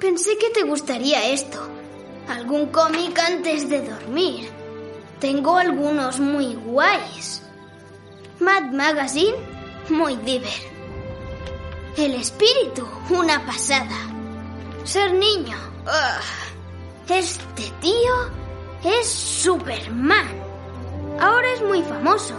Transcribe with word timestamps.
Pensé 0.00 0.38
que 0.38 0.50
te 0.50 0.62
gustaría 0.62 1.28
esto. 1.30 1.58
Algún 2.28 2.66
cómic 2.66 3.18
antes 3.18 3.68
de 3.68 3.80
dormir. 3.80 4.48
Tengo 5.18 5.56
algunos 5.56 6.20
muy 6.20 6.54
guays. 6.54 7.42
Mad 8.38 8.70
Magazine, 8.70 9.34
muy 9.88 10.14
diver. 10.16 10.62
El 11.96 12.14
espíritu, 12.14 12.86
una 13.10 13.44
pasada. 13.44 13.98
Ser 14.84 15.12
niño. 15.14 15.56
ugh. 15.84 17.12
Este 17.12 17.64
tío 17.80 18.14
es 18.84 19.08
Superman. 19.08 20.28
Ahora 21.18 21.52
es 21.54 21.62
muy 21.62 21.82
famoso. 21.82 22.34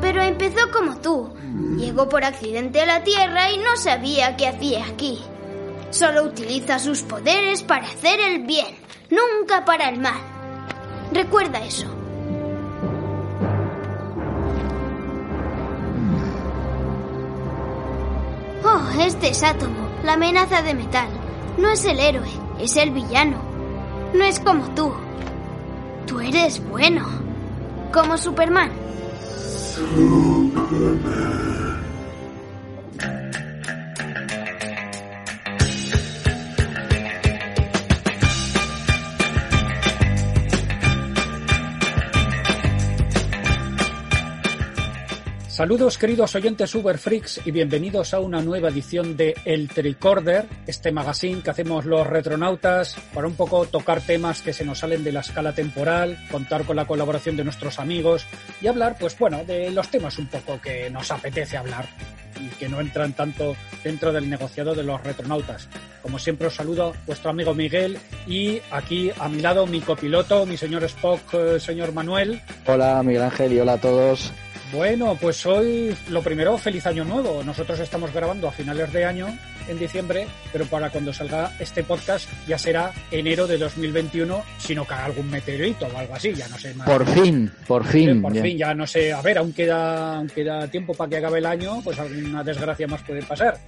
Pero 0.00 0.20
empezó 0.20 0.68
como 0.72 0.96
tú. 0.96 1.32
Llegó 1.76 2.08
por 2.08 2.24
accidente 2.24 2.80
a 2.80 2.86
la 2.86 3.04
Tierra 3.04 3.52
y 3.52 3.58
no 3.58 3.76
sabía 3.76 4.36
qué 4.36 4.48
hacía 4.48 4.84
aquí. 4.86 5.22
Solo 5.92 6.24
utiliza 6.24 6.78
sus 6.78 7.02
poderes 7.02 7.62
para 7.62 7.86
hacer 7.86 8.18
el 8.18 8.46
bien, 8.46 8.66
nunca 9.10 9.62
para 9.66 9.90
el 9.90 10.00
mal. 10.00 10.18
Recuerda 11.12 11.62
eso. 11.62 11.86
Oh, 18.64 19.00
este 19.02 19.28
es 19.28 19.42
Átomo, 19.42 19.90
la 20.02 20.14
amenaza 20.14 20.62
de 20.62 20.72
metal. 20.72 21.08
No 21.58 21.68
es 21.68 21.84
el 21.84 22.00
héroe, 22.00 22.30
es 22.58 22.74
el 22.78 22.90
villano. 22.90 23.36
No 24.14 24.24
es 24.24 24.40
como 24.40 24.74
tú. 24.74 24.94
Tú 26.06 26.20
eres 26.20 26.66
bueno. 26.70 27.06
Como 27.92 28.16
Superman. 28.16 28.70
Saludos 45.52 45.98
queridos 45.98 46.34
oyentes 46.34 46.74
Uber 46.74 46.96
Freaks 46.96 47.42
y 47.44 47.50
bienvenidos 47.50 48.14
a 48.14 48.20
una 48.20 48.40
nueva 48.40 48.70
edición 48.70 49.18
de 49.18 49.34
El 49.44 49.68
Tricorder, 49.68 50.46
este 50.66 50.92
magazine 50.92 51.42
que 51.42 51.50
hacemos 51.50 51.84
los 51.84 52.06
retronautas 52.06 52.96
para 53.12 53.26
un 53.26 53.34
poco 53.34 53.66
tocar 53.66 54.00
temas 54.00 54.40
que 54.40 54.54
se 54.54 54.64
nos 54.64 54.78
salen 54.78 55.04
de 55.04 55.12
la 55.12 55.20
escala 55.20 55.54
temporal, 55.54 56.16
contar 56.30 56.64
con 56.64 56.76
la 56.76 56.86
colaboración 56.86 57.36
de 57.36 57.44
nuestros 57.44 57.78
amigos 57.78 58.24
y 58.62 58.66
hablar, 58.66 58.96
pues 58.98 59.18
bueno, 59.18 59.44
de 59.44 59.70
los 59.70 59.90
temas 59.90 60.18
un 60.18 60.28
poco 60.28 60.58
que 60.58 60.88
nos 60.88 61.10
apetece 61.10 61.58
hablar 61.58 61.86
y 62.40 62.48
que 62.56 62.70
no 62.70 62.80
entran 62.80 63.12
tanto 63.12 63.54
dentro 63.84 64.10
del 64.10 64.30
negociado 64.30 64.74
de 64.74 64.84
los 64.84 65.02
retronautas. 65.02 65.68
Como 66.00 66.18
siempre 66.18 66.46
os 66.46 66.54
saludo 66.54 66.94
vuestro 67.04 67.28
amigo 67.28 67.52
Miguel 67.52 67.98
y 68.26 68.62
aquí 68.70 69.10
a 69.18 69.28
mi 69.28 69.42
lado 69.42 69.66
mi 69.66 69.82
copiloto, 69.82 70.46
mi 70.46 70.56
señor 70.56 70.82
Spock, 70.84 71.34
eh, 71.34 71.60
señor 71.60 71.92
Manuel. 71.92 72.40
Hola 72.64 73.02
Miguel 73.02 73.24
Ángel 73.24 73.52
y 73.52 73.60
hola 73.60 73.74
a 73.74 73.80
todos. 73.82 74.32
Bueno, 74.72 75.18
pues 75.20 75.44
hoy 75.44 75.94
lo 76.08 76.22
primero, 76.22 76.56
feliz 76.56 76.86
año 76.86 77.04
nuevo. 77.04 77.42
Nosotros 77.44 77.78
estamos 77.78 78.10
grabando 78.12 78.48
a 78.48 78.52
finales 78.52 78.90
de 78.90 79.04
año, 79.04 79.28
en 79.68 79.78
diciembre, 79.78 80.26
pero 80.50 80.64
para 80.64 80.88
cuando 80.88 81.12
salga 81.12 81.52
este 81.58 81.84
podcast 81.84 82.26
ya 82.48 82.56
será 82.56 82.90
enero 83.10 83.46
de 83.46 83.58
2021, 83.58 84.42
si 84.58 84.74
no 84.74 84.86
cae 84.86 85.04
algún 85.04 85.30
meteorito 85.30 85.86
o 85.86 85.98
algo 85.98 86.14
así, 86.14 86.32
ya 86.32 86.48
no 86.48 86.58
sé 86.58 86.72
más. 86.74 86.88
Por 86.88 87.06
fin, 87.06 87.52
por 87.66 87.84
fin. 87.84 88.22
Por 88.22 88.32
ya. 88.32 88.42
fin, 88.42 88.56
ya 88.56 88.74
no 88.74 88.86
sé, 88.86 89.12
a 89.12 89.20
ver, 89.20 89.36
aún 89.36 89.52
queda, 89.52 90.16
aún 90.16 90.28
queda 90.28 90.66
tiempo 90.68 90.94
para 90.94 91.10
que 91.10 91.16
acabe 91.18 91.40
el 91.40 91.46
año, 91.46 91.82
pues 91.84 91.98
alguna 91.98 92.42
desgracia 92.42 92.86
más 92.86 93.02
puede 93.02 93.22
pasar. 93.22 93.58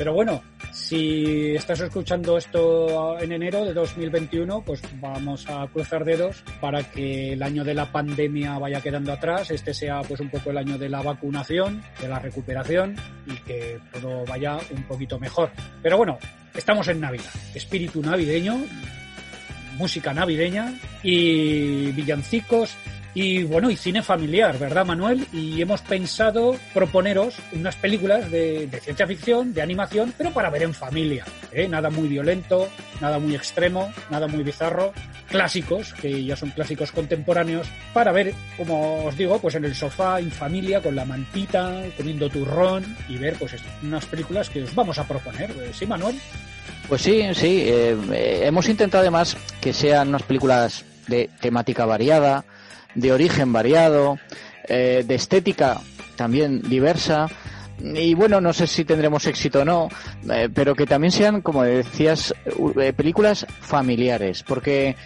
Pero 0.00 0.14
bueno, 0.14 0.42
si 0.72 1.54
estás 1.54 1.78
escuchando 1.80 2.38
esto 2.38 3.18
en 3.20 3.32
enero 3.32 3.66
de 3.66 3.74
2021, 3.74 4.62
pues 4.64 4.80
vamos 4.98 5.46
a 5.46 5.66
cruzar 5.66 6.06
dedos 6.06 6.42
para 6.58 6.82
que 6.84 7.34
el 7.34 7.42
año 7.42 7.64
de 7.64 7.74
la 7.74 7.92
pandemia 7.92 8.58
vaya 8.58 8.80
quedando 8.80 9.12
atrás, 9.12 9.50
este 9.50 9.74
sea 9.74 10.00
pues 10.00 10.20
un 10.20 10.30
poco 10.30 10.52
el 10.52 10.56
año 10.56 10.78
de 10.78 10.88
la 10.88 11.02
vacunación, 11.02 11.82
de 12.00 12.08
la 12.08 12.18
recuperación 12.18 12.96
y 13.26 13.34
que 13.42 13.78
todo 13.92 14.24
vaya 14.24 14.56
un 14.74 14.84
poquito 14.84 15.18
mejor. 15.18 15.50
Pero 15.82 15.98
bueno, 15.98 16.18
estamos 16.54 16.88
en 16.88 16.98
Navidad, 16.98 17.34
espíritu 17.54 18.00
navideño, 18.00 18.58
música 19.76 20.14
navideña 20.14 20.80
y 21.02 21.92
villancicos 21.92 22.74
y 23.14 23.42
bueno, 23.42 23.70
y 23.70 23.76
cine 23.76 24.02
familiar, 24.02 24.58
¿verdad, 24.58 24.86
Manuel? 24.86 25.26
Y 25.32 25.60
hemos 25.60 25.80
pensado 25.82 26.56
proponeros 26.72 27.36
unas 27.52 27.74
películas 27.76 28.30
de, 28.30 28.66
de 28.66 28.80
ciencia 28.80 29.06
ficción, 29.06 29.52
de 29.52 29.62
animación, 29.62 30.14
pero 30.16 30.30
para 30.30 30.50
ver 30.50 30.62
en 30.62 30.74
familia. 30.74 31.24
¿eh? 31.52 31.66
Nada 31.68 31.90
muy 31.90 32.08
violento, 32.08 32.68
nada 33.00 33.18
muy 33.18 33.34
extremo, 33.34 33.92
nada 34.10 34.28
muy 34.28 34.42
bizarro. 34.44 34.92
Clásicos, 35.28 35.92
que 35.94 36.24
ya 36.24 36.36
son 36.36 36.50
clásicos 36.50 36.90
contemporáneos, 36.90 37.68
para 37.92 38.10
ver, 38.10 38.34
como 38.56 39.04
os 39.04 39.16
digo, 39.16 39.38
pues 39.40 39.54
en 39.54 39.64
el 39.64 39.74
sofá, 39.74 40.18
en 40.18 40.30
familia, 40.30 40.80
con 40.80 40.96
la 40.96 41.04
mantita, 41.04 41.82
comiendo 41.96 42.28
turrón 42.28 42.96
y 43.08 43.16
ver 43.16 43.36
pues 43.38 43.54
unas 43.82 44.06
películas 44.06 44.50
que 44.50 44.62
os 44.64 44.74
vamos 44.74 44.98
a 44.98 45.06
proponer. 45.06 45.50
¿eh? 45.50 45.70
¿Sí, 45.72 45.86
Manuel? 45.86 46.18
Pues 46.88 47.02
sí, 47.02 47.22
sí. 47.34 47.64
eh, 47.68 47.96
eh, 48.12 48.40
hemos 48.44 48.68
intentado 48.68 49.02
además 49.02 49.36
que 49.60 49.72
sean 49.72 50.08
unas 50.08 50.24
películas 50.24 50.84
de 51.06 51.30
temática 51.40 51.84
variada, 51.86 52.44
de 52.94 53.12
origen 53.12 53.52
variado, 53.52 54.18
eh, 54.68 55.04
de 55.06 55.14
estética 55.14 55.80
también 56.16 56.62
diversa. 56.62 57.28
Y 57.80 58.14
bueno, 58.14 58.40
no 58.40 58.52
sé 58.52 58.66
si 58.66 58.84
tendremos 58.84 59.26
éxito 59.26 59.60
o 59.60 59.64
no, 59.64 59.88
eh, 60.30 60.50
pero 60.52 60.74
que 60.74 60.86
también 60.86 61.10
sean, 61.10 61.40
como 61.40 61.62
decías, 61.62 62.34
eh, 62.78 62.92
películas 62.92 63.46
familiares, 63.60 64.42
porque 64.42 64.96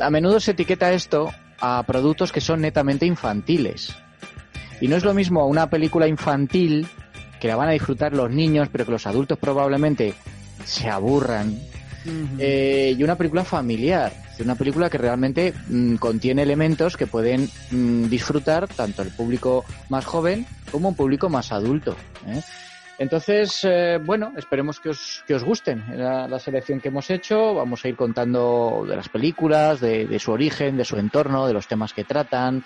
a 0.00 0.08
menudo 0.08 0.40
se 0.40 0.52
etiqueta 0.52 0.92
esto 0.92 1.30
a 1.60 1.82
productos 1.82 2.32
que 2.32 2.40
son 2.40 2.62
netamente 2.62 3.04
infantiles. 3.04 3.94
Y 4.80 4.88
no 4.88 4.96
es 4.96 5.04
lo 5.04 5.14
mismo 5.14 5.46
una 5.46 5.68
película 5.68 6.08
infantil 6.08 6.88
que 7.38 7.48
la 7.48 7.56
van 7.56 7.68
a 7.68 7.72
disfrutar 7.72 8.14
los 8.14 8.30
niños, 8.30 8.68
pero 8.72 8.86
que 8.86 8.92
los 8.92 9.06
adultos 9.06 9.38
probablemente 9.38 10.14
se 10.64 10.88
aburran, 10.88 11.58
eh, 12.38 12.94
y 12.96 13.02
una 13.04 13.16
película 13.16 13.44
familiar, 13.44 14.12
una 14.40 14.54
película 14.56 14.90
que 14.90 14.98
realmente 14.98 15.54
mm, 15.68 15.96
contiene 15.96 16.42
elementos 16.42 16.96
que 16.96 17.06
pueden 17.06 17.48
mm, 17.70 18.04
disfrutar 18.08 18.66
tanto 18.68 19.02
el 19.02 19.10
público 19.10 19.64
más 19.88 20.04
joven 20.04 20.46
como 20.70 20.88
un 20.88 20.94
público 20.96 21.28
más 21.28 21.52
adulto. 21.52 21.96
¿eh? 22.26 22.40
Entonces, 22.98 23.60
eh, 23.64 23.98
bueno, 24.04 24.32
esperemos 24.36 24.78
que 24.80 24.90
os, 24.90 25.24
que 25.26 25.34
os 25.34 25.42
gusten 25.42 25.82
la, 25.96 26.28
la 26.28 26.38
selección 26.38 26.80
que 26.80 26.88
hemos 26.88 27.08
hecho. 27.10 27.54
Vamos 27.54 27.84
a 27.84 27.88
ir 27.88 27.96
contando 27.96 28.84
de 28.88 28.94
las 28.96 29.08
películas, 29.08 29.80
de, 29.80 30.18
su 30.18 30.30
origen, 30.32 30.76
de 30.76 30.84
su 30.84 30.96
entorno, 30.96 31.46
de 31.46 31.52
los 31.52 31.66
temas 31.66 31.92
que 31.92 32.04
tratan. 32.04 32.64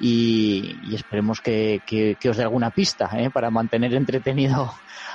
Y, 0.00 0.94
esperemos 0.94 1.40
que, 1.40 1.82
que- 1.86 2.16
os 2.30 2.36
dé 2.36 2.42
alguna 2.42 2.70
pista 2.70 3.10
¿eh? 3.16 3.30
para 3.30 3.50
mantener 3.50 3.94
entretenido 3.94 4.72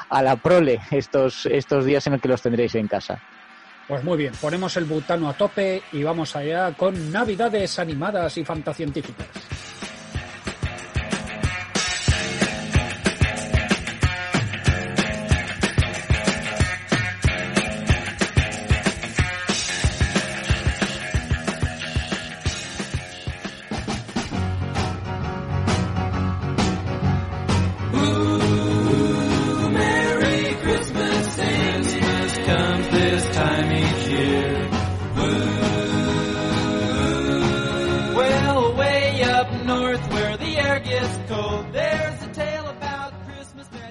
a 0.10 0.22
la 0.22 0.36
prole 0.36 0.80
estos, 0.92 1.48
estos 1.48 1.86
días 1.86 2.06
en 2.08 2.14
los 2.14 2.22
que 2.22 2.28
los 2.28 2.42
tendréis 2.42 2.76
en 2.76 2.88
casa. 2.88 3.20
Pues 3.88 4.04
muy 4.04 4.18
bien, 4.18 4.34
ponemos 4.42 4.76
el 4.78 4.86
butano 4.86 5.30
a 5.30 5.34
tope 5.34 5.84
y 5.92 6.02
vamos 6.02 6.36
allá 6.36 6.74
con 6.74 7.12
navidades 7.12 7.78
animadas 7.78 8.36
y 8.38 8.44
fantascientíficas. 8.44 9.28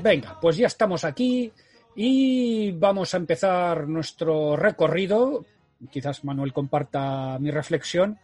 Venga, 0.04 0.38
pues 0.38 0.58
ya 0.58 0.66
estamos 0.66 1.02
aquí 1.02 1.50
y 1.96 2.72
vamos 2.72 3.14
a 3.14 3.16
empezar 3.16 3.88
nuestro 3.88 4.54
recorrido. 4.54 5.46
Quizás 5.90 6.24
Manuel 6.24 6.52
comparta 6.52 7.38
mi 7.38 7.50
reflexión. 7.50 8.18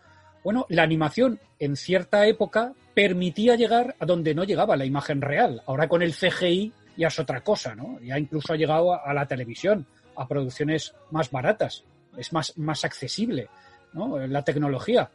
Bueno, 0.44 0.66
la 0.68 0.82
animación 0.82 1.40
en 1.58 1.76
cierta 1.76 2.26
época 2.26 2.74
permitía 2.92 3.56
llegar 3.56 3.96
a 3.98 4.04
donde 4.04 4.34
no 4.34 4.44
llegaba 4.44 4.76
la 4.76 4.84
imagen 4.84 5.22
real. 5.22 5.62
Ahora 5.64 5.88
con 5.88 6.02
el 6.02 6.12
CGI 6.12 6.70
ya 6.98 7.08
es 7.08 7.18
otra 7.18 7.40
cosa, 7.40 7.74
¿no? 7.74 7.98
Ya 8.00 8.18
incluso 8.18 8.52
ha 8.52 8.56
llegado 8.56 9.02
a, 9.02 9.14
la 9.14 9.24
televisión, 9.24 9.86
a 10.16 10.28
producciones 10.28 10.94
más 11.10 11.30
baratas, 11.30 11.82
es 12.14 12.30
más, 12.34 12.58
más 12.58 12.84
accesible, 12.84 13.48
¿no? 13.94 14.18
La 14.26 14.44
tecnología. 14.44 15.10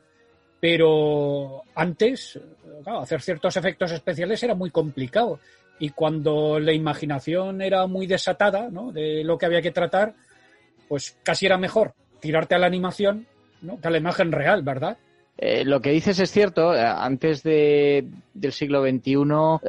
Pero 0.59 1.61
antes, 1.75 2.39
claro, 2.83 3.01
hacer 3.01 3.21
ciertos 3.21 3.55
efectos 3.55 3.91
especiales 3.91 4.41
era 4.41 4.55
muy 4.55 4.71
complicado. 4.71 5.39
Y 5.79 5.89
cuando 5.89 6.59
la 6.59 6.73
imaginación 6.73 7.61
era 7.61 7.85
muy 7.87 8.07
desatada, 8.07 8.69
¿no? 8.71 8.91
De 8.91 9.23
lo 9.23 9.37
que 9.37 9.45
había 9.45 9.61
que 9.61 9.71
tratar, 9.71 10.13
pues 10.87 11.17
casi 11.23 11.45
era 11.45 11.57
mejor 11.57 11.93
tirarte 12.19 12.55
a 12.55 12.59
la 12.59 12.67
animación 12.67 13.27
¿no? 13.61 13.79
que 13.79 13.87
a 13.87 13.91
la 13.91 13.97
imagen 13.97 14.31
real, 14.31 14.63
¿verdad? 14.63 14.97
Eh, 15.37 15.65
lo 15.65 15.81
que 15.81 15.91
dices 15.91 16.17
es 16.19 16.31
cierto. 16.31 16.73
eh, 16.73 16.79
Antes 16.79 17.43
de, 17.43 18.05
del 18.33 18.53
siglo 18.53 18.81
XXI, 18.81 19.15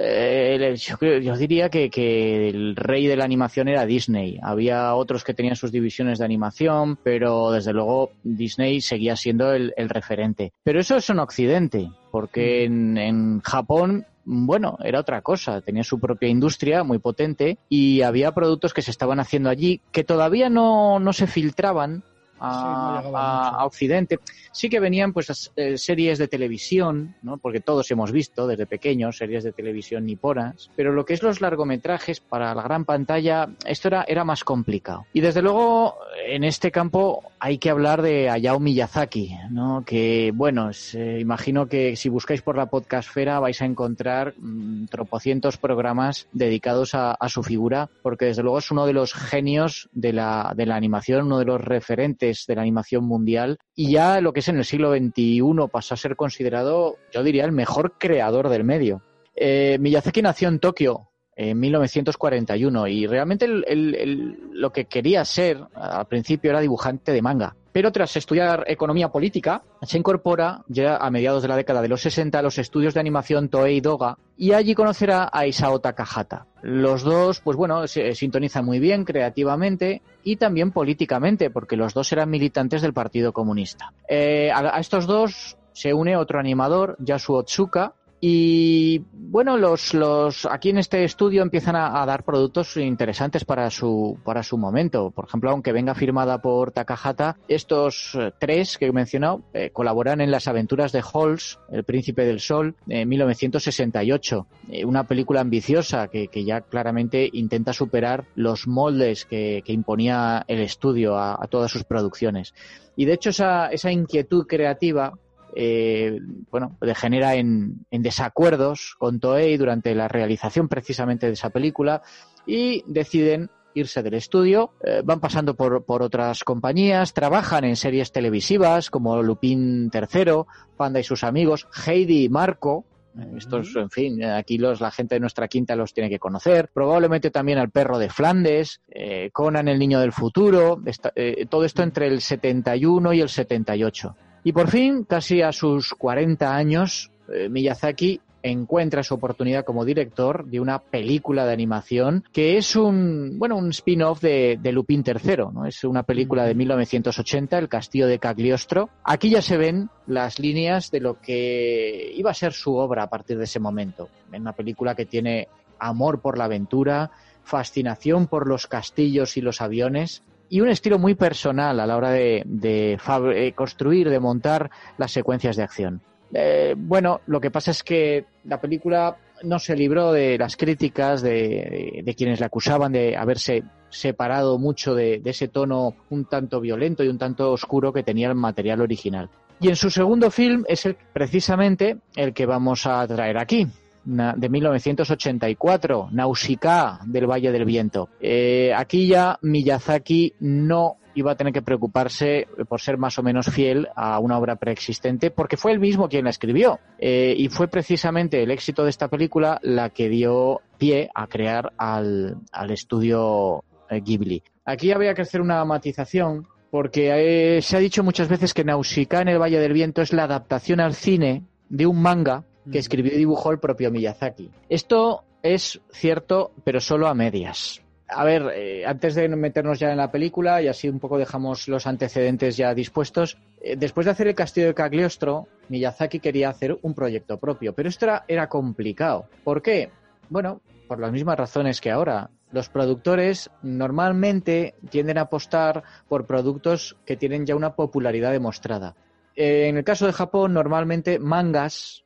eh, 0.01 0.77
yo, 1.23 1.37
diría 1.37 1.69
que, 1.69 1.91
que 1.91 2.49
el 2.51 2.77
rey 2.77 3.09
de 3.09 3.17
la 3.17 3.25
animación 3.25 3.67
era 3.67 3.85
Disney. 3.85 4.39
Había 4.43 4.95
otros 4.95 5.25
que 5.25 5.35
tenían 5.35 5.57
sus 5.57 5.73
divisiones 5.73 6.21
de 6.21 6.25
animación, 6.25 6.97
pero 7.03 7.51
desde 7.51 7.73
luego 7.73 8.13
Disney 8.23 8.81
seguía 8.81 9.17
siendo 9.17 9.53
el, 9.53 9.75
el 9.77 9.89
referente. 9.89 10.53
Pero 10.63 10.79
eso 10.79 10.97
es 10.99 11.11
en 11.11 11.19
Occidente, 11.19 11.91
porque 12.13 12.65
en, 12.65 12.97
en 12.97 13.41
Japón 13.41 14.07
bueno, 14.27 14.77
era 14.83 15.01
otra 15.01 15.23
cosa. 15.23 15.61
Tenía 15.61 15.85
su 15.85 16.01
propia 16.01 16.29
industria 16.29 16.83
muy 16.83 16.99
potente 16.99 17.59
y 17.69 18.03
había 18.03 18.33
productos 18.33 18.75
que 18.75 18.83
se 18.83 18.91
estaban 18.91 19.21
haciendo 19.21 19.49
allí 19.49 19.81
que 19.93 20.05
todavía 20.05 20.51
no, 20.51 20.99
no 20.99 21.13
se 21.13 21.27
filtraban 21.29 22.03
a, 22.41 22.53
Sí, 22.53 22.67
no 22.67 22.97
llegaban 22.99 23.15
a- 23.17 23.45
mucho. 23.51 23.61
a 23.61 23.65
Occidente. 23.67 24.19
Sí 24.53 24.69
que 24.69 24.81
venían 24.81 25.13
pues 25.13 25.51
eh, 25.57 25.77
series 25.79 26.19
de 26.19 26.29
televisión, 26.29 27.15
¿no? 27.23 27.37
porque 27.39 27.61
todos 27.61 27.91
hemos 27.91 28.13
visto 28.13 28.47
desde 28.47 28.67
pequeños 28.67 29.19
series 29.19 29.45
de 29.45 29.53
televisión 29.53 30.05
niponas, 30.07 30.71
pero 30.77 30.93
lo 30.93 31.05
que 31.05 31.15
es 31.15 31.23
los 31.23 31.41
largometrajes 31.41 32.21
para 32.21 32.55
la 32.55 32.63
gran 32.63 32.85
pantalla, 32.85 33.49
esto 33.65 33.89
era, 33.89 34.05
era 34.09 34.25
más 34.25 34.45
complicado. 34.45 35.07
Y 35.13 35.21
desde 35.21 35.43
luego, 35.43 35.97
en 36.27 36.45
este 36.45 36.71
campo 36.71 37.23
hay 37.39 37.59
que 37.59 37.71
hablar 37.71 38.03
de 38.03 38.31
Hayao 38.31 38.59
Miyazaki, 38.61 39.37
¿no? 39.51 39.83
que 39.87 40.33
bueno, 40.35 40.71
imagino 41.19 41.67
que 41.67 41.97
si 41.97 42.09
buscáis 42.09 42.43
por 42.43 42.57
la 42.57 42.67
podcastfera 42.67 43.41
vais 43.41 43.61
a 43.63 43.67
encontrar 43.67 44.35
mm, 44.39 44.87
tropocientos 44.87 45.57
programas 45.59 46.27
dedicados 46.33 46.95
a, 46.95 47.13
a 47.13 47.29
su 47.29 47.43
figura, 47.43 47.89
porque 48.03 48.27
desde 48.27 48.43
luego 48.43 48.59
es 48.59 48.71
uno 48.71 48.87
de 48.87 48.93
los 48.93 49.13
genios 49.15 49.89
de 49.93 50.13
la, 50.13 50.53
de 50.57 50.67
la 50.67 50.77
animación, 50.77 51.27
uno 51.27 51.39
de 51.39 51.45
los 51.45 51.61
referentes 51.61 52.26
de 52.47 52.55
la 52.55 52.63
animación 52.63 53.05
mundial, 53.05 53.59
y 53.75 53.93
ya 53.93 54.21
lo 54.21 54.33
que 54.33 54.41
es 54.41 54.49
en 54.49 54.59
el 54.59 54.65
siglo 54.65 54.95
XXI 54.95 55.43
pasó 55.71 55.95
a 55.95 55.97
ser 55.97 56.17
considerado, 56.17 56.97
yo 57.13 57.23
diría, 57.23 57.45
el 57.45 57.53
mejor 57.53 57.95
creador 57.99 58.49
del 58.49 58.65
medio. 58.65 59.03
Eh, 59.35 59.77
Miyazaki 59.81 60.23
nació 60.23 60.49
en 60.49 60.59
Tokio 60.59 61.11
en 61.37 61.61
1941 61.61 62.89
y 62.89 63.07
realmente 63.07 63.47
lo 63.47 64.73
que 64.73 64.87
quería 64.87 65.25
ser 65.25 65.63
al 65.75 66.07
principio 66.07 66.51
era 66.51 66.61
dibujante 66.61 67.13
de 67.13 67.23
manga. 67.23 67.55
Pero 67.77 67.93
tras 67.93 68.17
estudiar 68.17 68.65
economía 68.69 69.11
política, 69.11 69.61
se 69.83 69.99
incorpora 69.99 70.63
ya 70.67 70.97
a 70.97 71.11
mediados 71.11 71.43
de 71.43 71.49
la 71.49 71.57
década 71.57 71.83
de 71.83 71.89
los 71.89 72.01
60 72.01 72.39
a 72.39 72.41
los 72.41 72.57
estudios 72.57 72.95
de 72.95 73.01
animación 73.01 73.51
Toei 73.51 73.83
Doga 73.83 74.17
y 74.39 74.53
allí 74.53 74.75
conocerá 74.75 75.29
a 75.31 75.47
Isao 75.47 75.79
Takahata. 75.79 76.47
Los 76.63 77.03
dos, 77.03 77.41
pues 77.41 77.55
bueno, 77.59 77.87
se 77.87 78.15
sintonizan 78.15 78.65
muy 78.65 78.79
bien 78.79 79.05
creativamente 79.05 80.01
y 80.25 80.37
también 80.37 80.71
políticamente, 80.73 81.51
porque 81.51 81.77
los 81.77 81.93
dos 81.93 82.11
eran 82.13 82.31
militantes 82.31 82.81
del 82.81 82.95
Partido 82.95 83.35
Comunista. 83.35 83.93
Eh, 84.09 84.51
a, 84.51 84.75
a 84.75 84.81
estos 84.81 85.07
dos 85.07 85.59
se 85.75 85.93
une 85.93 86.17
otro 86.17 86.41
animador, 86.41 86.97
Yasuo 86.99 87.41
Otsuka, 87.41 87.93
y 88.29 89.05
bueno, 89.13 89.57
los, 89.57 89.95
los 89.95 90.47
aquí 90.47 90.71
en 90.71 90.79
este 90.79 91.05
estudio 91.05 91.43
empiezan 91.43 91.77
a, 91.77 92.05
dar 92.05 92.25
productos 92.25 92.77
interesantes 92.77 93.45
para 93.45 93.71
su, 93.71 94.19
para 94.25 94.43
su 94.43 94.59
momento. 94.59 95.13
Por 95.13 95.27
ejemplo, 95.27 95.51
aunque 95.51 95.71
venga 95.71 95.95
firmada 95.95 96.43
por 96.43 96.73
Takahata, 96.73 97.37
estos 97.47 98.17
eh, 98.17 98.33
tres 98.37 98.79
que 98.79 98.87
he 98.87 98.93
mencionado 98.93 99.43
eh, 99.55 99.71
colaboran 99.71 100.21
en 100.21 100.33
las 100.33 100.49
aventuras 100.49 100.91
de 100.91 101.05
Halls, 101.05 101.61
El 101.71 101.85
Príncipe 101.85 102.25
del 102.25 102.41
Sol, 102.41 102.75
en 102.89 103.09
1968. 103.09 104.47
Eh, 104.73 104.85
una 104.85 105.05
película 105.05 105.41
ambiciosa 105.41 106.09
que, 106.09 106.27
que 106.27 106.45
ya 106.45 106.63
claramente 106.63 107.31
intenta 107.33 107.73
superar 107.73 108.25
los 108.35 108.67
moldes 108.67 109.25
que, 109.25 109.63
que 109.65 109.73
imponía 109.73 110.45
el 110.49 110.63
estudio 110.63 111.17
a, 111.17 111.35
a 111.41 111.47
todas 111.47 111.71
sus 111.71 111.85
producciones. 111.85 112.55
Y 112.97 113.05
de 113.05 113.13
hecho 113.13 113.31
esa, 113.31 113.69
esa 113.69 113.93
inquietud 113.93 114.47
creativa 114.49 115.17
eh, 115.57 116.21
bueno, 116.51 116.77
degenera 116.81 117.35
en, 117.35 117.87
en 117.91 118.03
desacuerdos 118.03 118.95
con 118.99 119.19
Toei 119.21 119.57
durante 119.57 119.95
la 119.95 120.07
realización 120.07 120.69
precisamente 120.69 121.27
de 121.27 121.33
esa 121.33 121.51
película 121.51 122.03
y 122.47 122.85
deciden 122.87 123.51
irse 123.75 124.03
del 124.03 124.15
estudio, 124.15 124.73
eh, 124.85 125.03
van 125.05 125.21
pasando 125.21 125.55
por, 125.55 125.85
por 125.85 126.03
otras 126.03 126.45
compañías, 126.45 127.13
trabajan 127.13 127.65
en 127.65 127.77
series 127.77 128.13
televisivas 128.13 128.89
como 128.91 129.23
Lupin 129.23 129.91
III, 129.93 130.45
Panda 130.77 131.01
y 131.01 131.05
sus 131.05 131.25
amigos, 131.25 131.67
Heidi 131.87 132.25
y 132.25 132.29
Marco, 132.31 132.87
eh, 133.19 133.35
estos, 133.37 133.77
en 133.77 133.91
fin, 133.91 134.25
aquí 134.25 134.57
los, 134.57 134.81
la 134.81 134.91
gente 134.91 135.17
de 135.17 135.21
nuestra 135.21 135.47
quinta 135.49 135.77
los 135.77 135.93
tiene 135.93 136.09
que 136.09 136.19
conocer. 136.19 136.71
Probablemente 136.73 137.31
también 137.31 137.59
al 137.59 137.71
perro 137.71 137.99
de 137.99 138.09
Flandes, 138.09 138.81
eh, 138.89 139.29
Conan 139.33 139.69
el 139.69 139.79
niño 139.79 140.01
del 140.01 140.13
futuro, 140.13 140.81
esta- 140.87 141.13
todo 141.51 141.65
esto 141.65 141.83
entre 141.83 142.07
el 142.07 142.21
71 142.23 143.13
y 143.13 143.21
el 143.21 143.29
78. 143.29 144.17
Y 144.47 144.53
por 144.53 144.69
fin, 144.71 145.03
casi 145.03 145.43
a 145.43 145.51
sus 145.51 145.93
40 145.95 146.55
años, 146.55 147.11
eh, 147.29 147.49
Miyazaki 147.49 148.21
encuentra 148.45 149.03
su 149.03 149.15
oportunidad 149.15 149.65
como 149.65 149.85
director 149.85 150.47
de 150.47 150.61
una 150.61 150.79
película 150.79 151.45
de 151.45 151.53
animación 151.53 152.23
que 152.33 152.57
es 152.57 152.77
un, 152.77 153.41
bueno, 153.41 153.57
un 153.57 153.71
spin-off 153.71 154.21
de, 154.21 154.57
de 154.63 154.71
Lupin 154.71 155.03
III, 155.05 155.37
¿no? 155.53 155.67
Es 155.67 155.83
una 155.83 156.05
película 156.05 156.45
de 156.45 156.55
1980, 156.55 157.59
El 157.59 157.69
castillo 157.69 158.07
de 158.07 158.21
Cagliostro. 158.21 158.89
Aquí 159.03 159.31
ya 159.31 159.43
se 159.43 159.57
ven 159.57 159.91
las 160.07 160.39
líneas 160.39 160.93
de 160.93 161.01
lo 161.01 161.21
que 161.21 162.13
iba 162.15 162.31
a 162.31 162.35
ser 162.35 162.53
su 162.53 162.77
obra 162.77 163.03
a 163.03 163.11
partir 163.11 163.39
de 163.39 163.45
ese 163.47 163.59
momento. 163.59 164.09
En 164.31 164.43
una 164.43 164.53
película 164.53 164.95
que 164.95 165.07
tiene 165.07 165.49
amor 165.81 166.21
por 166.21 166.39
la 166.39 166.45
aventura, 166.45 167.11
fascinación 167.43 168.29
por 168.29 168.47
los 168.47 168.69
castillos 168.69 169.37
y 169.37 169.41
los 169.41 169.61
aviones, 169.61 170.23
y 170.49 170.61
un 170.61 170.69
estilo 170.69 170.99
muy 170.99 171.15
personal 171.15 171.81
a 171.81 171.87
la 171.87 171.97
hora 171.97 172.11
de, 172.11 172.43
de 172.47 172.99
eh, 173.35 173.53
construir, 173.55 174.11
de 174.11 174.21
montar 174.21 174.71
las 174.99 175.13
secuencias 175.13 175.57
de 175.57 175.63
acción. 175.63 176.01
Eh, 176.33 176.75
bueno, 176.77 177.21
lo 177.27 177.41
que 177.41 177.51
pasa 177.51 177.71
es 177.71 177.83
que 177.83 178.27
la 178.45 178.61
película 178.61 179.17
no 179.43 179.59
se 179.59 179.77
libró 179.77 180.13
de 180.13 180.39
las 180.39 180.57
críticas 180.57 181.23
de, 181.23 182.15
quienes 182.17 182.41
la 182.41 182.47
acusaban 182.47 182.93
de 182.93 183.17
haberse 183.17 183.63
separado 183.91 184.59
mucho 184.59 184.95
de, 184.95 185.21
de 185.21 185.31
ese 185.31 185.49
tono 185.49 185.95
un 186.11 186.25
tanto 186.25 186.61
violento 186.61 187.05
y 187.05 187.09
un 187.09 187.19
tanto 187.19 187.53
oscuro 187.53 187.93
que 187.93 188.03
tenía 188.03 188.29
el 188.29 188.35
material 188.35 188.81
original. 188.81 189.29
Y 189.61 189.69
en 189.69 189.77
su 189.77 189.91
segundo 189.91 190.31
film 190.31 190.65
es 190.69 190.85
el, 190.87 190.97
precisamente 191.13 191.99
el 192.15 192.35
que 192.35 192.47
vamos 192.47 192.87
a 192.87 193.07
traer 193.07 193.39
aquí, 193.39 193.67
de 194.07 194.49
1984, 194.49 196.09
Nausicaa 196.13 197.01
del 197.05 197.27
Valle 197.27 197.51
del 197.51 197.65
Viento. 197.65 198.09
Eh, 198.21 198.73
aquí 198.75 199.09
ya 199.09 199.39
Miyazaki 199.43 200.35
no 200.41 200.99
iba 201.15 201.33
a 201.33 201.35
tener 201.35 201.53
que 201.53 201.63
preocuparse 201.63 202.47
por 202.69 202.81
ser 202.81 202.99
más 202.99 203.19
o 203.19 203.23
menos 203.23 203.47
fiel 203.47 203.89
a 203.97 204.19
una 204.21 204.39
obra 204.39 204.57
preexistente, 204.57 205.31
porque 205.31 205.57
fue 205.57 205.73
él 205.73 205.81
mismo 205.81 206.09
quien 206.09 206.25
la 206.25 206.31
escribió. 206.31 206.79
Eh, 206.99 207.35
y 207.37 207.49
fue 207.49 207.69
precisamente 207.69 208.43
el 208.43 208.51
éxito 208.51 208.85
de 208.85 208.91
esta 208.91 209.09
película 209.09 209.59
la 209.63 209.91
que 209.91 210.09
dio 210.09 210.61
pie 210.79 211.09
a 211.15 211.27
crear 211.27 211.73
al, 211.79 212.37
al 212.53 212.71
estudio 212.71 213.65
eh, 213.91 214.01
Ghibli. 214.01 214.43
Aquí 214.67 214.93
habría 214.93 215.15
que 215.15 215.23
hacer 215.23 215.41
una 215.41 215.65
matización, 215.65 216.47
porque 216.71 217.61
se 217.63 217.77
ha 217.77 217.81
dicho 217.81 218.05
muchas 218.05 218.29
veces 218.29 218.53
que 218.53 218.65
Nausicaa 218.65 219.23
en 219.23 219.29
el 219.29 219.41
Valle 219.41 219.59
del 219.59 219.73
Viento 219.73 220.03
es 220.03 220.13
la 220.13 220.25
adaptación 220.25 220.81
al 220.81 220.95
cine 220.95 221.45
de 221.69 221.87
un 221.87 222.03
manga 222.03 222.45
que 222.71 222.79
escribió 222.79 223.13
y 223.15 223.19
dibujó 223.19 223.51
el 223.51 223.59
propio 223.59 223.91
Miyazaki. 223.91 224.51
Esto 224.69 225.25
es 225.43 225.81
cierto, 225.91 226.53
pero 226.65 226.81
solo 226.81 227.07
a 227.09 227.15
medias. 227.15 227.83
A 228.09 228.25
ver, 228.25 228.53
eh, 228.55 228.87
antes 228.87 229.17
de 229.17 229.29
meternos 229.29 229.81
ya 229.81 229.91
en 229.91 229.97
la 229.97 230.13
película, 230.13 230.63
y 230.63 230.69
así 230.69 230.89
un 230.89 231.01
poco 231.01 231.19
dejamos 231.19 231.67
los 231.67 231.87
antecedentes 231.87 232.57
ya 232.57 232.73
dispuestos, 232.73 233.37
eh, 233.61 233.75
después 233.77 234.05
de 234.05 234.13
hacer 234.13 234.29
el 234.29 234.35
castillo 234.35 234.69
de 234.69 234.75
Cagliostro, 234.75 235.49
Miyazaki 235.69 236.21
quería 236.21 236.51
hacer 236.51 236.79
un 236.83 236.95
proyecto 236.95 237.39
propio, 237.39 237.75
pero 237.75 237.89
esto 237.89 238.05
era, 238.05 238.25
era 238.29 238.49
complicado. 238.49 239.29
¿Por 239.43 239.61
qué? 239.61 239.91
Bueno, 240.29 240.61
por 240.87 241.01
las 241.01 241.13
mismas 241.13 241.39
razones 241.39 241.81
que 241.81 241.91
ahora. 241.91 242.31
Los 242.53 242.69
productores 242.69 243.51
normalmente 243.63 244.75
tienden 244.89 245.19
a 245.19 245.23
apostar 245.23 245.83
por 246.09 246.27
productos 246.27 246.97
que 247.05 247.17
tienen 247.17 247.45
ya 247.45 247.57
una 247.57 247.75
popularidad 247.75 248.31
demostrada. 248.31 248.95
Eh, 249.35 249.67
en 249.69 249.77
el 249.77 249.85
caso 249.85 250.07
de 250.07 250.13
Japón, 250.13 250.55
normalmente 250.55 251.19
mangas 251.19 252.05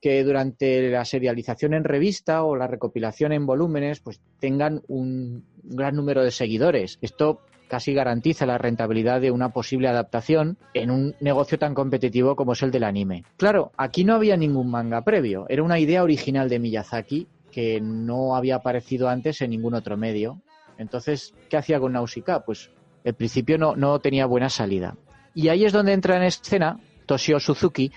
que 0.00 0.22
durante 0.24 0.90
la 0.90 1.04
serialización 1.04 1.74
en 1.74 1.84
revista 1.84 2.44
o 2.44 2.56
la 2.56 2.66
recopilación 2.66 3.32
en 3.32 3.46
volúmenes 3.46 4.00
pues 4.00 4.20
tengan 4.38 4.82
un 4.88 5.44
gran 5.62 5.96
número 5.96 6.22
de 6.22 6.30
seguidores. 6.30 6.98
Esto 7.02 7.40
casi 7.68 7.92
garantiza 7.92 8.46
la 8.46 8.58
rentabilidad 8.58 9.20
de 9.20 9.30
una 9.30 9.50
posible 9.50 9.88
adaptación 9.88 10.56
en 10.74 10.90
un 10.90 11.14
negocio 11.20 11.58
tan 11.58 11.74
competitivo 11.74 12.34
como 12.34 12.52
es 12.52 12.62
el 12.62 12.70
del 12.70 12.84
anime. 12.84 13.24
Claro, 13.36 13.72
aquí 13.76 14.04
no 14.04 14.14
había 14.14 14.36
ningún 14.36 14.70
manga 14.70 15.02
previo, 15.02 15.46
era 15.48 15.62
una 15.62 15.78
idea 15.78 16.02
original 16.02 16.48
de 16.48 16.58
Miyazaki 16.58 17.26
que 17.50 17.80
no 17.80 18.36
había 18.36 18.56
aparecido 18.56 19.08
antes 19.08 19.40
en 19.42 19.50
ningún 19.50 19.74
otro 19.74 19.96
medio. 19.96 20.40
Entonces, 20.78 21.34
¿qué 21.48 21.56
hacía 21.56 21.80
con 21.80 21.92
Nausicaa? 21.92 22.44
Pues 22.44 22.70
al 23.04 23.14
principio 23.14 23.58
no, 23.58 23.74
no 23.74 23.98
tenía 24.00 24.26
buena 24.26 24.48
salida. 24.48 24.96
Y 25.34 25.48
ahí 25.48 25.64
es 25.64 25.72
donde 25.72 25.92
entra 25.92 26.16
en 26.16 26.22
escena 26.22 26.78
Toshio 27.06 27.40
Suzuki 27.40 27.90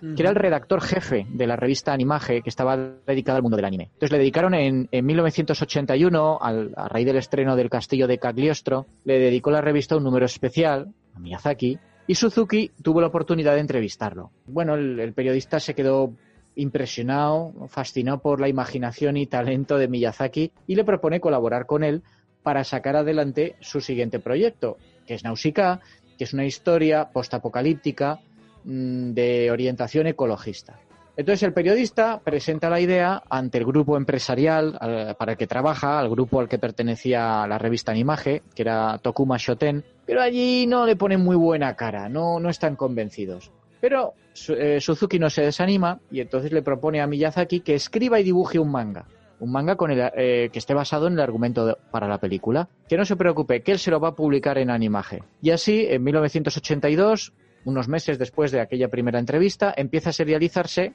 que 0.00 0.22
era 0.22 0.30
el 0.30 0.36
redactor 0.36 0.80
jefe 0.80 1.26
de 1.28 1.46
la 1.46 1.56
revista 1.56 1.92
Animage 1.92 2.42
que 2.42 2.50
estaba 2.50 2.76
dedicada 2.76 3.36
al 3.36 3.42
mundo 3.42 3.56
del 3.56 3.64
anime. 3.64 3.84
Entonces 3.84 4.12
le 4.12 4.18
dedicaron 4.18 4.54
en, 4.54 4.88
en 4.90 5.06
1981, 5.06 6.38
al, 6.40 6.72
a 6.76 6.88
raíz 6.88 7.06
del 7.06 7.16
estreno 7.16 7.56
del 7.56 7.70
Castillo 7.70 8.06
de 8.06 8.18
Cagliostro, 8.18 8.86
le 9.04 9.18
dedicó 9.18 9.50
la 9.50 9.60
revista 9.60 9.96
un 9.96 10.04
número 10.04 10.26
especial 10.26 10.92
a 11.14 11.18
Miyazaki 11.18 11.78
y 12.06 12.14
Suzuki 12.14 12.70
tuvo 12.82 13.00
la 13.00 13.08
oportunidad 13.08 13.54
de 13.54 13.60
entrevistarlo. 13.60 14.30
Bueno, 14.46 14.74
el, 14.74 15.00
el 15.00 15.12
periodista 15.12 15.60
se 15.60 15.74
quedó 15.74 16.12
impresionado, 16.54 17.52
fascinado 17.68 18.18
por 18.18 18.40
la 18.40 18.48
imaginación 18.48 19.16
y 19.16 19.26
talento 19.26 19.78
de 19.78 19.88
Miyazaki 19.88 20.52
y 20.66 20.74
le 20.74 20.84
propone 20.84 21.20
colaborar 21.20 21.66
con 21.66 21.84
él 21.84 22.02
para 22.42 22.64
sacar 22.64 22.96
adelante 22.96 23.56
su 23.60 23.80
siguiente 23.80 24.20
proyecto, 24.20 24.78
que 25.06 25.14
es 25.14 25.24
Nausicaa, 25.24 25.80
que 26.16 26.24
es 26.24 26.32
una 26.32 26.46
historia 26.46 27.10
postapocalíptica 27.12 28.20
de 28.66 29.50
orientación 29.50 30.06
ecologista. 30.08 30.78
Entonces 31.16 31.44
el 31.44 31.54
periodista 31.54 32.20
presenta 32.22 32.68
la 32.68 32.78
idea 32.78 33.22
ante 33.30 33.56
el 33.58 33.64
grupo 33.64 33.96
empresarial 33.96 34.76
al- 34.80 35.14
para 35.16 35.32
el 35.32 35.38
que 35.38 35.46
trabaja, 35.46 35.98
al 35.98 36.10
grupo 36.10 36.40
al 36.40 36.48
que 36.48 36.58
pertenecía 36.58 37.46
la 37.46 37.56
revista 37.56 37.92
Animage, 37.92 38.42
que 38.54 38.62
era 38.62 38.98
Tokuma 38.98 39.36
Shoten, 39.38 39.82
pero 40.04 40.20
allí 40.20 40.66
no 40.66 40.84
le 40.84 40.94
ponen 40.96 41.20
muy 41.20 41.36
buena 41.36 41.74
cara, 41.74 42.08
no, 42.10 42.38
no 42.38 42.50
están 42.50 42.76
convencidos. 42.76 43.50
Pero 43.80 44.12
eh, 44.48 44.78
Suzuki 44.80 45.18
no 45.18 45.30
se 45.30 45.42
desanima 45.42 46.00
y 46.10 46.20
entonces 46.20 46.52
le 46.52 46.60
propone 46.62 47.00
a 47.00 47.06
Miyazaki 47.06 47.60
que 47.60 47.74
escriba 47.76 48.20
y 48.20 48.24
dibuje 48.24 48.58
un 48.58 48.70
manga. 48.70 49.06
Un 49.38 49.52
manga 49.52 49.76
con 49.76 49.90
el, 49.90 50.10
eh, 50.16 50.48
que 50.52 50.58
esté 50.58 50.72
basado 50.74 51.06
en 51.06 51.12
el 51.14 51.20
argumento 51.20 51.78
para 51.90 52.08
la 52.08 52.18
película. 52.18 52.68
Que 52.88 52.96
no 52.96 53.04
se 53.04 53.16
preocupe, 53.16 53.62
que 53.62 53.72
él 53.72 53.78
se 53.78 53.90
lo 53.90 54.00
va 54.00 54.08
a 54.08 54.14
publicar 54.14 54.56
en 54.58 54.70
Animage. 54.70 55.22
Y 55.42 55.50
así, 55.50 55.86
en 55.88 56.02
1982, 56.04 57.32
unos 57.66 57.88
meses 57.88 58.18
después 58.18 58.52
de 58.52 58.60
aquella 58.60 58.88
primera 58.88 59.18
entrevista, 59.18 59.74
empieza 59.76 60.10
a 60.10 60.12
serializarse 60.12 60.94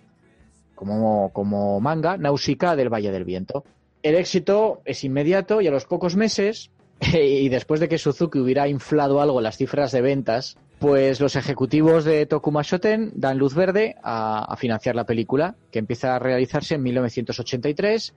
como, 0.74 1.32
como 1.34 1.80
manga 1.80 2.18
Nausicaa 2.18 2.76
del 2.76 2.90
Valle 2.90 3.12
del 3.12 3.26
Viento. 3.26 3.64
El 4.02 4.16
éxito 4.16 4.82
es 4.86 5.04
inmediato 5.04 5.62
y 5.62 5.68
a 5.68 5.72
los 5.72 5.86
pocos 5.86 6.16
meses, 6.16 6.72
y 7.14 7.50
después 7.50 7.82
de 7.82 7.90
que 7.90 7.98
Suzuki 7.98 8.40
hubiera 8.40 8.68
inflado 8.68 9.22
algo 9.22 9.42
las 9.42 9.58
cifras 9.58 9.92
de 9.92 10.02
ventas, 10.02 10.58
pues 10.80 11.20
los 11.20 11.36
ejecutivos 11.36 12.06
de 12.06 12.26
Tokuma 12.26 12.64
Shoten 12.64 13.12
dan 13.16 13.38
luz 13.38 13.54
verde 13.54 13.96
a, 14.02 14.46
a 14.46 14.56
financiar 14.56 14.96
la 14.96 15.06
película, 15.06 15.56
que 15.72 15.80
empieza 15.80 16.16
a 16.16 16.20
realizarse 16.20 16.76
en 16.76 16.84
1983, 16.84 18.14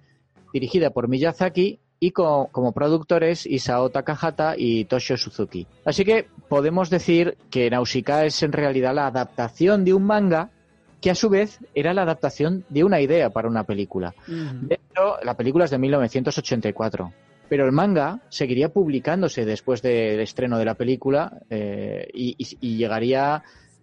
dirigida 0.52 0.90
por 0.90 1.08
Miyazaki 1.08 1.80
y 2.00 2.10
co- 2.10 2.48
como 2.52 2.72
productores 2.72 3.46
Isao 3.46 3.88
Takahata 3.90 4.54
y 4.56 4.84
Toshio 4.84 5.16
Suzuki. 5.16 5.66
Así 5.84 6.04
que 6.04 6.26
podemos 6.48 6.90
decir 6.90 7.36
que 7.50 7.70
Nausicaa 7.70 8.24
es 8.26 8.42
en 8.42 8.52
realidad 8.52 8.94
la 8.94 9.06
adaptación 9.06 9.84
de 9.84 9.94
un 9.94 10.04
manga 10.04 10.50
que 11.00 11.10
a 11.10 11.14
su 11.14 11.28
vez 11.28 11.58
era 11.74 11.92
la 11.94 12.02
adaptación 12.02 12.64
de 12.68 12.82
una 12.84 13.00
idea 13.00 13.30
para 13.30 13.48
una 13.48 13.64
película. 13.64 14.14
De 14.68 14.74
hecho, 14.76 15.16
la 15.22 15.34
película 15.36 15.66
es 15.66 15.70
de 15.70 15.78
1984, 15.78 17.12
pero 17.48 17.66
el 17.66 17.72
manga 17.72 18.20
seguiría 18.30 18.70
publicándose 18.70 19.44
después 19.44 19.82
del 19.82 20.20
estreno 20.20 20.58
de 20.58 20.64
la 20.64 20.74
película 20.74 21.40
eh, 21.50 22.08
y, 22.14 22.34
y- 22.38 22.56
y 22.60 22.76
llegaría, 22.78 23.42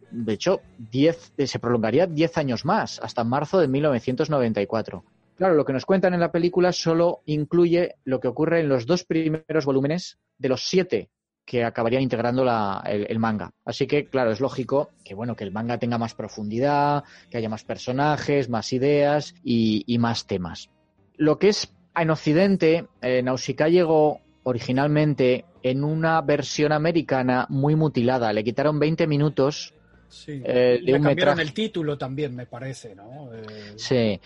de 0.10 0.34
hecho, 0.34 0.62
10, 0.92 1.34
eh, 1.38 1.46
se 1.48 1.60
prolongaría 1.60 2.08
10 2.08 2.38
años 2.40 2.66
más, 2.66 3.00
hasta 3.04 3.24
marzo 3.24 3.60
de 3.60 3.68
1994. 3.68 5.04
Claro, 5.36 5.56
lo 5.56 5.66
que 5.66 5.74
nos 5.74 5.86
cuentan 5.86 6.14
en 6.14 6.20
la 6.20 6.32
película 6.32 6.72
solo 6.72 7.22
incluye 7.26 7.96
lo 8.04 8.20
que 8.20 8.28
ocurre 8.28 8.60
en 8.60 8.70
los 8.70 8.86
dos 8.86 9.04
primeros 9.06 9.66
volúmenes 9.66 10.20
de 10.38 10.50
los 10.50 10.64
siete 10.64 11.10
que 11.46 11.64
acabarían 11.64 12.04
integrando 12.04 12.46
la- 12.46 12.84
el, 12.86 13.18
manga. 13.20 13.52
Así 13.66 13.88
que, 13.88 14.06
claro, 14.06 14.32
es 14.32 14.40
lógico 14.40 14.92
que 15.04 15.16
bueno 15.16 15.36
que 15.36 15.44
el 15.44 15.52
manga 15.52 15.80
tenga 15.80 15.98
más 15.98 16.14
profundidad, 16.14 17.04
que 17.30 17.38
haya 17.38 17.50
más 17.50 17.64
personajes, 17.64 18.50
más 18.50 18.72
ideas 18.72 19.34
y, 19.44 19.84
y 19.88 19.98
más 19.98 20.28
temas. 20.28 20.70
Lo 21.18 21.40
que 21.40 21.50
es 21.50 21.74
en 21.96 22.10
Occidente, 22.12 22.88
eh, 23.02 23.22
Nausicaa 23.24 23.68
llegó 23.68 24.22
originalmente 24.44 25.46
en 25.64 25.84
una 25.84 26.22
versión 26.22 26.72
americana 26.72 27.48
muy 27.50 27.76
mutilada. 27.76 28.32
Le 28.34 28.44
quitaron 28.44 28.80
20 28.80 29.08
minutos 29.08 29.74
Sí. 30.12 30.42
eh, 30.44 30.78
de 30.78 30.82
Le 30.82 30.94
un 30.96 31.04
cambiaron 31.04 31.36
metraje. 31.36 31.42
el 31.42 31.54
título 31.54 31.98
también, 31.98 32.36
me 32.36 32.46
parece, 32.46 32.94
¿no? 32.96 33.34
Eh, 33.34 33.74
Sí. 33.76 34.20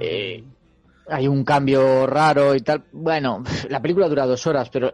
Eh, 0.00 0.44
hay 1.08 1.28
un 1.28 1.44
cambio 1.44 2.06
raro 2.06 2.54
y 2.54 2.60
tal. 2.60 2.84
Bueno, 2.92 3.42
la 3.68 3.80
película 3.82 4.08
dura 4.08 4.26
dos 4.26 4.46
horas, 4.46 4.70
pero 4.70 4.92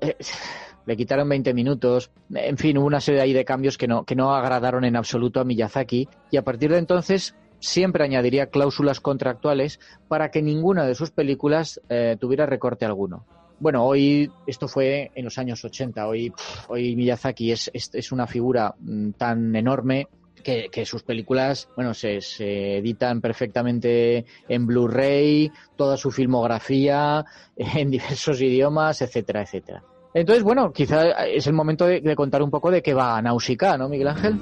le 0.87 0.97
quitaron 0.97 1.28
20 1.28 1.54
minutos. 1.54 2.11
En 2.35 2.56
fin, 2.59 2.76
hubo 2.78 2.87
una 2.87 3.00
serie 3.00 3.21
ahí 3.21 3.33
de 3.33 3.45
cambios 3.45 3.78
que 3.78 3.87
no, 3.88 4.04
que 4.04 4.16
no 4.16 4.35
agradaron 4.35 4.85
en 4.85 4.97
absoluto 4.97 5.40
a 5.40 5.45
Miyazaki. 5.45 6.09
Y 6.30 6.37
a 6.37 6.42
partir 6.42 6.71
de 6.73 6.78
entonces 6.78 7.35
siempre 7.59 8.04
añadiría 8.04 8.47
cláusulas 8.47 9.00
contractuales 9.00 9.80
para 10.09 10.30
que 10.30 10.42
ninguna 10.42 10.85
de 10.87 10.95
sus 10.95 11.11
películas 11.11 11.80
tuviera 12.21 12.47
recorte 12.47 12.85
alguno. 12.85 13.25
Bueno, 13.59 13.85
hoy 13.85 14.31
esto 14.47 14.69
fue 14.69 15.11
en 15.15 15.25
los 15.25 15.39
años 15.39 15.65
80. 15.65 16.07
Hoy, 16.07 16.33
hoy 16.69 16.95
Miyazaki 16.95 17.53
es, 17.53 17.71
es, 17.73 17.91
es 17.95 18.13
una 18.13 18.27
figura 18.27 18.75
mm, 18.79 19.13
tan 19.13 19.57
enorme 19.57 20.09
que, 20.43 20.69
que 20.71 20.85
sus 20.85 21.03
películas, 21.03 21.69
bueno, 21.75 21.95
se, 21.95 22.21
se 22.21 22.77
editan 22.79 23.21
perfectamente 23.21 24.25
en 24.49 24.67
Blu-ray, 24.67 25.51
toda 25.75 25.97
su 25.97 26.11
filmografía 26.11 27.25
en 27.57 27.91
diversos 27.91 28.41
idiomas, 28.41 29.03
etcétera, 29.03 29.43
etcétera. 29.43 29.83
Entonces, 30.15 30.45
bueno, 30.45 30.73
quizá 30.73 31.27
es 31.27 31.47
el 31.47 31.53
momento 31.53 31.87
de, 31.87 32.01
de 32.01 32.17
contar 32.17 32.43
un 32.43 32.51
poco 32.51 32.71
de 32.71 32.83
qué 32.83 32.95
va 32.95 33.21
Nausicaa, 33.21 33.77
¿no, 33.77 33.89
Miguel 33.89 34.09
Ángel? 34.09 34.41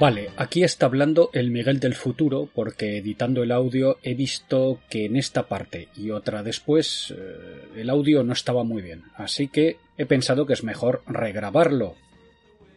Vale, 0.00 0.30
aquí 0.36 0.62
está 0.62 0.86
hablando 0.86 1.30
el 1.32 1.50
Miguel 1.50 1.80
del 1.80 1.96
futuro 1.96 2.48
porque 2.54 2.98
editando 2.98 3.42
el 3.42 3.50
audio 3.50 3.98
he 4.04 4.14
visto 4.14 4.78
que 4.88 5.06
en 5.06 5.16
esta 5.16 5.48
parte 5.48 5.88
y 5.96 6.12
otra 6.12 6.44
después 6.44 7.12
eh, 7.18 7.80
el 7.80 7.90
audio 7.90 8.22
no 8.22 8.32
estaba 8.32 8.62
muy 8.62 8.80
bien, 8.80 9.02
así 9.16 9.48
que 9.48 9.78
he 9.96 10.06
pensado 10.06 10.46
que 10.46 10.52
es 10.52 10.62
mejor 10.62 11.02
regrabarlo. 11.08 11.96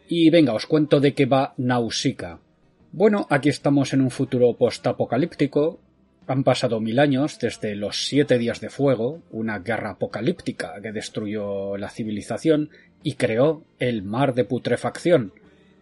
Y 0.08 0.30
venga, 0.30 0.52
os 0.52 0.66
cuento 0.66 0.98
de 0.98 1.14
qué 1.14 1.26
va 1.26 1.54
Nausicaa. 1.58 2.40
Bueno, 2.90 3.28
aquí 3.30 3.50
estamos 3.50 3.92
en 3.92 4.00
un 4.00 4.10
futuro 4.10 4.54
postapocalíptico. 4.54 5.78
Han 6.26 6.42
pasado 6.42 6.80
mil 6.80 6.98
años 6.98 7.38
desde 7.38 7.76
los 7.76 8.04
siete 8.04 8.36
días 8.36 8.60
de 8.60 8.68
fuego, 8.68 9.22
una 9.30 9.60
guerra 9.60 9.90
apocalíptica 9.90 10.74
que 10.82 10.90
destruyó 10.90 11.76
la 11.76 11.88
civilización 11.88 12.70
y 13.04 13.14
creó 13.14 13.62
el 13.78 14.02
mar 14.02 14.34
de 14.34 14.44
putrefacción, 14.44 15.32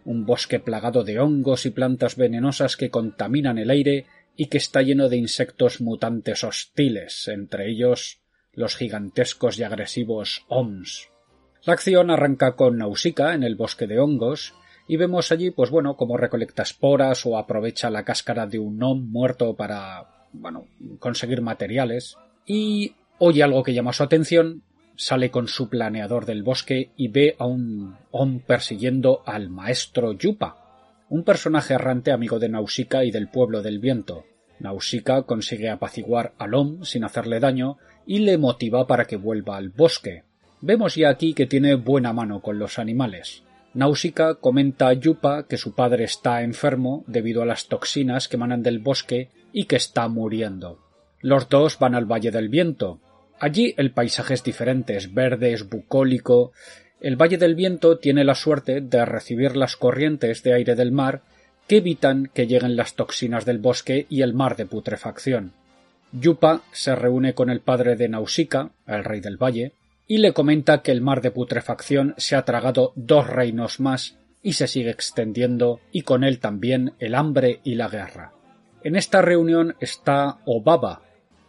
un 0.05 0.25
bosque 0.25 0.59
plagado 0.59 1.03
de 1.03 1.19
hongos 1.19 1.65
y 1.65 1.71
plantas 1.71 2.15
venenosas 2.15 2.77
que 2.77 2.89
contaminan 2.89 3.57
el 3.57 3.69
aire 3.69 4.05
y 4.35 4.47
que 4.47 4.57
está 4.57 4.81
lleno 4.81 5.09
de 5.09 5.17
insectos 5.17 5.81
mutantes 5.81 6.43
hostiles, 6.43 7.27
entre 7.27 7.69
ellos 7.69 8.21
los 8.53 8.75
gigantescos 8.75 9.57
y 9.59 9.63
agresivos 9.63 10.45
OMS. 10.49 11.09
La 11.63 11.73
acción 11.73 12.09
arranca 12.09 12.55
con 12.55 12.77
Nausicaa 12.77 13.33
en 13.33 13.43
el 13.43 13.55
bosque 13.55 13.87
de 13.87 13.99
hongos 13.99 14.55
y 14.87 14.97
vemos 14.97 15.31
allí, 15.31 15.51
pues 15.51 15.69
bueno, 15.69 15.95
cómo 15.95 16.17
recolecta 16.17 16.63
esporas 16.63 17.25
o 17.25 17.37
aprovecha 17.37 17.89
la 17.89 18.03
cáscara 18.03 18.47
de 18.47 18.59
un 18.59 18.81
OM 18.81 19.09
muerto 19.11 19.55
para, 19.55 20.27
bueno, 20.33 20.67
conseguir 20.99 21.41
materiales 21.41 22.17
y 22.45 22.95
oye 23.19 23.43
algo 23.43 23.63
que 23.63 23.73
llama 23.73 23.93
su 23.93 24.03
atención, 24.03 24.63
sale 25.01 25.31
con 25.31 25.47
su 25.47 25.67
planeador 25.67 26.27
del 26.27 26.43
bosque 26.43 26.91
y 26.95 27.07
ve 27.07 27.35
a 27.39 27.47
un 27.47 27.97
Om 28.11 28.41
persiguiendo 28.41 29.23
al 29.25 29.49
maestro 29.49 30.13
Yupa, 30.13 30.57
un 31.09 31.23
personaje 31.23 31.73
errante 31.73 32.11
amigo 32.11 32.37
de 32.37 32.49
Nausicaa 32.49 33.03
y 33.03 33.09
del 33.09 33.27
pueblo 33.27 33.63
del 33.63 33.79
viento. 33.79 34.25
Nausicaa 34.59 35.23
consigue 35.23 35.71
apaciguar 35.71 36.33
al 36.37 36.53
Om 36.53 36.83
sin 36.83 37.03
hacerle 37.03 37.39
daño 37.39 37.79
y 38.05 38.19
le 38.19 38.37
motiva 38.37 38.85
para 38.85 39.05
que 39.05 39.15
vuelva 39.15 39.57
al 39.57 39.69
bosque. 39.69 40.23
Vemos 40.61 40.93
ya 40.93 41.09
aquí 41.09 41.33
que 41.33 41.47
tiene 41.47 41.73
buena 41.73 42.13
mano 42.13 42.43
con 42.43 42.59
los 42.59 42.77
animales. 42.77 43.41
Nausicaa 43.73 44.35
comenta 44.35 44.89
a 44.89 44.93
Yupa 44.93 45.47
que 45.47 45.57
su 45.57 45.73
padre 45.73 46.03
está 46.03 46.43
enfermo 46.43 47.03
debido 47.07 47.41
a 47.41 47.47
las 47.47 47.67
toxinas 47.69 48.27
que 48.27 48.35
emanan 48.35 48.61
del 48.61 48.77
bosque 48.77 49.31
y 49.51 49.65
que 49.65 49.77
está 49.77 50.07
muriendo. 50.09 50.77
Los 51.21 51.49
dos 51.49 51.79
van 51.79 51.95
al 51.95 52.05
Valle 52.05 52.29
del 52.29 52.49
Viento. 52.49 52.99
Allí 53.41 53.73
el 53.77 53.91
paisaje 53.91 54.35
es 54.35 54.43
diferente, 54.43 54.95
es 54.95 55.15
verde, 55.15 55.51
es 55.51 55.67
bucólico. 55.67 56.51
El 56.99 57.15
Valle 57.15 57.39
del 57.39 57.55
Viento 57.55 57.97
tiene 57.97 58.23
la 58.23 58.35
suerte 58.35 58.81
de 58.81 59.03
recibir 59.03 59.57
las 59.57 59.75
corrientes 59.75 60.43
de 60.43 60.53
aire 60.53 60.75
del 60.75 60.91
mar 60.91 61.23
que 61.67 61.77
evitan 61.77 62.29
que 62.35 62.45
lleguen 62.45 62.75
las 62.75 62.93
toxinas 62.93 63.43
del 63.43 63.57
bosque 63.57 64.05
y 64.09 64.21
el 64.21 64.35
mar 64.35 64.57
de 64.57 64.67
putrefacción. 64.67 65.53
Yupa 66.11 66.61
se 66.71 66.95
reúne 66.95 67.33
con 67.33 67.49
el 67.49 67.61
padre 67.61 67.95
de 67.95 68.09
Nausicaa, 68.09 68.73
el 68.85 69.03
rey 69.03 69.21
del 69.21 69.41
valle, 69.41 69.73
y 70.05 70.19
le 70.19 70.33
comenta 70.33 70.83
que 70.83 70.91
el 70.91 71.01
mar 71.01 71.21
de 71.21 71.31
putrefacción 71.31 72.13
se 72.17 72.35
ha 72.35 72.45
tragado 72.45 72.93
dos 72.95 73.25
reinos 73.25 73.79
más 73.79 74.17
y 74.43 74.53
se 74.53 74.67
sigue 74.67 74.91
extendiendo, 74.91 75.79
y 75.91 76.03
con 76.03 76.23
él 76.23 76.37
también 76.37 76.93
el 76.99 77.15
hambre 77.15 77.59
y 77.63 77.73
la 77.73 77.87
guerra. 77.87 78.33
En 78.83 78.95
esta 78.95 79.23
reunión 79.23 79.75
está 79.79 80.37
Obaba, 80.45 81.01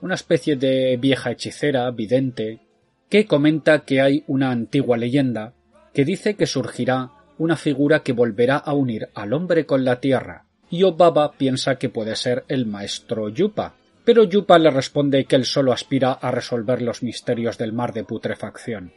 una 0.02 0.16
especie 0.16 0.56
de 0.56 0.98
vieja 0.98 1.30
hechicera, 1.30 1.90
vidente, 1.92 2.60
que 3.08 3.26
comenta 3.26 3.84
que 3.84 4.00
hay 4.00 4.24
una 4.26 4.50
antigua 4.50 4.96
leyenda 4.96 5.54
que 5.94 6.04
dice 6.04 6.34
que 6.34 6.46
surgirá 6.46 7.12
una 7.38 7.56
figura 7.56 8.02
que 8.02 8.12
volverá 8.12 8.56
a 8.56 8.74
unir 8.74 9.08
al 9.14 9.32
hombre 9.32 9.64
con 9.64 9.84
la 9.84 10.00
tierra, 10.00 10.44
y 10.70 10.82
Obaba 10.82 11.32
piensa 11.32 11.76
que 11.76 11.88
puede 11.88 12.16
ser 12.16 12.44
el 12.48 12.66
maestro 12.66 13.28
Yupa, 13.28 13.74
pero 14.04 14.24
Yupa 14.24 14.58
le 14.58 14.70
responde 14.70 15.24
que 15.24 15.36
él 15.36 15.44
solo 15.44 15.72
aspira 15.72 16.12
a 16.12 16.32
resolver 16.32 16.82
los 16.82 17.04
misterios 17.04 17.56
del 17.56 17.72
mar 17.72 17.92
de 17.92 18.04
putrefacción. 18.04 18.92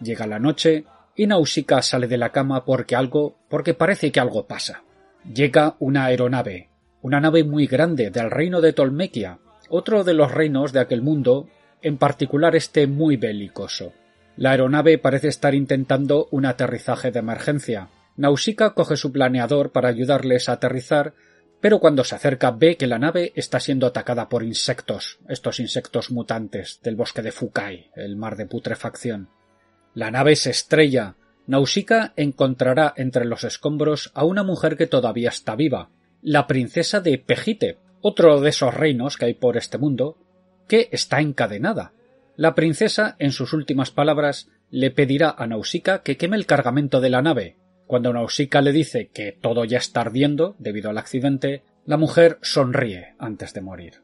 Llega 0.00 0.28
la 0.28 0.38
noche 0.38 0.84
y 1.16 1.26
Nausicaa 1.26 1.82
sale 1.82 2.06
de 2.06 2.16
la 2.16 2.30
cama 2.30 2.64
porque 2.64 2.94
algo, 2.94 3.36
porque 3.48 3.74
parece 3.74 4.12
que 4.12 4.20
algo 4.20 4.46
pasa. 4.46 4.84
Llega 5.34 5.74
una 5.80 6.04
aeronave, 6.04 6.68
una 7.02 7.20
nave 7.20 7.42
muy 7.42 7.66
grande 7.66 8.10
del 8.10 8.30
reino 8.30 8.60
de 8.60 8.72
Tolmequia, 8.72 9.40
otro 9.68 10.04
de 10.04 10.14
los 10.14 10.32
reinos 10.32 10.72
de 10.72 10.80
aquel 10.80 11.02
mundo, 11.02 11.48
en 11.82 11.98
particular 11.98 12.56
este 12.56 12.86
muy 12.86 13.16
belicoso. 13.16 13.92
La 14.36 14.52
aeronave 14.52 14.98
parece 14.98 15.28
estar 15.28 15.54
intentando 15.54 16.28
un 16.30 16.46
aterrizaje 16.46 17.10
de 17.10 17.18
emergencia. 17.18 17.88
Nausicaa 18.16 18.74
coge 18.74 18.96
su 18.96 19.12
planeador 19.12 19.72
para 19.72 19.88
ayudarles 19.88 20.48
a 20.48 20.52
aterrizar, 20.52 21.14
pero 21.60 21.80
cuando 21.80 22.04
se 22.04 22.14
acerca 22.14 22.52
ve 22.52 22.76
que 22.76 22.86
la 22.86 22.98
nave 22.98 23.32
está 23.34 23.58
siendo 23.58 23.86
atacada 23.86 24.28
por 24.28 24.44
insectos, 24.44 25.18
estos 25.28 25.58
insectos 25.58 26.10
mutantes 26.10 26.80
del 26.82 26.94
bosque 26.94 27.22
de 27.22 27.32
Fukai, 27.32 27.90
el 27.96 28.16
mar 28.16 28.36
de 28.36 28.46
putrefacción. 28.46 29.28
La 29.94 30.10
nave 30.10 30.36
se 30.36 30.50
estrella. 30.50 31.16
Nausicaa 31.46 32.12
encontrará 32.16 32.92
entre 32.96 33.24
los 33.24 33.42
escombros 33.42 34.12
a 34.14 34.24
una 34.24 34.44
mujer 34.44 34.76
que 34.76 34.86
todavía 34.86 35.30
está 35.30 35.56
viva, 35.56 35.90
la 36.22 36.46
princesa 36.46 37.00
de 37.00 37.18
Pejite, 37.18 37.78
otro 38.00 38.40
de 38.40 38.50
esos 38.50 38.74
reinos 38.74 39.16
que 39.16 39.26
hay 39.26 39.34
por 39.34 39.56
este 39.56 39.78
mundo, 39.78 40.16
que 40.66 40.88
está 40.92 41.20
encadenada. 41.20 41.92
La 42.36 42.54
princesa, 42.54 43.16
en 43.18 43.32
sus 43.32 43.52
últimas 43.52 43.90
palabras, 43.90 44.48
le 44.70 44.90
pedirá 44.90 45.34
a 45.36 45.46
Nausicaa 45.46 46.02
que 46.02 46.16
queme 46.16 46.36
el 46.36 46.46
cargamento 46.46 47.00
de 47.00 47.10
la 47.10 47.22
nave. 47.22 47.56
Cuando 47.86 48.12
Nausicaa 48.12 48.60
le 48.60 48.72
dice 48.72 49.08
que 49.08 49.32
todo 49.32 49.64
ya 49.64 49.78
está 49.78 50.02
ardiendo 50.02 50.54
debido 50.58 50.90
al 50.90 50.98
accidente, 50.98 51.62
la 51.86 51.96
mujer 51.96 52.38
sonríe 52.42 53.14
antes 53.18 53.54
de 53.54 53.62
morir. 53.62 54.02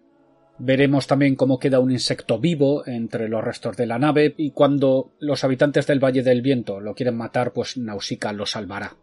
Veremos 0.58 1.06
también 1.06 1.34
cómo 1.34 1.58
queda 1.58 1.80
un 1.80 1.90
insecto 1.90 2.38
vivo 2.38 2.86
entre 2.86 3.28
los 3.28 3.42
restos 3.42 3.76
de 3.76 3.86
la 3.86 3.98
nave 3.98 4.34
y 4.36 4.52
cuando 4.52 5.12
los 5.18 5.42
habitantes 5.44 5.86
del 5.86 6.02
Valle 6.02 6.22
del 6.22 6.42
Viento 6.42 6.80
lo 6.80 6.94
quieren 6.94 7.16
matar, 7.16 7.52
pues 7.52 7.76
Nausicaa 7.76 8.32
lo 8.32 8.46
salvará. 8.46 8.96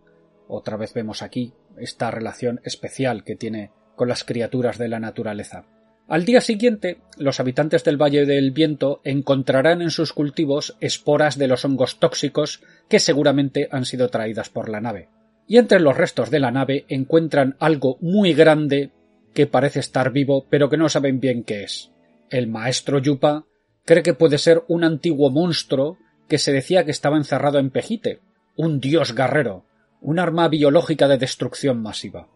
Otra 0.48 0.78
vez 0.78 0.94
vemos 0.94 1.22
aquí 1.22 1.54
esta 1.78 2.10
relación 2.10 2.62
especial 2.64 3.24
que 3.24 3.36
tiene 3.36 3.72
con 4.02 4.08
las 4.08 4.24
criaturas 4.24 4.80
de 4.80 4.88
la 4.88 5.00
naturaleza. 5.00 5.64
Al 6.08 6.26
día 6.26 6.42
siguiente, 6.42 6.98
los 7.20 7.40
habitantes 7.40 7.84
del 7.84 8.02
Valle 8.02 8.26
del 8.26 8.50
Viento 8.50 9.00
encontrarán 9.04 9.84
en 9.84 9.92
sus 9.92 10.12
cultivos 10.12 10.76
esporas 10.82 11.38
de 11.38 11.48
los 11.48 11.66
hongos 11.66 12.00
tóxicos 12.00 12.64
que 12.90 13.00
seguramente 13.00 13.70
han 13.72 13.86
sido 13.86 14.10
traídas 14.10 14.50
por 14.50 14.70
la 14.70 14.82
nave. 14.82 15.10
Y 15.48 15.60
entre 15.60 15.80
los 15.80 15.96
restos 15.96 16.32
de 16.32 16.40
la 16.40 16.50
nave 16.50 16.86
encuentran 16.90 17.56
algo 17.60 18.00
muy 18.02 18.34
grande 18.34 18.90
que 19.36 19.46
parece 19.46 19.82
estar 19.82 20.12
vivo 20.12 20.48
pero 20.50 20.68
que 20.68 20.78
no 20.78 20.90
saben 20.90 21.20
bien 21.20 21.44
qué 21.44 21.64
es. 21.64 21.92
El 22.32 22.48
maestro 22.48 22.98
Yupa 22.98 23.46
cree 23.86 24.02
que 24.02 24.16
puede 24.16 24.40
ser 24.40 24.64
un 24.68 24.84
antiguo 24.84 25.30
monstruo 25.30 26.00
que 26.28 26.40
se 26.40 26.52
decía 26.52 26.86
que 26.86 26.92
estaba 26.92 27.18
encerrado 27.18 27.60
en 27.60 27.70
Pejite, 27.70 28.20
un 28.56 28.80
dios 28.80 29.14
guerrero, 29.14 29.68
un 30.02 30.18
arma 30.18 30.48
biológica 30.48 31.08
de 31.08 31.20
destrucción 31.20 31.84
masiva. 31.84 32.30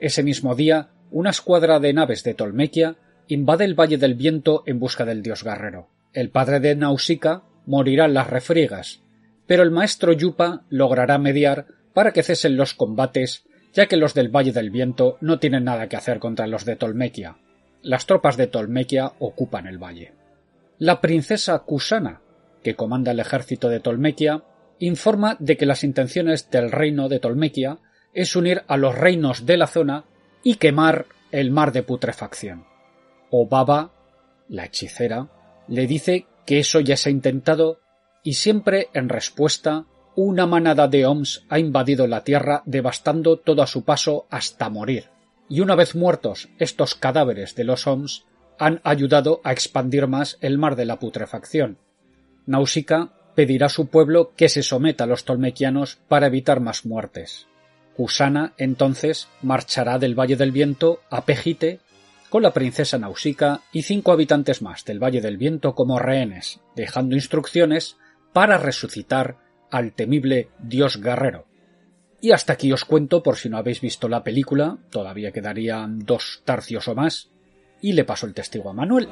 Ese 0.00 0.22
mismo 0.22 0.54
día, 0.54 0.88
una 1.10 1.30
escuadra 1.30 1.80
de 1.80 1.92
naves 1.92 2.22
de 2.22 2.34
Tolmequia 2.34 2.96
invade 3.28 3.64
el 3.64 3.78
Valle 3.78 3.98
del 3.98 4.14
Viento 4.14 4.62
en 4.66 4.78
busca 4.78 5.04
del 5.04 5.22
dios 5.22 5.44
guerrero. 5.44 5.88
El 6.12 6.30
padre 6.30 6.60
de 6.60 6.74
Nausicaa 6.74 7.42
morirá 7.66 8.06
en 8.06 8.14
las 8.14 8.28
refriegas, 8.28 9.02
pero 9.46 9.62
el 9.62 9.70
maestro 9.70 10.12
Yupa 10.12 10.62
logrará 10.68 11.18
mediar 11.18 11.66
para 11.92 12.12
que 12.12 12.22
cesen 12.22 12.56
los 12.56 12.74
combates 12.74 13.44
ya 13.72 13.86
que 13.86 13.96
los 13.96 14.14
del 14.14 14.34
Valle 14.34 14.52
del 14.52 14.70
Viento 14.70 15.16
no 15.20 15.38
tienen 15.38 15.64
nada 15.64 15.88
que 15.88 15.96
hacer 15.96 16.18
contra 16.18 16.46
los 16.46 16.64
de 16.64 16.76
Tolmequia. 16.76 17.36
Las 17.82 18.06
tropas 18.06 18.36
de 18.36 18.46
Tolmequia 18.46 19.12
ocupan 19.18 19.66
el 19.66 19.78
valle. 19.78 20.12
La 20.78 21.00
princesa 21.00 21.58
Kusana, 21.60 22.20
que 22.62 22.74
comanda 22.74 23.12
el 23.12 23.20
ejército 23.20 23.68
de 23.68 23.80
Tolmequia, 23.80 24.42
informa 24.78 25.36
de 25.38 25.56
que 25.56 25.66
las 25.66 25.84
intenciones 25.84 26.50
del 26.50 26.72
reino 26.72 27.08
de 27.08 27.20
Tolmequia 27.20 27.78
es 28.12 28.34
unir 28.34 28.62
a 28.66 28.76
los 28.76 28.96
reinos 28.96 29.46
de 29.46 29.56
la 29.56 29.66
zona 29.66 30.04
y 30.42 30.56
quemar 30.56 31.06
el 31.32 31.50
mar 31.50 31.72
de 31.72 31.82
putrefacción. 31.82 32.66
Obaba, 33.30 33.92
la 34.48 34.64
hechicera, 34.64 35.28
le 35.68 35.86
dice 35.86 36.26
que 36.46 36.58
eso 36.58 36.80
ya 36.80 36.96
se 36.96 37.08
ha 37.08 37.12
intentado 37.12 37.80
y 38.22 38.34
siempre 38.34 38.88
en 38.92 39.08
respuesta 39.08 39.86
una 40.16 40.46
manada 40.46 40.88
de 40.88 41.06
Oms 41.06 41.44
ha 41.48 41.58
invadido 41.58 42.06
la 42.06 42.24
Tierra 42.24 42.62
devastando 42.66 43.38
todo 43.38 43.62
a 43.62 43.66
su 43.66 43.84
paso 43.84 44.26
hasta 44.30 44.68
morir. 44.68 45.08
Y 45.48 45.60
una 45.60 45.76
vez 45.76 45.94
muertos 45.94 46.48
estos 46.58 46.94
cadáveres 46.94 47.54
de 47.54 47.64
los 47.64 47.86
Oms 47.86 48.26
han 48.58 48.80
ayudado 48.84 49.40
a 49.44 49.52
expandir 49.52 50.06
más 50.06 50.36
el 50.40 50.58
mar 50.58 50.76
de 50.76 50.84
la 50.84 50.98
putrefacción. 50.98 51.78
Nausicaa 52.46 53.12
pedirá 53.34 53.66
a 53.66 53.70
su 53.70 53.86
pueblo 53.86 54.32
que 54.36 54.48
se 54.48 54.62
someta 54.62 55.04
a 55.04 55.06
los 55.06 55.24
tolmequianos 55.24 55.98
para 56.08 56.26
evitar 56.26 56.60
más 56.60 56.84
muertes. 56.84 57.46
Kusana 57.96 58.54
entonces 58.56 59.28
marchará 59.42 59.98
del 59.98 60.18
Valle 60.18 60.36
del 60.36 60.52
Viento 60.52 61.00
a 61.10 61.24
Pejite 61.24 61.80
con 62.30 62.42
la 62.42 62.52
princesa 62.52 62.98
Nausicaa 62.98 63.62
y 63.72 63.82
cinco 63.82 64.12
habitantes 64.12 64.62
más 64.62 64.84
del 64.84 65.02
Valle 65.02 65.20
del 65.20 65.36
Viento 65.36 65.74
como 65.74 65.98
rehenes, 65.98 66.60
dejando 66.76 67.16
instrucciones 67.16 67.96
para 68.32 68.56
resucitar 68.56 69.36
al 69.70 69.92
temible 69.92 70.48
dios 70.58 71.00
guerrero. 71.00 71.46
Y 72.20 72.32
hasta 72.32 72.52
aquí 72.52 72.72
os 72.72 72.84
cuento, 72.84 73.22
por 73.22 73.36
si 73.36 73.48
no 73.48 73.56
habéis 73.56 73.80
visto 73.80 74.08
la 74.08 74.22
película, 74.22 74.78
todavía 74.90 75.32
quedarían 75.32 76.00
dos 76.00 76.42
tercios 76.44 76.86
o 76.88 76.94
más, 76.94 77.30
y 77.80 77.94
le 77.94 78.04
paso 78.04 78.26
el 78.26 78.34
testigo 78.34 78.70
a 78.70 78.74
Manuel. 78.74 79.08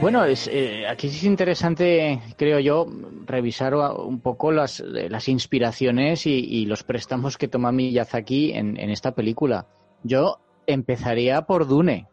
Bueno, 0.00 0.24
es, 0.24 0.46
eh, 0.52 0.86
aquí 0.86 1.06
es 1.08 1.24
interesante, 1.24 2.20
creo 2.36 2.60
yo, 2.60 2.86
revisar 3.24 3.74
un 3.74 4.20
poco 4.20 4.52
las, 4.52 4.80
las 4.80 5.28
inspiraciones 5.28 6.26
y, 6.26 6.32
y, 6.32 6.66
los 6.66 6.84
préstamos 6.84 7.38
que 7.38 7.48
toma 7.48 7.72
Miyazaki 7.72 8.52
en, 8.52 8.78
en 8.78 8.90
esta 8.90 9.12
película. 9.12 9.66
Yo 10.02 10.38
empezaría 10.66 11.42
por 11.42 11.66
Dune. 11.66 12.08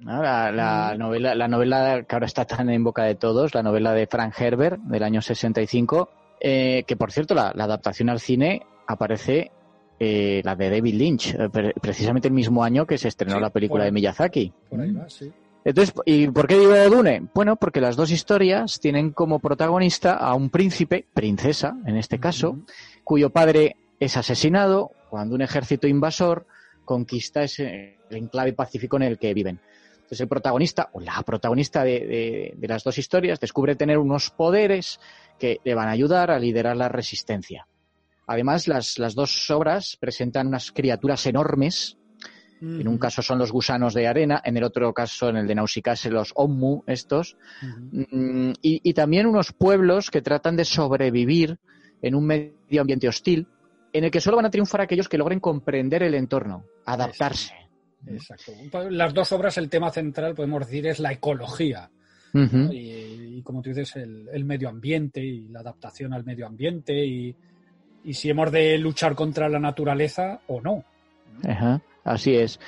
La, 0.00 0.52
la, 0.52 0.94
novela, 0.96 1.34
la 1.34 1.48
novela 1.48 2.04
que 2.08 2.14
ahora 2.14 2.26
está 2.26 2.44
tan 2.44 2.70
en 2.70 2.84
boca 2.84 3.04
de 3.04 3.16
todos, 3.16 3.54
la 3.54 3.62
novela 3.62 3.92
de 3.92 4.06
Frank 4.06 4.34
Herbert 4.38 4.80
del 4.82 5.02
año 5.02 5.20
65, 5.20 6.08
eh, 6.40 6.84
que 6.86 6.96
por 6.96 7.10
cierto 7.10 7.34
la, 7.34 7.52
la, 7.54 7.64
adaptación 7.64 8.08
al 8.08 8.20
cine 8.20 8.62
aparece 8.86 9.50
eh, 9.98 10.40
la 10.44 10.54
de 10.54 10.70
David 10.70 10.94
Lynch, 10.94 11.34
eh, 11.34 11.48
precisamente 11.80 12.28
el 12.28 12.34
mismo 12.34 12.62
año 12.62 12.86
que 12.86 12.96
se 12.96 13.08
estrenó 13.08 13.36
Sí, 13.36 13.40
la 13.40 13.50
película 13.50 13.82
por 13.82 13.86
de 13.86 13.92
Miyazaki. 13.92 14.52
Por 14.70 14.80
ahí 14.80 14.92
va, 14.92 15.08
sí. 15.08 15.32
Entonces, 15.64 15.94
¿y 16.06 16.28
por 16.28 16.46
qué 16.46 16.58
digo 16.58 16.72
de 16.72 16.88
Dune? 16.88 17.28
Bueno, 17.34 17.56
porque 17.56 17.80
las 17.80 17.96
dos 17.96 18.10
historias 18.10 18.80
tienen 18.80 19.10
como 19.10 19.38
protagonista 19.38 20.14
a 20.14 20.34
un 20.34 20.50
príncipe, 20.50 21.06
princesa 21.12 21.76
en 21.84 21.96
este 21.96 22.18
caso, 22.18 22.58
cuyo 23.04 23.30
padre 23.30 23.76
es 24.00 24.16
asesinado 24.16 24.92
cuando 25.10 25.34
un 25.34 25.42
ejército 25.42 25.86
invasor 25.86 26.46
conquista 26.84 27.42
ese 27.42 27.98
el 28.10 28.16
enclave 28.16 28.54
pacífico 28.54 28.96
en 28.96 29.02
el 29.02 29.18
que 29.18 29.34
viven. 29.34 29.60
Entonces 29.96 30.20
el 30.22 30.28
protagonista, 30.28 30.88
o 30.92 31.00
la 31.00 31.20
protagonista 31.22 31.84
de, 31.84 32.00
de- 32.00 32.54
de 32.56 32.68
las 32.68 32.82
dos 32.82 32.96
historias, 32.96 33.38
descubre 33.38 33.76
tener 33.76 33.98
unos 33.98 34.30
poderes 34.30 34.98
que 35.38 35.60
le 35.64 35.74
van 35.74 35.88
a 35.88 35.90
ayudar 35.90 36.30
a 36.30 36.38
liderar 36.38 36.78
la 36.78 36.88
resistencia. 36.88 37.66
Además, 38.26 38.68
las, 38.68 38.98
las 38.98 39.14
dos 39.14 39.50
obras 39.50 39.98
presentan 40.00 40.46
unas 40.46 40.72
criaturas 40.72 41.26
enormes 41.26 41.97
en 42.60 42.88
un 42.88 42.98
caso 42.98 43.22
son 43.22 43.38
los 43.38 43.52
gusanos 43.52 43.94
de 43.94 44.06
arena, 44.06 44.40
en 44.44 44.56
el 44.56 44.64
otro 44.64 44.92
caso, 44.92 45.28
en 45.28 45.36
el 45.36 45.46
de 45.46 45.54
Nausicaa, 45.54 45.96
son 45.96 46.14
los 46.14 46.32
Ommu, 46.34 46.82
estos. 46.86 47.36
Mm, 47.92 48.52
Y, 48.62 48.80
y 48.82 48.94
también 48.94 49.26
unos 49.26 49.52
pueblos 49.52 50.10
que 50.10 50.22
tratan 50.22 50.56
de 50.56 50.64
sobrevivir 50.64 51.58
en 52.02 52.14
un 52.14 52.26
medio 52.26 52.80
ambiente 52.80 53.08
hostil, 53.08 53.46
en 53.92 54.04
el 54.04 54.10
que 54.10 54.20
solo 54.20 54.36
van 54.36 54.46
a 54.46 54.50
triunfar 54.50 54.80
aquellos 54.80 55.08
que 55.08 55.18
logren 55.18 55.40
comprender 55.40 56.02
el 56.02 56.14
entorno, 56.14 56.64
adaptarse. 56.84 57.54
Exacto. 58.06 58.52
Las 58.90 59.12
dos 59.14 59.32
obras, 59.32 59.58
el 59.58 59.68
tema 59.68 59.90
central, 59.90 60.34
podemos 60.34 60.60
decir, 60.66 60.86
es 60.86 60.98
la 61.00 61.12
ecología. 61.12 61.90
¿no? 62.32 62.72
y, 62.72 63.38
y 63.38 63.42
como 63.42 63.62
tú 63.62 63.70
dices, 63.70 63.96
el, 63.96 64.28
el 64.32 64.44
medio 64.44 64.68
ambiente 64.68 65.24
y 65.24 65.48
la 65.48 65.60
adaptación 65.60 66.12
al 66.12 66.24
medio 66.24 66.46
ambiente 66.46 67.04
y, 67.04 67.34
y 68.04 68.14
si 68.14 68.28
hemos 68.30 68.52
de 68.52 68.76
luchar 68.78 69.14
contra 69.14 69.48
la 69.48 69.58
naturaleza 69.58 70.40
o 70.46 70.60
no. 70.60 70.84
Ajá, 71.44 71.80
así 72.08 72.36
es. 72.36 72.60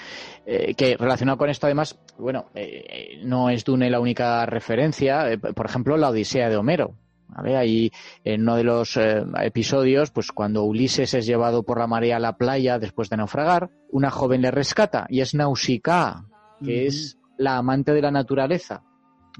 Eh, 0.46 0.74
que 0.74 0.96
relacionado 0.96 1.38
con 1.38 1.50
esto, 1.50 1.66
además, 1.66 1.98
bueno, 2.18 2.46
eh, 2.54 3.20
no 3.24 3.50
es 3.50 3.64
Dune 3.64 3.90
la 3.90 4.00
única 4.00 4.44
referencia. 4.46 5.30
Eh, 5.30 5.38
por 5.38 5.66
ejemplo, 5.66 5.96
la 5.96 6.10
Odisea 6.10 6.48
de 6.48 6.56
Homero. 6.56 6.94
¿vale? 7.28 7.56
Ahí, 7.56 7.90
en 8.24 8.42
uno 8.42 8.56
de 8.56 8.64
los 8.64 8.96
eh, 8.96 9.22
episodios, 9.42 10.10
pues 10.10 10.32
cuando 10.32 10.64
Ulises 10.64 11.14
es 11.14 11.26
llevado 11.26 11.62
por 11.62 11.78
la 11.78 11.86
marea 11.86 12.16
a 12.16 12.20
la 12.20 12.36
playa 12.36 12.78
después 12.78 13.08
de 13.08 13.16
naufragar, 13.16 13.70
una 13.90 14.10
joven 14.10 14.42
le 14.42 14.50
rescata 14.50 15.06
y 15.08 15.20
es 15.20 15.34
Nausicaa, 15.34 16.26
que 16.64 16.86
es 16.86 17.18
la 17.38 17.56
amante 17.56 17.92
de 17.92 18.02
la 18.02 18.10
naturaleza. 18.10 18.82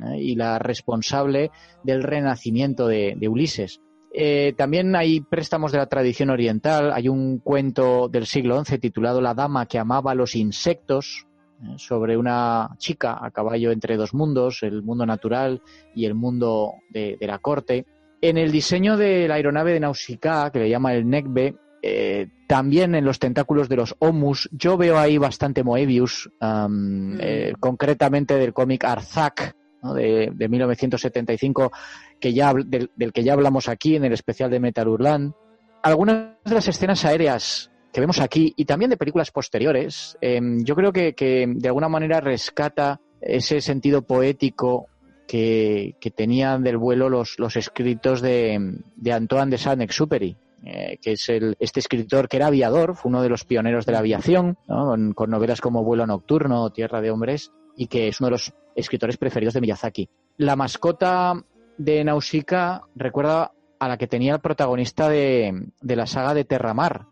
¿eh? 0.05 0.21
y 0.21 0.35
la 0.37 0.59
responsable 0.59 1.51
del 1.83 2.03
renacimiento 2.03 2.87
de, 2.87 3.15
de 3.17 3.29
Ulises. 3.29 3.81
Eh, 4.13 4.55
también 4.57 4.95
hay 4.97 5.21
préstamos 5.21 5.73
de 5.73 5.79
la 5.79 5.87
tradición 5.87 6.31
oriental. 6.31 6.93
Hay 6.93 7.09
un 7.09 7.39
cuento 7.39 8.09
del 8.09 8.27
siglo 8.27 8.65
XI 8.65 8.79
titulado 8.79 9.21
La 9.21 9.35
dama 9.35 9.67
que 9.67 9.79
amaba 9.79 10.15
los 10.15 10.35
insectos, 10.35 11.27
eh, 11.63 11.75
sobre 11.77 12.17
una 12.17 12.71
chica 12.79 13.19
a 13.21 13.31
caballo 13.31 13.71
entre 13.71 13.97
dos 13.97 14.15
mundos, 14.15 14.63
el 14.63 14.83
mundo 14.83 15.07
natural 15.07 15.63
y 15.95 16.07
el 16.07 16.15
mundo 16.15 16.75
de, 16.91 17.17
de 17.21 17.27
la 17.27 17.39
corte. 17.39 17.87
En 18.21 18.37
el 18.37 18.53
diseño 18.53 18.97
de 18.97 19.29
la 19.29 19.35
aeronave 19.37 19.73
de 19.73 19.81
Nausicaa, 19.81 20.51
que 20.51 20.59
le 20.59 20.69
llama 20.69 20.93
el 20.95 21.09
Necbe, 21.09 21.57
eh, 21.83 22.29
también 22.47 22.95
en 22.95 23.05
los 23.05 23.19
tentáculos 23.19 23.69
de 23.69 23.77
los 23.77 23.95
Omus, 24.01 24.49
yo 24.53 24.77
veo 24.77 24.99
ahí 24.99 25.19
bastante 25.19 25.63
Moebius, 25.63 26.29
um, 26.41 27.17
eh, 27.21 27.55
concretamente 27.59 28.35
del 28.37 28.53
cómic 28.53 28.85
Arzak, 28.85 29.57
de, 29.83 30.31
de 30.35 30.49
1975, 30.49 31.73
que 32.19 32.33
ya, 32.33 32.53
del, 32.55 32.91
del 32.95 33.13
que 33.13 33.25
ya 33.25 33.33
hablamos 33.33 33.69
aquí 33.69 33.97
en 33.97 34.05
el 34.05 34.13
especial 34.13 34.51
de 34.51 34.61
Metal 34.61 34.89
Hurlan. 34.89 35.35
Algunas 35.83 36.37
de 36.45 36.55
las 36.55 36.69
escenas 36.69 37.05
aéreas 37.05 37.71
que 37.93 38.01
vemos 38.01 38.21
aquí 38.21 38.53
y 38.57 38.65
también 38.65 38.91
de 38.91 38.97
películas 38.97 39.31
posteriores, 39.31 40.17
eh, 40.21 40.41
yo 40.63 40.75
creo 40.77 40.93
que, 40.93 41.15
que 41.15 41.47
de 41.49 41.69
alguna 41.69 41.89
manera 41.89 42.21
rescata 42.21 43.01
ese 43.21 43.61
sentido 43.61 44.03
poético 44.03 44.87
que, 45.27 45.97
que 46.01 46.11
tenían 46.11 46.63
del 46.63 46.77
vuelo 46.77 47.09
los, 47.09 47.39
los 47.39 47.57
escritos 47.57 48.21
de, 48.21 48.81
de 48.97 49.13
Antoine 49.13 49.51
de 49.51 49.59
Saint-Exupéry, 49.59 50.37
eh, 50.65 50.99
que 51.01 51.13
es 51.13 51.29
el, 51.29 51.57
este 51.59 51.81
escritor 51.81 52.29
que 52.29 52.37
era 52.37 52.49
aviador, 52.49 52.97
fue 52.97 53.11
uno 53.11 53.23
de 53.23 53.29
los 53.29 53.45
pioneros 53.45 53.87
de 53.87 53.93
la 53.93 54.01
aviación, 54.01 54.57
con, 54.67 55.13
con 55.13 55.31
novelas 55.31 55.61
como 55.61 55.85
Vuelo 55.85 56.07
Nocturno 56.07 56.63
o 56.63 56.71
Tierra 56.71 57.01
de 57.01 57.11
Hombres, 57.11 57.53
y 57.77 57.87
que 57.87 58.09
es 58.09 58.21
uno 58.21 58.29
de 58.29 58.33
los 58.33 58.53
escritores 58.75 59.17
preferidos 59.17 59.55
de 59.55 59.61
Miyazaki. 59.61 60.09
La 60.39 60.57
mascota 60.57 61.35
de 61.79 62.05
Nausicaa 62.05 62.83
recuerda 62.95 63.53
a 63.79 63.89
la 63.89 63.97
que 63.97 64.07
tenía 64.07 64.35
el 64.35 64.41
protagonista 64.41 65.09
de, 65.09 65.69
de 65.81 65.97
la 65.97 66.07
saga 66.07 66.35
de 66.35 66.45
Terramar, 66.45 67.07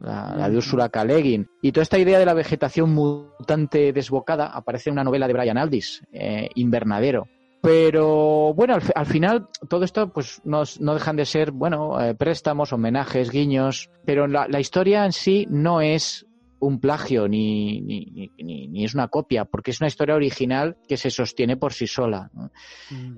la, 0.00 0.34
la 0.36 0.48
de 0.50 0.56
Úrsula 0.56 0.88
K. 0.88 1.04
Y 1.62 1.72
toda 1.72 1.82
esta 1.82 1.98
idea 1.98 2.18
de 2.18 2.26
la 2.26 2.34
vegetación 2.34 2.94
mutante 2.94 3.92
desbocada 3.92 4.46
aparece 4.46 4.90
en 4.90 4.94
una 4.94 5.04
novela 5.04 5.26
de 5.26 5.32
Brian 5.34 5.58
Aldiss, 5.58 6.02
eh, 6.12 6.48
Invernadero. 6.54 7.26
Pero 7.60 8.54
bueno, 8.54 8.74
al, 8.74 8.82
fi- 8.82 8.92
al 8.94 9.06
final 9.06 9.48
todo 9.68 9.84
esto 9.84 10.12
pues 10.12 10.40
no, 10.44 10.62
es- 10.62 10.80
no 10.80 10.94
dejan 10.94 11.16
de 11.16 11.26
ser, 11.26 11.50
bueno, 11.50 12.00
eh, 12.00 12.14
préstamos, 12.14 12.72
homenajes, 12.72 13.30
guiños, 13.30 13.90
pero 14.04 14.26
la, 14.26 14.46
la 14.48 14.60
historia 14.60 15.04
en 15.04 15.12
sí 15.12 15.46
no 15.50 15.80
es 15.80 16.24
un 16.60 16.80
plagio 16.80 17.28
ni, 17.28 17.80
ni, 17.80 18.30
ni- 18.38 18.84
es 18.84 18.94
una 18.94 19.08
copia, 19.08 19.44
porque 19.44 19.70
es 19.70 19.80
una 19.80 19.88
historia 19.88 20.14
original 20.14 20.76
que 20.88 20.96
se 20.96 21.10
sostiene 21.10 21.56
por 21.56 21.72
sí 21.72 21.86
sola. 21.86 22.30
¿no? 22.34 22.50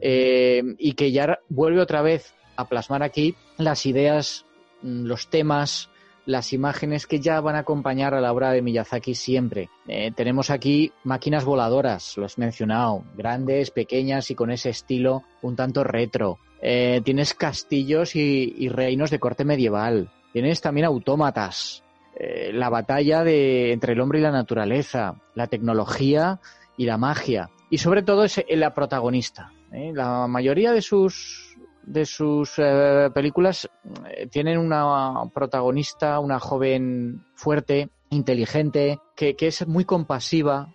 Eh, 0.01 0.63
y 0.79 0.93
que 0.93 1.13
ya 1.13 1.39
vuelve 1.49 1.81
otra 1.81 2.03
vez 2.03 2.35
a 2.57 2.69
plasmar 2.69 3.03
aquí 3.03 3.35
las 3.59 3.87
ideas, 3.87 4.45
mm, 4.83 5.05
los 5.05 5.29
temas, 5.29 5.89
las 6.27 6.53
imágenes 6.53 7.07
que 7.07 7.19
ya 7.19 7.41
van 7.41 7.57
a 7.57 7.61
acompañar 7.61 8.15
a 8.15 8.21
la 8.21 8.33
obra 8.33 8.53
de 8.53 8.63
Miyazaki 8.63 9.15
siempre. 9.15 9.69
Eh, 9.89 10.13
tenemos 10.15 10.51
aquí 10.51 10.93
máquinas 11.03 11.45
voladoras, 11.45 12.17
lo 12.19 12.27
has 12.27 12.37
mencionado, 12.39 13.05
grandes, 13.17 13.71
pequeñas 13.71 14.31
y 14.31 14.35
con 14.35 14.51
ese 14.51 14.69
estilo 14.71 15.23
un 15.43 15.57
tanto 15.57 15.83
retro. 15.83 16.39
Eh, 16.63 17.01
tienes 17.05 17.33
castillos 17.35 18.15
y, 18.17 18.55
y 18.59 18.69
reinos 18.69 19.11
de 19.11 19.19
corte 19.19 19.45
medieval. 19.47 20.11
Tienes 20.33 20.61
también 20.61 20.85
autómatas. 20.87 21.83
Eh, 22.23 22.53
la 22.53 22.69
batalla 22.69 23.25
de, 23.25 23.73
entre 23.73 23.95
el 23.95 24.01
hombre 24.01 24.19
y 24.19 24.23
la 24.23 24.31
naturaleza, 24.31 25.23
la 25.35 25.47
tecnología 25.47 26.39
y 26.77 26.85
la 26.85 26.99
magia. 26.99 27.49
Y 27.71 27.79
sobre 27.79 28.03
todo 28.03 28.25
es 28.25 28.45
la 28.51 28.75
protagonista. 28.75 29.53
¿eh? 29.73 29.93
La 29.95 30.27
mayoría 30.27 30.73
de 30.73 30.83
sus 30.83 31.57
de 31.83 32.05
sus 32.05 32.53
eh, 32.59 33.09
películas 33.15 33.69
eh, 34.09 34.27
tienen 34.27 34.59
una 34.59 35.15
protagonista, 35.33 36.21
una 36.21 36.39
joven 36.39 37.25
fuerte, 37.35 37.89
inteligente, 38.11 38.99
que, 39.17 39.35
que 39.35 39.47
es 39.47 39.67
muy 39.67 39.85
compasiva, 39.85 40.75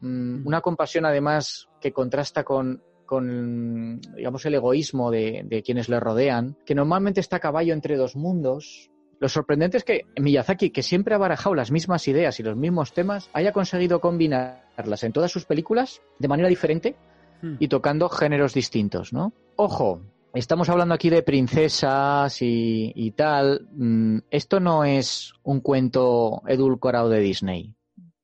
mm, 0.00 0.46
una 0.46 0.60
compasión 0.60 1.06
además 1.06 1.68
que 1.80 1.92
contrasta 1.92 2.42
con, 2.42 2.82
con 3.06 4.00
digamos, 4.16 4.44
el 4.44 4.54
egoísmo 4.54 5.10
de, 5.10 5.42
de 5.44 5.62
quienes 5.62 5.88
le 5.88 6.00
rodean, 6.00 6.56
que 6.66 6.74
normalmente 6.74 7.20
está 7.20 7.36
a 7.36 7.40
caballo 7.40 7.74
entre 7.74 7.96
dos 7.96 8.16
mundos. 8.16 8.89
Lo 9.20 9.28
sorprendente 9.28 9.76
es 9.76 9.84
que 9.84 10.06
Miyazaki, 10.18 10.70
que 10.70 10.82
siempre 10.82 11.14
ha 11.14 11.18
barajado 11.18 11.54
las 11.54 11.70
mismas 11.70 12.08
ideas 12.08 12.40
y 12.40 12.42
los 12.42 12.56
mismos 12.56 12.92
temas, 12.92 13.30
haya 13.32 13.52
conseguido 13.52 14.00
combinarlas 14.00 15.04
en 15.04 15.12
todas 15.12 15.30
sus 15.30 15.44
películas 15.44 16.00
de 16.18 16.26
manera 16.28 16.48
diferente 16.48 16.96
Hmm. 17.42 17.56
y 17.58 17.68
tocando 17.68 18.08
géneros 18.10 18.52
distintos, 18.52 19.14
¿no? 19.14 19.32
Ojo, 19.56 20.02
estamos 20.34 20.68
hablando 20.68 20.94
aquí 20.94 21.08
de 21.08 21.22
princesas 21.22 22.42
y, 22.42 22.92
y 22.94 23.12
tal. 23.12 23.66
Mm, 23.72 24.18
Esto 24.30 24.60
no 24.60 24.84
es 24.84 25.32
un 25.42 25.60
cuento 25.60 26.42
edulcorado 26.46 27.08
de 27.08 27.20
Disney, 27.20 27.74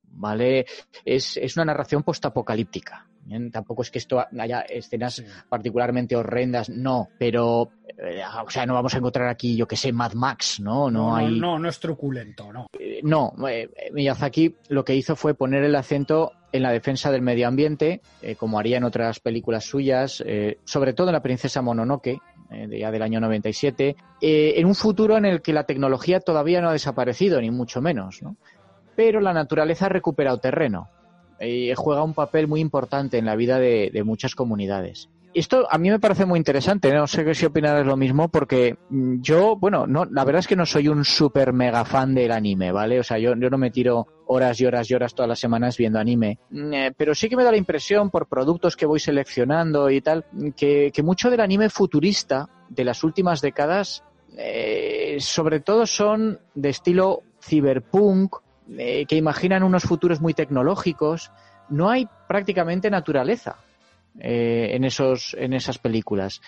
¿vale? 0.02 0.66
Es, 1.04 1.38
es 1.38 1.56
una 1.56 1.64
narración 1.64 2.02
postapocalíptica. 2.02 3.08
Bien, 3.26 3.50
Tampoco 3.50 3.82
es 3.82 3.90
que 3.90 3.98
esto 3.98 4.24
haya 4.38 4.60
escenas 4.60 5.16
Sí. 5.16 5.24
particularmente 5.48 6.14
horrendas, 6.14 6.68
no, 6.70 7.08
pero, 7.18 7.70
eh, 7.98 8.22
o 8.44 8.48
sea, 8.50 8.64
no 8.66 8.74
vamos 8.74 8.94
a 8.94 8.98
encontrar 8.98 9.28
aquí, 9.28 9.56
yo 9.56 9.66
que 9.66 9.76
sé, 9.76 9.92
Mad 9.92 10.12
Max, 10.12 10.60
¿no? 10.60 10.90
No, 10.90 10.90
No, 10.90 11.10
no, 11.10 11.16
hay. 11.16 11.40
no, 11.40 11.58
no 11.58 11.68
es 11.68 11.80
truculento, 11.80 12.52
no. 12.52 12.66
Eh, 12.78 13.00
No, 13.02 13.32
eh, 13.48 13.68
Miyazaki 13.92 14.54
lo 14.68 14.84
que 14.84 14.94
hizo 14.94 15.16
fue 15.16 15.34
poner 15.34 15.64
el 15.64 15.74
acento 15.74 16.32
en 16.52 16.62
la 16.62 16.70
defensa 16.70 17.10
del 17.10 17.20
medio 17.22 17.48
ambiente, 17.48 18.00
eh, 18.22 18.36
como 18.36 18.58
haría 18.58 18.76
en 18.78 18.84
otras 18.84 19.18
películas 19.20 19.64
suyas, 19.64 20.22
eh, 20.24 20.58
sobre 20.64 20.92
todo 20.94 21.08
en 21.08 21.14
La 21.14 21.22
princesa 21.22 21.60
Mononoke, 21.62 22.18
eh, 22.50 22.66
de- 22.68 22.78
ya 22.78 22.90
del 22.92 23.02
año 23.02 23.20
97, 23.20 23.96
eh, 24.22 24.54
en 24.56 24.66
un 24.66 24.74
futuro 24.76 25.16
en 25.18 25.24
el 25.24 25.42
que 25.42 25.52
la 25.52 25.64
tecnología 25.64 26.20
todavía 26.20 26.60
no 26.60 26.68
ha 26.68 26.72
desaparecido, 26.72 27.40
ni 27.40 27.50
mucho 27.50 27.82
menos, 27.82 28.22
¿no? 28.22 28.36
Pero 28.94 29.20
la 29.20 29.32
naturaleza 29.34 29.86
ha 29.86 29.90
recuperado 29.90 30.38
terreno 30.38 30.88
y 31.40 31.72
juega 31.74 32.02
un 32.02 32.14
papel 32.14 32.48
muy 32.48 32.60
importante 32.60 33.18
en 33.18 33.26
la 33.26 33.36
vida 33.36 33.58
de, 33.58 34.02
muchas 34.04 34.34
comunidades. 34.34 35.08
Esto 35.34 35.66
a 35.70 35.76
mí 35.76 35.90
me 35.90 35.98
parece 35.98 36.24
muy 36.24 36.38
interesante, 36.38 36.90
no 36.94 37.06
sé 37.06 37.34
si 37.34 37.44
opinarás 37.44 37.84
lo 37.84 37.96
mismo, 37.98 38.28
porque 38.28 38.78
mm, 38.88 39.20
yo, 39.20 39.56
bueno, 39.56 39.86
no, 39.86 40.06
la 40.06 40.24
verdad 40.24 40.40
es 40.40 40.46
que 40.46 40.56
no 40.56 40.64
soy 40.64 40.88
un 40.88 41.04
súper 41.04 41.52
mega 41.52 41.84
fan 41.84 42.14
del 42.14 42.32
anime, 42.32 42.72
¿vale? 42.72 43.00
O 43.00 43.02
sea, 43.02 43.18
yo, 43.18 43.34
no 43.34 43.58
me 43.58 43.70
tiro 43.70 44.06
horas 44.28 44.58
y 44.60 44.64
horas 44.64 44.90
y 44.90 44.94
horas 44.94 45.14
todas 45.14 45.28
las 45.28 45.38
semanas 45.38 45.76
viendo 45.76 45.98
anime, 45.98 46.38
Mm, 46.50 46.72
eh, 46.72 46.92
pero 46.96 47.14
sí 47.14 47.28
que 47.28 47.36
me 47.36 47.44
da 47.44 47.50
la 47.50 47.56
impresión, 47.56 48.10
por 48.10 48.28
productos 48.28 48.76
que 48.76 48.86
voy 48.86 49.00
seleccionando 49.00 49.90
y 49.90 50.00
tal, 50.00 50.24
que, 50.56 50.90
que 50.92 51.02
mucho 51.02 51.30
del 51.30 51.40
anime 51.40 51.68
futurista 51.68 52.48
de 52.68 52.84
las 52.84 53.04
últimas 53.04 53.40
décadas, 53.40 54.04
eh, 54.36 55.16
sobre 55.20 55.60
todo 55.60 55.86
son 55.86 56.38
de 56.54 56.68
estilo 56.70 57.22
cyberpunk, 57.42 58.36
eh, 58.76 59.06
que 59.06 59.16
imaginan 59.16 59.62
unos 59.62 59.84
futuros 59.84 60.20
muy 60.20 60.34
tecnológicos, 60.34 61.30
no 61.68 61.90
hay 61.90 62.08
prácticamente 62.28 62.90
naturaleza 62.90 63.56
eh, 64.20 64.70
en, 64.72 64.84
esos, 64.84 65.34
en 65.38 65.52
esas 65.52 65.78
películas. 65.78 66.40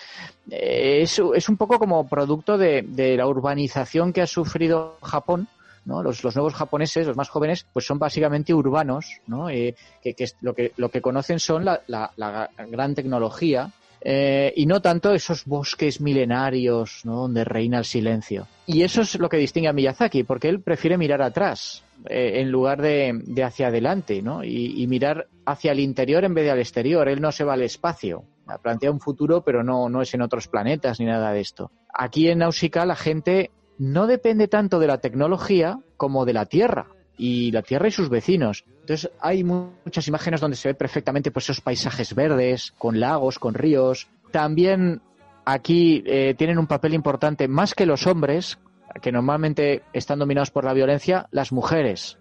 Eh, 0.50 1.00
es, 1.02 1.18
un 1.48 1.56
poco 1.56 1.78
como 1.78 2.08
producto 2.08 2.56
de, 2.56 2.84
la 3.16 3.26
urbanización 3.26 4.12
que 4.12 4.22
ha 4.22 4.26
sufrido 4.26 4.98
Japón. 5.02 5.48
¿no? 5.84 6.02
Los, 6.02 6.22
los 6.22 6.36
nuevos 6.36 6.52
japoneses, 6.54 7.06
los 7.06 7.16
más 7.16 7.30
jóvenes, 7.30 7.64
pues 7.72 7.86
son 7.86 7.98
básicamente 7.98 8.52
urbanos, 8.52 9.20
¿no? 9.26 9.48
Eh, 9.48 9.74
que, 10.02 10.12
que 10.12 10.26
lo, 10.42 10.52
que, 10.52 10.72
lo 10.76 10.90
que 10.90 11.00
conocen 11.00 11.40
son 11.40 11.64
la- 11.64 11.80
la 11.86 12.50
gran 12.68 12.94
tecnología 12.94 13.70
eh, 14.00 14.52
y 14.56 14.66
no 14.66 14.80
tanto 14.80 15.12
esos 15.12 15.44
bosques 15.44 16.00
milenarios 16.00 17.00
¿no? 17.04 17.22
donde 17.22 17.44
reina 17.44 17.78
el 17.78 17.84
silencio. 17.84 18.46
Y 18.66 18.82
eso 18.82 19.02
es 19.02 19.18
lo 19.18 19.28
que 19.28 19.38
distingue 19.38 19.68
a 19.68 19.72
Miyazaki, 19.72 20.24
porque 20.24 20.48
él 20.48 20.60
prefiere 20.60 20.98
mirar 20.98 21.22
atrás 21.22 21.82
eh, 22.08 22.40
en 22.40 22.50
lugar 22.50 22.80
de, 22.80 23.20
de 23.24 23.44
hacia 23.44 23.68
adelante, 23.68 24.22
¿no? 24.22 24.44
Y, 24.44 24.86
mirar 24.86 25.26
hacia 25.44 25.72
el 25.72 25.80
interior 25.80 26.24
en 26.24 26.34
vez 26.34 26.44
de 26.44 26.50
al 26.50 26.58
exterior. 26.58 27.08
Él 27.08 27.20
no 27.20 27.32
se 27.32 27.44
va 27.44 27.54
al 27.54 27.62
espacio. 27.62 28.24
Plantea 28.62 28.90
un 28.90 29.00
futuro, 29.00 29.42
pero 29.42 29.62
no, 29.62 29.88
no 29.88 30.00
es 30.00 30.14
en 30.14 30.22
otros 30.22 30.48
planetas 30.48 31.00
ni 31.00 31.06
nada 31.06 31.32
de 31.32 31.40
esto. 31.40 31.70
Aquí 31.92 32.28
en 32.28 32.38
Nausicaa 32.38 32.86
la 32.86 32.96
gente 32.96 33.50
no 33.78 34.06
depende 34.06 34.48
tanto 34.48 34.78
de 34.78 34.86
la 34.86 34.98
tecnología 34.98 35.78
como 35.96 36.24
de 36.24 36.32
la 36.32 36.46
Tierra 36.46 36.86
y 37.18 37.50
la 37.50 37.62
Tierra 37.62 37.88
y 37.88 37.90
sus 37.90 38.08
vecinos. 38.08 38.64
Entonces 38.80 39.10
hay 39.20 39.44
mu- 39.44 39.70
muchas 39.84 40.06
imágenes 40.08 40.40
donde 40.40 40.56
se 40.56 40.68
ve 40.68 40.74
perfectamente 40.74 41.30
pues, 41.30 41.44
esos 41.46 41.60
paisajes 41.60 42.14
verdes, 42.14 42.72
con 42.78 42.98
lagos, 43.00 43.38
con 43.38 43.52
ríos. 43.54 44.06
También 44.30 45.02
aquí 45.44 46.02
eh, 46.06 46.34
tienen 46.38 46.58
un 46.58 46.66
papel 46.66 46.94
importante, 46.94 47.48
más 47.48 47.74
que 47.74 47.84
los 47.86 48.06
hombres, 48.06 48.58
que 49.02 49.12
normalmente 49.12 49.82
están 49.92 50.18
dominados 50.18 50.50
por 50.50 50.64
la 50.64 50.72
violencia, 50.72 51.26
las 51.32 51.52
mujeres. 51.52 52.16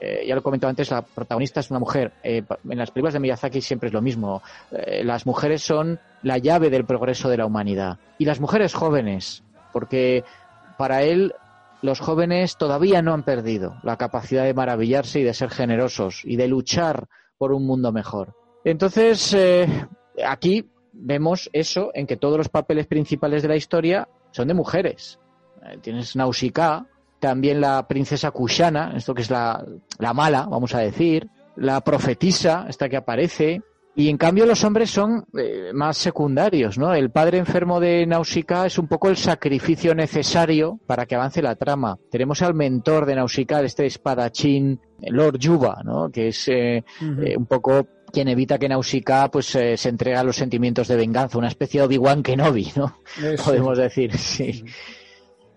Eh, 0.00 0.24
ya 0.26 0.34
lo 0.34 0.40
he 0.40 0.42
comentado 0.42 0.68
antes, 0.68 0.90
la 0.90 1.02
protagonista 1.02 1.60
es 1.60 1.70
una 1.70 1.78
mujer. 1.80 2.12
Eh, 2.22 2.42
en 2.68 2.78
las 2.78 2.90
películas 2.90 3.14
de 3.14 3.20
Miyazaki 3.20 3.60
siempre 3.60 3.86
es 3.88 3.92
lo 3.92 4.02
mismo. 4.02 4.42
Eh, 4.72 5.02
las 5.04 5.24
mujeres 5.26 5.62
son 5.62 6.00
la 6.22 6.38
llave 6.38 6.68
del 6.70 6.84
progreso 6.84 7.28
de 7.30 7.36
la 7.38 7.46
humanidad. 7.46 7.98
Y 8.18 8.24
las 8.24 8.40
mujeres 8.40 8.74
jóvenes, 8.74 9.42
porque 9.72 10.24
para 10.76 11.02
él 11.02 11.32
los 11.82 12.00
jóvenes 12.00 12.56
todavía 12.56 13.02
no 13.02 13.12
han 13.12 13.24
perdido 13.24 13.76
la 13.82 13.96
capacidad 13.96 14.44
de 14.44 14.54
maravillarse 14.54 15.20
y 15.20 15.24
de 15.24 15.34
ser 15.34 15.50
generosos 15.50 16.22
y 16.24 16.36
de 16.36 16.48
luchar 16.48 17.08
por 17.36 17.52
un 17.52 17.66
mundo 17.66 17.92
mejor. 17.92 18.34
Entonces, 18.64 19.34
eh, 19.34 19.66
aquí 20.24 20.70
vemos 20.92 21.50
eso 21.52 21.90
en 21.94 22.06
que 22.06 22.16
todos 22.16 22.38
los 22.38 22.48
papeles 22.48 22.86
principales 22.86 23.42
de 23.42 23.48
la 23.48 23.56
historia 23.56 24.08
son 24.30 24.48
de 24.48 24.54
mujeres. 24.54 25.18
Eh, 25.64 25.78
tienes 25.80 26.14
Nausicaa, 26.14 26.86
también 27.18 27.60
la 27.60 27.86
princesa 27.88 28.30
Kushana, 28.30 28.94
esto 28.96 29.14
que 29.14 29.22
es 29.22 29.30
la, 29.30 29.64
la 29.98 30.14
mala, 30.14 30.46
vamos 30.46 30.74
a 30.74 30.80
decir, 30.80 31.28
la 31.56 31.80
profetisa, 31.80 32.66
esta 32.68 32.88
que 32.88 32.96
aparece, 32.96 33.62
y 33.94 34.08
en 34.08 34.16
cambio 34.16 34.46
los 34.46 34.64
hombres 34.64 34.90
son 34.90 35.24
eh, 35.38 35.70
más 35.74 35.98
secundarios, 35.98 36.78
¿no? 36.78 36.94
El 36.94 37.10
padre 37.10 37.38
enfermo 37.38 37.78
de 37.78 38.06
Nausicaa 38.06 38.66
es 38.66 38.78
un 38.78 38.88
poco 38.88 39.08
el 39.10 39.16
sacrificio 39.16 39.94
necesario 39.94 40.80
para 40.86 41.04
que 41.06 41.14
avance 41.14 41.42
la 41.42 41.56
trama. 41.56 41.98
Tenemos 42.10 42.40
al 42.42 42.54
mentor 42.54 43.04
de 43.04 43.16
Nausicaa, 43.16 43.60
este 43.62 43.84
espadachín 43.84 44.80
Lord 45.00 45.38
Yuba, 45.38 45.82
¿no? 45.84 46.10
Que 46.10 46.28
es 46.28 46.48
eh, 46.48 46.84
eh, 47.00 47.36
un 47.36 47.46
poco 47.46 47.86
quien 48.12 48.28
evita 48.28 48.58
que 48.58 48.68
Nausicaa 48.68 49.30
pues 49.30 49.46
se 49.46 49.88
entregue 49.88 50.16
a 50.16 50.24
los 50.24 50.36
sentimientos 50.36 50.88
de 50.88 50.96
venganza, 50.96 51.38
una 51.38 51.48
especie 51.48 51.80
de 51.80 51.86
Obi-Wan 51.86 52.22
Kenobi, 52.22 52.72
¿no? 52.76 52.98
Eso. 53.22 53.44
Podemos 53.44 53.76
decir, 53.78 54.12
sí. 54.18 54.64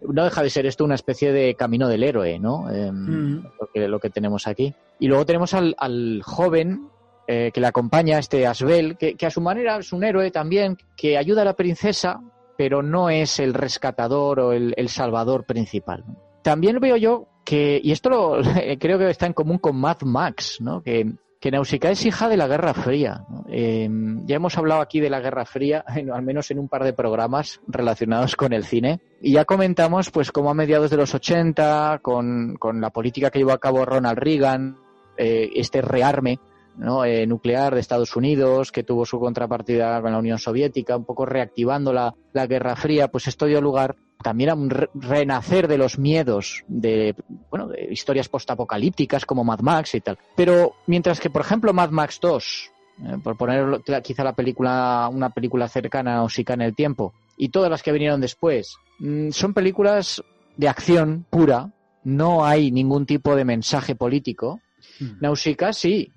No 0.07 0.23
deja 0.23 0.43
de 0.43 0.49
ser 0.49 0.65
esto 0.65 0.83
una 0.85 0.95
especie 0.95 1.31
de 1.31 1.55
camino 1.55 1.87
del 1.87 2.03
héroe, 2.03 2.37
¿no? 2.39 2.69
Em, 2.69 2.95
Mm. 2.95 3.43
lo, 3.59 3.67
que, 3.73 3.87
lo 3.87 3.99
que 3.99 4.09
tenemos 4.09 4.45
aquí. 4.47 4.73
Y 4.99 5.07
luego 5.07 5.25
tenemos 5.25 5.53
al, 5.53 5.75
al 5.79 6.21
joven 6.23 6.89
eh, 7.27 7.51
que 7.53 7.61
le 7.61 7.67
acompaña, 7.67 8.19
este 8.19 8.45
Asbel, 8.45 8.97
que, 8.97 9.15
que 9.15 9.25
a 9.25 9.31
su 9.31 9.41
manera 9.41 9.77
es 9.77 9.91
un 9.93 10.03
héroe 10.03 10.31
también, 10.31 10.77
que 10.95 11.17
ayuda 11.17 11.41
a 11.41 11.45
la 11.45 11.55
princesa, 11.55 12.21
pero 12.57 12.81
no 12.83 13.09
es 13.09 13.39
el 13.39 13.53
rescatador 13.53 14.39
o 14.39 14.53
el, 14.53 14.73
el 14.77 14.89
salvador 14.89 15.45
principal. 15.45 16.03
También 16.43 16.79
veo 16.79 16.97
yo 16.97 17.27
que, 17.43 17.79
y 17.83 17.91
esto 17.91 18.09
lo, 18.09 18.37
creo 18.79 18.97
que 18.99 19.09
está 19.09 19.25
en 19.25 19.33
común 19.33 19.57
con 19.57 19.75
Mad 19.75 20.01
Max, 20.01 20.57
¿no? 20.61 20.81
que, 20.81 21.13
que 21.39 21.51
Nausicaa 21.51 21.91
es 21.91 22.05
hija 22.05 22.27
de 22.27 22.37
la 22.37 22.47
Guerra 22.47 22.73
Fría. 22.73 23.23
Eh, 23.49 23.89
ya 24.25 24.35
hemos 24.35 24.57
hablado 24.57 24.81
aquí 24.81 24.99
de 24.99 25.09
la 25.09 25.19
Guerra 25.19 25.45
Fría, 25.45 25.85
al 26.13 26.23
menos 26.23 26.49
en 26.51 26.59
un 26.59 26.67
par 26.67 26.83
de 26.83 26.93
programas 26.93 27.61
relacionados 27.67 28.35
con 28.35 28.53
el 28.53 28.65
cine, 28.65 28.99
y 29.21 29.33
ya 29.33 29.45
comentamos 29.45 30.11
pues 30.11 30.31
cómo 30.31 30.49
a 30.49 30.53
mediados 30.53 30.89
de 30.89 30.97
los 30.97 31.13
80, 31.13 31.99
con, 32.01 32.55
con 32.57 32.81
la 32.81 32.89
política 32.89 33.29
que 33.29 33.39
llevó 33.39 33.51
a 33.51 33.59
cabo 33.59 33.85
Ronald 33.85 34.17
Reagan, 34.17 34.77
eh, 35.17 35.51
este 35.55 35.81
rearme 35.81 36.39
¿no? 36.77 37.05
eh, 37.05 37.25
nuclear 37.27 37.73
de 37.73 37.81
Estados 37.81 38.15
Unidos, 38.15 38.71
que 38.71 38.83
tuvo 38.83 39.05
su 39.05 39.19
contrapartida 39.19 40.01
con 40.01 40.11
la 40.11 40.17
Unión 40.19 40.37
Soviética, 40.39 40.97
un 40.97 41.05
poco 41.05 41.25
reactivando 41.25 41.93
la, 41.93 42.13
la 42.33 42.47
Guerra 42.47 42.75
Fría, 42.75 43.07
pues 43.09 43.27
esto 43.27 43.45
dio 43.45 43.61
lugar 43.61 43.95
también 44.23 44.49
a 44.49 44.55
un 44.55 44.69
re- 44.69 44.89
renacer 44.95 45.67
de 45.67 45.77
los 45.77 45.99
miedos 45.99 46.63
de, 46.67 47.15
bueno, 47.49 47.67
de 47.67 47.87
historias 47.91 48.27
postapocalípticas 48.29 49.25
como 49.25 49.43
Mad 49.43 49.59
Max 49.59 49.95
y 49.95 50.01
tal. 50.01 50.17
Pero 50.35 50.73
mientras 50.87 51.19
que, 51.19 51.29
por 51.29 51.41
ejemplo, 51.41 51.73
Mad 51.73 51.91
Max 51.91 52.19
2, 52.21 52.71
eh, 53.03 53.17
por 53.23 53.37
poner 53.37 53.81
quizá 54.03 54.23
la 54.23 54.33
película, 54.33 55.09
una 55.11 55.29
película 55.29 55.67
cercana 55.67 56.23
o 56.23 56.29
sica 56.29 56.53
en 56.53 56.61
el 56.61 56.75
tiempo, 56.75 57.13
y 57.37 57.49
todas 57.49 57.69
las 57.69 57.83
que 57.83 57.91
vinieron 57.91 58.21
después, 58.21 58.77
mm, 58.99 59.29
son 59.31 59.53
películas 59.53 60.23
de 60.57 60.69
acción 60.69 61.25
pura, 61.29 61.71
no 62.03 62.45
hay 62.45 62.71
ningún 62.71 63.05
tipo 63.05 63.35
de 63.35 63.43
mensaje 63.45 63.95
político. 63.95 64.61
Mm. 64.99 65.05
Nausicaa 65.21 65.73
sí. 65.73 66.11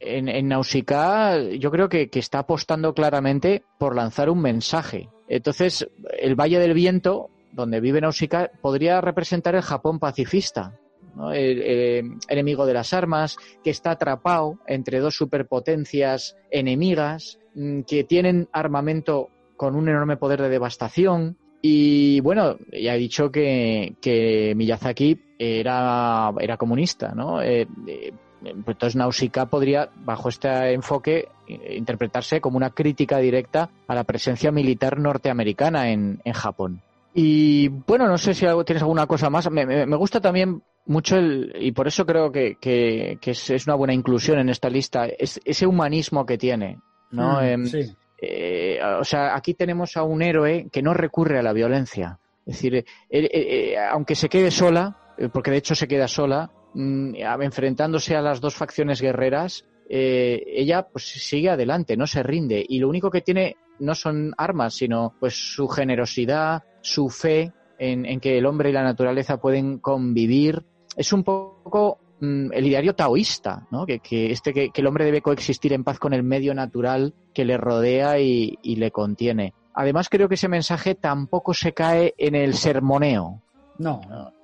En, 0.00 0.28
en 0.28 0.48
Nausicaa 0.48 1.38
yo 1.38 1.70
creo 1.70 1.88
que, 1.88 2.08
está 2.14 2.40
apostando 2.40 2.94
claramente 2.94 3.62
por 3.78 3.94
lanzar 3.94 4.30
un 4.30 4.40
mensaje. 4.40 5.10
Entonces, 5.28 5.88
el 6.18 6.34
Valle 6.34 6.58
del 6.58 6.74
Viento, 6.74 7.28
donde 7.52 7.80
vive 7.80 8.00
Nausicaa, 8.00 8.50
podría 8.62 9.00
representar 9.00 9.54
el 9.54 9.62
Japón 9.62 9.98
pacifista. 9.98 10.78
¿no? 11.14 11.32
El, 11.32 12.18
enemigo 12.28 12.64
de 12.64 12.74
las 12.74 12.94
armas, 12.94 13.36
que 13.62 13.70
está 13.70 13.92
atrapado 13.92 14.58
entre 14.66 15.00
dos 15.00 15.14
superpotencias 15.14 16.36
enemigas, 16.50 17.38
mm, 17.54 17.82
que 17.82 18.04
tienen 18.04 18.48
armamento 18.52 19.28
con 19.56 19.76
un 19.76 19.88
enorme 19.90 20.16
poder 20.16 20.40
de 20.40 20.48
devastación. 20.48 21.36
Y 21.60 22.20
bueno, 22.20 22.56
ya 22.72 22.94
he 22.94 22.98
dicho 22.98 23.30
que, 23.30 24.54
Miyazaki 24.56 25.20
era, 25.38 26.32
era 26.40 26.56
comunista, 26.56 27.12
¿no? 27.14 27.42
Eh, 27.42 27.68
eh, 27.86 28.12
entonces 28.44 28.96
Nausicaa 28.96 29.46
podría, 29.46 29.88
bajo 30.04 30.28
este 30.28 30.72
enfoque, 30.72 31.28
interpretarse 31.48 32.40
como 32.40 32.56
una 32.56 32.70
crítica 32.70 33.18
directa 33.18 33.70
a 33.88 33.94
la 33.94 34.04
presencia 34.04 34.50
militar 34.50 34.98
norteamericana 34.98 35.90
en, 35.90 36.20
en 36.24 36.32
Japón. 36.32 36.80
Y 37.12 37.68
bueno, 37.68 38.06
no 38.06 38.18
sé 38.18 38.34
si 38.34 38.46
algo, 38.46 38.64
tienes 38.64 38.82
alguna 38.82 39.06
cosa 39.06 39.30
más. 39.30 39.50
Me, 39.50 39.66
me- 39.66 39.84
me 39.86 39.96
gusta 39.96 40.20
también 40.20 40.62
mucho 40.86 41.16
el, 41.16 41.52
y 41.60 41.72
por 41.72 41.88
eso 41.88 42.06
creo 42.06 42.30
que, 42.30 42.56
que- 42.60 43.18
que 43.20 43.32
es, 43.32 43.50
es 43.50 43.66
una 43.66 43.74
buena 43.74 43.94
inclusión 43.94 44.38
en 44.38 44.48
esta 44.48 44.70
lista, 44.70 45.06
es, 45.06 45.40
ese 45.44 45.66
humanismo 45.66 46.24
que 46.24 46.38
tiene. 46.38 46.78
¿no? 47.10 47.40
Mm, 47.40 47.44
Em, 47.44 47.66
sí. 47.66 47.80
eh, 48.22 48.78
o 49.00 49.04
sea, 49.04 49.34
aquí 49.34 49.54
tenemos 49.54 49.96
a 49.96 50.04
un 50.04 50.22
héroe 50.22 50.68
que 50.72 50.82
no 50.82 50.94
recurre 50.94 51.38
a 51.38 51.42
la 51.42 51.52
violencia. 51.52 52.18
Es 52.46 52.54
decir, 52.56 52.76
eh, 52.76 52.84
eh, 53.10 53.28
eh, 53.32 53.76
aunque 53.90 54.14
se 54.14 54.28
quede 54.28 54.50
sola, 54.52 54.96
porque 55.32 55.50
de 55.50 55.56
hecho 55.58 55.74
se 55.74 55.88
queda 55.88 56.06
sola, 56.08 56.50
mm, 56.74 57.14
a- 57.26 57.44
enfrentándose 57.44 58.16
a 58.16 58.22
las 58.22 58.40
dos 58.40 58.54
facciones 58.54 59.00
guerreras, 59.00 59.64
eh, 59.88 60.42
ella 60.46 60.86
pues 60.90 61.04
sigue 61.04 61.50
adelante, 61.50 61.96
no 61.96 62.06
se 62.06 62.22
rinde. 62.22 62.64
Y 62.68 62.78
lo 62.78 62.88
único 62.88 63.10
que 63.10 63.20
tiene 63.22 63.56
no 63.80 63.94
son 63.94 64.32
armas, 64.36 64.74
sino 64.74 65.14
pues 65.18 65.34
su 65.54 65.66
generosidad, 65.68 66.62
su 66.80 67.08
fe 67.08 67.52
en, 67.78 68.06
en 68.06 68.20
que 68.20 68.38
el 68.38 68.46
hombre 68.46 68.70
y 68.70 68.72
la 68.72 68.82
naturaleza 68.82 69.40
pueden 69.40 69.78
convivir. 69.78 70.62
Es 70.96 71.12
un 71.12 71.24
poco 71.24 71.98
mm, 72.20 72.52
el 72.52 72.66
ideario 72.66 72.94
taoísta, 72.94 73.66
¿no? 73.70 73.86
Que, 73.86 73.98
que 74.00 74.30
este 74.30 74.52
que, 74.52 74.70
que 74.70 74.80
el 74.80 74.86
hombre 74.86 75.04
debe 75.04 75.22
coexistir 75.22 75.72
en 75.72 75.82
paz 75.84 75.98
con 75.98 76.12
el 76.12 76.22
medio 76.22 76.54
natural 76.54 77.14
que 77.34 77.44
le 77.44 77.56
rodea 77.56 78.20
y, 78.20 78.58
y 78.62 78.76
le 78.76 78.90
contiene. 78.90 79.54
Además, 79.74 80.08
creo 80.08 80.28
que 80.28 80.34
ese 80.34 80.48
mensaje 80.48 80.94
tampoco 80.94 81.54
se 81.54 81.72
cae 81.72 82.14
en 82.18 82.34
el 82.34 82.54
sermoneo. 82.54 83.40
No, 83.78 84.00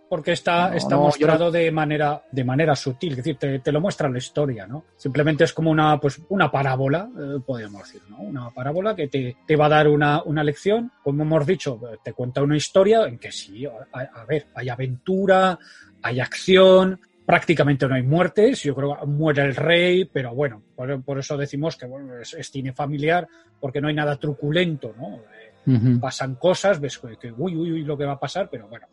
porque 0.08 0.32
está, 0.32 0.70
No, 0.70 0.76
está 0.76 0.94
no, 0.94 1.02
mostrado 1.02 1.50
de 1.50 1.70
manera 1.70 2.22
de 2.30 2.44
manera 2.44 2.76
sutil, 2.76 3.12
es 3.12 3.16
decir, 3.18 3.36
te, 3.36 3.58
te 3.58 3.72
lo 3.72 3.80
muestra 3.80 4.08
la 4.08 4.18
historia, 4.18 4.66
¿no? 4.66 4.84
Simplemente 4.96 5.44
es 5.44 5.52
como 5.52 5.70
una 5.70 5.98
pues 5.98 6.20
una 6.28 6.50
parábola, 6.50 7.08
eh, 7.18 7.40
podríamos 7.44 7.82
decir, 7.82 8.02
¿no? 8.08 8.18
Una 8.18 8.50
parábola 8.50 8.94
que 8.94 9.08
te, 9.08 9.36
te 9.46 9.56
va 9.56 9.66
a 9.66 9.70
dar 9.70 9.88
una, 9.88 10.22
una 10.22 10.44
lección, 10.44 10.92
como 11.02 11.22
hemos 11.22 11.46
dicho, 11.46 11.80
eh, 11.90 11.96
te 12.02 12.12
cuenta 12.12 12.42
una 12.42 12.56
historia 12.56 13.06
en 13.06 13.18
que 13.18 13.32
sí, 13.32 13.66
a, 13.66 13.70
a 13.92 14.24
ver, 14.24 14.46
hay 14.54 14.68
aventura, 14.68 15.58
hay 16.02 16.20
acción, 16.20 17.00
prácticamente 17.26 17.88
no 17.88 17.96
hay 17.96 18.04
muertes, 18.04 18.62
yo 18.62 18.74
creo 18.74 18.96
que 18.96 19.06
muere 19.06 19.42
el 19.42 19.56
rey, 19.56 20.04
pero 20.04 20.32
bueno, 20.32 20.62
por, 20.76 21.02
por 21.02 21.18
eso 21.18 21.36
decimos 21.36 21.76
que 21.76 21.86
bueno, 21.86 22.16
es, 22.18 22.32
es 22.34 22.50
cine 22.50 22.72
familiar, 22.72 23.26
porque 23.60 23.80
no 23.80 23.88
hay 23.88 23.94
nada 23.94 24.16
truculento, 24.16 24.94
¿no? 24.96 25.16
Eh, 25.16 25.98
pasan 26.00 26.36
cosas, 26.36 26.78
ves 26.78 26.98
que, 26.98 27.16
que 27.16 27.32
uy, 27.32 27.56
uy, 27.56 27.72
uy, 27.72 27.82
lo 27.82 27.98
que 27.98 28.04
va 28.04 28.12
a 28.12 28.20
pasar, 28.20 28.48
pero 28.48 28.68
bueno, 28.68 28.86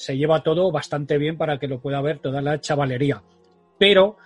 se 0.00 0.16
lleva 0.16 0.42
todo 0.42 0.72
bastante 0.72 1.18
bien 1.18 1.36
para 1.36 1.58
que 1.58 1.68
lo 1.68 1.80
pueda 1.80 2.00
ver 2.00 2.18
toda 2.18 2.40
la 2.40 2.58
chavalería. 2.58 3.22
Pero 3.78 4.16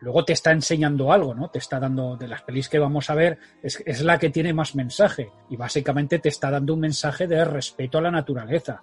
luego 0.00 0.24
te 0.24 0.32
está 0.32 0.52
enseñando 0.52 1.12
algo, 1.12 1.34
¿no? 1.34 1.50
Te 1.50 1.58
está 1.58 1.80
dando, 1.80 2.16
de 2.16 2.28
las 2.28 2.42
pelis 2.42 2.68
que 2.68 2.78
vamos 2.78 3.10
a 3.10 3.14
ver, 3.14 3.38
es, 3.62 3.82
es 3.84 4.02
la 4.02 4.18
que 4.18 4.30
tiene 4.30 4.52
más 4.52 4.76
mensaje. 4.76 5.30
Y 5.50 5.56
básicamente 5.56 6.20
te 6.20 6.28
está 6.28 6.50
dando 6.50 6.74
un 6.74 6.80
mensaje 6.80 7.26
de 7.26 7.44
respeto 7.44 7.98
a 7.98 8.02
la 8.02 8.10
naturaleza. 8.12 8.82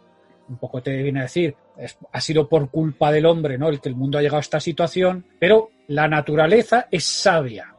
Un 0.50 0.58
poco 0.58 0.82
te 0.82 0.96
viene 1.02 1.20
a 1.20 1.24
decir, 1.24 1.56
ha 2.12 2.20
sido 2.20 2.50
por 2.50 2.70
culpa 2.70 3.12
del 3.12 3.26
hombre, 3.26 3.58
¿no? 3.58 3.70
El 3.70 3.80
que 3.80 3.88
el 3.88 3.96
mundo 3.96 4.18
ha 4.18 4.22
llegado 4.22 4.38
a 4.38 4.42
esta 4.42 4.60
situación, 4.60 5.26
pero 5.40 5.70
la 5.88 6.10
naturaleza 6.10 6.88
es 6.92 7.06
sabia, 7.06 7.74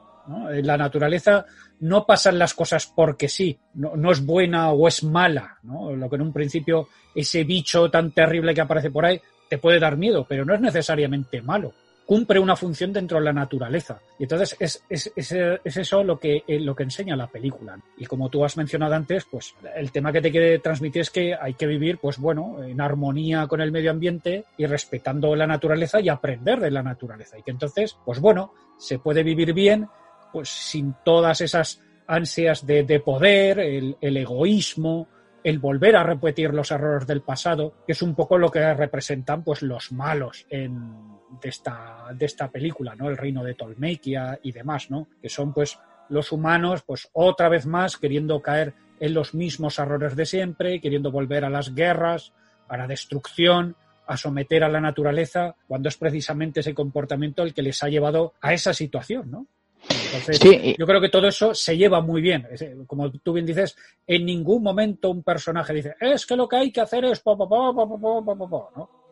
Eh, 0.50 0.62
La 0.62 0.76
naturaleza 0.76 1.44
no 1.80 2.06
pasan 2.06 2.38
las 2.38 2.54
cosas 2.54 2.86
porque 2.86 3.28
sí, 3.28 3.58
no, 3.74 3.96
no 3.96 4.12
es 4.12 4.24
buena 4.24 4.70
o 4.72 4.86
es 4.86 5.02
mala, 5.02 5.58
¿no? 5.62 5.94
Lo 5.94 6.08
que 6.08 6.16
en 6.16 6.22
un 6.22 6.32
principio 6.32 6.88
ese 7.14 7.44
bicho 7.44 7.90
tan 7.90 8.12
terrible 8.12 8.54
que 8.54 8.60
aparece 8.60 8.90
por 8.90 9.04
ahí 9.04 9.20
te 9.48 9.58
puede 9.58 9.78
dar 9.78 9.96
miedo, 9.96 10.24
pero 10.28 10.44
no 10.44 10.54
es 10.54 10.60
necesariamente 10.60 11.42
malo. 11.42 11.72
Cumple 12.06 12.40
una 12.40 12.56
función 12.56 12.92
dentro 12.92 13.18
de 13.18 13.24
la 13.24 13.32
naturaleza. 13.32 14.00
Y 14.18 14.24
entonces 14.24 14.56
es, 14.58 14.84
es, 14.88 15.12
es, 15.14 15.32
es 15.64 15.76
eso 15.76 16.02
lo 16.02 16.18
que, 16.18 16.42
eh, 16.46 16.58
lo 16.58 16.74
que 16.74 16.82
enseña 16.82 17.16
la 17.16 17.28
película. 17.28 17.78
Y 17.96 18.06
como 18.06 18.28
tú 18.28 18.44
has 18.44 18.56
mencionado 18.56 18.94
antes, 18.94 19.24
pues 19.30 19.54
el 19.76 19.92
tema 19.92 20.12
que 20.12 20.20
te 20.20 20.30
quiere 20.30 20.58
transmitir 20.58 21.02
es 21.02 21.10
que 21.10 21.34
hay 21.34 21.54
que 21.54 21.66
vivir, 21.66 21.98
pues 21.98 22.18
bueno, 22.18 22.62
en 22.62 22.80
armonía 22.80 23.46
con 23.46 23.60
el 23.60 23.72
medio 23.72 23.90
ambiente 23.90 24.44
y 24.58 24.66
respetando 24.66 25.36
la 25.36 25.46
naturaleza 25.46 26.00
y 26.00 26.08
aprender 26.08 26.58
de 26.58 26.70
la 26.70 26.82
naturaleza. 26.82 27.38
Y 27.38 27.42
que 27.42 27.52
entonces, 27.52 27.96
pues 28.04 28.20
bueno, 28.20 28.52
se 28.78 28.98
puede 28.98 29.22
vivir 29.22 29.52
bien, 29.52 29.88
pues 30.32 30.48
sin 30.48 30.94
todas 31.04 31.40
esas 31.40 31.82
ansias 32.06 32.66
de, 32.66 32.82
de 32.84 33.00
poder, 33.00 33.58
el, 33.60 33.96
el 34.00 34.16
egoísmo, 34.16 35.08
el 35.44 35.58
volver 35.58 35.96
a 35.96 36.04
repetir 36.04 36.54
los 36.54 36.70
errores 36.70 37.06
del 37.06 37.22
pasado, 37.22 37.74
que 37.86 37.92
es 37.92 38.02
un 38.02 38.14
poco 38.14 38.38
lo 38.38 38.50
que 38.50 38.74
representan 38.74 39.42
pues 39.42 39.62
los 39.62 39.92
malos 39.92 40.46
en, 40.50 40.92
de, 41.40 41.48
esta, 41.48 42.06
de 42.14 42.26
esta 42.26 42.48
película, 42.50 42.94
¿no? 42.94 43.08
El 43.08 43.16
reino 43.16 43.42
de 43.42 43.54
Tolmequia 43.54 44.38
y 44.42 44.52
demás, 44.52 44.90
¿no? 44.90 45.08
Que 45.20 45.28
son 45.28 45.52
pues 45.52 45.78
los 46.08 46.30
humanos, 46.32 46.82
pues 46.82 47.08
otra 47.12 47.48
vez 47.48 47.66
más 47.66 47.96
queriendo 47.96 48.40
caer 48.40 48.74
en 49.00 49.14
los 49.14 49.34
mismos 49.34 49.78
errores 49.78 50.14
de 50.14 50.26
siempre, 50.26 50.80
queriendo 50.80 51.10
volver 51.10 51.44
a 51.44 51.50
las 51.50 51.74
guerras, 51.74 52.32
a 52.68 52.76
la 52.76 52.86
destrucción, 52.86 53.76
a 54.06 54.16
someter 54.16 54.62
a 54.62 54.68
la 54.68 54.80
naturaleza, 54.80 55.56
cuando 55.66 55.88
es 55.88 55.96
precisamente 55.96 56.60
ese 56.60 56.74
comportamiento 56.74 57.42
el 57.42 57.54
que 57.54 57.62
les 57.62 57.82
ha 57.82 57.88
llevado 57.88 58.34
a 58.40 58.52
esa 58.52 58.74
situación, 58.74 59.30
¿no? 59.30 59.46
Entonces, 59.88 60.38
Sí, 60.38 60.48
y- 60.62 60.76
yo 60.78 60.86
creo 60.86 61.00
que 61.00 61.08
todo 61.08 61.26
eso 61.26 61.54
se 61.54 61.76
lleva 61.76 62.00
muy 62.00 62.20
bien. 62.20 62.46
Eh, 62.50 62.76
Como 62.86 63.10
tú 63.10 63.32
bien 63.32 63.46
dices, 63.46 63.76
en 64.06 64.24
ningún 64.24 64.62
momento 64.62 65.10
un 65.10 65.22
personaje 65.22 65.72
dice, 65.74 65.94
es 66.00 66.26
que 66.26 66.36
lo 66.36 66.48
que 66.48 66.56
hay 66.56 66.70
que 66.72 66.80
hacer 66.80 67.04
es 67.04 67.22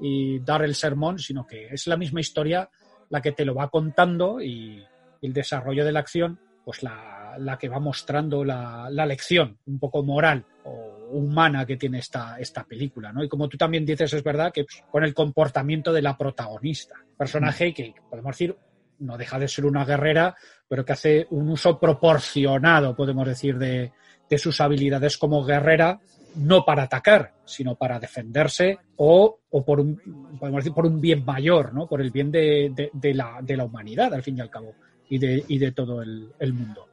y 0.00 0.38
dar 0.40 0.62
el 0.62 0.74
sermón, 0.74 1.18
sino 1.18 1.46
que 1.46 1.66
es 1.68 1.86
la 1.86 1.96
misma 1.96 2.20
historia 2.20 2.68
la 3.10 3.20
que 3.20 3.32
te 3.32 3.44
lo 3.44 3.54
va 3.54 3.68
contando 3.68 4.40
y 4.40 4.82
el 5.22 5.32
desarrollo 5.32 5.84
de 5.84 5.92
la 5.92 6.00
acción, 6.00 6.38
pues 6.64 6.82
la, 6.82 7.34
la 7.38 7.58
que 7.58 7.68
va 7.68 7.80
mostrando 7.80 8.44
la, 8.44 8.88
la 8.90 9.04
lección 9.06 9.58
un 9.66 9.78
poco 9.78 10.02
moral 10.02 10.44
o 10.64 11.08
humana 11.12 11.66
que 11.66 11.76
tiene 11.76 11.98
esta, 11.98 12.38
esta 12.38 12.64
película, 12.64 13.12
¿no? 13.12 13.24
Y 13.24 13.28
como 13.28 13.48
tú 13.48 13.56
también 13.58 13.84
dices, 13.84 14.12
es 14.12 14.22
verdad 14.22 14.52
que 14.52 14.64
pues, 14.64 14.84
con 14.90 15.02
el 15.02 15.12
comportamiento 15.12 15.92
de 15.92 16.02
la 16.02 16.16
protagonista, 16.16 16.94
personaje 17.16 17.74
que 17.74 17.94
podemos 18.08 18.32
decir 18.32 18.56
no 19.00 19.16
deja 19.18 19.38
de 19.38 19.48
ser 19.48 19.66
una 19.66 19.84
guerrera, 19.84 20.36
pero 20.68 20.84
que 20.84 20.92
hace 20.92 21.26
un 21.30 21.48
uso 21.50 21.78
proporcionado, 21.78 22.94
podemos 22.94 23.26
decir, 23.26 23.58
de, 23.58 23.92
de 24.28 24.38
sus 24.38 24.60
habilidades 24.60 25.18
como 25.18 25.44
guerrera, 25.44 25.98
no 26.36 26.64
para 26.64 26.84
atacar, 26.84 27.32
sino 27.44 27.74
para 27.74 27.98
defenderse 27.98 28.78
o, 28.96 29.40
o 29.50 29.64
por 29.64 29.80
un 29.80 30.00
podemos 30.38 30.62
decir 30.62 30.72
por 30.74 30.86
un 30.86 31.00
bien 31.00 31.24
mayor, 31.24 31.74
¿no? 31.74 31.88
Por 31.88 32.00
el 32.00 32.10
bien 32.12 32.30
de, 32.30 32.90
de- 32.92 33.14
la, 33.14 33.38
de 33.42 33.56
la 33.56 33.64
humanidad, 33.64 34.14
al 34.14 34.22
fin 34.22 34.38
y 34.38 34.40
al 34.40 34.48
cabo, 34.50 34.74
y 35.08 35.18
de, 35.18 35.44
y 35.48 35.58
de 35.58 35.72
todo 35.72 36.02
el, 36.02 36.52
mundo. 36.52 36.86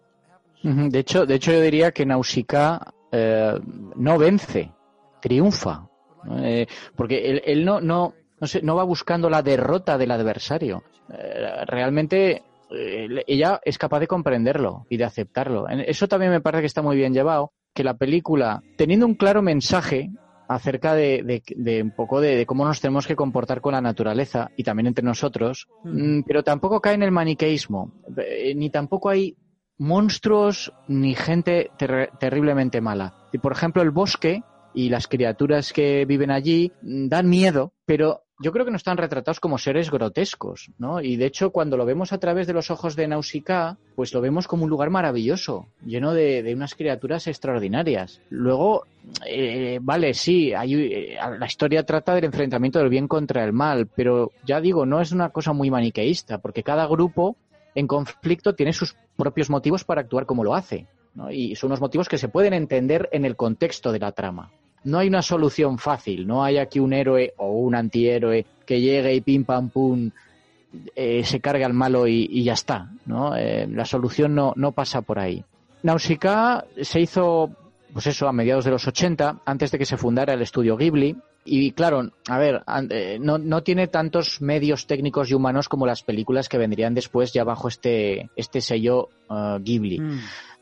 De 0.63 0.99
hecho, 0.99 1.25
de 1.27 1.35
hecho 1.35 1.51
yo 1.51 1.61
diría 1.61 1.91
que 1.91 2.05
Nausicaa 2.05 2.91
eh, 3.11 3.59
no 3.95 4.17
vence, 4.17 4.71
triunfa. 5.21 5.87
Eh, 6.39 6.65
porque 6.95 7.29
él, 7.29 7.41
él 7.45 7.63
no, 7.63 7.79
no, 7.79 8.15
no, 8.39 8.47
no 8.63 8.75
va 8.75 8.83
buscando 8.83 9.29
la 9.29 9.43
derrota 9.43 9.97
del 9.99 10.11
adversario. 10.11 10.83
Eh, 11.13 11.65
realmente 11.65 12.43
eh, 12.69 13.23
ella 13.27 13.59
es 13.63 13.77
capaz 13.77 13.99
de 13.99 14.07
comprenderlo 14.07 14.85
y 14.89 14.97
de 14.97 15.03
aceptarlo. 15.05 15.67
Eso 15.69 16.07
también 16.07 16.31
me 16.31 16.41
parece 16.41 16.61
que 16.61 16.67
está 16.67 16.81
muy 16.81 16.95
bien 16.97 17.13
llevado, 17.13 17.51
que 17.73 17.83
la 17.83 17.95
película, 17.95 18.61
teniendo 18.75 19.05
un 19.05 19.15
claro 19.15 19.41
mensaje 19.41 20.09
acerca 20.49 20.93
de, 20.95 21.23
de- 21.23 21.43
de 21.55 21.83
un 21.83 21.91
poco 21.91 22.21
de, 22.21 22.35
de 22.37 22.45
cómo 22.45 22.65
nos 22.65 22.79
tenemos 22.81 23.05
que 23.05 23.15
comportar 23.17 23.59
con 23.61 23.73
la 23.73 23.81
naturaleza 23.81 24.49
y 24.55 24.63
también 24.63 24.87
entre 24.87 25.03
nosotros, 25.03 25.67
mm, 25.83 26.21
pero 26.25 26.43
tampoco 26.43 26.79
cae 26.81 26.93
en 26.95 27.03
el 27.03 27.11
maniqueísmo, 27.11 27.91
eh, 28.17 28.53
ni 28.55 28.69
tampoco 28.69 29.09
hay 29.09 29.35
monstruos 29.77 30.73
ni 30.87 31.15
gente 31.15 31.71
ter- 31.77 32.11
terriblemente 32.19 32.81
mala. 32.81 33.13
Y 33.31 33.37
por 33.37 33.51
ejemplo, 33.51 33.81
el 33.81 33.91
bosque 33.91 34.41
y 34.73 34.89
las 34.89 35.07
criaturas 35.07 35.71
que 35.73 36.05
viven 36.05 36.31
allí 36.31 36.71
mm, 36.81 37.07
dan 37.07 37.29
miedo, 37.29 37.73
pero 37.85 38.23
yo 38.39 38.51
creo 38.51 38.65
que 38.65 38.71
no 38.71 38.77
están 38.77 38.97
retratados 38.97 39.39
como 39.39 39.57
seres 39.57 39.89
grotescos, 39.89 40.69
¿no? 40.77 41.01
Y 41.01 41.15
de 41.15 41.25
hecho, 41.25 41.49
cuando 41.51 41.75
lo 41.75 41.85
vemos 41.85 42.13
a 42.13 42.19
través 42.19 42.45
de 42.45 42.53
los 42.53 42.69
ojos 42.69 42.95
de 42.95 43.07
Nausicaa, 43.07 43.77
pues 43.95 44.13
lo 44.13 44.21
vemos 44.21 44.47
como 44.47 44.63
un 44.63 44.69
lugar 44.69 44.89
maravilloso, 44.89 45.67
lleno 45.85 46.13
de, 46.13 46.53
unas 46.55 46.75
criaturas 46.75 47.27
extraordinarias. 47.27 48.21
Luego, 48.29 48.85
eh, 49.25 49.79
vale, 49.81 50.13
sí, 50.13 50.53
hay, 50.53 50.73
eh, 50.75 51.17
la 51.39 51.45
historia 51.47 51.83
trata 51.83 52.13
del 52.13 52.25
enfrentamiento 52.25 52.79
del 52.79 52.89
bien 52.89 53.07
contra 53.07 53.43
el 53.43 53.53
mal, 53.53 53.87
pero 53.87 54.31
ya 54.45 54.61
digo, 54.61 54.85
no 54.85 55.01
es 55.01 55.11
una 55.11 55.29
cosa 55.29 55.53
muy 55.53 55.71
maniqueísta, 55.71 56.37
porque 56.37 56.63
cada 56.63 56.85
grupo 56.85 57.35
en 57.73 57.87
conflicto 57.87 58.53
tiene 58.53 58.73
sus 58.73 58.95
propios 59.15 59.49
motivos 59.49 59.83
para 59.83 60.01
actuar 60.01 60.25
como 60.25 60.43
lo 60.43 60.53
hace. 60.53 60.85
¿no? 61.15 61.31
Y 61.31 61.55
son 61.55 61.69
unos 61.69 61.81
motivos 61.81 62.07
que 62.07 62.19
se 62.19 62.29
pueden 62.29 62.53
entender 62.53 63.09
en 63.11 63.25
el 63.25 63.35
contexto 63.35 63.91
de 63.91 63.99
la 63.99 64.11
trama. 64.11 64.51
No 64.83 64.99
hay 64.99 65.07
una 65.07 65.21
solución 65.21 65.77
fácil, 65.77 66.25
no 66.25 66.43
hay 66.43 66.57
aquí 66.57 66.79
un 66.79 66.93
héroe 66.93 67.33
o 67.37 67.51
un 67.51 67.75
antihéroe 67.75 68.45
que 68.65 68.79
llegue 68.79 69.13
y 69.15 69.21
pim 69.21 69.43
pam 69.43 69.69
pum 69.69 70.11
eh, 70.95 71.23
se 71.23 71.39
cargue 71.39 71.63
al 71.63 71.73
malo 71.73 72.07
y, 72.07 72.43
ya 72.43 72.53
está. 72.53 72.91
¿no? 73.05 73.35
Eh, 73.35 73.67
la 73.67 73.85
solución 73.85 74.35
no, 74.35 74.53
no 74.55 74.71
pasa 74.71 75.01
por 75.01 75.19
ahí. 75.19 75.43
Nausicaa 75.83 76.65
se 76.81 76.99
hizo, 76.99 77.51
pues 77.93 78.07
eso, 78.07 78.27
a 78.27 78.33
mediados 78.33 78.65
de 78.65 78.71
los 78.71 78.87
80, 78.87 79.41
antes 79.45 79.71
de 79.71 79.77
que 79.77 79.85
se 79.85 79.97
fundara 79.97 80.33
el 80.33 80.41
estudio 80.41 80.75
Ghibli. 80.75 81.15
Y 81.45 81.71
claro, 81.71 82.11
a 82.27 82.37
ver, 82.37 82.61
eh, 82.89 83.17
no, 83.21 83.37
no 83.37 83.63
tiene 83.63 83.87
tantos 83.87 84.41
medios 84.41 84.85
técnicos 84.85 85.31
y 85.31 85.33
humanos 85.33 85.69
como 85.69 85.85
las 85.85 86.03
películas 86.03 86.49
que 86.49 86.57
vendrían 86.57 86.93
después 86.93 87.31
ya 87.31 87.45
bajo 87.45 87.69
este, 87.69 88.29
este 88.35 88.59
sello 88.59 89.09
Ghibli. 89.29 89.99
Mm. 89.99 90.19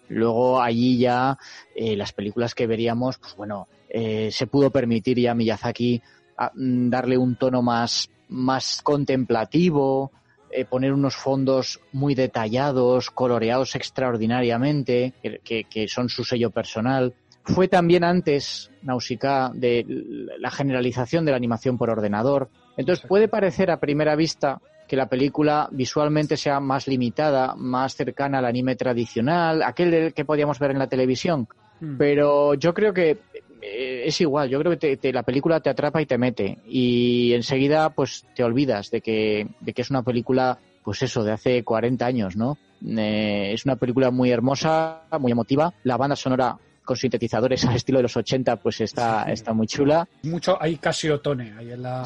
Luego 0.10 0.62
allí 0.62 0.98
ya 0.98 1.38
eh, 1.76 1.96
las 1.96 2.12
películas 2.14 2.54
que 2.56 2.68
veríamos, 2.68 3.18
pues 3.18 3.36
bueno, 3.36 3.68
eh, 3.90 4.30
se 4.32 4.48
pudo 4.48 4.70
permitir 4.72 5.20
ya 5.20 5.32
a 5.32 5.36
Miyazaki 5.36 6.02
a- 6.38 6.52
mm, 6.54 6.90
darle 6.90 7.18
un 7.18 7.36
tono 7.36 7.62
más, 7.62 8.10
más 8.30 8.82
contemplativo, 8.84 10.12
eh, 10.52 10.66
poner 10.66 10.94
unos 10.94 11.16
fondos 11.16 11.80
muy 11.92 12.16
detallados, 12.16 13.10
coloreados 13.10 13.76
extraordinariamente, 13.76 15.14
que, 15.22 15.40
que- 15.44 15.64
que 15.66 15.88
son 15.88 16.10
su 16.10 16.24
sello 16.24 16.50
personal. 16.52 17.14
Fue 17.44 17.68
también 17.68 18.04
antes 18.04 18.72
Nausicaa 18.82 19.52
de 19.54 19.86
la 20.40 20.50
generalización 20.50 21.26
de 21.26 21.32
la 21.32 21.38
animación 21.38 21.78
por 21.78 21.90
ordenador. 21.90 22.50
Entonces 22.76 23.06
puede 23.08 23.28
parecer 23.28 23.70
a 23.70 23.80
primera 23.80 24.16
vista 24.16 24.60
que 24.88 24.96
la 24.96 25.08
película 25.08 25.68
visualmente 25.72 26.38
sea 26.38 26.60
más 26.60 26.88
limitada, 26.88 27.56
más 27.56 27.96
cercana 27.96 28.40
al 28.40 28.46
anime 28.46 28.76
tradicional, 28.76 29.64
aquel 29.64 30.14
que 30.14 30.26
podíamos 30.26 30.60
ver 30.60 30.72
en 30.72 30.80
la 30.80 30.88
televisión. 30.88 31.48
Mm. 31.80 31.98
Pero 31.98 32.54
yo 32.54 32.74
creo 32.74 32.94
que 32.94 33.18
eh, 33.62 34.04
es 34.06 34.22
igual, 34.22 34.50
yo 34.50 34.60
creo 34.60 34.72
que 34.74 34.78
te- 34.78 34.98
te- 34.98 35.12
la 35.14 35.24
película 35.24 35.60
te 35.60 35.70
atrapa 35.70 36.02
y 36.02 36.06
te 36.06 36.18
mete. 36.18 36.60
Y 36.68 37.34
enseguida 37.34 37.90
pues 37.90 38.26
te 38.36 38.44
olvidas 38.44 38.90
de 38.92 39.02
que, 39.02 39.48
de 39.60 39.74
que 39.74 39.82
es 39.82 39.90
una 39.90 40.04
película, 40.04 40.58
pues 40.84 41.02
eso, 41.02 41.24
de 41.24 41.32
hace 41.32 41.64
40 41.64 42.06
años, 42.06 42.36
¿no? 42.36 42.58
Eh, 42.86 43.52
es 43.54 43.66
una 43.66 43.76
película 43.78 44.12
muy 44.12 44.30
hermosa, 44.32 45.04
muy 45.20 45.32
emotiva. 45.32 45.74
La 45.84 45.98
banda 45.98 46.16
sonora 46.16 46.56
con 46.86 46.96
sintetizadores 46.96 47.66
al 47.66 47.76
estilo 47.76 48.00
de 48.00 48.04
los 48.04 48.16
80 48.16 48.56
pues 48.58 48.80
está, 48.82 49.26
Sí. 49.26 49.32
está 49.34 49.54
muy 49.54 49.68
chula. 49.68 50.08
Mucho, 50.24 50.58
hay 50.62 50.78
casi 50.78 51.10
otone 51.10 51.54
ahí 51.58 51.72
en 51.72 51.82
la, 51.82 52.04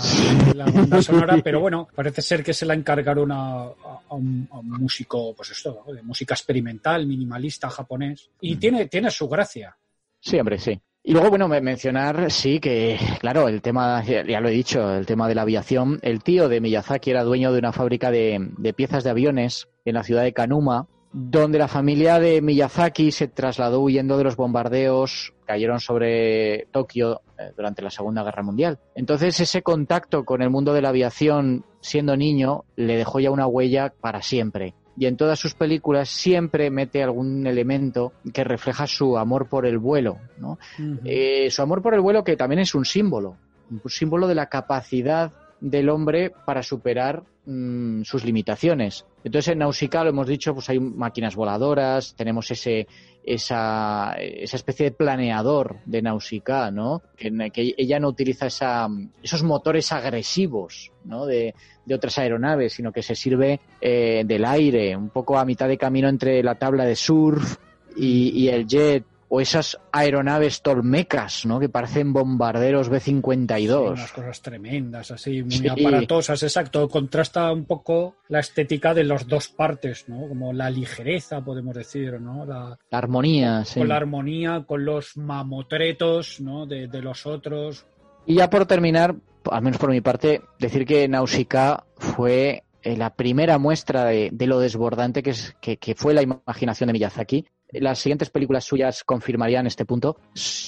en 0.50 0.58
la 0.58 0.66
banda 0.66 1.02
sonora, 1.02 1.38
pero 1.44 1.60
bueno, 1.60 1.88
parece 1.94 2.22
ser 2.22 2.44
que 2.44 2.54
se 2.54 2.66
la 2.66 2.74
encargaron 2.74 3.32
a, 3.32 3.64
a- 3.64 3.72
a 4.10 4.16
un, 4.16 4.48
a 4.52 4.58
un 4.60 4.70
músico, 4.70 5.36
pues 5.36 5.52
esto, 5.52 5.84
¿no? 5.86 5.94
de 5.94 6.02
música 6.02 6.34
experimental, 6.34 7.06
minimalista, 7.06 7.70
japonés, 7.70 8.30
y 8.42 8.56
Mm. 8.56 8.60
tiene, 8.60 8.86
tiene 8.88 9.12
su 9.12 9.28
gracia. 9.30 9.76
Sí, 10.20 10.40
hombre, 10.40 10.58
sí. 10.58 10.80
Y 11.04 11.14
luego, 11.14 11.30
bueno, 11.30 11.48
me- 11.48 11.62
mencionar, 11.62 12.30
sí, 12.30 12.60
que, 12.60 12.98
claro, 13.20 13.48
el 13.48 13.62
tema, 13.62 14.04
ya 14.04 14.26
ya 14.26 14.42
lo 14.42 14.50
he 14.50 14.52
dicho, 14.52 14.94
el 14.96 15.06
tema 15.06 15.28
de 15.28 15.36
la 15.36 15.44
aviación. 15.44 15.98
El 16.02 16.22
tío 16.24 16.50
de 16.50 16.60
Miyazaki 16.60 17.12
era 17.12 17.24
dueño 17.24 17.52
de 17.54 17.60
una 17.60 17.72
fábrica 17.72 18.12
de, 18.12 18.50
de 18.58 18.74
piezas 18.74 19.04
de 19.04 19.10
aviones 19.12 19.68
en 19.86 19.94
la 19.96 20.04
ciudad 20.04 20.24
de 20.24 20.34
Kanuma, 20.34 20.88
donde 21.12 21.58
la 21.58 21.68
familia 21.68 22.20
de 22.20 22.42
Miyazaki 22.42 23.12
se 23.12 23.28
trasladó 23.28 23.82
huyendo 23.82 24.18
de 24.18 24.24
los 24.24 24.36
bombardeos 24.36 25.34
que 25.40 25.46
cayeron 25.48 25.80
sobre 25.80 26.68
Tokio 26.72 27.22
eh, 27.38 27.52
durante 27.56 27.82
la 27.82 27.90
Segunda 27.90 28.24
Guerra 28.24 28.44
Mundial. 28.44 28.80
Entonces, 28.94 29.40
ese 29.40 29.64
contacto 29.64 30.24
con 30.24 30.42
el 30.42 30.50
mundo 30.50 30.74
de 30.74 30.82
la 30.82 30.90
aviación 30.90 31.66
siendo 31.82 32.16
niño 32.16 32.66
le 32.76 32.98
dejó 32.98 33.20
ya 33.20 33.32
una 33.32 33.48
huella 33.48 33.92
para 34.00 34.22
siempre 34.22 34.76
y 35.00 35.06
en 35.06 35.16
todas 35.16 35.40
sus 35.40 35.56
películas 35.56 36.10
siempre 36.10 36.70
mete 36.70 37.02
algún 37.02 37.48
elemento 37.48 38.12
que 38.34 38.44
refleja 38.44 38.86
su 38.86 39.18
amor 39.18 39.48
por 39.48 39.66
el 39.66 39.78
vuelo, 39.78 40.18
¿no? 40.38 40.60
Eh, 41.06 41.50
su 41.50 41.62
amor 41.62 41.82
por 41.82 41.94
el 41.94 42.02
vuelo 42.02 42.26
que 42.26 42.36
también 42.36 42.60
es 42.60 42.76
un 42.76 42.84
símbolo, 42.84 43.38
un 43.72 43.82
símbolo 43.90 44.28
de 44.28 44.36
la 44.36 44.48
capacidad 44.48 45.32
del 45.62 45.90
hombre 45.90 46.34
para 46.46 46.64
superar 46.64 47.24
mm, 47.46 48.04
sus 48.04 48.26
limitaciones. 48.26 49.06
Entonces 49.24 49.52
en 49.52 49.60
Nausicaa 49.60 50.04
lo 50.04 50.10
hemos 50.12 50.28
dicho, 50.28 50.54
pues 50.54 50.70
hay 50.70 50.80
máquinas 50.80 51.36
voladoras, 51.36 52.16
tenemos 52.16 52.50
ese 52.52 52.88
esa, 53.24 54.16
esa 54.18 54.56
especie 54.56 54.86
de 54.86 54.92
planeador 54.92 55.78
de 55.86 56.02
Nausicaa, 56.02 56.72
¿no? 56.72 57.02
Que, 57.16 57.32
ella 57.78 58.00
no 58.00 58.08
utiliza 58.08 58.48
esos 58.48 59.44
motores 59.44 59.92
agresivos, 59.92 60.92
¿no? 61.04 61.26
De, 61.26 61.54
otras 61.94 62.20
aeronaves, 62.20 62.74
sino 62.74 62.92
que 62.92 63.02
se 63.02 63.16
sirve 63.16 63.60
eh, 63.82 64.24
del 64.24 64.46
aire, 64.46 64.96
un 64.96 65.10
poco 65.10 65.40
a 65.40 65.46
mitad 65.46 65.68
de 65.68 65.78
camino 65.78 66.08
entre 66.08 66.44
la 66.44 66.54
tabla 66.54 66.86
de 66.86 66.96
surf 66.96 67.58
y 67.98 68.48
el 68.48 68.68
jet, 68.68 69.04
o 69.32 69.40
esas 69.40 69.78
aeronaves 69.92 70.62
tolmecas, 70.64 71.46
¿no? 71.46 71.60
Que 71.60 71.70
parecen 71.70 72.14
bombarderos 72.14 72.90
B-52. 72.90 73.58
Sí, 73.86 73.92
unas 73.94 74.12
cosas 74.12 74.42
tremendas, 74.42 75.12
así, 75.12 75.44
muy 75.44 75.52
Sí. 75.52 75.68
aparatosas, 75.68 76.42
exacto. 76.44 76.90
Contrasta 76.90 77.52
un 77.52 77.66
poco 77.66 78.16
la 78.28 78.40
estética 78.40 78.94
de 78.94 79.04
las 79.04 79.28
dos 79.28 79.50
partes, 79.50 80.06
¿no? 80.10 80.28
Como 80.28 80.52
la 80.52 80.70
ligereza, 80.72 81.42
podemos 81.42 81.76
decir, 81.76 82.20
¿no? 82.20 82.46
La, 82.46 82.78
La 82.90 82.98
armonía, 82.98 83.64
sí. 83.66 83.80
Con 83.80 83.90
la 83.90 83.98
armonía, 83.98 84.64
con 84.68 84.84
los 84.84 85.16
mamotretos, 85.16 86.40
¿no? 86.42 86.66
De, 86.66 86.88
de 86.88 87.02
los 87.02 87.26
otros. 87.26 87.86
Y 88.26 88.36
ya 88.36 88.50
por 88.50 88.66
terminar, 88.66 89.16
al 89.52 89.62
menos 89.62 89.80
por 89.80 89.92
mi 89.92 90.02
parte, 90.02 90.42
decir 90.60 90.86
que 90.86 91.08
Nausicaa 91.08 91.86
fue 91.98 92.64
eh, 92.82 92.98
la 92.98 93.14
primera 93.16 93.58
muestra 93.58 94.06
de, 94.06 94.30
de 94.32 94.48
lo 94.48 94.60
desbordante 94.60 95.22
que, 95.22 95.32
es, 95.32 95.56
que, 95.62 95.78
que 95.78 95.96
fue 95.96 96.14
la 96.14 96.22
imaginación 96.22 96.88
de 96.88 96.94
Miyazaki. 96.94 97.46
Las 97.72 98.00
siguientes 98.00 98.30
películas 98.30 98.64
suyas 98.64 99.04
confirmarían 99.04 99.68
este 99.68 99.86
punto. 99.86 100.18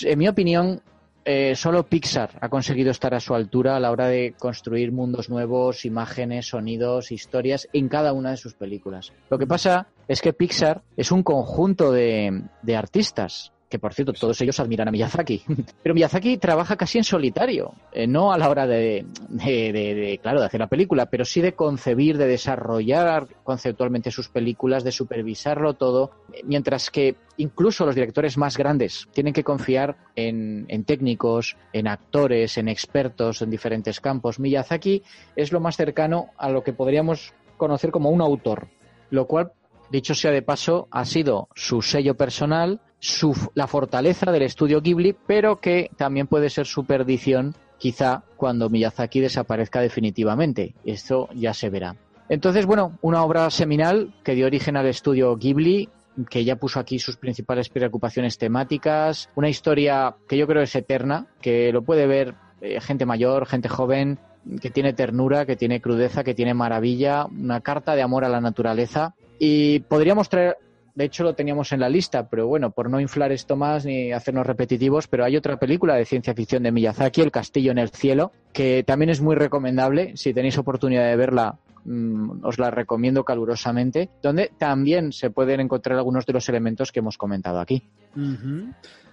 En 0.03 0.19
mi 0.19 0.27
opinión, 0.27 0.81
eh, 1.25 1.55
solo 1.55 1.87
Pixar 1.87 2.31
ha 2.41 2.49
conseguido 2.49 2.91
estar 2.91 3.13
a 3.13 3.19
su 3.19 3.33
altura 3.33 3.75
a 3.75 3.79
la 3.79 3.91
hora 3.91 4.07
de 4.07 4.33
construir 4.37 4.91
mundos 4.91 5.29
nuevos, 5.29 5.85
imágenes, 5.85 6.47
sonidos, 6.47 7.11
historias 7.11 7.67
en 7.73 7.89
cada 7.89 8.13
una 8.13 8.31
de 8.31 8.37
sus 8.37 8.53
películas. 8.53 9.13
Lo 9.29 9.37
que 9.37 9.47
pasa 9.47 9.87
es 10.07 10.21
que 10.21 10.33
Pixar 10.33 10.83
es 10.97 11.11
un 11.11 11.23
conjunto 11.23 11.91
de 11.91 12.75
artistas 12.75 13.51
que 13.71 13.79
por 13.79 13.93
cierto 13.93 14.11
todos 14.11 14.39
ellos 14.41 14.59
admiran 14.59 14.89
a 14.89 14.91
Miyazaki. 14.91 15.41
Pero 15.83 15.95
Miyazaki 15.95 16.37
trabaja 16.37 16.75
casi 16.75 16.97
en 16.97 17.05
solitario, 17.05 17.73
eh, 17.93 18.05
no 18.05 18.33
a 18.33 18.37
la 18.37 18.49
hora 18.49 18.67
de, 18.67 19.05
de, 19.29 19.71
de, 19.71 19.95
de, 19.95 20.19
claro, 20.21 20.41
de 20.41 20.45
hacer 20.45 20.59
la 20.59 20.67
película, 20.67 21.05
pero 21.05 21.23
sí 21.23 21.41
de 21.41 21.53
concebir, 21.53 22.17
de 22.17 22.27
desarrollar 22.27 23.27
conceptualmente 23.43 24.11
sus 24.11 24.27
películas, 24.27 24.83
de 24.83 24.91
supervisarlo 24.91 25.73
todo, 25.75 26.11
mientras 26.43 26.91
que 26.91 27.15
incluso 27.37 27.85
los 27.85 27.95
directores 27.95 28.37
más 28.37 28.57
grandes 28.57 29.07
tienen 29.13 29.33
que 29.33 29.43
confiar 29.43 29.95
en, 30.15 30.65
en 30.67 30.83
técnicos, 30.83 31.55
en 31.71 31.87
actores, 31.87 32.57
en 32.57 32.67
expertos 32.67 33.41
en 33.41 33.49
diferentes 33.49 34.01
campos. 34.01 34.39
Miyazaki 34.39 35.01
es 35.35 35.53
lo 35.53 35.61
más 35.61 35.77
cercano 35.77 36.27
a 36.37 36.49
lo 36.49 36.61
que 36.63 36.73
podríamos 36.73 37.33
conocer 37.55 37.91
como 37.91 38.09
un 38.09 38.21
autor, 38.21 38.67
lo 39.09 39.27
cual 39.27 39.53
dicho 39.91 40.13
sea 40.13 40.31
de 40.31 40.41
paso, 40.41 40.87
ha 40.91 41.05
sido 41.05 41.47
su 41.55 41.81
sello 41.81 42.15
personal, 42.15 42.81
su, 43.01 43.35
la 43.55 43.65
fortaleza 43.65 44.31
del 44.31 44.43
estudio 44.43 44.79
Ghibli, 44.79 45.15
pero 45.25 45.59
que 45.59 45.89
también 45.97 46.27
puede 46.27 46.49
ser 46.49 46.67
su 46.67 46.85
perdición 46.85 47.55
quizá 47.79 48.23
cuando 48.37 48.69
Miyazaki 48.69 49.19
desaparezca 49.19 49.81
definitivamente. 49.81 50.75
Esto 50.85 51.27
ya 51.33 51.53
se 51.53 51.71
verá. 51.71 51.95
Entonces, 52.29 52.67
bueno, 52.67 52.97
una 53.01 53.23
obra 53.23 53.49
seminal 53.49 54.13
que 54.23 54.35
dio 54.35 54.45
origen 54.45 54.77
al 54.77 54.85
estudio 54.85 55.35
Ghibli, 55.35 55.89
que 56.29 56.45
ya 56.45 56.57
puso 56.57 56.79
aquí 56.79 56.99
sus 56.99 57.17
principales 57.17 57.69
preocupaciones 57.69 58.37
temáticas, 58.37 59.29
una 59.35 59.49
historia 59.49 60.15
que 60.29 60.37
yo 60.37 60.45
creo 60.45 60.61
es 60.61 60.75
eterna, 60.75 61.25
que 61.41 61.71
lo 61.73 61.81
puede 61.81 62.05
ver 62.05 62.35
eh, 62.61 62.79
gente 62.81 63.07
mayor, 63.07 63.47
gente 63.47 63.67
joven, 63.67 64.19
que 64.61 64.69
tiene 64.69 64.93
ternura, 64.93 65.47
que 65.47 65.55
tiene 65.55 65.81
crudeza, 65.81 66.23
que 66.23 66.35
tiene 66.35 66.53
maravilla, 66.53 67.25
una 67.25 67.61
carta 67.61 67.95
de 67.95 68.03
amor 68.03 68.25
a 68.25 68.29
la 68.29 68.41
naturaleza. 68.41 69.15
Y 69.39 69.79
podríamos 69.79 70.29
traer 70.29 70.57
de 70.95 71.05
hecho 71.05 71.23
lo 71.23 71.33
teníamos 71.33 71.71
en 71.71 71.79
la 71.79 71.89
lista, 71.89 72.27
pero 72.29 72.47
bueno, 72.47 72.71
por 72.71 72.89
no 72.89 72.99
inflar 72.99 73.31
esto 73.31 73.55
más 73.55 73.85
ni 73.85 74.11
hacernos 74.11 74.45
repetitivos, 74.45 75.07
pero 75.07 75.23
hay 75.23 75.37
otra 75.37 75.57
película 75.57 75.95
de 75.95 76.05
ciencia 76.05 76.33
ficción 76.33 76.63
de 76.63 76.71
Miyazaki, 76.71 77.21
El 77.21 77.31
Castillo 77.31 77.71
en 77.71 77.77
el 77.77 77.89
Cielo, 77.89 78.31
que 78.53 78.83
también 78.83 79.09
es 79.09 79.21
muy 79.21 79.35
recomendable. 79.35 80.11
Si 80.15 80.33
tenéis 80.33 80.57
oportunidad 80.57 81.07
de 81.07 81.15
verla, 81.15 81.57
mmm, 81.85 82.43
os 82.43 82.59
la 82.59 82.71
recomiendo 82.71 83.23
calurosamente, 83.23 84.09
donde 84.21 84.51
también 84.57 85.11
se 85.11 85.29
pueden 85.29 85.59
encontrar 85.59 85.97
algunos 85.97 86.25
de 86.25 86.33
los 86.33 86.47
elementos 86.49 86.91
que 86.91 86.99
hemos 86.99 87.17
comentado 87.17 87.59
aquí. 87.59 87.83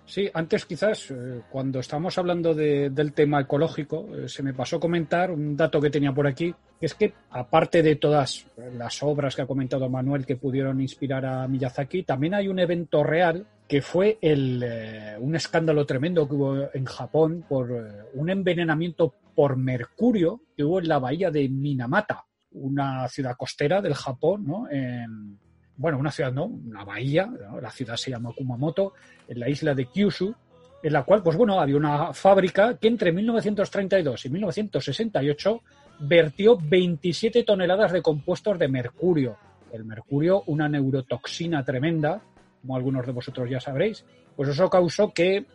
Sí, 0.09 0.27
antes 0.33 0.65
quizás, 0.65 1.11
eh, 1.11 1.43
cuando 1.51 1.81
estábamos 1.81 2.17
hablando 2.17 2.55
de, 2.55 2.89
del 2.89 3.13
tema 3.13 3.43
ecológico, 3.43 4.09
eh, 4.17 4.27
se 4.27 4.43
me 4.43 4.55
pasó 4.55 4.81
comentar 4.81 5.31
un 5.31 5.55
dato 5.55 5.83
que 5.83 5.91
tenía 5.91 6.15
por 6.15 6.27
aquí, 6.27 6.55
que 6.81 6.87
es 6.87 6.95
que 6.95 7.13
aparte 7.29 7.83
de 7.83 7.97
todas 7.97 8.47
las 8.73 9.03
obras 9.03 9.37
que 9.37 9.43
ha 9.43 9.47
comentado 9.47 9.91
Manuel 9.91 10.25
que 10.25 10.37
pudieron 10.37 10.81
inspirar 10.81 11.27
a 11.27 11.47
Miyazaki, 11.47 12.05
también 12.05 12.33
hay 12.33 12.49
un 12.49 12.59
evento 12.59 13.05
real 13.05 13.47
que 13.69 13.83
fue 13.83 14.17
el, 14.23 14.63
eh, 14.65 15.17
un 15.21 15.37
escándalo 15.37 15.85
tremendo 15.85 16.27
que 16.27 16.35
hubo 16.35 16.57
en 16.73 16.87
Japón 16.87 17.45
por 17.47 17.71
un 18.15 18.31
envenenamiento 18.31 19.13
por 19.35 19.59
mercurio 19.59 20.41
que 20.57 20.65
hubo 20.65 20.79
en 20.79 20.89
la 20.89 20.99
bahía 20.99 21.31
de 21.31 21.51
Minamata, 21.51 22.25
una 22.53 23.09
ciudad 23.09 23.37
costera 23.37 23.81
del 23.81 23.95
Japón, 23.95 24.45
¿no? 24.47 24.71
En, 24.71 25.39
bueno, 25.77 25.99
una 25.99 26.11
ciudad 26.11 26.33
no, 26.33 26.47
una 26.47 26.85
bahía, 26.85 27.31
la 27.61 27.71
ciudad 27.71 27.97
se 27.97 28.11
llama 28.11 28.33
Kumamoto, 28.37 28.95
en 29.29 29.41
la 29.41 29.49
isla 29.49 29.75
de 29.75 29.87
Kyushu, 29.87 30.35
en 30.83 30.93
la 30.93 31.03
cual, 31.05 31.23
pues 31.23 31.37
bueno, 31.37 31.61
había 31.61 31.77
una 31.77 32.13
fábrica 32.13 32.77
que 32.79 32.89
entre 32.89 33.13
1932 33.13 34.27
y 34.27 34.31
1968 34.31 35.63
vertió 36.01 36.57
27 36.57 37.43
toneladas 37.45 37.93
de 37.93 38.03
compuestos 38.03 38.59
de 38.59 38.69
mercurio. 38.69 39.37
El 39.73 39.85
mercurio, 39.85 40.45
una 40.47 40.69
neurotoxina 40.69 41.65
tremenda, 41.65 42.23
como 42.61 42.77
algunos 42.77 43.07
de 43.07 43.13
vosotros 43.13 43.49
ya 43.51 43.61
sabréis. 43.61 44.05
Pues 44.37 44.49
eso 44.49 44.71
causó 44.71 45.13
que, 45.13 45.47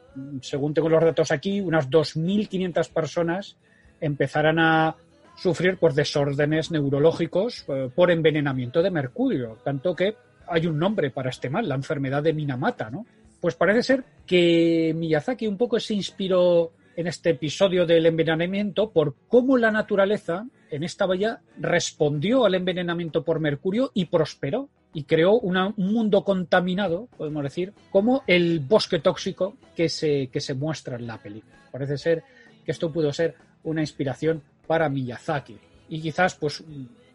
según 0.42 0.74
tengo 0.74 0.90
los 0.90 1.04
datos 1.04 1.32
aquí, 1.32 1.62
unas 1.62 1.90
2.500 1.90 2.92
personas 2.92 3.58
empezaran 4.02 4.60
a 4.60 4.96
sufrir 5.44 5.78
pues, 5.78 5.94
desórdenes 5.94 6.72
neurológicos 6.72 7.66
eh, 7.68 7.90
por 7.94 8.10
envenenamiento 8.10 8.82
de 8.82 8.90
mercurio. 8.90 9.58
Tanto 9.64 9.94
que 9.94 10.16
hay 10.48 10.66
un 10.68 10.80
nombre 10.80 11.12
para 11.12 11.30
este 11.30 11.50
mal, 11.50 11.68
la 11.68 11.76
enfermedad 11.76 12.24
de 12.24 12.34
Minamata, 12.34 12.90
¿no? 12.90 13.06
Pues 13.42 13.56
parece 13.56 13.84
ser 13.84 14.06
que 14.26 14.94
Miyazaki 14.96 15.46
un 15.48 15.58
poco 15.58 15.78
se 15.82 15.94
inspiró 15.94 16.72
en 16.96 17.08
este 17.08 17.32
episodio 17.32 17.86
del 17.86 18.06
envenenamiento 18.06 18.92
por 18.92 19.16
cómo 19.28 19.58
la 19.58 19.70
naturaleza 19.70 20.46
en 20.70 20.84
esta 20.84 21.06
bahía 21.06 21.42
respondió 21.58 22.46
al 22.46 22.56
envenenamiento 22.56 23.26
por 23.26 23.42
mercurio 23.42 23.92
y 23.94 24.06
prosperó 24.06 24.70
y 24.94 25.04
creó 25.04 25.34
una, 25.40 25.74
un 25.76 25.94
mundo 25.94 26.24
contaminado, 26.24 27.10
podemos 27.18 27.44
decir, 27.44 27.74
como 27.90 28.24
el 28.28 28.62
bosque 28.62 29.00
tóxico 29.00 29.58
que 29.76 29.90
se, 29.90 30.28
que 30.28 30.40
se 30.40 30.54
muestra 30.54 30.96
en 30.96 31.08
la 31.08 31.18
película. 31.18 31.54
Parece 31.70 31.98
ser 31.98 32.24
que 32.64 32.72
esto 32.72 32.94
pudo 32.94 33.12
ser 33.12 33.36
una 33.64 33.82
inspiración 33.82 34.42
para 34.68 34.90
Miyazaki. 34.90 35.58
Y 35.90 36.02
quizás, 36.02 36.36
pues, 36.36 36.64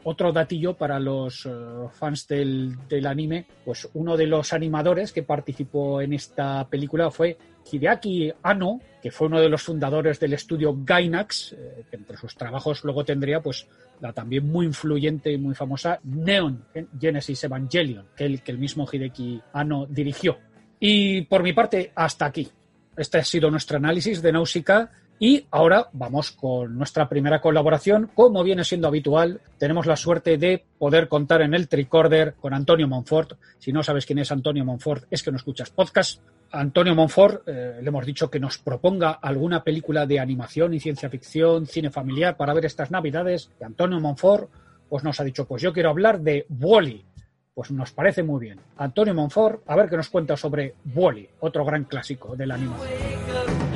otro 0.05 0.33
datillo 0.33 0.75
para 0.75 0.99
los 0.99 1.45
uh, 1.47 1.89
fans 1.93 2.27
del, 2.29 2.77
del, 2.89 3.07
anime, 3.07 3.47
pues 3.65 3.89
uno 3.95 4.17
de 4.17 4.27
los 4.27 4.53
animadores 4.53 5.13
que 5.13 5.23
participó 5.23 6.01
en 6.01 6.13
esta 6.13 6.67
película 6.69 7.11
fue 7.11 7.37
Hideaki 7.71 8.33
Anno, 8.43 8.81
que 9.03 9.11
fue 9.11 9.27
uno 9.27 9.41
de 9.41 9.49
los 9.49 9.63
fundadores 9.63 10.19
del 10.21 10.33
estudio 10.33 10.77
Gainax, 10.85 11.53
eh, 11.53 11.85
que 11.91 11.97
entre 11.97 12.17
sus 12.17 12.35
trabajos 12.37 12.85
luego 12.85 13.05
tendría 13.05 13.43
pues 13.43 13.67
la 14.01 14.13
también 14.13 14.47
muy 14.47 14.67
influyente 14.67 15.33
y 15.33 15.39
muy 15.39 15.55
famosa 15.55 16.01
Neon 16.05 16.65
Genesis 16.99 17.45
Evangelion, 17.45 18.07
que 18.17 18.25
el, 18.25 18.43
que 18.43 18.53
el 18.53 18.59
mismo 18.59 18.89
Hideki 18.91 19.43
Anno 19.53 19.87
dirigió. 19.87 20.39
Y 20.81 21.23
por 21.23 21.43
mi 21.43 21.53
parte, 21.53 21.93
hasta 21.95 22.27
aquí. 22.27 22.49
Este 22.97 23.19
ha 23.19 23.25
sido 23.25 23.51
nuestro 23.51 23.77
análisis 23.77 24.23
de 24.23 24.33
Nausicaa 24.33 24.91
y 25.19 25.47
ahora 25.51 25.89
vamos 25.93 26.31
con 26.31 26.77
nuestra 26.77 27.09
primera 27.09 27.41
colaboración. 27.41 28.11
Como 28.15 28.43
viene 28.43 28.65
siendo 28.65 28.89
habitual, 28.89 29.41
tenemos 29.59 29.87
la 29.87 29.97
suerte 29.97 30.39
de 30.39 30.65
poder 30.79 31.09
contar 31.09 31.43
en 31.43 31.55
el 31.55 31.69
tricorder 31.69 32.35
con 32.35 32.55
Antonio 32.55 32.89
Monfort. 32.89 33.39
Si 33.59 33.73
no 33.73 33.83
sabes 33.83 34.07
quién 34.07 34.21
es 34.21 34.31
Antonio 34.31 34.65
Monfort, 34.65 35.05
es 35.11 35.23
que 35.23 35.31
no 35.31 35.37
escuchas 35.37 35.71
podcast. 35.71 36.21
Antonio 36.51 36.95
Monfort, 36.95 37.43
eh, 37.47 37.79
le 37.83 37.89
hemos 37.89 38.07
dicho 38.07 38.31
que 38.31 38.41
nos 38.41 38.59
proponga 38.59 39.13
alguna 39.13 39.63
película 39.63 40.07
de 40.07 40.19
animación 40.19 40.73
y 40.73 40.81
ciencia 40.81 41.11
ficción, 41.11 41.67
cine 41.67 41.91
familiar 41.91 42.37
para 42.37 42.55
ver 42.55 42.65
estas 42.65 42.91
navidades. 42.91 43.51
Antonio 43.61 44.01
Monfort 44.01 44.49
pues 44.89 45.05
nos 45.05 45.21
ha 45.21 45.25
dicho, 45.25 45.47
pues 45.47 45.63
yo 45.63 45.73
quiero 45.73 45.91
hablar 45.91 46.21
de 46.21 46.47
Wally. 46.49 47.05
Pues 47.55 47.73
nos 47.73 47.91
parece 47.91 48.23
muy 48.23 48.41
bien. 48.41 48.61
Antonio 48.77 49.15
Monfort, 49.15 49.63
a 49.67 49.75
ver 49.75 49.89
qué 49.89 49.97
nos 49.97 50.09
cuenta 50.09 50.37
sobre 50.37 50.77
Wally, 50.95 51.29
otro 51.41 51.65
gran 51.65 51.85
clásico 51.85 52.37
de 52.37 52.47
la 52.47 52.55
animación. 52.55 53.68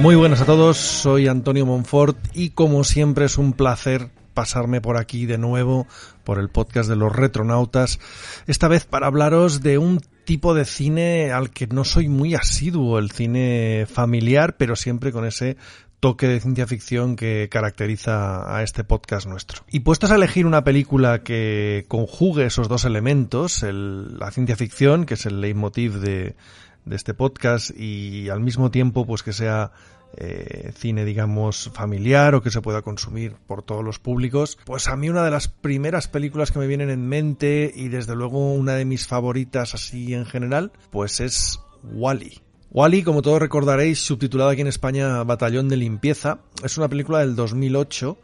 Muy 0.00 0.14
buenas 0.14 0.40
a 0.40 0.46
todos, 0.46 0.78
soy 0.78 1.28
Antonio 1.28 1.66
Monfort 1.66 2.16
y 2.32 2.50
como 2.50 2.84
siempre 2.84 3.26
es 3.26 3.36
un 3.36 3.52
placer 3.52 4.08
pasarme 4.32 4.80
por 4.80 4.96
aquí 4.96 5.26
de 5.26 5.36
nuevo 5.36 5.86
por 6.24 6.38
el 6.38 6.48
podcast 6.48 6.88
de 6.88 6.96
los 6.96 7.14
retronautas, 7.14 8.00
esta 8.46 8.66
vez 8.66 8.86
para 8.86 9.08
hablaros 9.08 9.60
de 9.60 9.76
un 9.76 10.00
tipo 10.24 10.54
de 10.54 10.64
cine 10.64 11.32
al 11.32 11.50
que 11.50 11.66
no 11.66 11.84
soy 11.84 12.08
muy 12.08 12.34
asiduo, 12.34 12.98
el 12.98 13.10
cine 13.10 13.86
familiar, 13.92 14.56
pero 14.56 14.74
siempre 14.74 15.12
con 15.12 15.26
ese 15.26 15.58
toque 16.00 16.26
de 16.26 16.40
ciencia 16.40 16.66
ficción 16.66 17.14
que 17.14 17.48
caracteriza 17.50 18.56
a 18.56 18.62
este 18.62 18.84
podcast 18.84 19.26
nuestro. 19.26 19.62
Y 19.70 19.80
puestos 19.80 20.10
a 20.10 20.16
elegir 20.16 20.46
una 20.46 20.64
película 20.64 21.22
que 21.22 21.84
conjugue 21.88 22.46
esos 22.46 22.68
dos 22.68 22.84
elementos, 22.86 23.62
el, 23.62 24.18
la 24.18 24.30
ciencia 24.30 24.56
ficción, 24.56 25.04
que 25.04 25.14
es 25.14 25.26
el 25.26 25.40
leitmotiv 25.40 26.00
de, 26.00 26.34
este 26.90 27.14
podcast, 27.14 27.70
y 27.78 28.30
al 28.30 28.40
mismo 28.40 28.70
tiempo 28.70 29.06
pues 29.06 29.22
que 29.22 29.32
sea 29.32 29.70
eh, 30.16 30.72
cine 30.74 31.04
digamos 31.04 31.70
familiar 31.72 32.34
o 32.34 32.42
que 32.42 32.50
se 32.50 32.62
pueda 32.62 32.82
consumir 32.82 33.36
por 33.46 33.62
todos 33.62 33.84
los 33.84 33.98
públicos, 33.98 34.58
pues 34.64 34.88
a 34.88 34.96
mí 34.96 35.08
una 35.08 35.22
de 35.22 35.30
las 35.30 35.46
primeras 35.46 36.08
películas 36.08 36.50
que 36.50 36.58
me 36.58 36.66
vienen 36.66 36.90
en 36.90 37.06
mente 37.06 37.70
y 37.72 37.88
desde 37.88 38.16
luego 38.16 38.52
una 38.54 38.74
de 38.74 38.86
mis 38.86 39.06
favoritas 39.06 39.74
así 39.74 40.14
en 40.14 40.24
general, 40.26 40.72
pues 40.90 41.20
es 41.20 41.60
Wally. 41.84 42.30
-E. 42.30 42.49
Wally, 42.72 43.02
como 43.02 43.20
todos 43.20 43.40
recordaréis, 43.40 43.98
subtitulada 43.98 44.52
aquí 44.52 44.60
en 44.60 44.68
España 44.68 45.24
Batallón 45.24 45.68
de 45.68 45.76
Limpieza, 45.76 46.38
es 46.62 46.78
una 46.78 46.88
película 46.88 47.18
del 47.18 47.34
2008 47.34 48.16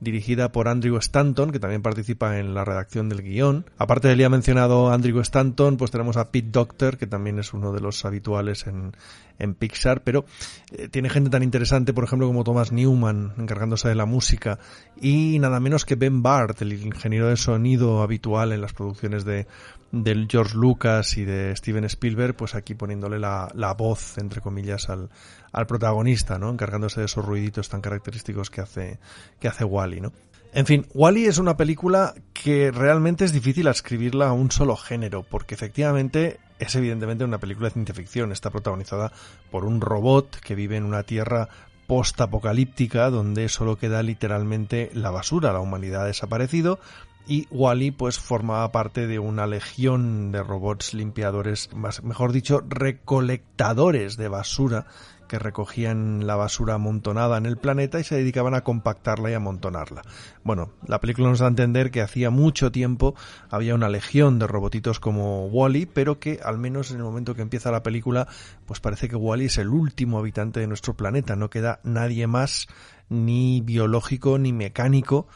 dirigida 0.00 0.52
por 0.52 0.68
Andrew 0.68 0.98
Stanton, 0.98 1.50
que 1.50 1.58
también 1.58 1.80
participa 1.80 2.38
en 2.38 2.52
la 2.52 2.64
redacción 2.64 3.08
del 3.08 3.22
guion. 3.22 3.64
Aparte 3.78 4.08
del 4.08 4.18
ya 4.18 4.28
mencionado 4.28 4.92
Andrew 4.92 5.20
Stanton, 5.20 5.78
pues 5.78 5.90
tenemos 5.90 6.18
a 6.18 6.30
Pete 6.30 6.50
Doctor, 6.50 6.98
que 6.98 7.06
también 7.06 7.38
es 7.38 7.54
uno 7.54 7.72
de 7.72 7.80
los 7.80 8.04
habituales 8.04 8.66
en, 8.66 8.92
en 9.38 9.54
Pixar, 9.54 10.02
pero 10.02 10.26
eh, 10.72 10.88
tiene 10.88 11.08
gente 11.08 11.30
tan 11.30 11.42
interesante, 11.42 11.94
por 11.94 12.04
ejemplo, 12.04 12.26
como 12.26 12.44
Thomas 12.44 12.72
Newman, 12.72 13.32
encargándose 13.38 13.88
de 13.88 13.94
la 13.94 14.04
música, 14.04 14.58
y 15.00 15.38
nada 15.38 15.60
menos 15.60 15.86
que 15.86 15.94
Ben 15.94 16.22
Bart, 16.22 16.60
el 16.60 16.74
ingeniero 16.74 17.28
de 17.28 17.36
sonido 17.36 18.02
habitual 18.02 18.52
en 18.52 18.60
las 18.60 18.74
producciones 18.74 19.24
de 19.24 19.46
del 19.92 20.28
George 20.30 20.56
Lucas 20.56 21.16
y 21.16 21.24
de 21.24 21.54
Steven 21.56 21.84
Spielberg, 21.84 22.34
pues 22.36 22.54
aquí 22.54 22.74
poniéndole 22.74 23.18
la, 23.18 23.48
la 23.54 23.74
voz, 23.74 24.18
entre 24.18 24.40
comillas, 24.40 24.88
al, 24.88 25.10
al 25.52 25.66
protagonista, 25.66 26.38
¿no? 26.38 26.50
Encargándose 26.50 27.00
de 27.00 27.06
esos 27.06 27.24
ruiditos 27.24 27.68
tan 27.68 27.80
característicos 27.80 28.50
que 28.50 28.60
hace, 28.60 28.98
que 29.40 29.48
hace 29.48 29.64
Wally, 29.64 30.00
¿no? 30.00 30.12
En 30.52 30.64
fin, 30.64 30.86
Wally 30.94 31.26
es 31.26 31.38
una 31.38 31.56
película 31.56 32.14
que 32.32 32.70
realmente 32.70 33.24
es 33.24 33.32
difícil 33.32 33.66
escribirla 33.66 34.28
a 34.28 34.32
un 34.32 34.50
solo 34.50 34.76
género, 34.76 35.22
porque 35.22 35.54
efectivamente 35.54 36.40
es 36.58 36.74
evidentemente 36.74 37.24
una 37.24 37.38
película 37.38 37.68
de 37.68 37.74
ciencia 37.74 37.94
ficción. 37.94 38.32
Está 38.32 38.50
protagonizada 38.50 39.12
por 39.50 39.66
un 39.66 39.80
robot 39.80 40.40
que 40.40 40.54
vive 40.54 40.76
en 40.76 40.84
una 40.84 41.02
tierra 41.02 41.48
post-apocalíptica 41.86 43.10
donde 43.10 43.48
solo 43.48 43.76
queda 43.76 44.02
literalmente 44.02 44.90
la 44.94 45.10
basura, 45.10 45.52
la 45.52 45.60
humanidad 45.60 46.02
ha 46.02 46.06
desaparecido 46.06 46.80
y 47.26 47.46
Wally 47.50 47.90
pues 47.90 48.18
formaba 48.18 48.70
parte 48.72 49.06
de 49.06 49.18
una 49.18 49.46
legión 49.46 50.32
de 50.32 50.42
robots 50.42 50.94
limpiadores, 50.94 51.70
más, 51.74 52.02
mejor 52.02 52.32
dicho, 52.32 52.62
recolectadores 52.68 54.16
de 54.16 54.28
basura 54.28 54.86
que 55.26 55.38
recogían 55.38 56.26
la 56.26 56.36
basura 56.36 56.74
amontonada 56.74 57.36
en 57.36 57.46
el 57.46 57.56
planeta 57.56 57.98
y 57.98 58.04
se 58.04 58.16
dedicaban 58.16 58.54
a 58.54 58.62
compactarla 58.62 59.30
y 59.30 59.34
amontonarla. 59.34 60.02
Bueno, 60.44 60.70
la 60.86 61.00
película 61.00 61.28
nos 61.28 61.40
da 61.40 61.46
a 61.46 61.48
entender 61.48 61.90
que 61.90 62.00
hacía 62.00 62.30
mucho 62.30 62.70
tiempo 62.70 63.14
había 63.50 63.74
una 63.74 63.88
legión 63.88 64.38
de 64.38 64.46
robotitos 64.46 65.00
como 65.00 65.46
Wally, 65.46 65.86
pero 65.86 66.18
que 66.18 66.40
al 66.42 66.58
menos 66.58 66.90
en 66.90 66.98
el 66.98 67.02
momento 67.02 67.34
que 67.34 67.42
empieza 67.42 67.72
la 67.72 67.82
película, 67.82 68.28
pues 68.66 68.80
parece 68.80 69.08
que 69.08 69.16
Wally 69.16 69.46
es 69.46 69.58
el 69.58 69.68
último 69.68 70.18
habitante 70.18 70.60
de 70.60 70.66
nuestro 70.66 70.94
planeta, 70.94 71.36
no 71.36 71.50
queda 71.50 71.80
nadie 71.82 72.26
más 72.26 72.68
ni 73.08 73.60
biológico 73.60 74.38
ni 74.38 74.52
mecánico, 74.52 75.26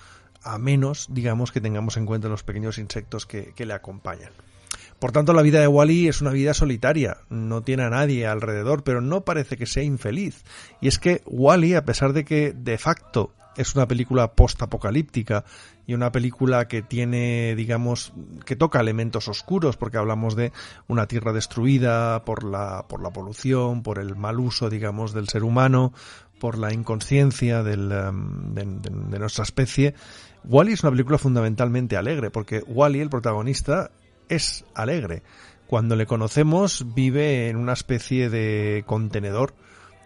a 0.42 0.58
menos, 0.58 1.06
digamos, 1.10 1.52
que 1.52 1.60
tengamos 1.60 1.96
en 1.96 2.06
cuenta 2.06 2.28
los 2.28 2.42
pequeños 2.42 2.78
insectos 2.78 3.26
que, 3.26 3.52
que 3.54 3.66
le 3.66 3.74
acompañan. 3.74 4.32
Por 4.98 5.12
tanto, 5.12 5.32
la 5.32 5.42
vida 5.42 5.60
de 5.60 5.66
Wally 5.66 6.08
es 6.08 6.20
una 6.20 6.30
vida 6.30 6.52
solitaria, 6.52 7.18
no 7.30 7.62
tiene 7.62 7.84
a 7.84 7.90
nadie 7.90 8.26
alrededor, 8.26 8.84
pero 8.84 9.00
no 9.00 9.22
parece 9.22 9.56
que 9.56 9.64
sea 9.64 9.82
infeliz. 9.82 10.44
Y 10.82 10.88
es 10.88 10.98
que 10.98 11.22
Wally, 11.24 11.74
a 11.74 11.86
pesar 11.86 12.12
de 12.12 12.24
que 12.24 12.52
de 12.52 12.76
facto 12.76 13.32
es 13.56 13.74
una 13.74 13.88
película 13.88 14.32
post-apocalíptica 14.34 15.44
y 15.86 15.94
una 15.94 16.12
película 16.12 16.68
que 16.68 16.82
tiene, 16.82 17.54
digamos, 17.56 18.12
que 18.44 18.56
toca 18.56 18.80
elementos 18.80 19.26
oscuros, 19.28 19.76
porque 19.76 19.96
hablamos 19.96 20.36
de 20.36 20.52
una 20.86 21.06
tierra 21.06 21.32
destruida 21.32 22.24
por 22.24 22.44
la, 22.44 22.84
por 22.86 23.02
la 23.02 23.10
polución, 23.10 23.82
por 23.82 23.98
el 23.98 24.16
mal 24.16 24.38
uso, 24.38 24.70
digamos, 24.70 25.12
del 25.12 25.28
ser 25.28 25.44
humano, 25.44 25.92
por 26.38 26.58
la 26.58 26.72
inconsciencia 26.72 27.62
del, 27.62 27.88
de, 27.88 28.64
de, 28.64 28.90
de 28.90 29.18
nuestra 29.18 29.44
especie. 29.44 29.94
Wally 30.44 30.72
es 30.72 30.82
una 30.82 30.92
película 30.92 31.18
fundamentalmente 31.18 31.96
alegre, 31.96 32.30
porque 32.30 32.62
Wally, 32.66 33.00
el 33.00 33.10
protagonista, 33.10 33.90
es 34.28 34.64
alegre. 34.74 35.22
Cuando 35.66 35.96
le 35.96 36.06
conocemos 36.06 36.94
vive 36.94 37.48
en 37.48 37.56
una 37.56 37.74
especie 37.74 38.28
de 38.30 38.82
contenedor 38.86 39.54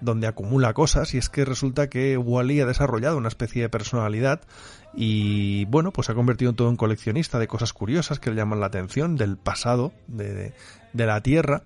donde 0.00 0.26
acumula 0.26 0.74
cosas 0.74 1.14
y 1.14 1.18
es 1.18 1.28
que 1.28 1.44
resulta 1.44 1.88
que 1.88 2.18
Wally 2.18 2.60
ha 2.60 2.66
desarrollado 2.66 3.16
una 3.16 3.28
especie 3.28 3.62
de 3.62 3.68
personalidad 3.68 4.42
y 4.94 5.64
bueno, 5.66 5.92
pues 5.92 6.06
se 6.06 6.12
ha 6.12 6.14
convertido 6.14 6.50
en 6.50 6.56
todo 6.56 6.68
un 6.68 6.76
coleccionista 6.76 7.38
de 7.38 7.48
cosas 7.48 7.72
curiosas 7.72 8.20
que 8.20 8.30
le 8.30 8.36
llaman 8.36 8.60
la 8.60 8.66
atención 8.66 9.16
del 9.16 9.36
pasado 9.36 9.92
de, 10.06 10.52
la 10.92 11.20
Tierra 11.22 11.62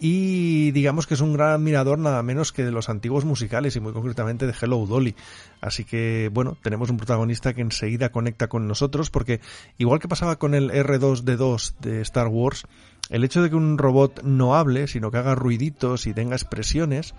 y 0.00 0.70
digamos 0.72 1.06
que 1.06 1.14
es 1.14 1.20
un 1.20 1.32
gran 1.32 1.50
admirador 1.52 1.98
nada 1.98 2.22
menos 2.22 2.52
que 2.52 2.64
de 2.64 2.70
los 2.70 2.88
antiguos 2.88 3.24
musicales 3.24 3.74
y 3.76 3.80
muy 3.80 3.92
concretamente 3.92 4.46
de 4.46 4.54
Hello 4.60 4.86
Dolly. 4.86 5.14
Así 5.60 5.84
que 5.84 6.30
bueno, 6.32 6.56
tenemos 6.62 6.90
un 6.90 6.96
protagonista 6.96 7.54
que 7.54 7.62
enseguida 7.62 8.10
conecta 8.10 8.48
con 8.48 8.68
nosotros 8.68 9.10
porque 9.10 9.40
igual 9.76 10.00
que 10.00 10.08
pasaba 10.08 10.36
con 10.36 10.54
el 10.54 10.70
R2D2 10.70 11.74
de 11.80 12.00
Star 12.02 12.28
Wars, 12.28 12.66
el 13.10 13.24
hecho 13.24 13.42
de 13.42 13.50
que 13.50 13.56
un 13.56 13.78
robot 13.78 14.22
no 14.22 14.54
hable, 14.54 14.86
sino 14.86 15.10
que 15.10 15.18
haga 15.18 15.34
ruiditos 15.34 16.06
y 16.06 16.14
tenga 16.14 16.36
expresiones, 16.36 17.14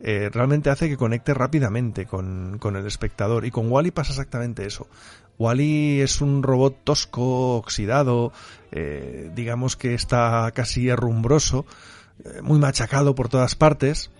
eh, 0.00 0.30
realmente 0.32 0.70
hace 0.70 0.88
que 0.88 0.96
conecte 0.96 1.34
rápidamente 1.34 2.06
con, 2.06 2.58
con 2.58 2.76
el 2.76 2.86
espectador. 2.86 3.44
Y 3.44 3.50
con 3.50 3.70
Wally 3.70 3.90
pasa 3.90 4.12
exactamente 4.12 4.66
eso. 4.66 4.88
Wally 5.38 6.00
es 6.00 6.20
un 6.20 6.42
robot 6.42 6.84
tosco, 6.84 7.56
oxidado, 7.56 8.32
eh, 8.72 9.30
digamos 9.34 9.76
que 9.76 9.94
está 9.94 10.50
casi 10.54 10.88
herrumbroso, 10.88 11.66
muy 12.42 12.58
machacado 12.58 13.14
por 13.14 13.28
todas 13.28 13.54
partes. 13.54 14.10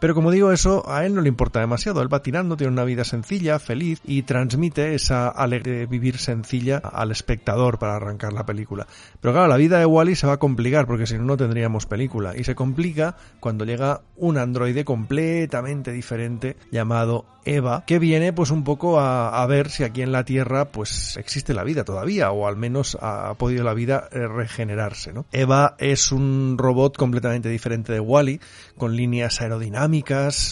Pero 0.00 0.14
como 0.14 0.30
digo, 0.30 0.52
eso 0.52 0.88
a 0.88 1.06
él 1.06 1.14
no 1.14 1.20
le 1.20 1.28
importa 1.28 1.60
demasiado. 1.60 2.02
Él 2.02 2.12
va 2.12 2.22
tirando, 2.22 2.56
tiene 2.56 2.72
una 2.72 2.84
vida 2.84 3.04
sencilla, 3.04 3.58
feliz 3.58 4.00
y 4.04 4.22
transmite 4.22 4.94
esa 4.94 5.28
alegre 5.28 5.86
vivir 5.86 6.18
sencilla 6.18 6.78
al 6.78 7.10
espectador 7.10 7.78
para 7.78 7.96
arrancar 7.96 8.32
la 8.32 8.44
película. 8.44 8.86
Pero 9.20 9.32
claro, 9.32 9.48
la 9.48 9.56
vida 9.56 9.78
de 9.78 9.86
Wally 9.86 10.14
se 10.14 10.26
va 10.26 10.34
a 10.34 10.38
complicar 10.38 10.86
porque 10.86 11.06
si 11.06 11.16
no, 11.16 11.24
no 11.24 11.36
tendríamos 11.36 11.86
película. 11.86 12.36
Y 12.36 12.44
se 12.44 12.54
complica 12.54 13.16
cuando 13.40 13.64
llega 13.64 14.02
un 14.16 14.36
androide 14.38 14.84
completamente 14.84 15.92
diferente 15.92 16.56
llamado 16.70 17.24
Eva, 17.48 17.84
que 17.86 17.98
viene 17.98 18.32
pues 18.32 18.50
un 18.50 18.62
poco 18.62 19.00
a, 19.00 19.46
ver 19.46 19.70
si 19.70 19.82
aquí 19.82 20.02
en 20.02 20.12
la 20.12 20.24
Tierra 20.24 20.66
pues 20.66 21.16
existe 21.16 21.54
la 21.54 21.64
vida 21.64 21.84
todavía 21.84 22.30
o 22.30 22.46
al 22.46 22.56
menos 22.56 22.98
ha, 23.00 23.32
podido 23.34 23.64
la 23.64 23.72
vida 23.72 24.08
eh, 24.12 24.26
regenerarse. 24.28 25.14
Eva 25.32 25.74
es 25.78 26.12
un 26.12 26.56
robot 26.58 26.96
completamente 26.96 27.48
diferente 27.48 27.92
de 27.92 28.00
Wally, 28.00 28.40
con 28.76 28.94
líneas 28.94 29.40
aerodinámicas, 29.40 29.67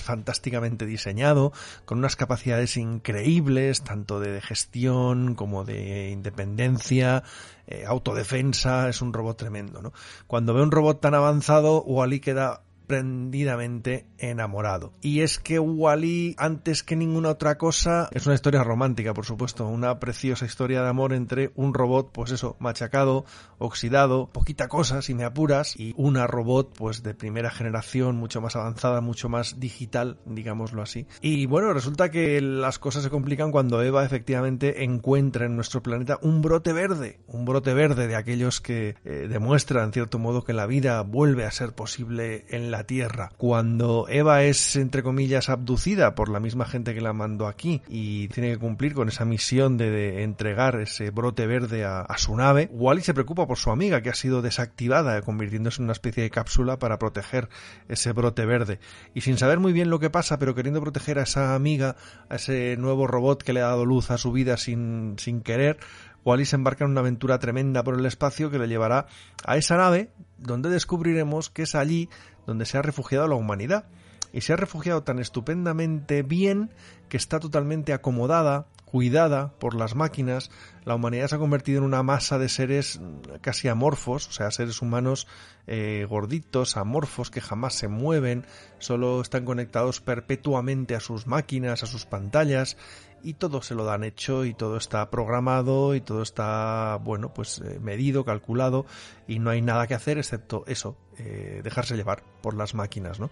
fantásticamente 0.02 0.86
diseñado, 0.86 1.52
con 1.84 1.98
unas 1.98 2.16
capacidades 2.16 2.76
increíbles, 2.76 3.82
tanto 3.82 4.20
de 4.20 4.40
gestión 4.40 5.34
como 5.34 5.64
de 5.64 6.10
independencia, 6.10 7.22
eh, 7.66 7.84
autodefensa, 7.86 8.88
es 8.88 9.02
un 9.02 9.12
robot 9.12 9.36
tremendo, 9.36 9.82
¿no? 9.82 9.92
Cuando 10.26 10.54
ve 10.54 10.62
un 10.62 10.70
robot 10.70 11.00
tan 11.00 11.14
avanzado, 11.14 11.82
Wally 11.82 12.20
queda 12.20 12.62
prendidamente 12.86 14.06
enamorado. 14.18 14.92
Y 15.00 15.20
es 15.20 15.38
que 15.38 15.58
Wally, 15.58 16.34
antes 16.38 16.82
que 16.82 16.96
ninguna 16.96 17.30
otra 17.30 17.58
cosa, 17.58 18.08
es 18.12 18.26
una 18.26 18.34
historia 18.34 18.62
romántica, 18.62 19.14
por 19.14 19.24
supuesto, 19.24 19.66
una 19.66 19.98
preciosa 19.98 20.46
historia 20.46 20.82
de 20.82 20.88
amor 20.88 21.12
entre 21.12 21.52
un 21.54 21.74
robot, 21.74 22.10
pues 22.12 22.30
eso, 22.30 22.56
machacado, 22.58 23.24
oxidado, 23.58 24.30
poquita 24.32 24.68
cosa, 24.68 25.02
si 25.02 25.14
me 25.14 25.24
apuras, 25.24 25.78
y 25.78 25.94
una 25.96 26.26
robot, 26.26 26.74
pues 26.76 27.02
de 27.02 27.14
primera 27.14 27.50
generación, 27.50 28.16
mucho 28.16 28.40
más 28.40 28.56
avanzada, 28.56 29.00
mucho 29.00 29.28
más 29.28 29.58
digital, 29.58 30.18
digámoslo 30.24 30.82
así. 30.82 31.06
Y 31.20 31.46
bueno, 31.46 31.72
resulta 31.72 32.10
que 32.10 32.40
las 32.40 32.78
cosas 32.78 33.02
se 33.02 33.10
complican 33.10 33.50
cuando 33.50 33.82
Eva 33.82 34.04
efectivamente 34.04 34.84
encuentra 34.84 35.46
en 35.46 35.56
nuestro 35.56 35.82
planeta 35.82 36.18
un 36.22 36.42
brote 36.42 36.72
verde, 36.72 37.20
un 37.26 37.44
brote 37.44 37.74
verde 37.74 38.06
de 38.06 38.16
aquellos 38.16 38.60
que 38.60 38.96
eh, 39.04 39.26
demuestran, 39.28 39.86
en 39.86 39.92
cierto 39.92 40.18
modo, 40.18 40.44
que 40.44 40.52
la 40.52 40.66
vida 40.66 41.02
vuelve 41.02 41.44
a 41.44 41.50
ser 41.50 41.74
posible 41.74 42.44
en 42.48 42.70
la 42.70 42.75
Tierra. 42.84 43.30
Cuando 43.36 44.06
Eva 44.08 44.42
es, 44.42 44.76
entre 44.76 45.02
comillas, 45.02 45.48
abducida 45.48 46.14
por 46.14 46.28
la 46.28 46.40
misma 46.40 46.66
gente 46.66 46.94
que 46.94 47.00
la 47.00 47.12
mandó 47.12 47.46
aquí 47.46 47.82
y 47.88 48.28
tiene 48.28 48.52
que 48.52 48.58
cumplir 48.58 48.94
con 48.94 49.08
esa 49.08 49.24
misión 49.24 49.76
de, 49.76 50.22
entregar 50.22 50.80
ese 50.80 51.10
brote 51.10 51.46
verde 51.46 51.84
a, 51.84 52.00
a, 52.00 52.18
su 52.18 52.36
nave, 52.36 52.68
Wally 52.72 53.02
se 53.02 53.14
preocupa 53.14 53.46
por 53.46 53.58
su 53.58 53.70
amiga 53.70 54.00
que 54.02 54.10
ha 54.10 54.14
sido 54.14 54.42
desactivada, 54.42 55.20
convirtiéndose 55.22 55.80
en 55.80 55.84
una 55.84 55.92
especie 55.92 56.22
de 56.22 56.30
cápsula 56.30 56.78
para 56.78 56.98
proteger 56.98 57.48
ese 57.88 58.12
brote 58.12 58.44
verde. 58.46 58.78
Y 59.14 59.22
sin 59.22 59.38
saber 59.38 59.58
muy 59.58 59.72
bien 59.72 59.90
lo 59.90 59.98
que 59.98 60.10
pasa, 60.10 60.38
pero 60.38 60.54
queriendo 60.54 60.80
proteger 60.80 61.18
a 61.18 61.22
esa 61.22 61.54
amiga, 61.54 61.96
a 62.28 62.36
ese 62.36 62.76
nuevo 62.76 63.06
robot 63.06 63.42
que 63.42 63.52
le 63.52 63.60
ha 63.60 63.66
dado 63.66 63.84
luz 63.84 64.10
a 64.10 64.18
su 64.18 64.32
vida 64.32 64.56
sin, 64.56 65.14
sin 65.18 65.40
querer, 65.40 65.78
Wally 66.26 66.44
se 66.44 66.56
embarca 66.56 66.84
en 66.84 66.90
una 66.90 67.00
aventura 67.00 67.38
tremenda 67.38 67.84
por 67.84 67.94
el 67.94 68.04
espacio 68.04 68.50
que 68.50 68.58
le 68.58 68.66
llevará 68.66 69.06
a 69.44 69.56
esa 69.56 69.76
nave 69.76 70.10
donde 70.38 70.68
descubriremos 70.68 71.50
que 71.50 71.62
es 71.62 71.76
allí 71.76 72.10
donde 72.46 72.66
se 72.66 72.76
ha 72.76 72.82
refugiado 72.82 73.28
la 73.28 73.36
humanidad. 73.36 73.86
Y 74.32 74.40
se 74.42 74.52
ha 74.52 74.56
refugiado 74.56 75.02
tan 75.02 75.20
estupendamente 75.20 76.22
bien 76.22 76.70
que 77.08 77.16
está 77.16 77.38
totalmente 77.38 77.92
acomodada, 77.92 78.66
cuidada 78.84 79.52
por 79.58 79.74
las 79.74 79.94
máquinas, 79.94 80.50
la 80.84 80.94
humanidad 80.94 81.28
se 81.28 81.36
ha 81.36 81.38
convertido 81.38 81.78
en 81.78 81.84
una 81.84 82.02
masa 82.02 82.38
de 82.38 82.48
seres 82.48 83.00
casi 83.40 83.68
amorfos, 83.68 84.28
o 84.28 84.32
sea, 84.32 84.50
seres 84.50 84.82
humanos 84.82 85.26
eh, 85.66 86.06
gorditos, 86.08 86.76
amorfos, 86.76 87.30
que 87.30 87.40
jamás 87.40 87.74
se 87.74 87.88
mueven, 87.88 88.46
solo 88.78 89.20
están 89.20 89.44
conectados 89.44 90.00
perpetuamente 90.00 90.94
a 90.94 91.00
sus 91.00 91.26
máquinas, 91.26 91.82
a 91.82 91.86
sus 91.86 92.04
pantallas, 92.04 92.76
y 93.22 93.34
todo 93.34 93.62
se 93.62 93.74
lo 93.74 93.84
dan 93.84 94.04
hecho 94.04 94.44
y 94.44 94.54
todo 94.54 94.76
está 94.76 95.10
programado 95.10 95.94
y 95.94 96.00
todo 96.00 96.22
está, 96.22 96.98
bueno, 97.02 97.32
pues 97.34 97.60
eh, 97.60 97.78
medido, 97.80 98.24
calculado 98.24 98.86
y 99.26 99.38
no 99.38 99.50
hay 99.50 99.62
nada 99.62 99.86
que 99.86 99.94
hacer 99.94 100.18
excepto 100.18 100.64
eso, 100.66 100.96
eh, 101.18 101.60
dejarse 101.62 101.96
llevar 101.96 102.22
por 102.42 102.54
las 102.54 102.74
máquinas, 102.74 103.18
¿no? 103.20 103.30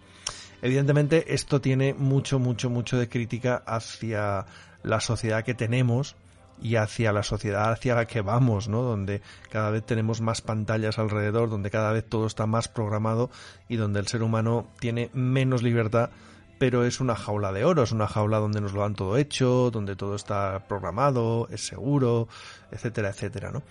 Evidentemente 0.63 1.35
esto 1.35 1.61
tiene 1.61 1.95
mucho, 1.95 2.39
mucho, 2.39 2.71
mucho 2.71 2.97
de 2.97 3.09
crítica 3.09 3.63
hacia 3.67 4.47
la 4.83 5.01
sociedad 5.01 5.45
que 5.45 5.55
tenemos 5.55 6.17
y 6.63 6.77
hacia 6.77 7.13
la 7.13 7.23
sociedad 7.23 7.73
hacia 7.73 7.95
la 7.95 8.07
que 8.07 8.21
vamos, 8.21 8.69
¿no? 8.69 8.83
Donde 8.83 9.23
cada 9.51 9.71
vez 9.71 9.85
tenemos 9.85 10.21
más 10.21 10.41
pantallas 10.41 10.99
alrededor, 10.99 11.51
donde 11.51 11.71
cada 11.71 11.93
vez 11.93 12.05
todo 12.09 12.27
está 12.27 12.47
más 12.47 12.69
programado 12.69 13.31
y 13.69 13.77
donde 13.77 14.01
el 14.01 14.07
ser 14.07 14.23
humano 14.23 14.67
tiene 14.79 15.11
menos 15.13 15.63
libertad, 15.63 16.11
pero 16.59 16.85
es 16.85 17.01
una 17.01 17.17
jaula 17.17 17.53
de 17.53 17.65
oro, 17.65 17.83
es 17.83 17.93
una 17.93 18.07
jaula 18.07 18.39
donde 18.39 18.61
nos 18.61 18.73
lo 18.73 18.83
dan 18.83 18.95
todo 18.95 19.17
hecho, 19.17 19.71
donde 19.71 19.97
todo 19.97 20.15
está 20.15 20.65
programado, 20.69 21.49
es 21.51 21.67
seguro, 21.67 22.29
etcétera, 22.71 23.11
etcétera, 23.11 23.51
¿no? 23.51 23.63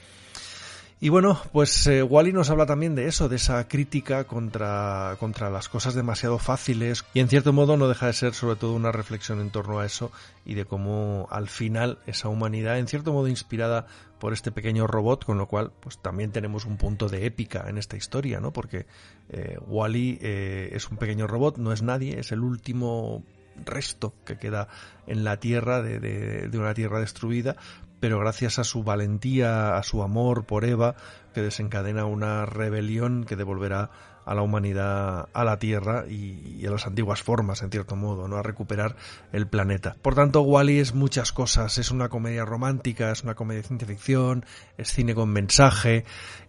Y 1.04 1.10
bueno, 1.10 1.38
pues 1.52 1.86
eh, 1.88 2.02
Wally 2.02 2.32
nos 2.32 2.50
habla 2.50 2.66
también 2.66 2.96
de 2.96 3.08
eso, 3.08 3.28
de 3.28 3.36
esa 3.36 3.68
crítica 3.68 4.24
contra, 4.24 5.18
contra 5.20 5.50
las 5.50 5.68
cosas 5.68 5.96
demasiado 5.96 6.40
fáciles 6.40 7.04
y 7.14 7.20
en 7.20 7.28
cierto 7.28 7.52
modo 7.52 7.76
no 7.76 7.90
deja 7.90 8.08
de 8.08 8.14
ser 8.14 8.34
sobre 8.34 8.56
todo 8.56 8.72
una 8.72 8.94
reflexión 8.94 9.42
en 9.42 9.50
torno 9.50 9.80
a 9.80 9.86
eso 9.86 10.14
y 10.46 10.54
de 10.54 10.64
cómo 10.64 11.28
al 11.30 11.50
final 11.50 12.00
esa 12.08 12.30
humanidad 12.30 12.80
en 12.80 12.88
cierto 12.88 13.12
modo 13.12 13.28
inspirada 13.28 13.86
por 14.24 14.32
este 14.32 14.54
pequeño 14.54 14.88
robot, 14.88 15.26
con 15.26 15.38
lo 15.38 15.50
cual 15.50 15.74
pues 15.82 15.98
también 15.98 16.32
tenemos 16.32 16.64
un 16.64 16.78
punto 16.78 17.10
de 17.10 17.26
épica 17.26 17.66
en 17.68 17.78
esta 17.78 17.98
historia, 17.98 18.40
¿no? 18.40 18.54
Porque 18.54 18.86
eh, 19.28 19.58
Wally 19.68 20.18
eh, 20.22 20.70
es 20.72 20.90
un 20.90 20.96
pequeño 20.96 21.28
robot, 21.28 21.58
no 21.58 21.74
es 21.74 21.82
nadie, 21.82 22.18
es 22.18 22.32
el 22.32 22.40
último 22.40 23.22
resto 23.66 24.14
que 24.24 24.38
queda 24.38 24.70
en 25.08 25.26
la 25.26 25.42
Tierra 25.42 25.82
de, 25.82 26.00
de, 26.00 26.58
una 26.58 26.74
Tierra 26.74 27.02
destruida, 27.02 27.58
pero 28.00 28.18
gracias 28.18 28.60
a 28.60 28.64
su 28.64 28.86
valentía, 28.86 29.76
a 29.76 29.84
su 29.84 30.02
amor 30.04 30.46
por 30.46 30.64
Eva, 30.64 30.96
que 31.34 31.42
desencadena 31.42 32.06
una 32.06 32.46
rebelión 32.46 33.26
que 33.26 33.36
devolverá 33.36 33.92
a 34.26 34.34
la 34.34 34.42
humanidad 34.42 35.30
a 35.34 35.44
la 35.44 35.60
Tierra 35.60 36.06
y, 36.08 36.66
a 36.66 36.72
las 36.72 36.88
antiguas 36.88 37.22
formas, 37.22 37.62
en 37.62 37.72
cierto 37.72 37.96
modo, 37.96 38.28
¿no? 38.28 38.38
A 38.38 38.44
recuperar 38.44 38.96
el 39.32 39.48
planeta. 39.48 39.96
Por 40.02 40.16
tanto, 40.16 40.42
Wally 40.42 40.80
es 40.80 40.94
muchas 40.94 41.32
cosas. 41.32 41.78
Es 41.78 41.92
una 41.92 42.10
comedia 42.10 42.46
romántica, 42.46 43.12
es 43.12 43.24
una 43.24 43.36
comedia 43.36 43.62
de 43.62 43.68
ciencia 43.68 43.88
ficción, 43.88 44.46
es 44.78 44.92
cine 44.92 45.16
con 45.16 45.30
mensaje 45.30 46.06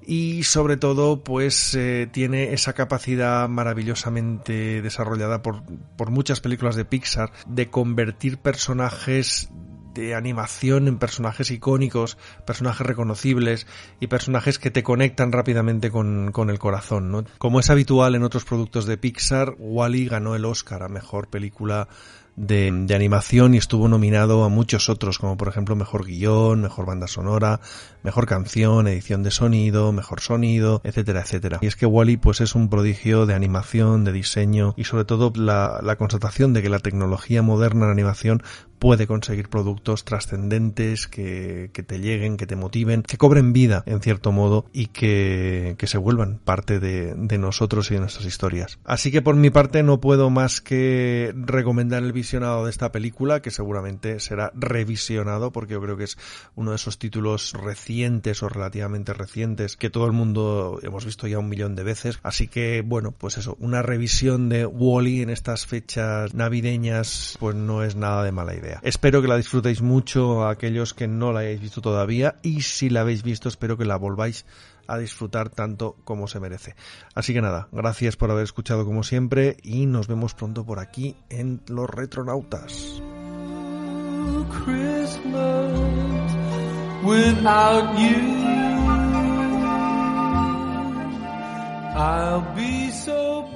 y 0.06 0.42
sobre 0.44 0.76
todo, 0.76 1.24
pues 1.24 1.74
eh, 1.74 2.08
tiene 2.10 2.52
esa 2.52 2.74
capacidad 2.74 3.48
maravillosamente 3.48 4.82
desarrollada 4.82 5.42
por, 5.42 5.62
por 5.96 6.10
muchas 6.10 6.40
películas 6.40 6.76
de 6.76 6.84
Pixar 6.84 7.32
de 7.46 7.70
convertir 7.70 8.38
personajes 8.38 9.48
de 9.94 10.14
animación 10.14 10.88
en 10.88 10.98
personajes 10.98 11.50
icónicos, 11.50 12.18
personajes 12.46 12.86
reconocibles 12.86 13.66
y 14.00 14.08
personajes 14.08 14.58
que 14.58 14.70
te 14.70 14.82
conectan 14.82 15.32
rápidamente 15.32 15.90
con, 15.90 16.32
con 16.32 16.50
el 16.50 16.58
corazón. 16.58 17.10
¿no? 17.10 17.24
Como 17.38 17.60
es 17.60 17.70
habitual 17.70 18.14
en 18.14 18.24
otros 18.24 18.44
productos 18.44 18.86
de 18.86 18.98
Pixar, 18.98 19.54
Wally 19.58 20.06
ganó 20.06 20.34
el 20.34 20.44
Oscar 20.44 20.82
a 20.82 20.88
Mejor 20.88 21.28
Película 21.28 21.88
de, 22.36 22.70
de, 22.72 22.94
animación 22.94 23.54
y 23.54 23.58
estuvo 23.58 23.88
nominado 23.88 24.44
a 24.44 24.48
muchos 24.48 24.88
otros, 24.88 25.18
como 25.18 25.36
por 25.36 25.48
ejemplo 25.48 25.76
Mejor 25.76 26.04
Guión, 26.04 26.62
Mejor 26.62 26.86
Banda 26.86 27.06
Sonora, 27.06 27.60
Mejor 28.02 28.26
Canción, 28.26 28.88
Edición 28.88 29.22
de 29.22 29.30
Sonido, 29.30 29.92
Mejor 29.92 30.20
Sonido, 30.20 30.80
etcétera, 30.84 31.20
etcétera. 31.20 31.58
Y 31.62 31.66
es 31.66 31.76
que 31.76 31.86
Wally 31.86 32.16
pues 32.16 32.40
es 32.40 32.54
un 32.54 32.68
prodigio 32.68 33.26
de 33.26 33.34
animación, 33.34 34.04
de 34.04 34.12
diseño 34.12 34.74
y 34.76 34.84
sobre 34.84 35.04
todo 35.04 35.32
la, 35.36 35.80
la 35.82 35.96
constatación 35.96 36.52
de 36.52 36.62
que 36.62 36.68
la 36.68 36.80
tecnología 36.80 37.42
moderna 37.42 37.86
en 37.86 37.92
animación 37.92 38.42
puede 38.78 39.06
conseguir 39.06 39.48
productos 39.48 40.04
trascendentes 40.04 41.08
que, 41.08 41.70
que, 41.72 41.82
te 41.82 42.00
lleguen, 42.00 42.36
que 42.36 42.46
te 42.46 42.56
motiven, 42.56 43.02
que 43.02 43.16
cobren 43.16 43.52
vida 43.52 43.82
en 43.86 44.00
cierto 44.00 44.32
modo 44.32 44.66
y 44.72 44.86
que, 44.86 45.74
que 45.78 45.86
se 45.86 45.98
vuelvan 45.98 46.38
parte 46.38 46.80
de, 46.80 47.14
de, 47.14 47.38
nosotros 47.38 47.90
y 47.90 47.94
de 47.94 48.00
nuestras 48.00 48.26
historias. 48.26 48.78
Así 48.84 49.10
que 49.10 49.22
por 49.22 49.36
mi 49.36 49.50
parte 49.50 49.82
no 49.82 50.00
puedo 50.00 50.30
más 50.30 50.60
que 50.60 51.32
recomendar 51.36 52.02
el 52.02 52.12
visionado 52.12 52.64
de 52.64 52.70
esta 52.70 52.92
película, 52.92 53.40
que 53.40 53.50
seguramente 53.50 54.20
será 54.20 54.52
revisionado 54.54 55.52
porque 55.52 55.74
yo 55.74 55.80
creo 55.80 55.96
que 55.96 56.04
es 56.04 56.18
uno 56.54 56.70
de 56.70 56.76
esos 56.76 56.98
títulos 56.98 57.52
recientes 57.52 58.42
o 58.42 58.48
relativamente 58.48 59.12
recientes 59.12 59.76
que 59.76 59.90
todo 59.90 60.06
el 60.06 60.12
mundo 60.12 60.78
hemos 60.82 61.04
visto 61.04 61.26
ya 61.26 61.38
un 61.38 61.48
millón 61.48 61.74
de 61.74 61.84
veces. 61.84 62.18
Así 62.22 62.48
que 62.48 62.82
bueno, 62.84 63.12
pues 63.12 63.38
eso, 63.38 63.56
una 63.60 63.82
revisión 63.82 64.48
de 64.48 64.66
Wally 64.66 65.18
-E 65.18 65.22
en 65.22 65.30
estas 65.30 65.66
fechas 65.66 66.34
navideñas 66.34 67.36
pues 67.40 67.54
no 67.54 67.82
es 67.82 67.96
nada 67.96 68.22
de 68.24 68.32
mala 68.32 68.54
idea. 68.54 68.73
Espero 68.82 69.22
que 69.22 69.28
la 69.28 69.36
disfrutéis 69.36 69.82
mucho 69.82 70.44
a 70.44 70.50
aquellos 70.50 70.94
que 70.94 71.08
no 71.08 71.32
la 71.32 71.40
hayáis 71.40 71.60
visto 71.60 71.80
todavía 71.80 72.36
y 72.42 72.62
si 72.62 72.90
la 72.90 73.00
habéis 73.00 73.22
visto 73.22 73.48
espero 73.48 73.76
que 73.76 73.84
la 73.84 73.96
volváis 73.96 74.44
a 74.86 74.98
disfrutar 74.98 75.48
tanto 75.48 75.96
como 76.04 76.28
se 76.28 76.40
merece. 76.40 76.74
Así 77.14 77.32
que 77.32 77.40
nada, 77.40 77.68
gracias 77.72 78.16
por 78.16 78.30
haber 78.30 78.44
escuchado 78.44 78.84
como 78.84 79.02
siempre 79.02 79.56
y 79.62 79.86
nos 79.86 80.08
vemos 80.08 80.34
pronto 80.34 80.64
por 80.64 80.78
aquí 80.78 81.16
en 81.30 81.62
Los 81.68 81.88
Retronautas. 81.88 83.02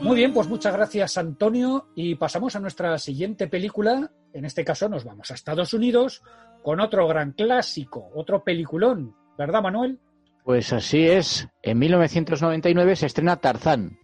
Muy 0.00 0.16
bien, 0.16 0.32
pues 0.32 0.48
muchas 0.48 0.72
gracias 0.72 1.18
Antonio 1.18 1.88
y 1.96 2.14
pasamos 2.14 2.54
a 2.54 2.60
nuestra 2.60 2.96
siguiente 2.98 3.48
película. 3.48 4.12
En 4.32 4.44
este 4.44 4.64
caso 4.64 4.88
nos 4.88 5.04
vamos 5.04 5.30
a 5.30 5.34
Estados 5.34 5.74
Unidos 5.74 6.22
con 6.62 6.78
otro 6.80 7.08
gran 7.08 7.32
clásico, 7.32 8.10
otro 8.14 8.44
peliculón, 8.44 9.16
¿verdad 9.36 9.62
Manuel? 9.62 9.98
Pues 10.44 10.72
así 10.72 11.08
es. 11.08 11.48
En 11.62 11.78
1999 11.80 12.96
se 12.96 13.06
estrena 13.06 13.36
Tarzán. 13.36 13.98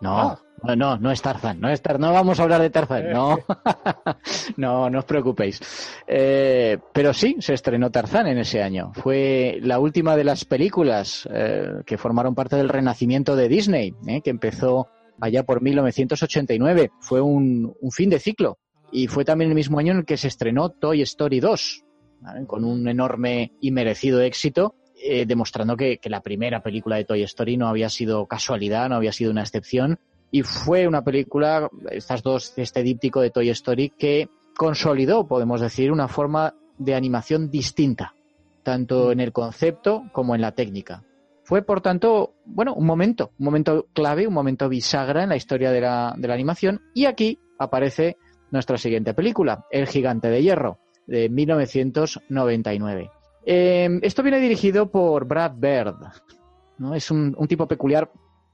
No, 0.00 0.18
ah. 0.18 0.42
No, 0.62 0.76
no, 0.76 0.98
no 0.98 1.10
es 1.10 1.22
Tarzán, 1.22 1.60
no 1.60 1.68
es 1.68 1.82
Tarzán, 1.82 2.00
no 2.00 2.12
vamos 2.12 2.38
a 2.38 2.42
hablar 2.42 2.60
de 2.60 2.70
Tarzán, 2.70 3.10
no, 3.12 3.38
no, 4.56 4.90
no 4.90 4.98
os 4.98 5.04
preocupéis. 5.04 5.60
Eh, 6.06 6.78
pero 6.92 7.12
sí, 7.12 7.36
se 7.40 7.54
estrenó 7.54 7.90
Tarzán 7.90 8.26
en 8.26 8.38
ese 8.38 8.62
año. 8.62 8.92
Fue 8.94 9.58
la 9.62 9.78
última 9.78 10.16
de 10.16 10.24
las 10.24 10.44
películas 10.44 11.28
eh, 11.32 11.82
que 11.86 11.98
formaron 11.98 12.34
parte 12.34 12.56
del 12.56 12.68
renacimiento 12.68 13.36
de 13.36 13.48
Disney, 13.48 13.94
eh, 14.06 14.20
que 14.22 14.30
empezó 14.30 14.88
allá 15.20 15.44
por 15.44 15.62
1989. 15.62 16.90
Fue 17.00 17.20
un, 17.20 17.74
un 17.80 17.90
fin 17.92 18.10
de 18.10 18.18
ciclo 18.18 18.58
y 18.90 19.06
fue 19.06 19.24
también 19.24 19.50
el 19.50 19.54
mismo 19.54 19.78
año 19.78 19.92
en 19.92 19.98
el 19.98 20.04
que 20.04 20.16
se 20.16 20.28
estrenó 20.28 20.70
Toy 20.70 21.02
Story 21.02 21.40
2, 21.40 21.84
con 22.46 22.64
un 22.64 22.88
enorme 22.88 23.52
y 23.60 23.70
merecido 23.70 24.20
éxito, 24.20 24.74
eh, 25.00 25.26
demostrando 25.26 25.76
que, 25.76 25.98
que, 25.98 26.10
la 26.10 26.22
primera 26.22 26.62
película 26.62 26.96
de 26.96 27.04
Toy 27.04 27.22
Story 27.22 27.56
no 27.56 27.68
había 27.68 27.88
sido 27.88 28.26
casualidad, 28.26 28.88
no 28.88 28.96
había 28.96 29.12
sido 29.12 29.30
una 29.30 29.42
excepción, 29.42 30.00
y 30.30 30.42
fue 30.42 30.86
una 30.86 31.02
película, 31.02 31.68
estas 31.90 32.22
dos, 32.22 32.52
este 32.56 32.82
díptico 32.82 33.20
de 33.20 33.30
Toy 33.30 33.50
Story, 33.50 33.90
que 33.90 34.28
consolidó, 34.56 35.26
podemos 35.26 35.60
decir, 35.60 35.90
una 35.90 36.08
forma 36.08 36.54
de 36.76 36.94
animación 36.94 37.50
distinta, 37.50 38.14
tanto 38.62 39.12
en 39.12 39.20
el 39.20 39.32
concepto 39.32 40.04
como 40.12 40.34
en 40.34 40.42
la 40.42 40.52
técnica. 40.52 41.02
Fue, 41.44 41.62
por 41.62 41.80
tanto, 41.80 42.34
bueno, 42.44 42.74
un 42.74 42.84
momento, 42.84 43.30
un 43.38 43.46
momento 43.46 43.86
clave, 43.94 44.26
un 44.26 44.34
momento 44.34 44.68
bisagra 44.68 45.22
en 45.22 45.30
la 45.30 45.36
historia 45.36 45.70
de 45.70 45.80
la, 45.80 46.14
de 46.16 46.28
la 46.28 46.34
animación, 46.34 46.82
y 46.92 47.06
aquí 47.06 47.38
aparece 47.58 48.18
nuestra 48.50 48.76
siguiente 48.76 49.14
película, 49.14 49.64
El 49.70 49.86
Gigante 49.86 50.28
de 50.28 50.42
Hierro, 50.42 50.78
de 51.06 51.30
1999. 51.30 53.10
Eh, 53.46 53.98
esto 54.02 54.22
viene 54.22 54.40
dirigido 54.40 54.90
por 54.90 55.24
Brad 55.24 55.52
Bird. 55.56 55.96
¿no? 56.76 56.94
Es 56.94 57.10
un, 57.10 57.34
un 57.38 57.48
tipo 57.48 57.66
peculiar 57.66 58.10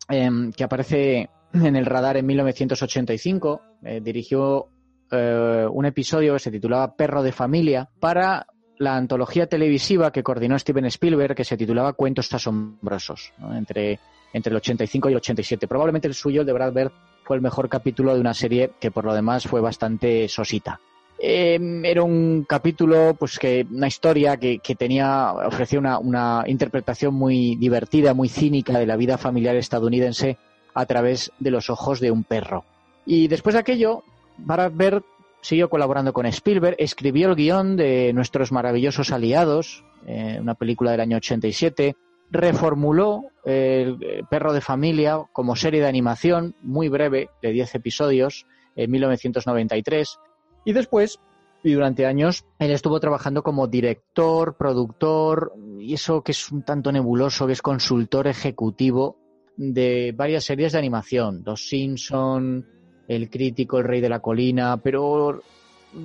eh, 0.09 0.31
que 0.57 0.63
aparece 0.63 1.31
en 1.55 1.77
el 1.77 1.87
radar 1.87 2.17
en 2.17 2.27
1985. 2.27 3.63
Eh, 3.85 4.01
dirigió 4.03 4.69
eh, 5.11 5.67
un 5.71 5.87
episodio 5.87 6.35
que 6.35 6.39
se 6.39 6.51
titulaba 6.51 6.97
Perro 6.97 7.23
de 7.23 7.33
Familia 7.33 7.89
para 8.01 8.47
la 8.79 8.97
antología 8.97 9.47
televisiva 9.47 10.11
que 10.11 10.23
coordinó 10.23 10.59
Steven 10.59 10.87
Spielberg 10.87 11.35
que 11.37 11.45
se 11.45 11.57
titulaba 11.57 11.93
Cuentos 11.93 12.33
asombrosos, 12.35 13.33
entre, 13.53 14.01
entre 14.33 14.51
el 14.51 14.57
85 14.57 15.09
y 15.09 15.13
el 15.13 15.19
87. 15.19 15.69
Probablemente 15.69 16.09
el 16.09 16.15
suyo, 16.15 16.41
el 16.41 16.47
de 16.47 16.53
Brad 16.53 16.73
Bird, 16.73 16.93
fue 17.23 17.37
el 17.37 17.43
mejor 17.43 17.69
capítulo 17.69 18.15
de 18.15 18.21
una 18.21 18.35
serie 18.35 18.73
que 18.81 18.91
por 18.91 19.05
lo 19.05 19.15
demás 19.15 19.45
fue 19.47 19.61
bastante 19.61 20.29
sosita. 20.29 20.81
Eh, 21.19 21.59
era 21.85 22.03
un 22.03 22.45
capítulo, 22.47 23.15
pues 23.17 23.39
que 23.39 23.65
una 23.71 23.87
historia 23.87 24.37
que, 24.37 24.59
que 24.59 24.75
tenía, 24.75 25.33
ofrecía 25.33 25.79
una, 25.79 25.99
una, 25.99 26.43
interpretación 26.47 27.15
muy 27.15 27.55
divertida, 27.57 28.13
muy 28.13 28.29
cínica 28.29 28.79
de 28.79 28.87
la 28.87 28.97
vida 28.97 29.17
familiar 29.17 29.55
estadounidense 29.55 30.37
a 30.75 30.87
través 30.87 31.33
de 31.39 31.51
los 31.51 31.71
ojos 31.71 32.01
de 32.01 32.11
un 32.11 32.25
perro. 32.25 32.65
Y 33.07 33.29
después 33.29 33.55
de 33.55 33.61
aquello, 33.61 34.03
Brad 34.39 34.73
Bird 34.73 35.03
siguió 35.41 35.69
colaborando 35.69 36.13
con 36.13 36.27
Spielberg, 36.27 36.77
escribió 36.79 37.29
el 37.29 37.37
guion 37.37 37.77
de 37.77 38.13
Nuestros 38.15 38.51
maravillosos 38.51 39.13
aliados, 39.13 39.85
eh, 40.07 40.39
una 40.41 40.55
película 40.55 40.91
del 40.91 41.01
año 41.01 41.19
87, 41.19 41.97
reformuló 42.31 43.25
el 43.45 44.25
Perro 44.31 44.53
de 44.53 44.61
Familia 44.61 45.21
como 45.33 45.55
serie 45.55 45.81
de 45.81 45.87
animación 45.87 46.55
muy 46.63 46.89
breve, 46.89 47.29
de 47.43 47.53
10 47.53 47.75
episodios, 47.75 48.47
en 48.75 48.91
1993, 48.91 50.19
y 50.65 50.73
después, 50.73 51.21
y 51.63 51.73
durante 51.73 52.07
años, 52.07 52.45
él 52.59 52.71
estuvo 52.71 52.99
trabajando 52.99 53.43
como 53.43 53.67
director, 53.67 54.57
productor, 54.57 55.53
y 55.79 55.95
eso 55.95 56.23
que 56.23 56.33
es 56.33 56.51
un 56.51 56.63
tanto 56.63 56.91
nebuloso, 56.91 57.47
que 57.47 57.53
es 57.53 57.63
consultor 57.63 58.27
ejecutivo 58.27 59.17
de 59.57 60.13
varias 60.17 60.45
series 60.45 60.73
de 60.73 60.79
animación, 60.79 61.43
Los 61.45 61.69
Simpson, 61.69 62.67
El 63.07 63.31
Crítico, 63.31 63.79
El 63.79 63.85
Rey 63.85 64.01
de 64.01 64.09
la 64.09 64.21
Colina, 64.21 64.77
pero 64.79 65.41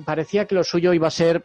parecía 0.04 0.46
que 0.46 0.54
lo 0.54 0.64
suyo 0.64 0.92
iba 0.92 1.08
a 1.08 1.12
ser 1.12 1.44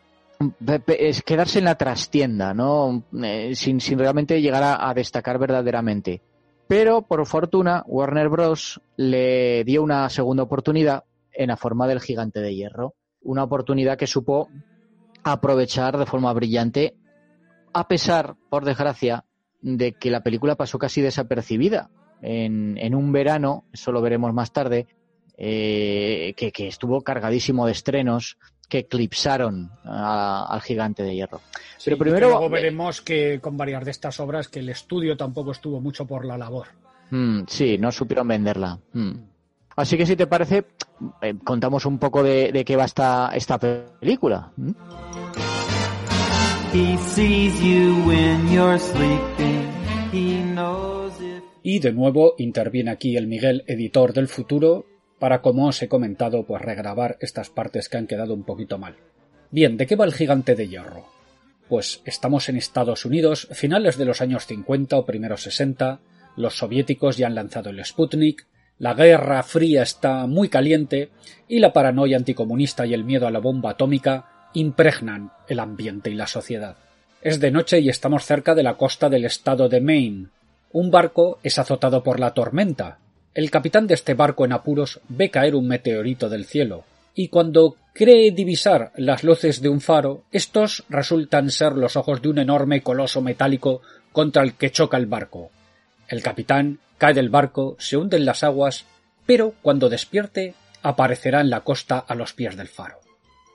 es 0.88 1.22
quedarse 1.24 1.60
en 1.60 1.66
la 1.66 1.76
trastienda, 1.76 2.54
¿no? 2.54 3.04
Eh, 3.24 3.56
sin, 3.56 3.80
sin, 3.80 3.98
realmente 3.98 4.42
llegar 4.42 4.64
a, 4.64 4.90
a, 4.90 4.94
destacar 4.94 5.40
verdaderamente. 5.40 6.22
Pero, 6.68 7.04
por 7.04 7.26
fortuna, 7.26 7.84
Warner 7.88 8.28
Bros. 8.28 8.82
le 8.98 9.64
dio 9.64 9.82
una 9.84 10.10
segunda 10.10 10.44
oportunidad 10.44 11.06
en 11.32 11.48
la 11.48 11.58
forma 11.58 11.88
del 11.88 12.02
gigante 12.02 12.42
de 12.42 12.54
hierro. 12.54 12.96
Una 13.22 13.44
oportunidad 13.44 13.98
que 13.98 14.08
supo 14.08 14.50
aprovechar 15.24 15.98
de 15.98 16.06
forma 16.06 16.34
brillante, 16.34 16.96
a 17.74 17.88
pesar, 17.88 18.36
por 18.50 18.66
desgracia, 18.66 19.26
de 19.62 19.94
que 19.94 20.12
la 20.12 20.22
película 20.22 20.56
pasó 20.56 20.78
casi 20.78 21.02
desapercibida. 21.02 21.90
En, 22.22 22.78
en 22.78 22.96
un 22.96 23.12
verano, 23.12 23.66
eso 23.74 23.92
lo 23.92 24.02
veremos 24.02 24.34
más 24.34 24.52
tarde, 24.52 24.88
eh, 25.38 26.34
que, 26.38 26.52
que, 26.52 26.68
estuvo 26.68 27.02
cargadísimo 27.02 27.66
de 27.66 27.74
estrenos 27.74 28.38
que 28.70 28.80
eclipsaron 28.80 29.70
a, 29.84 30.46
al 30.50 30.62
gigante 30.62 31.04
de 31.04 31.16
hierro. 31.16 31.42
Sí, 31.78 31.86
Pero 31.86 31.98
primero 31.98 32.30
luego 32.30 32.50
veremos 32.50 33.02
que 33.02 33.40
con 33.42 33.58
varias 33.58 33.86
de 33.86 33.92
estas 33.92 34.20
obras 34.20 34.48
que 34.48 34.60
el 34.60 34.70
estudio 34.70 35.18
tampoco 35.18 35.52
estuvo 35.52 35.82
mucho 35.82 36.06
por 36.06 36.26
la 36.26 36.38
labor. 36.38 36.68
Mm, 37.12 37.42
sí, 37.48 37.78
no 37.78 37.92
supieron 37.92 38.28
venderla. 38.28 38.80
Mm. 38.94 39.12
Así 39.76 39.98
que 39.98 40.06
si 40.06 40.16
te 40.16 40.26
parece, 40.26 40.66
eh, 41.22 41.36
contamos 41.44 41.86
un 41.86 42.00
poco 42.00 42.24
de, 42.24 42.52
de, 42.52 42.64
qué 42.64 42.76
va 42.76 42.86
esta, 42.86 43.32
esta 43.34 43.60
película. 43.60 44.52
¿Mm? 44.56 44.72
Y 51.64 51.80
de 51.80 51.94
nuevo 51.94 52.36
interviene 52.38 52.92
aquí 52.92 53.16
el 53.16 53.28
Miguel, 53.28 53.64
editor 53.66 54.12
del 54.12 54.28
futuro, 54.28 54.86
para, 55.18 55.42
como 55.42 55.68
os 55.68 55.82
he 55.82 55.88
comentado, 55.88 56.46
pues 56.46 56.62
regrabar 56.62 57.18
estas 57.22 57.50
partes 57.50 57.88
que 57.88 57.96
han 57.96 58.08
quedado 58.08 58.34
un 58.34 58.44
poquito 58.44 58.78
mal. 58.78 58.98
Bien, 59.52 59.78
¿de 59.78 59.88
qué 59.88 59.96
va 59.96 60.04
el 60.04 60.14
gigante 60.14 60.54
de 60.54 60.68
hierro? 60.68 61.06
Pues 61.70 62.02
estamos 62.04 62.50
en 62.50 62.58
Estados 62.58 63.06
Unidos, 63.06 63.48
finales 63.54 63.98
de 63.98 64.04
los 64.04 64.20
años 64.20 64.46
50 64.46 64.98
o 64.98 65.06
primeros 65.06 65.44
60, 65.44 66.02
los 66.36 66.58
soviéticos 66.58 67.16
ya 67.16 67.28
han 67.28 67.36
lanzado 67.36 67.70
el 67.70 67.86
Sputnik, 67.86 68.48
la 68.80 68.94
Guerra 68.94 69.44
Fría 69.44 69.82
está 69.82 70.28
muy 70.28 70.50
caliente 70.50 71.10
y 71.48 71.60
la 71.60 71.72
paranoia 71.72 72.18
anticomunista 72.18 72.86
y 72.86 72.94
el 72.94 73.06
miedo 73.06 73.28
a 73.28 73.32
la 73.32 73.40
bomba 73.40 73.72
atómica 73.72 74.35
impregnan 74.60 75.32
el 75.48 75.60
ambiente 75.60 76.10
y 76.10 76.16
la 76.16 76.28
sociedad. 76.28 76.78
Es 77.22 77.40
de 77.40 77.52
noche 77.52 77.80
y 77.80 77.90
estamos 77.90 78.26
cerca 78.26 78.56
de 78.56 78.64
la 78.64 78.76
costa 78.76 79.10
del 79.10 79.26
estado 79.26 79.70
de 79.70 79.82
Maine. 79.82 80.28
Un 80.72 80.92
barco 80.92 81.40
es 81.44 81.58
azotado 81.60 82.04
por 82.04 82.20
la 82.20 82.34
tormenta. 82.34 83.00
El 83.34 83.52
capitán 83.52 83.88
de 83.88 83.94
este 83.94 84.14
barco 84.14 84.46
en 84.46 84.54
apuros 84.54 85.02
ve 85.10 85.30
caer 85.30 85.56
un 85.56 85.68
meteorito 85.68 86.30
del 86.30 86.46
cielo, 86.46 86.86
y 87.14 87.30
cuando 87.30 87.78
cree 87.94 88.32
divisar 88.32 88.92
las 88.96 89.24
luces 89.24 89.62
de 89.62 89.70
un 89.70 89.82
faro, 89.82 90.24
estos 90.32 90.84
resultan 90.90 91.50
ser 91.50 91.74
los 91.74 91.96
ojos 91.96 92.22
de 92.22 92.30
un 92.30 92.40
enorme 92.40 92.82
coloso 92.82 93.22
metálico 93.22 93.82
contra 94.12 94.44
el 94.44 94.54
que 94.54 94.72
choca 94.72 94.98
el 94.98 95.06
barco. 95.06 95.50
El 96.08 96.22
capitán 96.22 96.80
cae 96.98 97.14
del 97.14 97.30
barco, 97.30 97.76
se 97.80 97.98
hunde 97.98 98.18
en 98.18 98.26
las 98.26 98.44
aguas, 98.44 98.86
pero 99.26 99.54
cuando 99.62 99.90
despierte 99.90 100.54
aparecerá 100.84 101.42
en 101.42 101.50
la 101.50 101.62
costa 101.62 101.98
a 101.98 102.16
los 102.16 102.34
pies 102.34 102.56
del 102.56 102.68
faro. 102.68 103.05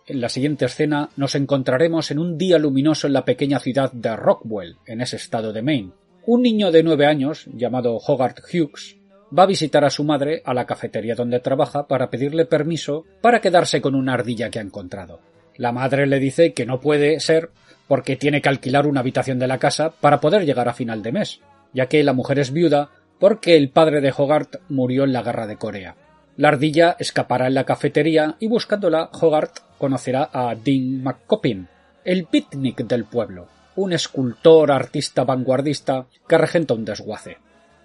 En 0.07 0.21
la 0.21 0.29
siguiente 0.29 0.65
escena 0.65 1.11
nos 1.17 1.35
encontraremos 1.35 2.11
en 2.11 2.19
un 2.19 2.37
día 2.37 2.59
luminoso 2.59 3.07
en 3.07 3.13
la 3.13 3.25
pequeña 3.25 3.59
ciudad 3.61 3.93
de 3.93 4.17
Rockwell, 4.17 4.77
en 4.87 5.01
ese 5.01 5.17
estado 5.17 5.53
de 5.53 5.63
Maine. 5.63 5.93
Un 6.27 6.43
niño 6.43 6.71
de 6.71 6.83
nueve 6.83 7.07
años, 7.07 7.47
llamado 7.55 7.97
Hogarth 7.97 8.41
Hughes, 8.41 8.97
va 9.37 9.45
a 9.45 9.47
visitar 9.47 9.85
a 9.85 9.91
su 9.91 10.05
madre 10.05 10.43
a 10.45 10.55
la 10.55 10.67
cafetería 10.67 11.15
donde 11.15 11.41
trabaja 11.41 11.87
para 11.87 12.11
pedirle 12.11 12.45
permiso 12.45 13.05
para 13.21 13.41
quedarse 13.41 13.81
con 13.81 13.95
una 13.95 14.15
ardilla 14.15 14.51
que 14.51 14.59
ha 14.59 14.63
encontrado. 14.63 15.21
La 15.57 15.73
madre 15.73 16.07
le 16.07 16.19
dice 16.19 16.53
que 16.53 16.67
no 16.67 16.81
puede 16.81 17.21
ser 17.21 17.51
porque 17.87 18.17
tiene 18.17 18.41
que 18.41 18.49
alquilar 18.49 18.87
una 18.87 19.01
habitación 19.01 19.39
de 19.39 19.47
la 19.47 19.59
casa 19.59 19.91
para 19.91 20.21
poder 20.21 20.45
llegar 20.45 20.69
a 20.69 20.75
final 20.75 21.03
de 21.03 21.13
mes, 21.13 21.41
ya 21.73 21.87
que 21.87 22.03
la 22.03 22.13
mujer 22.13 22.39
es 22.39 22.53
viuda 22.53 22.91
porque 23.19 23.57
el 23.57 23.71
padre 23.71 24.01
de 24.01 24.13
Hogarth 24.17 24.57
murió 24.69 25.05
en 25.05 25.13
la 25.13 25.23
guerra 25.23 25.47
de 25.47 25.57
Corea. 25.57 25.97
La 26.41 26.49
ardilla 26.49 26.97
escapará 26.99 27.49
en 27.49 27.55
la 27.55 27.65
cafetería 27.65 28.37
y 28.41 28.47
buscándola 28.49 29.11
Hogarth 29.13 29.59
conocerá 29.77 30.31
a 30.33 30.55
Dean 30.55 31.03
McCoppin, 31.03 31.69
el 32.03 32.25
picnic 32.25 32.79
del 32.85 33.05
pueblo, 33.05 33.49
un 33.77 33.93
escultor 33.93 34.73
artista 34.73 35.25
vanguardista 35.25 36.07
que 36.27 36.39
regenta 36.39 36.73
un 36.73 36.87
desguace. 36.87 37.37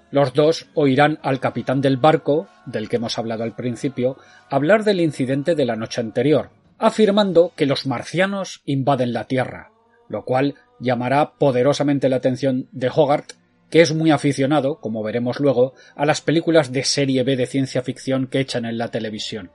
Los 0.10 0.34
dos 0.34 0.68
oirán 0.74 1.20
al 1.22 1.42
capitán 1.42 1.82
del 1.82 1.98
barco, 1.98 2.48
del 2.66 2.88
que 2.88 2.96
hemos 2.96 3.20
hablado 3.20 3.44
al 3.44 3.58
principio, 3.58 4.18
hablar 4.50 4.86
del 4.86 5.02
incidente 5.02 5.54
de 5.54 5.66
la 5.66 5.76
noche 5.76 6.00
anterior, 6.00 6.50
afirmando 6.78 7.52
que 7.58 7.66
los 7.66 7.86
marcianos 7.86 8.62
invaden 8.64 9.12
la 9.12 9.26
Tierra, 9.26 9.72
lo 10.08 10.24
cual 10.24 10.56
llamará 10.80 11.34
poderosamente 11.34 12.08
la 12.08 12.16
atención 12.16 12.70
de 12.72 12.88
Hogarth, 12.88 13.34
que 13.70 13.82
es 13.82 13.94
muy 13.94 14.12
aficionado, 14.12 14.80
como 14.80 15.04
veremos 15.04 15.40
luego, 15.40 15.74
a 15.96 16.06
las 16.06 16.22
películas 16.22 16.72
de 16.72 16.84
serie 16.84 17.24
B 17.24 17.36
de 17.36 17.48
ciencia 17.48 17.82
ficción 17.82 18.28
que 18.28 18.40
echan 18.40 18.66
en 18.66 18.78
la 18.78 18.92
televisión. 18.92 19.52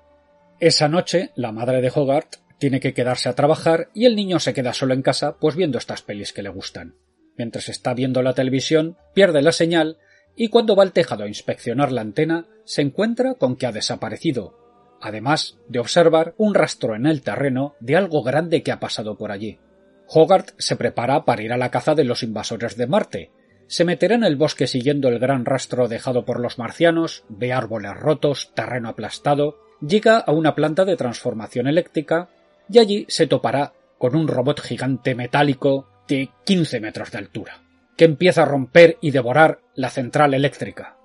Esa 0.59 0.89
noche, 0.89 1.31
la 1.37 1.53
madre 1.53 1.81
de 1.81 1.93
Hogarth 1.95 2.37
tiene 2.59 2.81
que 2.81 2.93
quedarse 2.93 3.29
a 3.29 3.35
trabajar 3.35 3.89
y 3.95 4.05
el 4.05 4.15
niño 4.15 4.39
se 4.39 4.53
queda 4.53 4.75
solo 4.75 4.93
en 4.93 5.03
casa, 5.03 5.39
pues 5.39 5.57
viendo 5.57 5.79
estas 5.79 6.03
pelis 6.03 6.33
que 6.33 6.43
le 6.43 6.51
gustan. 6.51 6.97
Mientras 7.37 7.71
está 7.71 7.95
viendo 7.95 8.23
la 8.23 8.35
televisión, 8.35 8.99
pierde 9.15 9.41
la 9.41 9.53
señal 9.53 9.97
y 10.37 10.49
cuando 10.49 10.77
va 10.77 10.83
al 10.83 10.93
tejado 10.93 11.25
a 11.25 11.29
inspeccionar 11.29 11.91
la 11.91 12.03
antena, 12.03 12.47
se 12.65 12.83
encuentra 12.83 13.35
con 13.35 13.57
que 13.57 13.67
ha 13.67 13.73
desaparecido, 13.73 14.59
además 15.01 15.59
de 15.69 15.79
observar 15.79 16.35
un 16.37 16.55
rastro 16.55 16.95
en 16.95 17.07
el 17.07 17.23
terreno 17.23 17.75
de 17.81 17.97
algo 17.97 18.23
grande 18.23 18.63
que 18.63 18.73
ha 18.73 18.81
pasado 18.81 19.17
por 19.17 19.33
allí. 19.33 19.59
Hogarth 20.07 20.53
se 20.59 20.77
prepara 20.77 21.25
para 21.25 21.43
ir 21.43 21.53
a 21.53 21.57
la 21.57 21.71
caza 21.71 21.95
de 21.95 22.05
los 22.05 22.23
invasores 22.23 22.77
de 22.77 22.87
Marte. 22.87 23.31
Se 23.71 23.85
meterá 23.85 24.17
en 24.17 24.25
el 24.25 24.35
bosque 24.35 24.67
siguiendo 24.67 25.09
el 25.09 25.21
gran 25.21 25.45
rastro 25.45 25.87
dejado 25.87 26.25
por 26.25 26.41
los 26.41 26.59
marcianos, 26.59 27.23
ve 27.29 27.53
árboles 27.53 27.97
rotos, 27.97 28.51
terreno 28.53 28.89
aplastado, 28.89 29.59
llega 29.81 30.19
a 30.19 30.33
una 30.33 30.57
planta 30.57 30.85
de 30.85 30.97
transformación 30.97 31.69
eléctrica 31.69 32.29
y 32.69 32.81
allí 32.81 33.07
se 33.09 33.29
topará 33.29 33.73
con 33.97 34.17
un 34.17 34.27
robot 34.27 34.61
gigante 34.61 35.15
metálico 35.15 35.87
de 36.09 36.31
15 36.45 36.81
metros 36.81 37.13
de 37.13 37.19
altura 37.19 37.63
que 37.97 38.07
empieza 38.07 38.43
a 38.43 38.47
romper 38.47 38.99
y 39.01 39.13
devorar 39.13 39.61
la 39.77 39.91
central 39.91 40.35
eléctrica. 40.35 40.97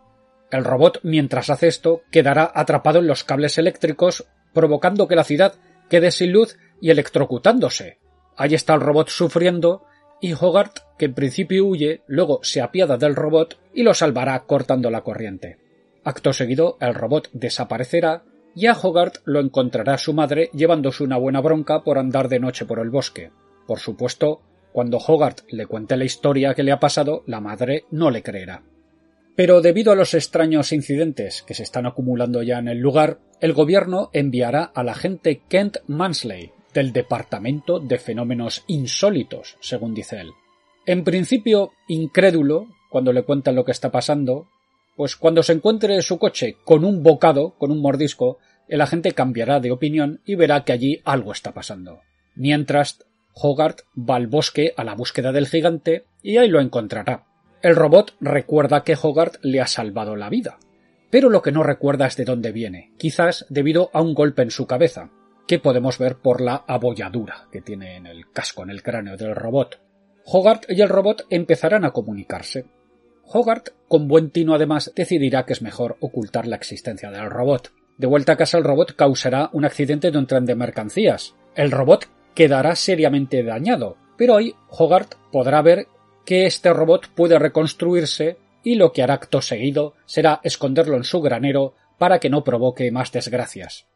El 0.49 0.63
robot, 0.63 1.01
mientras 1.03 1.51
hace 1.51 1.68
esto, 1.68 2.01
quedará 2.09 2.51
atrapado 2.55 2.97
en 2.97 3.05
los 3.05 3.24
cables 3.24 3.59
eléctricos, 3.59 4.26
provocando 4.53 5.07
que 5.07 5.16
la 5.16 5.24
ciudad 5.24 5.53
quede 5.88 6.09
sin 6.09 6.32
luz 6.32 6.57
y 6.82 6.89
electrocutándose. 6.89 7.99
Ahí 8.36 8.55
está 8.55 8.74
el 8.74 8.82
robot 8.82 9.09
sufriendo 9.09 9.86
y 10.26 10.34
Hogarth, 10.34 10.80
que 10.97 11.05
en 11.05 11.13
principio 11.13 11.67
huye, 11.67 12.01
luego 12.07 12.39
se 12.41 12.59
apiada 12.59 12.97
del 12.97 13.15
robot 13.15 13.59
y 13.76 13.84
lo 13.84 13.93
salvará 13.93 14.39
cortando 14.47 14.89
la 14.89 15.01
corriente. 15.01 15.59
Acto 16.03 16.34
seguido, 16.34 16.78
el 16.82 16.95
robot 16.95 17.30
desaparecerá 17.32 18.23
y 18.55 18.65
a 18.65 18.73
Hogarth 18.73 19.17
lo 19.26 19.39
encontrará 19.39 19.99
su 19.99 20.13
madre 20.13 20.49
llevándose 20.51 21.03
una 21.03 21.17
buena 21.17 21.41
bronca 21.41 21.84
por 21.84 21.99
andar 21.99 22.28
de 22.28 22.39
noche 22.39 22.65
por 22.65 22.80
el 22.80 22.89
bosque. 22.89 23.30
Por 23.67 23.78
supuesto, 23.78 24.41
cuando 24.71 24.97
Hogarth 24.97 25.41
le 25.51 25.67
cuente 25.67 25.95
la 25.95 26.05
historia 26.05 26.55
que 26.55 26.63
le 26.63 26.71
ha 26.71 26.80
pasado, 26.80 27.21
la 27.28 27.39
madre 27.39 27.86
no 27.91 28.09
le 28.09 28.23
creerá. 28.23 28.63
Pero 29.36 29.61
debido 29.61 29.91
a 29.91 29.95
los 29.95 30.15
extraños 30.15 30.71
incidentes 30.71 31.43
que 31.43 31.53
se 31.53 31.61
están 31.61 31.86
acumulando 31.86 32.41
ya 32.41 32.57
en 32.57 32.67
el 32.67 32.80
lugar, 32.80 33.19
el 33.41 33.53
gobierno 33.53 34.09
enviará 34.11 34.63
al 34.63 34.89
agente 34.89 35.43
Kent 35.47 35.78
Mansley, 35.86 36.51
del 36.76 36.91
Departamento 36.91 37.80
de 37.80 37.97
Fenómenos 37.97 38.63
Insólitos, 38.67 39.57
según 39.61 39.95
dice 39.95 40.19
él. 40.19 40.32
En 40.86 41.03
principio, 41.03 41.71
incrédulo, 41.88 42.67
cuando 42.91 43.13
le 43.13 43.23
cuentan 43.23 43.55
lo 43.55 43.65
que 43.65 43.71
está 43.71 43.91
pasando, 43.91 44.47
pues 44.95 45.15
cuando 45.15 45.41
se 45.41 45.53
encuentre 45.53 45.99
su 46.01 46.19
coche 46.19 46.57
con 46.63 46.86
un 46.86 47.01
bocado, 47.01 47.55
con 47.57 47.71
un 47.71 47.82
mordisco, 47.82 48.38
el 48.67 48.82
agente 48.82 49.13
cambiará 49.13 49.59
de 49.59 49.71
opinión 49.71 50.21
y 50.26 50.36
verá 50.36 50.63
que 50.63 50.73
allí 50.73 51.01
algo 51.05 51.32
está 51.32 51.53
pasando. 51.53 52.01
Mientras, 52.36 53.03
Hogarth 53.34 53.82
va 53.97 54.17
al 54.17 54.28
bosque 54.28 54.73
a 54.78 54.84
la 54.84 54.95
búsqueda 54.95 55.32
del 55.32 55.47
gigante 55.47 56.05
y 56.21 56.38
ahí 56.38 56.49
lo 56.49 56.59
encontrará. 56.59 57.26
El 57.61 57.76
robot 57.76 58.15
recuerda 58.19 58.84
que 58.84 58.97
Hogarth 59.01 59.38
le 59.43 59.61
ha 59.61 59.67
salvado 59.67 60.15
la 60.15 60.30
vida, 60.30 60.59
pero 61.09 61.30
lo 61.30 61.41
que 61.41 61.51
no 61.51 61.63
recuerda 61.63 62.05
es 62.05 62.17
de 62.17 62.26
dónde 62.26 62.51
viene, 62.51 62.91
quizás 62.97 63.45
debido 63.49 63.89
a 63.93 64.01
un 64.01 64.13
golpe 64.13 64.41
en 64.41 64.51
su 64.51 64.67
cabeza. 64.67 65.09
Que 65.47 65.59
podemos 65.59 65.97
ver 65.97 66.17
por 66.17 66.41
la 66.41 66.63
abolladura 66.67 67.47
que 67.51 67.61
tiene 67.61 67.95
en 67.95 68.07
el 68.07 68.31
casco, 68.31 68.63
en 68.63 68.69
el 68.69 68.83
cráneo 68.83 69.17
del 69.17 69.35
robot. 69.35 69.79
Hogarth 70.25 70.65
y 70.69 70.81
el 70.81 70.89
robot 70.89 71.25
empezarán 71.29 71.85
a 71.85 71.91
comunicarse. 71.91 72.65
Hogarth, 73.27 73.69
con 73.87 74.07
buen 74.07 74.31
tino 74.31 74.53
además, 74.53 74.91
decidirá 74.95 75.45
que 75.45 75.53
es 75.53 75.61
mejor 75.61 75.97
ocultar 75.99 76.47
la 76.47 76.55
existencia 76.55 77.11
del 77.11 77.29
robot. 77.29 77.71
De 77.97 78.07
vuelta 78.07 78.33
a 78.33 78.37
casa 78.37 78.57
el 78.57 78.63
robot 78.63 78.95
causará 78.95 79.49
un 79.53 79.65
accidente 79.65 80.11
de 80.11 80.17
un 80.17 80.27
tren 80.27 80.45
de 80.45 80.55
mercancías. 80.55 81.35
El 81.55 81.71
robot 81.71 82.09
quedará 82.33 82.75
seriamente 82.75 83.43
dañado, 83.43 83.97
pero 84.17 84.35
hoy 84.35 84.55
Hogarth 84.69 85.15
podrá 85.31 85.61
ver 85.61 85.87
que 86.25 86.45
este 86.45 86.73
robot 86.73 87.09
puede 87.09 87.39
reconstruirse 87.39 88.37
y 88.63 88.75
lo 88.75 88.91
que 88.91 89.03
hará 89.03 89.13
acto 89.13 89.41
seguido 89.41 89.93
será 90.05 90.41
esconderlo 90.43 90.97
en 90.97 91.03
su 91.03 91.21
granero 91.21 91.75
para 91.97 92.19
que 92.19 92.29
no 92.29 92.43
provoque 92.43 92.91
más 92.91 93.11
desgracias. 93.11 93.87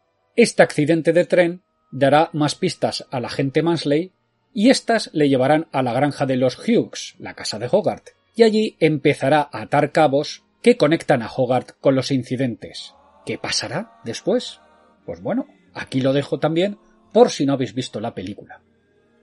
Este 0.41 0.63
accidente 0.63 1.11
de 1.11 1.25
tren 1.25 1.63
dará 1.91 2.29
más 2.31 2.55
pistas 2.55 3.05
al 3.11 3.25
agente 3.25 3.61
Mansley 3.61 4.13
y 4.53 4.69
éstas 4.69 5.09
le 5.11 5.27
llevarán 5.27 5.67
a 5.73 5.83
la 5.83 5.91
granja 5.91 6.25
de 6.25 6.37
los 6.37 6.57
Hughes, 6.57 7.15
la 7.19 7.33
casa 7.33 7.59
de 7.59 7.67
Hogarth, 7.69 8.11
y 8.37 8.43
allí 8.43 8.77
empezará 8.79 9.49
a 9.51 9.63
atar 9.63 9.91
cabos 9.91 10.45
que 10.61 10.77
conectan 10.77 11.23
a 11.23 11.29
Hogarth 11.29 11.71
con 11.81 11.93
los 11.93 12.09
incidentes. 12.09 12.95
¿Qué 13.25 13.37
pasará 13.37 13.99
después? 14.05 14.61
Pues 15.05 15.21
bueno, 15.21 15.45
aquí 15.73 15.99
lo 15.99 16.13
dejo 16.13 16.39
también 16.39 16.77
por 17.11 17.31
si 17.31 17.45
no 17.45 17.51
habéis 17.51 17.73
visto 17.73 17.99
la 17.99 18.15
película. 18.15 18.61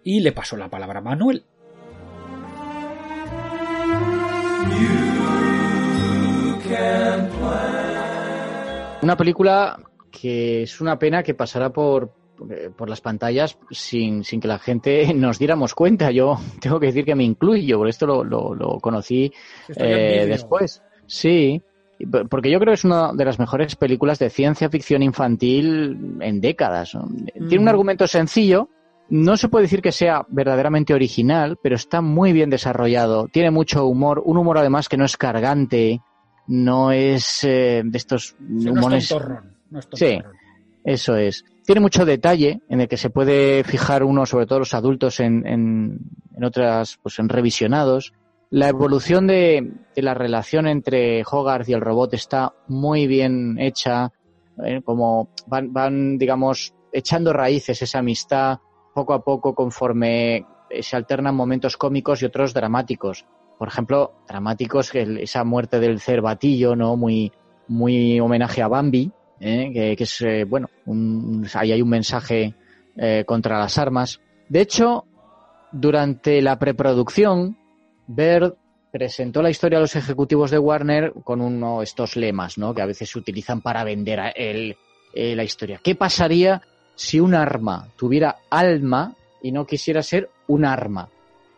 Y 0.05 0.21
le 0.21 0.33
paso 0.33 0.59
la 0.59 0.69
palabra 0.69 0.99
a 0.99 1.03
Manuel. 1.03 1.47
Una 9.01 9.17
película 9.17 9.79
que 10.19 10.63
es 10.63 10.81
una 10.81 10.99
pena 10.99 11.23
que 11.23 11.35
pasará 11.35 11.71
por, 11.71 12.13
eh, 12.51 12.71
por 12.75 12.89
las 12.89 13.01
pantallas 13.01 13.59
sin, 13.71 14.25
sin 14.25 14.41
que 14.41 14.49
la 14.49 14.59
gente 14.59 15.13
nos 15.15 15.39
diéramos 15.39 15.75
cuenta. 15.75 16.11
Yo 16.11 16.39
tengo 16.61 16.81
que 16.81 16.87
decir 16.87 17.05
que 17.05 17.15
me 17.15 17.25
incluyo, 17.25 17.79
por 17.79 17.89
esto 17.89 18.07
lo, 18.07 18.25
lo, 18.25 18.55
lo 18.55 18.79
conocí 18.81 19.33
eh, 19.77 20.27
después. 20.29 20.83
Sí, 21.07 21.63
porque 22.29 22.51
yo 22.51 22.59
creo 22.59 22.73
que 22.73 22.79
es 22.79 22.85
una 22.85 23.13
de 23.13 23.25
las 23.25 23.39
mejores 23.39 23.77
películas 23.77 24.19
de 24.19 24.31
ciencia 24.31 24.69
ficción 24.69 25.03
infantil 25.03 26.19
en 26.21 26.41
décadas. 26.41 26.97
Tiene 27.49 27.63
un 27.63 27.69
argumento 27.69 28.07
sencillo, 28.07 28.69
no 29.09 29.37
se 29.37 29.49
puede 29.49 29.65
decir 29.65 29.83
que 29.83 29.93
sea 29.93 30.27
verdaderamente 30.29 30.93
original, 30.93 31.59
pero 31.63 31.77
está 31.77 32.01
muy 32.01 32.33
bien 32.33 32.51
desarrollado. 32.51 33.29
Tiene 33.29 33.51
mucho 33.51 33.87
humor, 33.87 34.21
un 34.25 34.37
humor 34.37 34.59
además 34.59 34.89
que 34.89 34.97
no 34.97 35.05
es 35.05 35.17
cargante, 35.17 36.01
no 36.49 36.91
es 36.91 37.45
eh, 37.45 37.83
de 37.85 37.99
estos 37.99 38.37
humores. 38.41 39.11
no 39.13 39.56
no 39.71 39.79
es 39.81 39.89
Sí. 39.95 40.19
Eso 40.85 41.17
es. 41.17 41.45
Tiene 41.65 41.81
mucho 41.81 42.05
detalle 42.05 42.61
en 42.69 42.81
el 42.81 42.87
que 42.87 42.97
se 42.97 43.11
puede 43.11 43.65
fijar 43.65 44.05
uno, 44.05 44.25
sobre 44.25 44.47
todo 44.47 44.61
los 44.61 44.73
adultos, 44.73 45.19
en, 45.19 45.45
en, 45.45 45.99
en 46.37 46.45
otras, 46.45 46.99
pues 47.03 47.19
en 47.19 47.29
revisionados. 47.29 48.13
La 48.51 48.69
evolución 48.69 49.27
de, 49.27 49.73
de 49.97 50.03
la 50.03 50.15
relación 50.15 50.69
entre 50.69 51.25
Hogarth 51.25 51.69
y 51.69 51.73
el 51.73 51.81
robot 51.81 52.15
está 52.15 52.55
muy 52.69 53.09
bien 53.09 53.59
hecha, 53.59 54.13
eh, 54.65 54.81
como 54.85 55.31
van, 55.49 55.73
van, 55.73 56.19
digamos, 56.19 56.73
echando 56.93 57.33
raíces 57.33 57.83
esa 57.83 57.99
amistad 57.99 58.59
poco 58.95 59.13
a 59.13 59.25
poco 59.25 59.53
conforme 59.53 60.47
eh, 60.71 60.83
se 60.83 60.97
alternan 60.97 61.35
momentos 61.35 61.77
cómicos 61.77 62.23
y 62.23 62.27
otros 62.27 62.55
dramáticos. 62.55 63.27
Por 63.59 63.67
ejemplo, 63.67 64.13
dramáticos, 64.29 64.95
esa 64.95 65.43
muerte 65.43 65.81
del 65.81 65.99
cervatillo, 65.99 66.77
¿no? 66.77 66.97
Muy, 66.97 67.33
muy 67.67 68.21
homenaje 68.21 68.63
a 68.63 68.69
Bambi, 68.69 69.11
¿eh? 69.41 69.95
que, 69.97 70.03
es, 70.05 70.21
eh, 70.23 70.45
bueno, 70.45 70.69
un- 70.87 71.47
ahí 71.55 71.73
hay 71.73 71.83
un 71.83 71.89
mensaje 71.89 72.55
eh, 72.97 73.25
contra 73.27 73.59
las 73.59 73.77
armas. 73.79 74.21
De 74.49 74.61
hecho, 74.61 75.05
durante 75.73 76.41
la 76.41 76.59
preproducción, 76.59 77.57
Bird 78.07 78.55
presentó 78.93 79.43
la 79.43 79.51
historia 79.51 79.79
a 79.79 79.81
los 79.83 79.97
ejecutivos 79.97 80.51
de 80.51 80.59
Warner 80.59 81.13
con 81.25 81.41
uno 81.41 81.83
estos 81.83 82.17
lemas, 82.17 82.57
¿no? 82.57 82.75
Que 82.75 82.83
a 82.83 82.87
veces 82.87 83.11
se 83.11 83.19
utilizan 83.19 83.61
para 83.61 83.85
vender 83.85 84.21
a- 84.21 84.33
eh, 84.35 84.75
la 85.15 85.45
historia. 85.45 85.81
¿Qué 85.83 85.95
pasaría 85.95 86.63
si 86.95 87.21
un 87.21 87.35
arma 87.35 87.89
tuviera 87.97 88.37
alma 88.51 89.15
y 89.43 89.53
no 89.53 89.67
quisiera 89.67 90.03
ser 90.03 90.31
un 90.47 90.65
arma? 90.65 91.09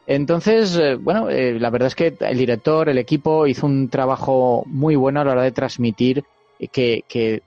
Entonces, 0.06 0.80
bueno, 1.00 1.28
la 1.28 1.70
verdad 1.70 1.88
es 1.88 1.94
que 1.94 2.16
el 2.20 2.38
director, 2.38 2.88
el 2.88 2.96
equipo 2.98 3.46
hizo 3.46 3.66
un 3.66 3.88
trabajo 3.90 4.64
muy 4.66 4.96
bueno 4.96 5.20
a 5.20 5.24
la 5.24 5.32
hora 5.32 5.42
de 5.42 5.52
transmitir 5.52 6.24
que, 6.66 7.04
que 7.08 7.42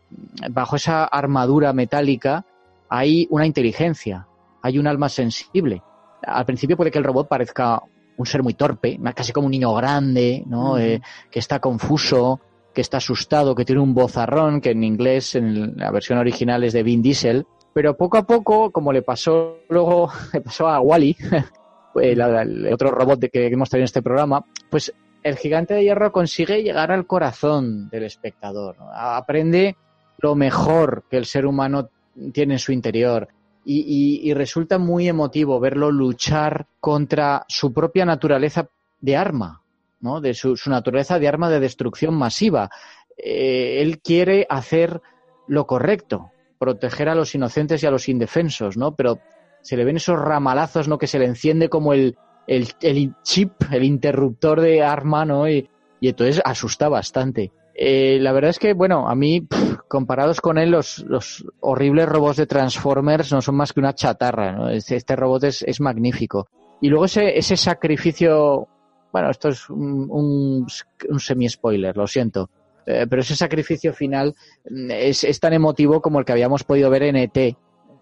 bajo 0.49 0.78
esa 0.78 1.03
armadura 1.05 1.74
metálica 1.74 2.45
hay 2.89 3.28
una 3.30 3.45
inteligencia, 3.45 4.28
hay 4.62 4.80
un 4.80 4.88
alma 4.88 5.09
sensible. 5.09 5.82
Al 6.24 6.45
principio 6.45 6.78
puede 6.78 6.91
que 6.91 6.99
el 6.99 7.03
robot 7.03 7.28
parezca 7.28 7.82
un 8.18 8.26
ser 8.26 8.43
muy 8.43 8.53
torpe, 8.53 8.99
casi 9.16 9.32
como 9.32 9.45
un 9.47 9.51
niño 9.51 9.74
grande, 9.74 10.43
¿no? 10.45 10.72
Ujú. 10.72 10.78
Eh, 10.78 11.01
que 11.30 11.39
está 11.39 11.59
confuso, 11.59 12.39
que 12.74 12.82
está 12.82 12.97
asustado, 12.97 13.55
que 13.55 13.66
tiene 13.66 13.82
un 13.82 13.93
vozarrón, 13.93 14.62
que 14.62 14.72
en 14.72 14.84
inglés, 14.84 15.36
en 15.36 15.78
la 15.78 15.91
versión 15.91 16.20
original 16.20 16.64
es 16.64 16.74
de 16.74 16.84
Vin 16.84 17.01
Diesel. 17.01 17.45
Pero 17.74 17.95
poco 17.95 18.18
a 18.18 18.24
poco, 18.24 18.72
como 18.72 18.91
le 18.91 19.01
pasó 19.01 19.59
luego, 19.70 20.12
le 20.34 20.41
pasó 20.41 20.68
a 20.68 20.80
Wally, 20.80 21.16
el 21.95 22.74
otro 22.74 22.91
robot 22.91 23.20
que 23.32 23.47
hemos 23.47 23.70
tenido 23.70 23.84
en 23.84 23.86
este 23.86 24.01
programa, 24.01 24.45
pues 24.70 24.93
el 25.24 25.38
gigante 25.38 25.74
de 25.74 25.84
hierro 25.84 26.11
consigue 26.11 26.63
llegar 26.63 26.91
al 26.91 27.05
corazón 27.05 27.89
del 27.89 28.03
espectador. 28.03 28.78
Aprende 28.93 29.76
lo 30.17 30.36
mejor 30.36 31.03
que 31.09 31.17
el 31.17 31.26
ser 31.26 31.45
humano 31.45 31.89
tiene 32.34 32.55
en 32.55 32.59
su 32.59 32.72
interior. 32.72 33.28
Y, 33.63 34.34
resulta 34.34 34.80
muy 34.80 35.07
emotivo 35.07 35.59
verlo 35.59 35.91
luchar 35.91 36.65
contra 36.80 37.45
su 37.47 37.72
propia 37.72 38.05
naturaleza 38.05 38.67
de 38.99 39.15
arma, 39.15 39.61
¿no? 39.99 40.19
De 40.19 40.34
su, 40.34 40.57
su 40.57 40.72
naturaleza 40.72 41.19
de 41.19 41.28
arma 41.28 41.49
de 41.49 41.59
destrucción 41.59 42.15
masiva. 42.15 42.72
Eh, 43.17 43.82
él 43.82 43.99
quiere 43.99 44.47
hacer 44.49 44.99
lo 45.47 45.67
correcto, 45.67 46.32
proteger 46.57 47.09
a 47.09 47.15
los 47.15 47.36
inocentes 47.36 47.84
y 47.84 47.86
a 47.86 47.91
los 47.91 48.09
indefensos, 48.09 48.78
¿no? 48.78 48.95
Pero 48.95 49.19
se 49.61 49.78
le 49.78 49.86
ven 49.86 49.97
esos 49.97 50.19
ramalazos, 50.19 50.88
¿no? 50.88 50.97
Que 50.97 51.07
se 51.07 51.19
le 51.19 51.26
enciende 51.26 51.69
como 51.69 51.93
el, 51.93 52.17
el, 52.48 52.68
el 52.82 53.14
chip, 53.24 53.52
el 53.72 53.84
interruptor 53.84 54.62
de 54.62 54.84
arma, 54.84 55.26
¿no? 55.26 55.50
Y, 55.50 55.70
y 56.00 56.10
entonces 56.10 56.42
asusta 56.44 56.89
bastante. 56.89 57.52
Eh, 57.74 58.20
la 58.20 58.32
verdad 58.32 58.50
es 58.50 58.60
que, 58.60 58.74
bueno, 58.74 59.08
a 59.10 59.16
mí, 59.16 59.42
pff, 59.42 59.78
comparados 59.88 60.42
con 60.42 60.58
él, 60.58 60.72
los, 60.72 61.00
los 61.08 61.46
horribles 61.62 62.08
robots 62.08 62.38
de 62.38 62.48
Transformers 62.48 63.32
no 63.32 63.42
son 63.42 63.56
más 63.56 63.74
que 63.74 63.80
una 63.80 63.96
chatarra, 63.96 64.52
¿no? 64.52 64.70
Este, 64.70 64.96
este 64.96 65.16
robot 65.16 65.46
es, 65.46 65.62
es 65.64 65.80
magnífico. 65.80 66.48
Y 66.82 66.89
luego 66.89 67.06
ese, 67.06 67.38
ese 67.38 67.56
sacrificio, 67.56 68.68
bueno, 69.12 69.30
esto 69.30 69.50
es 69.50 69.70
un, 69.70 70.08
un, 70.10 70.68
un 71.10 71.20
semi-spoiler, 71.20 71.96
lo 71.96 72.08
siento. 72.08 72.50
Eh, 72.86 73.06
pero 73.10 73.22
ese 73.22 73.36
sacrificio 73.36 73.94
final 73.94 74.34
mm, 74.70 74.92
es, 74.92 75.24
es 75.24 75.39
tan 75.39 75.54
emotivo 75.54 76.02
como 76.02 76.20
el 76.20 76.26
que 76.26 76.32
habíamos 76.32 76.64
podido 76.64 76.89
ver 76.89 77.04
en 77.04 77.16
ET, 77.16 77.56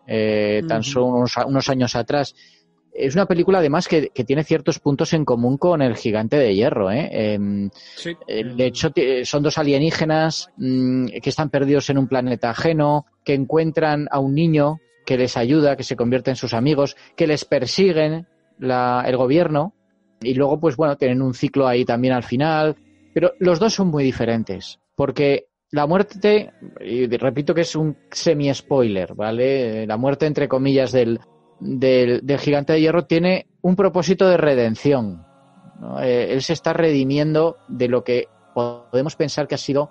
eh, 0.08 0.64
tan 0.68 0.84
solo 0.84 1.08
unos, 1.08 1.38
unos 1.46 1.70
años 1.70 1.96
atrás. 1.96 2.34
Es 3.00 3.16
una 3.16 3.26
película 3.26 3.60
además 3.60 3.88
que, 3.88 4.10
que 4.10 4.24
tiene 4.24 4.44
ciertos 4.44 4.80
puntos 4.80 5.14
en 5.14 5.26
común 5.26 5.58
con 5.58 5.82
el 5.82 5.96
gigante 5.96 6.38
de 6.38 6.54
hierro. 6.56 6.92
¿eh? 6.92 7.10
Em, 7.34 7.70
Sí. 7.96 8.16
eh, 8.28 8.44
De 8.44 8.66
hecho, 8.66 8.92
ti- 8.92 9.26
son 9.26 9.44
dos 9.44 9.58
alienígenas 9.58 10.50
mm, 10.58 11.06
que 11.22 11.30
están 11.30 11.50
perdidos 11.50 11.90
en 11.90 11.98
un 11.98 12.08
planeta 12.08 12.50
ajeno, 12.50 13.06
que 13.24 13.34
encuentran 13.34 14.08
a 14.12 14.20
un 14.20 14.36
niño 14.36 14.80
que 15.06 15.18
les 15.18 15.38
ayuda, 15.38 15.76
que 15.76 15.84
se 15.84 15.96
convierte 15.96 16.30
en 16.30 16.36
sus 16.36 16.54
amigos, 16.54 16.96
que 17.16 17.26
les 17.28 17.46
persiguen 17.46 18.28
la- 18.60 19.04
el 19.08 19.18
gobierno 19.18 19.74
y 20.22 20.34
luego, 20.34 20.60
pues 20.60 20.76
bueno, 20.76 20.98
tienen 20.98 21.22
un 21.22 21.34
ciclo 21.34 21.68
ahí 21.68 21.86
también 21.86 22.14
al 22.14 22.24
final. 22.24 22.76
Pero 23.14 23.34
los 23.40 23.60
dos 23.60 23.74
son 23.74 23.88
muy 23.88 24.04
diferentes, 24.04 24.80
porque 24.96 25.48
la 25.72 25.88
muerte, 25.88 26.52
y 26.82 27.08
repito 27.18 27.54
que 27.56 27.62
es 27.62 27.76
un 27.76 27.96
semi-spoiler, 28.12 29.14
¿vale? 29.16 29.86
La 29.88 29.98
muerte, 29.98 30.26
entre 30.26 30.48
comillas, 30.48 30.92
del, 30.92 31.20
del, 31.60 32.26
del 32.26 32.40
gigante 32.40 32.74
de 32.74 32.82
hierro 32.82 33.06
tiene 33.06 33.48
un 33.62 33.76
propósito 33.76 34.28
de 34.28 34.38
redención. 34.38 35.26
Eh, 36.02 36.28
él 36.32 36.42
se 36.42 36.54
está 36.54 36.74
redimiendo 36.74 37.58
de 37.68 37.88
lo 37.88 38.04
que 38.04 38.28
podemos 38.54 39.16
pensar 39.16 39.48
que 39.48 39.56
ha 39.56 39.60
sido 39.60 39.90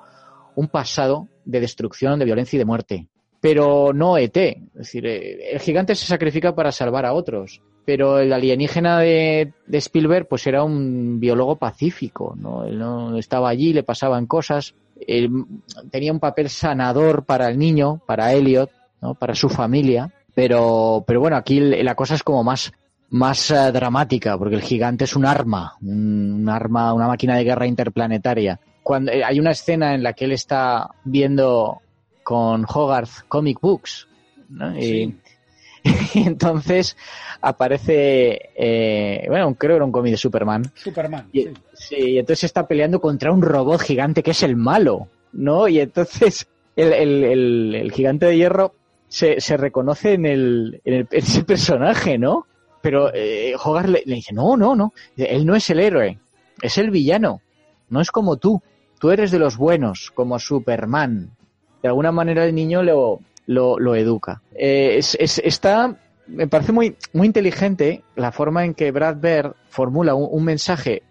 un 0.55 0.69
pasado 0.69 1.29
de 1.45 1.61
destrucción, 1.61 2.19
de 2.19 2.25
violencia 2.25 2.57
y 2.57 2.59
de 2.59 2.65
muerte. 2.65 3.09
Pero 3.41 3.93
no 3.93 4.19
ET. 4.19 4.37
Es 4.37 4.59
decir, 4.75 5.07
eh, 5.07 5.53
el 5.53 5.61
gigante 5.61 5.95
se 5.95 6.07
sacrifica 6.07 6.55
para 6.55 6.73
salvar 6.73 7.07
a 7.07 7.13
otros. 7.13 7.63
Pero 7.85 8.19
el 8.19 8.33
alienígena 8.33 8.99
de, 8.99 9.53
de 9.67 9.79
Spielberg, 9.79 10.29
pues 10.29 10.47
era 10.47 10.63
un 10.63 11.21
biólogo 11.21 11.57
pacífico, 11.57 12.35
¿no? 12.37 12.65
Él 12.65 12.79
no 12.79 13.17
estaba 13.17 13.49
allí, 13.49 13.73
le 13.73 13.83
pasaban 13.83 14.27
cosas. 14.27 14.75
Él 15.07 15.31
tenía 15.91 16.13
un 16.13 16.21
papel 16.21 16.51
sanador 16.51 17.25
para 17.25 17.49
el 17.49 17.57
niño, 17.57 18.03
para 18.05 18.33
Elliot, 18.35 18.71
¿no? 19.01 19.15
Para 19.15 19.35
su 19.35 19.49
familia. 19.49 20.13
Pero, 20.39 21.03
pero 21.05 21.19
bueno, 21.19 21.35
aquí 21.37 21.59
la 21.59 21.97
cosa 21.97 22.15
es 22.15 22.23
como 22.23 22.45
más, 22.45 22.73
más 23.11 23.51
eh, 23.51 23.73
dramática, 23.73 24.39
porque 24.39 24.55
el 24.55 24.63
gigante 24.63 25.03
es 25.03 25.17
un 25.17 25.27
arma, 25.27 25.75
un, 25.83 26.43
un 26.43 26.49
arma, 26.49 26.93
una 26.95 27.09
máquina 27.09 27.35
de 27.37 27.43
guerra 27.43 27.67
interplanetaria. 27.67 28.61
Cuando 28.85 29.11
eh, 29.11 29.25
hay 29.25 29.41
una 29.41 29.51
escena 29.51 29.97
en 29.97 30.05
la 30.05 30.13
que 30.13 30.27
él 30.27 30.31
está 30.33 30.91
viendo 31.03 31.81
con 32.23 32.65
Hogarth 32.73 33.27
comic 33.27 33.59
books 33.61 34.07
¿no? 34.51 34.79
Y 34.79 35.13
entonces 36.15 36.97
aparece, 37.41 38.39
eh, 38.55 39.25
bueno, 39.29 39.57
creo 39.57 39.73
que 39.73 39.77
era 39.79 39.85
un 39.85 39.91
cómic 39.91 40.13
de 40.13 40.19
Superman. 40.19 40.71
Superman. 40.73 41.29
Y, 41.33 41.43
sí. 41.43 41.53
sí, 41.75 41.97
y 42.13 42.19
entonces 42.21 42.45
está 42.45 42.69
peleando 42.69 43.01
contra 43.01 43.33
un 43.33 43.43
robot 43.43 43.81
gigante 43.81 44.23
que 44.23 44.31
es 44.31 44.45
el 44.45 44.55
malo, 44.55 45.09
¿no? 45.33 45.67
Y 45.67 45.81
entonces 45.81 46.47
el, 46.77 46.93
el- 46.93 47.25
el- 47.25 47.75
el 47.75 47.91
gigante 47.91 48.27
de 48.27 48.37
hierro 48.37 48.75
se, 49.09 49.41
se 49.41 49.57
reconoce 49.57 50.13
en, 50.15 50.27
el, 50.27 50.81
en, 50.85 50.95
el- 50.95 51.09
ese 51.11 51.45
personaje, 51.45 52.19
¿no? 52.19 52.47
Pero 52.81 53.11
eh, 53.13 53.55
le, 53.87 54.03
le 54.07 54.15
dice, 54.15 54.33
no, 54.33 54.57
no, 54.57 54.77
no, 54.77 54.93
él 55.17 55.45
no 55.45 55.57
es 55.57 55.69
el 55.71 55.81
héroe, 55.81 56.19
es 56.63 56.79
el 56.79 56.91
villano, 56.91 57.41
no 57.91 58.01
es 58.01 58.11
como 58.11 58.37
tú, 58.37 58.63
tú 59.01 59.11
eres 59.11 59.31
de 59.31 59.39
los 59.39 59.57
buenos, 59.57 60.11
como 60.15 60.39
Superman. 60.39 61.31
De 61.83 61.89
alguna 61.89 62.13
manera 62.13 62.45
el 62.45 62.55
niño 62.55 62.83
lo, 62.83 63.21
lo, 63.47 63.79
educa. 63.97 64.43
Eh, 64.55 64.97
es, 64.99 65.17
es- 65.21 65.39
está, 65.45 65.97
me 66.29 66.47
parece 66.47 66.73
muy, 66.73 66.97
muy 67.13 67.27
inteligente 67.27 68.03
la 68.15 68.31
forma 68.33 68.65
en 68.65 68.75
que 68.75 68.91
Brad 68.93 69.17
Bird 69.17 69.55
formula 69.69 70.15
un, 70.15 70.29
un 70.31 70.45
mensaje 70.45 71.03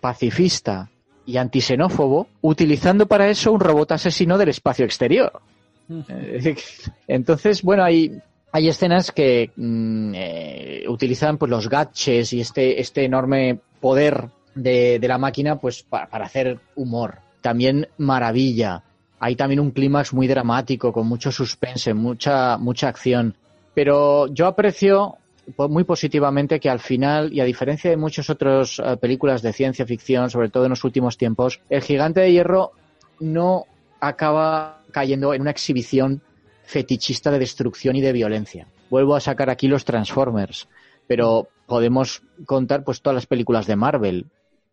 pacifista 0.00 0.90
y 1.26 1.38
antisenófobo, 1.38 2.26
utilizando 2.42 3.06
para 3.06 3.28
eso 3.30 3.50
un 3.50 3.60
robot 3.60 3.92
asesino 3.92 4.36
del 4.36 4.50
espacio 4.50 4.84
exterior. 4.84 5.40
Entonces, 7.08 7.62
bueno, 7.62 7.84
hay, 7.84 8.18
hay 8.52 8.68
escenas 8.68 9.12
que 9.12 9.50
mm, 9.56 10.12
eh, 10.14 10.84
utilizan 10.88 11.38
pues 11.38 11.50
los 11.50 11.68
gadgets 11.68 12.32
y 12.32 12.40
este, 12.40 12.80
este 12.80 13.04
enorme 13.04 13.58
poder 13.80 14.28
de, 14.54 14.98
de 14.98 15.08
la 15.08 15.18
máquina 15.18 15.56
pues 15.56 15.82
pa- 15.82 16.06
para 16.06 16.26
hacer 16.26 16.58
humor. 16.76 17.16
También 17.40 17.88
maravilla. 17.98 18.82
Hay 19.20 19.36
también 19.36 19.60
un 19.60 19.70
clímax 19.70 20.12
muy 20.12 20.26
dramático, 20.26 20.92
con 20.92 21.06
mucho 21.06 21.30
suspense, 21.30 21.94
mucha, 21.94 22.56
mucha 22.58 22.88
acción. 22.88 23.36
Pero 23.74 24.28
yo 24.28 24.46
aprecio 24.46 25.16
muy 25.56 25.84
positivamente 25.84 26.58
que 26.58 26.70
al 26.70 26.80
final, 26.80 27.32
y 27.32 27.40
a 27.40 27.44
diferencia 27.44 27.90
de 27.90 27.96
muchas 27.98 28.30
otras 28.30 28.78
eh, 28.78 28.96
películas 28.96 29.42
de 29.42 29.52
ciencia 29.52 29.84
ficción, 29.84 30.30
sobre 30.30 30.48
todo 30.48 30.64
en 30.64 30.70
los 30.70 30.84
últimos 30.84 31.18
tiempos, 31.18 31.60
el 31.68 31.82
gigante 31.82 32.20
de 32.20 32.32
hierro 32.32 32.72
no 33.20 33.66
acaba 34.08 34.82
cayendo 34.92 35.34
en 35.34 35.42
una 35.42 35.50
exhibición 35.50 36.22
fetichista 36.64 37.30
de 37.30 37.38
destrucción 37.38 37.96
y 37.96 38.00
de 38.00 38.12
violencia. 38.12 38.66
Vuelvo 38.90 39.16
a 39.16 39.20
sacar 39.20 39.50
aquí 39.50 39.68
los 39.68 39.84
Transformers, 39.84 40.68
pero 41.06 41.48
podemos 41.66 42.22
contar 42.46 42.84
pues 42.84 43.00
todas 43.02 43.14
las 43.14 43.26
películas 43.26 43.66
de 43.66 43.76
Marvel 43.76 44.26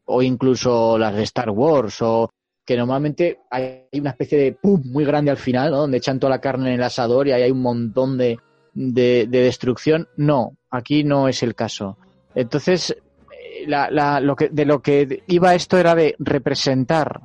o 0.05 0.21
incluso 0.21 0.97
las 0.97 1.15
de 1.15 1.23
Star 1.23 1.49
Wars 1.49 2.01
o 2.01 2.29
que 2.65 2.77
normalmente 2.77 3.39
hay 3.49 3.86
una 3.93 4.11
especie 4.11 4.38
de 4.38 4.51
pum 4.53 4.82
muy 4.86 5.03
grande 5.03 5.32
al 5.32 5.38
final, 5.38 5.71
¿no? 5.71 5.77
donde 5.77 5.97
echan 5.97 6.19
toda 6.19 6.29
la 6.32 6.41
carne 6.41 6.69
en 6.69 6.75
el 6.75 6.84
asador 6.84 7.27
y 7.27 7.32
ahí 7.32 7.41
hay 7.43 7.51
un 7.51 7.61
montón 7.61 8.17
de, 8.17 8.38
de, 8.73 9.25
de 9.27 9.39
destrucción. 9.41 10.07
No, 10.17 10.55
aquí 10.69 11.03
no 11.03 11.27
es 11.27 11.41
el 11.43 11.55
caso. 11.55 11.97
Entonces, 12.36 12.91
eh, 12.91 13.65
la, 13.67 13.89
la- 13.89 14.19
lo 14.19 14.36
que, 14.36 14.49
de 14.49 14.65
lo 14.65 14.82
que 14.82 15.23
iba 15.27 15.55
esto 15.55 15.77
era 15.77 15.95
de 15.95 16.15
representar, 16.19 17.21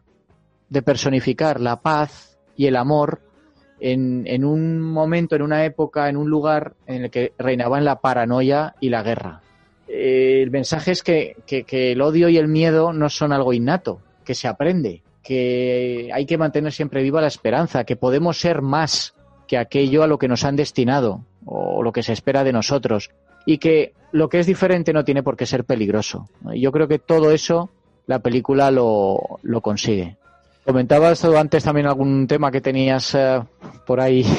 de 0.69 0.83
personificar 0.83 1.61
la 1.61 1.77
paz 1.81 2.37
y 2.57 2.67
el 2.67 2.77
amor 2.77 3.21
en, 3.81 4.27
en 4.27 4.45
un 4.45 4.81
momento, 4.81 5.37
en 5.37 5.43
una 5.43 5.65
época, 5.65 6.09
en 6.09 6.17
un 6.17 6.29
lugar 6.31 6.75
en 6.87 7.05
el 7.05 7.11
que 7.11 7.33
reinaban 7.39 7.85
la 7.85 8.01
paranoia 8.01 8.75
y 8.81 8.89
la 8.89 9.03
guerra. 9.03 9.43
Eh, 9.89 10.41
el 10.43 10.51
mensaje 10.51 10.93
es 10.93 11.03
que, 11.03 11.37
que- 11.47 11.65
que 11.65 11.93
el 11.93 12.01
odio 12.01 12.29
y 12.29 12.39
el 12.39 12.49
miedo 12.49 12.93
no 12.93 13.09
son 13.09 13.33
algo 13.33 13.53
innato, 13.53 14.01
que 14.25 14.35
se 14.35 14.49
aprende, 14.49 15.03
que 15.23 16.11
hay 16.13 16.25
que 16.27 16.39
mantener 16.39 16.73
siempre 16.73 17.03
viva 17.03 17.21
la 17.21 17.27
esperanza, 17.29 17.85
que 17.85 17.97
podemos 17.97 18.39
ser 18.41 18.63
más 18.63 19.15
que 19.47 19.59
aquello 19.59 20.03
a 20.03 20.07
lo 20.09 20.19
que 20.19 20.27
nos 20.29 20.45
han 20.45 20.57
destinado 20.57 21.25
o 21.45 21.83
lo 21.83 21.93
que 21.93 22.03
se 22.03 22.13
espera 22.13 22.43
de 22.43 22.53
nosotros 22.53 23.11
y 23.45 23.59
que 23.59 23.93
lo 24.11 24.29
que 24.29 24.41
es 24.41 24.47
diferente 24.47 24.93
no 24.93 25.05
tiene 25.05 25.23
por 25.23 25.37
qué 25.37 25.47
ser 25.47 25.65
peligroso. 25.65 26.29
Yo 26.55 26.73
creo 26.73 26.89
que 26.89 26.99
todo 26.99 27.31
eso 27.31 27.71
la 28.07 28.19
película 28.21 28.71
lo, 28.73 29.39
lo 29.43 29.61
consigue. 29.61 30.17
Comentabas 30.67 31.25
antes 31.25 31.63
también 31.63 31.87
algún 31.87 32.27
tema 32.27 32.51
que 32.51 32.61
tenías 32.61 33.15
eh, 33.15 33.41
por 33.87 34.01
ahí. 34.01 34.25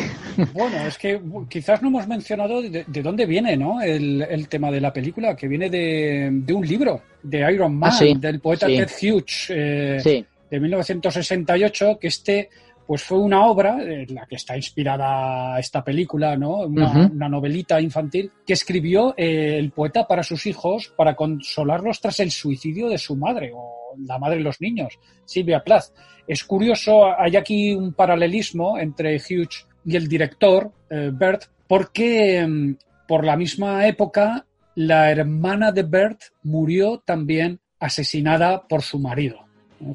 Bueno, 0.54 0.78
es 0.86 1.00
que 1.00 1.20
quizás 1.50 1.82
no 1.82 1.88
hemos 1.88 2.08
mencionado 2.08 2.62
de, 2.62 2.86
de 2.86 3.02
dónde 3.02 3.26
viene 3.26 3.58
¿no? 3.58 3.82
el, 3.82 4.22
el 4.22 4.48
tema 4.48 4.70
de 4.70 4.80
la 4.80 4.94
película, 4.94 5.36
que 5.36 5.48
viene 5.48 5.68
de, 5.68 6.30
de 6.32 6.54
un 6.54 6.64
libro 6.64 7.02
de 7.24 7.52
Iron 7.52 7.76
Man, 7.76 7.90
Ah, 7.92 7.98
sí, 7.98 8.14
del 8.20 8.40
poeta 8.40 8.68
sí. 8.68 8.78
Ted 8.78 8.90
Hughes, 9.02 9.48
eh, 9.50 9.98
Sí, 10.00 10.24
de 10.52 10.60
1968, 10.60 11.98
que 12.00 12.08
este 12.08 12.50
pues 12.86 13.02
fue 13.02 13.18
una 13.18 13.46
obra 13.48 13.82
en 13.82 14.14
la 14.14 14.28
que 14.28 14.36
está 14.36 14.56
inspirada 14.56 15.60
esta 15.60 15.84
película, 15.84 16.38
¿no? 16.38 16.60
Una, 16.60 17.10
una 17.12 17.28
novelita 17.28 17.82
infantil 17.82 18.32
que 18.46 18.54
escribió 18.54 19.14
eh, 19.18 19.58
el 19.58 19.72
poeta 19.72 20.08
para 20.08 20.22
sus 20.24 20.46
hijos 20.46 20.94
para 20.96 21.16
consolarlos 21.16 22.00
tras 22.00 22.20
el 22.22 22.32
suicidio 22.32 22.88
de 22.88 22.98
su 22.98 23.16
madre 23.16 23.52
o 23.54 23.77
la 24.06 24.20
madre 24.20 24.38
de 24.38 24.44
los 24.44 24.62
niños, 24.62 25.00
Silvia 25.26 25.64
Plath. 25.64 25.94
Es 26.28 26.44
curioso, 26.44 27.06
hay 27.18 27.36
aquí 27.36 27.74
un 27.74 27.94
paralelismo 27.94 28.78
entre 28.78 29.16
Hughes 29.18 29.68
y 29.86 29.96
el 29.96 30.08
director, 30.08 30.72
eh, 30.90 31.12
Bert, 31.14 31.44
porque 31.68 32.46
mm, 32.46 32.76
por 33.08 33.24
la 33.26 33.38
misma 33.38 33.88
época 33.88 34.46
la 34.76 35.10
hermana 35.10 35.72
de 35.72 35.84
Bert 35.84 36.22
murió 36.44 37.02
también 37.04 37.60
asesinada 37.80 38.68
por 38.68 38.82
su 38.82 39.00
marido. 39.00 39.40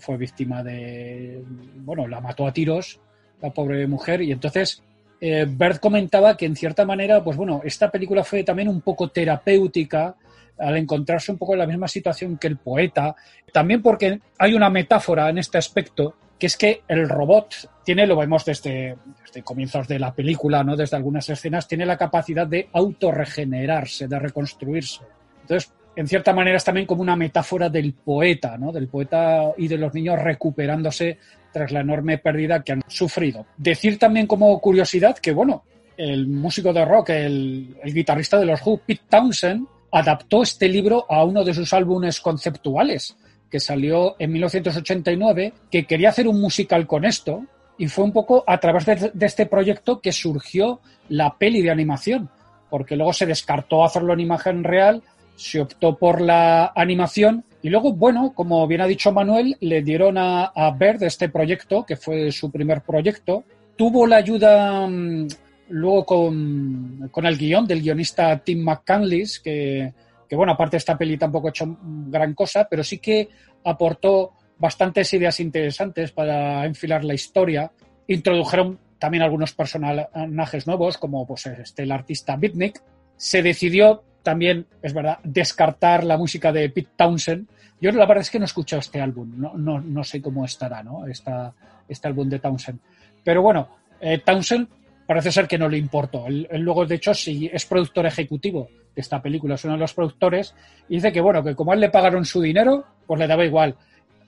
Fue 0.01 0.17
víctima 0.17 0.63
de, 0.63 1.43
bueno, 1.77 2.07
la 2.09 2.21
mató 2.21 2.47
a 2.47 2.53
tiros 2.53 3.01
la 3.41 3.51
pobre 3.51 3.87
mujer 3.87 4.23
y 4.23 4.33
entonces 4.33 4.83
eh, 5.21 5.47
Bert 5.49 5.81
comentaba 5.81 6.37
que 6.37 6.47
en 6.47 6.57
cierta 6.57 6.85
manera, 6.85 7.23
pues 7.23 7.37
bueno, 7.37 7.61
esta 7.65 7.91
película 7.91 8.25
fue 8.25 8.43
también 8.43 8.69
un 8.69 8.81
poco 8.81 9.11
terapéutica 9.11 10.17
al 10.63 10.77
encontrarse 10.77 11.33
un 11.33 11.39
poco 11.39 11.55
en 11.55 11.61
la 11.61 11.67
misma 11.67 11.89
situación 11.89 12.39
que 12.39 12.47
el 12.47 12.57
poeta, 12.57 13.15
también 13.53 13.83
porque 13.83 14.21
hay 14.39 14.55
una 14.55 14.71
metáfora 14.71 15.29
en 15.29 15.39
este 15.39 15.59
aspecto 15.59 16.15
que 16.39 16.47
es 16.47 16.57
que 16.57 16.83
el 16.89 17.09
robot 17.09 17.55
tiene, 17.85 18.07
lo 18.07 18.17
vemos 18.17 18.45
desde, 18.45 18.97
desde 19.25 19.43
comienzos 19.43 19.87
de 19.87 20.01
la 20.01 20.13
película, 20.13 20.65
¿no? 20.65 20.75
desde 20.75 20.97
algunas 20.97 21.29
escenas, 21.29 21.69
tiene 21.69 21.87
la 21.87 21.97
capacidad 21.97 22.47
de 22.47 22.69
autorregenerarse, 22.73 24.09
de 24.09 24.19
reconstruirse. 24.19 25.03
Entonces, 25.43 25.73
en 25.95 26.09
cierta 26.09 26.33
manera 26.33 26.57
es 26.57 26.65
también 26.65 26.87
como 26.87 27.03
una 27.03 27.17
metáfora 27.17 27.69
del 27.69 27.93
poeta, 27.93 28.57
¿no? 28.57 28.73
Del 28.73 28.89
poeta 28.89 29.53
y 29.59 29.69
de 29.69 29.77
los 29.77 29.93
niños 29.93 30.21
recuperándose 30.21 31.19
tras 31.53 31.71
la 31.71 31.81
enorme 31.81 32.19
pérdida 32.19 32.63
que 32.63 32.73
han 32.73 32.83
sufrido. 32.87 33.47
Decir 33.57 33.99
también 33.99 34.27
como 34.27 34.59
curiosidad 34.61 35.19
que, 35.19 35.33
bueno, 35.33 35.65
el 35.97 36.27
músico 36.27 36.73
de 36.73 36.85
rock, 36.85 37.11
el, 37.11 37.77
guitarrista 37.85 38.39
de 38.39 38.47
los 38.47 38.61
Who, 38.65 38.81
Pete 38.87 39.03
Townsend, 39.09 39.67
adaptó 39.93 40.43
este 40.43 40.69
libro 40.69 41.05
a 41.09 41.23
uno 41.25 41.45
de 41.45 41.55
sus 41.55 41.73
álbumes 41.73 42.21
conceptuales, 42.21 43.17
que 43.51 43.61
salió 43.61 44.17
en 44.19 44.33
1989, 44.33 45.53
que 45.71 45.85
quería 45.85 46.09
hacer 46.09 46.27
un 46.27 46.41
musical 46.41 46.87
con 46.87 47.05
esto, 47.05 47.45
y 47.79 47.87
fue 47.89 48.05
un 48.05 48.13
poco 48.13 48.43
a 48.47 48.59
través 48.59 48.87
de, 48.87 49.27
este 49.27 49.47
proyecto 49.47 50.01
que 50.01 50.13
surgió 50.13 50.81
la 51.09 51.37
peli 51.37 51.61
de 51.61 51.71
animación, 51.71 52.31
porque 52.71 52.97
luego 52.97 53.13
se 53.13 53.27
descartó 53.27 53.85
hacerlo 53.85 54.15
en 54.15 54.21
imagen 54.21 54.65
real, 54.65 55.03
se 55.37 55.61
optó 55.61 55.97
por 55.97 56.21
la 56.21 56.73
animación 56.75 57.45
y 57.63 57.69
luego, 57.69 57.93
bueno, 57.93 58.33
como 58.35 58.67
bien 58.67 58.81
ha 58.81 58.87
dicho 58.87 59.13
Manuel, 59.13 59.57
le 59.61 59.83
dieron 59.83 60.19
a, 60.19 60.53
a 60.55 60.77
este 61.01 61.29
proyecto, 61.29 61.85
que 61.85 61.97
fue 61.97 62.33
su 62.33 62.51
primer 62.51 62.83
proyecto. 62.83 63.45
Tuvo 63.77 64.07
la 64.07 64.17
ayuda 64.17 64.87
mm, 64.87 65.29
luego 65.73 66.05
con, 66.05 67.09
con 67.11 67.27
el 67.27 67.37
guion 67.37 67.67
del 67.67 67.81
guionista 67.81 68.39
Tim 68.39 68.63
McCandless, 68.63 69.41
que, 69.41 69.93
que, 70.29 70.37
bueno, 70.37 70.53
aparte 70.53 70.73
de 70.73 70.79
esta 70.79 70.99
peli 70.99 71.17
tampoco 71.17 71.49
ha 71.49 71.51
hecho 71.51 71.77
gran 71.81 72.35
cosa, 72.35 72.67
pero 72.69 72.85
sí 72.85 72.99
que 72.99 73.29
aportó 73.65 74.33
bastantes 74.59 75.13
ideas 75.15 75.41
interesantes 75.41 76.13
para 76.13 76.65
enfilar 76.67 77.05
la 77.05 77.15
historia. 77.15 77.73
Introdujeron 78.07 78.79
también 78.99 79.23
algunos 79.23 79.53
personajes 79.53 80.67
nuevos, 80.67 80.99
como 80.99 81.27
pues, 81.27 81.47
este, 81.47 81.85
el 81.85 81.93
artista 81.93 82.37
Bitnik. 82.37 82.81
Se 83.17 83.43
decidió 83.43 84.05
también, 84.23 84.67
es 84.83 84.93
verdad, 84.93 85.19
descartar 85.25 86.05
la 86.05 86.17
música 86.17 86.53
de 86.53 86.69
Pete 86.69 86.91
Townsend. 86.97 87.49
Yo 87.81 87.91
la 87.91 88.07
verdad 88.07 88.21
es 88.21 88.31
que 88.31 88.39
no 88.39 88.45
he 88.45 88.47
escuchado 88.47 88.81
este 88.81 89.01
álbum, 89.01 89.33
no, 89.37 89.55
no, 89.55 89.81
no 89.81 90.05
sé 90.05 90.23
cómo 90.23 90.45
estará, 90.45 90.83
¿no? 90.83 91.07
Esta, 91.07 91.53
este 91.89 92.07
álbum 92.09 92.29
de 92.29 92.39
Townsend. 92.39 92.79
Pero 93.25 93.43
bueno, 93.43 93.69
eh, 94.01 94.19
Townsend 94.19 94.69
parece 95.13 95.31
ser 95.31 95.47
que 95.47 95.59
no 95.59 95.69
le 95.69 95.77
importó. 95.77 96.27
Él, 96.27 96.49
luego, 96.53 96.87
de 96.87 96.95
hecho, 96.95 97.13
sí 97.13 97.51
es 97.53 97.67
productor 97.67 98.07
ejecutivo 98.07 98.71
de 98.95 99.03
esta 99.03 99.21
película, 99.21 99.57
es 99.57 99.65
uno 99.67 99.75
de 99.75 99.81
los 99.81 99.93
productores, 99.93 100.55
y 100.89 100.95
dice 100.95 101.13
que, 101.13 101.21
bueno, 101.21 101.45
que 101.45 101.55
como 101.55 101.71
a 101.71 101.75
él 101.75 101.83
le 101.83 101.91
pagaron 101.91 102.25
su 102.25 102.41
dinero, 102.41 102.87
pues 103.07 103.21
le 103.21 103.27
daba 103.27 103.45
igual. 103.45 103.77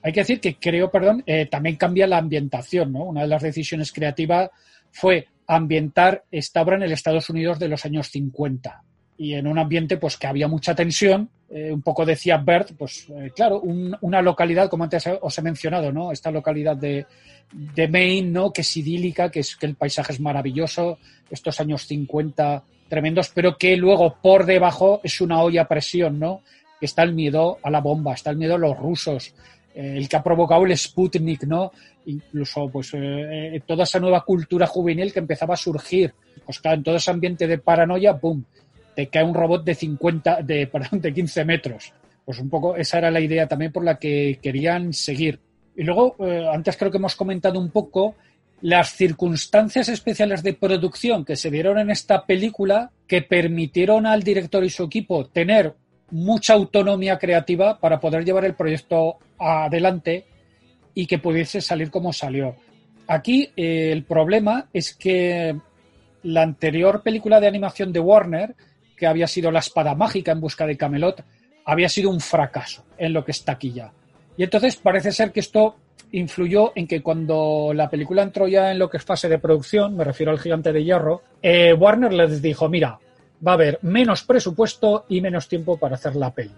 Hay 0.03 0.13
que 0.13 0.19
decir 0.19 0.39
que 0.39 0.57
creo, 0.57 0.91
perdón, 0.91 1.23
eh, 1.25 1.47
también 1.47 1.75
cambia 1.75 2.05
la 2.05 2.19
ambientación, 2.19 2.93
¿no? 2.93 3.05
Una 3.05 3.21
de 3.21 3.27
las 3.27 3.41
decisiones 3.41 3.91
creativas 3.91 4.51
fue 4.91 5.27
ambientar 5.47 6.23
esta 6.29 6.61
obra 6.61 6.75
en 6.75 6.83
el 6.83 6.91
Estados 6.91 7.31
Unidos 7.31 7.57
de 7.57 7.67
los 7.67 7.83
años 7.83 8.09
50 8.09 8.83
y 9.17 9.33
en 9.33 9.47
un 9.47 9.57
ambiente 9.57 9.97
pues 9.97 10.17
que 10.17 10.27
había 10.27 10.47
mucha 10.47 10.75
tensión 10.75 11.31
eh, 11.49 11.71
un 11.71 11.81
poco 11.81 12.05
decía 12.05 12.37
Bert, 12.37 12.71
pues 12.77 13.07
eh, 13.09 13.31
claro, 13.35 13.59
un- 13.61 13.95
una 14.01 14.21
localidad, 14.21 14.69
como 14.69 14.83
antes 14.83 15.03
os 15.21 15.37
he 15.37 15.41
mencionado, 15.41 15.91
¿no? 15.91 16.11
Esta 16.11 16.31
localidad 16.31 16.75
de, 16.75 17.05
de 17.51 17.87
Maine, 17.87 18.29
¿no? 18.31 18.51
Que 18.51 18.61
es 18.61 18.77
idílica, 18.77 19.29
que 19.29 19.41
es 19.41 19.55
que 19.55 19.65
el 19.67 19.75
paisaje 19.75 20.13
es 20.13 20.19
maravilloso, 20.19 20.97
estos 21.29 21.59
años 21.59 21.85
50 21.85 22.63
tremendos, 22.89 23.31
pero 23.33 23.57
que 23.57 23.75
luego 23.77 24.17
por 24.21 24.45
debajo 24.45 25.01
es 25.03 25.21
una 25.21 25.41
olla 25.41 25.63
a 25.63 25.67
presión, 25.67 26.19
¿no? 26.19 26.41
Está 26.81 27.03
el 27.03 27.13
miedo 27.13 27.57
a 27.63 27.69
la 27.69 27.79
bomba, 27.81 28.13
está 28.13 28.29
el 28.31 28.37
miedo 28.37 28.55
a 28.55 28.59
los 28.59 28.77
rusos, 28.77 29.33
eh, 29.73 29.95
el 29.97 30.07
que 30.09 30.17
ha 30.17 30.23
provocado 30.23 30.65
el 30.65 30.77
Sputnik, 30.77 31.43
¿no? 31.43 31.71
Incluso, 32.07 32.69
pues, 32.69 32.91
toda 33.65 33.83
esa 33.83 33.99
nueva 33.99 34.21
cultura 34.23 34.67
juvenil 34.67 35.11
que 35.11 35.19
empezaba 35.19 35.55
a 35.55 35.57
surgir. 35.57 36.13
Pues 36.45 36.59
claro, 36.59 36.77
en 36.77 36.83
todo 36.83 36.95
ese 36.97 37.09
ambiente 37.09 37.47
de 37.47 37.57
paranoia, 37.57 38.13
¡boom! 38.13 38.45
Te 38.95 39.07
cae 39.07 39.23
un 39.23 39.33
robot 39.33 39.63
de 39.63 39.75
50, 39.75 40.41
de, 40.41 40.67
perdón, 40.71 41.01
de 41.01 41.13
15 41.13 41.45
metros. 41.45 41.93
Pues 42.23 42.39
un 42.39 42.49
poco 42.49 42.75
esa 42.75 42.97
era 42.97 43.11
la 43.11 43.19
idea 43.19 43.47
también 43.47 43.71
por 43.71 43.83
la 43.83 43.97
que 43.97 44.39
querían 44.41 44.93
seguir. 44.93 45.39
Y 45.75 45.83
luego, 45.83 46.15
eh, 46.19 46.47
antes 46.51 46.77
creo 46.77 46.89
que 46.89 46.97
hemos 46.97 47.15
comentado 47.15 47.59
un 47.59 47.69
poco 47.69 48.15
las 48.61 48.93
circunstancias 48.93 49.89
especiales 49.89 50.41
de 50.41 50.53
producción 50.53 51.25
que 51.25 51.35
se 51.35 51.51
dieron 51.51 51.77
en 51.77 51.91
esta 51.91 52.25
película 52.25 52.91
que 53.05 53.21
permitieron 53.21 54.05
al 54.05 54.23
director 54.23 54.63
y 54.63 54.69
su 54.69 54.83
equipo 54.83 55.25
tener 55.27 55.75
mucha 56.11 56.53
autonomía 56.53 57.19
creativa 57.19 57.79
para 57.79 57.99
poder 57.99 58.23
llevar 58.23 58.45
el 58.45 58.55
proyecto 58.55 59.17
adelante 59.37 60.25
y 60.93 61.05
que 61.05 61.19
pudiese 61.19 61.61
salir 61.61 61.91
como 61.91 62.13
salió. 62.13 62.55
Aquí 63.07 63.49
eh, 63.55 63.91
el 63.91 64.03
problema 64.03 64.67
es 64.73 64.95
que 64.95 65.55
la 66.23 66.41
anterior 66.41 67.03
película 67.03 67.39
de 67.39 67.47
animación 67.47 67.91
de 67.93 67.99
Warner, 67.99 68.55
que 68.95 69.07
había 69.07 69.27
sido 69.27 69.51
La 69.51 69.59
espada 69.59 69.95
mágica 69.95 70.31
en 70.31 70.41
busca 70.41 70.65
de 70.65 70.77
Camelot, 70.77 71.23
había 71.65 71.89
sido 71.89 72.09
un 72.09 72.19
fracaso 72.19 72.83
en 72.97 73.13
lo 73.13 73.25
que 73.25 73.31
está 73.31 73.53
aquí 73.53 73.71
ya. 73.71 73.91
Y 74.37 74.43
entonces 74.43 74.75
parece 74.75 75.11
ser 75.11 75.31
que 75.31 75.39
esto 75.39 75.75
influyó 76.11 76.71
en 76.75 76.87
que 76.87 77.01
cuando 77.01 77.71
la 77.73 77.89
película 77.89 78.23
entró 78.23 78.47
ya 78.47 78.71
en 78.71 78.79
lo 78.79 78.89
que 78.89 78.97
es 78.97 79.03
fase 79.03 79.27
de 79.27 79.39
producción, 79.39 79.95
me 79.95 80.03
refiero 80.03 80.31
al 80.31 80.39
gigante 80.39 80.71
de 80.71 80.83
hierro, 80.83 81.21
eh, 81.41 81.73
Warner 81.73 82.13
les 82.13 82.41
dijo, 82.41 82.69
mira, 82.69 82.99
va 83.45 83.51
a 83.51 83.55
haber 83.55 83.79
menos 83.81 84.23
presupuesto 84.23 85.05
y 85.09 85.21
menos 85.21 85.47
tiempo 85.47 85.77
para 85.77 85.95
hacer 85.95 86.15
la 86.15 86.33
peli. 86.33 86.51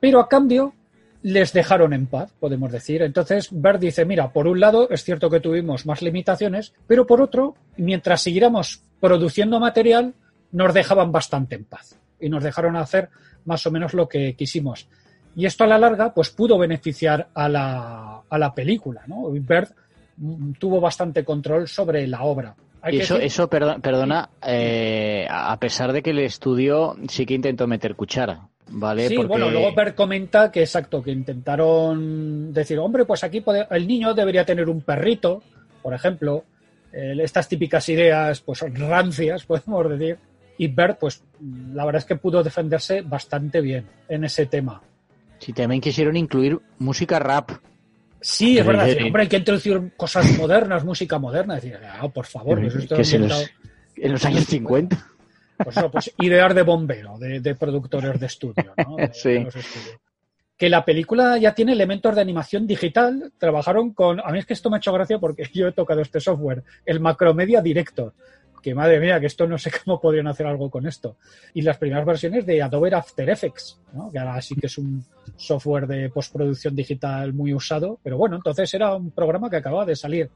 Pero 0.00 0.20
a 0.20 0.28
cambio 0.28 0.74
les 1.22 1.52
dejaron 1.52 1.92
en 1.92 2.06
paz, 2.06 2.32
podemos 2.38 2.70
decir. 2.70 3.02
Entonces 3.02 3.48
Bert 3.50 3.80
dice, 3.80 4.04
mira, 4.04 4.32
por 4.32 4.46
un 4.46 4.60
lado 4.60 4.88
es 4.90 5.02
cierto 5.04 5.28
que 5.28 5.40
tuvimos 5.40 5.84
más 5.84 6.02
limitaciones, 6.02 6.72
pero 6.86 7.06
por 7.06 7.20
otro, 7.20 7.56
mientras 7.76 8.22
siguiéramos 8.22 8.82
produciendo 9.00 9.58
material, 9.58 10.14
nos 10.52 10.74
dejaban 10.74 11.12
bastante 11.12 11.54
en 11.56 11.64
paz 11.64 11.98
y 12.20 12.28
nos 12.28 12.42
dejaron 12.42 12.76
hacer 12.76 13.10
más 13.44 13.66
o 13.66 13.70
menos 13.70 13.94
lo 13.94 14.08
que 14.08 14.34
quisimos. 14.34 14.88
Y 15.36 15.46
esto 15.46 15.64
a 15.64 15.66
la 15.66 15.78
larga, 15.78 16.12
pues 16.12 16.30
pudo 16.30 16.58
beneficiar 16.58 17.28
a 17.34 17.48
la, 17.48 18.22
a 18.28 18.38
la 18.38 18.54
película, 18.54 19.02
¿no? 19.06 19.30
Bert 19.30 19.72
mm, 20.16 20.52
tuvo 20.52 20.80
bastante 20.80 21.24
control 21.24 21.68
sobre 21.68 22.06
la 22.06 22.22
obra. 22.22 22.56
Y 22.90 22.98
eso, 22.98 23.16
eso 23.18 23.48
perdona, 23.48 23.78
perdona 23.78 24.30
eh, 24.46 25.26
a 25.28 25.56
pesar 25.58 25.92
de 25.92 26.02
que 26.02 26.10
el 26.10 26.20
estudio 26.20 26.96
sí 27.08 27.26
que 27.26 27.34
intentó 27.34 27.66
meter 27.66 27.94
cuchara, 27.96 28.48
¿vale? 28.70 29.08
Sí, 29.08 29.16
Porque- 29.16 29.28
bueno, 29.28 29.50
luego 29.50 29.74
Bert 29.74 29.94
comenta 29.96 30.50
que 30.50 30.60
exacto, 30.60 31.02
que 31.02 31.10
intentaron 31.10 32.52
decir, 32.52 32.78
hombre, 32.78 33.04
pues 33.04 33.24
aquí 33.24 33.42
el 33.70 33.86
niño 33.86 34.14
debería 34.14 34.44
tener 34.44 34.68
un 34.68 34.80
perrito, 34.82 35.42
por 35.82 35.92
ejemplo, 35.92 36.44
eh, 36.92 37.16
estas 37.20 37.48
típicas 37.48 37.88
ideas, 37.88 38.40
pues 38.40 38.60
rancias, 38.60 39.44
podemos 39.46 39.88
decir, 39.90 40.18
y 40.58 40.68
Bert, 40.68 40.98
pues 40.98 41.22
la 41.72 41.84
verdad 41.86 42.00
es 42.00 42.04
que 42.04 42.16
pudo 42.16 42.42
defenderse 42.42 43.00
bastante 43.02 43.60
bien 43.60 43.86
en 44.08 44.24
ese 44.24 44.46
tema. 44.46 44.82
Sí, 45.38 45.52
también 45.52 45.80
quisieron 45.80 46.16
incluir 46.16 46.58
música 46.78 47.18
rap. 47.18 47.50
Sí, 48.20 48.58
es 48.58 48.66
verdad, 48.66 48.86
decir, 48.86 49.04
hombre, 49.04 49.22
hay 49.22 49.28
que 49.28 49.36
introducir 49.36 49.92
cosas 49.96 50.36
modernas, 50.36 50.84
música 50.84 51.18
moderna, 51.20 51.54
decir, 51.54 51.78
ah, 52.00 52.08
por 52.08 52.26
favor, 52.26 52.58
esto 52.64 52.96
que 52.96 53.02
es 53.02 53.12
en 53.14 53.28
los, 53.28 53.48
en 53.96 54.12
los 54.12 54.24
años 54.24 54.44
50. 54.46 55.06
Pues 55.62 55.76
eso, 55.76 55.90
pues 55.90 56.12
ideas 56.18 56.54
de 56.54 56.62
bombero, 56.62 57.16
de, 57.18 57.40
de 57.40 57.54
productores 57.54 58.18
de 58.18 58.26
estudio, 58.26 58.74
¿no? 58.76 58.96
De- 58.96 59.10
Sí. 59.14 59.30
de 59.30 59.44
los 59.44 59.54
estudios. 59.56 59.96
Que 60.56 60.68
la 60.68 60.84
película 60.84 61.38
ya 61.38 61.54
tiene 61.54 61.70
elementos 61.72 62.16
de 62.16 62.20
animación 62.20 62.66
digital. 62.66 63.32
Trabajaron 63.38 63.92
con. 63.92 64.18
A 64.18 64.32
mí 64.32 64.40
es 64.40 64.46
que 64.46 64.54
esto 64.54 64.68
me 64.70 64.76
ha 64.76 64.78
hecho 64.78 64.92
gracia 64.92 65.20
porque 65.20 65.44
yo 65.54 65.68
he 65.68 65.72
tocado 65.72 66.00
este 66.00 66.18
software, 66.18 66.64
el 66.84 66.98
Macromedia 66.98 67.60
Director. 67.62 68.12
Que 68.68 68.74
madre 68.74 69.00
mía, 69.00 69.18
que 69.18 69.24
esto 69.24 69.46
no 69.46 69.56
sé 69.56 69.70
cómo 69.82 69.98
podrían 69.98 70.26
hacer 70.26 70.46
algo 70.46 70.68
con 70.68 70.86
esto. 70.86 71.16
Y 71.54 71.62
las 71.62 71.78
primeras 71.78 72.04
versiones 72.04 72.44
de 72.44 72.60
Adobe 72.60 72.94
After 72.94 73.26
Effects, 73.30 73.80
que 74.12 74.18
ahora 74.18 74.42
sí 74.42 74.54
que 74.56 74.66
es 74.66 74.76
un 74.76 75.02
software 75.36 75.86
de 75.86 76.10
postproducción 76.10 76.76
digital 76.76 77.32
muy 77.32 77.54
usado. 77.54 77.98
Pero 78.02 78.18
bueno, 78.18 78.36
entonces 78.36 78.74
era 78.74 78.94
un 78.94 79.10
programa 79.10 79.48
que 79.48 79.56
acababa 79.56 79.86
de 79.86 79.96
salir. 79.96 80.28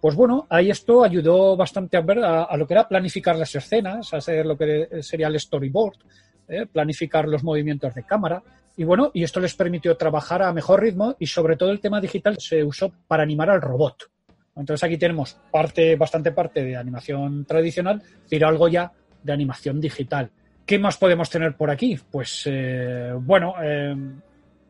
Pues 0.00 0.14
bueno, 0.14 0.46
ahí 0.48 0.70
esto 0.70 1.04
ayudó 1.04 1.54
bastante 1.54 1.98
a 1.98 2.00
ver 2.00 2.20
a, 2.20 2.44
a 2.44 2.56
lo 2.56 2.66
que 2.66 2.72
era 2.72 2.88
planificar 2.88 3.36
las 3.36 3.54
escenas, 3.54 4.14
a 4.14 4.16
hacer 4.16 4.46
lo 4.46 4.56
que 4.56 5.02
sería 5.02 5.26
el 5.26 5.38
storyboard, 5.38 5.98
¿eh? 6.48 6.64
planificar 6.64 7.28
los 7.28 7.44
movimientos 7.44 7.94
de 7.94 8.04
cámara. 8.04 8.42
Y 8.74 8.84
bueno, 8.84 9.10
y 9.12 9.22
esto 9.22 9.38
les 9.38 9.54
permitió 9.54 9.98
trabajar 9.98 10.40
a 10.40 10.52
mejor 10.54 10.80
ritmo 10.80 11.14
y 11.18 11.26
sobre 11.26 11.56
todo 11.56 11.72
el 11.72 11.80
tema 11.80 12.00
digital 12.00 12.38
se 12.38 12.64
usó 12.64 12.90
para 13.06 13.22
animar 13.22 13.50
al 13.50 13.60
robot. 13.60 14.10
Entonces 14.56 14.82
aquí 14.82 14.96
tenemos 14.96 15.36
parte, 15.50 15.96
bastante 15.96 16.32
parte 16.32 16.64
de 16.64 16.76
animación 16.76 17.44
tradicional, 17.44 18.02
pero 18.28 18.48
algo 18.48 18.68
ya 18.68 18.92
de 19.22 19.32
animación 19.32 19.80
digital. 19.80 20.30
¿Qué 20.64 20.78
más 20.78 20.96
podemos 20.96 21.30
tener 21.30 21.56
por 21.56 21.70
aquí? 21.70 21.98
Pues 22.10 22.42
eh, 22.46 23.12
bueno, 23.20 23.54
eh, 23.62 23.94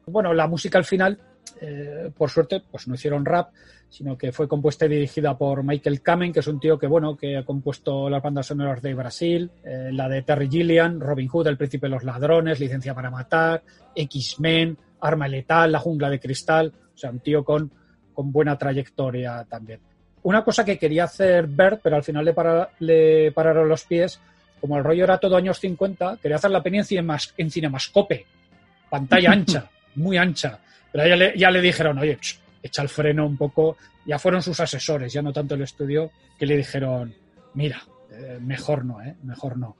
bueno, 0.07 0.34
la 0.34 0.47
música 0.47 0.76
al 0.76 0.84
final, 0.84 1.18
eh, 1.61 2.11
por 2.16 2.28
suerte, 2.28 2.62
pues 2.70 2.87
no 2.87 2.95
hicieron 2.95 3.24
rap, 3.24 3.51
sino 3.89 4.18
que 4.18 4.32
fue 4.32 4.49
compuesta 4.49 4.84
y 4.84 4.91
dirigida 4.91 5.39
por 5.39 5.62
Michael 5.62 6.03
Kamen, 6.03 6.32
que 6.32 6.41
es 6.41 6.47
un 6.49 6.61
tío 6.61 6.78
que, 6.78 6.87
bueno, 6.87 7.16
que 7.16 7.39
ha 7.39 7.45
compuesto 7.45 8.11
las 8.11 8.22
bandas 8.22 8.47
sonoras 8.47 8.82
de 8.82 8.93
Brasil, 8.93 9.51
la 9.64 10.09
de 10.09 10.22
Terry 10.22 10.51
Gilliam, 10.51 11.01
Robin 11.01 11.28
Hood, 11.28 11.47
El 11.47 11.57
Príncipe 11.57 11.87
de 11.87 11.93
los 11.93 12.05
Ladrones, 12.05 12.61
Licencia 12.61 12.95
para 12.95 13.11
Matar, 13.11 13.62
X-Men, 13.95 14.76
Arma 15.01 15.28
Letal, 15.28 15.72
La 15.72 15.78
Jungla 15.78 16.11
de 16.11 16.20
Cristal, 16.20 16.72
o 16.95 16.99
sea, 16.99 17.11
un 17.11 17.20
tío 17.20 17.45
con, 17.45 17.70
con 18.16 18.32
buena 18.32 18.58
trayectoria 18.58 19.46
también. 19.48 19.78
Una 20.24 20.42
cosa 20.42 20.64
que 20.64 20.76
quería 20.78 21.04
hacer 21.04 21.46
Bert, 21.46 21.80
pero 21.84 21.94
al 21.94 22.02
final 22.02 22.24
le, 22.24 22.32
para- 22.32 22.70
le 22.80 23.30
pararon 23.30 23.68
los 23.68 23.84
pies, 23.84 24.18
como 24.60 24.76
el 24.76 24.82
rollo 24.82 25.04
era 25.04 25.18
todo 25.18 25.36
años 25.36 25.60
50, 25.60 26.18
quería 26.20 26.36
hacer 26.36 26.50
la 26.50 26.62
peli 26.64 26.78
en, 26.78 26.84
cinemas- 26.84 27.32
en 27.36 27.50
cinemascope, 27.50 28.26
pantalla 28.90 29.30
ancha, 29.32 29.70
muy 29.94 30.16
ancha. 30.16 30.58
Pero 30.90 31.06
ya 31.06 31.14
le, 31.16 31.38
ya 31.38 31.50
le 31.50 31.60
dijeron, 31.60 31.98
oye, 31.98 32.16
ch, 32.16 32.40
echa 32.62 32.82
el 32.82 32.88
freno 32.88 33.24
un 33.26 33.36
poco. 33.36 33.76
Ya 34.06 34.18
fueron 34.18 34.42
sus 34.42 34.58
asesores, 34.60 35.12
ya 35.12 35.20
no 35.22 35.32
tanto 35.32 35.54
el 35.54 35.62
estudio, 35.62 36.10
que 36.38 36.46
le 36.46 36.56
dijeron, 36.56 37.14
mira, 37.54 37.82
eh, 38.10 38.38
mejor 38.40 38.84
no, 38.84 39.02
¿eh? 39.02 39.14
Mejor 39.24 39.58
no. 39.58 39.76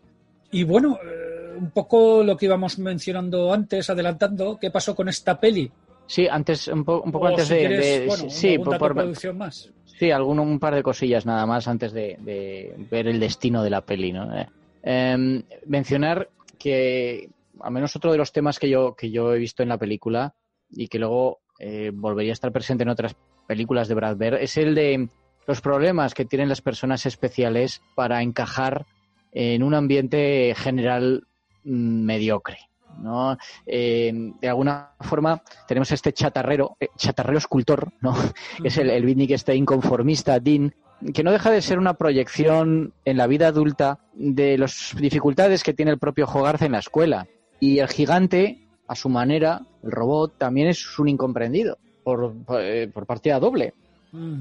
Y 0.51 0.62
bueno, 0.64 0.99
eh, 1.03 1.55
un 1.57 1.70
poco 1.70 2.22
lo 2.22 2.37
que 2.37 2.47
íbamos 2.47 2.78
mencionando 2.78 3.53
antes, 3.53 3.89
adelantando, 3.89 4.59
¿qué 4.61 4.70
pasó 4.70 4.95
con 4.95 5.09
esta 5.09 5.39
peli? 5.41 5.70
Sí, 6.07 6.29
antes, 6.29 6.69
un, 6.69 6.85
po- 6.85 7.03
un 7.03 7.11
poco 7.13 7.27
O 7.27 7.29
antes 7.29 7.49
si 7.49 7.55
de, 7.55 7.61
quieres, 7.61 8.01
de- 8.01 8.07
bueno, 8.07 8.31
sí, 8.31 8.59
por, 8.59 8.95
producción 8.95 9.39
más. 9.39 9.71
sí, 9.85 10.11
algún, 10.11 10.39
un 10.39 10.59
par 10.61 10.75
de 10.75 10.83
cosillas 10.83 11.27
nada 11.27 11.47
más 11.47 11.67
antes 11.69 11.93
de, 11.93 12.17
de 12.21 12.75
ver 12.91 13.09
el 13.09 13.19
destino 13.19 13.63
de 13.63 13.71
la 13.71 13.81
peli, 13.81 14.13
¿no? 14.13 14.33
Eh, 14.39 14.47
em, 14.83 15.43
mencionar 15.67 16.29
que 16.59 17.29
al 17.61 17.73
menos 17.73 17.97
otro 17.97 18.13
de 18.13 18.19
los 18.19 18.33
temas 18.33 18.59
que 18.59 18.69
yo 18.69 18.95
que 18.95 19.11
yo 19.11 19.35
he 19.35 19.39
visto 19.39 19.63
en 19.63 19.69
la 19.71 19.79
película 19.79 20.35
y 20.71 20.89
que 20.89 20.99
luego 20.99 21.41
eh, 21.59 21.91
volvería 21.93 22.33
a 22.33 22.35
estar 22.35 22.53
presente 22.53 22.83
en 22.85 22.91
otras 22.91 23.17
películas 23.49 23.89
de 23.89 23.95
Brad 23.95 24.17
Bird 24.17 24.35
es 24.37 24.57
el 24.59 24.75
de 24.75 25.09
los 25.47 25.61
problemas 25.61 26.13
que 26.15 26.25
tienen 26.25 26.49
las 26.49 26.61
personas 26.61 27.07
especiales 27.07 27.81
para 27.95 28.23
encajar 28.23 28.85
en 29.33 29.63
un 29.63 29.75
ambiente 29.75 30.55
general 30.57 31.27
mm, 31.65 32.05
mediocre. 32.05 32.59
¿No? 32.99 33.36
Eh, 33.66 34.12
de 34.40 34.49
alguna 34.49 34.92
forma 35.01 35.42
tenemos 35.66 35.90
este 35.92 36.12
chatarrero, 36.12 36.76
eh, 36.80 36.88
chatarrero 36.97 37.38
escultor, 37.38 37.92
¿no? 38.01 38.14
que 38.62 38.68
es 38.68 38.78
el, 38.78 38.90
el 38.90 39.05
beatnik 39.05 39.32
este 39.32 39.55
inconformista, 39.55 40.38
Dean, 40.40 40.74
que 41.12 41.22
no 41.22 41.32
deja 41.32 41.51
de 41.51 41.62
ser 41.62 41.78
una 41.78 41.94
proyección 41.94 42.94
en 43.05 43.16
la 43.16 43.26
vida 43.26 43.49
adulta 43.49 43.99
de 44.14 44.59
las 44.59 44.94
dificultades 44.99 45.62
que 45.62 45.74
tiene 45.74 45.90
el 45.90 45.99
propio 45.99 46.26
Hogarth 46.26 46.62
en 46.62 46.72
la 46.72 46.78
escuela. 46.78 47.26
Y 47.61 47.78
el 47.78 47.88
gigante, 47.88 48.68
a 48.86 48.94
su 48.94 49.09
manera, 49.09 49.62
el 49.82 49.90
robot, 49.90 50.38
también 50.38 50.68
es 50.68 50.99
un 50.99 51.09
incomprendido 51.09 51.78
por, 52.03 52.34
por, 52.44 52.61
eh, 52.61 52.88
partida 53.07 53.38
doble 53.38 53.74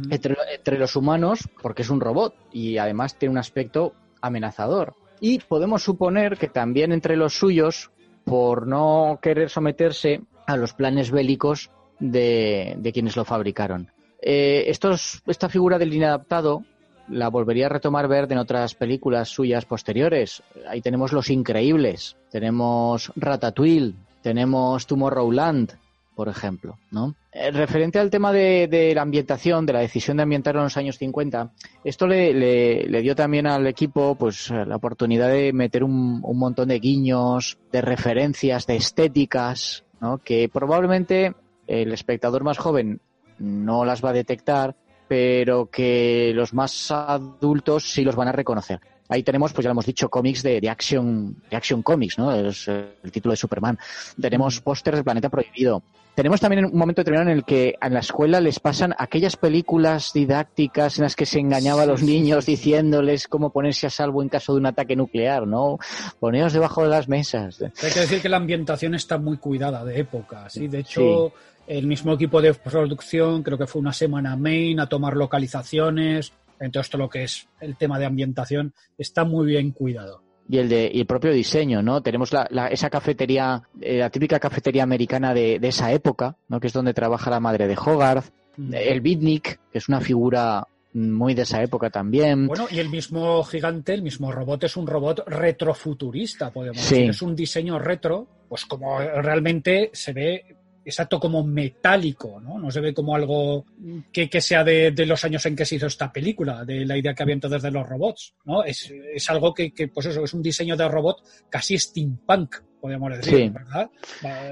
entre 0.09 0.77
los 0.77 0.95
humanos 0.95 1.49
porque 1.61 1.81
es 1.81 1.89
un 1.89 1.99
robot 1.99 2.35
y 2.51 2.77
además 2.77 3.17
tiene 3.17 3.33
un 3.33 3.37
aspecto 3.37 3.93
amenazador. 4.21 4.95
Y 5.19 5.39
podemos 5.39 5.83
suponer 5.83 6.37
que 6.37 6.47
también 6.47 6.91
entre 6.91 7.15
los 7.15 7.37
suyos, 7.37 7.91
por 8.25 8.67
no 8.67 9.19
querer 9.21 9.49
someterse 9.49 10.21
a 10.45 10.57
los 10.57 10.73
planes 10.73 11.11
bélicos 11.11 11.71
de, 11.99 12.77
quienes 12.93 13.15
lo 13.15 13.23
fabricaron. 13.23 13.91
Eh, 14.21 14.65
esta 14.67 15.49
figura 15.49 15.77
del 15.77 15.93
inadaptado 15.93 16.63
la 17.07 17.29
volvería 17.29 17.67
a 17.67 17.69
retomar 17.69 18.07
Verde 18.07 18.33
en 18.33 18.39
otras 18.39 18.73
películas 18.73 19.29
suyas 19.29 19.65
posteriores. 19.65 20.41
Ahí 20.67 20.81
tenemos 20.81 21.13
Los 21.13 21.29
Increíbles, 21.29 22.17
tenemos 22.31 23.11
Ratatouille, 23.15 23.93
tenemos 24.21 24.87
Tomorrowland, 24.87 25.77
por 26.15 26.29
ejemplo, 26.29 26.77
¿no? 26.91 27.13
Eh, 27.31 27.51
referente 27.51 27.99
al 27.99 28.09
tema 28.09 28.31
de, 28.31 28.91
la 28.95 29.01
ambientación, 29.01 29.65
de 29.65 29.73
la 29.73 29.79
decisión 29.79 30.17
de 30.17 30.23
ambientarlo 30.23 30.61
en 30.61 30.65
los 30.65 30.77
años 30.77 30.97
50, 30.97 31.51
esto 31.83 32.07
le, 32.07 32.33
le- 32.33 32.87
le 32.87 33.01
dio 33.01 33.15
también 33.15 33.47
al 33.47 33.67
equipo 33.67 34.15
pues 34.15 34.49
eh, 34.49 34.65
la 34.65 34.77
oportunidad 34.77 35.29
de 35.29 35.51
meter 35.53 35.83
un, 35.83 36.21
un 36.23 36.39
montón 36.39 36.69
de 36.69 36.79
guiños, 36.79 37.57
de 37.71 37.81
referencias, 37.81 38.65
de 38.65 38.77
estéticas, 38.77 39.83
¿no? 39.99 40.17
Que 40.19 40.49
probablemente 40.49 41.33
el 41.67 41.91
espectador 41.91 42.43
más 42.43 42.57
joven 42.57 43.01
no 43.39 43.83
las 43.85 44.03
va 44.03 44.11
a 44.11 44.13
detectar, 44.13 44.75
pero 45.07 45.69
que 45.69 46.31
los 46.33 46.53
más 46.53 46.89
adultos 46.91 47.83
sí 47.91 48.03
los 48.03 48.15
van 48.15 48.29
a 48.29 48.31
reconocer. 48.31 48.79
Ahí 49.09 49.23
tenemos, 49.23 49.53
pues 49.53 49.63
ya 49.63 49.69
lo 49.69 49.73
hemos 49.73 49.85
dicho, 49.85 50.09
cómics 50.09 50.41
de, 50.41 50.59
de 50.59 50.69
action, 50.69 51.35
de 51.49 51.55
action 51.55 51.83
comics, 51.83 52.17
¿no? 52.17 52.33
Es 52.33 52.67
el 52.67 53.11
título 53.11 53.33
de 53.33 53.37
Superman. 53.37 53.77
Tenemos 54.19 54.61
pósters 54.61 54.97
de 54.97 55.03
Planeta 55.03 55.29
Prohibido. 55.29 55.83
Tenemos 56.15 56.39
también 56.39 56.63
un 56.63 56.77
momento 56.77 57.01
determinado 57.01 57.29
en 57.29 57.37
el 57.37 57.43
que 57.43 57.75
en 57.81 57.93
la 57.93 57.99
escuela 57.99 58.39
les 58.39 58.61
pasan 58.61 58.95
aquellas 58.97 59.35
películas 59.35 60.13
didácticas 60.13 60.97
en 60.97 61.03
las 61.03 61.15
que 61.15 61.25
se 61.25 61.39
engañaba 61.39 61.83
a 61.83 61.85
los 61.85 62.03
niños 62.03 62.45
diciéndoles 62.45 63.27
cómo 63.27 63.49
ponerse 63.49 63.87
a 63.87 63.89
salvo 63.89 64.23
en 64.23 64.29
caso 64.29 64.53
de 64.53 64.61
un 64.61 64.65
ataque 64.65 64.95
nuclear, 64.95 65.45
¿no? 65.45 65.77
Poneos 66.21 66.53
debajo 66.53 66.83
de 66.83 66.89
las 66.89 67.09
mesas. 67.09 67.61
Hay 67.61 67.91
que 67.91 67.99
decir 67.99 68.21
que 68.21 68.29
la 68.29 68.37
ambientación 68.37 68.95
está 68.95 69.17
muy 69.17 69.37
cuidada 69.37 69.83
de 69.83 69.99
época, 69.99 70.49
¿sí? 70.49 70.69
De 70.69 70.79
hecho, 70.79 71.33
el 71.67 71.85
mismo 71.85 72.13
equipo 72.13 72.41
de 72.41 72.53
producción 72.53 73.43
creo 73.43 73.57
que 73.57 73.67
fue 73.67 73.81
una 73.81 73.93
semana 73.93 74.31
a 74.31 74.35
Maine 74.37 74.81
a 74.81 74.87
tomar 74.87 75.17
localizaciones. 75.17 76.31
Entonces, 76.59 76.89
todo 76.89 77.03
lo 77.03 77.09
que 77.09 77.23
es 77.23 77.47
el 77.61 77.75
tema 77.75 77.99
de 77.99 78.05
ambientación 78.05 78.73
está 78.97 79.23
muy 79.25 79.45
bien 79.47 79.71
cuidado. 79.71 80.21
y 80.47 80.59
el 80.59 80.69
de 80.69 80.91
y 80.93 80.99
el 80.99 81.07
propio 81.07 81.31
diseño, 81.33 81.81
¿no? 81.81 82.01
Tenemos 82.03 82.31
la, 82.31 82.47
la- 82.51 82.67
esa 82.67 82.89
cafetería, 82.91 83.63
eh, 83.81 83.97
la 83.97 84.11
típica 84.11 84.39
cafetería 84.39 84.83
americana 84.83 85.33
de, 85.33 85.57
de 85.59 85.67
esa 85.69 85.91
época, 85.91 86.37
¿no? 86.49 86.59
Que 86.59 86.67
es 86.67 86.73
donde 86.73 86.93
trabaja 86.93 87.31
la 87.31 87.39
madre 87.39 87.67
de 87.67 87.75
Hogarth, 87.75 88.31
el 88.71 89.01
beatnik, 89.01 89.59
que 89.71 89.77
es 89.79 89.89
una 89.89 90.01
figura 90.01 90.67
muy 90.93 91.33
de 91.33 91.41
esa 91.41 91.61
época 91.63 91.89
también. 91.89 92.45
Bueno, 92.47 92.67
y 92.69 92.77
el 92.79 92.89
mismo 92.89 93.43
gigante, 93.43 93.95
el 93.95 94.01
mismo 94.03 94.31
robot, 94.31 94.63
es 94.65 94.77
un 94.77 94.85
robot 94.87 95.27
retrofuturista, 95.75 96.51
podemos 96.51 96.81
Sí. 96.81 96.95
decir. 96.95 97.09
Es 97.09 97.21
un 97.21 97.35
diseño 97.35 97.79
retro, 97.79 98.27
pues 98.47 98.65
como 98.65 98.99
realmente 98.99 99.89
se 99.93 100.13
ve 100.13 100.55
exacto 100.85 101.19
como 101.19 101.43
metálico, 101.43 102.39
¿no? 102.39 102.59
No 102.59 102.69
se 102.71 102.79
ve 102.79 102.93
como 102.93 103.15
algo 103.15 103.65
que, 104.11 104.29
que 104.29 104.39
sea 104.39 104.63
de, 104.63 104.91
de 104.91 105.05
los 105.05 105.25
años 105.25 105.45
en 105.47 105.55
que 105.55 105.65
se 105.65 105.75
hizo 105.75 105.87
esta 105.87 106.11
película, 106.13 106.63
de 106.63 106.85
la 106.85 106.95
idea 106.97 107.13
que 107.13 107.23
había 107.23 107.33
entonces 107.33 107.61
de 107.63 107.71
los 107.71 107.87
robots, 107.87 108.35
¿no? 108.45 108.63
Es, 108.63 108.91
es 109.13 109.29
algo 109.29 109.53
que, 109.53 109.73
que, 109.73 109.87
pues 109.87 110.05
eso, 110.05 110.23
es 110.23 110.33
un 110.33 110.41
diseño 110.43 110.77
de 110.77 110.87
robot 110.87 111.23
casi 111.49 111.77
steampunk, 111.77 112.55
podemos 112.79 113.17
decir, 113.17 113.35
Sí. 113.37 113.49
¿verdad? 113.49 113.89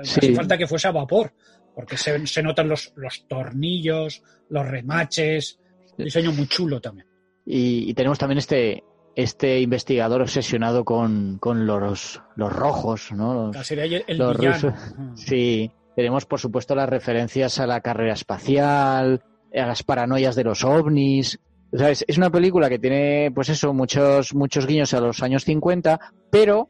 Sí. 0.03 0.19
Hace 0.19 0.33
falta 0.35 0.57
que 0.57 0.67
fuese 0.67 0.87
a 0.87 0.91
vapor, 0.91 1.33
porque 1.75 1.97
se, 1.97 2.25
se 2.27 2.41
notan 2.43 2.67
los, 2.67 2.91
los 2.95 3.27
tornillos, 3.27 4.23
los 4.49 4.67
remaches, 4.67 5.59
un 5.97 6.05
diseño 6.05 6.31
muy 6.31 6.47
chulo 6.47 6.81
también. 6.81 7.07
Y, 7.45 7.89
y 7.89 7.93
tenemos 7.93 8.17
también 8.17 8.39
este 8.39 8.83
este 9.15 9.59
investigador 9.61 10.23
obsesionado 10.23 10.83
con, 10.83 11.37
con 11.37 11.67
los, 11.67 12.19
los 12.35 12.51
rojos, 12.51 13.11
¿no? 13.11 13.45
Los- 13.47 13.55
Casi 13.55 13.75
el, 13.75 14.03
el 14.07 14.17
los 14.17 14.35
villano. 14.35 14.55
rusos. 14.71 14.73
Sí, 15.13 15.71
tenemos 15.95 16.25
por 16.25 16.39
supuesto 16.39 16.75
las 16.75 16.89
referencias 16.89 17.59
a 17.59 17.67
la 17.67 17.81
carrera 17.81 18.13
espacial, 18.13 19.23
a 19.53 19.67
las 19.67 19.83
paranoias 19.83 20.35
de 20.35 20.43
los 20.43 20.63
ovnis. 20.63 21.39
Es, 21.71 22.17
una 22.17 22.29
película 22.29 22.69
que 22.69 22.79
tiene, 22.79 23.31
pues 23.33 23.49
eso, 23.49 23.73
muchos, 23.73 24.33
muchos 24.35 24.67
guiños 24.67 24.93
a 24.93 25.01
los 25.01 25.23
años 25.23 25.43
50, 25.43 25.99
pero 26.29 26.69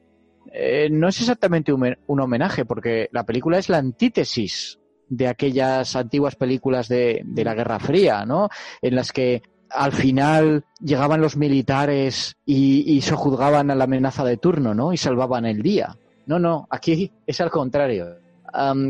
eh, 0.51 0.87
no 0.89 1.09
es 1.09 1.19
exactamente 1.19 1.73
un, 1.73 2.19
homenaje, 2.19 2.65
porque 2.65 3.09
la 3.11 3.25
película 3.25 3.57
es 3.57 3.69
la 3.69 3.77
antítesis 3.77 4.79
de 5.09 5.27
aquellas 5.27 5.95
antiguas 5.95 6.35
películas 6.35 6.87
de, 6.87 7.21
de 7.25 7.43
la 7.43 7.53
Guerra 7.53 7.79
Fría, 7.79 8.25
¿no? 8.25 8.49
En 8.81 8.95
las 8.95 9.11
que 9.11 9.41
al 9.69 9.91
final 9.91 10.65
llegaban 10.79 11.19
los 11.19 11.35
militares 11.35 12.37
y, 12.45 12.95
y 12.95 13.01
sojuzgaban 13.01 13.71
a 13.71 13.75
la 13.75 13.83
amenaza 13.85 14.23
de 14.23 14.37
turno, 14.37 14.73
¿no? 14.73 14.93
Y 14.93 14.97
salvaban 14.97 15.45
el 15.45 15.61
día. 15.61 15.97
No, 16.25 16.39
no, 16.39 16.67
aquí 16.69 17.11
es 17.27 17.41
al 17.41 17.49
contrario. 17.49 18.22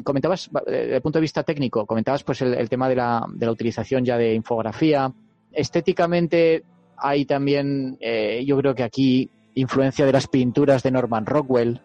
Comentabas, 0.03 0.49
eh, 0.67 0.71
desde 0.71 0.95
el 0.95 1.01
punto 1.01 1.19
de 1.19 1.21
vista 1.21 1.43
técnico, 1.43 1.85
comentabas 1.85 2.23
pues 2.23 2.41
el, 2.41 2.69
tema 2.69 2.89
de 2.89 2.95
la, 2.95 3.25
de 3.33 3.45
la 3.45 3.51
utilización 3.51 4.03
ya 4.03 4.17
de 4.17 4.33
infografía. 4.33 5.11
Estéticamente 5.51 6.63
hay 6.97 7.25
también, 7.25 7.97
eh, 8.01 8.43
yo 8.45 8.57
creo 8.57 8.75
que 8.75 8.83
aquí, 8.83 9.29
influencia 9.55 10.05
de 10.05 10.11
las 10.11 10.27
pinturas 10.27 10.83
de 10.83 10.91
Norman 10.91 11.25
Rockwell 11.25 11.81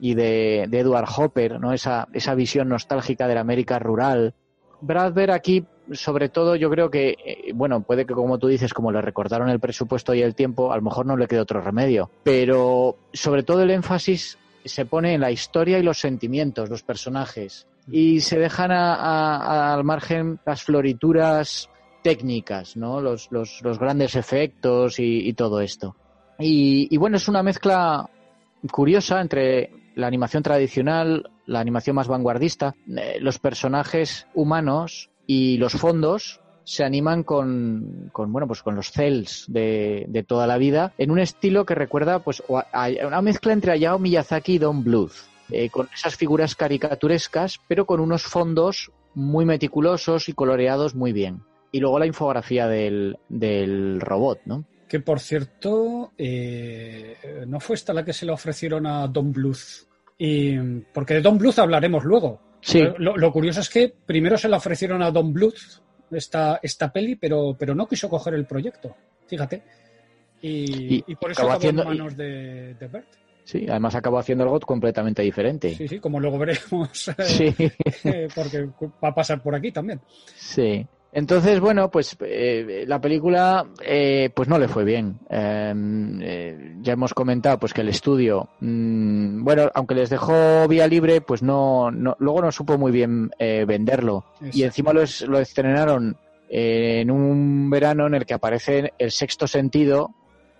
y 0.00 0.14
de, 0.14 0.66
de 0.68 0.78
Edward 0.80 1.08
Hopper, 1.16 1.60
¿no? 1.60 1.72
Esa, 1.72 2.08
esa 2.12 2.34
visión 2.34 2.68
nostálgica 2.68 3.28
de 3.28 3.34
la 3.34 3.42
América 3.42 3.78
rural. 3.78 4.34
Bradbury 4.80 5.32
aquí, 5.32 5.64
sobre 5.92 6.30
todo, 6.30 6.56
yo 6.56 6.70
creo 6.70 6.90
que, 6.90 7.10
eh, 7.24 7.52
bueno, 7.54 7.82
puede 7.82 8.06
que 8.06 8.14
como 8.14 8.38
tú 8.38 8.48
dices, 8.48 8.72
como 8.72 8.90
le 8.90 9.02
recordaron 9.02 9.50
el 9.50 9.60
presupuesto 9.60 10.14
y 10.14 10.22
el 10.22 10.34
tiempo, 10.34 10.72
a 10.72 10.76
lo 10.76 10.82
mejor 10.82 11.06
no 11.06 11.16
le 11.16 11.28
quede 11.28 11.40
otro 11.40 11.60
remedio. 11.60 12.10
Pero 12.24 12.96
sobre 13.12 13.42
todo 13.42 13.62
el 13.62 13.70
énfasis 13.70 14.38
se 14.64 14.86
pone 14.86 15.14
en 15.14 15.20
la 15.20 15.30
historia 15.30 15.78
y 15.78 15.82
los 15.82 15.98
sentimientos, 15.98 16.68
los 16.70 16.82
personajes. 16.82 17.66
Y 17.90 18.20
se 18.20 18.38
dejan 18.38 18.70
a- 18.72 18.94
a- 18.94 19.74
al 19.74 19.84
margen 19.84 20.38
las 20.46 20.62
florituras 20.62 21.68
técnicas, 22.02 22.76
¿no? 22.76 23.00
Los, 23.00 23.28
los, 23.30 23.60
los 23.62 23.78
grandes 23.78 24.14
efectos 24.16 24.98
y, 24.98 25.28
y 25.28 25.32
todo 25.34 25.60
esto. 25.60 25.96
Y, 26.38 26.88
y 26.94 26.96
bueno, 26.96 27.16
es 27.16 27.28
una 27.28 27.42
mezcla 27.42 28.08
curiosa 28.70 29.20
entre 29.20 29.70
la 29.96 30.06
animación 30.06 30.42
tradicional, 30.42 31.30
la 31.46 31.60
animación 31.60 31.96
más 31.96 32.08
vanguardista, 32.08 32.74
eh, 32.96 33.18
los 33.20 33.38
personajes 33.38 34.26
humanos 34.34 35.10
y 35.26 35.58
los 35.58 35.72
fondos 35.74 36.39
se 36.64 36.84
animan 36.84 37.22
con, 37.24 38.10
con 38.12 38.32
bueno 38.32 38.46
pues 38.46 38.62
con 38.62 38.74
los 38.76 38.90
cells 38.92 39.44
de, 39.48 40.04
de 40.08 40.22
toda 40.22 40.46
la 40.46 40.58
vida 40.58 40.92
en 40.98 41.10
un 41.10 41.18
estilo 41.18 41.64
que 41.64 41.74
recuerda 41.74 42.18
pues 42.20 42.42
o 42.48 42.58
a- 42.58 42.66
a 42.72 43.06
una 43.06 43.22
mezcla 43.22 43.52
entre 43.52 43.72
Hayao 43.72 43.98
Miyazaki 43.98 44.54
y 44.54 44.58
Don 44.58 44.84
Bluth 44.84 45.12
eh, 45.50 45.68
con 45.70 45.88
esas 45.94 46.16
figuras 46.16 46.54
caricaturescas 46.54 47.58
pero 47.68 47.86
con 47.86 48.00
unos 48.00 48.22
fondos 48.22 48.90
muy 49.14 49.44
meticulosos 49.44 50.28
y 50.28 50.32
coloreados 50.32 50.94
muy 50.94 51.12
bien 51.12 51.42
y 51.72 51.80
luego 51.80 51.98
la 51.98 52.06
infografía 52.06 52.66
del, 52.68 53.16
del 53.28 54.00
robot 54.00 54.40
no 54.44 54.64
Que 54.88 54.98
por 55.00 55.20
cierto, 55.20 56.12
eh, 56.18 57.16
no 57.46 57.60
fue 57.60 57.76
esta 57.76 57.92
la 57.92 58.04
que 58.04 58.12
se 58.12 58.26
le 58.26 58.32
ofrecieron 58.32 58.86
a 58.86 59.06
Don 59.06 59.30
Bluth. 59.32 59.86
Y, 60.18 60.58
porque 60.92 61.14
de 61.14 61.20
Don 61.22 61.38
Bluth 61.38 61.58
hablaremos 61.60 62.02
luego. 62.04 62.40
sí 62.60 62.82
Lo, 62.98 63.16
lo 63.16 63.30
curioso 63.32 63.60
es 63.60 63.70
que 63.70 63.94
primero 64.04 64.36
se 64.36 64.48
la 64.48 64.56
ofrecieron 64.56 65.00
a 65.02 65.12
Don 65.12 65.32
Bluth 65.32 65.80
esta, 66.10 66.60
esta 66.62 66.92
peli, 66.92 67.16
pero, 67.16 67.56
pero 67.58 67.74
no 67.74 67.86
quiso 67.86 68.08
coger 68.08 68.34
el 68.34 68.46
proyecto. 68.46 68.94
Fíjate. 69.26 69.62
Y, 70.42 70.96
Y 70.96 71.04
y 71.06 71.14
por 71.16 71.30
eso 71.30 71.42
acabó 71.42 71.56
haciendo- 71.58 71.82
en 71.82 71.88
manos 71.88 72.16
de, 72.16 72.74
de 72.74 72.86
Bert. 72.88 73.08
sí 73.44 73.66
además 73.68 73.94
acabó 73.94 74.18
haciendo 74.18 74.44
algo 74.44 74.58
completamente 74.60 75.20
diferente 75.22 75.74
Sí, 75.74 75.86
sí, 75.86 75.98
como 76.00 76.18
luego 76.18 76.38
veremos. 76.38 76.88
sí 77.24 77.54
eh, 78.04 78.28
porque 78.34 78.64
va 79.04 79.08
a 79.08 79.14
pasar 79.14 79.42
por 79.42 79.54
aquí 79.54 79.70
también. 79.70 80.00
Sí. 80.36 80.86
Entonces, 81.12 81.58
bueno, 81.58 81.90
pues 81.90 82.16
eh, 82.20 82.84
la 82.86 83.00
película 83.00 83.66
eh, 83.84 84.30
pues 84.32 84.48
no 84.48 84.58
le 84.60 84.68
fue 84.68 84.84
bien. 84.84 85.18
Eh, 85.28 85.74
eh, 86.22 86.76
ya 86.82 86.92
hemos 86.92 87.12
comentado 87.14 87.58
pues 87.58 87.72
que 87.74 87.80
el 87.80 87.88
estudio, 87.88 88.48
mm, 88.60 89.42
bueno, 89.42 89.70
aunque 89.74 89.96
les 89.96 90.08
dejó 90.10 90.68
vía 90.68 90.86
libre, 90.86 91.20
pues 91.20 91.42
no, 91.42 91.90
no 91.90 92.16
luego 92.20 92.42
no 92.42 92.52
supo 92.52 92.78
muy 92.78 92.92
bien 92.92 93.30
eh, 93.40 93.64
venderlo. 93.66 94.24
Y 94.52 94.62
encima 94.62 94.92
lo, 94.92 95.02
es- 95.02 95.22
lo 95.22 95.40
estrenaron 95.40 96.16
eh, 96.48 97.00
en 97.00 97.10
un 97.10 97.68
verano 97.70 98.06
en 98.06 98.14
el 98.14 98.24
que 98.24 98.34
aparecen 98.34 98.90
El 98.96 99.10
Sexto 99.10 99.48
Sentido 99.48 100.10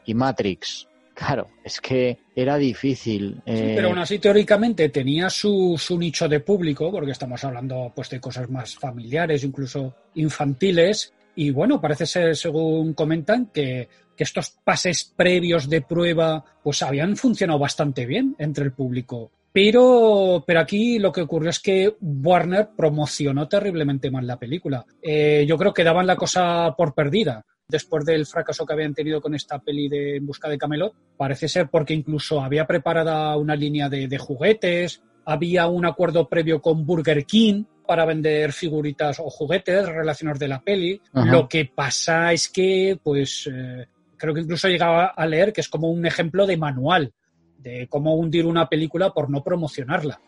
y 0.04 0.14
Matrix. 0.14 0.88
Claro, 1.20 1.48
es 1.62 1.82
que 1.82 2.16
era 2.34 2.56
difícil. 2.56 3.42
Sí, 3.44 3.52
eh, 3.52 3.72
pero 3.76 3.88
aún 3.88 3.98
así 3.98 4.18
teóricamente 4.18 4.88
tenía 4.88 5.28
su, 5.28 5.76
su 5.78 5.98
nicho 5.98 6.26
de 6.26 6.40
público, 6.40 6.90
porque 6.90 7.10
estamos 7.10 7.44
hablando 7.44 7.92
pues 7.94 8.08
de 8.08 8.18
cosas 8.18 8.48
más 8.48 8.74
familiares, 8.74 9.44
incluso 9.44 9.94
infantiles, 10.14 11.12
y 11.36 11.50
bueno, 11.50 11.78
parece 11.78 12.06
ser, 12.06 12.34
según 12.36 12.94
comentan, 12.94 13.50
que, 13.52 13.86
que 14.16 14.24
estos 14.24 14.48
pases 14.64 15.12
previos 15.14 15.68
de 15.68 15.82
prueba 15.82 16.42
pues 16.62 16.82
habían 16.82 17.14
funcionado 17.18 17.58
bastante 17.58 18.06
bien 18.06 18.34
entre 18.38 18.64
el 18.64 18.72
público. 18.72 19.30
Pero, 19.52 20.42
pero 20.46 20.60
aquí 20.60 20.98
lo 20.98 21.12
que 21.12 21.20
ocurrió 21.20 21.50
es 21.50 21.60
que 21.60 21.96
Warner 22.00 22.70
promocionó 22.74 23.46
terriblemente 23.46 24.10
mal 24.10 24.26
la 24.26 24.38
película. 24.38 24.86
Eh, 25.02 25.44
yo 25.46 25.58
creo 25.58 25.74
que 25.74 25.84
daban 25.84 26.06
la 26.06 26.16
cosa 26.16 26.74
por 26.78 26.94
perdida 26.94 27.44
después 27.70 28.04
del 28.04 28.26
fracaso 28.26 28.66
que 28.66 28.72
habían 28.72 28.94
tenido 28.94 29.20
con 29.20 29.34
esta 29.34 29.58
peli 29.58 29.88
de 29.88 30.16
En 30.16 30.26
busca 30.26 30.48
de 30.48 30.58
Camelot. 30.58 30.94
Parece 31.16 31.48
ser 31.48 31.68
porque 31.68 31.94
incluso 31.94 32.40
había 32.40 32.66
preparada 32.66 33.36
una 33.36 33.56
línea 33.56 33.88
de, 33.88 34.08
de 34.08 34.18
juguetes, 34.18 35.02
había 35.24 35.66
un 35.68 35.86
acuerdo 35.86 36.28
previo 36.28 36.60
con 36.60 36.84
Burger 36.84 37.24
King 37.24 37.64
para 37.86 38.04
vender 38.04 38.52
figuritas 38.52 39.18
o 39.18 39.30
juguetes 39.30 39.86
relacionados 39.88 40.38
de 40.38 40.48
la 40.48 40.60
peli. 40.60 41.00
Ajá. 41.12 41.30
Lo 41.30 41.48
que 41.48 41.64
pasa 41.64 42.32
es 42.32 42.48
que, 42.48 42.98
pues, 43.02 43.48
eh, 43.52 43.86
creo 44.16 44.34
que 44.34 44.42
incluso 44.42 44.68
llegaba 44.68 45.06
a 45.06 45.26
leer 45.26 45.52
que 45.52 45.60
es 45.60 45.68
como 45.68 45.90
un 45.90 46.06
ejemplo 46.06 46.46
de 46.46 46.56
manual 46.56 47.12
de 47.58 47.88
cómo 47.88 48.14
hundir 48.14 48.46
una 48.46 48.68
película 48.68 49.10
por 49.10 49.28
no 49.30 49.42
promocionarla. 49.42 50.20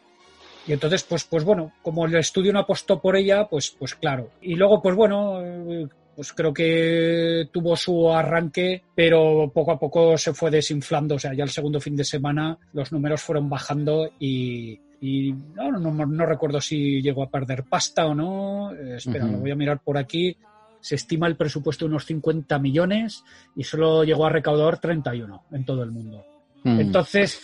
Y 0.67 0.73
entonces, 0.73 1.03
pues, 1.03 1.25
pues 1.25 1.45
bueno, 1.45 1.73
como 1.83 2.07
el 2.07 2.15
estudio 2.15 2.53
no 2.53 2.61
apostó 2.61 3.01
por 3.01 3.17
ella, 3.17 3.49
pues, 3.49 3.71
pues 3.71 3.95
claro. 3.95 4.31
Y 4.41 4.55
luego, 4.55 4.81
pues 4.81 4.95
bueno, 4.95 5.41
eh, 5.43 5.89
pues 6.15 6.33
creo 6.33 6.53
que 6.53 7.49
tuvo 7.53 7.77
su 7.77 8.11
arranque, 8.13 8.83
pero 8.95 9.51
poco 9.53 9.73
a 9.73 9.79
poco 9.79 10.19
se 10.19 10.35
fue 10.35 10.51
desinflando. 10.51 11.15
O 11.15 11.19
sea, 11.19 11.35
ya 11.35 11.45
el 11.45 11.51
segundo 11.51 11.81
fin 11.81 11.97
de 11.97 12.05
semana 12.05 12.59
los 12.73 12.93
números 12.93 13.23
fueron 13.23 13.49
bajando 13.49 14.11
y, 14.19 14.79
y 15.01 15.33
no, 15.33 15.73
no, 15.73 16.27
recuerdo 16.27 16.61
si 16.61 17.01
llegó 17.01 17.23
a 17.23 17.31
perder 17.31 17.65
pasta 17.65 18.07
o 18.07 18.15
no. 18.15 18.73
Eh, 18.75 18.97
espera, 18.97 19.27
lo 19.27 19.39
voy 19.39 19.51
a 19.51 19.57
mirar 19.57 19.81
por 19.81 19.97
aquí. 19.97 20.37
Se 20.81 20.97
estima 20.97 21.27
el 21.27 21.37
presupuesto 21.37 21.85
de 21.85 21.91
unos 21.91 22.05
50 22.07 22.59
millones 22.59 23.25
y 23.57 23.65
solo 23.65 24.05
llegó 24.05 24.27
a 24.27 24.31
recaudar 24.31 24.79
31 24.79 25.45
en 25.53 25.65
todo 25.65 25.83
el 25.83 25.93
mundo. 25.93 26.25
Mm. 26.65 26.81
Entonces, 26.81 27.41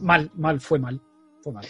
mal, 0.00 0.30
mal, 0.34 0.60
fue 0.60 0.78
mal. 0.78 1.00
Fue 1.42 1.52
mal. 1.52 1.66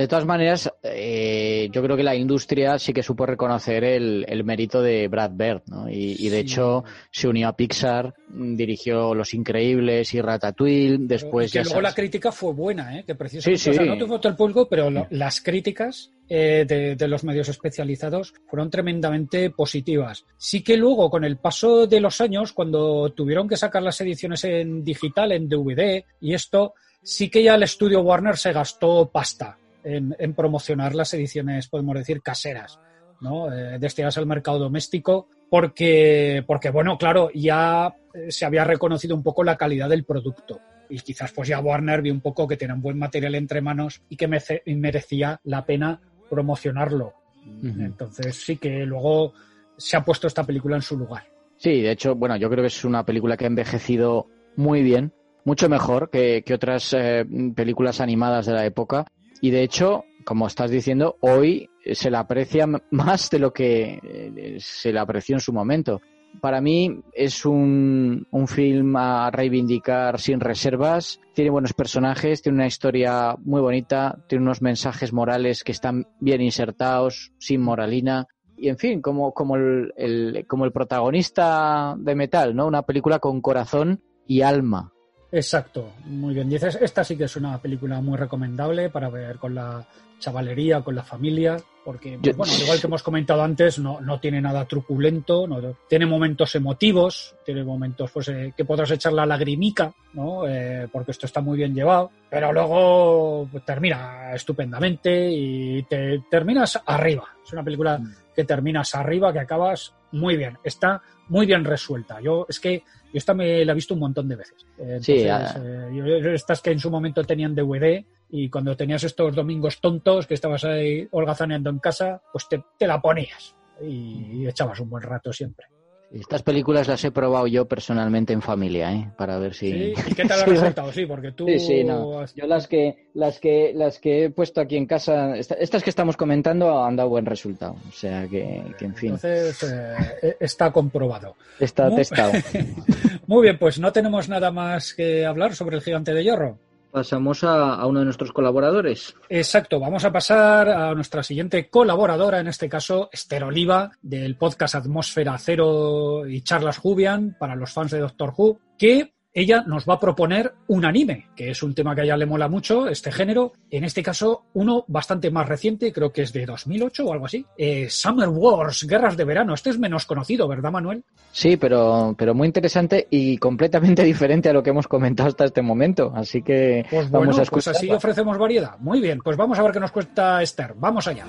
De 0.00 0.08
todas 0.08 0.24
maneras, 0.24 0.72
eh, 0.82 1.68
yo 1.70 1.82
creo 1.82 1.94
que 1.94 2.02
la 2.02 2.14
industria 2.16 2.78
sí 2.78 2.94
que 2.94 3.02
supo 3.02 3.26
reconocer 3.26 3.84
el, 3.84 4.24
el 4.26 4.44
mérito 4.44 4.80
de 4.80 5.08
Brad 5.08 5.32
Bird, 5.34 5.60
¿no? 5.66 5.90
Y, 5.90 6.16
y 6.18 6.30
de 6.30 6.36
Sí. 6.36 6.42
hecho 6.42 6.84
se 7.10 7.28
unió 7.28 7.48
a 7.48 7.52
Pixar, 7.54 8.14
mm, 8.28 8.56
dirigió 8.56 9.14
Los 9.14 9.34
Increíbles 9.34 10.14
y 10.14 10.22
Ratatouille, 10.22 10.96
después 11.00 11.48
y 11.48 11.52
que 11.52 11.58
ya 11.58 11.64
luego 11.64 11.82
la 11.82 11.92
crítica 11.92 12.32
fue 12.32 12.54
buena, 12.54 12.98
¿eh? 12.98 13.04
que 13.06 13.14
precisamente 13.14 13.58
Sí, 13.62 13.68
o 13.68 13.74
sea, 13.74 13.82
sí. 13.82 13.88
no 13.90 13.98
tuvo 13.98 14.18
todo 14.18 14.30
el 14.30 14.36
público, 14.38 14.66
pero 14.70 14.88
lo- 14.88 15.06
las 15.10 15.42
críticas 15.42 16.10
eh, 16.30 16.64
de, 16.66 16.96
de 16.96 17.08
los 17.08 17.22
medios 17.22 17.50
especializados 17.50 18.32
fueron 18.48 18.70
tremendamente 18.70 19.50
positivas. 19.50 20.24
Sí 20.38 20.62
que 20.62 20.78
luego, 20.78 21.10
con 21.10 21.24
el 21.24 21.36
paso 21.36 21.86
de 21.86 22.00
los 22.00 22.22
años, 22.22 22.54
cuando 22.54 23.10
tuvieron 23.12 23.46
que 23.46 23.58
sacar 23.58 23.82
las 23.82 24.00
ediciones 24.00 24.44
en 24.44 24.82
digital, 24.82 25.32
en 25.32 25.46
DVD 25.46 26.02
y 26.22 26.32
esto, 26.32 26.72
sí 27.02 27.28
que 27.28 27.42
ya 27.42 27.54
el 27.56 27.64
estudio 27.64 28.00
Warner 28.00 28.38
se 28.38 28.52
gastó 28.52 29.10
pasta 29.12 29.58
en, 29.84 30.16
en 30.18 30.34
promocionar 30.34 30.94
las 30.94 31.12
ediciones, 31.14 31.68
podemos 31.68 31.94
decir, 31.94 32.22
caseras. 32.22 32.78
¿no? 33.20 33.52
Eh, 33.52 33.78
destinadas 33.78 34.18
al 34.18 34.26
mercado 34.26 34.58
doméstico, 34.58 35.28
porque, 35.48 36.42
porque, 36.46 36.70
bueno, 36.70 36.96
claro, 36.98 37.30
ya 37.34 37.94
eh, 38.14 38.30
se 38.30 38.44
había 38.44 38.64
reconocido 38.64 39.14
un 39.14 39.22
poco 39.22 39.44
la 39.44 39.56
calidad 39.56 39.88
del 39.88 40.04
producto. 40.04 40.60
Y 40.88 40.98
quizás 41.00 41.32
pues 41.32 41.48
ya 41.48 41.60
Warner 41.60 42.02
vio 42.02 42.12
un 42.12 42.20
poco 42.20 42.48
que 42.48 42.56
tenía 42.56 42.74
un 42.74 42.82
buen 42.82 42.98
material 42.98 43.36
entre 43.36 43.60
manos 43.60 44.02
y 44.08 44.16
que 44.16 44.26
merecía 44.26 45.40
la 45.44 45.64
pena 45.64 46.00
promocionarlo. 46.28 47.14
Entonces 47.62 48.36
sí 48.36 48.56
que 48.56 48.84
luego 48.84 49.32
se 49.76 49.96
ha 49.96 50.04
puesto 50.04 50.26
esta 50.26 50.44
película 50.44 50.76
en 50.76 50.82
su 50.82 50.98
lugar. 50.98 51.22
Sí, 51.56 51.80
de 51.80 51.92
hecho, 51.92 52.16
bueno, 52.16 52.36
yo 52.36 52.50
creo 52.50 52.62
que 52.62 52.68
es 52.68 52.84
una 52.84 53.04
película 53.04 53.36
que 53.36 53.44
ha 53.44 53.46
envejecido 53.46 54.26
muy 54.56 54.82
bien, 54.82 55.12
mucho 55.44 55.68
mejor 55.68 56.10
que, 56.10 56.42
que 56.44 56.54
otras 56.54 56.92
eh, 56.92 57.24
películas 57.54 58.00
animadas 58.00 58.46
de 58.46 58.52
la 58.52 58.66
época. 58.66 59.06
Y 59.40 59.50
de 59.50 59.62
hecho, 59.62 60.04
como 60.24 60.46
estás 60.46 60.70
diciendo, 60.70 61.16
hoy 61.20 61.68
se 61.92 62.10
la 62.10 62.20
aprecia 62.20 62.66
más 62.90 63.30
de 63.30 63.38
lo 63.38 63.52
que 63.52 63.98
eh, 64.02 64.56
se 64.60 64.92
la 64.92 65.02
apreció 65.02 65.36
en 65.36 65.40
su 65.40 65.52
momento. 65.52 66.00
Para 66.40 66.60
mí 66.60 67.00
es 67.12 67.44
un, 67.44 68.26
un 68.30 68.46
film 68.46 68.94
a 68.96 69.30
reivindicar 69.32 70.20
sin 70.20 70.38
reservas. 70.38 71.20
Tiene 71.34 71.50
buenos 71.50 71.72
personajes, 71.72 72.40
tiene 72.40 72.56
una 72.58 72.66
historia 72.68 73.34
muy 73.42 73.60
bonita, 73.60 74.16
tiene 74.28 74.44
unos 74.44 74.62
mensajes 74.62 75.12
morales 75.12 75.64
que 75.64 75.72
están 75.72 76.06
bien 76.20 76.40
insertados, 76.40 77.32
sin 77.38 77.62
moralina 77.62 78.26
y 78.56 78.68
en 78.68 78.76
fin, 78.78 79.00
como, 79.00 79.32
como, 79.32 79.56
el- 79.56 80.44
como 80.46 80.66
el 80.66 80.72
protagonista 80.72 81.96
de 81.98 82.14
Metal, 82.14 82.54
¿no? 82.54 82.66
Una 82.66 82.82
película 82.82 83.18
con 83.18 83.40
corazón 83.40 84.00
y 84.26 84.42
alma. 84.42 84.92
Exacto, 85.32 85.92
muy 86.04 86.34
bien. 86.34 86.48
Dices, 86.48 86.76
esta 86.80 87.04
sí 87.04 87.16
que 87.16 87.24
es 87.24 87.36
una 87.36 87.58
película 87.58 88.00
muy 88.00 88.16
recomendable 88.16 88.90
para 88.90 89.08
ver 89.08 89.38
con 89.38 89.54
la 89.54 89.86
chavalería, 90.18 90.82
con 90.82 90.94
la 90.94 91.02
familia, 91.02 91.56
porque, 91.84 92.18
pues, 92.22 92.36
bueno, 92.36 92.52
al 92.52 92.60
igual 92.60 92.80
que 92.80 92.86
hemos 92.86 93.02
comentado 93.02 93.42
antes, 93.42 93.78
no, 93.78 94.00
no 94.00 94.20
tiene 94.20 94.40
nada 94.40 94.66
truculento, 94.66 95.46
no, 95.46 95.76
tiene 95.88 96.04
momentos 96.04 96.54
emotivos, 96.54 97.34
tiene 97.44 97.64
momentos 97.64 98.10
pues, 98.12 98.28
eh, 98.28 98.52
que 98.56 98.64
podrás 98.64 98.90
echar 98.90 99.12
la 99.12 99.24
lagrimica, 99.24 99.92
¿no? 100.12 100.46
Eh, 100.46 100.88
porque 100.92 101.12
esto 101.12 101.26
está 101.26 101.40
muy 101.40 101.56
bien 101.56 101.74
llevado, 101.74 102.10
pero 102.28 102.52
luego 102.52 103.48
pues, 103.50 103.64
termina 103.64 104.32
estupendamente 104.34 105.30
y 105.30 105.82
te 105.84 106.22
terminas 106.30 106.80
arriba. 106.84 107.24
Es 107.44 107.52
una 107.52 107.64
película 107.64 108.00
que 108.34 108.44
terminas 108.44 108.94
arriba, 108.94 109.32
que 109.32 109.40
acabas 109.40 109.94
muy 110.12 110.36
bien. 110.36 110.58
Está 110.62 111.00
muy 111.28 111.46
bien 111.46 111.64
resuelta. 111.64 112.20
Yo 112.20 112.46
es 112.48 112.60
que 112.60 112.82
yo 113.12 113.18
esta 113.18 113.34
me 113.34 113.64
la 113.64 113.72
he 113.72 113.74
visto 113.74 113.94
un 113.94 114.00
montón 114.00 114.28
de 114.28 114.36
veces. 114.36 114.66
Sí, 115.00 115.26
ah. 115.28 115.54
eh, 115.58 116.32
estas 116.34 116.60
que 116.62 116.70
en 116.70 116.78
su 116.78 116.90
momento 116.90 117.24
tenían 117.24 117.54
DVD 117.54 118.04
y 118.30 118.48
cuando 118.48 118.76
tenías 118.76 119.02
estos 119.04 119.34
domingos 119.34 119.80
tontos 119.80 120.26
que 120.26 120.34
estabas 120.34 120.64
ahí 120.64 121.08
holgazaneando 121.10 121.70
en 121.70 121.78
casa, 121.78 122.22
pues 122.32 122.48
te, 122.48 122.62
te 122.78 122.86
la 122.86 123.00
ponías 123.00 123.56
y, 123.82 124.42
y 124.42 124.46
echabas 124.46 124.78
un 124.80 124.90
buen 124.90 125.02
rato 125.02 125.32
siempre. 125.32 125.66
Estas 126.12 126.42
películas 126.42 126.88
las 126.88 127.04
he 127.04 127.12
probado 127.12 127.46
yo 127.46 127.66
personalmente 127.66 128.32
en 128.32 128.42
familia, 128.42 128.92
¿eh? 128.92 129.10
Para 129.16 129.38
ver 129.38 129.54
si... 129.54 129.70
¿Sí? 129.70 129.94
¿Y 130.08 130.14
qué 130.14 130.24
tal 130.24 130.40
ha 130.40 130.44
resultado? 130.44 130.92
Sí, 130.92 131.06
porque 131.06 131.30
tú... 131.30 131.46
Sí, 131.46 131.60
sí, 131.60 131.84
no. 131.84 132.26
Yo 132.34 132.46
las 132.48 132.66
que, 132.66 133.06
las 133.14 133.38
que, 133.38 133.72
las 133.74 134.00
que 134.00 134.24
he 134.24 134.30
puesto 134.30 134.60
aquí 134.60 134.76
en 134.76 134.86
casa, 134.86 135.36
esta- 135.36 135.54
estas 135.54 135.84
que 135.84 135.90
estamos 135.90 136.16
comentando 136.16 136.82
han 136.84 136.96
dado 136.96 137.10
buen 137.10 137.26
resultado. 137.26 137.76
O 137.88 137.92
sea 137.92 138.26
que, 138.26 138.60
que 138.76 138.84
en 138.86 138.94
fin, 138.96 139.10
Entonces 139.10 139.62
eh, 139.62 140.36
está 140.40 140.72
comprobado. 140.72 141.36
está 141.60 141.94
testado. 141.94 142.32
Muy 143.28 143.42
bien, 143.42 143.58
pues 143.58 143.78
no 143.78 143.92
tenemos 143.92 144.28
nada 144.28 144.50
más 144.50 144.94
que 144.94 145.24
hablar 145.24 145.54
sobre 145.54 145.76
el 145.76 145.82
gigante 145.82 146.12
de 146.12 146.24
hierro. 146.24 146.58
Pasamos 146.90 147.44
a, 147.44 147.84
uno 147.86 148.00
de 148.00 148.04
nuestros 148.04 148.32
colaboradores. 148.32 149.14
Exacto, 149.28 149.78
vamos 149.78 150.04
a 150.04 150.12
pasar 150.12 150.68
a 150.68 150.94
nuestra 150.94 151.22
siguiente 151.22 151.68
colaboradora, 151.68 152.40
en 152.40 152.48
este 152.48 152.68
caso 152.68 153.08
Esther 153.12 153.44
Oliva, 153.44 153.90
del 154.02 154.36
podcast 154.36 154.74
Atmósfera 154.74 155.38
Cero 155.38 156.26
y 156.26 156.42
Charlas 156.42 156.78
Jubian 156.78 157.36
para 157.38 157.54
los 157.54 157.72
fans 157.72 157.92
de 157.92 158.00
Doctor 158.00 158.32
Who, 158.36 158.60
que 158.78 159.14
ella 159.32 159.62
nos 159.66 159.86
va 159.88 159.94
a 159.94 160.00
proponer 160.00 160.52
un 160.68 160.84
anime, 160.84 161.28
que 161.36 161.50
es 161.50 161.62
un 161.62 161.74
tema 161.74 161.94
que 161.94 162.00
a 162.00 162.04
ella 162.04 162.16
le 162.16 162.26
mola 162.26 162.48
mucho, 162.48 162.88
este 162.88 163.12
género. 163.12 163.52
En 163.70 163.84
este 163.84 164.02
caso, 164.02 164.46
uno 164.54 164.84
bastante 164.88 165.30
más 165.30 165.48
reciente, 165.48 165.92
creo 165.92 166.12
que 166.12 166.22
es 166.22 166.32
de 166.32 166.46
2008 166.46 167.04
o 167.06 167.12
algo 167.12 167.26
así. 167.26 167.46
Eh, 167.56 167.86
Summer 167.88 168.28
Wars, 168.28 168.84
Guerras 168.86 169.16
de 169.16 169.24
Verano. 169.24 169.54
Este 169.54 169.70
es 169.70 169.78
menos 169.78 170.04
conocido, 170.06 170.48
¿verdad, 170.48 170.72
Manuel? 170.72 171.04
Sí, 171.32 171.56
pero, 171.56 172.14
pero 172.18 172.34
muy 172.34 172.46
interesante 172.46 173.06
y 173.10 173.38
completamente 173.38 174.02
diferente 174.04 174.48
a 174.48 174.52
lo 174.52 174.62
que 174.62 174.70
hemos 174.70 174.88
comentado 174.88 175.28
hasta 175.28 175.44
este 175.44 175.62
momento. 175.62 176.12
Así 176.14 176.42
que 176.42 176.84
Pues 176.90 177.10
vamos 177.10 177.26
bueno, 177.26 177.32
a 177.32 177.34
pues 177.36 177.66
escuchar. 177.66 177.76
así 177.76 177.90
ofrecemos 177.90 178.36
variedad. 178.38 178.78
Muy 178.78 179.00
bien, 179.00 179.18
pues 179.22 179.36
vamos 179.36 179.58
a 179.58 179.62
ver 179.62 179.72
qué 179.72 179.80
nos 179.80 179.92
cuesta 179.92 180.42
Esther. 180.42 180.74
Vamos 180.76 181.06
allá. 181.06 181.24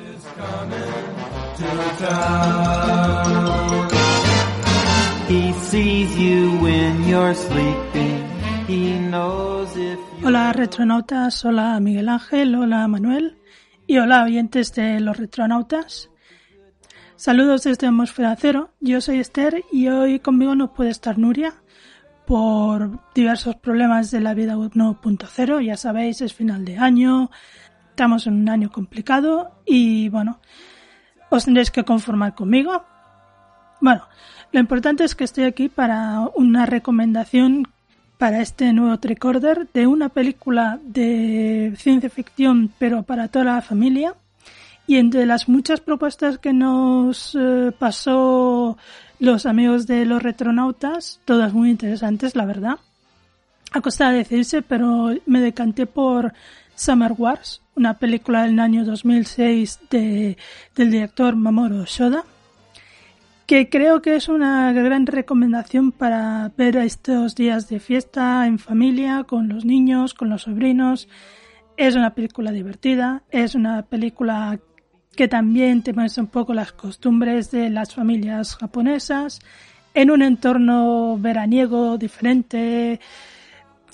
Hola 10.26 10.52
retronautas, 10.52 11.46
hola 11.46 11.80
Miguel 11.80 12.10
Ángel, 12.10 12.54
hola 12.56 12.86
Manuel. 12.90 13.38
Y 13.88 13.98
hola 13.98 14.24
oyentes 14.24 14.74
de 14.74 15.00
los 15.00 15.16
retronautas. 15.16 16.10
Saludos 17.16 17.64
desde 17.64 17.88
Atmósfera 17.88 18.36
Cero, 18.38 18.72
yo 18.82 19.00
soy 19.00 19.20
Esther 19.20 19.64
y 19.72 19.88
hoy 19.88 20.20
conmigo 20.20 20.54
no 20.56 20.74
puede 20.74 20.90
estar 20.90 21.18
Nuria 21.18 21.54
por 22.26 23.00
diversos 23.14 23.56
problemas 23.56 24.12
de 24.12 24.20
la 24.20 24.34
vida 24.34 24.58
1.0, 24.58 25.66
ya 25.66 25.78
sabéis, 25.78 26.20
es 26.22 26.34
final 26.34 26.66
de 26.66 26.78
año, 26.78 27.30
estamos 27.90 28.28
en 28.28 28.34
un 28.34 28.50
año 28.50 28.70
complicado 28.70 29.62
y 29.66 30.10
bueno, 30.10 30.42
os 31.30 31.46
tendréis 31.46 31.72
que 31.72 31.86
conformar 31.86 32.36
conmigo. 32.36 32.84
Bueno, 33.82 34.08
lo 34.52 34.60
importante 34.60 35.04
es 35.04 35.16
que 35.16 35.24
estoy 35.24 35.46
aquí 35.46 35.70
para 35.70 36.28
una 36.36 36.66
recomendación 36.66 37.68
para 38.18 38.42
este 38.42 38.72
nuevo 38.74 39.00
tricorder 39.00 39.68
de 39.74 39.88
una 39.88 40.10
película 40.10 40.80
de 40.84 41.74
ciencia 41.78 42.10
ficción 42.10 42.72
pero 42.78 43.04
para 43.04 43.30
toda 43.30 43.46
la 43.46 43.62
familia. 43.62 44.14
Y 44.86 44.98
entre 44.98 45.26
las 45.26 45.48
muchas 45.48 45.80
propuestas 45.80 46.38
que 46.38 46.54
nos 46.54 47.36
eh, 47.40 47.72
pasó 47.80 48.78
los 49.20 49.46
amigos 49.46 49.88
de 49.88 50.06
los 50.06 50.22
retronautas, 50.22 51.22
todas 51.24 51.54
muy 51.54 51.70
interesantes 51.70 52.36
la 52.36 52.46
verdad, 52.46 52.76
a 53.72 53.80
costa 53.80 54.12
de 54.12 54.18
decirse 54.18 54.62
pero 54.62 55.16
me 55.26 55.40
decanté 55.40 55.86
por 55.86 56.34
Summer 56.76 57.14
Wars, 57.18 57.62
una 57.76 57.98
película 58.00 58.44
del 58.44 58.60
año 58.60 58.84
2006 58.84 59.80
de, 59.90 60.38
del 60.76 60.92
director 60.92 61.36
Mamoru 61.36 61.86
Shoda 61.86 62.26
que 63.52 63.68
creo 63.68 64.02
que 64.02 64.16
es 64.16 64.30
una 64.30 64.72
gran 64.72 65.06
recomendación 65.06 65.92
para 65.92 66.54
ver 66.56 66.78
estos 66.78 67.36
días 67.36 67.68
de 67.68 67.82
fiesta 67.82 68.48
en 68.48 68.60
familia, 68.60 69.26
con 69.26 69.50
los 69.50 69.66
niños, 69.66 70.14
con 70.14 70.30
los 70.30 70.44
sobrinos. 70.44 71.10
Es 71.76 71.98
una 71.98 72.14
película 72.14 72.54
divertida, 72.54 73.24
es 73.30 73.54
una 73.54 73.82
película 73.82 74.58
que 75.18 75.28
también 75.28 75.84
te 75.84 75.92
muestra 75.92 76.24
un 76.24 76.30
poco 76.30 76.54
las 76.54 76.72
costumbres 76.72 77.52
de 77.52 77.70
las 77.70 77.94
familias 77.94 78.56
japonesas 78.56 79.42
en 79.94 80.12
un 80.12 80.22
entorno 80.22 81.18
veraniego 81.18 81.98
diferente, 81.98 83.02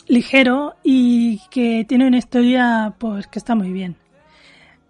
ligero 0.08 0.76
y 0.84 1.42
que 1.50 1.84
tiene 1.90 2.06
una 2.06 2.20
historia 2.20 2.94
pues 3.00 3.26
que 3.26 3.40
está 3.40 3.56
muy 3.56 3.72
bien. 3.72 3.96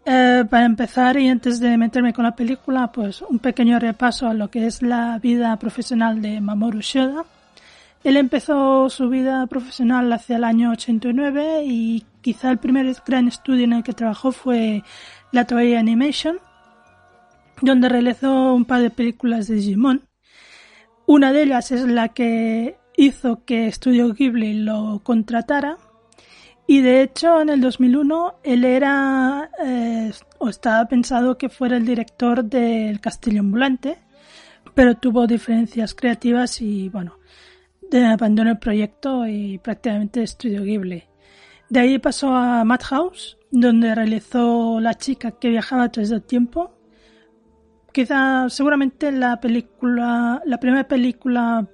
Eh, 0.09 0.45
para 0.49 0.65
empezar 0.65 1.17
y 1.17 1.27
antes 1.27 1.59
de 1.59 1.77
meterme 1.77 2.13
con 2.13 2.23
la 2.23 2.33
película, 2.33 2.93
pues 2.93 3.21
un 3.21 3.39
pequeño 3.39 3.77
repaso 3.77 4.29
a 4.29 4.33
lo 4.33 4.49
que 4.49 4.65
es 4.65 4.81
la 4.81 5.19
vida 5.19 5.53
profesional 5.57 6.21
de 6.21 6.39
Mamoru 6.39 6.79
Shoda. 6.79 7.25
Él 8.05 8.15
empezó 8.15 8.89
su 8.89 9.09
vida 9.09 9.45
profesional 9.47 10.13
hacia 10.13 10.37
el 10.37 10.45
año 10.45 10.71
89 10.71 11.63
y 11.65 12.05
quizá 12.21 12.51
el 12.51 12.57
primer 12.57 12.95
gran 13.05 13.27
estudio 13.27 13.65
en 13.65 13.73
el 13.73 13.83
que 13.83 13.91
trabajó 13.91 14.31
fue 14.31 14.81
la 15.33 15.43
Toei 15.43 15.75
Animation, 15.75 16.39
donde 17.61 17.89
realizó 17.89 18.53
un 18.53 18.63
par 18.63 18.81
de 18.81 18.91
películas 18.91 19.47
de 19.49 19.55
Digimon. 19.55 20.03
Una 21.05 21.33
de 21.33 21.43
ellas 21.43 21.73
es 21.73 21.85
la 21.85 22.07
que 22.07 22.77
hizo 22.95 23.43
que 23.43 23.69
Studio 23.73 24.13
Ghibli 24.13 24.53
lo 24.53 25.01
contratara 25.03 25.77
y 26.67 26.81
de 26.81 27.01
hecho 27.01 27.41
en 27.41 27.49
el 27.49 27.61
2001 27.61 28.39
él 28.43 28.65
era 28.65 29.49
eh, 29.63 30.11
o 30.37 30.49
estaba 30.49 30.85
pensado 30.85 31.37
que 31.37 31.49
fuera 31.49 31.77
el 31.77 31.85
director 31.85 32.43
del 32.43 32.99
Castillo 32.99 33.39
Ambulante, 33.39 33.97
pero 34.73 34.95
tuvo 34.95 35.25
diferencias 35.25 35.95
creativas 35.95 36.61
y 36.61 36.89
bueno, 36.89 37.17
abandonó 37.91 38.51
el 38.51 38.59
proyecto 38.59 39.25
y 39.25 39.57
prácticamente 39.57 40.25
Studio 40.27 40.63
Ghibli. 40.63 41.03
De 41.69 41.79
ahí 41.79 41.99
pasó 41.99 42.33
a 42.33 42.63
Madhouse, 42.63 43.37
donde 43.51 43.93
realizó 43.93 44.79
La 44.79 44.93
chica 44.93 45.31
que 45.31 45.49
viajaba 45.49 45.83
a 45.83 45.91
través 45.91 46.09
del 46.09 46.23
tiempo. 46.23 46.73
Quizá, 47.91 48.49
seguramente 48.49 49.11
la 49.11 49.39
película, 49.39 50.41
la 50.45 50.59
primera 50.59 50.87
película 50.87 51.67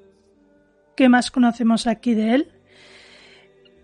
que 0.96 1.10
más 1.10 1.30
conocemos 1.32 1.86
aquí 1.88 2.14
de 2.14 2.36
él. 2.36 2.53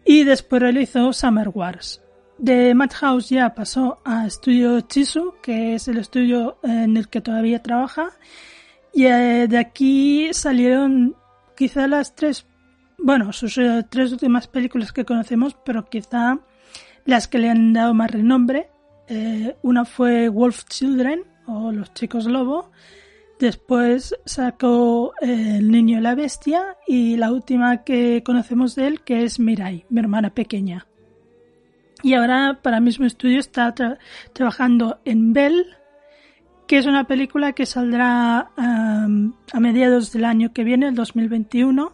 Y 0.09 0.23
después 0.23 0.59
realizó 0.59 1.13
Summer 1.13 1.49
Wars. 1.49 2.01
De 2.39 2.73
Madhouse 2.73 3.29
ya 3.29 3.53
pasó 3.53 3.99
a 4.03 4.27
Studio 4.27 4.81
Chisu, 4.81 5.35
que 5.39 5.75
es 5.75 5.87
el 5.87 5.99
estudio 5.99 6.57
en 6.63 6.97
el 6.97 7.09
que 7.09 7.21
todavía 7.21 7.61
trabaja. 7.61 8.17
Y 8.91 9.05
eh, 9.05 9.45
de 9.47 9.59
aquí 9.59 10.33
salieron 10.33 11.15
quizá 11.55 11.87
las 11.87 12.15
tres, 12.15 12.47
bueno, 12.97 13.31
sus 13.33 13.59
eh, 13.59 13.85
tres 13.87 14.11
últimas 14.11 14.47
películas 14.47 14.91
que 14.91 15.05
conocemos, 15.05 15.55
pero 15.63 15.85
quizá 15.87 16.39
las 17.05 17.27
que 17.27 17.37
le 17.37 17.51
han 17.51 17.71
dado 17.73 17.93
más 17.93 18.09
renombre. 18.09 18.71
Eh, 19.09 19.57
una 19.61 19.85
fue 19.85 20.27
Wolf 20.27 20.63
Children 20.69 21.21
o 21.45 21.71
Los 21.71 21.93
Chicos 21.93 22.25
Lobo. 22.25 22.71
Después 23.39 24.13
sacó 24.25 25.13
eh, 25.21 25.55
El 25.59 25.71
Niño 25.71 25.99
y 25.99 26.01
la 26.01 26.13
Bestia 26.13 26.75
y 26.85 27.15
la 27.15 27.31
última 27.31 27.85
que 27.85 28.21
conocemos 28.21 28.75
de 28.75 28.87
él 28.87 29.01
que 29.01 29.23
es 29.23 29.39
Mirai, 29.39 29.85
mi 29.89 30.01
hermana 30.01 30.33
pequeña. 30.33 30.87
Y 32.03 32.13
ahora 32.15 32.59
para 32.61 32.81
mismo 32.81 33.05
estudio 33.05 33.39
está 33.39 33.73
trabajando 34.33 34.99
en 35.05 35.31
Bell, 35.31 35.65
que 36.67 36.77
es 36.77 36.85
una 36.85 37.05
película 37.05 37.53
que 37.53 37.65
saldrá 37.65 38.51
a 38.57 39.59
mediados 39.59 40.11
del 40.11 40.25
año 40.25 40.53
que 40.53 40.63
viene, 40.65 40.89
el 40.89 40.95
2021, 40.95 41.93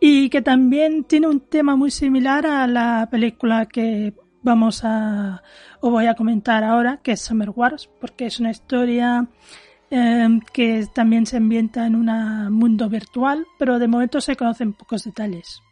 y 0.00 0.28
que 0.28 0.42
también 0.42 1.04
tiene 1.04 1.28
un 1.28 1.40
tema 1.40 1.74
muy 1.74 1.90
similar 1.90 2.46
a 2.46 2.66
la 2.66 3.08
película 3.10 3.66
que 3.66 4.14
vamos 4.42 4.82
a 4.84 5.42
o 5.80 5.90
voy 5.90 6.06
a 6.06 6.14
comentar 6.14 6.64
ahora, 6.64 7.00
que 7.02 7.12
es 7.12 7.20
Summer 7.22 7.50
Wars, 7.50 7.90
porque 8.00 8.26
es 8.26 8.40
una 8.40 8.50
historia 8.50 9.28
em, 9.94 10.40
que 10.40 10.86
también 10.92 11.24
se 11.24 11.36
ambienta 11.36 11.86
en 11.86 11.94
un 11.94 12.52
mundo 12.52 12.88
virtual, 12.88 13.46
pero 13.58 13.78
de 13.78 13.86
momento 13.86 14.20
se 14.20 14.34
conocen 14.34 14.72
pocos 14.72 15.04
detalles. 15.04 15.62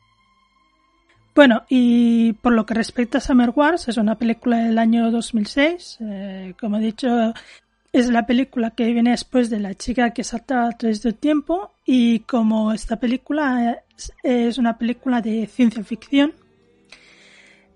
Bueno, 1.34 1.64
y 1.68 2.34
por 2.34 2.52
lo 2.52 2.64
que 2.64 2.74
respecta 2.74 3.18
a 3.18 3.20
Summer 3.20 3.50
Wars, 3.50 3.88
es 3.88 3.96
una 3.96 4.16
película 4.16 4.58
del 4.58 4.78
año 4.78 5.10
2006. 5.10 5.98
Eh, 6.02 6.54
como 6.60 6.76
he 6.76 6.80
dicho, 6.80 7.32
es 7.92 8.10
la 8.10 8.26
película 8.26 8.70
que 8.70 8.92
viene 8.92 9.10
después 9.10 9.50
de 9.50 9.58
La 9.58 9.74
chica 9.74 10.10
que 10.10 10.24
salta 10.24 10.68
a 10.68 10.72
través 10.78 11.02
del 11.02 11.14
tiempo. 11.14 11.72
Y 11.84 12.20
como 12.20 12.72
esta 12.72 12.96
película 12.96 13.82
es, 14.22 14.58
una 14.58 14.78
película 14.78 15.20
de 15.20 15.46
ciencia 15.46 15.82
ficción, 15.82 16.32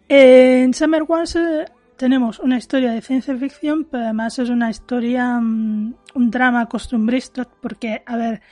en 0.08 0.72
Summer 0.74 1.02
Wars 1.02 1.34
eh, 1.34 1.64
tenemos 1.96 2.38
una 2.38 2.58
historia 2.58 2.92
de 2.92 3.02
ciencia 3.02 3.36
ficción, 3.36 3.84
pero 3.90 4.04
además 4.04 4.38
es 4.38 4.50
una 4.50 4.70
historia, 4.70 5.38
mm, 5.40 5.94
un 6.14 6.30
drama 6.30 6.66
costumbrista, 6.66 7.46
porque, 7.60 8.02
a 8.06 8.16
ver, 8.16 8.42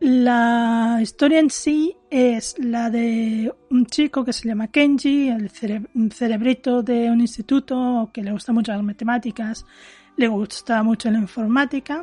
la 0.00 0.98
historia 1.02 1.40
en 1.40 1.50
sí 1.50 1.94
es 2.08 2.56
la 2.58 2.88
de 2.88 3.52
un 3.70 3.84
chico 3.86 4.24
que 4.24 4.32
se 4.32 4.48
llama 4.48 4.68
Kenji, 4.68 5.28
el 5.28 5.50
cerebrito 5.50 6.82
de 6.82 7.10
un 7.10 7.20
instituto 7.20 8.10
que 8.12 8.22
le 8.22 8.32
gusta 8.32 8.52
mucho 8.52 8.72
las 8.72 8.82
matemáticas, 8.82 9.66
le 10.16 10.28
gusta 10.28 10.82
mucho 10.82 11.10
la 11.10 11.18
informática, 11.18 12.02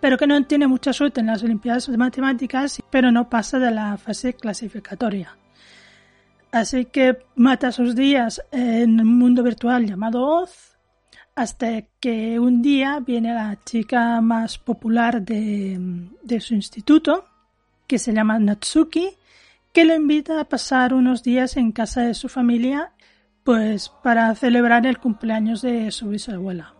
pero 0.00 0.16
que 0.16 0.26
no 0.26 0.42
tiene 0.46 0.66
mucha 0.66 0.92
suerte 0.92 1.20
en 1.20 1.26
las 1.26 1.42
Olimpiadas 1.42 1.90
de 1.90 1.96
Matemáticas, 1.98 2.82
pero 2.90 3.10
no 3.12 3.28
pasa 3.28 3.58
de 3.58 3.70
la 3.70 3.98
fase 3.98 4.32
clasificatoria. 4.32 5.36
Así 6.50 6.86
que 6.86 7.18
mata 7.36 7.72
sus 7.72 7.94
días 7.94 8.42
en 8.52 9.00
un 9.00 9.18
mundo 9.18 9.42
virtual 9.42 9.86
llamado 9.86 10.24
Oz, 10.26 10.78
hasta 11.34 11.82
que 12.00 12.40
un 12.40 12.62
día 12.62 13.00
viene 13.00 13.34
la 13.34 13.58
chica 13.64 14.20
más 14.22 14.58
popular 14.58 15.22
de, 15.22 15.78
su 16.40 16.54
instituto, 16.54 17.26
que 17.86 17.98
se 17.98 18.12
llama 18.12 18.38
Natsuki, 18.38 19.10
que 19.72 19.84
lo 19.84 19.94
invita 19.94 20.40
a 20.40 20.48
pasar 20.48 20.94
unos 20.94 21.22
días 21.22 21.56
en 21.56 21.70
casa 21.70 22.00
de 22.00 22.14
su 22.14 22.28
familia, 22.28 22.92
pues 23.44 23.90
para 24.02 24.34
celebrar 24.34 24.86
el 24.86 24.98
cumpleaños 24.98 25.62
de 25.62 25.90
su 25.90 26.08
bisabuela. 26.08 26.74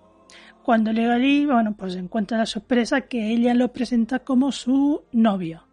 Cuando 0.65 0.93
llega 0.93 1.15
allí, 1.15 1.47
bueno, 1.47 1.77
pues 1.77 1.95
encuentra 1.95 2.39
la 2.39 2.47
sorpresa 2.47 3.03
que 3.03 3.31
ella 3.33 3.55
lo 3.55 3.73
presenta 3.73 4.19
como 4.19 4.51
su 4.51 5.05
novio. 5.13 5.68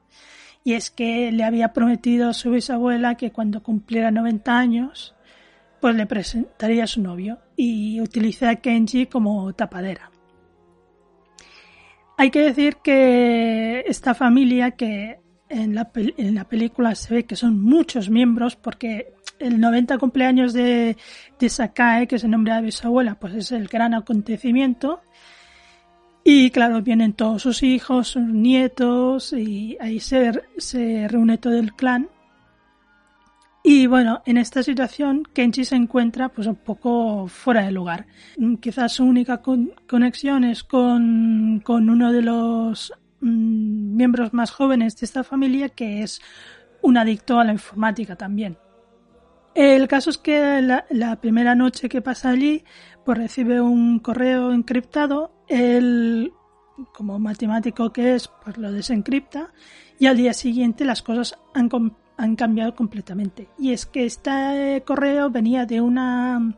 Y 0.65 0.73
es 0.73 0.89
que 0.89 1.31
le 1.31 1.43
había 1.43 1.73
prometido 1.73 2.27
a 2.27 2.33
su 2.33 2.49
bisabuela 2.49 3.15
que 3.15 3.31
cuando 3.31 3.61
cumpliera 3.61 4.09
90 4.09 4.57
años, 4.57 5.15
pues 5.79 5.95
le 5.95 6.07
presentaría 6.07 6.85
a 6.85 6.87
su 6.87 7.03
novio 7.03 7.37
y 7.55 8.01
utiliza 8.01 8.49
a 8.49 8.55
Kenji 8.55 9.05
como 9.05 9.53
tapadera. 9.53 10.09
Hay 12.17 12.31
que 12.31 12.41
decir 12.41 12.77
que 12.77 13.81
esta 13.85 14.15
familia, 14.15 14.71
que 14.71 15.19
en 15.49 15.75
la, 15.75 15.91
en 15.93 16.33
la 16.33 16.45
película 16.45 16.95
se 16.95 17.13
ve 17.13 17.25
que 17.25 17.35
son 17.35 17.61
muchos 17.61 18.09
miembros, 18.09 18.55
porque 18.55 19.13
el 19.37 19.59
90 19.59 19.99
cumpleaños 19.99 20.51
de, 20.53 20.97
de 21.37 21.49
Sakae, 21.49 22.07
que 22.07 22.17
se 22.17 22.27
nombra 22.27 22.61
bisabuela, 22.61 23.19
pues 23.19 23.35
es 23.35 23.51
el 23.51 23.67
gran 23.67 23.93
acontecimiento. 23.93 25.01
Y 26.27 26.49
claro, 26.49 26.81
vienen 26.81 27.13
todos 27.13 27.43
sus 27.43 27.61
hijos, 27.61 28.07
sus 28.07 28.23
nietos, 28.23 29.31
y 29.31 29.77
ahí 29.79 29.99
se, 29.99 30.31
se 30.57 31.07
reúne 31.07 31.37
todo 31.37 31.53
el 31.53 31.73
clan. 31.73 32.09
Y 33.63 33.85
bueno, 33.85 34.23
en 34.25 34.37
esta 34.37 34.63
situación 34.63 35.23
Kenji 35.33 35.65
se 35.65 35.75
encuentra 35.75 36.29
pues 36.29 36.47
un 36.47 36.55
poco 36.55 37.27
fuera 37.27 37.61
de 37.61 37.71
lugar. 37.71 38.07
Mm, 38.37 38.55
quizás 38.55 38.93
su 38.93 39.03
única 39.03 39.43
conexión 39.87 40.43
es 40.45 40.63
con, 40.63 41.61
con 41.63 41.91
uno 41.91 42.11
de 42.11 42.23
los 42.23 42.91
mm, 43.21 43.95
miembros 43.95 44.33
más 44.33 44.49
jóvenes 44.49 44.97
de 44.99 45.05
esta 45.05 45.23
familia 45.23 45.69
que 45.69 46.01
es 46.01 46.21
un 46.81 46.97
adicto 46.97 47.39
a 47.39 47.43
la 47.43 47.53
informática 47.53 48.15
también. 48.15 48.57
El 49.55 49.87
caso 49.87 50.09
es 50.09 50.17
que 50.17 50.61
la, 50.61 51.15
primera 51.21 51.55
noche 51.55 51.87
que 51.87 52.01
pasa 52.01 52.29
allí 52.29 52.65
pues 53.05 53.17
recibe 53.17 53.61
un 53.61 53.99
correo 53.99 54.51
encriptado, 54.51 55.31
él 55.47 56.33
como 56.93 57.19
matemático 57.19 57.93
que 57.93 58.15
es 58.15 58.29
pues 58.43 58.57
lo 58.57 58.71
desencripta 58.71 59.51
y 59.97 60.07
al 60.07 60.17
día 60.17 60.33
siguiente 60.33 60.83
las 60.83 61.01
cosas 61.01 61.37
han 61.53 61.69
han 62.17 62.35
cambiado 62.35 62.75
completamente. 62.75 63.49
Y 63.57 63.71
es 63.71 63.85
que 63.85 64.05
este 64.05 64.83
correo 64.85 65.29
venía 65.29 65.65
de 65.65 65.81
una 65.81 66.57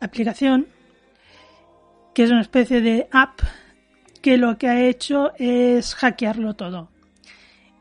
aplicación 0.00 0.68
que 2.14 2.22
es 2.22 2.30
una 2.30 2.40
especie 2.40 2.80
de 2.80 3.08
app 3.12 3.40
que 4.22 4.38
lo 4.38 4.56
que 4.58 4.68
ha 4.68 4.80
hecho 4.80 5.32
es 5.38 5.94
hackearlo 5.94 6.54
todo. 6.54 6.88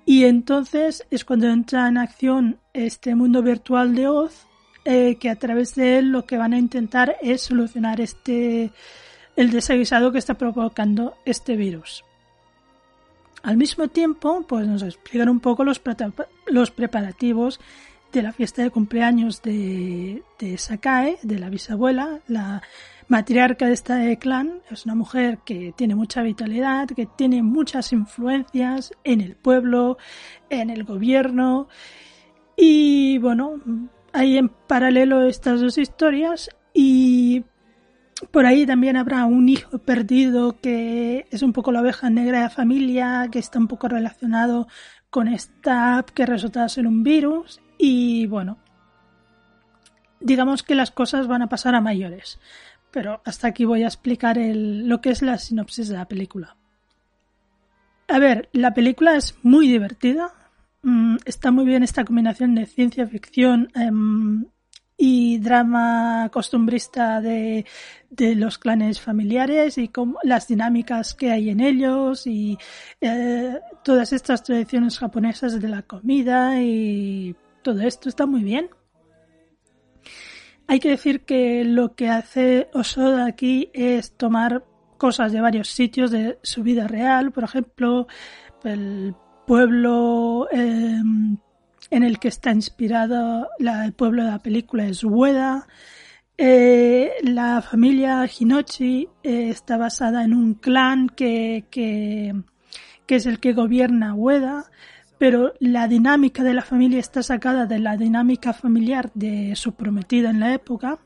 Y 0.05 0.25
entonces 0.25 1.05
es 1.09 1.25
cuando 1.25 1.47
entra 1.47 1.87
en 1.87 1.97
acción 1.97 2.59
este 2.73 3.15
mundo 3.15 3.41
virtual 3.41 3.95
de 3.95 4.07
Oz, 4.07 4.45
eh, 4.83 5.15
que 5.15 5.29
a 5.29 5.35
través 5.37 5.73
de 5.73 5.97
él 5.97 6.11
lo 6.11 6.25
que 6.25 6.37
van 6.37 6.53
a 6.53 6.59
intentar 6.59 7.15
es 7.21 7.41
solucionar 7.41 8.01
este 8.01 8.71
el 9.35 9.51
desaguisado 9.51 10.11
que 10.11 10.17
está 10.17 10.35
provocando 10.35 11.15
este 11.25 11.55
virus. 11.55 12.03
Al 13.43 13.57
mismo 13.57 13.87
tiempo, 13.89 14.43
pues 14.47 14.67
nos 14.67 14.81
explican 14.81 15.29
un 15.29 15.39
poco 15.39 15.63
los, 15.63 15.79
preparativos 15.79 17.59
de 18.11 18.21
la 18.23 18.31
fiesta 18.31 18.63
de 18.63 18.71
cumpleaños 18.71 19.41
de, 19.43 20.23
de 20.39 20.57
Sakae, 20.57 21.19
de 21.21 21.37
la 21.37 21.49
bisabuela, 21.49 22.21
la 22.27 22.63
matriarca 23.07 23.67
de 23.67 23.73
este 23.73 24.17
clan. 24.17 24.61
Es 24.71 24.85
una 24.85 24.95
mujer 24.95 25.39
que 25.45 25.73
tiene 25.75 25.95
mucha 25.95 26.21
vitalidad, 26.21 26.87
que 26.87 27.05
tiene 27.05 27.43
muchas 27.43 27.93
influencias 27.93 28.93
en 29.03 29.21
el 29.21 29.35
pueblo, 29.35 29.97
en 30.49 30.69
el 30.69 30.83
gobierno. 30.83 31.67
Y 32.55 33.17
bueno, 33.19 33.59
hay 34.11 34.37
en 34.37 34.49
paralelo 34.49 35.27
estas 35.27 35.61
dos 35.61 35.77
historias 35.77 36.49
y 36.73 37.43
Por 38.31 38.45
ahí 38.45 38.65
también 38.65 38.97
habrá 38.97 39.25
un 39.25 39.49
hijo 39.49 39.77
perdido 39.79 40.59
que 40.59 41.27
es 41.31 41.41
un 41.41 41.53
poco 41.53 41.71
la 41.71 41.81
oveja 41.81 42.09
negra 42.09 42.39
de 42.39 42.43
la 42.45 42.49
familia, 42.49 43.29
que 43.31 43.39
está 43.39 43.59
un 43.59 43.67
poco 43.67 43.87
relacionado 43.87 44.67
con 45.09 45.27
esta 45.27 45.97
app 45.97 46.09
que 46.09 46.25
resulta 46.25 46.67
ser 46.67 46.87
un 46.87 47.03
virus. 47.03 47.61
Y 47.77 48.27
bueno, 48.27 48.57
digamos 50.19 50.63
que 50.63 50.75
las 50.75 50.91
cosas 50.91 51.27
van 51.27 51.41
a 51.41 51.49
pasar 51.49 51.75
a 51.75 51.81
mayores. 51.81 52.39
Pero 52.91 53.21
hasta 53.25 53.47
aquí 53.47 53.65
voy 53.65 53.83
a 53.83 53.87
explicar 53.87 54.37
lo 54.37 55.01
que 55.01 55.09
es 55.09 55.21
la 55.21 55.37
sinopsis 55.37 55.89
de 55.89 55.97
la 55.97 56.07
película. 56.07 56.55
A 58.07 58.19
ver, 58.19 58.49
la 58.53 58.73
película 58.73 59.15
es 59.15 59.35
muy 59.43 59.67
divertida. 59.67 60.31
Mm, 60.83 61.17
está 61.25 61.51
muy 61.51 61.65
bien 61.65 61.83
esta 61.83 62.05
combinación 62.05 62.55
de 62.55 62.65
ciencia 62.65 63.07
ficción 63.07 63.69
em, 63.75 64.45
y 64.97 65.39
drama 65.39 66.29
costumbrista 66.31 67.19
de, 67.21 67.65
de, 68.09 68.35
los 68.35 68.57
clanes 68.57 69.01
familiares 69.01 69.77
y 69.77 69.89
como 69.89 70.19
las 70.23 70.47
dinámicas 70.47 71.13
que 71.13 71.31
hay 71.31 71.49
en 71.49 71.59
ellos 71.59 72.25
y 72.27 72.57
eh, 73.01 73.59
todas 73.83 74.13
estas 74.13 74.43
tradiciones 74.43 74.97
japonesas 74.97 75.59
de 75.59 75.67
la 75.67 75.81
comida 75.81 76.61
y 76.61 77.35
todo 77.61 77.81
esto 77.81 78.07
está 78.09 78.25
muy 78.25 78.43
bien. 78.43 78.69
Hay 80.67 80.79
que 80.79 80.89
decir 80.89 81.25
que 81.25 81.63
lo 81.63 81.95
que 81.95 82.09
hace 82.09 82.69
Osoda 82.73 83.25
aquí 83.25 83.69
es 83.73 84.13
tomar 84.13 84.63
cosas 84.97 85.31
de 85.31 85.41
varios 85.41 85.69
sitios 85.69 86.09
de 86.09 86.39
su 86.41 86.63
vida 86.63 86.87
real, 86.87 87.31
por 87.31 87.43
ejemplo, 87.43 88.07
el 88.63 89.13
pueblo 89.45 90.47
eh, 90.51 91.01
en 91.89 92.03
el 92.03 92.19
que 92.19 92.27
está 92.27 92.51
inspirado 92.51 93.49
el 93.59 93.93
pueblo 93.93 94.23
de 94.23 94.31
la 94.31 94.39
película 94.39 94.85
es 94.85 95.03
Ueda. 95.03 95.67
Eh, 96.37 97.11
la 97.23 97.61
familia 97.61 98.27
Hinochi 98.27 99.07
eh, 99.23 99.49
está 99.49 99.77
basada 99.77 100.23
en 100.23 100.33
un 100.33 100.55
clan 100.55 101.07
que, 101.07 101.65
que, 101.69 102.33
que, 103.05 103.15
es 103.15 103.25
el 103.25 103.39
que 103.39 103.53
gobierna 103.53 104.13
Ueda, 104.13 104.69
pero 105.17 105.53
la 105.59 105.87
dinámica 105.87 106.43
de 106.43 106.53
la 106.53 106.61
familia 106.61 106.99
está 106.99 107.23
sacada 107.23 107.65
de 107.65 107.79
la 107.79 107.95
dinámica 107.95 108.51
familiar 108.51 109.11
de 109.13 109.55
su 109.55 109.75
prometida 109.75 110.29
en 110.29 110.41
la 110.41 110.53
época. 110.53 110.99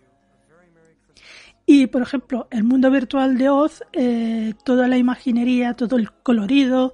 Y, 1.67 1.85
por 1.85 2.01
ejemplo, 2.01 2.47
el 2.49 2.63
mundo 2.63 2.89
virtual 2.89 3.37
de 3.37 3.49
Oz, 3.49 3.83
eh, 3.93 4.55
toda 4.65 4.87
la 4.87 4.97
imaginería, 4.97 5.75
todo 5.75 5.97
el 5.97 6.11
colorido, 6.11 6.93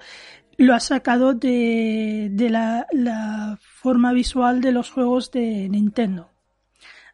lo 0.58 0.74
ha 0.74 0.82
sacado 0.82 1.34
de, 1.34 2.28
de 2.32 2.50
la, 2.50 2.86
la, 2.92 3.58
forma 3.86 4.14
visual 4.14 4.62
de 4.62 4.72
los 4.72 4.90
juegos 4.90 5.30
de 5.30 5.70
Nintendo. 5.70 6.32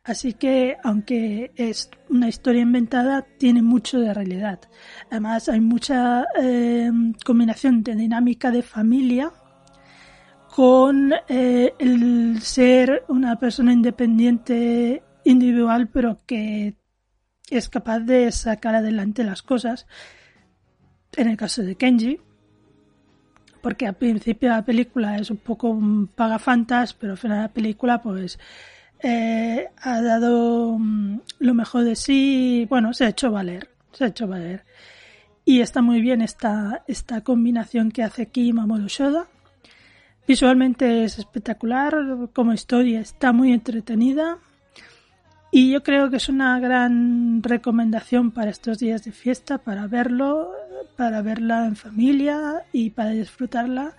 Así 0.06 0.32
que, 0.32 0.78
aunque 0.86 1.52
es 1.58 1.90
una 2.08 2.30
historia 2.30 2.62
inventada, 2.62 3.24
tiene 3.38 3.62
mucho 3.62 4.00
de 4.00 4.14
realidad. 4.14 4.62
Además, 5.10 5.50
hay 5.50 5.60
mucha 5.60 6.24
eh, 6.42 6.90
combinación 7.26 7.84
de 7.84 7.96
dinámica 7.96 8.52
de 8.52 8.62
familia 8.62 9.34
con 10.56 11.12
eh, 11.28 11.74
el 11.78 12.42
ser 12.42 13.04
una 13.10 13.38
persona 13.38 13.74
independiente, 13.74 15.04
individual, 15.26 15.90
pero 15.90 16.20
que 16.26 16.76
es 17.50 17.68
capaz 17.68 18.00
de 18.00 18.32
sacar 18.32 18.76
adelante 18.76 19.26
las 19.26 19.42
cosas. 19.42 19.88
En 21.18 21.28
el 21.28 21.36
caso 21.36 21.64
de 21.64 21.76
Kenji, 21.76 22.22
porque 23.62 23.88
al 23.88 23.96
principio 23.96 24.50
la 24.50 24.66
película 24.66 25.18
es 25.18 25.32
un 25.32 25.38
poco 25.38 25.70
un 25.70 26.08
pagafantas, 26.08 26.94
pero 26.94 27.14
al 27.14 27.18
final 27.18 27.42
la 27.42 27.48
película 27.50 28.02
pues 28.02 28.40
eh, 29.04 29.70
ha 29.82 30.02
dado 30.02 30.78
mm, 30.78 31.20
lo 31.40 31.54
mejor 31.54 31.84
de 31.84 31.96
sí, 31.96 32.68
bueno, 32.70 32.94
se 32.94 33.06
ha 33.06 33.10
hecho 33.10 33.32
valer, 33.32 33.70
se 33.92 34.06
ha 34.06 34.08
hecho 34.08 34.28
valer. 34.28 34.64
Y 35.44 35.62
está 35.62 35.82
muy 35.82 36.02
bien 36.02 36.22
esta, 36.22 36.84
esta 36.88 37.22
combinación 37.22 37.92
que 37.92 38.04
hace 38.04 38.24
aquí 38.24 38.54
Mamoru 38.54 38.88
Shoda. 38.88 39.28
Visualmente 40.28 41.04
es 41.04 41.18
espectacular, 41.18 41.96
como 42.34 42.54
historia 42.54 43.00
está 43.00 43.34
muy 43.34 43.52
entretenida. 43.52 44.38
Y 45.52 45.72
yo 45.72 45.84
creo 45.84 46.10
que 46.10 46.18
es 46.18 46.30
una 46.30 46.60
gran 46.60 47.44
recomendación 47.44 48.32
para 48.32 48.52
estos 48.52 48.80
días 48.80 49.04
de 49.04 49.12
fiesta, 49.12 49.58
para 49.58 49.88
verlo, 49.88 50.52
para 50.96 51.22
verla 51.22 51.66
en 51.66 51.76
familia 51.76 52.64
y 52.72 52.92
para 52.92 53.12
disfrutarla. 53.12 53.96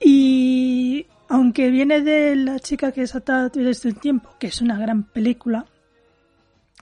Y 0.00 1.06
aunque 1.28 1.70
viene 1.70 2.00
de 2.00 2.36
la 2.36 2.58
chica 2.58 2.92
que 2.92 3.02
es 3.02 3.14
atada 3.14 3.48
desde 3.48 3.88
el 3.88 3.98
tiempo, 3.98 4.30
que 4.38 4.48
es 4.48 4.60
una 4.60 4.78
gran 4.78 5.04
película, 5.04 5.66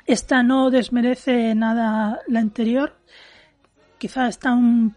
esta 0.06 0.42
no 0.42 0.70
desmerece 0.70 1.54
nada 1.54 2.20
la 2.26 2.40
anterior. 2.40 2.96
Quizá 3.98 4.28
está 4.28 4.52
un, 4.52 4.94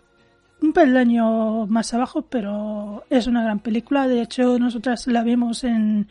un 0.61 0.73
peldaño 0.73 1.67
más 1.67 1.93
abajo, 1.93 2.23
pero 2.23 3.03
es 3.09 3.27
una 3.27 3.43
gran 3.43 3.59
película. 3.59 4.07
De 4.07 4.21
hecho, 4.21 4.57
nosotras 4.57 5.05
la 5.07 5.23
vimos 5.23 5.63
en 5.63 6.07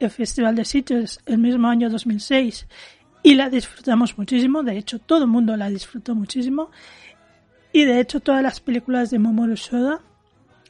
el 0.00 0.10
Festival 0.10 0.56
de 0.56 0.64
Sitges 0.64 1.20
el 1.26 1.38
mismo 1.38 1.68
año 1.68 1.90
2006 1.90 2.66
y 3.22 3.34
la 3.34 3.50
disfrutamos 3.50 4.16
muchísimo. 4.16 4.62
De 4.62 4.78
hecho, 4.78 4.98
todo 4.98 5.24
el 5.24 5.30
mundo 5.30 5.56
la 5.56 5.68
disfrutó 5.68 6.14
muchísimo. 6.14 6.70
Y 7.72 7.84
de 7.84 8.00
hecho, 8.00 8.20
todas 8.20 8.42
las 8.42 8.60
películas 8.60 9.10
de 9.10 9.18
Momoru 9.18 9.54
Shoda 9.54 10.00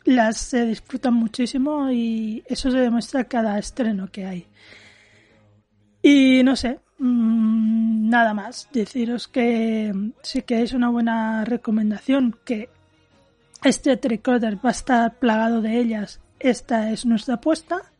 las 0.05 0.39
se 0.39 0.67
disfrutan 0.67 1.15
muchísimo 1.15 1.91
y 1.91 2.43
eso 2.47 2.71
se 2.71 2.79
demuestra 2.79 3.25
cada 3.25 3.59
estreno 3.59 4.11
que 4.11 4.27
hay. 4.27 4.47
Y 6.03 6.43
no 6.43 6.57
sé, 6.57 6.81
mmm, 6.99 8.09
nada 8.09 8.35
más. 8.35 8.69
Deciros 8.73 9.29
que 9.29 9.93
si 10.23 10.43
queréis 10.43 10.73
una 10.73 10.89
buena 10.89 11.45
recomendación, 11.45 12.37
que 12.45 12.69
este 13.65 13.97
tricorder 13.97 14.57
va 14.65 14.71
a 14.71 14.73
estar 14.73 15.19
plagado 15.19 15.61
de 15.61 15.79
ellas, 15.79 16.21
esta 16.39 16.91
es 16.91 17.05
nuestra 17.05 17.35
apuesta 17.35 17.91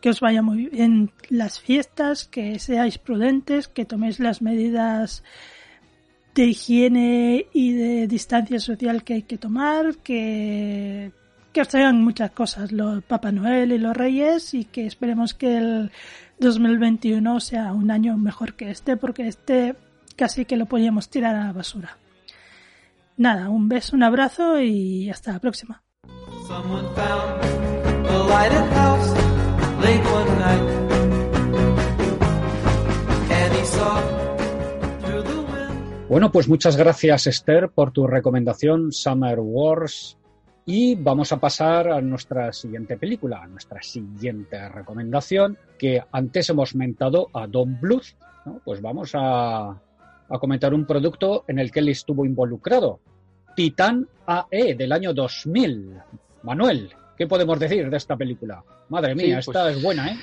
que 0.00 0.10
os 0.10 0.20
vaya 0.20 0.42
muy 0.42 0.66
bien 0.66 1.10
las 1.28 1.60
fiestas, 1.60 2.26
que 2.26 2.58
seáis 2.58 2.98
prudentes, 2.98 3.68
que 3.68 3.84
toméis 3.84 4.20
las 4.20 4.42
medidas 4.42 5.24
de 6.38 6.46
higiene 6.46 7.46
y 7.52 7.72
de 7.72 8.06
distancia 8.06 8.60
social 8.60 9.02
que 9.02 9.14
hay 9.14 9.22
que 9.22 9.38
tomar, 9.38 9.96
que, 9.96 11.10
que 11.52 11.60
os 11.60 11.66
traigan 11.66 12.00
muchas 12.00 12.30
cosas 12.30 12.70
los 12.70 13.02
Papá 13.02 13.32
Noel 13.32 13.72
y 13.72 13.78
los 13.78 13.96
Reyes 13.96 14.54
y 14.54 14.64
que 14.64 14.86
esperemos 14.86 15.34
que 15.34 15.56
el 15.56 15.90
2021 16.38 17.40
sea 17.40 17.72
un 17.72 17.90
año 17.90 18.16
mejor 18.16 18.54
que 18.54 18.70
este 18.70 18.96
porque 18.96 19.26
este 19.26 19.74
casi 20.14 20.44
que 20.44 20.56
lo 20.56 20.66
podíamos 20.66 21.08
tirar 21.08 21.34
a 21.34 21.46
la 21.46 21.52
basura. 21.52 21.98
Nada, 23.16 23.48
un 23.48 23.68
beso, 23.68 23.96
un 23.96 24.04
abrazo 24.04 24.60
y 24.60 25.10
hasta 25.10 25.32
la 25.32 25.40
próxima. 25.40 25.82
Bueno, 36.08 36.32
pues 36.32 36.48
muchas 36.48 36.74
gracias 36.74 37.26
Esther 37.26 37.68
por 37.68 37.92
tu 37.92 38.06
recomendación 38.06 38.92
Summer 38.92 39.38
Wars 39.40 40.16
y 40.64 40.94
vamos 40.94 41.32
a 41.32 41.36
pasar 41.38 41.88
a 41.88 42.00
nuestra 42.00 42.50
siguiente 42.54 42.96
película, 42.96 43.42
a 43.42 43.46
nuestra 43.46 43.82
siguiente 43.82 44.70
recomendación 44.70 45.58
que 45.78 46.02
antes 46.10 46.48
hemos 46.48 46.74
mentado 46.74 47.28
a 47.34 47.46
Don 47.46 47.78
Bluth, 47.78 48.16
¿no? 48.46 48.58
pues 48.64 48.80
vamos 48.80 49.10
a, 49.14 49.68
a 49.68 50.38
comentar 50.40 50.72
un 50.72 50.86
producto 50.86 51.44
en 51.46 51.58
el 51.58 51.70
que 51.70 51.80
él 51.80 51.90
estuvo 51.90 52.24
involucrado, 52.24 53.00
Titán 53.54 54.08
AE 54.26 54.76
del 54.76 54.92
año 54.92 55.12
2000. 55.12 55.92
Manuel, 56.42 56.90
¿qué 57.18 57.26
podemos 57.26 57.58
decir 57.58 57.90
de 57.90 57.96
esta 57.98 58.16
película? 58.16 58.64
Madre 58.88 59.14
mía, 59.14 59.42
sí, 59.42 59.50
esta 59.50 59.64
pues, 59.64 59.76
es 59.76 59.82
buena, 59.82 60.08
¿eh? 60.12 60.16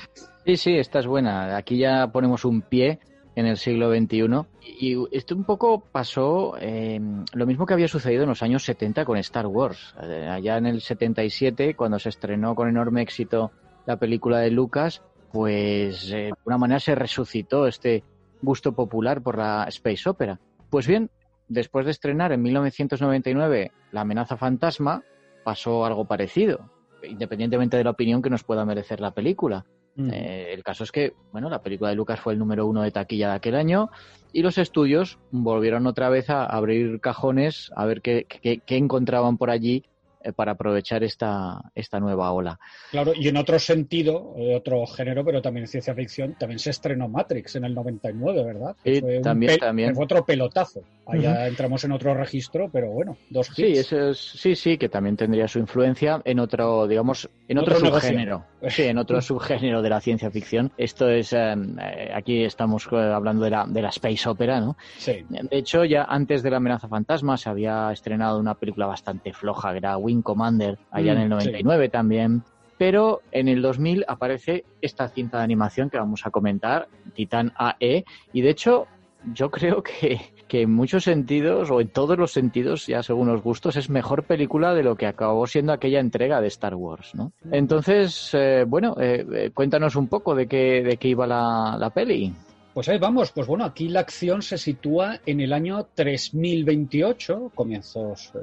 Sí, 0.44 0.56
sí, 0.56 0.78
esta 0.78 0.98
es 0.98 1.06
buena. 1.06 1.56
Aquí 1.56 1.78
ya 1.78 2.08
ponemos 2.08 2.44
un 2.44 2.62
pie 2.62 2.98
en 3.36 3.46
el 3.46 3.56
siglo 3.58 3.90
XXI. 3.90 4.46
Y 4.62 4.96
esto 5.12 5.36
un 5.36 5.44
poco 5.44 5.80
pasó 5.80 6.56
eh, 6.58 7.00
lo 7.32 7.46
mismo 7.46 7.66
que 7.66 7.74
había 7.74 7.86
sucedido 7.86 8.24
en 8.24 8.30
los 8.30 8.42
años 8.42 8.64
70 8.64 9.04
con 9.04 9.18
Star 9.18 9.46
Wars. 9.46 9.94
Eh, 10.02 10.26
allá 10.28 10.56
en 10.56 10.66
el 10.66 10.80
77, 10.80 11.76
cuando 11.76 11.98
se 11.98 12.08
estrenó 12.08 12.54
con 12.54 12.68
enorme 12.68 13.02
éxito 13.02 13.52
la 13.84 13.98
película 13.98 14.38
de 14.40 14.50
Lucas, 14.50 15.02
pues 15.32 16.10
eh, 16.10 16.16
de 16.16 16.32
alguna 16.38 16.58
manera 16.58 16.80
se 16.80 16.94
resucitó 16.94 17.66
este 17.66 18.02
gusto 18.42 18.72
popular 18.72 19.22
por 19.22 19.38
la 19.38 19.64
space 19.68 20.08
opera. 20.08 20.40
Pues 20.70 20.86
bien, 20.86 21.10
después 21.46 21.84
de 21.84 21.92
estrenar 21.92 22.32
en 22.32 22.42
1999 22.42 23.70
La 23.92 24.00
amenaza 24.00 24.36
fantasma, 24.36 25.04
pasó 25.44 25.84
algo 25.84 26.06
parecido 26.06 26.76
independientemente 27.02 27.76
de 27.76 27.84
la 27.84 27.90
opinión 27.90 28.22
que 28.22 28.30
nos 28.30 28.44
pueda 28.44 28.64
merecer 28.64 29.00
la 29.00 29.12
película. 29.12 29.64
Eh, 29.98 30.50
el 30.52 30.62
caso 30.62 30.84
es 30.84 30.92
que, 30.92 31.14
bueno, 31.32 31.48
la 31.48 31.62
película 31.62 31.90
de 31.90 31.96
Lucas 31.96 32.20
fue 32.20 32.34
el 32.34 32.38
número 32.38 32.66
uno 32.66 32.82
de 32.82 32.90
taquilla 32.90 33.30
de 33.30 33.36
aquel 33.36 33.54
año 33.54 33.90
y 34.32 34.42
los 34.42 34.58
estudios 34.58 35.18
volvieron 35.30 35.86
otra 35.86 36.10
vez 36.10 36.28
a 36.28 36.44
abrir 36.44 37.00
cajones 37.00 37.70
a 37.74 37.86
ver 37.86 38.02
qué, 38.02 38.26
qué, 38.28 38.58
qué 38.58 38.76
encontraban 38.76 39.38
por 39.38 39.50
allí 39.50 39.84
para 40.32 40.52
aprovechar 40.52 41.02
esta, 41.04 41.60
esta 41.74 42.00
nueva 42.00 42.32
ola. 42.32 42.58
Claro, 42.90 43.12
y 43.14 43.28
en 43.28 43.36
otro 43.36 43.58
sentido, 43.58 44.34
eh, 44.36 44.56
otro 44.56 44.86
género, 44.86 45.24
pero 45.24 45.42
también 45.42 45.66
ciencia 45.66 45.94
ficción, 45.94 46.34
también 46.38 46.58
se 46.58 46.70
estrenó 46.70 47.08
Matrix 47.08 47.56
en 47.56 47.64
el 47.64 47.74
99, 47.74 48.44
¿verdad? 48.44 48.76
Sí, 48.84 49.00
fue 49.00 49.20
también, 49.20 49.58
también. 49.58 49.94
Fue 49.94 50.04
otro 50.04 50.24
pelotazo. 50.24 50.82
Allá 51.06 51.46
entramos 51.46 51.84
en 51.84 51.92
otro 51.92 52.14
registro, 52.14 52.68
pero 52.72 52.90
bueno, 52.90 53.16
dos 53.30 53.46
Sí, 53.54 53.66
hits. 53.66 53.78
eso 53.80 54.10
es- 54.10 54.18
sí, 54.18 54.56
sí, 54.56 54.76
que 54.76 54.88
también 54.88 55.16
tendría 55.16 55.46
su 55.46 55.58
influencia 55.60 56.20
en 56.24 56.40
otro, 56.40 56.86
digamos, 56.88 57.28
en 57.48 57.58
otro, 57.58 57.74
Otro 57.76 57.84
negocio. 57.86 58.08
subgénero. 58.10 58.44
Sí, 58.68 58.82
en 58.82 58.98
otro 58.98 59.20
subgénero 59.22 59.82
de 59.82 59.88
la 59.90 60.00
ciencia 60.00 60.30
ficción. 60.32 60.72
Esto 60.76 61.08
es, 61.08 61.32
eh, 61.32 61.54
eh, 61.80 62.10
aquí 62.12 62.42
estamos 62.42 62.88
eh, 62.90 62.96
hablando 62.96 63.44
de 63.44 63.50
la, 63.50 63.66
de 63.68 63.82
la 63.82 63.90
space 63.90 64.28
opera, 64.28 64.60
¿no? 64.60 64.76
Sí. 64.98 65.24
De 65.28 65.56
hecho, 65.58 65.84
ya 65.84 66.04
antes 66.04 66.42
de 66.42 66.50
la 66.50 66.56
amenaza 66.56 66.88
fantasma 66.88 67.36
se 67.36 67.48
había 67.50 67.92
estrenado 67.92 68.40
una 68.40 68.54
película 68.56 68.86
bastante 68.86 69.32
floja, 69.32 69.70
que 69.72 69.78
era 69.78 69.96
Wing 69.96 70.15
Commander, 70.22 70.78
allá 70.90 71.12
en 71.12 71.18
Mm, 71.18 71.22
el 71.22 71.28
99 71.28 71.88
también. 71.88 72.42
Pero 72.78 73.22
en 73.32 73.48
el 73.48 73.62
2000 73.62 74.04
aparece 74.06 74.64
esta 74.82 75.08
cinta 75.08 75.38
de 75.38 75.44
animación 75.44 75.88
que 75.88 75.98
vamos 75.98 76.26
a 76.26 76.30
comentar, 76.30 76.88
Titan 77.14 77.52
AE, 77.56 78.04
y 78.32 78.40
de 78.42 78.50
hecho 78.50 78.86
yo 79.32 79.50
creo 79.50 79.82
que, 79.82 80.20
que 80.46 80.62
en 80.62 80.72
muchos 80.72 81.04
sentidos, 81.04 81.70
o 81.70 81.80
en 81.80 81.88
todos 81.88 82.18
los 82.18 82.32
sentidos, 82.32 82.86
ya 82.86 83.02
según 83.02 83.28
los 83.28 83.42
gustos, 83.42 83.76
es 83.76 83.88
mejor 83.88 84.24
película 84.24 84.74
de 84.74 84.82
lo 84.82 84.94
que 84.94 85.06
acabó 85.06 85.46
siendo 85.46 85.72
aquella 85.72 86.00
entrega 86.00 86.40
de 86.40 86.48
Star 86.48 86.74
Wars, 86.74 87.14
¿no? 87.14 87.32
Entonces, 87.50 88.30
eh, 88.34 88.64
bueno, 88.68 88.94
eh, 89.00 89.26
eh, 89.32 89.50
cuéntanos 89.54 89.96
un 89.96 90.08
poco 90.08 90.34
de 90.34 90.46
qué, 90.46 90.82
de 90.82 90.96
qué 90.98 91.08
iba 91.08 91.26
la, 91.26 91.76
la 91.78 91.90
peli. 91.90 92.32
Pues 92.74 92.90
ahí 92.90 92.98
vamos, 92.98 93.32
pues 93.32 93.46
bueno, 93.46 93.64
aquí 93.64 93.88
la 93.88 94.00
acción 94.00 94.42
se 94.42 94.58
sitúa 94.58 95.18
en 95.24 95.40
el 95.40 95.54
año 95.54 95.88
3028, 95.94 97.52
comienzos 97.54 98.32
eh, 98.34 98.38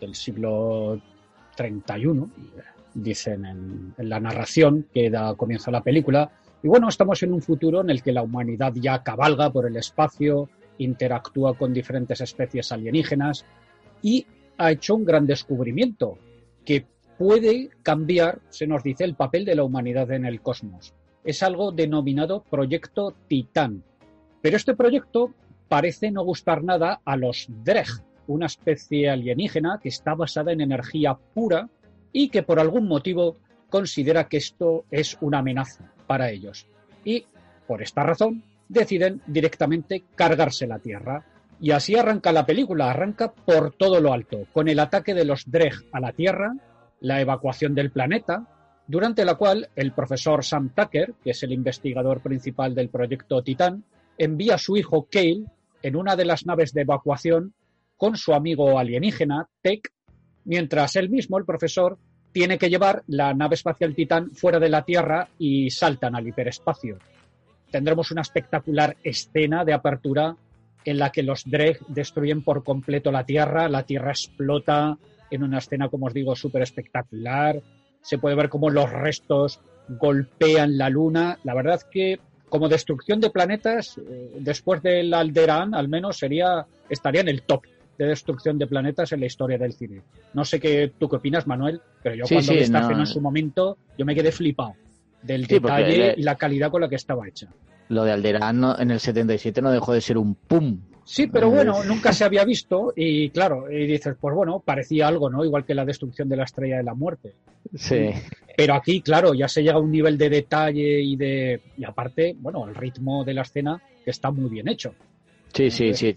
del 0.00 0.14
siglo 0.14 0.98
31, 1.54 2.30
dicen 2.94 3.44
en, 3.44 3.94
la 3.98 4.20
narración 4.20 4.86
que 4.92 5.10
da 5.10 5.34
comienzo 5.34 5.70
a 5.70 5.72
la 5.72 5.82
película. 5.82 6.30
Y 6.62 6.68
bueno, 6.68 6.88
estamos 6.88 7.22
en 7.22 7.32
un 7.32 7.42
futuro 7.42 7.80
en 7.80 7.90
el 7.90 8.02
que 8.02 8.12
la 8.12 8.22
humanidad 8.22 8.72
ya 8.74 9.02
cabalga 9.02 9.50
por 9.50 9.66
el 9.66 9.76
espacio, 9.76 10.48
interactúa 10.78 11.56
con 11.56 11.72
diferentes 11.72 12.20
especies 12.20 12.72
alienígenas 12.72 13.44
y 14.02 14.26
ha 14.58 14.72
hecho 14.72 14.94
un 14.94 15.04
gran 15.04 15.26
descubrimiento 15.26 16.18
que 16.64 16.86
puede 17.18 17.70
cambiar, 17.82 18.40
se 18.48 18.66
nos 18.66 18.82
dice, 18.82 19.04
el 19.04 19.14
papel 19.14 19.44
de 19.44 19.54
la 19.54 19.64
humanidad 19.64 20.10
en 20.10 20.24
el 20.24 20.40
cosmos 20.40 20.94
es 21.24 21.42
algo 21.42 21.72
denominado 21.72 22.42
Proyecto 22.42 23.14
Titán. 23.26 23.82
Pero 24.42 24.56
este 24.56 24.76
proyecto 24.76 25.32
parece 25.68 26.10
no 26.10 26.22
gustar 26.22 26.62
nada 26.62 27.00
a 27.04 27.16
los 27.16 27.46
Dreg, 27.48 27.88
una 28.26 28.46
especie 28.46 29.10
alienígena 29.10 29.80
que 29.82 29.88
está 29.88 30.14
basada 30.14 30.52
en 30.52 30.60
energía 30.60 31.14
pura 31.14 31.68
y 32.12 32.28
que 32.28 32.42
por 32.42 32.60
algún 32.60 32.86
motivo 32.86 33.36
considera 33.68 34.28
que 34.28 34.36
esto 34.36 34.84
es 34.90 35.18
una 35.20 35.38
amenaza 35.38 35.92
para 36.06 36.30
ellos. 36.30 36.66
Y 37.04 37.26
por 37.66 37.82
esta 37.82 38.02
razón 38.02 38.42
deciden 38.68 39.20
directamente 39.26 40.04
cargarse 40.14 40.66
la 40.66 40.78
Tierra. 40.78 41.24
Y 41.60 41.70
así 41.70 41.96
arranca 41.96 42.32
la 42.32 42.46
película, 42.46 42.90
arranca 42.90 43.32
por 43.32 43.72
todo 43.72 44.00
lo 44.00 44.12
alto, 44.12 44.46
con 44.52 44.68
el 44.68 44.80
ataque 44.80 45.14
de 45.14 45.24
los 45.24 45.50
Dreg 45.50 45.74
a 45.92 46.00
la 46.00 46.12
Tierra, 46.12 46.54
la 47.00 47.20
evacuación 47.20 47.74
del 47.74 47.90
planeta, 47.90 48.46
durante 48.86 49.24
la 49.24 49.36
cual 49.36 49.68
el 49.76 49.92
profesor 49.92 50.44
Sam 50.44 50.70
Tucker, 50.74 51.14
que 51.22 51.30
es 51.30 51.42
el 51.42 51.52
investigador 51.52 52.20
principal 52.20 52.74
del 52.74 52.88
proyecto 52.88 53.42
Titán, 53.42 53.84
envía 54.18 54.56
a 54.56 54.58
su 54.58 54.76
hijo 54.76 55.08
Cale 55.10 55.44
en 55.82 55.96
una 55.96 56.16
de 56.16 56.24
las 56.24 56.46
naves 56.46 56.72
de 56.72 56.82
evacuación 56.82 57.54
con 58.04 58.18
su 58.18 58.34
amigo 58.34 58.78
alienígena, 58.78 59.48
Tech, 59.62 59.90
mientras 60.44 60.94
él 60.96 61.08
mismo, 61.08 61.38
el 61.38 61.46
profesor, 61.46 61.96
tiene 62.32 62.58
que 62.58 62.68
llevar 62.68 63.02
la 63.06 63.32
nave 63.32 63.54
espacial 63.54 63.94
Titán 63.94 64.30
fuera 64.32 64.60
de 64.60 64.68
la 64.68 64.84
Tierra 64.84 65.26
y 65.38 65.70
saltan 65.70 66.14
al 66.14 66.28
hiperespacio. 66.28 66.98
Tendremos 67.70 68.10
una 68.10 68.20
espectacular 68.20 68.98
escena 69.02 69.64
de 69.64 69.72
apertura 69.72 70.36
en 70.84 70.98
la 70.98 71.12
que 71.12 71.22
los 71.22 71.44
Dreg 71.46 71.78
destruyen 71.88 72.44
por 72.44 72.62
completo 72.62 73.10
la 73.10 73.24
Tierra, 73.24 73.70
la 73.70 73.84
Tierra 73.84 74.10
explota 74.10 74.98
en 75.30 75.42
una 75.42 75.56
escena, 75.56 75.88
como 75.88 76.04
os 76.04 76.12
digo, 76.12 76.36
súper 76.36 76.60
espectacular, 76.60 77.62
se 78.02 78.18
puede 78.18 78.36
ver 78.36 78.50
cómo 78.50 78.68
los 78.68 78.92
restos 78.92 79.60
golpean 79.88 80.76
la 80.76 80.90
luna. 80.90 81.38
La 81.42 81.54
verdad 81.54 81.80
que 81.90 82.20
como 82.50 82.68
destrucción 82.68 83.18
de 83.20 83.30
planetas, 83.30 83.96
eh, 83.96 84.30
después 84.40 84.82
del 84.82 85.14
Alderaan, 85.14 85.74
al 85.74 85.88
menos 85.88 86.18
sería 86.18 86.66
estaría 86.90 87.22
en 87.22 87.28
el 87.28 87.40
top 87.44 87.62
de 87.98 88.06
destrucción 88.06 88.58
de 88.58 88.66
planetas 88.66 89.12
en 89.12 89.20
la 89.20 89.26
historia 89.26 89.58
del 89.58 89.72
cine. 89.72 90.02
No 90.32 90.44
sé 90.44 90.58
qué 90.60 90.92
tú 90.98 91.08
qué 91.08 91.16
opinas, 91.16 91.46
Manuel, 91.46 91.80
pero 92.02 92.14
yo 92.16 92.24
Sí, 92.26 92.34
cuando 92.34 92.52
sí, 92.52 92.58
vi 92.60 92.68
no. 92.70 92.98
en 93.00 93.06
su 93.06 93.20
momento, 93.20 93.78
yo 93.98 94.04
me 94.04 94.14
quedé 94.14 94.32
flipado 94.32 94.74
del 95.22 95.46
Sí, 95.46 95.54
detalle 95.54 95.96
le- 95.98 96.14
y 96.18 96.22
la 96.22 96.36
calidad 96.36 96.70
con 96.70 96.80
la 96.82 96.88
que 96.88 96.96
estaba 96.96 97.26
hecha. 97.28 97.48
Lo 97.88 98.04
de 98.04 98.12
Alderaan 98.12 98.60
no- 98.60 98.78
en 98.78 98.90
el 98.90 99.00
77 99.00 99.60
no 99.62 99.70
dejó 99.70 99.92
de 99.92 100.00
ser 100.00 100.18
un 100.18 100.34
pum. 100.34 100.80
Sí, 101.06 101.26
pero 101.26 101.48
Eh, 101.48 101.50
bueno, 101.50 101.84
nunca 101.84 102.14
se 102.14 102.24
había 102.24 102.44
visto 102.46 102.92
y 102.96 103.28
claro, 103.28 103.70
y 103.70 103.86
dices, 103.86 104.16
pues 104.18 104.34
bueno, 104.34 104.60
parecía 104.64 105.06
algo, 105.06 105.28
¿no? 105.28 105.44
Igual 105.44 105.66
que 105.66 105.74
la 105.74 105.84
destrucción 105.84 106.28
de 106.30 106.36
la 106.36 106.44
estrella 106.44 106.78
de 106.78 106.82
la 106.82 106.94
muerte. 106.94 107.34
Sí. 107.74 108.08
Pero 108.56 108.74
aquí, 108.74 109.02
claro, 109.02 109.34
ya 109.34 109.46
se 109.48 109.62
llega 109.62 109.74
a 109.74 109.80
un 109.80 109.90
nivel 109.90 110.16
de 110.16 110.30
detalle 110.30 111.00
y 111.02 111.16
de. 111.16 111.60
Y 111.76 111.84
aparte, 111.84 112.34
bueno, 112.38 112.66
el 112.66 112.74
ritmo 112.74 113.22
de 113.24 113.34
la 113.34 113.42
escena 113.42 113.82
que 114.02 114.10
está 114.10 114.30
muy 114.30 114.48
bien 114.48 114.66
hecho. 114.68 114.94
Sí, 115.52 115.70
sí, 115.70 115.92
sí. 115.94 116.14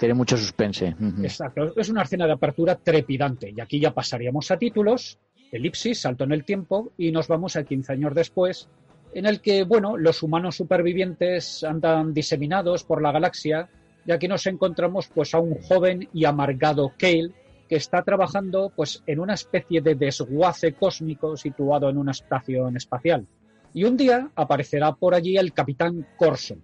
Ti- 0.00 0.06
Tiene 0.06 0.14
mucho 0.14 0.36
suspense. 0.36 0.94
Exacto. 1.22 1.72
Es 1.76 1.88
una 1.88 2.02
escena 2.02 2.26
de 2.26 2.32
apertura 2.32 2.74
trepidante. 2.76 3.52
Y 3.56 3.60
aquí 3.60 3.78
ya 3.80 3.92
pasaríamos 3.92 4.50
a 4.50 4.56
títulos, 4.58 5.18
elipsis, 5.52 6.00
salto 6.00 6.24
en 6.24 6.32
el 6.32 6.44
tiempo, 6.44 6.92
y 6.96 7.12
nos 7.12 7.28
vamos 7.28 7.56
a 7.56 7.64
15 7.64 7.92
años 7.92 8.14
después, 8.14 8.68
en 9.14 9.26
el 9.26 9.40
que, 9.40 9.64
bueno, 9.64 9.96
los 9.96 10.22
humanos 10.22 10.56
supervivientes 10.56 11.64
andan 11.64 12.14
diseminados 12.14 12.84
por 12.84 13.02
la 13.02 13.12
galaxia, 13.12 13.68
y 14.06 14.12
aquí 14.12 14.28
nos 14.28 14.46
encontramos 14.46 15.08
pues 15.14 15.34
a 15.34 15.38
un 15.40 15.54
joven 15.60 16.08
y 16.12 16.24
amargado 16.24 16.92
Kale, 16.98 17.32
que 17.68 17.76
está 17.76 18.02
trabajando 18.02 18.72
pues 18.74 19.02
en 19.06 19.20
una 19.20 19.34
especie 19.34 19.80
de 19.80 19.94
desguace 19.94 20.72
cósmico 20.72 21.36
situado 21.36 21.88
en 21.88 21.98
una 21.98 22.10
estación 22.12 22.76
espacial. 22.76 23.26
Y 23.74 23.84
un 23.84 23.96
día 23.96 24.30
aparecerá 24.34 24.92
por 24.94 25.14
allí 25.14 25.36
el 25.36 25.52
capitán 25.52 26.06
Corso, 26.16 26.56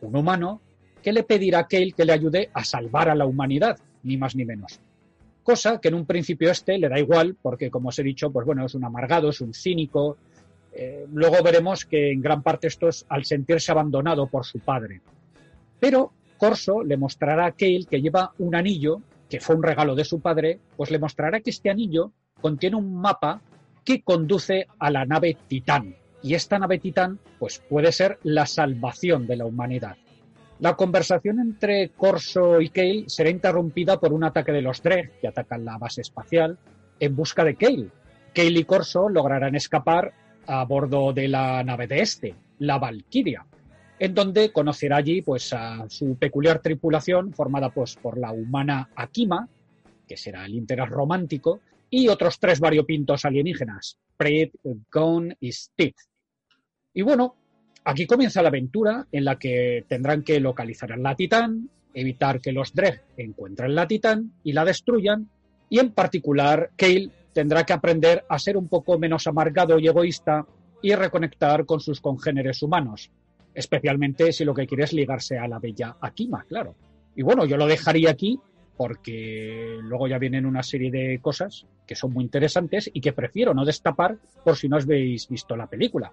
un 0.00 0.16
humano 0.16 0.60
que 1.04 1.12
le 1.12 1.22
pedirá 1.22 1.60
a 1.60 1.68
Kale 1.68 1.92
que 1.92 2.06
le 2.06 2.14
ayude 2.14 2.50
a 2.54 2.64
salvar 2.64 3.10
a 3.10 3.14
la 3.14 3.26
humanidad, 3.26 3.78
ni 4.04 4.16
más 4.16 4.34
ni 4.34 4.46
menos. 4.46 4.80
Cosa 5.42 5.78
que 5.78 5.88
en 5.88 5.94
un 5.94 6.06
principio 6.06 6.50
este 6.50 6.78
le 6.78 6.88
da 6.88 6.98
igual, 6.98 7.36
porque 7.40 7.70
como 7.70 7.90
os 7.90 7.98
he 7.98 8.02
dicho, 8.02 8.32
pues 8.32 8.46
bueno, 8.46 8.64
es 8.64 8.74
un 8.74 8.84
amargado, 8.84 9.28
es 9.28 9.42
un 9.42 9.52
cínico. 9.52 10.16
Eh, 10.72 11.04
luego 11.12 11.42
veremos 11.44 11.84
que 11.84 12.10
en 12.10 12.22
gran 12.22 12.42
parte 12.42 12.68
esto 12.68 12.88
es 12.88 13.04
al 13.10 13.26
sentirse 13.26 13.70
abandonado 13.70 14.26
por 14.28 14.46
su 14.46 14.60
padre. 14.60 15.02
Pero 15.78 16.10
Corso 16.38 16.82
le 16.82 16.96
mostrará 16.96 17.44
a 17.46 17.52
Kale 17.52 17.84
que 17.88 18.00
lleva 18.00 18.32
un 18.38 18.54
anillo, 18.54 19.02
que 19.28 19.40
fue 19.40 19.56
un 19.56 19.62
regalo 19.62 19.94
de 19.94 20.04
su 20.04 20.20
padre, 20.20 20.58
pues 20.74 20.90
le 20.90 20.98
mostrará 20.98 21.40
que 21.40 21.50
este 21.50 21.68
anillo 21.68 22.12
contiene 22.40 22.76
un 22.76 22.94
mapa 22.94 23.42
que 23.84 24.00
conduce 24.00 24.66
a 24.78 24.90
la 24.90 25.04
nave 25.04 25.36
Titán. 25.48 25.96
Y 26.22 26.32
esta 26.32 26.58
nave 26.58 26.78
Titán, 26.78 27.18
pues 27.38 27.58
puede 27.58 27.92
ser 27.92 28.18
la 28.22 28.46
salvación 28.46 29.26
de 29.26 29.36
la 29.36 29.44
humanidad. 29.44 29.98
La 30.60 30.76
conversación 30.76 31.40
entre 31.40 31.90
Corso 31.90 32.60
y 32.60 32.68
Kale 32.68 33.04
será 33.08 33.28
interrumpida 33.28 33.98
por 33.98 34.12
un 34.12 34.24
ataque 34.24 34.52
de 34.52 34.62
los 34.62 34.82
Dreg, 34.82 35.18
que 35.20 35.28
atacan 35.28 35.64
la 35.64 35.78
base 35.78 36.00
espacial, 36.00 36.58
en 37.00 37.16
busca 37.16 37.44
de 37.44 37.56
Kale. 37.56 37.88
Kale 38.32 38.60
y 38.60 38.64
Corso 38.64 39.08
lograrán 39.08 39.56
escapar 39.56 40.12
a 40.46 40.64
bordo 40.64 41.12
de 41.12 41.28
la 41.28 41.64
nave 41.64 41.86
de 41.86 42.00
este, 42.00 42.34
la 42.60 42.78
Valkyria, 42.78 43.44
en 43.98 44.14
donde 44.14 44.52
conocerá 44.52 44.98
allí 44.98 45.22
pues, 45.22 45.52
a 45.52 45.88
su 45.88 46.16
peculiar 46.16 46.60
tripulación, 46.60 47.32
formada 47.32 47.70
pues, 47.70 47.96
por 47.96 48.16
la 48.16 48.30
humana 48.30 48.90
Akima, 48.94 49.48
que 50.06 50.16
será 50.16 50.46
el 50.46 50.54
interés 50.54 50.88
romántico, 50.88 51.60
y 51.90 52.08
otros 52.08 52.38
tres 52.38 52.60
variopintos 52.60 53.24
alienígenas, 53.24 53.98
Pred, 54.16 54.50
Gon 54.92 55.34
y 55.40 55.52
Stith. 55.52 55.96
Y 56.92 57.02
bueno, 57.02 57.36
Aquí 57.86 58.06
comienza 58.06 58.40
la 58.40 58.48
aventura 58.48 59.06
en 59.12 59.24
la 59.24 59.38
que 59.38 59.84
tendrán 59.86 60.22
que 60.22 60.40
localizar 60.40 60.92
a 60.92 60.96
la 60.96 61.14
Titán, 61.14 61.68
evitar 61.92 62.40
que 62.40 62.50
los 62.50 62.72
Dreg 62.72 63.02
encuentren 63.18 63.74
la 63.74 63.86
Titán 63.86 64.32
y 64.42 64.52
la 64.52 64.64
destruyan, 64.64 65.28
y 65.68 65.78
en 65.78 65.92
particular 65.92 66.70
Kale 66.76 67.10
tendrá 67.34 67.64
que 67.64 67.74
aprender 67.74 68.24
a 68.28 68.38
ser 68.38 68.56
un 68.56 68.68
poco 68.68 68.98
menos 68.98 69.26
amargado 69.26 69.78
y 69.78 69.86
egoísta 69.86 70.46
y 70.82 70.94
reconectar 70.94 71.66
con 71.66 71.80
sus 71.80 72.00
congéneres 72.00 72.62
humanos, 72.62 73.10
especialmente 73.52 74.32
si 74.32 74.44
lo 74.44 74.54
que 74.54 74.66
quiere 74.66 74.84
es 74.84 74.94
ligarse 74.94 75.38
a 75.38 75.46
la 75.46 75.58
bella 75.58 75.96
Akima, 76.00 76.44
claro. 76.48 76.74
Y 77.14 77.22
bueno, 77.22 77.44
yo 77.44 77.58
lo 77.58 77.66
dejaría 77.66 78.10
aquí 78.10 78.40
porque 78.78 79.78
luego 79.82 80.08
ya 80.08 80.18
vienen 80.18 80.46
una 80.46 80.62
serie 80.62 80.90
de 80.90 81.18
cosas 81.20 81.66
que 81.86 81.94
son 81.94 82.12
muy 82.14 82.24
interesantes 82.24 82.90
y 82.92 83.00
que 83.00 83.12
prefiero 83.12 83.52
no 83.52 83.64
destapar 83.64 84.16
por 84.42 84.56
si 84.56 84.68
no 84.68 84.76
habéis 84.76 85.28
visto 85.28 85.54
la 85.54 85.66
película. 85.66 86.12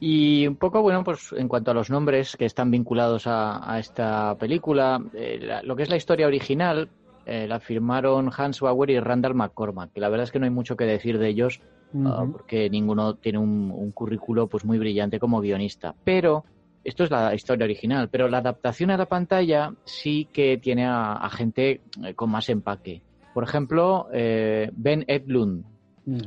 Y 0.00 0.46
un 0.46 0.56
poco, 0.56 0.82
bueno, 0.82 1.02
pues 1.02 1.32
en 1.32 1.48
cuanto 1.48 1.70
a 1.70 1.74
los 1.74 1.90
nombres 1.90 2.36
que 2.36 2.44
están 2.44 2.70
vinculados 2.70 3.26
a, 3.26 3.72
a 3.74 3.78
esta 3.78 4.36
película, 4.38 5.00
eh, 5.14 5.38
la- 5.42 5.62
lo 5.62 5.74
que 5.74 5.82
es 5.82 5.90
la 5.90 5.96
historia 5.96 6.26
original, 6.26 6.88
eh, 7.26 7.46
la 7.48 7.58
firmaron 7.60 8.30
Hans 8.36 8.60
Bauer 8.60 8.90
y 8.90 9.00
Randall 9.00 9.34
McCormack, 9.34 9.92
que 9.92 10.00
la 10.00 10.08
verdad 10.08 10.24
es 10.24 10.30
que 10.32 10.38
no 10.38 10.44
hay 10.44 10.50
mucho 10.50 10.76
que 10.76 10.84
decir 10.84 11.18
de 11.18 11.28
ellos, 11.28 11.60
ah, 12.06 12.24
porque 12.30 12.70
ninguno 12.70 13.14
tiene 13.14 13.38
un, 13.38 13.70
un 13.74 13.90
currículo 13.92 14.46
pues 14.46 14.64
muy 14.64 14.78
brillante 14.78 15.18
como 15.18 15.40
guionista. 15.40 15.94
Pero 16.04 16.44
esto 16.84 17.04
es 17.04 17.10
la 17.10 17.34
historia 17.34 17.64
original, 17.64 18.08
pero 18.08 18.28
la 18.28 18.38
adaptación 18.38 18.90
a 18.90 18.96
la 18.96 19.06
pantalla 19.06 19.72
sí 19.84 20.28
que 20.32 20.58
tiene 20.58 20.86
a, 20.86 21.14
a 21.14 21.28
gente 21.30 21.80
eh, 22.04 22.14
con 22.14 22.30
más 22.30 22.48
empaque. 22.48 23.02
Por 23.34 23.44
ejemplo, 23.44 24.06
eh, 24.12 24.70
Ben 24.74 25.04
Edlund. 25.08 25.64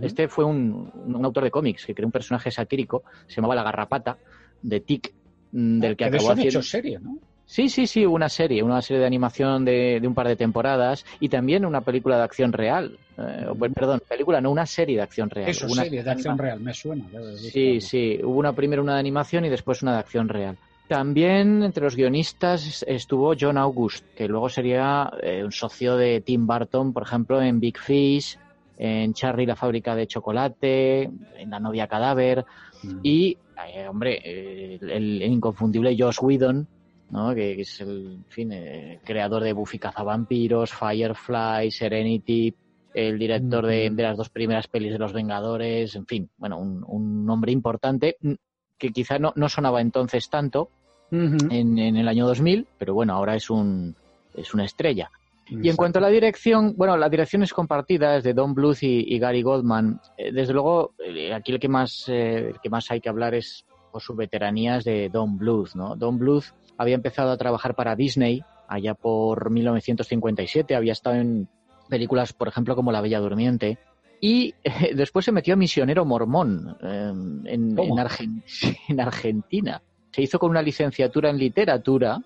Este 0.01 0.27
fue 0.27 0.45
un, 0.45 0.91
un 1.05 1.25
autor 1.25 1.43
de 1.43 1.51
cómics 1.51 1.85
que 1.85 1.93
creó 1.95 2.07
un 2.07 2.11
personaje 2.11 2.51
satírico, 2.51 3.03
se 3.27 3.35
llamaba 3.35 3.55
La 3.55 3.63
Garrapata, 3.63 4.17
de 4.61 4.79
Tic, 4.81 5.13
mm, 5.51 5.79
del 5.79 5.95
que 5.95 6.03
Ah, 6.03 6.07
acabó 6.07 6.21
eso 6.23 6.31
han 6.31 6.37
haciendo... 6.39 6.59
hecho 6.59 6.67
serie, 6.67 6.99
¿no? 6.99 7.17
Sí, 7.45 7.67
sí, 7.67 7.85
sí, 7.85 8.05
una 8.05 8.29
serie, 8.29 8.63
una 8.63 8.81
serie 8.81 9.01
de 9.01 9.07
animación 9.07 9.65
de, 9.65 9.99
de 9.99 10.07
un 10.07 10.13
par 10.13 10.25
de 10.27 10.37
temporadas 10.37 11.05
y 11.19 11.27
también 11.27 11.65
una 11.65 11.81
película 11.81 12.15
de 12.15 12.23
acción 12.23 12.53
real. 12.53 12.97
Eh, 13.17 13.45
perdón, 13.75 14.01
película, 14.07 14.39
no, 14.39 14.51
una 14.51 14.65
serie 14.65 14.95
de 14.95 15.01
acción 15.01 15.29
real. 15.29 15.49
Eso, 15.49 15.65
Una 15.65 15.83
serie 15.83 16.01
de 16.01 16.09
acción 16.11 16.37
real, 16.37 16.61
me 16.61 16.73
suena. 16.73 17.03
Sí, 17.35 17.81
sí, 17.81 18.19
hubo 18.23 18.39
una 18.39 18.53
primero 18.53 18.81
una 18.81 18.93
de 18.93 19.01
animación 19.01 19.43
y 19.43 19.49
después 19.49 19.81
una 19.81 19.91
de 19.93 19.99
acción 19.99 20.29
real. 20.29 20.55
También 20.87 21.63
entre 21.63 21.83
los 21.83 21.95
guionistas 21.97 22.83
estuvo 22.87 23.33
John 23.37 23.57
August, 23.57 24.05
que 24.15 24.27
luego 24.29 24.47
sería 24.47 25.11
eh, 25.21 25.43
un 25.43 25.51
socio 25.51 25.97
de 25.97 26.21
Tim 26.21 26.47
Burton, 26.47 26.93
por 26.93 27.03
ejemplo, 27.03 27.41
en 27.41 27.59
Big 27.59 27.77
Fish, 27.79 28.37
en 28.83 29.13
Charlie 29.13 29.45
la 29.45 29.55
fábrica 29.55 29.95
de 29.95 30.07
chocolate, 30.07 31.03
en 31.03 31.49
La 31.49 31.59
novia 31.59 31.87
cadáver 31.87 32.45
Mm. 32.83 32.99
y, 33.03 33.37
eh, 33.73 33.87
hombre, 33.87 34.21
eh, 34.23 34.79
el, 34.81 35.21
el 35.21 35.31
inconfundible 35.31 35.95
Josh 35.97 36.17
Whedon, 36.21 36.67
¿no? 37.11 37.29
que, 37.35 37.55
que 37.55 37.61
es 37.61 37.81
el 37.81 38.13
en 38.13 38.25
fin, 38.29 38.51
eh, 38.51 38.99
creador 39.03 39.43
de 39.43 39.53
Buffy 39.53 39.77
cazavampiros, 39.77 40.73
Firefly, 40.73 41.69
Serenity, 41.71 42.53
el 42.93 43.19
director 43.19 43.65
de, 43.65 43.89
las 43.91 44.17
dos 44.17 44.29
primeras 44.29 44.67
pelis 44.67 44.91
de 44.91 44.99
Los 44.99 45.13
Vengadores, 45.13 45.95
en 45.95 46.05
fin, 46.05 46.29
bueno, 46.37 46.59
un, 46.59 46.83
un 46.87 47.25
nombre 47.25 47.51
importante 47.51 48.17
mm, 48.21 48.33
que 48.77 48.89
quizá 48.89 49.19
no, 49.19 49.31
no 49.35 49.47
sonaba 49.47 49.79
entonces 49.81 50.29
tanto 50.29 50.69
en, 51.11 51.77
en 51.77 51.97
el 51.97 52.07
año 52.07 52.25
2000, 52.25 52.67
pero 52.77 52.93
bueno, 52.93 53.13
ahora 53.13 53.35
es 53.35 53.49
un 53.49 53.95
es 54.33 54.53
una 54.53 54.63
estrella. 54.63 55.11
Y 55.49 55.67
en 55.69 55.75
cuanto 55.75 55.99
a 55.99 56.01
la 56.01 56.07
dirección, 56.09 56.75
bueno, 56.77 56.95
la 56.95 57.09
dirección 57.09 57.43
es 57.43 57.53
compartida, 57.53 58.15
es 58.17 58.23
de 58.23 58.33
Don 58.33 58.53
Bluth 58.53 58.83
y, 58.83 59.13
y 59.13 59.19
Gary 59.19 59.41
Goldman. 59.41 59.99
Eh, 60.17 60.31
desde 60.31 60.53
luego, 60.53 60.93
eh, 61.05 61.33
aquí 61.33 61.51
el 61.51 61.59
que 61.59 61.67
más 61.67 62.05
eh, 62.07 62.49
el 62.49 62.59
que 62.61 62.69
más 62.69 62.89
hay 62.91 63.01
que 63.01 63.09
hablar 63.09 63.33
es 63.35 63.65
por 63.91 64.01
su 64.01 64.15
veteranía 64.15 64.77
es 64.77 64.85
de 64.85 65.09
Don 65.09 65.37
Bluth, 65.37 65.75
¿no? 65.75 65.95
Don 65.97 66.17
Bluth 66.17 66.45
había 66.77 66.95
empezado 66.95 67.31
a 67.31 67.37
trabajar 67.37 67.75
para 67.75 67.95
Disney 67.95 68.41
allá 68.69 68.93
por 68.93 69.49
1957, 69.49 70.75
había 70.75 70.93
estado 70.93 71.17
en 71.17 71.49
películas, 71.89 72.31
por 72.31 72.47
ejemplo, 72.47 72.73
como 72.75 72.91
La 72.93 73.01
Bella 73.01 73.19
Durmiente. 73.19 73.77
Y 74.21 74.53
eh, 74.63 74.93
después 74.95 75.25
se 75.25 75.31
metió 75.33 75.55
a 75.55 75.57
misionero 75.57 76.05
mormón 76.05 76.77
eh, 76.81 77.11
en, 77.45 77.75
en 77.89 77.97
Argen- 77.97 78.43
en 78.87 78.99
Argentina. 79.01 79.81
Se 80.11 80.21
hizo 80.21 80.39
con 80.39 80.51
una 80.51 80.61
licenciatura 80.61 81.29
en 81.29 81.37
literatura 81.37 82.21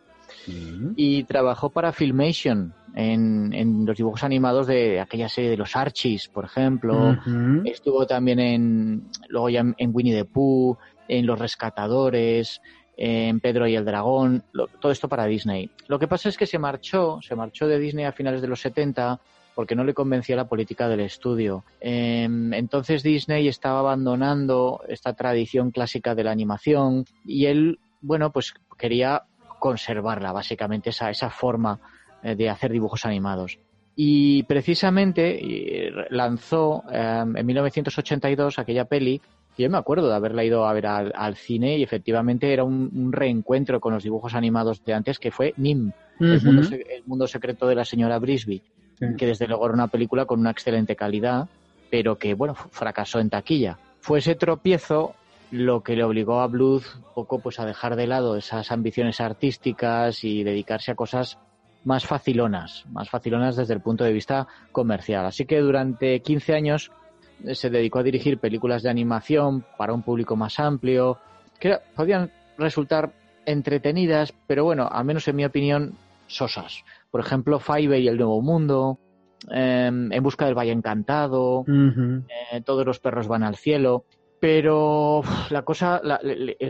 y 0.95 1.23
trabajó 1.23 1.69
para 1.69 1.91
Filmation 1.93 2.73
en, 2.95 3.53
en 3.53 3.85
los 3.85 3.97
dibujos 3.97 4.23
animados 4.23 4.67
de 4.67 4.99
aquella 4.99 5.29
serie 5.29 5.49
de 5.51 5.57
los 5.57 5.75
Archies, 5.75 6.27
por 6.29 6.45
ejemplo. 6.45 7.15
Estuvo 7.65 8.05
también 8.07 8.39
en, 8.39 9.09
luego 9.27 9.49
ya 9.49 9.59
en, 9.59 9.75
en 9.77 9.91
Winnie 9.93 10.13
the 10.15 10.25
Pooh, 10.25 10.77
en 11.07 11.25
Los 11.25 11.37
Rescatadores, 11.39 12.61
en 12.97 13.39
Pedro 13.41 13.67
y 13.67 13.75
el 13.75 13.83
Dragón, 13.85 14.43
lo- 14.53 14.67
todo 14.67 14.91
esto 14.91 15.09
para 15.09 15.25
Disney. 15.25 15.69
Lo 15.87 15.99
que 15.99 16.07
pasa 16.07 16.29
es 16.29 16.37
que 16.37 16.45
se 16.45 16.57
marchó, 16.59 17.19
se 17.21 17.35
marchó 17.35 17.67
de 17.67 17.77
Disney 17.79 18.05
a 18.05 18.13
finales 18.13 18.41
de 18.41 18.47
los 18.47 18.61
70 18.61 19.19
porque 19.53 19.75
no 19.75 19.83
le 19.83 19.93
convencía 19.93 20.35
la 20.35 20.47
política 20.49 20.87
del 20.89 20.99
estudio. 21.01 21.63
Em, 21.79 22.53
entonces 22.53 23.03
Disney 23.03 23.47
estaba 23.47 23.79
abandonando 23.79 24.81
esta 24.87 25.13
tradición 25.13 25.71
clásica 25.71 26.13
de 26.15 26.23
la 26.23 26.31
animación 26.31 27.05
y 27.25 27.45
él, 27.45 27.79
bueno, 28.01 28.31
pues 28.31 28.53
quería 28.77 29.23
conservarla, 29.59 30.31
básicamente, 30.33 30.89
esa, 30.91 31.09
esa 31.09 31.29
forma 31.29 31.79
de 32.33 32.49
hacer 32.49 32.71
dibujos 32.71 33.05
animados. 33.05 33.59
Y 33.95 34.43
precisamente 34.43 35.87
eh, 35.87 35.91
lanzó 36.09 36.83
eh, 36.91 37.23
en 37.35 37.45
1982 37.45 38.59
aquella 38.59 38.85
peli, 38.85 39.21
que 39.55 39.63
yo 39.63 39.69
me 39.69 39.77
acuerdo 39.77 40.09
de 40.09 40.15
haberla 40.15 40.43
ido 40.43 40.65
a 40.65 40.73
ver 40.73 40.87
al, 40.87 41.13
al 41.15 41.35
cine 41.35 41.77
y 41.77 41.83
efectivamente 41.83 42.51
era 42.51 42.63
un, 42.65 42.89
un 42.93 43.13
reencuentro 43.13 43.79
con 43.79 43.93
los 43.93 44.03
dibujos 44.03 44.33
animados 44.35 44.83
de 44.83 44.93
antes 44.93 45.17
que 45.17 45.31
fue 45.31 45.53
Nim, 45.55 45.91
el, 46.19 46.41
mundo, 47.05 47.23
el 47.25 47.29
secreto 47.29 47.67
de 47.67 47.75
la 47.75 47.85
señora 47.85 48.19
Brisby, 48.19 48.61
Sí. 48.97 49.05
que 49.17 49.25
desde 49.27 49.45
luego 49.47 49.65
era 49.65 49.73
una 49.73 49.87
película 49.87 50.25
con 50.25 50.39
una 50.39 50.51
excelente 50.51 50.95
calidad, 50.95 51.49
pero 51.91 52.17
que 52.17 52.33
bueno, 52.33 52.55
fracasó 52.55 53.19
en 53.19 53.29
taquilla. 53.29 53.77
Fue 53.99 54.19
ese 54.19 54.35
tropiezo 54.35 55.15
lo 55.51 55.83
que 55.83 55.97
le 55.97 56.03
obligó 56.05 56.39
a 56.39 56.47
Bluth 56.47 56.83
un 56.95 57.13
poco 57.13 57.39
pues 57.39 57.59
a 57.59 57.65
dejar 57.65 57.97
de 57.97 58.07
lado 58.07 58.37
esas 58.37 58.71
ambiciones 58.71 59.19
artísticas 59.19 60.23
y 60.23 60.43
dedicarse 60.43 60.91
a 60.91 60.95
cosas 60.95 61.37
más 61.85 62.05
facilonas, 62.05 62.85
más 62.91 63.09
facilonas 63.09 63.55
desde 63.55 63.73
el 63.73 63.81
punto 63.81 64.03
de 64.03 64.11
vista 64.11 64.47
comercial. 64.71 65.25
Así 65.25 65.45
que 65.45 65.59
durante 65.59 66.19
15 66.21 66.53
años 66.53 66.91
eh, 67.45 67.55
se 67.55 67.69
dedicó 67.69 67.99
a 67.99 68.03
dirigir 68.03 68.37
películas 68.39 68.83
de 68.83 68.89
animación 68.89 69.63
para 69.77 69.93
un 69.93 70.01
público 70.03 70.35
más 70.35 70.59
amplio, 70.59 71.17
que 71.59 71.77
podían 71.95 72.31
resultar 72.57 73.13
entretenidas, 73.45 74.33
pero 74.47 74.63
bueno, 74.65 74.87
al 74.91 75.05
menos 75.05 75.27
en 75.27 75.35
mi 75.35 75.45
opinión, 75.45 75.93
sosas. 76.27 76.83
Por 77.11 77.21
ejemplo, 77.21 77.59
Five 77.59 77.99
y 77.99 78.07
el 78.07 78.17
Nuevo 78.17 78.41
Mundo, 78.41 78.97
eh, 79.53 79.85
En 79.87 80.23
Busca 80.23 80.45
del 80.45 80.55
Valle 80.57 80.71
Encantado, 80.71 81.63
eh, 82.51 82.61
Todos 82.61 82.85
los 82.85 82.99
perros 82.99 83.27
van 83.27 83.43
al 83.43 83.55
cielo. 83.55 84.05
Pero 84.39 85.21
la 85.49 85.61
cosa 85.63 86.01
la- 86.03 86.19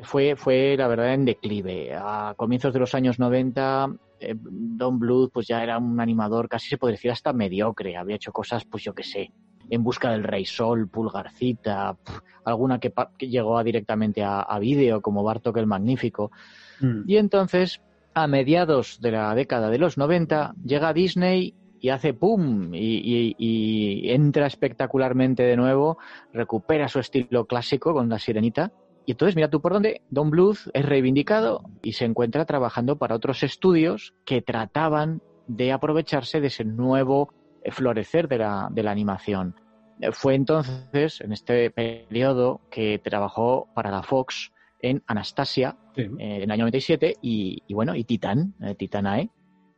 fue, 0.03 0.35
fue, 0.35 0.75
la 0.77 0.87
verdad, 0.87 1.13
en 1.13 1.25
declive. 1.25 1.93
A 1.95 2.33
comienzos 2.37 2.73
de 2.73 2.79
los 2.79 2.93
años 2.93 3.17
90, 3.19 3.87
eh, 4.19 4.35
Don 4.37 4.99
Bluth 4.99 5.31
pues 5.33 5.47
ya 5.47 5.61
era 5.63 5.77
un 5.77 5.99
animador, 5.99 6.47
casi 6.47 6.67
se 6.69 6.77
podría 6.77 6.95
decir 6.95 7.11
hasta 7.11 7.33
mediocre. 7.33 7.97
Había 7.97 8.15
hecho 8.15 8.31
cosas, 8.31 8.65
pues 8.65 8.83
yo 8.83 8.93
qué 8.93 9.03
sé, 9.03 9.31
En 9.69 9.83
Busca 9.83 10.11
del 10.11 10.23
Rey 10.23 10.45
Sol, 10.45 10.87
Pulgarcita, 10.87 11.95
pf, 12.03 12.19
alguna 12.45 12.79
que, 12.79 12.93
llegó 13.19 13.57
a- 13.57 13.63
directamente 13.63 14.23
a, 14.23 14.41
a 14.41 14.59
vídeo, 14.59 15.01
como 15.01 15.23
Bartok 15.23 15.57
el 15.57 15.65
Magnífico. 15.67 16.31
Mm. 16.79 17.01
Y 17.07 17.17
entonces, 17.17 17.81
a 18.13 18.27
mediados 18.27 18.99
de 19.01 19.11
la 19.11 19.33
década 19.35 19.69
de 19.69 19.77
los 19.79 19.97
90, 19.97 20.53
llega 20.63 20.93
Disney 20.93 21.53
y 21.81 21.89
hace 21.89 22.13
¡pum! 22.13 22.73
Y, 22.73 22.77
y- 23.03 23.35
y 23.37 24.11
entra 24.11 24.47
espectacularmente 24.47 25.43
de 25.43 25.57
nuevo, 25.57 25.97
recupera 26.31 26.87
su 26.87 26.99
estilo 26.99 27.45
clásico 27.45 27.93
con 27.93 28.07
la 28.09 28.19
sirenita. 28.19 28.71
Y 29.05 29.11
entonces, 29.11 29.35
mira 29.35 29.49
tú 29.49 29.61
por 29.61 29.73
dónde, 29.73 30.01
Don 30.09 30.29
Bluth 30.31 30.57
es 30.73 30.85
reivindicado 30.85 31.61
y 31.83 31.93
se 31.93 32.05
encuentra 32.05 32.45
trabajando 32.45 32.97
para 32.97 33.15
otros 33.15 33.43
estudios 33.43 34.13
que 34.25 34.41
trataban 34.41 35.21
de 35.47 35.71
aprovecharse 35.71 36.41
de 36.41 36.47
ese 36.47 36.65
nuevo 36.65 37.31
eh, 37.63 37.71
florecer 37.71 38.27
de 38.27 38.39
la, 38.39 38.67
de 38.71 38.81
la 38.83 38.91
animación. 38.91 39.55
Eh, 40.01 40.11
Fue 40.11 40.33
entonces, 40.33 41.21
en 41.21 41.33
este 41.33 41.69
periodo, 41.69 42.61
que 42.71 42.99
trabajó 43.03 43.67
para 43.75 43.91
la 43.91 44.01
Fox 44.03 44.51
en 44.81 45.03
Anastasia, 45.07 45.77
Sí. 45.95 46.01
eh, 46.01 46.07
en 46.17 46.41
el 46.43 46.51
año 46.51 46.63
97 46.63 47.15
y, 47.21 47.61
y 47.67 47.73
bueno, 47.73 47.95
y 47.95 48.03
Titán, 48.03 48.53
eh, 48.61 48.75
Titanae. 48.75 49.29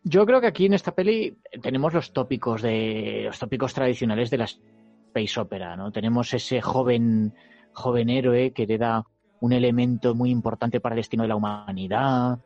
Yo 0.04 0.26
creo 0.26 0.40
que 0.42 0.48
aquí 0.48 0.66
en 0.66 0.74
esta 0.74 0.96
peli 0.96 1.38
tenemos 1.62 1.94
los 1.94 2.14
tópicos 2.14 2.62
de 2.62 3.24
los 3.26 3.38
tópicos 3.38 3.74
tradicionales 3.74 4.30
de 4.32 4.38
la 4.38 4.46
space 4.46 5.40
opera, 5.40 5.76
¿no? 5.76 5.92
Tenemos 5.92 6.34
ese 6.34 6.62
joven 6.62 7.34
joven 7.74 8.10
héroe 8.10 8.52
que 8.54 8.64
hereda 8.64 9.06
un 9.42 9.54
elemento 9.54 10.16
muy 10.16 10.30
importante 10.30 10.80
para 10.80 10.96
el 10.96 11.00
destino 11.00 11.24
de 11.24 11.30
la 11.30 11.36
humanidad, 11.36 12.40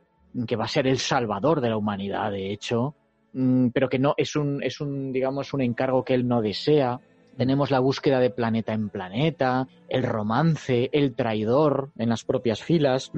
que 0.48 0.56
va 0.56 0.66
a 0.66 0.70
ser 0.70 0.88
el 0.88 1.00
salvador 1.00 1.62
de 1.62 1.70
la 1.70 1.78
humanidad, 1.78 2.32
de 2.32 2.52
hecho, 2.52 2.96
mm, 3.34 3.70
pero 3.70 3.90
que 3.90 4.00
no 4.00 4.14
es 4.18 4.36
un 4.36 4.64
es 4.64 4.82
un 4.82 5.12
digamos 5.12 5.54
un 5.54 5.62
encargo 5.62 6.04
que 6.04 6.14
él 6.14 6.28
no 6.28 6.42
desea. 6.42 7.00
Tenemos 7.38 7.72
la 7.72 7.80
búsqueda 7.80 8.20
de 8.20 8.30
planeta 8.30 8.74
en 8.74 8.90
planeta, 8.90 9.68
el 9.88 10.04
romance, 10.04 10.90
el 10.92 11.16
traidor 11.16 11.92
en 11.98 12.10
las 12.10 12.26
propias 12.26 12.62
filas 12.62 13.12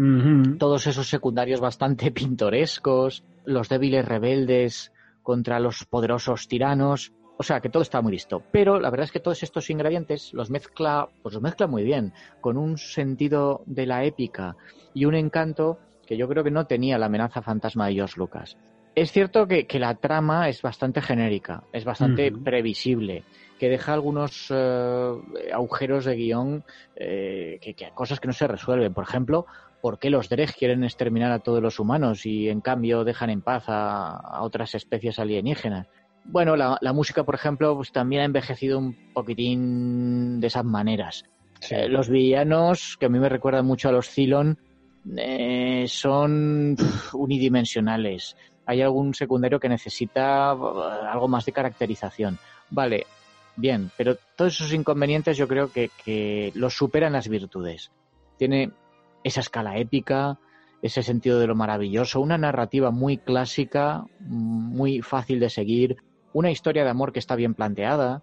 todos 0.59 0.85
esos 0.87 1.09
secundarios 1.09 1.59
bastante 1.59 2.11
pintorescos, 2.11 3.23
los 3.45 3.69
débiles 3.69 4.05
rebeldes 4.05 4.91
contra 5.23 5.59
los 5.59 5.85
poderosos 5.85 6.47
tiranos. 6.47 7.11
O 7.37 7.43
sea, 7.43 7.59
que 7.61 7.69
todo 7.69 7.83
está 7.83 8.01
muy 8.01 8.11
listo. 8.11 8.43
Pero 8.51 8.79
la 8.79 8.89
verdad 8.89 9.05
es 9.05 9.11
que 9.11 9.19
todos 9.19 9.41
estos 9.43 9.69
ingredientes 9.69 10.33
los 10.33 10.49
mezcla, 10.49 11.09
pues 11.21 11.33
los 11.33 11.41
mezcla 11.41 11.67
muy 11.67 11.83
bien, 11.83 12.13
con 12.41 12.57
un 12.57 12.77
sentido 12.77 13.63
de 13.65 13.85
la 13.85 14.03
épica 14.03 14.55
y 14.93 15.05
un 15.05 15.15
encanto 15.15 15.79
que 16.05 16.17
yo 16.17 16.27
creo 16.27 16.43
que 16.43 16.51
no 16.51 16.67
tenía 16.67 16.97
la 16.97 17.07
amenaza 17.07 17.41
fantasma 17.41 17.87
de 17.87 17.95
George 17.95 18.15
Lucas. 18.17 18.57
Es 18.95 19.11
cierto 19.11 19.47
que, 19.47 19.65
que 19.65 19.79
la 19.79 19.95
trama 19.95 20.49
es 20.49 20.61
bastante 20.61 21.01
genérica, 21.01 21.63
es 21.73 21.83
bastante 21.83 22.31
previsible, 22.31 23.23
que 23.57 23.67
deja 23.67 23.93
algunos 23.93 24.47
eh, 24.51 25.13
agujeros 25.51 26.05
de 26.05 26.15
guion, 26.15 26.63
eh, 26.95 27.57
que, 27.59 27.73
que 27.73 27.89
cosas 27.95 28.19
que 28.19 28.27
no 28.27 28.33
se 28.33 28.47
resuelven. 28.47 28.93
Por 28.93 29.05
ejemplo, 29.05 29.47
¿por 29.81 29.97
qué 29.97 30.11
los 30.11 30.29
Dreg 30.29 30.53
quieren 30.53 30.83
exterminar 30.83 31.31
a 31.31 31.39
todos 31.39 31.59
los 31.59 31.79
humanos 31.79 32.27
y 32.27 32.49
en 32.49 32.61
cambio 32.61 33.03
dejan 33.03 33.31
en 33.31 33.41
paz 33.41 33.63
a, 33.67 34.11
a 34.11 34.43
otras 34.43 34.75
especies 34.75 35.17
alienígenas? 35.17 35.87
Bueno, 36.25 36.55
la, 36.55 36.77
la 36.81 36.93
música, 36.93 37.23
por 37.23 37.35
ejemplo, 37.35 37.75
pues 37.75 37.91
también 37.91 38.21
ha 38.21 38.25
envejecido 38.25 38.79
un 38.79 38.95
poquitín 39.13 40.39
de 40.39 40.47
esas 40.47 40.65
maneras. 40.65 41.25
Sí. 41.59 41.75
Eh, 41.75 41.87
los 41.87 42.09
villanos, 42.09 42.97
que 42.99 43.05
a 43.05 43.09
mí 43.09 43.19
me 43.19 43.29
recuerdan 43.29 43.65
mucho 43.65 43.89
a 43.89 43.91
los 43.91 44.09
Cylon, 44.09 44.57
eh, 45.17 45.85
son 45.87 46.75
unidimensionales. 47.13 48.35
Hay 48.65 48.81
algún 48.81 49.13
secundario 49.13 49.59
que 49.59 49.69
necesita 49.69 50.53
eh, 50.53 51.07
algo 51.11 51.27
más 51.27 51.45
de 51.45 51.51
caracterización. 51.51 52.37
Vale, 52.69 53.05
bien, 53.55 53.91
pero 53.97 54.17
todos 54.35 54.55
esos 54.55 54.73
inconvenientes 54.73 55.37
yo 55.37 55.47
creo 55.47 55.71
que, 55.71 55.89
que 56.03 56.51
los 56.55 56.75
superan 56.75 57.13
las 57.13 57.27
virtudes. 57.27 57.91
Tiene 58.37 58.71
esa 59.23 59.41
escala 59.41 59.77
épica, 59.77 60.39
ese 60.81 61.03
sentido 61.03 61.39
de 61.39 61.47
lo 61.47 61.55
maravilloso, 61.55 62.19
una 62.19 62.37
narrativa 62.37 62.91
muy 62.91 63.17
clásica, 63.17 64.05
muy 64.19 65.01
fácil 65.01 65.39
de 65.39 65.49
seguir, 65.49 65.97
una 66.33 66.51
historia 66.51 66.83
de 66.83 66.89
amor 66.89 67.13
que 67.13 67.19
está 67.19 67.35
bien 67.35 67.53
planteada, 67.53 68.21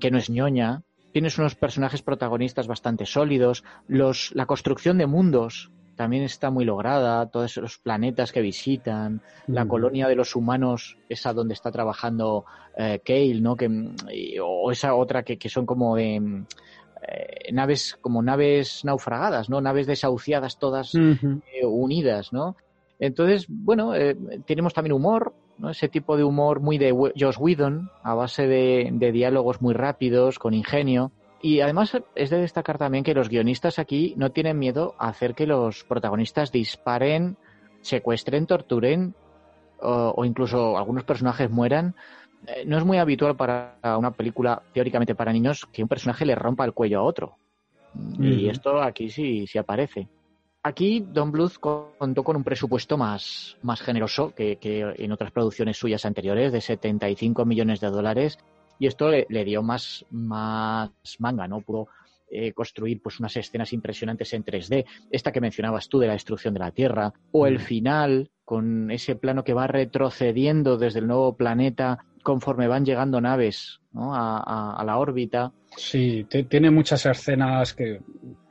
que 0.00 0.10
no 0.10 0.18
es 0.18 0.28
ñoña, 0.30 0.82
tienes 1.12 1.38
unos 1.38 1.54
personajes 1.54 2.02
protagonistas 2.02 2.66
bastante 2.66 3.06
sólidos, 3.06 3.62
los, 3.86 4.32
la 4.34 4.46
construcción 4.46 4.98
de 4.98 5.06
mundos 5.06 5.70
también 5.96 6.24
está 6.24 6.50
muy 6.50 6.64
lograda, 6.64 7.26
todos 7.30 7.56
los 7.58 7.78
planetas 7.78 8.32
que 8.32 8.40
visitan, 8.40 9.22
la 9.46 9.60
Ujú. 9.62 9.68
colonia 9.70 10.08
de 10.08 10.16
los 10.16 10.34
humanos, 10.34 10.98
esa 11.08 11.32
donde 11.32 11.54
está 11.54 11.70
trabajando 11.70 12.44
eh, 12.76 13.00
Kale, 13.04 13.40
¿no? 13.40 13.54
Que, 13.54 13.68
mm, 13.68 13.94
y- 14.12 14.36
o 14.42 14.72
esa 14.72 14.96
otra 14.96 15.22
que, 15.22 15.38
que 15.38 15.48
son 15.48 15.66
como 15.66 15.94
de 15.94 16.18
mm, 16.18 16.46
eh, 17.06 17.52
naves, 17.52 17.96
como 18.00 18.22
naves 18.22 18.84
naufragadas, 18.84 19.48
¿no? 19.48 19.60
Naves 19.60 19.86
desahuciadas 19.86 20.58
todas 20.58 20.96
eh, 20.96 21.64
unidas, 21.64 22.32
¿no? 22.32 22.56
Entonces, 22.98 23.46
bueno, 23.48 23.94
eh, 23.94 24.16
tenemos 24.46 24.72
también 24.72 24.92
humor, 24.92 25.34
¿no? 25.58 25.70
Ese 25.70 25.88
tipo 25.88 26.16
de 26.16 26.24
humor 26.24 26.60
muy 26.60 26.78
de 26.78 26.92
Joss 27.18 27.38
Whedon, 27.38 27.90
a 28.02 28.14
base 28.14 28.46
de, 28.46 28.88
de 28.92 29.12
diálogos 29.12 29.60
muy 29.60 29.74
rápidos, 29.74 30.38
con 30.38 30.54
ingenio. 30.54 31.12
Y 31.42 31.60
además 31.60 31.96
es 32.14 32.30
de 32.30 32.38
destacar 32.38 32.78
también 32.78 33.04
que 33.04 33.14
los 33.14 33.28
guionistas 33.28 33.78
aquí 33.78 34.14
no 34.16 34.30
tienen 34.30 34.58
miedo 34.58 34.94
a 34.98 35.08
hacer 35.08 35.34
que 35.34 35.46
los 35.46 35.84
protagonistas 35.84 36.50
disparen, 36.50 37.36
secuestren, 37.82 38.46
torturen 38.46 39.14
o, 39.80 40.14
o 40.16 40.24
incluso 40.24 40.78
algunos 40.78 41.04
personajes 41.04 41.50
mueran. 41.50 41.94
Eh, 42.46 42.64
no 42.66 42.78
es 42.78 42.84
muy 42.84 42.98
habitual 42.98 43.36
para 43.36 43.76
una 43.98 44.12
película 44.12 44.62
teóricamente 44.72 45.14
para 45.14 45.32
niños 45.32 45.66
que 45.72 45.82
un 45.82 45.88
personaje 45.88 46.24
le 46.24 46.34
rompa 46.34 46.64
el 46.64 46.72
cuello 46.72 47.00
a 47.00 47.02
otro. 47.02 47.36
Y 48.18 48.48
esto 48.48 48.82
aquí 48.82 49.08
sí, 49.08 49.46
sí 49.46 49.58
aparece. 49.58 50.08
Aquí 50.66 51.00
Don 51.12 51.30
Bluth 51.30 51.58
contó 51.60 52.24
con 52.24 52.36
un 52.36 52.42
presupuesto 52.42 52.96
más, 52.96 53.58
más 53.62 53.82
generoso 53.82 54.32
que, 54.34 54.56
que 54.56 54.94
en 54.96 55.12
otras 55.12 55.30
producciones 55.30 55.76
suyas 55.76 56.06
anteriores, 56.06 56.52
de 56.52 56.62
75 56.62 57.44
millones 57.44 57.80
de 57.80 57.90
dólares, 57.90 58.38
y 58.78 58.86
esto 58.86 59.10
le, 59.10 59.26
le 59.28 59.44
dio 59.44 59.62
más, 59.62 60.06
más 60.10 60.90
manga, 61.18 61.46
¿no? 61.46 61.60
Pudo 61.60 61.88
eh, 62.30 62.52
construir 62.54 63.02
pues 63.02 63.20
unas 63.20 63.36
escenas 63.36 63.74
impresionantes 63.74 64.32
en 64.32 64.42
3D, 64.42 64.86
esta 65.10 65.32
que 65.32 65.42
mencionabas 65.42 65.86
tú 65.90 65.98
de 65.98 66.06
la 66.06 66.14
destrucción 66.14 66.54
de 66.54 66.60
la 66.60 66.70
Tierra, 66.70 67.12
o 67.30 67.46
el 67.46 67.60
final 67.60 68.30
con 68.46 68.90
ese 68.90 69.16
plano 69.16 69.44
que 69.44 69.52
va 69.52 69.66
retrocediendo 69.66 70.78
desde 70.78 71.00
el 71.00 71.06
nuevo 71.06 71.36
planeta 71.36 72.06
conforme 72.22 72.68
van 72.68 72.86
llegando 72.86 73.20
naves 73.20 73.80
¿no? 73.92 74.14
a, 74.14 74.38
a- 74.38 74.76
a 74.76 74.84
la 74.84 74.96
órbita. 74.96 75.52
Sí, 75.76 76.26
tiene 76.48 76.70
muchas 76.70 77.04
escenas 77.04 77.74
que, 77.74 78.00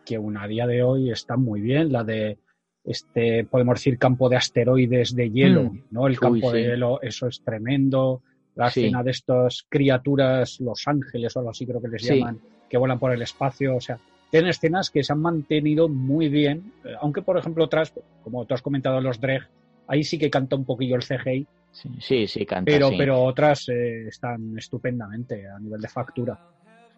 que 0.05 0.15
aún 0.15 0.37
a 0.37 0.47
día 0.47 0.67
de 0.67 0.83
hoy 0.83 1.11
están 1.11 1.41
muy 1.41 1.61
bien. 1.61 1.91
La 1.91 2.03
de 2.03 2.37
este, 2.85 3.45
podemos 3.45 3.75
decir, 3.75 3.97
campo 3.97 4.27
de 4.27 4.35
asteroides 4.35 5.15
de 5.15 5.29
hielo, 5.31 5.63
Mm. 5.71 5.79
¿no? 5.91 6.05
El 6.07 6.13
Uy, 6.13 6.17
campo 6.19 6.51
de 6.51 6.63
hielo, 6.63 7.01
eso 7.01 7.27
es 7.27 7.41
tremendo. 7.41 8.21
La 8.55 8.69
Sí. 8.69 8.81
escena 8.81 9.01
de 9.03 9.11
estas 9.11 9.65
criaturas, 9.69 10.59
los 10.59 10.85
ángeles 10.87 11.35
o 11.35 11.39
algo 11.39 11.51
así 11.51 11.65
creo 11.65 11.81
que 11.81 11.87
les 11.87 12.03
Sí. 12.03 12.15
llaman, 12.19 12.39
que 12.69 12.77
vuelan 12.77 12.99
por 12.99 13.13
el 13.13 13.21
espacio. 13.21 13.77
O 13.77 13.79
sea, 13.81 13.97
tienen 14.29 14.49
escenas 14.49 14.89
que 14.89 15.01
se 15.03 15.13
han 15.13 15.21
mantenido 15.21 15.87
muy 15.87 16.27
bien, 16.27 16.73
aunque 16.99 17.21
por 17.21 17.37
ejemplo 17.37 17.63
otras, 17.63 17.93
como 18.23 18.45
tú 18.45 18.53
has 18.53 18.61
comentado, 18.61 18.99
los 18.99 19.19
Dreg, 19.21 19.43
ahí 19.87 20.03
sí 20.03 20.17
que 20.17 20.29
canta 20.29 20.55
un 20.55 20.65
poquillo 20.65 20.95
el 20.95 21.03
CGI, 21.03 21.47
Sí, 21.71 21.89
sí, 21.99 22.27
sí, 22.27 22.45
canta. 22.45 22.71
pero, 22.71 22.89
pero 22.97 23.23
otras 23.23 23.67
eh, 23.69 24.07
están 24.07 24.55
estupendamente 24.57 25.47
a 25.47 25.57
nivel 25.57 25.79
de 25.81 25.87
factura. 25.87 26.37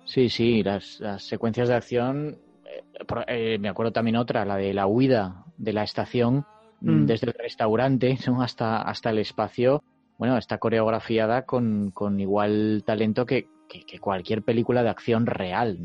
Sí, 0.04 0.30
sí, 0.30 0.62
las, 0.64 1.00
las 1.00 1.24
secuencias 1.24 1.70
de 1.70 1.76
acción. 1.76 2.38
Eh, 3.28 3.58
me 3.60 3.70
acuerdo 3.70 3.92
también 3.92 4.16
otra, 4.16 4.46
la 4.46 4.58
de 4.58 4.74
la 4.74 4.88
huida 4.88 5.46
de 5.58 5.74
la 5.74 5.84
estación 5.84 6.46
mm, 6.82 6.92
Mm. 7.04 7.06
desde 7.06 7.28
el 7.28 7.34
restaurante 7.34 8.18
¿no? 8.28 8.42
hasta, 8.42 8.82
hasta 8.82 9.10
el 9.10 9.20
espacio. 9.20 9.84
Bueno, 10.18 10.38
está 10.38 10.58
coreografiada 10.58 11.44
con, 11.46 11.92
con 11.92 12.20
igual 12.20 12.84
talento 12.86 13.26
que, 13.26 13.48
que- 13.68 13.86
que 13.86 14.00
cualquier 14.00 14.44
película 14.44 14.84
de 14.84 14.90
acción 14.90 15.26
real. 15.26 15.78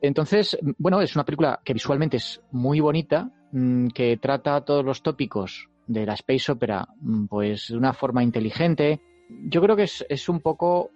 Entonces, 0.00 0.58
bueno, 0.78 1.00
es 1.00 1.14
una 1.16 1.24
película 1.24 1.60
que 1.64 1.72
visualmente 1.72 2.18
es 2.18 2.42
muy 2.50 2.80
bonita, 2.80 3.30
mm, 3.52 3.88
que 3.88 4.16
trata 4.18 4.60
todos 4.64 4.84
los 4.84 5.02
tópicos 5.02 5.68
de 5.86 6.06
la 6.06 6.14
space 6.14 6.52
opera 6.52 6.86
pues 7.28 7.68
de 7.68 7.76
una 7.76 7.92
forma 7.92 8.22
inteligente. 8.22 9.00
Yo 9.48 9.60
creo 9.62 9.76
que 9.76 9.84
es, 9.84 10.04
es 10.08 10.28
un 10.28 10.40
poco 10.40 10.90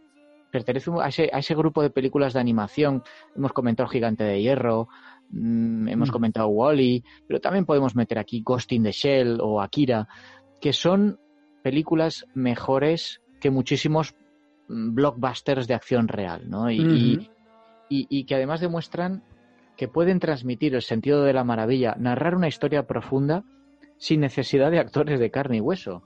pertenece 0.50 0.90
a 1.00 1.08
ese, 1.08 1.30
a 1.32 1.38
ese 1.38 1.54
grupo 1.54 1.82
de 1.82 1.90
películas 1.90 2.32
de 2.32 2.40
animación. 2.40 3.02
Hemos 3.36 3.52
comentado 3.52 3.88
Gigante 3.88 4.24
de 4.24 4.40
Hierro, 4.40 4.88
mm, 5.30 5.88
hemos 5.88 6.08
Mm. 6.08 6.12
comentado 6.12 6.48
Wally, 6.48 7.04
pero 7.26 7.40
también 7.40 7.64
podemos 7.66 7.94
meter 7.94 8.18
aquí 8.18 8.42
Ghost 8.42 8.72
in 8.72 8.82
the 8.84 8.92
Shell 8.92 9.38
o 9.40 9.60
Akira, 9.60 10.08
que 10.60 10.72
son 10.72 11.18
películas 11.62 12.24
mejores 12.34 13.20
que 13.40 13.50
muchísimos 13.50 14.14
mm, 14.68 14.94
blockbusters 14.94 15.66
de 15.66 15.74
acción 15.74 16.08
real, 16.08 16.48
¿no? 16.50 16.70
Y, 16.70 16.76
y- 16.80 17.16
Ujú. 17.18 17.26
y- 17.88 18.06
y 18.10 18.24
que 18.24 18.34
además 18.34 18.60
demuestran 18.60 19.22
que 19.78 19.88
pueden 19.88 20.18
transmitir 20.18 20.74
el 20.74 20.82
sentido 20.82 21.22
de 21.24 21.32
la 21.32 21.44
maravilla, 21.44 21.94
narrar 21.98 22.34
una 22.34 22.48
historia 22.48 22.82
profunda 22.86 23.44
sin 23.96 24.20
necesidad 24.20 24.70
de 24.70 24.78
actores 24.78 25.18
de 25.20 25.30
carne 25.30 25.56
y 25.58 25.60
hueso. 25.60 26.02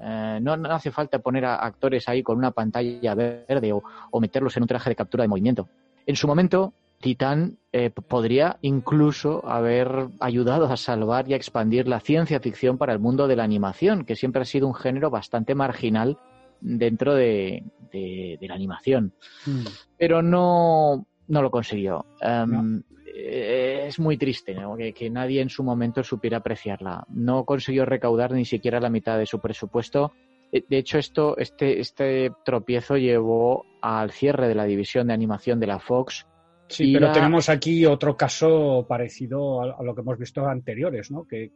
Eh, 0.00 0.38
no, 0.42 0.56
no 0.56 0.70
hace 0.70 0.90
falta 0.90 1.18
poner 1.18 1.44
a 1.44 1.56
actores 1.56 2.08
ahí 2.08 2.22
con 2.22 2.38
una 2.38 2.50
pantalla 2.52 3.14
verde 3.14 3.72
o, 3.72 3.82
o 4.10 4.20
meterlos 4.20 4.56
en 4.56 4.62
un 4.64 4.68
traje 4.68 4.90
de 4.90 4.96
captura 4.96 5.22
de 5.22 5.28
movimiento. 5.28 5.68
En 6.06 6.16
su 6.16 6.26
momento, 6.26 6.72
Titán 7.00 7.58
eh, 7.72 7.90
podría 7.90 8.58
incluso 8.62 9.46
haber 9.48 10.08
ayudado 10.20 10.66
a 10.66 10.76
salvar 10.76 11.28
y 11.28 11.32
a 11.32 11.36
expandir 11.36 11.86
la 11.86 12.00
ciencia 12.00 12.40
ficción 12.40 12.76
para 12.78 12.92
el 12.92 12.98
mundo 12.98 13.28
de 13.28 13.36
la 13.36 13.44
animación, 13.44 14.04
que 14.04 14.16
siempre 14.16 14.42
ha 14.42 14.44
sido 14.44 14.66
un 14.66 14.74
género 14.74 15.10
bastante 15.10 15.54
marginal 15.54 16.18
dentro 16.60 17.14
de, 17.14 17.62
de- 17.92 18.36
de 18.40 18.48
la 18.48 18.54
animación. 18.54 19.12
Mm. 19.46 19.60
Pero 19.96 20.22
no, 20.22 21.06
no 21.28 21.42
lo 21.42 21.50
consiguió. 21.50 22.04
Em, 22.20 22.50
No. 22.78 22.82
Eh, 23.20 23.86
Es 23.88 23.98
muy 23.98 24.16
triste 24.16 24.54
¿no? 24.54 24.76
que, 24.76 24.92
que 24.92 25.10
nadie 25.10 25.40
en 25.40 25.48
su 25.48 25.62
momento 25.64 26.02
supiera 26.02 26.38
apreciarla. 26.38 27.04
No 27.08 27.44
consiguió 27.44 27.84
recaudar 27.84 28.32
ni 28.32 28.44
siquiera 28.44 28.80
la 28.80 28.90
mitad 28.90 29.18
de 29.18 29.26
su 29.26 29.40
presupuesto. 29.40 30.12
Eh, 30.52 30.64
De 30.68 30.78
hecho, 30.78 30.98
esto, 30.98 31.36
este, 31.36 31.80
este 31.80 32.30
tropiezo 32.44 32.96
llevó 32.96 33.64
al 33.82 34.10
cierre 34.12 34.48
de 34.48 34.54
la 34.54 34.64
división 34.64 35.08
de 35.08 35.14
animación 35.14 35.58
de 35.60 35.66
la 35.66 35.78
Fox. 35.78 36.26
Sí, 36.68 36.92
pero 36.92 37.06
la- 37.06 37.12
tenemos 37.12 37.48
aquí 37.48 37.86
otro 37.86 38.16
caso 38.16 38.84
parecido 38.88 39.62
a, 39.62 39.76
a 39.78 39.82
lo 39.82 39.94
que 39.94 40.02
hemos 40.02 40.18
visto 40.18 40.46
anteriores, 40.46 41.10
¿no? 41.10 41.24
Que, 41.26 41.50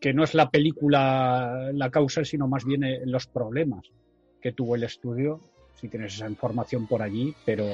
que 0.00 0.12
no 0.14 0.22
es 0.24 0.34
la 0.34 0.50
película 0.50 1.70
la 1.72 1.90
causa, 1.90 2.24
sino 2.24 2.46
más 2.46 2.64
bien 2.64 2.84
eh, 2.84 3.00
los 3.04 3.26
problemas 3.26 3.86
que 4.40 4.52
tuvo 4.52 4.74
el 4.74 4.84
estudio. 4.84 5.40
Si 5.74 5.88
tienes 5.88 6.14
esa 6.14 6.28
información 6.28 6.86
por 6.86 7.00
allí, 7.00 7.34
pero 7.46 7.64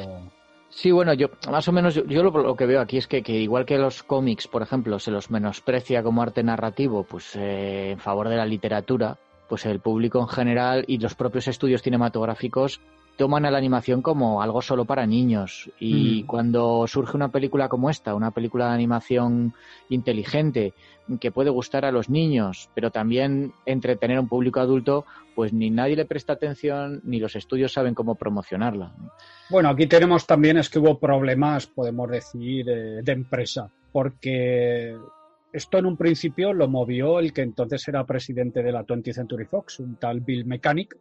Sí, 0.68 0.90
bueno, 0.90 1.14
yo 1.14 1.28
más 1.50 1.66
o 1.68 1.72
menos 1.72 1.94
yo, 1.94 2.04
yo 2.04 2.22
lo, 2.22 2.56
que 2.56 2.66
veo 2.66 2.80
aquí 2.80 2.98
es 2.98 3.06
que, 3.06 3.22
que 3.22 3.32
igual 3.32 3.64
que 3.64 3.78
los 3.78 4.02
cómics, 4.02 4.46
por 4.48 4.62
ejemplo, 4.62 4.98
se 4.98 5.10
los 5.10 5.30
menosprecia 5.30 6.02
como 6.02 6.22
arte 6.22 6.42
narrativo, 6.42 7.04
pues 7.04 7.34
eh, 7.36 7.92
en 7.92 7.98
favor 7.98 8.28
de 8.28 8.36
la 8.36 8.44
literatura, 8.44 9.16
pues 9.48 9.64
el 9.64 9.80
público 9.80 10.20
en 10.20 10.28
general 10.28 10.84
y 10.86 10.98
los 10.98 11.14
propios 11.14 11.48
estudios 11.48 11.82
cinematográficos 11.82 12.80
toman 13.16 13.44
a 13.46 13.50
la 13.50 13.58
animación 13.58 14.02
como 14.02 14.42
algo 14.42 14.60
solo 14.62 14.84
para 14.84 15.06
niños. 15.06 15.70
Y 15.80 16.22
Mm. 16.22 16.26
cuando 16.26 16.86
surge 16.86 17.16
una 17.16 17.30
película 17.30 17.68
como 17.68 17.90
esta, 17.90 18.14
una 18.14 18.30
película 18.30 18.68
de 18.68 18.74
animación 18.74 19.54
inteligente, 19.88 20.74
que 21.20 21.30
puede 21.30 21.50
gustar 21.50 21.84
a 21.84 21.92
los 21.92 22.10
niños, 22.10 22.68
pero 22.74 22.90
también 22.90 23.52
entretener 23.64 24.16
a 24.16 24.20
un 24.20 24.28
público 24.28 24.58
adulto, 24.60 25.04
pues 25.34 25.52
ni 25.52 25.70
nadie 25.70 25.94
le 25.96 26.04
presta 26.04 26.32
atención, 26.32 27.00
ni 27.04 27.20
los 27.20 27.36
estudios 27.36 27.72
saben 27.72 27.94
cómo 27.94 28.16
promocionarla. 28.16 28.92
Bueno, 29.48 29.68
aquí 29.68 29.86
tenemos 29.86 30.26
también 30.26 30.58
es 30.58 30.68
que 30.68 30.80
hubo 30.80 30.98
problemas, 30.98 31.66
podemos 31.68 32.10
decir, 32.10 32.66
de 32.66 33.12
empresa, 33.12 33.70
porque 33.92 34.96
esto 35.52 35.78
en 35.78 35.86
un 35.86 35.96
principio 35.96 36.52
lo 36.52 36.68
movió 36.68 37.20
el 37.20 37.32
que 37.32 37.42
entonces 37.42 37.86
era 37.86 38.04
presidente 38.04 38.62
de 38.62 38.72
la 38.72 38.84
20th 38.84 39.14
Century 39.14 39.44
Fox, 39.46 39.78
un 39.78 39.96
tal 39.96 40.20
Bill 40.20 40.44
Mechanic, 40.44 40.96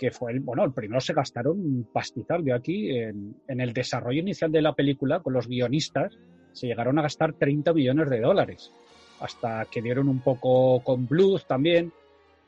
que 0.00 0.10
fue 0.10 0.32
el, 0.32 0.40
bueno, 0.40 0.64
el 0.64 0.72
primero 0.72 0.98
se 0.98 1.12
gastaron 1.12 1.60
un 1.60 1.86
pastizal 1.92 2.42
de 2.42 2.54
aquí 2.54 2.88
en, 2.88 3.36
en 3.46 3.60
el 3.60 3.74
desarrollo 3.74 4.20
inicial 4.20 4.50
de 4.50 4.62
la 4.62 4.72
película 4.72 5.20
con 5.20 5.34
los 5.34 5.46
guionistas, 5.46 6.16
se 6.52 6.68
llegaron 6.68 6.98
a 6.98 7.02
gastar 7.02 7.34
30 7.34 7.74
millones 7.74 8.08
de 8.08 8.18
dólares, 8.18 8.72
hasta 9.20 9.66
que 9.70 9.82
dieron 9.82 10.08
un 10.08 10.20
poco 10.20 10.82
con 10.82 11.06
Blues 11.06 11.46
también, 11.46 11.92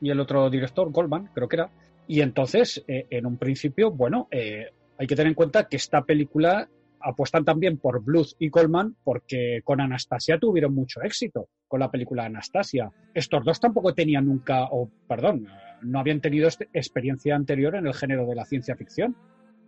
y 0.01 0.09
el 0.09 0.19
otro 0.19 0.49
director, 0.49 0.91
Goldman, 0.91 1.29
creo 1.31 1.47
que 1.47 1.57
era, 1.57 1.69
Y 2.07 2.21
entonces, 2.21 2.83
eh, 2.87 3.05
en 3.11 3.27
un 3.27 3.37
principio, 3.37 3.91
bueno, 3.91 4.27
eh, 4.31 4.71
hay 4.97 5.05
que 5.05 5.15
tener 5.15 5.27
en 5.27 5.35
cuenta 5.35 5.67
que 5.67 5.77
esta 5.77 6.01
película 6.01 6.67
apuestan 7.03 7.45
también 7.45 7.77
por 7.77 8.03
Bluth 8.03 8.33
y 8.39 8.49
Coleman 8.49 8.95
porque 9.03 9.61
con 9.63 9.81
Anastasia 9.81 10.39
tuvieron 10.39 10.73
mucho 10.73 11.01
éxito 11.01 11.49
con 11.67 11.79
la 11.79 11.91
película 11.91 12.25
Anastasia. 12.25 12.91
Estos 13.13 13.43
dos 13.43 13.59
tampoco 13.59 13.93
tenían 13.93 14.25
nunca, 14.25 14.65
o 14.71 14.89
perdón, 15.07 15.47
no 15.81 15.99
habían 15.99 16.21
tenido 16.21 16.47
este- 16.47 16.69
experiencia 16.73 17.35
anterior 17.35 17.75
en 17.75 17.87
el 17.87 17.93
género 17.93 18.25
de 18.25 18.35
la 18.35 18.45
ciencia 18.45 18.75
ficción. 18.75 19.15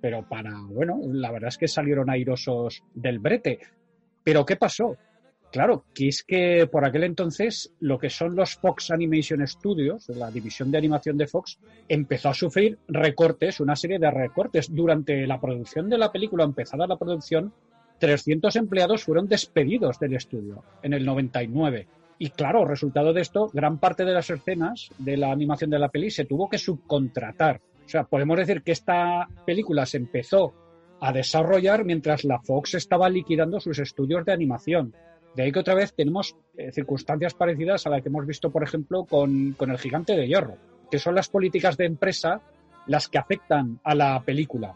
Pero 0.02 0.28
para, 0.28 0.52
bueno, 0.70 1.00
la 1.04 1.32
verdad 1.32 1.48
es 1.50 1.58
que 1.58 1.68
salieron 1.68 2.10
airosos 2.10 2.84
del 2.94 3.20
brete. 3.20 3.60
Pero 4.24 4.46
¿qué 4.46 4.56
pasó? 4.56 4.98
Claro, 5.52 5.86
que 5.94 6.10
es 6.10 6.24
que 6.24 6.68
por 6.68 6.84
aquel 6.84 7.06
entonces 7.06 7.74
lo 7.80 7.98
que 7.98 8.10
son 8.10 8.36
los 8.36 8.56
Fox 8.56 8.92
Animation 8.92 9.48
Studios, 9.48 10.10
la 10.10 10.30
división 10.30 10.70
de 10.70 10.78
animación 10.78 11.18
de 11.18 11.28
Fox, 11.28 11.60
empezó 11.88 12.30
a 12.30 12.34
sufrir 12.34 12.78
recortes, 12.88 13.60
una 13.62 13.76
serie 13.76 14.00
de 14.00 14.12
recortes. 14.12 14.74
Durante 14.74 15.26
la 15.26 15.40
producción 15.40 15.90
de 15.90 15.98
la 15.98 16.12
película, 16.12 16.44
empezada 16.44 16.88
la 16.88 16.98
producción, 16.98 17.54
300 18.00 18.56
empleados 18.58 19.04
fueron 19.04 19.28
despedidos 19.28 20.00
del 20.00 20.16
estudio 20.16 20.64
en 20.84 20.94
el 20.94 21.06
99. 21.06 21.88
Y 22.18 22.30
claro, 22.30 22.66
resultado 22.66 23.14
de 23.14 23.22
esto, 23.22 23.50
gran 23.54 23.78
parte 23.78 24.06
de 24.06 24.14
las 24.14 24.30
escenas 24.30 24.90
de 24.98 25.18
la 25.18 25.32
animación 25.32 25.70
de 25.70 25.80
la 25.80 25.90
peli 25.90 26.10
se 26.10 26.26
tuvo 26.26 26.50
que 26.50 26.58
subcontratar. 26.58 27.62
O 27.86 27.90
sea, 27.90 28.04
podemos 28.04 28.38
decir 28.38 28.64
que 28.64 28.72
esta 28.72 29.28
película 29.46 29.86
se 29.86 29.98
empezó 29.98 30.54
a 31.02 31.12
desarrollar 31.12 31.84
mientras 31.84 32.24
la 32.24 32.40
Fox 32.40 32.74
estaba 32.76 33.10
liquidando 33.10 33.60
sus 33.60 33.80
estudios 33.80 34.26
de 34.26 34.32
animación. 34.32 34.94
De 35.36 35.44
ahí 35.44 35.52
que 35.52 35.60
otra 35.60 35.76
vez 35.76 35.94
tenemos 35.94 36.36
eh, 36.58 36.72
circunstancias 36.72 37.34
parecidas 37.34 37.86
a 37.86 37.90
las 37.90 38.02
que 38.02 38.10
hemos 38.10 38.26
visto, 38.26 38.52
por 38.52 38.64
ejemplo, 38.64 39.06
con, 39.06 39.54
con 39.54 39.70
el 39.70 39.78
gigante 39.78 40.16
de 40.16 40.28
hierro, 40.28 40.58
que 40.90 41.00
son 41.00 41.16
las 41.16 41.28
políticas 41.28 41.76
de 41.78 41.86
empresa 41.86 42.42
las 42.88 43.10
que 43.10 43.18
afectan 43.18 43.80
a 43.84 43.96
la 43.96 44.22
película. 44.22 44.76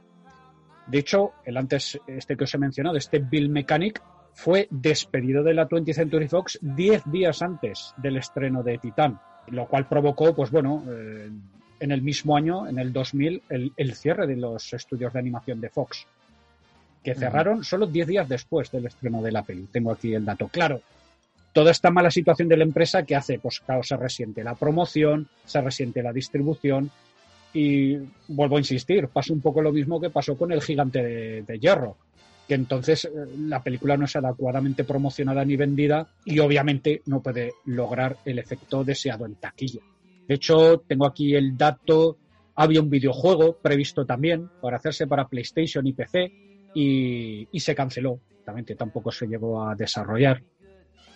De 0.88 0.98
hecho, 0.98 1.34
el 1.46 1.56
antes, 1.56 2.00
este 2.08 2.36
que 2.36 2.44
os 2.44 2.54
he 2.54 2.58
mencionado, 2.58 2.98
este 2.98 3.20
Bill 3.20 3.50
Mechanic, 3.50 4.02
fue 4.34 4.68
despedido 4.72 5.44
de 5.44 5.54
la 5.54 5.68
20th 5.68 5.94
Century 5.94 6.28
Fox 6.28 6.60
10 6.62 7.04
días 7.12 7.42
antes 7.42 7.94
del 7.98 8.18
estreno 8.18 8.64
de 8.64 8.78
Titán, 8.78 9.20
lo 9.48 9.68
cual 9.68 9.88
provocó, 9.88 10.36
pues 10.36 10.50
bueno, 10.50 10.84
eh, 10.90 11.30
en 11.80 11.92
el 11.92 12.02
mismo 12.02 12.36
año, 12.36 12.68
en 12.68 12.80
el 12.80 12.92
2000, 12.92 13.44
el, 13.50 13.74
el 13.78 13.94
cierre 13.96 14.28
de 14.28 14.36
los 14.36 14.74
estudios 14.74 15.14
de 15.14 15.20
animación 15.20 15.62
de 15.62 15.70
Fox, 15.70 16.08
que 17.04 17.16
cerraron 17.16 17.64
solo 17.64 17.88
10 17.88 18.08
días 18.08 18.30
después 18.30 18.72
del 18.72 18.86
estreno 18.86 19.22
de 19.22 19.32
la 19.32 19.44
peli. 19.44 19.68
Tengo 19.72 19.92
aquí 19.92 20.14
el 20.14 20.26
dato. 20.26 20.48
Claro, 20.48 20.82
toda 21.54 21.72
esta 21.72 21.92
mala 21.92 22.12
situación 22.12 22.48
de 22.48 22.58
la 22.58 22.64
empresa 22.64 23.04
que 23.04 23.16
hace, 23.16 23.40
pues 23.40 23.60
claro, 23.60 23.84
se 23.84 23.98
resiente 23.98 24.44
la 24.44 24.56
promoción, 24.56 25.28
se 25.46 25.62
resiente 25.62 26.04
la 26.04 26.14
distribución 26.14 26.92
y 27.54 27.98
vuelvo 28.28 28.58
a 28.58 28.60
insistir, 28.60 29.08
pasa 29.08 29.34
un 29.34 29.42
poco 29.42 29.62
lo 29.62 29.72
mismo 29.72 30.00
que 30.00 30.10
pasó 30.10 30.38
con 30.38 30.52
el 30.52 30.62
gigante 30.62 31.02
de, 31.02 31.42
de 31.42 31.60
hierro, 31.60 31.98
que 32.48 32.54
entonces 32.54 33.06
eh, 33.06 33.10
la 33.38 33.64
película 33.64 33.98
no 33.98 34.06
es 34.06 34.16
adecuadamente 34.16 34.84
promocionada 34.84 35.44
ni 35.46 35.56
vendida 35.56 36.08
y 36.26 36.40
obviamente 36.40 37.02
no 37.06 37.22
puede 37.22 37.54
lograr 37.66 38.18
el 38.26 38.40
efecto 38.40 38.84
deseado 38.84 39.26
en 39.26 39.36
taquilla. 39.36 39.82
De 40.28 40.36
hecho, 40.36 40.84
tengo 40.88 41.08
aquí 41.08 41.34
el 41.34 41.58
dato, 41.58 42.18
había 42.56 42.82
un 42.82 42.90
videojuego 42.90 43.58
previsto 43.58 44.06
también 44.06 44.48
para 44.62 44.78
hacerse 44.78 45.08
para 45.08 45.28
PlayStation 45.28 45.88
y 45.88 45.94
PC 45.94 46.49
y, 46.74 47.48
y 47.52 47.60
se 47.60 47.76
canceló, 47.76 48.20
también 48.44 48.66
tampoco 48.78 49.12
se 49.12 49.28
llegó 49.28 49.64
a 49.64 49.76
desarrollar. 49.76 50.42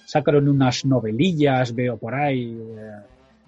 Sacaron 0.05 0.47
unas 0.49 0.85
novelillas, 0.85 1.73
veo 1.73 1.97
por 1.97 2.13
ahí, 2.13 2.57
eh, 2.59 2.91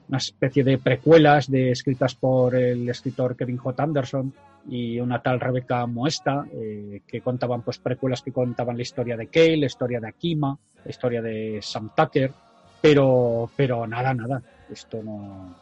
una 0.08 0.18
especie 0.18 0.64
de 0.64 0.78
precuelas 0.78 1.50
de, 1.50 1.72
escritas 1.72 2.16
por 2.16 2.56
el 2.56 2.88
escritor 2.90 3.36
Kevin 3.36 3.58
J. 3.58 3.84
Anderson 3.84 4.34
y 4.68 5.00
una 5.00 5.22
tal 5.22 5.40
Rebecca 5.40 5.86
Moesta, 5.86 6.46
eh, 6.52 7.02
que 7.06 7.22
contaban 7.22 7.62
pues 7.62 7.80
precuelas 7.80 8.22
que 8.22 8.32
contaban 8.32 8.78
la 8.78 8.84
historia 8.84 9.18
de 9.18 9.28
Kale, 9.28 9.58
la 9.58 9.66
historia 9.68 10.00
de 10.00 10.08
Akima, 10.08 10.58
la 10.84 10.90
historia 10.90 11.22
de 11.22 11.60
Sam 11.62 11.92
Tucker, 11.96 12.32
pero, 12.82 13.50
pero 13.56 13.86
nada, 13.86 14.14
nada, 14.14 14.42
esto 14.70 15.02
no, 15.04 15.56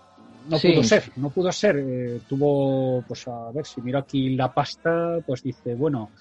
no 0.50 0.58
Sí. 0.58 0.72
pudo 0.72 0.84
ser, 0.84 1.04
no 1.18 1.30
pudo 1.30 1.52
ser. 1.52 1.78
Eh, 1.78 2.20
tuvo, 2.28 3.04
pues 3.08 3.28
a 3.28 3.52
ver, 3.52 3.66
si 3.66 3.82
miro 3.82 4.00
aquí 4.00 4.36
la 4.36 4.54
pasta, 4.54 5.20
pues 5.26 5.44
dice, 5.44 5.76
bueno, 5.76 6.12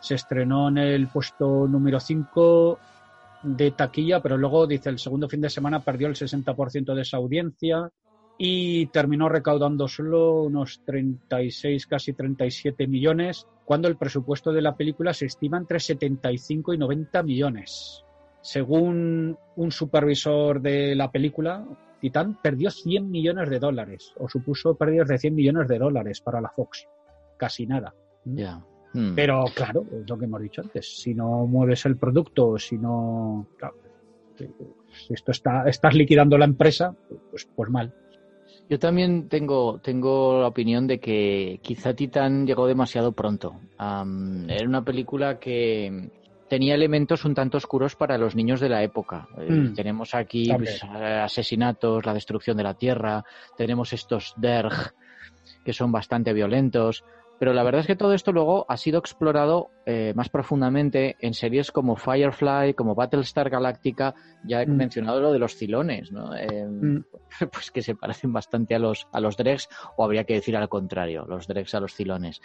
se 0.00 0.14
estrenó 0.14 0.68
en 0.68 0.78
el 0.78 1.08
puesto 1.08 1.66
número 1.68 2.00
5 2.00 2.78
de 3.42 3.70
taquilla, 3.70 4.20
pero 4.20 4.36
luego 4.36 4.66
dice 4.66 4.90
el 4.90 4.98
segundo 4.98 5.28
fin 5.28 5.40
de 5.40 5.50
semana 5.50 5.80
perdió 5.80 6.08
el 6.08 6.14
60% 6.14 6.94
de 6.94 7.02
esa 7.02 7.16
audiencia 7.16 7.90
y 8.36 8.86
terminó 8.86 9.28
recaudando 9.28 9.86
solo 9.88 10.42
unos 10.42 10.80
36, 10.86 11.86
casi 11.86 12.12
37 12.14 12.86
millones, 12.86 13.46
cuando 13.66 13.86
el 13.88 13.96
presupuesto 13.96 14.52
de 14.52 14.62
la 14.62 14.74
película 14.76 15.12
se 15.12 15.26
estima 15.26 15.58
entre 15.58 15.78
75 15.78 16.72
y 16.72 16.78
90 16.78 17.22
millones. 17.22 18.02
Según 18.40 19.36
un 19.56 19.70
supervisor 19.72 20.62
de 20.62 20.94
la 20.94 21.10
película, 21.10 21.62
Titán 22.00 22.38
perdió 22.42 22.70
100 22.70 23.10
millones 23.10 23.50
de 23.50 23.58
dólares, 23.58 24.12
o 24.18 24.28
supuso 24.28 24.74
pérdidas 24.74 25.08
de 25.08 25.18
100 25.18 25.34
millones 25.34 25.68
de 25.68 25.78
dólares 25.78 26.20
para 26.20 26.40
la 26.40 26.50
Fox. 26.50 26.88
Casi 27.36 27.66
nada. 27.66 27.94
Ya. 28.24 28.62
Mm. 28.92 29.14
Pero 29.14 29.44
claro, 29.54 29.84
es 29.92 30.08
lo 30.08 30.18
que 30.18 30.24
hemos 30.24 30.42
dicho 30.42 30.62
antes, 30.62 31.00
si 31.00 31.14
no 31.14 31.46
mueves 31.46 31.86
el 31.86 31.96
producto, 31.96 32.58
si 32.58 32.76
no... 32.78 33.46
claro, 33.56 33.76
si 34.36 35.14
esto 35.14 35.32
está, 35.32 35.68
estás 35.68 35.94
liquidando 35.94 36.38
la 36.38 36.46
empresa, 36.46 36.96
pues, 37.30 37.48
pues 37.54 37.70
mal. 37.70 37.94
Yo 38.68 38.78
también 38.78 39.28
tengo, 39.28 39.80
tengo 39.80 40.40
la 40.40 40.48
opinión 40.48 40.86
de 40.86 41.00
que 41.00 41.58
quizá 41.62 41.94
Titan 41.94 42.46
llegó 42.46 42.66
demasiado 42.66 43.12
pronto. 43.12 43.60
Era 43.78 44.66
una 44.66 44.84
película 44.84 45.38
que 45.38 46.10
tenía 46.50 46.74
elementos 46.74 47.24
un 47.24 47.34
tanto 47.34 47.56
oscuros 47.56 47.96
para 47.96 48.18
los 48.18 48.34
niños 48.34 48.60
de 48.60 48.68
la 48.68 48.82
época. 48.82 49.28
Eh, 49.38 49.50
Mm. 49.52 49.74
tenemos 49.74 50.14
aquí 50.14 50.52
pues, 50.52 50.82
asesinatos, 50.84 52.04
la 52.04 52.12
destrucción 52.12 52.56
de 52.58 52.64
la 52.64 52.74
tierra, 52.74 53.24
tenemos 53.56 53.92
estos 53.94 54.34
Derg 54.36 54.92
que 55.64 55.72
son 55.72 55.90
bastante 55.92 56.32
violentos. 56.34 57.04
Pero 57.38 57.54
la 57.54 57.62
verdad 57.62 57.80
es 57.80 57.86
que 57.86 57.96
todo 57.96 58.12
esto 58.12 58.32
luego 58.32 58.66
ha 58.68 58.76
sido 58.76 58.98
explorado 58.98 59.70
eh, 59.86 60.12
más 60.14 60.28
profundamente 60.28 61.16
en 61.20 61.32
series 61.32 61.72
como 61.72 61.96
Firefly, 61.96 62.74
como 62.74 62.94
Battlestar 62.94 63.48
Galactica. 63.48 64.14
Ya 64.44 64.60
he 64.60 64.66
Mm. 64.66 64.76
mencionado 64.76 65.20
lo 65.22 65.32
de 65.32 65.38
los 65.38 65.54
cilones, 65.56 66.12
¿no? 66.12 66.36
Eh, 66.36 66.66
Mm. 66.66 67.04
pues 67.52 67.70
que 67.70 67.80
se 67.80 67.94
parecen 67.94 68.32
bastante 68.34 68.74
a 68.74 68.78
los, 68.78 69.06
a 69.12 69.20
los 69.20 69.38
Dregs, 69.38 69.68
o 69.96 70.04
habría 70.04 70.24
que 70.24 70.34
decir 70.34 70.54
al 70.56 70.68
contrario, 70.68 71.24
los 71.26 71.46
Dregs 71.46 71.74
a 71.74 71.80
los 71.80 71.94
Cilones. 71.94 72.40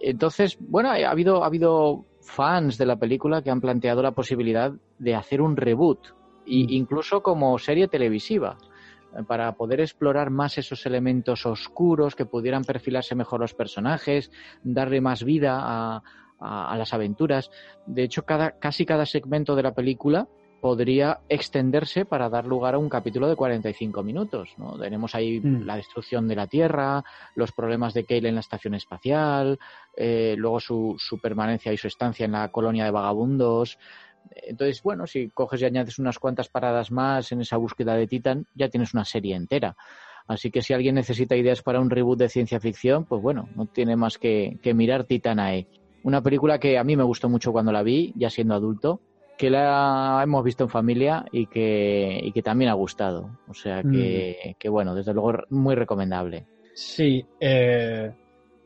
Entonces, 0.00 0.56
bueno, 0.60 0.90
ha 0.90 1.10
habido, 1.10 1.42
ha 1.42 1.46
habido 1.46 2.06
fans 2.26 2.76
de 2.76 2.86
la 2.86 2.96
película 2.96 3.40
que 3.42 3.50
han 3.50 3.60
planteado 3.60 4.02
la 4.02 4.12
posibilidad 4.12 4.72
de 4.98 5.14
hacer 5.14 5.40
un 5.40 5.56
reboot, 5.56 6.08
e 6.46 6.66
incluso 6.68 7.22
como 7.22 7.58
serie 7.58 7.88
televisiva, 7.88 8.58
eh, 9.16 9.22
para 9.26 9.52
poder 9.52 9.80
explorar 9.80 10.30
más 10.30 10.58
esos 10.58 10.84
elementos 10.86 11.46
oscuros, 11.46 12.14
que 12.14 12.26
pudieran 12.26 12.64
perfilarse 12.64 13.14
mejor 13.14 13.40
los 13.40 13.54
personajes, 13.54 14.30
darle 14.62 15.00
más 15.00 15.24
vida 15.24 15.58
a, 15.60 16.02
a- 16.38 16.72
a 16.72 16.76
las 16.76 16.92
aventuras. 16.92 17.50
De 17.86 18.02
hecho, 18.02 18.24
cada, 18.24 18.58
casi 18.58 18.84
cada 18.84 19.06
segmento 19.06 19.54
de 19.56 19.62
la 19.62 19.72
película 19.74 20.28
podría 20.60 21.20
extenderse 21.28 22.04
para 22.04 22.28
dar 22.28 22.46
lugar 22.46 22.74
a 22.74 22.78
un 22.78 22.88
capítulo 22.88 23.28
de 23.28 23.36
45 23.36 24.02
minutos. 24.02 24.54
¿no? 24.56 24.78
Tenemos 24.78 25.14
ahí 25.14 25.40
Mm. 25.40 25.62
la 25.64 25.76
destrucción 25.76 26.26
de 26.28 26.36
la 26.36 26.46
Tierra, 26.46 27.04
los 27.34 27.52
problemas 27.52 27.94
de 27.94 28.04
Cale 28.04 28.28
en 28.28 28.34
la 28.34 28.40
estación 28.40 28.74
espacial, 28.74 29.58
eh, 29.96 30.34
luego 30.38 30.60
su, 30.60 30.96
su 30.98 31.20
permanencia 31.20 31.72
y 31.72 31.76
su 31.76 31.86
estancia 31.86 32.24
en 32.24 32.32
la 32.32 32.48
colonia 32.50 32.84
de 32.84 32.90
vagabundos. 32.90 33.78
Entonces, 34.34 34.82
bueno, 34.82 35.06
si 35.06 35.30
coges 35.30 35.62
y 35.62 35.66
añades 35.66 35.98
unas 35.98 36.18
cuantas 36.18 36.48
paradas 36.48 36.90
más 36.90 37.30
en 37.32 37.42
esa 37.42 37.56
búsqueda 37.56 37.94
de 37.94 38.06
Titan, 38.06 38.46
ya 38.54 38.68
tienes 38.68 38.92
una 38.94 39.04
serie 39.04 39.36
entera. 39.36 39.76
Así 40.26 40.50
que 40.50 40.62
si 40.62 40.72
alguien 40.72 40.96
necesita 40.96 41.36
ideas 41.36 41.62
para 41.62 41.78
un 41.80 41.90
reboot 41.90 42.18
de 42.18 42.28
ciencia 42.28 42.58
ficción, 42.58 43.04
pues 43.04 43.22
bueno, 43.22 43.48
no 43.54 43.66
tiene 43.66 43.94
más 43.94 44.18
que, 44.18 44.58
que 44.62 44.74
mirar 44.74 45.04
Titanae. 45.04 45.68
Una 46.02 46.22
película 46.22 46.58
que 46.58 46.78
a 46.78 46.82
mí 46.84 46.96
me 46.96 47.04
gustó 47.04 47.28
mucho 47.28 47.52
cuando 47.52 47.70
la 47.70 47.84
vi, 47.84 48.12
ya 48.16 48.30
siendo 48.30 48.54
adulto, 48.54 49.00
que 49.36 49.50
la 49.50 50.20
hemos 50.22 50.42
visto 50.44 50.64
en 50.64 50.70
familia 50.70 51.24
y 51.30 51.46
que, 51.46 52.20
y 52.22 52.32
que 52.32 52.42
también 52.42 52.70
ha 52.70 52.74
gustado. 52.74 53.30
O 53.48 53.54
sea 53.54 53.82
que, 53.82 54.56
que 54.58 54.68
bueno, 54.68 54.94
desde 54.94 55.12
luego 55.14 55.34
muy 55.50 55.74
recomendable. 55.74 56.46
Sí, 56.74 57.24
eh, 57.40 58.10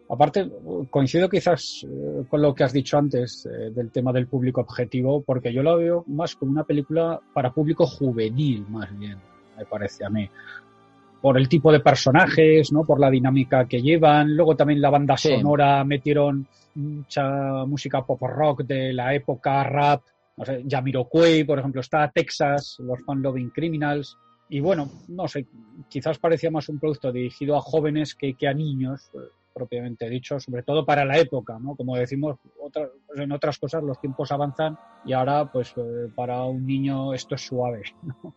aparte 0.08 0.50
coincido 0.90 1.28
quizás 1.28 1.86
eh, 1.88 2.24
con 2.28 2.42
lo 2.42 2.54
que 2.54 2.64
has 2.64 2.72
dicho 2.72 2.98
antes 2.98 3.46
eh, 3.46 3.70
del 3.70 3.90
tema 3.90 4.12
del 4.12 4.26
público 4.26 4.60
objetivo, 4.60 5.22
porque 5.22 5.52
yo 5.52 5.62
la 5.62 5.76
veo 5.76 6.04
más 6.08 6.34
como 6.36 6.52
una 6.52 6.64
película 6.64 7.20
para 7.32 7.52
público 7.52 7.86
juvenil, 7.86 8.66
más 8.68 8.96
bien, 8.98 9.18
me 9.56 9.64
parece 9.64 10.04
a 10.04 10.10
mí. 10.10 10.28
Por 11.20 11.36
el 11.36 11.48
tipo 11.48 11.70
de 11.70 11.80
personajes, 11.80 12.72
¿no? 12.72 12.84
Por 12.84 12.98
la 12.98 13.10
dinámica 13.10 13.66
que 13.66 13.82
llevan. 13.82 14.34
Luego 14.34 14.56
también 14.56 14.80
la 14.80 14.88
banda 14.88 15.16
Sí. 15.18 15.28
sonora 15.28 15.84
metieron 15.84 16.46
mucha 16.74 17.66
música 17.66 18.02
pop 18.02 18.22
rock 18.22 18.62
de 18.62 18.92
la 18.94 19.14
época, 19.14 19.62
rap. 19.64 20.00
No 20.36 20.44
sé, 20.44 20.64
Jamiroquai, 20.68 21.44
por 21.44 21.58
ejemplo, 21.58 21.80
está 21.80 22.10
Texas, 22.14 22.76
los 22.80 23.00
Fun 23.04 23.20
Loving 23.22 23.50
Criminals. 23.50 24.16
y 24.48 24.58
bueno, 24.60 24.88
no 25.08 25.28
sé, 25.28 25.46
quizás 25.88 26.18
parecía 26.18 26.50
más 26.50 26.68
un 26.68 26.78
producto 26.80 27.12
dirigido 27.12 27.56
a 27.56 27.60
jóvenes 27.60 28.14
que, 28.16 28.34
que 28.34 28.48
a 28.48 28.54
niños, 28.54 29.10
eh, 29.14 29.18
propiamente 29.54 30.08
dicho, 30.08 30.40
sobre 30.40 30.62
todo 30.64 30.84
para 30.84 31.04
la 31.04 31.18
época, 31.18 31.56
¿no? 31.60 31.76
Como 31.76 31.96
decimos, 31.96 32.36
otra, 32.60 32.88
pues 33.06 33.20
en 33.20 33.30
otras 33.32 33.58
cosas 33.58 33.82
los 33.84 34.00
tiempos 34.00 34.32
avanzan 34.32 34.76
y 35.04 35.12
ahora, 35.12 35.44
pues 35.46 35.72
eh, 35.76 36.08
para 36.16 36.42
un 36.44 36.66
niño 36.66 37.12
esto 37.14 37.34
es 37.36 37.42
suave. 37.42 37.82
¿no? 38.02 38.34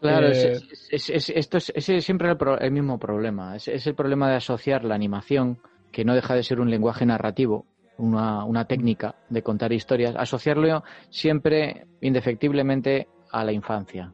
Claro, 0.00 0.28
Eh, 0.28 0.52
es, 0.52 0.88
es- 0.90 1.10
es- 1.10 1.30
esto 1.30 1.58
es, 1.58 1.72
siempre 2.04 2.30
el, 2.30 2.36
pro- 2.36 2.58
el 2.58 2.70
mismo 2.70 2.98
problema. 2.98 3.56
Es, 3.56 3.68
es 3.68 3.86
el 3.86 3.94
problema 3.94 4.30
de 4.30 4.36
asociar 4.36 4.84
la 4.84 4.94
animación, 4.94 5.58
que 5.90 6.04
no 6.04 6.14
deja 6.14 6.34
de 6.34 6.42
ser 6.44 6.60
un 6.60 6.70
lenguaje 6.70 7.04
narrativo, 7.04 7.66
una, 7.98 8.44
una 8.44 8.64
técnica 8.66 9.16
de 9.28 9.42
contar 9.42 9.72
historias, 9.72 10.14
asociarlo 10.16 10.82
siempre 11.10 11.86
indefectiblemente 12.00 13.08
a 13.30 13.44
la 13.44 13.52
infancia. 13.52 14.12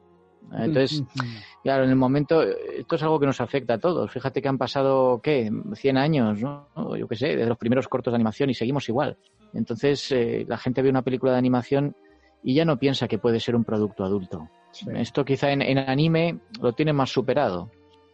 Entonces, 0.52 1.02
claro, 1.62 1.84
en 1.84 1.90
el 1.90 1.96
momento, 1.96 2.42
esto 2.42 2.96
es 2.96 3.02
algo 3.02 3.20
que 3.20 3.26
nos 3.26 3.40
afecta 3.40 3.74
a 3.74 3.78
todos. 3.78 4.10
Fíjate 4.10 4.40
que 4.40 4.48
han 4.48 4.58
pasado, 4.58 5.20
¿qué? 5.22 5.50
100 5.74 5.96
años, 5.98 6.40
¿no? 6.40 6.96
Yo 6.96 7.06
qué 7.06 7.16
sé, 7.16 7.28
desde 7.28 7.46
los 7.46 7.58
primeros 7.58 7.88
cortos 7.88 8.12
de 8.12 8.16
animación 8.16 8.50
y 8.50 8.54
seguimos 8.54 8.88
igual. 8.88 9.18
Entonces, 9.52 10.10
eh, 10.12 10.44
la 10.48 10.56
gente 10.56 10.82
ve 10.82 10.88
una 10.88 11.02
película 11.02 11.32
de 11.32 11.38
animación 11.38 11.94
y 12.42 12.54
ya 12.54 12.64
no 12.64 12.78
piensa 12.78 13.08
que 13.08 13.18
puede 13.18 13.40
ser 13.40 13.56
un 13.56 13.64
producto 13.64 14.04
adulto. 14.04 14.48
sí. 14.70 14.86
Esto 14.94 15.24
quizá 15.24 15.50
en, 15.50 15.60
en 15.60 15.78
anime 15.78 16.38
lo 16.60 16.72
tiene 16.72 16.92
más 16.92 17.10
superado. 17.10 17.70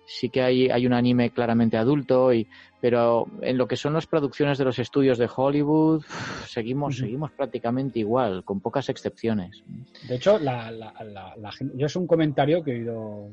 Sí 0.07 0.29
que 0.31 0.43
hay, 0.43 0.69
hay 0.69 0.87
un 0.87 0.93
anime 0.93 1.31
claramente 1.31 1.77
adulto, 1.77 2.33
y, 2.33 2.47
pero 2.81 3.27
en 3.43 3.57
lo 3.57 3.67
que 3.67 3.77
son 3.77 3.95
las 3.95 4.07
producciones 4.07 4.59
de 4.59 4.65
los 4.65 4.79
estudios 4.79 5.19
de 5.19 5.29
Hollywood, 5.35 6.03
seguimos, 6.47 6.97
seguimos 6.99 7.33
prácticamente 7.33 8.01
igual, 8.01 8.45
con 8.45 8.61
pocas 8.61 8.89
excepciones. 8.89 9.63
De 10.07 10.17
hecho, 10.17 10.39
la, 10.39 10.71
la, 10.71 10.93
la, 11.05 11.35
la 11.37 11.51
yo 11.75 11.87
es 11.87 11.97
un 11.97 12.07
comentario 12.07 12.63
que 12.63 12.73
he 12.73 12.79
oído 12.81 13.31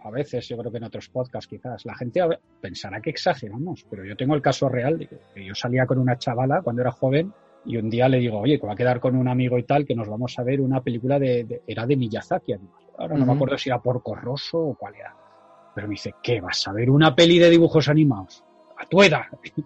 a 0.00 0.10
veces, 0.10 0.46
yo 0.48 0.58
creo 0.58 0.70
que 0.70 0.76
en 0.78 0.84
otros 0.84 1.08
podcasts 1.08 1.48
quizás. 1.48 1.84
La 1.86 1.94
gente 1.94 2.20
pensará 2.60 3.00
que 3.00 3.10
exageramos, 3.10 3.86
pero 3.88 4.04
yo 4.04 4.16
tengo 4.16 4.34
el 4.34 4.42
caso 4.42 4.68
real 4.68 4.98
de 4.98 5.08
que 5.08 5.44
yo 5.44 5.54
salía 5.54 5.86
con 5.86 5.98
una 5.98 6.18
chavala 6.18 6.60
cuando 6.62 6.82
era 6.82 6.90
joven 6.92 7.32
y 7.64 7.78
un 7.78 7.88
día 7.88 8.08
le 8.08 8.18
digo, 8.18 8.38
oye, 8.38 8.60
que 8.60 8.66
va 8.66 8.74
a 8.74 8.76
quedar 8.76 9.00
con 9.00 9.16
un 9.16 9.28
amigo 9.28 9.58
y 9.58 9.62
tal, 9.62 9.86
que 9.86 9.94
nos 9.94 10.08
vamos 10.08 10.38
a 10.38 10.42
ver 10.42 10.60
una 10.60 10.82
película 10.82 11.18
de, 11.18 11.44
de- 11.44 11.62
era 11.66 11.86
de 11.86 11.96
Miyazaki, 11.96 12.52
además. 12.52 12.74
Ahora 12.98 13.16
no 13.16 13.24
me 13.24 13.32
acuerdo 13.32 13.56
si 13.56 13.70
era 13.70 13.78
Porco 13.80 14.14
Rosso 14.14 14.58
o 14.58 14.74
cuál 14.74 14.94
era. 14.96 15.16
Pero 15.74 15.88
me 15.88 15.92
dice, 15.92 16.14
¿qué? 16.22 16.40
¿Vas 16.40 16.66
a 16.68 16.72
ver 16.72 16.90
una 16.90 17.14
peli 17.14 17.38
de 17.38 17.50
dibujos 17.50 17.88
animados? 17.88 18.44
A 18.78 18.86
tu 18.86 19.02
edad. 19.02 19.24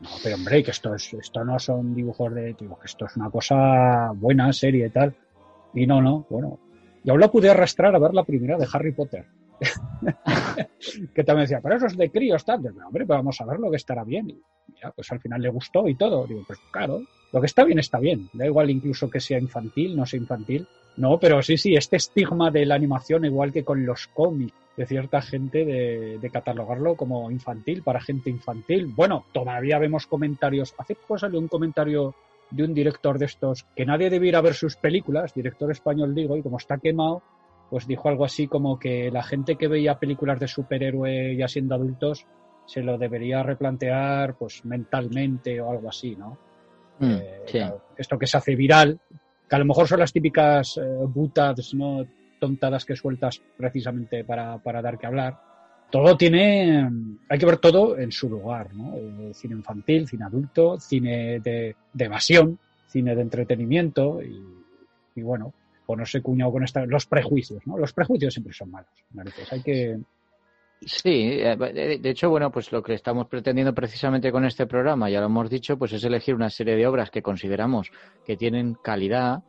No, 0.00 0.10
pero 0.22 0.36
hombre, 0.36 0.62
que 0.62 0.70
esto, 0.70 0.94
es, 0.94 1.12
esto 1.14 1.44
no 1.44 1.58
son 1.58 1.94
dibujos 1.94 2.32
de... 2.34 2.54
Digo, 2.54 2.78
que 2.78 2.86
esto 2.86 3.06
es 3.06 3.16
una 3.16 3.30
cosa 3.30 4.12
buena, 4.14 4.52
serie 4.52 4.86
y 4.86 4.90
tal. 4.90 5.14
Y 5.74 5.86
no, 5.86 6.00
no, 6.00 6.26
bueno. 6.28 6.58
Y 7.02 7.10
aún 7.10 7.20
la 7.20 7.30
pude 7.30 7.50
arrastrar 7.50 7.94
a 7.94 7.98
ver 7.98 8.12
la 8.12 8.22
primera 8.22 8.56
de 8.58 8.68
Harry 8.72 8.92
Potter. 8.92 9.24
que 11.14 11.24
también 11.24 11.44
decía, 11.44 11.60
pero 11.62 11.76
eso 11.76 11.86
es 11.86 11.96
de 11.96 12.10
críos, 12.10 12.44
tal. 12.44 12.62
Digo, 12.62 12.86
hombre, 12.86 13.06
pues 13.06 13.18
vamos 13.18 13.40
a 13.40 13.46
ver 13.46 13.58
lo 13.58 13.70
que 13.70 13.76
estará 13.76 14.04
bien. 14.04 14.30
Y 14.30 14.42
pues 14.94 15.10
al 15.12 15.20
final 15.20 15.40
le 15.40 15.48
gustó 15.48 15.88
y 15.88 15.94
todo. 15.94 16.26
Digo, 16.26 16.42
pues 16.46 16.58
claro, 16.70 17.02
lo 17.32 17.40
que 17.40 17.46
está 17.46 17.64
bien 17.64 17.78
está 17.78 17.98
bien. 17.98 18.28
Da 18.32 18.46
igual 18.46 18.70
incluso 18.70 19.08
que 19.10 19.20
sea 19.20 19.38
infantil, 19.38 19.96
no 19.96 20.06
sea 20.06 20.20
infantil. 20.20 20.66
No, 20.96 21.18
pero 21.18 21.42
sí, 21.42 21.56
sí, 21.56 21.74
este 21.74 21.96
estigma 21.96 22.50
de 22.50 22.66
la 22.66 22.74
animación, 22.74 23.24
igual 23.24 23.52
que 23.52 23.64
con 23.64 23.84
los 23.86 24.08
cómics 24.08 24.54
de 24.76 24.86
cierta 24.86 25.20
gente, 25.20 25.64
de, 25.64 26.18
de 26.18 26.30
catalogarlo 26.30 26.96
como 26.96 27.30
infantil 27.30 27.82
para 27.82 28.00
gente 28.00 28.30
infantil. 28.30 28.86
Bueno, 28.86 29.24
todavía 29.32 29.78
vemos 29.78 30.06
comentarios. 30.06 30.74
Hace 30.78 30.94
poco 30.94 31.18
salió 31.18 31.38
un 31.38 31.48
comentario 31.48 32.14
de 32.52 32.64
un 32.64 32.74
director 32.74 33.18
de 33.18 33.26
estos 33.26 33.64
que 33.74 33.86
nadie 33.86 34.10
debiera 34.10 34.40
ver 34.40 34.54
sus 34.54 34.76
películas, 34.76 35.34
director 35.34 35.70
español 35.70 36.14
digo, 36.14 36.36
y 36.36 36.42
como 36.42 36.58
está 36.58 36.78
quemado, 36.78 37.22
pues 37.72 37.86
dijo 37.86 38.10
algo 38.10 38.26
así 38.26 38.48
como 38.48 38.78
que 38.78 39.10
la 39.10 39.22
gente 39.22 39.56
que 39.56 39.66
veía 39.66 39.98
películas 39.98 40.38
de 40.38 40.46
superhéroe 40.46 41.34
ya 41.34 41.48
siendo 41.48 41.74
adultos 41.74 42.26
se 42.66 42.82
lo 42.82 42.98
debería 42.98 43.42
replantear 43.42 44.34
pues 44.34 44.62
mentalmente 44.66 45.58
o 45.58 45.70
algo 45.70 45.88
así, 45.88 46.14
¿no? 46.14 46.36
Mm, 46.98 47.12
Eh, 47.14 47.40
sí. 47.46 47.52
claro, 47.52 47.82
esto 47.96 48.18
que 48.18 48.26
se 48.26 48.36
hace 48.36 48.54
viral, 48.56 49.00
que 49.48 49.56
a 49.56 49.58
lo 49.58 49.64
mejor 49.64 49.88
son 49.88 50.00
las 50.00 50.12
típicas 50.12 50.76
eh, 50.76 50.82
butadas, 51.06 51.72
¿no? 51.72 52.06
tontadas 52.38 52.84
que 52.84 52.94
sueltas 52.94 53.40
precisamente 53.56 54.22
para, 54.22 54.58
para 54.58 54.82
dar 54.82 54.98
que 54.98 55.06
hablar. 55.06 55.40
Todo 55.90 56.14
tiene, 56.14 56.86
hay 57.26 57.38
que 57.38 57.46
ver 57.46 57.56
todo 57.56 57.96
en 57.96 58.12
su 58.12 58.28
lugar, 58.28 58.74
¿no? 58.74 58.96
Eh, 58.96 59.30
cine 59.32 59.54
infantil, 59.54 60.06
cine 60.06 60.26
adulto, 60.26 60.78
cine 60.78 61.40
de, 61.40 61.74
de 61.90 62.04
evasión, 62.04 62.58
cine 62.86 63.16
de 63.16 63.22
entretenimiento 63.22 64.20
y, 64.22 64.44
y 65.14 65.22
bueno, 65.22 65.54
ponerse 65.86 66.22
cuñado 66.22 66.52
con 66.52 66.64
esta, 66.64 66.86
los 66.86 67.06
prejuicios, 67.06 67.66
¿no? 67.66 67.78
Los 67.78 67.92
prejuicios 67.92 68.34
siempre 68.34 68.52
son 68.52 68.70
malos, 68.70 68.90
narices. 69.12 69.52
Hay 69.52 69.62
que, 69.62 69.98
Sí, 70.84 71.38
eh, 71.40 71.56
de 72.00 72.10
hecho, 72.10 72.28
bueno, 72.28 72.50
pues 72.50 72.72
lo 72.72 72.82
que 72.82 72.94
estamos 72.94 73.28
pretendiendo 73.28 73.72
precisamente 73.72 74.32
con 74.32 74.44
este 74.44 74.66
programa, 74.66 75.08
ya 75.08 75.20
lo 75.20 75.26
hemos 75.26 75.48
dicho, 75.48 75.78
pues 75.78 75.92
es 75.92 76.02
elegir 76.02 76.34
una 76.34 76.50
serie 76.50 76.74
de 76.74 76.86
obras 76.86 77.10
que 77.10 77.22
consideramos 77.22 77.90
que 78.26 78.36
tienen 78.36 78.74
calidad, 78.74 79.44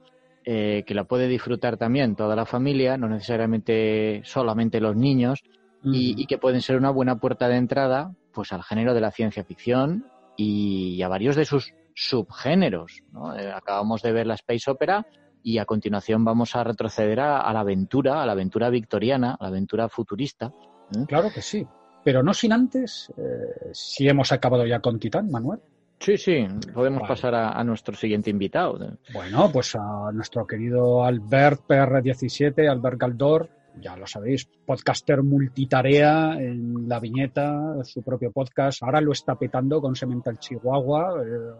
eh, 0.45 0.83
que 0.85 0.93
la 0.93 1.05
puede 1.05 1.27
disfrutar 1.27 1.77
también 1.77 2.15
toda 2.15 2.35
la 2.35 2.45
familia, 2.45 2.97
no 2.97 3.09
necesariamente 3.09 4.21
solamente 4.25 4.79
los 4.79 4.95
niños, 4.95 5.43
y, 5.85 6.21
y 6.21 6.27
que 6.27 6.37
pueden 6.37 6.61
ser 6.61 6.77
una 6.77 6.91
buena 6.91 7.19
puerta 7.19 7.49
de 7.49 7.57
entrada, 7.57 8.13
pues 8.31 8.53
al 8.53 8.63
género 8.63 8.93
de 8.93 9.01
la 9.01 9.11
ciencia 9.11 9.43
ficción 9.43 10.05
y 10.37 11.01
a 11.01 11.09
varios 11.09 11.35
de 11.35 11.43
sus 11.43 11.73
subgéneros. 11.93 13.03
¿no? 13.11 13.35
Eh, 13.37 13.51
acabamos 13.51 14.01
de 14.01 14.13
ver 14.13 14.27
la 14.27 14.35
space 14.35 14.71
opera 14.71 15.05
y 15.43 15.57
a 15.57 15.65
continuación 15.65 16.23
vamos 16.23 16.55
a 16.55 16.63
retroceder 16.63 17.19
a, 17.19 17.41
a 17.41 17.53
la 17.53 17.59
aventura, 17.59 18.23
a 18.23 18.25
la 18.25 18.31
aventura 18.31 18.69
victoriana, 18.69 19.33
a 19.39 19.43
la 19.43 19.49
aventura 19.49 19.89
futurista. 19.89 20.53
¿eh? 20.95 21.05
Claro 21.07 21.29
que 21.33 21.41
sí. 21.41 21.67
Pero 22.03 22.23
no 22.23 22.33
sin 22.33 22.53
antes, 22.53 23.11
eh, 23.17 23.69
si 23.71 24.07
hemos 24.07 24.31
acabado 24.31 24.65
ya 24.65 24.79
con 24.79 24.99
Titán, 24.99 25.29
Manuel. 25.29 25.59
Sí, 25.99 26.17
sí, 26.17 26.45
podemos 26.73 27.01
Vale. 27.03 27.13
pasar 27.13 27.35
a, 27.35 27.51
a 27.51 27.63
nuestro 27.63 27.95
siguiente 27.95 28.29
invitado. 28.29 28.77
Bueno, 29.13 29.49
pues 29.53 29.73
a 29.75 30.11
nuestro 30.11 30.45
querido 30.45 31.05
Albert 31.05 31.61
PR17, 31.65 32.69
Albert 32.69 32.99
Galdor, 32.99 33.49
ya 33.79 33.95
lo 33.95 34.05
sabéis, 34.05 34.49
podcaster 34.65 35.23
multitarea 35.23 36.33
en 36.39 36.89
la 36.89 36.99
viñeta, 36.99 37.83
su 37.83 38.03
propio 38.03 38.31
podcast. 38.31 38.83
Ahora 38.83 38.99
lo 38.99 39.13
está 39.13 39.35
petando 39.35 39.79
con 39.81 39.95
Semental 39.95 40.37
Chihuahua, 40.39 41.23
eh, 41.23 41.53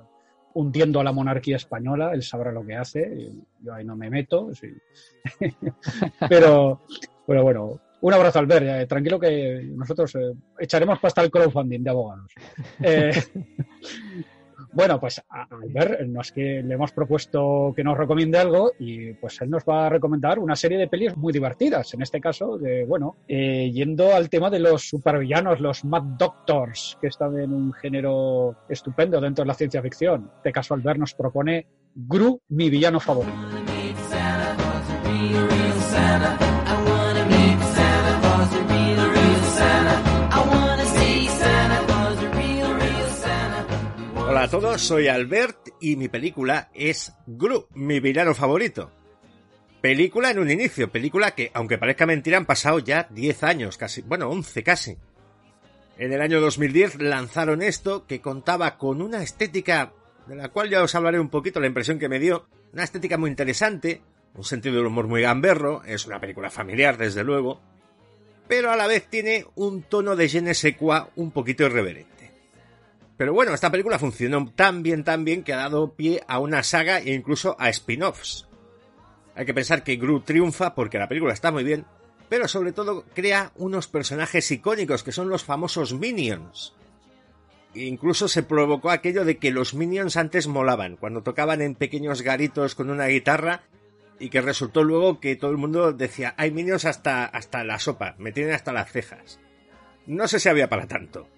hundiendo 0.56 1.00
a 1.00 1.04
la 1.04 1.12
monarquía 1.12 1.58
española. 1.58 2.12
Él 2.14 2.24
sabrá 2.24 2.52
lo 2.52 2.66
que 2.66 2.76
hace. 2.76 3.32
Yo 3.62 3.74
ahí 3.74 3.86
no 3.86 3.96
me 3.96 4.10
meto. 4.10 4.54
sí. 4.54 4.68
pero, 6.30 6.82
pero 7.26 7.44
bueno, 7.44 7.80
un 8.04 8.14
abrazo, 8.14 8.40
Albert. 8.40 8.66
eh, 8.68 8.86
tranquilo 8.86 9.18
que 9.18 9.64
nosotros 9.76 10.14
eh, 10.16 10.34
echaremos 10.60 11.00
pasta 11.00 11.22
al 11.22 11.32
crowdfunding 11.32 11.84
de 11.84 11.90
abogados. 11.90 12.34
Eh, 12.82 13.12
bueno, 14.72 15.00
pues 15.00 15.22
Albert 15.30 16.02
no 16.08 16.22
es 16.22 16.32
que 16.32 16.62
le 16.64 16.74
hemos 16.74 16.92
propuesto 16.92 17.74
que 17.76 17.84
nos 17.84 17.98
recomiende 17.98 18.38
algo 18.38 18.72
y 18.80 19.14
pues 19.14 19.42
él 19.42 19.50
nos 19.50 19.64
va 19.64 19.88
a 19.88 19.90
recomendar 19.90 20.40
una 20.40 20.56
serie 20.56 20.78
de 20.78 20.88
pelis 20.88 21.16
muy 21.18 21.34
divertidas. 21.34 21.94
En 21.94 22.02
este 22.02 22.20
caso, 22.22 22.58
bueno, 22.88 23.18
eh, 23.28 23.70
yendo 23.72 24.14
al 24.14 24.30
tema 24.30 24.50
de 24.50 24.60
los 24.60 24.88
supervillanos, 24.88 25.60
los 25.60 25.84
Mad 25.86 26.04
Doctors, 26.18 26.98
que 27.02 27.08
están 27.08 27.40
en 27.40 27.54
un 27.54 27.74
género 27.74 28.56
estupendo 28.70 29.20
dentro 29.20 29.44
de 29.44 29.48
la 29.48 29.54
ciencia 29.54 29.82
ficción. 29.82 30.22
En 30.22 30.38
este 30.38 30.52
caso, 30.52 30.74
Albert 30.74 31.00
nos 31.00 31.14
propone 31.14 31.68
Gru, 31.96 32.42
mi 32.50 32.70
villano 32.70 33.00
favorito. 33.00 33.34
Hola 44.44 44.58
a 44.58 44.60
todos, 44.60 44.82
soy 44.82 45.08
Albert 45.08 45.70
y 45.80 45.96
mi 45.96 46.10
película 46.10 46.70
es 46.74 47.14
Gru, 47.26 47.66
mi 47.76 48.02
villano 48.02 48.36
favorito. 48.36 48.92
Película 49.80 50.32
en 50.32 50.40
un 50.40 50.52
inicio, 50.52 50.92
película 50.92 51.32
que, 51.32 51.50
aunque 51.54 51.78
parezca 51.78 52.06
mentira, 52.06 52.40
han 52.40 52.46
pasado 52.46 52.80
ya 52.80 53.08
10 53.10 53.42
años, 53.44 53.78
casi, 53.78 54.02
bueno, 54.02 54.28
11 54.30 54.62
casi. 54.64 54.98
En 55.98 56.12
el 56.12 56.20
año 56.20 56.42
2010 56.42 57.02
lanzaron 57.02 57.62
esto 57.62 58.06
que 58.06 58.20
contaba 58.20 58.78
con 58.78 59.02
una 59.02 59.24
estética 59.24 59.94
de 60.28 60.36
la 60.36 60.50
cual 60.50 60.70
ya 60.70 60.84
os 60.84 60.94
hablaré 60.94 61.22
un 61.22 61.30
poquito 61.30 61.62
la 61.62 61.68
impresión 61.68 61.98
que 61.98 62.10
me 62.10 62.20
dio, 62.20 62.46
una 62.74 62.84
estética 62.84 63.18
muy 63.18 63.30
interesante, 63.30 64.02
un 64.36 64.44
sentido 64.44 64.76
del 64.76 64.88
humor 64.88 65.08
muy 65.08 65.22
gamberro, 65.22 65.86
es 65.86 66.06
una 66.06 66.20
película 66.20 66.50
familiar 66.50 66.98
desde 66.98 67.24
luego, 67.24 67.62
pero 68.50 68.72
a 68.72 68.76
la 68.76 68.88
vez 68.88 69.08
tiene 69.08 69.46
un 69.56 69.84
tono 69.84 70.18
de 70.18 70.28
je 70.28 70.76
un 71.16 71.32
poquito 71.32 71.64
irreverente. 71.64 72.13
Pero 73.24 73.36
bueno, 73.36 73.54
esta 73.54 73.72
película 73.72 74.00
funcionó 74.00 74.52
tan 74.54 74.84
bien, 74.84 75.06
tan 75.06 75.24
bien 75.24 75.46
que 75.46 75.54
ha 75.54 75.56
dado 75.56 75.94
pie 75.94 76.22
a 76.28 76.40
una 76.40 76.62
saga 76.62 77.00
e 77.00 77.14
incluso 77.14 77.56
a 77.58 77.70
spin-offs. 77.70 78.50
Hay 79.34 79.46
que 79.46 79.54
pensar 79.54 79.86
que 79.86 79.96
Gru 79.96 80.20
triunfa 80.20 80.76
porque 80.76 81.00
la 81.00 81.08
película 81.08 81.32
está 81.32 81.50
muy 81.50 81.64
bien, 81.64 81.86
pero 82.28 82.50
sobre 82.50 82.74
todo 82.74 83.06
crea 83.16 83.54
unos 83.56 83.88
personajes 83.88 84.52
icónicos 84.52 85.04
que 85.04 85.14
son 85.14 85.30
los 85.30 85.46
famosos 85.46 85.94
Minions. 85.94 86.76
Incluso 87.74 88.28
se 88.28 88.44
provocó 88.44 88.90
aquello 88.90 89.24
de 89.24 89.38
que 89.38 89.52
los 89.52 89.74
Minions 89.74 90.18
antes 90.18 90.48
molaban, 90.48 90.98
cuando 90.98 91.24
tocaban 91.24 91.62
en 91.62 91.76
pequeños 91.76 92.24
garitos 92.24 92.76
con 92.76 92.90
una 92.90 93.06
guitarra, 93.06 93.64
y 94.20 94.32
que 94.32 94.42
resultó 94.42 94.84
luego 94.84 95.22
que 95.22 95.38
todo 95.38 95.52
el 95.52 95.58
mundo 95.58 95.94
decía, 95.94 96.34
hay 96.36 96.52
Minions 96.52 96.84
hasta, 96.84 97.24
hasta 97.24 97.64
la 97.64 97.80
sopa, 97.80 98.16
me 98.18 98.34
tienen 98.34 98.54
hasta 98.54 98.74
las 98.74 98.92
cejas. 98.92 99.40
No 100.08 100.28
sé 100.28 100.42
si 100.42 100.50
había 100.50 100.68
para 100.68 100.90
tanto. 100.90 101.30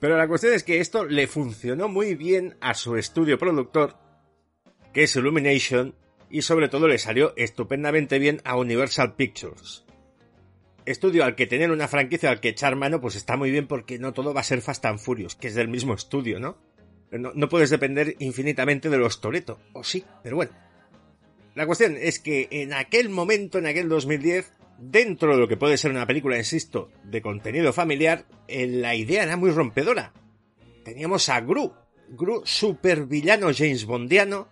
Pero 0.00 0.16
la 0.16 0.28
cuestión 0.28 0.52
es 0.54 0.62
que 0.62 0.80
esto 0.80 1.04
le 1.04 1.26
funcionó 1.26 1.88
muy 1.88 2.14
bien 2.14 2.56
a 2.60 2.74
su 2.74 2.96
estudio 2.96 3.38
productor, 3.38 3.96
que 4.92 5.02
es 5.04 5.16
Illumination, 5.16 5.94
y 6.30 6.42
sobre 6.42 6.68
todo 6.68 6.88
le 6.88 6.98
salió 6.98 7.32
estupendamente 7.36 8.18
bien 8.18 8.40
a 8.44 8.56
Universal 8.56 9.14
Pictures. 9.16 9.84
Estudio 10.84 11.24
al 11.24 11.34
que 11.34 11.46
tener 11.46 11.70
una 11.70 11.88
franquicia 11.88 12.30
al 12.30 12.40
que 12.40 12.50
echar 12.50 12.76
mano, 12.76 13.00
pues 13.00 13.16
está 13.16 13.36
muy 13.36 13.50
bien 13.50 13.66
porque 13.66 13.98
no 13.98 14.12
todo 14.12 14.32
va 14.32 14.40
a 14.40 14.44
ser 14.44 14.62
Fast 14.62 14.84
and 14.86 14.98
Furious, 14.98 15.34
que 15.34 15.48
es 15.48 15.54
del 15.54 15.68
mismo 15.68 15.94
estudio, 15.94 16.38
¿no? 16.38 16.56
No, 17.10 17.48
puedes 17.48 17.70
depender 17.70 18.16
infinitamente 18.18 18.90
de 18.90 18.98
los 18.98 19.20
Toreto, 19.20 19.58
o 19.72 19.82
sí, 19.82 20.04
pero 20.22 20.36
bueno. 20.36 20.52
La 21.54 21.66
cuestión 21.66 21.96
es 21.98 22.18
que 22.18 22.48
en 22.50 22.74
aquel 22.74 23.08
momento, 23.08 23.58
en 23.58 23.66
aquel 23.66 23.88
2010, 23.88 24.52
dentro 24.78 25.32
de 25.32 25.38
lo 25.38 25.48
que 25.48 25.56
puede 25.56 25.76
ser 25.76 25.90
una 25.90 26.06
película, 26.06 26.38
insisto, 26.38 26.90
de 27.04 27.20
contenido 27.20 27.72
familiar, 27.72 28.24
eh, 28.46 28.66
la 28.66 28.94
idea 28.94 29.24
era 29.24 29.36
muy 29.36 29.50
rompedora. 29.50 30.12
Teníamos 30.84 31.28
a 31.28 31.40
Gru, 31.40 31.74
Gru 32.10 32.42
supervillano 32.44 33.48
James 33.54 33.84
Bondiano, 33.84 34.48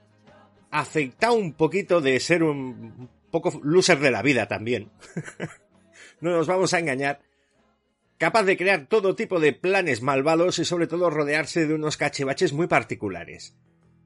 afectado 0.70 1.35
un 1.35 1.55
poquito 1.55 2.01
de 2.01 2.20
ser 2.20 2.43
un 2.43 3.09
poco 3.31 3.61
loser 3.62 4.01
de 4.01 4.11
la 4.11 4.23
vida 4.23 4.47
también. 4.47 4.90
no 6.20 6.31
nos 6.31 6.47
vamos 6.47 6.74
a 6.74 6.81
engañar. 6.81 7.20
Capaz 8.19 8.44
de 8.44 8.57
crear 8.57 8.86
todo 8.86 9.15
tipo 9.15 9.40
de 9.40 9.53
planes 9.53 10.03
malvados 10.03 10.59
y 10.59 10.65
sobre 10.65 10.86
todo 10.86 11.11
rodearse 11.11 11.66
de 11.66 11.74
unos 11.74 11.97
cachivaches 11.97 12.53
muy 12.53 12.66
particulares. 12.66 13.55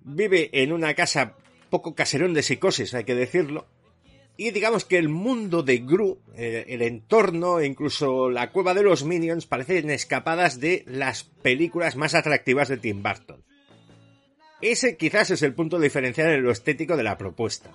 Vive 0.03 0.51
en 0.53 0.73
una 0.73 0.95
casa 0.95 1.37
poco 1.71 1.95
caserón 1.95 2.35
de 2.35 2.43
psicosis, 2.43 2.95
hay 2.95 3.05
que 3.05 3.15
decirlo, 3.15 3.69
y 4.41 4.53
digamos 4.53 4.87
que 4.87 4.97
el 4.97 5.11
mundo 5.11 5.63
de 5.63 5.81
Gru, 5.81 6.19
eh, 6.35 6.65
el 6.69 6.81
entorno 6.81 7.61
e 7.61 7.67
incluso 7.67 8.31
la 8.31 8.53
cueva 8.53 8.73
de 8.73 8.83
los 8.83 9.05
Minions 9.05 9.45
parecen 9.45 9.91
escapadas 9.91 10.59
de 10.59 10.83
las 10.87 11.25
películas 11.25 11.95
más 11.95 12.15
atractivas 12.15 12.71
de 12.71 12.79
Tim 12.79 13.03
Burton. 13.03 13.45
Ese 14.63 14.97
quizás 14.97 15.31
es 15.31 15.43
el 15.43 15.53
punto 15.53 15.79
diferencial 15.79 16.31
en 16.31 16.43
lo 16.43 16.53
estético 16.53 16.97
de 16.97 17.03
la 17.03 17.19
propuesta. 17.19 17.71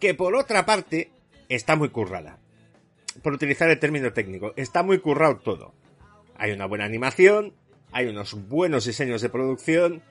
Que 0.00 0.14
por 0.14 0.34
otra 0.34 0.66
parte 0.66 1.12
está 1.48 1.76
muy 1.76 1.90
currada. 1.90 2.40
Por 3.22 3.34
utilizar 3.34 3.70
el 3.70 3.78
término 3.78 4.12
técnico, 4.12 4.54
está 4.56 4.82
muy 4.82 4.98
currado 4.98 5.36
todo. 5.36 5.74
Hay 6.34 6.50
una 6.50 6.66
buena 6.66 6.86
animación, 6.86 7.54
hay 7.92 8.06
unos 8.06 8.48
buenos 8.48 8.84
diseños 8.84 9.22
de 9.22 9.28
producción, 9.28 10.02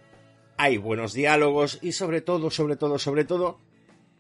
hay 0.56 0.78
buenos 0.78 1.12
diálogos 1.12 1.80
y 1.82 1.92
sobre 1.92 2.22
todo, 2.22 2.52
sobre 2.52 2.78
todo, 2.78 3.00
sobre 3.00 3.26
todo, 3.26 3.60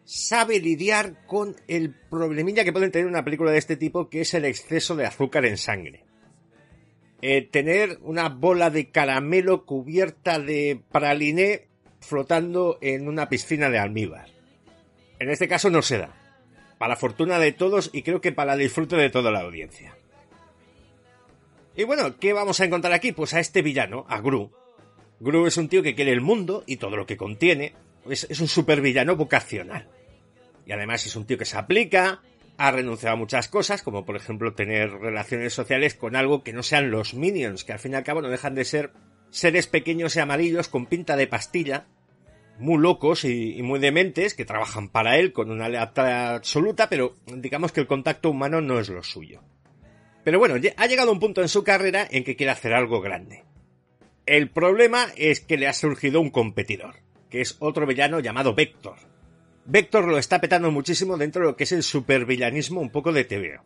sabe 0.08 0.62
lidiar 0.62 1.26
con 1.28 1.58
el 1.68 1.94
problemilla 1.94 2.64
que 2.64 2.72
pueden 2.72 2.92
tener 2.92 3.08
una 3.08 3.26
película 3.26 3.52
de 3.52 3.58
este 3.58 3.76
tipo, 3.76 4.10
que 4.10 4.22
es 4.22 4.34
el 4.34 4.46
exceso 4.46 4.96
de 4.96 5.06
azúcar 5.06 5.46
en 5.46 5.58
sangre. 5.58 6.06
Eh, 7.22 7.42
tener 7.42 8.00
una 8.04 8.30
bola 8.30 8.70
de 8.70 8.90
caramelo 8.90 9.66
cubierta 9.66 10.40
de 10.40 10.82
praliné 10.94 11.68
flotando 12.00 12.78
en 12.82 13.10
una 13.10 13.28
piscina 13.28 13.70
de 13.70 13.80
almíbar. 13.80 14.30
En 15.20 15.30
este 15.30 15.50
caso 15.50 15.70
no 15.70 15.82
se 15.82 15.98
da. 15.98 16.16
Para 16.78 16.94
la 16.94 16.96
fortuna 16.96 17.38
de 17.38 17.52
todos 17.52 17.90
y 17.92 18.04
creo 18.04 18.22
que 18.22 18.32
para 18.32 18.54
el 18.54 18.60
disfrute 18.60 18.96
de 18.96 19.10
toda 19.10 19.30
la 19.30 19.42
audiencia. 19.42 19.98
Y 21.76 21.84
bueno, 21.84 22.18
¿qué 22.18 22.32
vamos 22.32 22.62
a 22.62 22.66
encontrar 22.66 22.94
aquí? 22.94 23.12
Pues 23.12 23.34
a 23.34 23.42
este 23.42 23.62
villano, 23.62 24.06
a 24.08 24.22
Gru. 24.22 24.52
Gru 25.20 25.48
es 25.48 25.58
un 25.58 25.68
tío 25.68 25.84
que 25.84 25.96
quiere 25.96 26.14
el 26.14 26.22
mundo 26.22 26.64
y 26.66 26.78
todo 26.78 26.96
lo 26.96 27.06
que 27.06 27.18
contiene. 27.18 27.74
Es, 28.10 28.26
es 28.30 28.40
un 28.40 28.48
supervillano 28.48 29.18
vocacional. 29.18 29.90
Y 30.68 30.74
además 30.74 31.06
es 31.06 31.16
un 31.16 31.26
tío 31.26 31.38
que 31.38 31.46
se 31.46 31.58
aplica, 31.58 32.22
ha 32.58 32.72
renunciado 32.72 33.14
a 33.14 33.18
muchas 33.18 33.48
cosas, 33.48 33.82
como 33.84 34.06
por 34.06 34.18
ejemplo 34.18 34.54
tener 34.54 34.92
relaciones 34.92 35.54
sociales 35.54 35.96
con 35.96 36.16
algo 36.16 36.44
que 36.44 36.54
no 36.54 36.62
sean 36.62 36.92
los 36.92 37.14
minions, 37.14 37.64
que 37.64 37.74
al 37.74 37.80
fin 37.80 37.94
y 37.94 37.96
al 37.96 38.04
cabo 38.04 38.22
no 38.22 38.30
dejan 38.30 38.56
de 38.56 38.66
ser 38.66 38.92
seres 39.30 39.68
pequeños 39.68 40.16
y 40.16 40.20
amarillos 40.20 40.68
con 40.68 40.86
pinta 40.86 41.16
de 41.16 41.28
pastilla, 41.28 41.88
muy 42.60 42.80
locos 42.82 43.24
y, 43.24 43.62
muy 43.62 43.80
dementes, 43.80 44.34
que 44.34 44.44
trabajan 44.44 44.90
para 44.90 45.18
él 45.18 45.32
con 45.32 45.52
una 45.52 45.70
lealtad 45.70 46.36
absoluta, 46.36 46.90
pero 46.90 47.16
digamos 47.26 47.72
que 47.72 47.82
el 47.82 47.88
contacto 47.88 48.30
humano 48.30 48.60
no 48.62 48.80
es 48.80 48.90
lo 48.90 49.04
suyo. 49.04 49.44
Pero 50.24 50.40
bueno, 50.40 50.56
ha 50.76 50.88
llegado 50.88 51.12
un 51.12 51.20
punto 51.20 51.42
en 51.42 51.48
su 51.48 51.64
carrera 51.64 52.06
en 52.10 52.24
que 52.24 52.36
quiere 52.36 52.52
hacer 52.52 52.74
algo 52.74 53.00
grande. 53.00 53.46
El 54.26 54.50
problema 54.50 55.08
es 55.16 55.40
que 55.40 55.58
le 55.58 55.68
ha 55.68 55.74
surgido 55.74 56.20
un 56.20 56.32
competidor, 56.32 56.96
que 57.30 57.40
es 57.40 57.56
otro 57.60 57.86
villano 57.86 58.20
llamado 58.20 58.54
Vector, 58.54 58.98
Vector 59.70 60.08
lo 60.08 60.18
está 60.18 60.40
petando 60.40 60.72
muchísimo 60.72 61.18
dentro 61.18 61.42
de 61.42 61.50
lo 61.50 61.58
que 61.58 61.66
es 61.66 61.74
el 61.74 61.84
supervillanismo 61.84 62.80
un 62.80 62.90
poco 62.90 63.12
de 63.12 63.26
TV. 63.26 63.60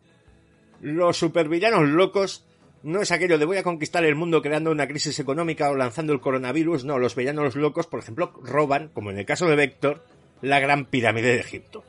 Los 0.80 1.16
supervillanos 1.16 1.88
locos 1.88 2.44
no 2.82 3.00
es 3.00 3.12
aquello 3.12 3.38
de 3.38 3.44
voy 3.44 3.58
a 3.58 3.62
conquistar 3.62 4.04
el 4.04 4.16
mundo 4.16 4.42
creando 4.42 4.72
una 4.72 4.88
crisis 4.88 5.20
económica 5.20 5.70
o 5.70 5.76
lanzando 5.76 6.12
el 6.12 6.20
coronavirus, 6.20 6.84
no, 6.84 6.98
los 6.98 7.14
villanos 7.14 7.54
locos, 7.54 7.86
por 7.86 8.00
ejemplo, 8.00 8.32
roban, 8.42 8.88
como 8.88 9.12
en 9.12 9.18
el 9.20 9.24
caso 9.26 9.46
de 9.46 9.54
Vector, 9.54 10.04
la 10.40 10.58
gran 10.58 10.86
pirámide 10.86 11.28
de 11.28 11.40
Egipto. 11.40 11.84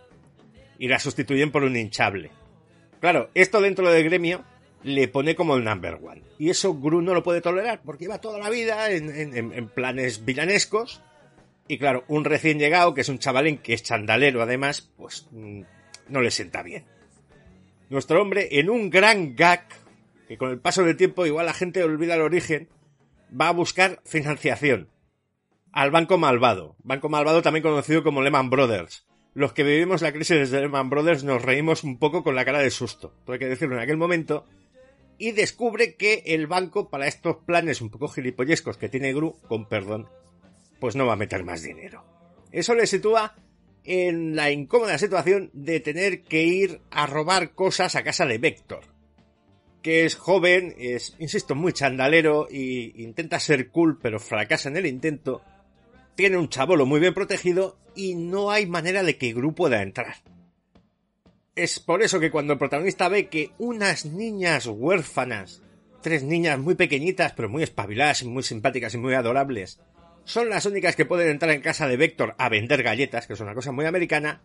Y 0.77 0.89
la 0.89 0.99
sustituyen 0.99 1.51
por 1.51 1.63
un 1.63 1.75
hinchable. 1.75 2.29
Claro, 2.99 3.31
esto 3.33 3.61
dentro 3.61 3.89
del 3.89 4.03
gremio 4.03 4.43
le 4.83 5.07
pone 5.07 5.33
como 5.33 5.55
el 5.55 5.63
number 5.63 5.95
one. 5.95 6.21
Y 6.37 6.51
eso 6.51 6.75
Gru 6.75 7.01
no 7.01 7.15
lo 7.15 7.23
puede 7.23 7.41
tolerar, 7.41 7.81
porque 7.83 8.05
lleva 8.05 8.21
toda 8.21 8.37
la 8.37 8.51
vida 8.51 8.91
en, 8.91 9.33
en 9.35 9.67
planes 9.69 10.23
villanescos 10.23 11.01
y 11.67 11.77
claro, 11.77 12.03
un 12.07 12.25
recién 12.25 12.59
llegado, 12.59 12.93
que 12.93 13.01
es 13.01 13.09
un 13.09 13.19
chavalín 13.19 13.57
que 13.57 13.73
es 13.73 13.83
chandalero 13.83 14.41
además, 14.41 14.91
pues 14.97 15.27
mm, 15.31 15.61
no 16.09 16.21
le 16.21 16.31
sienta 16.31 16.61
bien. 16.63 16.85
Nuestro 17.89 18.21
hombre, 18.21 18.59
en 18.59 18.69
un 18.69 18.89
gran 18.89 19.35
gag, 19.35 19.67
que 20.27 20.37
con 20.37 20.49
el 20.49 20.59
paso 20.59 20.83
del 20.83 20.97
tiempo 20.97 21.25
igual 21.25 21.45
la 21.45 21.53
gente 21.53 21.83
olvida 21.83 22.15
el 22.15 22.21
origen, 22.21 22.69
va 23.39 23.49
a 23.49 23.53
buscar 23.53 24.01
financiación 24.05 24.89
al 25.71 25.91
Banco 25.91 26.17
Malvado. 26.17 26.75
Banco 26.83 27.09
Malvado 27.09 27.41
también 27.41 27.63
conocido 27.63 28.03
como 28.03 28.21
Lehman 28.21 28.49
Brothers. 28.49 29.05
Los 29.33 29.53
que 29.53 29.63
vivimos 29.63 30.01
la 30.01 30.11
crisis 30.11 30.51
de 30.51 30.61
Lehman 30.61 30.89
Brothers 30.89 31.23
nos 31.23 31.41
reímos 31.41 31.83
un 31.83 31.97
poco 31.97 32.23
con 32.23 32.35
la 32.35 32.45
cara 32.45 32.59
de 32.59 32.69
susto, 32.69 33.15
hay 33.27 33.39
que 33.39 33.47
decirlo 33.47 33.75
en 33.75 33.81
aquel 33.81 33.97
momento, 33.97 34.45
y 35.17 35.31
descubre 35.31 35.95
que 35.95 36.23
el 36.27 36.47
banco 36.47 36.89
para 36.89 37.07
estos 37.07 37.37
planes 37.37 37.81
un 37.81 37.89
poco 37.89 38.07
gilipollescos 38.07 38.77
que 38.77 38.89
tiene 38.89 39.13
Gru, 39.13 39.39
con 39.47 39.67
perdón, 39.67 40.07
pues 40.83 40.97
no 40.97 41.05
va 41.05 41.13
a 41.13 41.15
meter 41.15 41.45
más 41.45 41.61
dinero. 41.61 42.03
Eso 42.51 42.75
le 42.75 42.87
sitúa 42.87 43.37
en 43.85 44.35
la 44.35 44.51
incómoda 44.51 44.97
situación 44.97 45.49
de 45.53 45.79
tener 45.79 46.23
que 46.23 46.43
ir 46.43 46.81
a 46.91 47.07
robar 47.07 47.53
cosas 47.53 47.95
a 47.95 48.03
casa 48.03 48.25
de 48.25 48.37
Vector, 48.37 48.83
que 49.81 50.03
es 50.03 50.17
joven, 50.17 50.75
es, 50.77 51.15
insisto, 51.19 51.55
muy 51.55 51.71
chandalero 51.71 52.49
y 52.51 53.01
intenta 53.01 53.39
ser 53.39 53.69
cool, 53.69 53.97
pero 53.97 54.19
fracasa 54.19 54.67
en 54.67 54.75
el 54.75 54.85
intento. 54.85 55.41
Tiene 56.15 56.35
un 56.35 56.49
chabolo 56.49 56.85
muy 56.85 56.99
bien 56.99 57.13
protegido 57.13 57.77
y 57.95 58.15
no 58.15 58.51
hay 58.51 58.65
manera 58.65 59.03
de 59.03 59.17
que 59.17 59.31
Gru 59.31 59.55
pueda 59.55 59.83
entrar. 59.83 60.15
Es 61.55 61.79
por 61.79 62.03
eso 62.03 62.19
que 62.19 62.29
cuando 62.29 62.51
el 62.51 62.59
protagonista 62.59 63.07
ve 63.07 63.29
que 63.29 63.51
unas 63.57 64.03
niñas 64.03 64.67
huérfanas, 64.67 65.61
tres 66.01 66.23
niñas 66.23 66.59
muy 66.59 66.75
pequeñitas 66.75 67.31
pero 67.31 67.47
muy 67.47 67.63
espabiladas 67.63 68.21
y 68.23 68.27
muy 68.27 68.43
simpáticas 68.43 68.93
y 68.95 68.97
muy 68.97 69.13
adorables, 69.13 69.79
son 70.25 70.49
las 70.49 70.65
únicas 70.65 70.95
que 70.95 71.05
pueden 71.05 71.29
entrar 71.29 71.51
en 71.51 71.61
casa 71.61 71.87
de 71.87 71.97
Vector 71.97 72.35
a 72.37 72.49
vender 72.49 72.83
galletas, 72.83 73.27
que 73.27 73.33
es 73.33 73.39
una 73.39 73.53
cosa 73.53 73.71
muy 73.71 73.85
americana, 73.85 74.41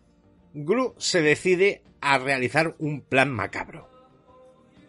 Gru 0.53 0.95
se 0.97 1.21
decide 1.21 1.83
a 2.01 2.17
realizar 2.17 2.75
un 2.79 3.01
plan 3.01 3.29
macabro, 3.29 3.89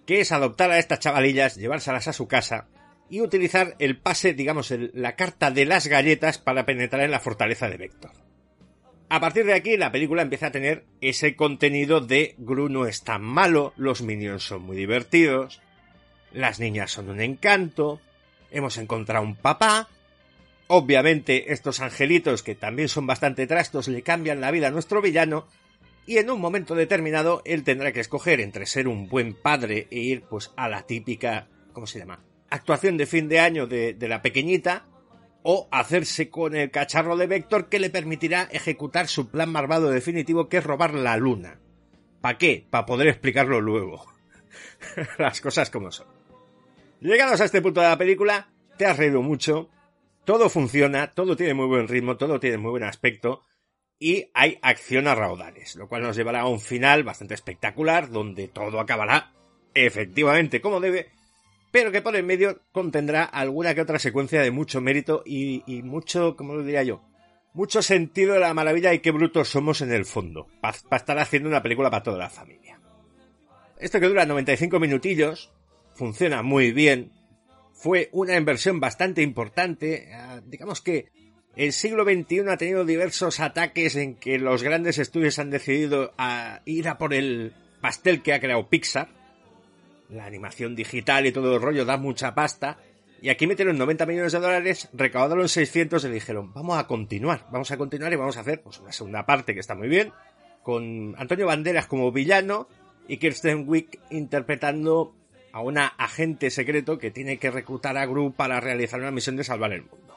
que 0.07 0.21
es 0.21 0.33
adoptar 0.33 0.71
a 0.71 0.79
estas 0.79 1.01
chavalillas, 1.01 1.57
llevárselas 1.57 2.09
a 2.09 2.13
su 2.13 2.27
casa 2.27 2.69
y 3.09 3.21
utilizar 3.21 3.77
el 3.79 3.99
pase, 3.99 4.35
digamos, 4.35 4.73
la 4.95 5.17
carta 5.17 5.51
de 5.51 5.67
las 5.67 5.89
galletas 5.89 6.39
para 6.39 6.65
penetrar 6.65 7.03
en 7.03 7.11
la 7.11 7.21
fortaleza 7.21 7.69
de 7.69 7.77
Vector. 7.77 8.13
A 9.09 9.19
partir 9.19 9.45
de 9.45 9.55
aquí, 9.55 9.77
la 9.77 9.91
película 9.91 10.23
empieza 10.23 10.47
a 10.47 10.53
tener 10.53 10.85
ese 11.01 11.35
contenido 11.35 12.01
de 12.01 12.37
Gru 12.39 12.69
no 12.69 12.87
es 12.87 13.03
tan 13.03 13.23
malo, 13.23 13.75
los 13.77 14.03
minions 14.03 14.45
son 14.45 14.63
muy 14.63 14.77
divertidos, 14.77 15.61
las 16.33 16.61
niñas 16.61 16.93
son 16.93 17.11
un 17.11 17.21
encanto, 17.21 18.01
hemos 18.53 18.79
encontrado 18.79 19.25
un 19.25 19.35
papá, 19.35 19.89
Obviamente, 20.73 21.53
estos 21.53 21.81
angelitos, 21.81 22.45
que 22.45 22.55
también 22.55 22.89
son 22.89 23.05
bastante 23.05 23.49
trastos, 23.49 23.89
le 23.89 24.03
cambian 24.03 24.41
la 24.41 24.53
vida 24.53 24.69
a 24.69 24.71
nuestro 24.71 25.03
villano, 25.03 25.49
y 26.07 26.19
en 26.19 26.31
un 26.31 26.41
momento 26.41 26.77
determinado 26.77 27.43
él 27.45 27.65
tendrá 27.65 27.91
que 27.91 27.99
escoger 27.99 28.41
entre 28.41 28.67
ser 28.67 28.87
un 28.87 29.09
buen 29.09 29.35
padre 29.35 29.89
e 29.91 29.99
ir 29.99 30.23
pues 30.23 30.53
a 30.57 30.69
la 30.69 30.87
típica, 30.87 31.49
¿cómo 31.73 31.89
se 31.89 31.99
llama? 31.99 32.23
Actuación 32.51 32.97
de 32.97 33.07
fin 33.07 33.29
de 33.29 33.41
año 33.41 33.67
de, 33.67 33.97
la 34.03 34.23
pequeñita, 34.23 34.87
o 35.43 35.67
hacerse 35.73 36.31
con 36.31 36.55
el 36.55 36.71
cacharro 36.71 37.17
de 37.17 37.27
Vector 37.27 37.69
que 37.69 37.81
le 37.81 37.91
permitirá 37.91 38.43
ejecutar 38.53 39.09
su 39.09 39.29
plan 39.29 39.51
malvado 39.51 39.91
definitivo 39.91 40.49
que 40.49 40.59
es 40.59 40.65
robar 40.65 40.95
la 40.95 41.17
luna. 41.17 41.59
¿Para 42.21 42.39
qué? 42.39 42.65
Para 42.71 42.87
poder 42.87 43.09
explicarlo 43.09 43.61
luego. 43.61 44.07
Las 45.19 45.41
cosas 45.41 45.69
como 45.69 45.91
son. 45.91 46.07
Llegados 47.01 47.41
a 47.41 47.47
este 47.47 47.61
punto 47.61 47.81
de 47.81 47.89
la 47.89 47.99
película, 47.99 48.53
te 48.79 48.87
has 48.87 48.97
reído 48.97 49.21
mucho, 49.21 49.69
todo 50.31 50.49
funciona, 50.49 51.11
todo 51.11 51.37
tiene 51.37 51.55
muy 51.55 51.67
buen 51.67 51.89
ritmo, 51.89 52.17
todo 52.17 52.39
tiene 52.39 52.57
muy 52.57 52.71
buen 52.71 52.85
aspecto. 52.85 53.43
y 53.99 54.31
hay 54.33 54.61
acción 54.63 55.09
a 55.09 55.17
raudales, 55.17 55.75
lo 55.75 55.89
cual 55.89 56.03
nos 56.03 56.15
llevará 56.15 56.43
a 56.43 56.47
un 56.47 56.61
final 56.61 57.03
bastante 57.03 57.35
espectacular 57.35 58.11
donde 58.11 58.47
todo 58.47 58.79
acabará 58.79 59.33
efectivamente 59.75 60.61
como 60.61 60.79
debe, 60.79 61.11
pero 61.73 61.91
que 61.91 62.01
por 62.01 62.15
el 62.15 62.23
medio 62.23 62.63
contendrá 62.71 63.25
alguna 63.25 63.75
que 63.75 63.81
otra 63.81 63.99
secuencia 63.99 64.41
de 64.41 64.53
mucho 64.53 64.81
mérito 64.81 65.25
y, 65.27 65.65
mucho, 65.83 66.37
como 66.37 66.55
lo 66.55 66.63
diría 66.63 66.85
yo, 66.85 67.03
mucho 67.53 67.83
sentido 67.83 68.35
de 68.35 68.41
la 68.41 68.55
maravilla 68.55 68.95
y 68.95 69.01
qué 69.01 69.11
brutos 69.11 69.49
somos 69.49 69.81
en 69.81 69.93
el 69.93 70.05
fondo, 70.05 70.47
para 70.61 70.77
estar 70.97 71.19
haciendo 71.19 71.49
una 71.49 71.61
película 71.61 71.91
para 71.91 72.05
toda 72.05 72.19
la 72.19 72.31
familia. 72.31 72.79
Esto 73.81 73.99
que 73.99 74.07
dura 74.07 74.27
95 74.27 74.79
minutillos, 74.79 75.53
funciona 75.97 76.45
muy 76.45 76.71
bien, 76.71 77.20
fue 77.81 78.11
una 78.13 78.37
inversión 78.37 78.79
bastante 78.79 79.23
importante, 79.23 80.11
ah, 80.13 80.43
digamos 80.45 80.83
que 80.83 81.09
el 81.57 81.73
siglo 81.73 82.05
XXI 82.05 82.41
ha 82.51 82.59
tenido 82.59 82.85
diversos 82.85 83.41
ataques 83.41 83.97
en 83.97 84.17
que 84.17 84.39
los 84.39 84.63
grandes 84.63 84.99
estudios 84.99 85.39
han 85.39 85.49
decidido 85.49 86.13
a 86.19 86.61
ir 86.67 86.89
a 86.89 86.99
por 86.99 87.15
el 87.15 87.55
pastel 87.81 88.23
que 88.23 88.35
ha 88.35 88.41
creado 88.41 88.69
Pixar, 88.69 89.09
la 90.11 90.27
animación 90.27 90.77
digital 90.77 91.27
y 91.27 91.33
todo 91.33 91.55
el 91.55 91.63
rollo 91.63 91.87
da 91.87 91.97
mucha 91.97 92.35
pasta, 92.35 92.77
y 93.23 93.31
aquí 93.31 93.47
metieron 93.47 93.79
90 93.79 94.05
millones 94.05 94.33
de 94.33 94.41
dólares, 94.41 94.91
recaudaron 94.93 95.49
600 95.49 96.05
y 96.05 96.09
dijeron, 96.11 96.53
vamos 96.53 96.79
a 96.79 96.87
continuar, 96.87 97.47
vamos 97.51 97.71
a 97.71 97.79
continuar 97.79 98.13
y 98.13 98.17
vamos 98.17 98.37
a 98.37 98.41
hacer 98.41 98.61
pues, 98.61 98.79
una 98.79 98.93
segunda 98.93 99.25
parte 99.25 99.55
que 99.55 99.61
está 99.61 99.75
muy 99.75 99.89
bien, 99.89 100.13
con 100.63 101.15
Antonio 101.17 101.47
Banderas 101.47 101.87
como 101.87 102.13
villano 102.13 102.69
y 103.09 103.17
Kirsten 103.17 103.67
Wick 103.67 103.99
interpretando 104.11 105.15
a 105.53 105.61
una 105.61 105.87
agente 105.87 106.51
secreto 106.51 106.99
que 106.99 107.11
tiene 107.11 107.39
que 107.39 107.51
reclutar 107.51 107.97
a 107.97 108.07
Gru 108.07 108.33
para 108.33 108.61
realizar 108.61 109.01
una 109.01 109.11
misión 109.11 109.37
de 109.37 109.45
salvar 109.45 109.73
el 109.73 109.83
mundo. 109.83 110.17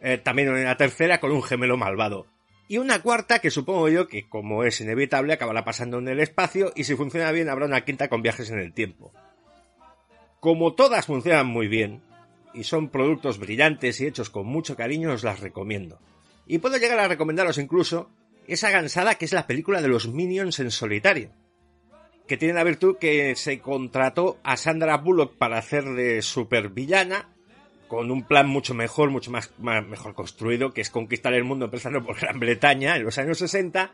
Eh, 0.00 0.18
también 0.18 0.48
una 0.48 0.76
tercera 0.76 1.20
con 1.20 1.30
un 1.32 1.42
gemelo 1.42 1.76
malvado. 1.76 2.26
Y 2.68 2.78
una 2.78 3.02
cuarta 3.02 3.40
que 3.40 3.50
supongo 3.50 3.88
yo 3.88 4.06
que, 4.06 4.28
como 4.28 4.64
es 4.64 4.80
inevitable, 4.80 5.32
acabará 5.32 5.64
pasando 5.64 5.98
en 5.98 6.08
el 6.08 6.20
espacio 6.20 6.72
y 6.76 6.84
si 6.84 6.94
funciona 6.94 7.32
bien 7.32 7.48
habrá 7.48 7.66
una 7.66 7.84
quinta 7.84 8.08
con 8.08 8.22
viajes 8.22 8.50
en 8.50 8.60
el 8.60 8.72
tiempo. 8.72 9.12
Como 10.38 10.74
todas 10.74 11.06
funcionan 11.06 11.46
muy 11.46 11.68
bien, 11.68 12.02
y 12.54 12.64
son 12.64 12.88
productos 12.88 13.38
brillantes 13.38 14.00
y 14.00 14.06
hechos 14.06 14.30
con 14.30 14.46
mucho 14.46 14.76
cariño, 14.76 15.12
os 15.12 15.24
las 15.24 15.40
recomiendo. 15.40 15.98
Y 16.46 16.58
puedo 16.58 16.78
llegar 16.78 16.98
a 16.98 17.08
recomendaros 17.08 17.58
incluso 17.58 18.10
esa 18.46 18.70
gansada 18.70 19.16
que 19.16 19.24
es 19.24 19.32
la 19.32 19.46
película 19.46 19.82
de 19.82 19.88
los 19.88 20.08
Minions 20.08 20.58
en 20.58 20.70
solitario, 20.70 21.30
que 22.30 22.36
tiene 22.36 22.54
la 22.54 22.62
virtud 22.62 22.96
que 22.96 23.34
se 23.34 23.58
contrató 23.58 24.38
a 24.44 24.56
Sandra 24.56 24.98
Bullock 24.98 25.34
para 25.36 25.58
hacer 25.58 25.82
de 25.82 26.22
supervillana, 26.22 27.28
con 27.88 28.12
un 28.12 28.22
plan 28.22 28.48
mucho 28.48 28.72
mejor, 28.72 29.10
mucho 29.10 29.32
más, 29.32 29.50
mejor 29.58 30.14
construido, 30.14 30.72
que 30.72 30.80
es 30.80 30.90
conquistar 30.90 31.34
el 31.34 31.42
mundo 31.42 31.64
empezando 31.64 32.04
por 32.04 32.20
Gran 32.20 32.38
Bretaña 32.38 32.94
en 32.94 33.02
los 33.02 33.18
años 33.18 33.38
60, 33.38 33.90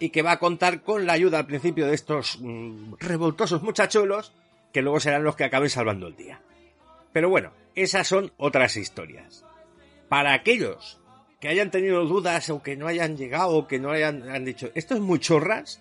y 0.00 0.08
que 0.08 0.22
va 0.22 0.32
a 0.32 0.38
contar 0.40 0.82
con 0.82 1.06
la 1.06 1.12
ayuda 1.12 1.38
al 1.38 1.46
principio 1.46 1.86
de 1.86 1.94
estos 1.94 2.40
mm, 2.40 2.94
revoltosos 2.98 3.62
muchachuelos, 3.62 4.32
que 4.72 4.82
luego 4.82 4.98
serán 4.98 5.22
los 5.22 5.36
que 5.36 5.44
acaben 5.44 5.70
salvando 5.70 6.08
el 6.08 6.16
día. 6.16 6.42
Pero 7.12 7.30
bueno, 7.30 7.52
esas 7.76 8.08
son 8.08 8.32
otras 8.38 8.76
historias. 8.76 9.44
Para 10.08 10.34
aquellos 10.34 11.00
que 11.40 11.46
hayan 11.46 11.70
tenido 11.70 12.04
dudas 12.06 12.50
o 12.50 12.60
que 12.60 12.76
no 12.76 12.88
hayan 12.88 13.16
llegado 13.16 13.50
o 13.50 13.68
que 13.68 13.78
no 13.78 13.92
hayan 13.92 14.28
han 14.28 14.44
dicho, 14.44 14.68
esto 14.74 14.96
es 14.96 15.00
muy 15.00 15.20
chorras, 15.20 15.80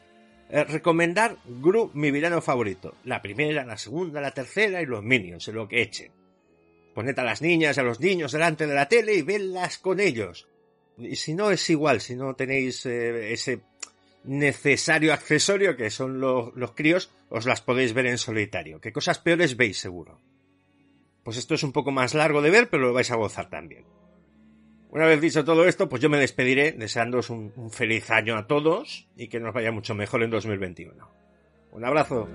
eh, 0.49 0.64
recomendar 0.64 1.38
Gru, 1.45 1.91
mi 1.94 2.11
villano 2.11 2.41
favorito. 2.41 2.95
La 3.03 3.22
primera, 3.22 3.65
la 3.65 3.78
segunda, 3.78 4.22
la 4.22 4.32
tercera 4.32 4.82
y 4.82 4.86
los 4.86 5.03
Minions, 5.03 5.48
en 5.48 5.56
lo 5.56 5.68
que 5.68 5.82
echen. 5.82 6.11
Poned 6.94 7.18
a 7.19 7.24
las 7.24 7.41
niñas 7.41 7.78
y 7.78 7.80
a 7.80 7.84
los 7.84 7.99
niños 7.99 8.32
delante 8.32 8.65
de 8.65 8.76
la 8.76 8.88
tele 8.88 9.14
y 9.15 9.22
venlas 9.22 9.78
con 9.78 9.99
ellos. 9.99 10.48
Y 10.98 11.15
si 11.15 11.34
no, 11.34 11.52
es 11.52 11.69
igual, 11.69 12.02
si 12.02 12.15
no 12.15 12.36
tenéis 12.36 12.86
eh, 12.86 13.34
ese 13.34 13.61
necesario 14.24 15.14
accesorio 15.14 15.78
que 15.78 15.90
son 15.90 16.19
los 16.19 16.72
críos, 16.74 17.11
os 17.30 17.45
las 17.45 17.61
podéis 17.61 17.94
ver 17.94 18.07
en 18.07 18.18
solitario. 18.18 18.82
Que 18.82 18.91
cosas 18.91 19.19
peores 19.19 19.56
veis 19.56 19.78
seguro 19.78 20.19
pues 21.28 21.36
esto 21.36 21.56
es 21.56 21.64
un 21.64 21.74
poco 21.74 21.91
más 21.91 22.14
largo 22.14 22.41
de 22.41 22.49
ver, 22.49 22.69
pero 22.69 22.84
lo 22.84 22.94
vais 22.94 23.11
a 23.11 23.18
gozar 23.18 23.49
también. 23.49 23.84
Una 24.98 25.06
vez 25.06 25.22
dicho 25.22 25.45
todo 25.45 25.68
esto, 25.68 25.88
pues 25.88 26.02
yo 26.02 26.10
me 26.10 26.18
despediré 26.18 26.72
deseándoos 26.72 27.30
un, 27.30 27.69
feliz 27.69 28.10
año 28.10 28.36
a 28.36 28.48
todos 28.48 29.07
y 29.15 29.28
que 29.28 29.40
nos 29.40 29.53
vaya 29.53 29.72
mucho 29.72 29.94
mejor 29.94 30.24
en 30.24 30.32
2021. 30.32 31.07
Un 31.72 31.86
abrazo. 31.86 32.28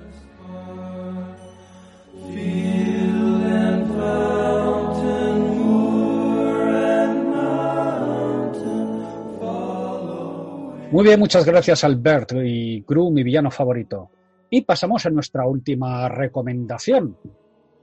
Muy 10.93 11.05
bien, 11.05 11.19
muchas 11.19 11.45
gracias 11.45 11.83
Albert 11.83 12.31
y 12.45 12.85
Gru, 12.87 13.11
mi 13.11 13.25
villano 13.25 13.51
favorito. 13.51 14.13
Y 14.51 14.61
pasamos 14.61 15.05
a 15.05 15.11
nuestra 15.11 15.45
última 15.47 16.09
recomendación, 16.09 17.17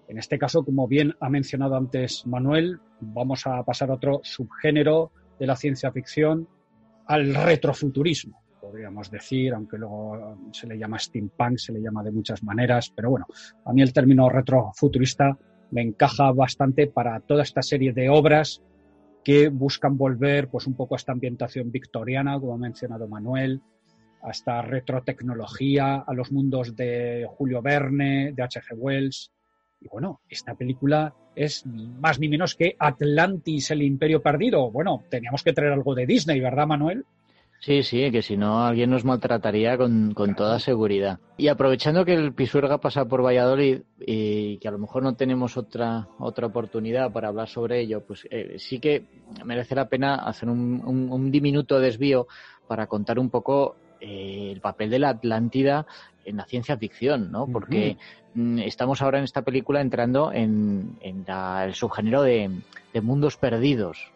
en 0.09 0.17
este 0.17 0.39
caso, 0.39 0.65
como 0.65 0.87
bien 0.87 1.13
ha 1.19 1.29
mencionado 1.29 1.75
antes 1.75 2.25
Manuel, 2.25 2.79
vamos 2.99 3.45
a 3.45 3.63
pasar 3.63 3.91
a 3.91 3.93
otro 3.93 4.21
subgénero 4.23 5.11
de 5.39 5.45
la 5.45 5.55
ciencia 5.55 5.91
ficción, 5.91 6.47
al 7.05 7.35
retrofuturismo, 7.35 8.41
podríamos 8.59 9.11
decir, 9.11 9.53
aunque 9.53 9.77
luego 9.77 10.35
se 10.51 10.65
le 10.65 10.79
llama 10.79 10.97
steampunk, 10.97 11.57
se 11.57 11.73
le 11.73 11.81
llama 11.81 12.03
de 12.03 12.11
muchas 12.11 12.43
maneras, 12.43 12.91
pero 12.95 13.11
bueno, 13.11 13.27
a 13.65 13.71
mí 13.71 13.83
el 13.83 13.93
término 13.93 14.27
retrofuturista 14.29 15.37
me 15.71 15.83
encaja 15.83 16.31
bastante 16.31 16.87
para 16.87 17.19
toda 17.19 17.43
esta 17.43 17.61
serie 17.61 17.93
de 17.93 18.09
obras 18.09 18.63
que 19.23 19.49
buscan 19.49 19.95
volver 19.95 20.49
pues 20.49 20.65
un 20.65 20.73
poco 20.73 20.95
a 20.95 20.97
esta 20.97 21.11
ambientación 21.11 21.71
victoriana, 21.71 22.39
como 22.39 22.55
ha 22.55 22.57
mencionado 22.57 23.07
Manuel, 23.07 23.61
a 24.23 24.31
esta 24.31 24.63
retrotecnología, 24.63 25.97
a 25.97 26.13
los 26.15 26.31
mundos 26.31 26.75
de 26.75 27.27
Julio 27.29 27.61
Verne, 27.61 28.33
de 28.33 28.41
H.G. 28.41 28.75
Wells, 28.75 29.31
y 29.81 29.87
bueno, 29.87 30.21
esta 30.29 30.55
película 30.55 31.13
es 31.35 31.65
más 31.65 32.19
ni 32.19 32.27
menos 32.27 32.55
que 32.55 32.75
Atlantis, 32.77 33.71
el 33.71 33.81
imperio 33.81 34.21
perdido. 34.21 34.69
Bueno, 34.71 35.03
teníamos 35.09 35.43
que 35.43 35.53
traer 35.53 35.71
algo 35.71 35.95
de 35.95 36.05
Disney, 36.05 36.39
¿verdad, 36.39 36.67
Manuel? 36.67 37.05
Sí, 37.59 37.83
sí, 37.83 38.09
que 38.09 38.21
si 38.21 38.37
no 38.37 38.63
alguien 38.63 38.89
nos 38.89 39.03
maltrataría 39.03 39.77
con, 39.77 40.13
con 40.13 40.33
toda 40.33 40.59
seguridad. 40.59 41.19
Y 41.37 41.49
aprovechando 41.49 42.05
que 42.05 42.13
el 42.13 42.33
Pisuerga 42.33 42.77
pasa 42.77 43.03
por 43.03 43.23
Valladolid 43.23 43.81
y 43.99 44.57
que 44.59 44.67
a 44.69 44.71
lo 44.71 44.79
mejor 44.79 45.03
no 45.03 45.15
tenemos 45.15 45.57
otra, 45.57 46.07
otra 46.19 46.47
oportunidad 46.47 47.11
para 47.11 47.27
hablar 47.27 47.49
sobre 47.49 47.81
ello, 47.81 48.01
pues 48.05 48.25
eh, 48.31 48.55
sí 48.59 48.79
que 48.79 49.05
merece 49.43 49.75
la 49.75 49.89
pena 49.89 50.15
hacer 50.15 50.47
un, 50.47 50.81
un, 50.85 51.31
diminuto 51.31 51.81
desvío 51.81 52.27
para 52.65 52.87
contar 52.87 53.19
un 53.19 53.29
poco 53.29 53.75
eh, 53.99 54.51
el 54.53 54.61
papel 54.61 54.89
de 54.89 54.99
la 54.99 55.09
Atlántida 55.09 55.85
en 56.29 56.37
la 56.37 56.45
ciencia 56.45 56.77
ficción, 56.77 57.31
¿no? 57.31 57.47
Porque 57.47 57.97
mm, 58.33 58.59
estamos 58.59 59.01
ahora 59.01 59.17
en 59.17 59.23
esta 59.23 59.41
película 59.41 59.81
entrando 59.81 60.31
en, 60.31 60.97
el 61.01 61.73
subgénero 61.73 62.21
de, 62.21 62.61
mundos 63.01 63.37
perdidos, 63.37 64.11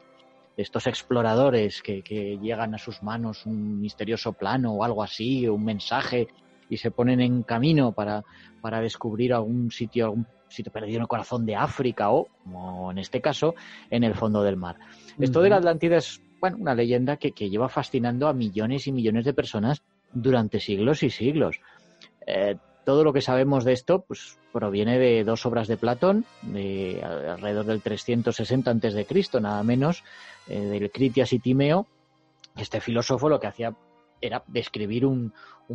de 0.56 0.64
estos 0.64 0.88
exploradores 0.88 1.82
que, 1.82 2.02
llegan 2.42 2.76
a 2.76 2.78
sus 2.78 3.02
manos 3.02 3.46
un 3.46 3.82
misterioso 3.82 4.34
plano 4.34 4.74
o 4.74 4.84
algo 4.84 5.04
así, 5.04 5.48
un 5.48 5.66
mensaje, 5.66 6.28
y 6.70 6.78
se 6.78 6.92
ponen 6.92 7.20
en 7.20 7.44
camino 7.44 7.92
para, 7.92 8.24
para 8.62 8.80
descubrir 8.80 9.34
algún 9.34 9.72
sitio, 9.72 10.06
algún 10.06 10.28
sitio 10.48 10.72
perdido 10.72 10.98
en 10.98 11.02
el 11.02 11.08
corazón 11.08 11.46
de 11.46 11.56
África 11.56 12.12
o, 12.12 12.28
como 12.44 12.92
en 12.92 13.00
este 13.00 13.22
caso, 13.22 13.56
en 13.90 14.04
el 14.04 14.14
fondo 14.14 14.44
del 14.44 14.58
mar. 14.58 14.78
Esto 15.20 15.42
de 15.42 15.50
la 15.50 15.58
Atlántida 15.58 15.98
es 15.98 16.22
bueno, 16.40 16.58
una 16.60 16.76
leyenda 16.76 17.18
que, 17.18 17.32
que 17.32 17.50
lleva 17.50 17.70
fascinando 17.70 18.28
a 18.28 18.34
millones 18.34 18.88
y 18.88 18.92
millones 18.92 19.26
de 19.26 19.34
personas 19.34 19.82
durante 20.14 20.60
siglos 20.60 21.04
y 21.04 21.10
siglos. 21.10 21.60
Eh, 22.28 22.56
todo 22.86 23.04
lo 23.04 23.14
que 23.14 23.22
sabemos 23.22 23.64
de 23.64 23.74
esto 23.74 24.04
pues, 24.08 24.40
proviene 24.52 25.00
de 25.00 25.24
dos 25.24 25.46
obras 25.46 25.68
de 25.68 25.78
Platón, 25.78 26.26
de 26.42 27.02
alrededor 27.04 27.66
del 27.66 27.82
360 27.82 28.72
a.C., 28.72 29.42
nada 29.42 29.64
menos, 29.64 30.04
eh, 30.48 30.60
del 30.60 30.92
Critias 30.92 31.34
y 31.34 31.40
Timeo. 31.40 31.88
Este 32.58 32.82
filósofo 32.82 33.30
lo 33.30 33.40
que 33.40 33.48
hacía 33.48 33.76
era 34.22 34.44
describir 34.48 35.06
un 35.06 35.34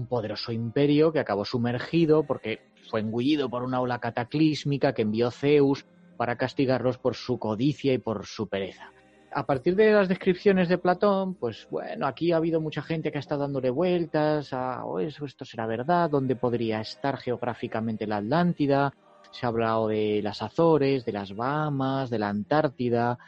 poderoso 0.09 0.53
imperio 0.53 1.13
que 1.13 1.19
acabó 1.19 1.45
sumergido 1.45 2.23
porque 2.23 2.61
fue 2.89 3.01
engullido 3.01 3.51
por 3.51 3.63
una 3.63 3.81
ola 3.81 3.99
cataclísmica 3.99 4.95
que 4.95 5.03
envió 5.03 5.31
Zeus 5.31 5.85
para 6.17 6.37
castigarlos 6.37 6.99
por 6.99 7.15
su 7.15 7.39
codicia 7.39 7.93
y 7.93 7.99
por 7.99 8.27
su 8.27 8.49
pereza 8.49 8.93
a 9.33 9.45
partir 9.45 9.77
de 9.77 9.93
las 9.93 10.09
descripciones 10.09 10.69
de 10.69 10.79
Platón, 10.79 11.35
pues 11.35 11.69
bueno, 11.71 12.07
aquí 12.07 12.33
ha 12.33 12.37
habido 12.37 12.61
mucha 12.61 12.83
gente 12.83 13.11
que 13.11 13.19
ha 13.19 13.21
estado 13.21 13.43
dándole 13.43 13.71
vueltas 13.71 14.53
a 14.53 14.85
oh, 14.85 14.99
eso, 14.99 15.25
esto 15.25 15.45
será 15.45 15.67
verdad, 15.67 16.11
dónde 16.11 16.37
podría 16.37 16.81
estar 16.81 17.19
geográficamente 17.19 18.07
la 18.07 18.19
Atlántida. 18.19 18.93
Se 19.31 19.45
ha 19.45 19.51
hablado 19.51 19.89
de 19.89 20.21
las 20.23 20.43
Azores, 20.43 21.05
de 21.05 21.13
las 21.13 21.35
Bahamas, 21.35 22.09
de 22.11 22.19
la 22.19 22.29
Antártida, 22.29 23.19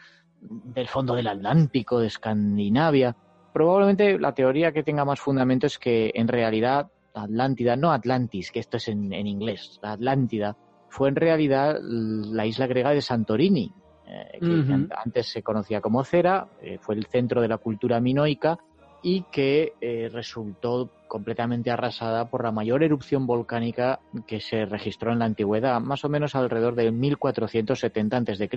del 0.40 0.88
fondo 0.88 1.14
del 1.14 1.26
Atlántico, 1.26 2.00
de 2.00 2.06
Escandinavia. 2.06 3.14
Probablemente 3.52 4.18
la 4.18 4.32
teoría 4.32 4.72
que 4.72 4.82
tenga 4.82 5.04
más 5.04 5.20
fundamento 5.20 5.66
es 5.66 5.78
que 5.78 6.10
en 6.14 6.28
realidad 6.28 6.90
Atlántida, 7.12 7.76
no 7.76 7.92
Atlantis, 7.92 8.50
que 8.50 8.60
esto 8.60 8.78
es 8.78 8.88
en, 8.88 9.12
en 9.12 9.26
inglés, 9.26 9.78
Atlántida, 9.82 10.56
fue 10.88 11.08
en 11.08 11.16
realidad 11.16 11.78
la 11.82 12.46
isla 12.46 12.66
griega 12.66 12.90
de 12.90 13.02
Santorini, 13.02 13.72
eh, 14.12 14.38
que 14.40 14.88
antes 14.96 15.28
se 15.28 15.42
conocía 15.42 15.80
como 15.80 16.02
Cera, 16.02 16.48
eh, 16.60 16.78
fue 16.80 16.96
el 16.96 17.06
centro 17.06 17.40
de 17.40 17.46
la 17.46 17.58
cultura 17.58 18.00
minoica 18.00 18.58
y 19.02 19.22
que 19.30 19.74
eh, 19.80 20.10
resultó 20.12 20.90
completamente 21.06 21.70
arrasada 21.70 22.28
por 22.28 22.42
la 22.42 22.50
mayor 22.50 22.82
erupción 22.82 23.24
volcánica 23.24 24.00
que 24.26 24.40
se 24.40 24.64
registró 24.66 25.12
en 25.12 25.20
la 25.20 25.26
antigüedad, 25.26 25.80
más 25.80 26.04
o 26.04 26.08
menos 26.08 26.34
alrededor 26.34 26.74
de 26.74 26.90
1470 26.90 28.16
a.C. 28.16 28.48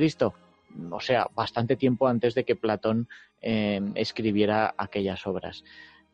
O 0.89 0.99
sea, 0.99 1.27
bastante 1.35 1.75
tiempo 1.75 2.07
antes 2.07 2.33
de 2.33 2.45
que 2.45 2.55
Platón 2.55 3.07
escribiera 3.39 4.73
aquellas 4.75 5.27
obras. 5.27 5.63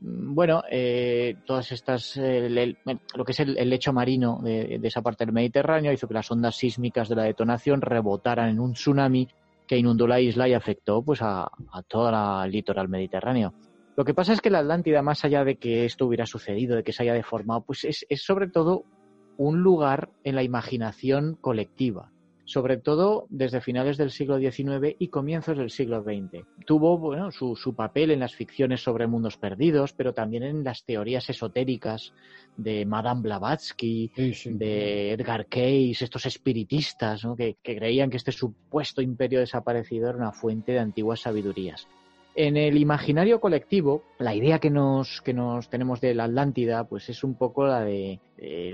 Bueno, 0.02 0.64
eh, 0.72 1.36
todas 1.46 1.72
estas, 1.74 2.16
lo 2.16 3.26
que 3.26 3.32
es 3.32 3.40
el, 3.42 3.70
lecho 3.70 3.92
marino 3.92 4.40
de, 4.42 4.80
esa 4.84 5.02
parte 5.02 5.26
del 5.26 5.34
Mediterráneo 5.34 5.92
hizo 5.92 6.08
que 6.08 6.14
las 6.14 6.32
ondas 6.32 6.56
sísmicas 6.56 7.10
de 7.10 7.16
la 7.16 7.24
detonación 7.24 7.82
rebotaran 7.82 8.50
en 8.50 8.60
un 8.60 8.74
tsunami 8.74 9.28
que 9.68 9.78
inundó 9.78 10.08
la 10.08 10.22
isla 10.22 10.48
y 10.48 10.54
afectó 10.54 11.02
pues 11.04 11.22
a, 11.22 11.44
a 11.44 11.82
todo 11.88 12.10
el 12.44 12.52
litoral 12.52 12.88
mediterráneo. 12.88 13.54
Lo 14.00 14.06
que 14.06 14.14
pasa 14.14 14.32
es 14.32 14.40
que 14.40 14.50
la 14.50 14.60
Atlántida, 14.60 15.02
más 15.02 15.26
allá 15.26 15.44
de 15.44 15.58
que 15.58 15.84
esto 15.84 16.06
hubiera 16.06 16.26
sucedido, 16.26 16.78
de 16.78 16.84
que 16.84 16.94
se 16.94 17.04
haya 17.04 17.14
deformado, 17.14 17.66
pues 17.66 17.84
es, 17.84 18.06
sobre 18.24 18.48
todo 18.48 18.86
un 19.38 19.62
lugar 19.62 20.10
en 20.24 20.36
la 20.36 20.44
imaginación 20.44 21.36
colectiva 21.42 22.10
sobre 22.50 22.78
todo 22.78 23.28
desde 23.30 23.62
finales 23.62 23.96
del 23.98 24.10
siglo 24.10 24.40
XIX 24.40 24.96
y 24.98 25.10
comienzos 25.10 25.56
del 25.56 25.70
siglo 25.70 26.02
XX. 26.02 26.48
Tuvo 26.66 26.98
bueno, 26.98 27.30
su, 27.32 27.76
papel 27.76 28.10
en 28.10 28.22
las 28.22 28.34
ficciones 28.34 28.82
sobre 28.82 29.06
mundos 29.06 29.38
perdidos, 29.38 29.94
pero 29.94 30.16
también 30.16 30.42
en 30.42 30.64
las 30.64 30.84
teorías 30.84 31.30
esotéricas 31.30 32.12
de 32.58 32.88
Madame 32.88 33.22
Blavatsky, 33.22 34.12
de 34.46 35.12
Edgar 35.12 35.46
Cayce, 35.46 36.04
estos 36.04 36.26
espiritistas 36.26 37.22
que, 37.38 37.58
que, 37.62 37.76
creían 37.76 38.10
que 38.10 38.18
este 38.18 38.32
supuesto 38.32 39.04
imperio 39.04 39.42
desaparecido 39.42 40.10
era 40.10 40.18
una 40.18 40.32
fuente 40.32 40.72
de 40.72 40.80
antiguas 40.80 41.20
sabidurías. 41.20 41.88
En 42.42 42.56
el 42.56 42.78
imaginario 42.78 43.42
colectivo, 43.42 44.06
la 44.18 44.34
idea 44.34 44.60
que 44.60 44.70
nos, 44.70 45.22
que 45.22 45.34
nos 45.34 45.70
tenemos 45.70 46.00
de 46.00 46.16
la 46.16 46.24
Atlántida, 46.24 46.86
pues 46.86 47.10
es 47.10 47.26
un 47.26 47.36
poco 47.36 47.68
la 47.68 47.82
de, 47.82 48.22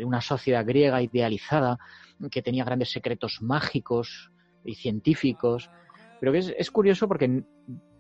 una 0.05 0.21
sociedad 0.21 0.63
griega 0.63 1.01
idealizada 1.01 1.79
que 2.29 2.43
tenía 2.43 2.63
grandes 2.63 2.91
secretos 2.91 3.41
mágicos 3.41 4.31
y 4.63 4.75
científicos. 4.75 5.71
Pero 6.19 6.31
es, 6.35 6.53
es 6.55 6.69
curioso 6.69 7.07
porque 7.07 7.41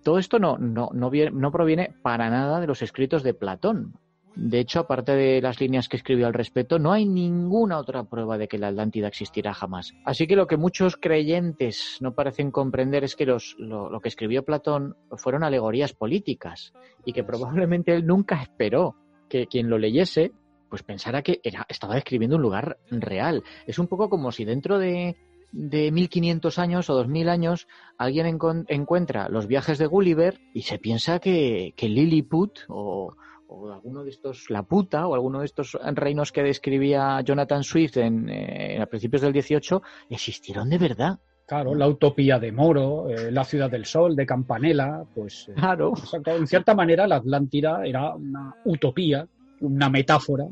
todo 0.03 0.19
esto 0.19 0.37
no, 0.37 0.59
no, 0.59 0.91
no, 0.93 1.09
no 1.09 1.51
proviene 1.51 1.95
para 2.03 2.29
nada 2.29 2.59
de 2.59 2.67
los 2.67 2.83
escritos 2.83 3.23
de 3.23 3.33
Platón. 3.33 3.97
De 4.35 4.59
hecho, 4.59 4.81
aparte 4.81 5.13
de 5.13 5.41
las 5.41 5.61
líneas 5.61 5.87
que 5.87 5.95
escribió 5.95 6.27
al 6.27 6.33
respecto, 6.33 6.77
no 6.77 6.91
hay 6.91 7.05
ninguna 7.05 7.77
otra 7.77 8.03
prueba 8.03 8.37
de 8.37 8.49
que 8.49 8.57
la 8.57 8.67
Atlántida 8.67 9.07
existirá 9.07 9.53
jamás. 9.53 9.93
Así 10.03 10.27
que 10.27 10.35
lo 10.35 10.45
que 10.45 10.57
muchos 10.57 10.97
creyentes 10.97 11.97
no 12.01 12.13
parecen 12.13 12.51
comprender 12.51 13.05
es 13.05 13.15
que 13.15 13.25
los, 13.25 13.55
lo, 13.57 13.99
que 14.01 14.09
escribió 14.09 14.43
Platón 14.43 14.97
fueron 15.15 15.43
alegorías 15.43 15.93
políticas 15.93 16.73
y 17.05 17.13
que 17.13 17.23
probablemente 17.23 17.93
él 17.93 18.05
nunca 18.05 18.41
esperó 18.41 18.95
que 19.29 19.47
quien 19.47 19.69
lo 19.69 19.77
leyese 19.77 20.33
pues 20.69 20.83
pensara 20.83 21.21
que 21.21 21.39
era, 21.43 21.65
estaba 21.69 21.95
describiendo 21.95 22.35
un 22.35 22.41
lugar 22.41 22.77
real. 22.89 23.43
Es 23.65 23.79
un 23.79 23.87
poco 23.87 24.09
como 24.09 24.33
si 24.33 24.43
dentro 24.43 24.77
de, 24.79 25.15
de 25.53 25.91
1500 25.91 26.59
años 26.59 26.89
o 26.89 26.95
2000 26.95 27.29
años 27.29 27.67
alguien 27.97 28.37
encuentra 28.67 29.29
los 29.29 29.47
viajes 29.47 29.77
de 29.77 29.85
Gulliver 29.85 30.41
y 30.53 30.63
se 30.63 30.77
piensa 30.77 31.19
que, 31.19 31.73
que 31.77 31.87
Lilliput 31.87 32.59
o 32.67 33.15
o 33.47 33.71
alguno 33.71 34.03
de 34.03 34.09
estos, 34.09 34.49
la 34.49 34.63
puta, 34.63 35.07
o 35.07 35.15
alguno 35.15 35.39
de 35.39 35.45
estos 35.45 35.77
reinos 35.93 36.31
que 36.31 36.43
describía 36.43 37.21
Jonathan 37.21 37.63
Swift 37.63 37.97
en, 37.97 38.29
eh, 38.29 38.79
a 38.81 38.85
principios 38.85 39.21
del 39.21 39.33
18, 39.33 39.81
existieron 40.09 40.69
de 40.69 40.77
verdad. 40.77 41.19
Claro, 41.47 41.75
la 41.75 41.87
utopía 41.87 42.39
de 42.39 42.51
Moro, 42.51 43.07
eh, 43.07 43.31
la 43.31 43.43
ciudad 43.43 43.69
del 43.69 43.85
sol, 43.85 44.15
de 44.15 44.25
Campanella, 44.25 45.03
pues. 45.13 45.47
Eh, 45.49 45.53
claro. 45.53 45.93
en 46.25 46.47
cierta 46.47 46.73
manera, 46.73 47.07
la 47.07 47.17
Atlántida 47.17 47.85
era 47.85 48.15
una 48.15 48.55
utopía, 48.65 49.27
una 49.61 49.89
metáfora 49.89 50.45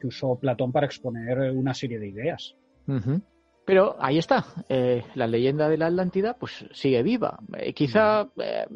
que 0.00 0.06
usó 0.06 0.36
Platón 0.36 0.72
para 0.72 0.86
exponer 0.86 1.50
una 1.50 1.74
serie 1.74 1.98
de 1.98 2.08
ideas. 2.08 2.54
Pero 3.66 3.96
ahí 3.98 4.16
está, 4.16 4.46
la 5.14 5.26
leyenda 5.26 5.68
de 5.68 5.76
la 5.76 5.86
Atlántida 5.86 6.34
pues 6.34 6.64
sigue 6.72 7.02
viva. 7.02 7.40
quizá 7.74 8.28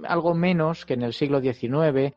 algo 0.06 0.34
menos 0.34 0.84
que 0.84 0.94
en 0.94 1.02
el 1.02 1.14
siglo 1.14 1.40
XIX, 1.40 2.12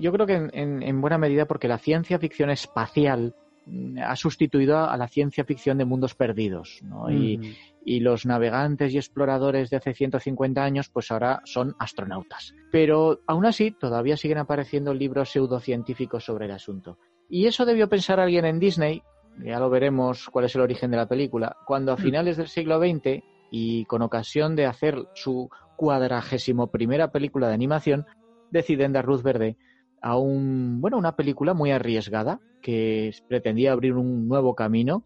yo 0.00 0.12
creo 0.12 0.26
que 0.26 0.48
en, 0.52 1.00
buena 1.00 1.18
medida 1.18 1.46
porque 1.46 1.68
la 1.68 1.78
ciencia 1.78 2.18
ficción 2.18 2.50
espacial 2.50 3.34
mm, 3.66 3.98
ha 3.98 4.16
sustituido 4.16 4.78
a 4.78 4.96
la 4.96 5.08
ciencia 5.08 5.44
ficción 5.44 5.78
de 5.78 5.84
mundos 5.84 6.14
perdidos, 6.14 6.80
¿no? 6.82 7.10
y, 7.10 7.56
los 8.00 8.24
navegantes 8.24 8.94
y 8.94 8.98
exploradores 8.98 9.68
de 9.68 9.78
hace 9.78 9.94
150 9.94 10.62
años, 10.62 10.88
pues 10.90 11.10
ahora 11.10 11.40
son 11.44 11.74
astronautas. 11.78 12.54
Pero 12.70 13.20
aún 13.26 13.46
así, 13.46 13.72
todavía 13.72 14.16
siguen 14.16 14.38
apareciendo 14.38 14.94
libros 14.94 15.30
pseudocientíficos 15.30 16.24
sobre 16.24 16.44
el 16.44 16.52
asunto. 16.52 16.98
Y 17.28 17.46
eso 17.46 17.64
debió 17.64 17.88
pensar 17.88 18.20
alguien 18.20 18.44
en 18.44 18.60
Disney, 18.60 19.02
ya 19.44 19.58
lo 19.58 19.70
veremos 19.70 20.28
cuál 20.30 20.44
es 20.44 20.54
el 20.54 20.60
origen 20.60 20.90
de 20.90 20.98
la 20.98 21.08
película, 21.08 21.56
cuando 21.66 21.92
a 21.92 21.96
mm. 21.96 21.98
finales 21.98 22.36
del 22.36 22.48
siglo 22.48 22.78
XX 22.78 23.22
y 23.50 23.84
con 23.86 24.02
ocasión 24.02 24.54
de 24.56 24.66
hacer 24.66 25.08
su 25.14 25.48
cuadragésimo 25.76 26.66
primera 26.66 27.10
película 27.10 27.48
de 27.48 27.54
animación, 27.54 28.06
deciden 28.50 28.92
dar 28.92 29.06
luz 29.06 29.22
verde 29.22 29.56
a 30.02 30.16
un, 30.16 30.80
bueno, 30.80 30.96
una 30.96 31.16
película 31.16 31.54
muy 31.54 31.70
arriesgada 31.70 32.40
que 32.62 33.14
pretendía 33.28 33.72
abrir 33.72 33.94
un 33.94 34.28
nuevo 34.28 34.54
camino 34.54 35.02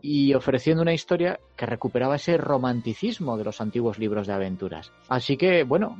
y 0.00 0.32
ofreciendo 0.34 0.82
una 0.82 0.94
historia 0.94 1.38
que 1.56 1.66
recuperaba 1.66 2.16
ese 2.16 2.36
romanticismo 2.38 3.36
de 3.36 3.44
los 3.44 3.60
antiguos 3.60 3.98
libros 3.98 4.26
de 4.26 4.32
aventuras. 4.32 4.90
Así 5.08 5.36
que, 5.36 5.64
bueno, 5.64 5.96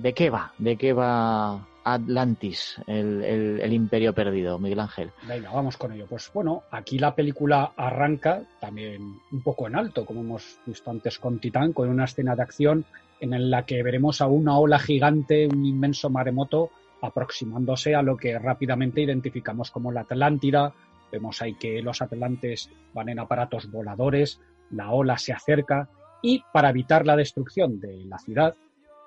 ¿de 0.00 0.12
qué 0.12 0.30
va? 0.30 0.52
¿De 0.58 0.76
qué 0.76 0.92
va 0.92 1.66
Atlantis, 1.84 2.76
el, 2.86 3.22
el, 3.22 3.72
imperio 3.72 4.12
perdido, 4.12 4.58
Miguel 4.58 4.80
Ángel? 4.80 5.10
Venga, 5.26 5.50
vamos 5.50 5.78
con 5.78 5.92
ello. 5.92 6.06
Pues 6.06 6.30
bueno, 6.34 6.64
aquí 6.70 6.98
la 6.98 7.14
película 7.14 7.72
arranca 7.74 8.42
también 8.60 9.20
un 9.32 9.42
poco 9.42 9.66
en 9.66 9.76
alto, 9.76 10.04
como 10.04 10.20
hemos 10.20 10.60
visto 10.66 10.90
antes 10.90 11.18
con 11.18 11.38
Titán, 11.38 11.72
con 11.72 11.88
una 11.88 12.04
escena 12.04 12.36
de 12.36 12.42
acción 12.42 12.84
en 13.20 13.50
la 13.50 13.66
que 13.66 13.82
veremos 13.82 14.20
a 14.20 14.26
una 14.26 14.58
ola 14.58 14.78
gigante, 14.78 15.46
un 15.46 15.64
inmenso 15.64 16.10
maremoto, 16.10 16.70
aproximándose 17.02 17.94
a 17.94 18.02
lo 18.02 18.16
que 18.16 18.38
rápidamente 18.38 19.02
identificamos 19.02 19.70
como 19.70 19.92
la 19.92 20.02
Atlántida. 20.02 20.72
Vemos 21.12 21.40
ahí 21.42 21.54
que 21.54 21.82
los 21.82 22.02
atlantes 22.02 22.70
van 22.94 23.08
en 23.08 23.18
aparatos 23.18 23.70
voladores, 23.70 24.40
la 24.70 24.90
ola 24.92 25.18
se 25.18 25.32
acerca 25.32 25.88
y 26.22 26.42
para 26.52 26.70
evitar 26.70 27.06
la 27.06 27.16
destrucción 27.16 27.80
de 27.80 28.04
la 28.04 28.18
ciudad, 28.18 28.54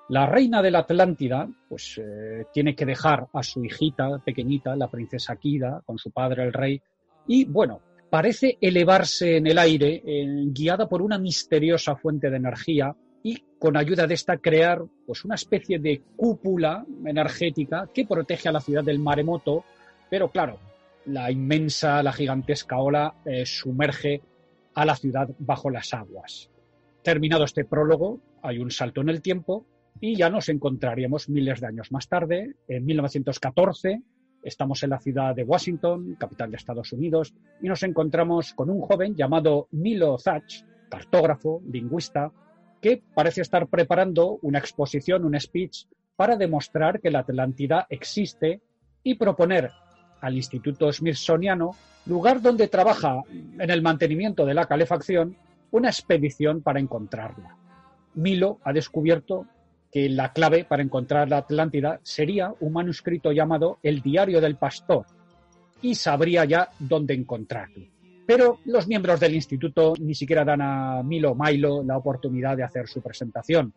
la 0.08 0.26
reina 0.26 0.60
de 0.60 0.70
la 0.70 0.80
Atlántida 0.80 1.48
pues 1.68 1.98
eh, 1.98 2.44
tiene 2.52 2.74
que 2.74 2.84
dejar 2.84 3.28
a 3.32 3.42
su 3.42 3.64
hijita 3.64 4.18
pequeñita, 4.18 4.76
la 4.76 4.90
princesa 4.90 5.36
Kida, 5.36 5.82
con 5.86 5.96
su 5.96 6.10
padre 6.10 6.42
el 6.44 6.52
rey, 6.52 6.82
y 7.26 7.46
bueno, 7.46 7.80
parece 8.10 8.58
elevarse 8.60 9.38
en 9.38 9.46
el 9.46 9.58
aire, 9.58 10.02
eh, 10.04 10.26
guiada 10.48 10.88
por 10.88 11.00
una 11.00 11.16
misteriosa 11.16 11.96
fuente 11.96 12.28
de 12.28 12.36
energía 12.36 12.94
con 13.64 13.78
ayuda 13.78 14.06
de 14.06 14.12
esta 14.12 14.36
crear 14.36 14.84
pues 15.06 15.24
una 15.24 15.36
especie 15.36 15.78
de 15.78 16.02
cúpula 16.16 16.84
energética 17.06 17.88
que 17.94 18.04
protege 18.04 18.50
a 18.50 18.52
la 18.52 18.60
ciudad 18.60 18.84
del 18.84 18.98
maremoto, 18.98 19.64
pero 20.10 20.30
claro, 20.30 20.58
la 21.06 21.30
inmensa, 21.30 22.02
la 22.02 22.12
gigantesca 22.12 22.76
ola 22.76 23.14
eh, 23.24 23.46
sumerge 23.46 24.20
a 24.74 24.84
la 24.84 24.94
ciudad 24.94 25.30
bajo 25.38 25.70
las 25.70 25.94
aguas. 25.94 26.50
Terminado 27.02 27.44
este 27.44 27.64
prólogo, 27.64 28.20
hay 28.42 28.58
un 28.58 28.70
salto 28.70 29.00
en 29.00 29.08
el 29.08 29.22
tiempo 29.22 29.64
y 29.98 30.14
ya 30.14 30.28
nos 30.28 30.50
encontraríamos 30.50 31.30
miles 31.30 31.62
de 31.62 31.66
años 31.66 31.90
más 31.90 32.06
tarde, 32.06 32.56
en 32.68 32.84
1914, 32.84 34.02
estamos 34.42 34.82
en 34.82 34.90
la 34.90 35.00
ciudad 35.00 35.34
de 35.34 35.44
Washington, 35.44 36.16
capital 36.20 36.50
de 36.50 36.58
Estados 36.58 36.92
Unidos, 36.92 37.32
y 37.62 37.68
nos 37.68 37.82
encontramos 37.82 38.52
con 38.52 38.68
un 38.68 38.82
joven 38.82 39.14
llamado 39.16 39.68
Milo 39.70 40.18
Zach, 40.18 40.44
cartógrafo, 40.90 41.62
lingüista, 41.72 42.30
que 42.84 43.02
parece 43.14 43.40
estar 43.40 43.66
preparando 43.68 44.38
una 44.42 44.58
exposición, 44.58 45.24
un 45.24 45.40
speech, 45.40 45.86
para 46.16 46.36
demostrar 46.36 47.00
que 47.00 47.10
la 47.10 47.20
Atlántida 47.20 47.86
existe 47.88 48.60
y 49.02 49.14
proponer 49.14 49.70
al 50.20 50.36
Instituto 50.36 50.92
Smithsoniano, 50.92 51.70
lugar 52.04 52.42
donde 52.42 52.68
trabaja 52.68 53.22
en 53.32 53.70
el 53.70 53.80
mantenimiento 53.80 54.44
de 54.44 54.52
la 54.52 54.66
calefacción, 54.66 55.34
una 55.70 55.88
expedición 55.88 56.60
para 56.60 56.78
encontrarla. 56.78 57.56
Milo 58.16 58.58
ha 58.64 58.74
descubierto 58.74 59.46
que 59.90 60.10
la 60.10 60.34
clave 60.34 60.66
para 60.66 60.82
encontrar 60.82 61.30
la 61.30 61.38
Atlántida 61.38 62.00
sería 62.02 62.52
un 62.60 62.74
manuscrito 62.74 63.32
llamado 63.32 63.78
El 63.82 64.02
Diario 64.02 64.42
del 64.42 64.56
Pastor, 64.56 65.06
y 65.80 65.94
sabría 65.94 66.44
ya 66.44 66.68
dónde 66.78 67.14
encontrarlo. 67.14 67.93
Pero 68.26 68.58
los 68.64 68.88
miembros 68.88 69.20
del 69.20 69.34
instituto 69.34 69.94
ni 70.00 70.14
siquiera 70.14 70.44
dan 70.44 70.62
a 70.62 71.02
Milo 71.02 71.34
Milo 71.34 71.82
la 71.82 71.98
oportunidad 71.98 72.56
de 72.56 72.62
hacer 72.62 72.88
su 72.88 73.02
presentación. 73.02 73.72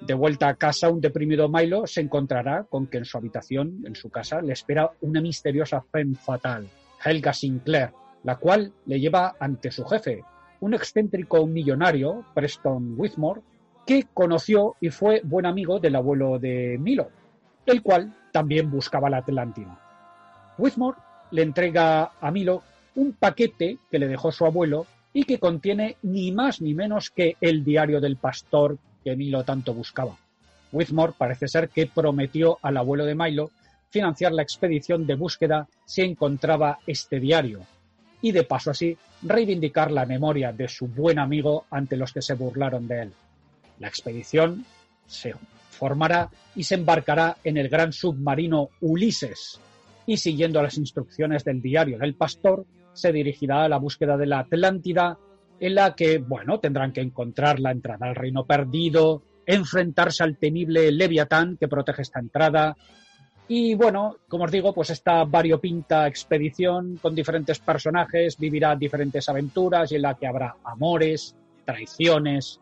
De 0.00 0.14
vuelta 0.14 0.48
a 0.48 0.54
casa, 0.54 0.88
un 0.88 1.00
deprimido 1.00 1.48
Milo 1.48 1.86
se 1.86 2.00
encontrará 2.00 2.64
con 2.64 2.86
que 2.86 2.98
en 2.98 3.04
su 3.04 3.18
habitación, 3.18 3.82
en 3.86 3.94
su 3.94 4.10
casa, 4.10 4.40
le 4.40 4.54
espera 4.54 4.90
una 5.02 5.20
misteriosa 5.20 5.82
femme 5.82 6.16
fatal, 6.16 6.68
Helga 7.04 7.32
Sinclair, 7.32 7.92
la 8.24 8.36
cual 8.36 8.72
le 8.86 8.98
lleva 8.98 9.36
ante 9.38 9.70
su 9.70 9.84
jefe, 9.84 10.24
un 10.60 10.74
excéntrico 10.74 11.46
millonario, 11.46 12.24
Preston 12.34 12.94
Whitmore, 12.96 13.42
que 13.86 14.06
conoció 14.12 14.76
y 14.80 14.90
fue 14.90 15.20
buen 15.24 15.46
amigo 15.46 15.78
del 15.78 15.96
abuelo 15.96 16.38
de 16.38 16.76
Milo. 16.78 17.08
el 17.66 17.82
cual 17.82 18.16
también 18.32 18.70
buscaba 18.70 19.10
la 19.10 19.18
Atlántida. 19.18 19.78
Whitmore 20.58 20.98
le 21.30 21.42
entrega 21.42 22.12
a 22.20 22.30
Milo 22.30 22.62
un 23.00 23.14
paquete 23.14 23.78
que 23.90 23.98
le 23.98 24.08
dejó 24.08 24.30
su 24.30 24.44
abuelo 24.44 24.86
y 25.14 25.24
que 25.24 25.38
contiene 25.38 25.96
ni 26.02 26.32
más 26.32 26.60
ni 26.60 26.74
menos 26.74 27.08
que 27.08 27.34
el 27.40 27.64
diario 27.64 27.98
del 27.98 28.16
pastor 28.16 28.76
que 29.02 29.16
Milo 29.16 29.42
tanto 29.42 29.72
buscaba. 29.72 30.18
Whitmore 30.70 31.14
parece 31.16 31.48
ser 31.48 31.70
que 31.70 31.86
prometió 31.86 32.58
al 32.60 32.76
abuelo 32.76 33.06
de 33.06 33.14
Milo 33.14 33.50
financiar 33.88 34.32
la 34.32 34.42
expedición 34.42 35.06
de 35.06 35.14
búsqueda 35.14 35.66
si 35.86 36.02
encontraba 36.02 36.78
este 36.86 37.18
diario, 37.20 37.60
y 38.20 38.32
de 38.32 38.44
paso 38.44 38.70
así 38.70 38.98
reivindicar 39.22 39.90
la 39.90 40.04
memoria 40.04 40.52
de 40.52 40.68
su 40.68 40.86
buen 40.86 41.18
amigo 41.18 41.64
ante 41.70 41.96
los 41.96 42.12
que 42.12 42.20
se 42.20 42.34
burlaron 42.34 42.86
de 42.86 43.02
él. 43.04 43.12
La 43.78 43.88
expedición 43.88 44.66
se 45.06 45.34
formará 45.70 46.28
y 46.54 46.64
se 46.64 46.74
embarcará 46.74 47.38
en 47.44 47.56
el 47.56 47.70
gran 47.70 47.94
submarino 47.94 48.68
Ulises, 48.82 49.58
y 50.04 50.18
siguiendo 50.18 50.62
las 50.62 50.76
instrucciones 50.76 51.44
del 51.44 51.62
diario 51.62 51.98
del 51.98 52.14
pastor, 52.14 52.66
se 52.92 53.12
dirigirá 53.12 53.64
a 53.64 53.68
la 53.68 53.78
búsqueda 53.78 54.16
de 54.16 54.26
la 54.26 54.40
Atlántida, 54.40 55.18
en 55.58 55.74
la 55.74 55.94
que, 55.94 56.18
bueno, 56.18 56.58
tendrán 56.58 56.92
que 56.92 57.00
encontrar 57.00 57.60
la 57.60 57.70
entrada 57.70 58.06
al 58.06 58.14
reino 58.14 58.46
perdido, 58.46 59.22
enfrentarse 59.46 60.22
al 60.22 60.38
temible 60.38 60.90
Leviatán 60.92 61.56
que 61.58 61.68
protege 61.68 62.02
esta 62.02 62.20
entrada, 62.20 62.76
y 63.52 63.74
bueno, 63.74 64.18
como 64.28 64.44
os 64.44 64.52
digo, 64.52 64.72
pues 64.72 64.90
esta 64.90 65.24
variopinta 65.24 66.06
expedición 66.06 67.00
con 67.02 67.16
diferentes 67.16 67.58
personajes 67.58 68.38
vivirá 68.38 68.76
diferentes 68.76 69.28
aventuras 69.28 69.90
y 69.90 69.96
en 69.96 70.02
la 70.02 70.14
que 70.14 70.28
habrá 70.28 70.54
amores, 70.62 71.34
traiciones. 71.64 72.60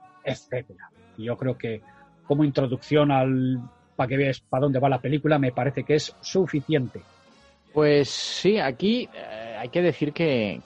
Y 1.19 1.25
yo 1.25 1.37
creo 1.37 1.59
que 1.59 1.83
como 2.27 2.43
introducción 2.43 3.11
al 3.11 3.61
para 3.97 4.09
que 4.09 4.17
veáis 4.17 4.41
para 4.41 4.63
dónde 4.63 4.79
va 4.79 4.89
la 4.89 4.99
película 4.99 5.39
me 5.39 5.53
parece 5.53 5.85
que 5.85 5.97
es 5.97 6.17
suficiente. 6.23 7.03
Pues 7.75 8.09
sí, 8.09 8.59
aquí 8.59 9.11
eh, 9.13 9.48
hay 9.59 9.69
que 9.71 9.83
decir 9.83 10.13
que, 10.13 10.61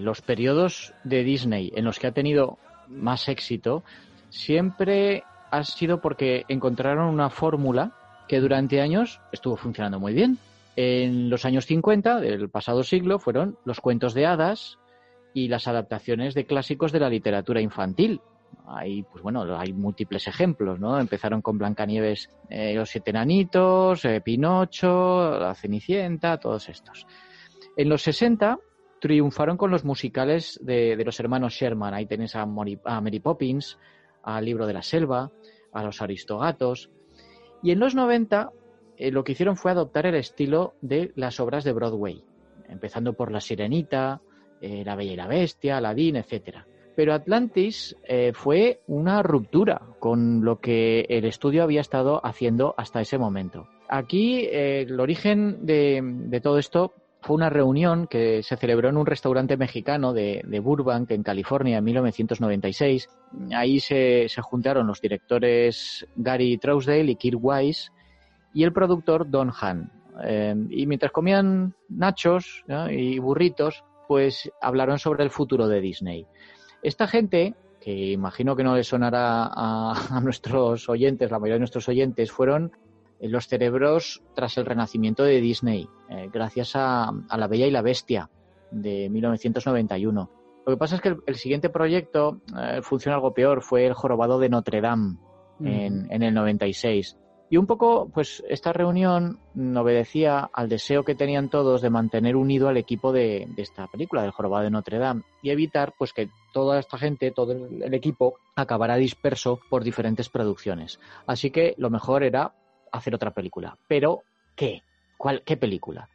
los 0.00 0.20
periodos 0.22 0.94
de 1.04 1.24
Disney 1.24 1.72
en 1.74 1.84
los 1.84 1.98
que 1.98 2.06
ha 2.06 2.12
tenido 2.12 2.58
más 2.88 3.28
éxito 3.28 3.82
siempre 4.30 5.24
ha 5.50 5.64
sido 5.64 6.00
porque 6.00 6.44
encontraron 6.48 7.08
una 7.08 7.30
fórmula 7.30 7.92
que 8.28 8.40
durante 8.40 8.80
años 8.80 9.20
estuvo 9.32 9.56
funcionando 9.56 9.98
muy 9.98 10.12
bien. 10.12 10.38
En 10.76 11.30
los 11.30 11.44
años 11.44 11.66
50 11.66 12.20
del 12.20 12.50
pasado 12.50 12.84
siglo 12.84 13.18
fueron 13.18 13.58
los 13.64 13.80
cuentos 13.80 14.14
de 14.14 14.26
hadas 14.26 14.78
y 15.32 15.48
las 15.48 15.66
adaptaciones 15.66 16.34
de 16.34 16.46
clásicos 16.46 16.92
de 16.92 17.00
la 17.00 17.08
literatura 17.08 17.60
infantil. 17.60 18.20
Hay, 18.66 19.02
pues 19.02 19.22
bueno, 19.22 19.58
hay 19.58 19.72
múltiples 19.72 20.28
ejemplos, 20.28 20.78
¿no? 20.78 21.00
Empezaron 21.00 21.40
con 21.40 21.56
Blancanieves, 21.56 22.28
eh, 22.50 22.74
los 22.74 22.90
siete 22.90 23.10
enanitos, 23.10 24.04
eh, 24.04 24.20
Pinocho, 24.20 25.38
la 25.38 25.54
Cenicienta, 25.54 26.38
todos 26.38 26.68
estos. 26.68 27.06
En 27.78 27.88
los 27.88 28.02
60 28.02 28.58
triunfaron 29.00 29.56
con 29.56 29.70
los 29.70 29.84
musicales 29.84 30.58
de, 30.64 31.00
los 31.04 31.20
hermanos 31.20 31.54
Sherman. 31.54 31.94
Ahí 31.94 32.06
tenéis 32.06 32.34
a, 32.34 32.44
Mary 32.44 33.20
Poppins, 33.20 33.78
al 34.24 34.44
Libro 34.44 34.66
de 34.66 34.72
la 34.72 34.82
Selva, 34.82 35.30
a 35.72 35.84
los 35.84 36.02
Aristogatos. 36.02 36.90
Y 37.62 37.70
en 37.70 37.78
los 37.78 37.94
90 37.94 38.50
eh, 38.96 39.12
lo 39.12 39.22
que 39.22 39.30
hicieron 39.30 39.56
fue 39.56 39.70
adoptar 39.70 40.06
el 40.06 40.16
estilo 40.16 40.74
de 40.80 41.12
las 41.14 41.38
obras 41.38 41.62
de 41.62 41.72
Broadway, 41.72 42.24
empezando 42.68 43.12
por 43.12 43.30
La 43.30 43.40
Sirenita, 43.40 44.22
eh, 44.60 44.82
La 44.84 44.96
Bella 44.96 45.12
y 45.12 45.16
la 45.16 45.28
Bestia, 45.28 45.76
Aladdin, 45.76 46.16
etc. 46.16 46.58
Pero 46.96 47.14
Atlantis 47.14 47.96
eh, 48.08 48.32
fue 48.34 48.80
una 48.88 49.22
ruptura 49.22 49.82
con 50.00 50.44
lo 50.44 50.58
que 50.58 51.06
el 51.08 51.24
estudio 51.24 51.62
había 51.62 51.80
estado 51.80 52.20
haciendo 52.26 52.74
hasta 52.76 53.00
ese 53.00 53.18
momento. 53.18 53.68
Aquí 53.88 54.48
el 54.50 54.98
origen 54.98 55.64
de 55.64 56.40
todo 56.42 56.58
esto 56.58 56.92
fue 57.20 57.36
una 57.36 57.50
reunión 57.50 58.06
que 58.06 58.42
se 58.42 58.56
celebró 58.56 58.88
en 58.88 58.96
un 58.96 59.06
restaurante 59.06 59.56
mexicano 59.56 60.12
de, 60.12 60.60
Burbank, 60.62 61.10
en 61.10 61.22
California, 61.22 61.78
en 61.78 61.84
1996. 61.84 63.08
Ahí 63.52 63.80
se, 63.80 64.28
se 64.28 64.42
juntaron 64.42 64.86
los 64.86 65.00
directores 65.00 66.06
Gary 66.16 66.58
Trousdale 66.58 67.12
y 67.12 67.16
Kirk 67.16 67.38
Wise 67.40 67.90
y 68.54 68.62
el 68.62 68.72
productor 68.72 69.28
Don 69.28 69.50
Hahn. 69.50 69.90
Eh, 70.24 70.54
y 70.70 70.86
mientras 70.86 71.12
comían 71.12 71.74
nachos 71.88 72.64
y 72.90 73.18
burritos, 73.18 73.84
pues 74.06 74.50
hablaron 74.60 74.98
sobre 74.98 75.24
el 75.24 75.30
futuro 75.30 75.68
de 75.68 75.80
Disney. 75.80 76.26
Esta 76.82 77.06
gente, 77.08 77.54
que 77.80 78.12
imagino 78.12 78.54
que 78.56 78.64
no 78.64 78.76
les 78.76 78.86
sonará 78.86 79.50
a, 79.52 79.92
a 80.10 80.20
nuestros 80.20 80.88
oyentes, 80.88 81.30
la 81.30 81.38
mayoría 81.38 81.56
de 81.56 81.60
nuestros 81.60 81.88
oyentes, 81.88 82.30
fueron 82.30 82.72
los 83.20 83.48
cerebros 83.48 84.22
tras 84.34 84.56
el 84.58 84.66
renacimiento 84.66 85.24
de 85.24 85.40
Disney, 85.40 85.88
eh, 86.08 86.28
gracias 86.32 86.76
a, 86.76 87.08
a, 87.08 87.36
La 87.36 87.48
Bella 87.48 87.66
y 87.66 87.70
la 87.70 87.82
Bestia 87.82 88.30
de 88.70 89.08
1991. 89.08 90.30
Lo 90.66 90.72
que 90.72 90.78
pasa 90.78 90.96
es 90.96 91.00
que 91.00 91.08
el, 91.08 91.16
el 91.26 91.36
siguiente 91.36 91.70
proyecto 91.70 92.40
eh, 92.56 92.80
funciona 92.82 93.16
algo 93.16 93.34
peor, 93.34 93.62
fue 93.62 93.86
El 93.86 93.94
Jorobado 93.94 94.38
de 94.38 94.48
Notre 94.48 94.80
Dame 94.80 95.16
mm. 95.58 95.66
en, 95.66 96.12
en, 96.12 96.22
el 96.22 96.34
96. 96.34 97.16
Y 97.50 97.56
un 97.56 97.66
poco, 97.66 98.10
pues 98.12 98.44
esta 98.48 98.74
reunión 98.74 99.40
obedecía 99.74 100.50
al 100.52 100.68
deseo 100.68 101.04
que 101.04 101.14
tenían 101.14 101.48
todos 101.48 101.80
de 101.80 101.88
mantener 101.88 102.36
unido 102.36 102.68
al 102.68 102.76
equipo 102.76 103.10
de, 103.10 103.48
de 103.56 103.62
esta 103.62 103.86
película, 103.86 104.20
del 104.20 104.32
Jorobado 104.32 104.64
de 104.64 104.70
Notre 104.70 104.98
Dame, 104.98 105.22
y 105.42 105.48
evitar 105.48 105.94
pues 105.96 106.12
que 106.12 106.28
toda 106.52 106.78
esta 106.78 106.98
gente, 106.98 107.30
todo 107.30 107.52
el, 107.52 107.82
el 107.82 107.94
equipo, 107.94 108.34
acabara 108.54 108.96
disperso 108.96 109.60
por 109.70 109.82
diferentes 109.82 110.28
producciones. 110.28 111.00
Así 111.26 111.50
que 111.50 111.74
lo 111.78 111.88
mejor 111.88 112.22
era 112.22 112.52
hacer 112.92 113.14
otra 113.14 113.32
película. 113.32 113.76
Pero, 113.88 114.22
¿qué? 114.54 114.82
¿Cuál, 115.16 115.42
¿Qué 115.42 115.56
película? 115.56 116.08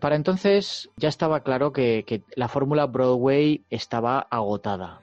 Para 0.00 0.16
entonces 0.16 0.90
ya 0.96 1.08
estaba 1.08 1.40
claro 1.40 1.72
que, 1.72 2.22
la 2.34 2.48
fórmula 2.48 2.86
Broadway 2.86 3.64
estaba 3.70 4.26
agotada. 4.30 5.00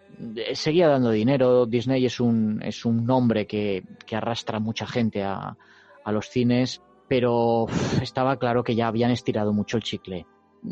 Seguía 0.53 0.87
dando 0.87 1.09
dinero, 1.09 1.65
Disney 1.65 2.05
es 2.05 2.19
un, 2.19 2.61
es 2.63 2.85
un 2.85 3.05
nombre 3.05 3.47
que, 3.47 3.83
que 4.05 4.15
arrastra 4.15 4.59
mucha 4.59 4.85
gente 4.85 5.23
a, 5.23 5.57
a 6.03 6.11
los 6.11 6.29
cines, 6.29 6.81
pero 7.07 7.65
estaba 8.01 8.37
claro 8.37 8.63
que 8.63 8.75
ya 8.75 8.87
habían 8.87 9.11
estirado 9.11 9.51
mucho 9.51 9.77
el 9.77 9.83
chicle. 9.83 10.27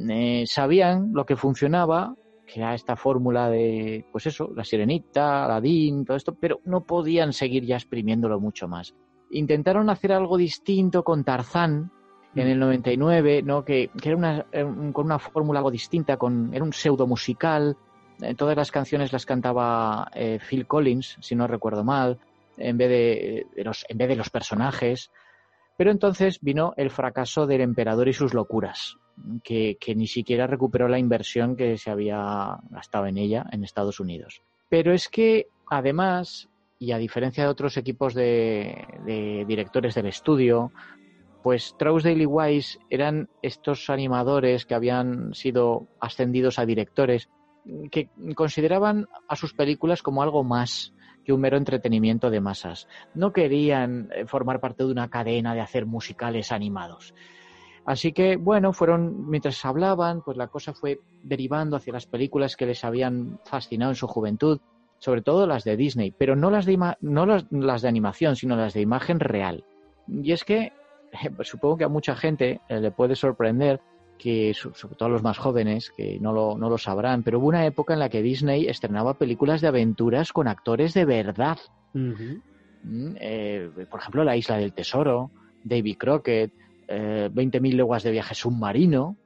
Eh, 0.09 0.43
sabían 0.45 1.11
lo 1.13 1.25
que 1.25 1.35
funcionaba, 1.35 2.15
que 2.45 2.59
era 2.59 2.75
esta 2.75 2.95
fórmula 2.95 3.49
de, 3.49 4.05
pues 4.11 4.27
eso, 4.27 4.51
la 4.55 4.63
sirenita, 4.63 5.45
Aladdin, 5.45 6.05
todo 6.05 6.17
esto, 6.17 6.35
pero 6.35 6.59
no 6.65 6.85
podían 6.85 7.33
seguir 7.33 7.65
ya 7.65 7.75
exprimiéndolo 7.75 8.39
mucho 8.39 8.67
más 8.67 8.93
intentaron 9.31 9.89
hacer 9.89 10.11
algo 10.11 10.37
distinto 10.37 11.03
con 11.03 11.23
Tarzán 11.23 11.91
en 12.35 12.47
el 12.47 12.59
99, 12.59 13.41
¿no? 13.43 13.65
que, 13.65 13.89
que 13.99 14.09
era 14.09 14.17
una, 14.17 14.45
con 14.93 15.05
una 15.05 15.19
fórmula 15.19 15.59
algo 15.59 15.71
distinta, 15.71 16.17
con, 16.17 16.53
era 16.53 16.63
un 16.63 16.73
pseudo 16.73 17.07
musical. 17.07 17.77
Todas 18.37 18.55
las 18.55 18.71
canciones 18.71 19.11
las 19.11 19.25
cantaba 19.25 20.09
eh, 20.13 20.39
Phil 20.47 20.67
Collins, 20.67 21.17
si 21.19 21.35
no 21.35 21.47
recuerdo 21.47 21.83
mal, 21.83 22.19
en 22.57 22.77
vez 22.77 22.89
de, 22.89 23.47
de, 23.55 23.63
los, 23.63 23.85
en 23.89 23.97
vez 23.97 24.07
de 24.07 24.15
los 24.15 24.29
personajes. 24.29 25.11
Pero 25.77 25.91
entonces 25.91 26.39
vino 26.41 26.73
el 26.77 26.91
fracaso 26.91 27.47
del 27.47 27.61
emperador 27.61 28.07
y 28.07 28.13
sus 28.13 28.33
locuras, 28.33 28.97
que, 29.43 29.77
que 29.79 29.95
ni 29.95 30.07
siquiera 30.07 30.45
recuperó 30.45 30.87
la 30.87 30.99
inversión 30.99 31.55
que 31.55 31.77
se 31.77 31.89
había 31.89 32.59
gastado 32.69 33.07
en 33.07 33.17
ella 33.17 33.45
en 33.51 33.63
Estados 33.63 33.99
Unidos. 33.99 34.41
Pero 34.69 34.93
es 34.93 35.09
que, 35.09 35.47
además, 35.67 36.50
y 36.81 36.93
a 36.93 36.97
diferencia 36.97 37.43
de 37.43 37.49
otros 37.51 37.77
equipos 37.77 38.15
de, 38.15 39.45
directores 39.47 39.93
del 39.93 40.07
estudio, 40.07 40.71
pues 41.43 41.75
Trousdale 41.77 42.23
y 42.23 42.25
Wise 42.25 42.79
eran 42.89 43.29
estos 43.43 43.87
animadores 43.91 44.65
que 44.65 44.73
habían 44.73 45.35
sido 45.35 45.87
ascendidos 45.99 46.57
a 46.57 46.65
directores 46.65 47.29
que 47.91 48.09
consideraban 48.33 49.07
a 49.27 49.35
sus 49.35 49.53
películas 49.53 50.01
como 50.01 50.23
algo 50.23 50.43
más 50.43 50.95
que 51.23 51.33
un 51.33 51.41
mero 51.41 51.57
entretenimiento 51.57 52.31
de 52.31 52.41
masas. 52.41 52.87
No 53.13 53.31
querían 53.31 54.09
eh, 54.11 54.25
formar 54.25 54.59
parte 54.59 54.83
de 54.83 54.91
una 54.91 55.11
cadena 55.11 55.53
de 55.53 55.61
hacer 55.61 55.85
musicales 55.85 56.51
animados. 56.51 57.13
Así 57.85 58.11
que, 58.11 58.37
bueno, 58.37 58.73
fueron, 58.73 59.29
mientras 59.29 59.63
hablaban, 59.65 60.23
pues 60.23 60.35
la 60.35 60.47
cosa 60.47 60.73
fue 60.73 60.99
derivando 61.21 61.77
hacia 61.77 61.93
las 61.93 62.07
películas 62.07 62.55
que 62.55 62.65
les 62.65 62.83
habían 62.83 63.39
fascinado 63.45 63.91
en 63.91 63.95
su 63.95 64.07
juventud 64.07 64.59
sobre 65.01 65.23
todo 65.23 65.47
las 65.47 65.63
de 65.63 65.75
Disney, 65.75 66.13
pero 66.15 66.35
no 66.35 66.51
las 66.51 66.65
de, 66.65 66.77
no 67.01 67.25
las, 67.25 67.45
las 67.51 67.81
de 67.81 67.87
animación, 67.87 68.35
sino 68.35 68.55
las 68.55 68.75
de 68.75 68.81
imagen 68.81 69.19
real. 69.19 69.65
Y 70.07 70.31
es 70.31 70.43
que 70.45 70.73
pues 71.35 71.47
supongo 71.47 71.77
que 71.77 71.83
a 71.83 71.89
mucha 71.89 72.15
gente 72.15 72.61
eh, 72.69 72.79
le 72.79 72.91
puede 72.91 73.15
sorprender 73.15 73.81
que, 74.19 74.53
sobre 74.53 74.95
todo 74.95 75.07
a 75.07 75.11
los 75.11 75.23
más 75.23 75.39
jóvenes, 75.39 75.91
que 75.97 76.19
no 76.19 76.31
lo, 76.31 76.55
no 76.55 76.69
lo 76.69 76.77
sabrán, 76.77 77.23
pero 77.23 77.39
hubo 77.39 77.47
una 77.47 77.65
época 77.65 77.93
en 77.93 77.99
la 77.99 78.09
que 78.09 78.21
Disney 78.21 78.67
estrenaba 78.67 79.15
películas 79.15 79.59
de 79.61 79.69
aventuras 79.69 80.31
con 80.31 80.47
actores 80.47 80.93
de 80.93 81.05
verdad. 81.05 81.57
Uh 81.95 81.97
-huh. 81.97 82.41
eh, 83.19 83.71
por 83.89 83.99
ejemplo, 83.99 84.23
La 84.23 84.37
Isla 84.37 84.57
del 84.57 84.73
Tesoro, 84.73 85.31
Davy 85.63 85.95
Crockett, 85.95 86.53
eh, 86.87 87.29
20.000 87.33 87.73
leguas 87.73 88.03
de 88.03 88.11
viaje 88.11 88.35
submarino, 88.35 89.17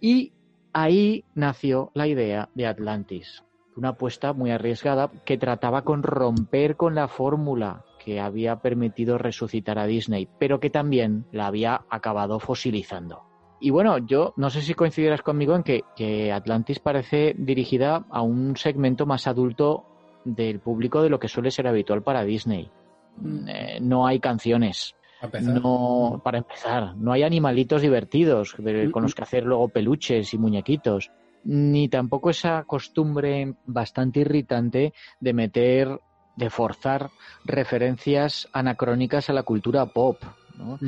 y 0.00 0.32
ahí 0.72 1.24
nació 1.34 1.90
la 1.94 2.06
idea 2.06 2.48
de 2.54 2.66
Atlantis 2.66 3.42
una 3.76 3.90
apuesta 3.90 4.32
muy 4.32 4.50
arriesgada 4.50 5.10
que 5.24 5.38
trataba 5.38 5.82
con 5.82 6.02
romper 6.02 6.76
con 6.76 6.94
la 6.94 7.08
fórmula 7.08 7.84
que 8.04 8.20
había 8.20 8.56
permitido 8.60 9.18
resucitar 9.18 9.78
a 9.78 9.86
Disney, 9.86 10.28
pero 10.38 10.60
que 10.60 10.70
también 10.70 11.26
la 11.32 11.46
había 11.46 11.82
acabado 11.90 12.38
fosilizando. 12.40 13.22
Y 13.60 13.70
bueno, 13.70 13.98
yo 13.98 14.32
no 14.36 14.50
sé 14.50 14.60
si 14.62 14.74
coincidirás 14.74 15.22
conmigo 15.22 15.56
en 15.56 15.62
que, 15.62 15.82
que 15.96 16.30
Atlantis 16.32 16.78
parece 16.78 17.34
dirigida 17.38 18.04
a 18.10 18.22
un 18.22 18.56
segmento 18.56 19.06
más 19.06 19.26
adulto 19.26 19.84
del 20.24 20.60
público 20.60 21.02
de 21.02 21.08
lo 21.10 21.18
que 21.18 21.28
suele 21.28 21.50
ser 21.50 21.66
habitual 21.66 22.02
para 22.02 22.24
Disney. 22.24 22.70
Mm. 23.18 23.48
Eh, 23.48 23.78
no 23.80 24.06
hay 24.06 24.20
canciones, 24.20 24.94
A 25.20 25.26
empezar. 25.26 25.60
no, 25.60 26.20
para 26.22 26.38
empezar, 26.38 26.94
no 26.96 27.12
hay 27.12 27.22
animalitos 27.22 27.80
divertidos 27.82 28.54
de- 28.58 28.88
Mm, 28.88 28.90
con 28.90 29.02
los 29.04 29.14
que 29.14 29.22
hacer 29.22 29.44
luego 29.44 29.68
peluches 29.68 30.32
y 30.34 30.38
muñequitos, 30.38 31.10
ni 31.46 31.88
tampoco 31.88 32.30
esa 32.30 32.64
costumbre 32.64 33.54
bastante 33.64 34.20
irritante 34.20 34.92
de 35.20 35.32
meter, 35.32 36.00
de 36.36 36.50
forzar 36.50 37.08
referencias 37.44 38.48
anacrónicas 38.52 39.30
a 39.30 39.32
la 39.32 39.42
cultura 39.42 39.86
pop. 39.86 40.22
¿no? 40.58 40.78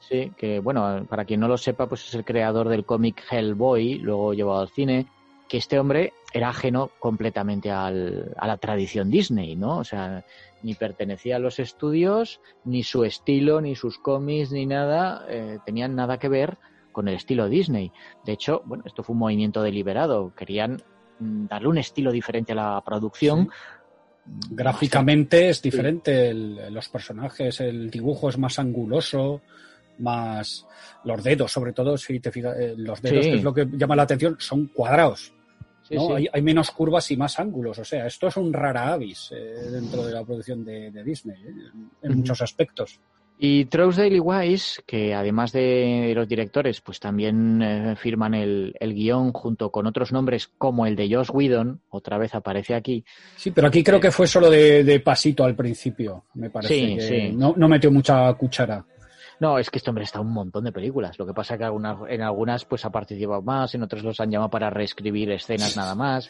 Sí, 0.00 0.32
que 0.36 0.58
bueno, 0.58 1.06
para 1.08 1.24
quien 1.24 1.38
no 1.40 1.46
lo 1.48 1.56
sepa, 1.56 1.86
pues 1.86 2.06
es 2.08 2.14
el 2.14 2.24
creador 2.24 2.68
del 2.68 2.84
cómic 2.84 3.22
Hellboy, 3.30 3.98
luego 4.00 4.34
llevado 4.34 4.60
al 4.60 4.68
cine, 4.68 5.06
que 5.48 5.58
este 5.58 5.78
hombre 5.78 6.12
era 6.34 6.48
ajeno 6.48 6.90
completamente 6.98 7.70
al- 7.70 8.34
a 8.36 8.46
la 8.48 8.56
tradición 8.56 9.10
Disney, 9.10 9.54
¿no? 9.54 9.78
O 9.78 9.84
sea, 9.84 10.24
ni 10.62 10.74
pertenecía 10.74 11.36
a 11.36 11.38
los 11.38 11.58
estudios, 11.58 12.40
ni 12.64 12.82
su 12.82 13.04
estilo, 13.04 13.60
ni 13.60 13.74
sus 13.74 13.98
cómics, 13.98 14.52
ni 14.52 14.66
nada, 14.66 15.24
eh, 15.28 15.58
tenían 15.66 15.94
nada 15.96 16.18
que 16.18 16.28
ver 16.28 16.58
con 16.92 17.08
el 17.08 17.14
estilo 17.14 17.48
Disney. 17.48 17.90
De 18.24 18.32
hecho, 18.32 18.62
bueno, 18.66 18.84
esto 18.86 19.02
fue 19.02 19.14
un 19.14 19.20
movimiento 19.20 19.62
deliberado. 19.62 20.34
Querían 20.34 20.82
mm, 21.18 21.46
darle 21.46 21.68
un 21.68 21.78
estilo 21.78 22.12
diferente 22.12 22.52
a 22.52 22.56
la 22.56 22.82
producción. 22.84 23.48
Gráficamente 24.50 25.48
es 25.48 25.60
diferente, 25.62 26.28
el- 26.28 26.72
los 26.72 26.88
personajes, 26.88 27.60
el 27.60 27.90
dibujo 27.90 28.28
es 28.28 28.38
más 28.38 28.58
anguloso, 28.58 29.40
más 29.98 30.66
los 31.04 31.22
dedos, 31.22 31.50
sobre 31.52 31.72
todo, 31.72 31.96
si 31.96 32.20
te 32.20 32.30
fijas, 32.30 32.56
eh, 32.58 32.74
los 32.76 33.02
dedos, 33.02 33.24
Sí. 33.24 33.30
que 33.32 33.36
es 33.38 33.42
lo 33.44 33.52
que 33.52 33.66
llama 33.72 33.96
la 33.96 34.02
atención, 34.04 34.36
son 34.38 34.66
cuadrados. 34.68 35.32
Sí, 35.92 35.96
¿no? 35.96 36.08
sí. 36.08 36.12
Hay, 36.14 36.28
hay 36.32 36.42
menos 36.42 36.70
curvas 36.70 37.10
y 37.10 37.16
más 37.16 37.38
ángulos. 37.38 37.78
O 37.78 37.84
sea, 37.84 38.06
esto 38.06 38.28
es 38.28 38.36
un 38.36 38.52
rara 38.52 38.92
avis 38.92 39.30
eh, 39.32 39.70
dentro 39.70 40.04
de 40.04 40.12
la 40.12 40.24
producción 40.24 40.64
de, 40.64 40.90
de 40.90 41.04
Disney, 41.04 41.36
eh, 41.36 41.70
en, 42.02 42.16
muchos 42.16 42.40
aspectos. 42.40 42.98
Y 43.38 43.64
Trousdale 43.64 44.16
y 44.16 44.20
Wise, 44.20 44.82
que 44.86 45.14
además 45.14 45.52
de 45.52 46.12
los 46.14 46.28
directores, 46.28 46.80
pues 46.80 47.00
también 47.00 47.60
eh, 47.60 47.96
firman 47.96 48.34
el, 48.34 48.74
el 48.78 48.94
guion 48.94 49.32
junto 49.32 49.70
con 49.70 49.86
otros 49.86 50.12
nombres 50.12 50.48
como 50.58 50.86
el 50.86 50.94
de 50.94 51.12
Josh 51.12 51.30
Whedon, 51.32 51.80
otra 51.90 52.18
vez 52.18 52.34
aparece 52.34 52.74
aquí. 52.74 53.04
Sí, 53.36 53.50
pero 53.50 53.66
aquí 53.66 53.82
creo 53.82 53.98
que 53.98 54.12
fue 54.12 54.28
solo 54.28 54.48
de, 54.48 54.84
de 54.84 55.00
pasito 55.00 55.44
al 55.44 55.56
principio, 55.56 56.26
me 56.34 56.50
parece. 56.50 56.74
Sí, 56.74 56.96
que 56.96 57.02
sí. 57.02 57.32
No, 57.36 57.54
no 57.56 57.68
metió 57.68 57.90
mucha 57.90 58.32
cuchara. 58.34 58.84
No, 59.40 59.58
es 59.58 59.70
que 59.70 59.78
este 59.78 59.90
hombre 59.90 60.04
está 60.04 60.20
en 60.20 60.26
un 60.26 60.32
montón 60.32 60.64
de 60.64 60.72
películas. 60.72 61.18
Lo 61.18 61.26
que 61.26 61.34
pasa 61.34 61.58
que 61.58 61.64
algunas, 61.64 61.98
en 62.08 62.22
algunas 62.22 62.64
pues 62.64 62.84
ha 62.84 62.90
participado 62.90 63.42
más, 63.42 63.74
en 63.74 63.82
otras 63.82 64.02
los 64.02 64.20
han 64.20 64.30
llamado 64.30 64.50
para 64.50 64.70
reescribir 64.70 65.30
escenas 65.30 65.76
nada 65.76 65.94
más. 65.94 66.28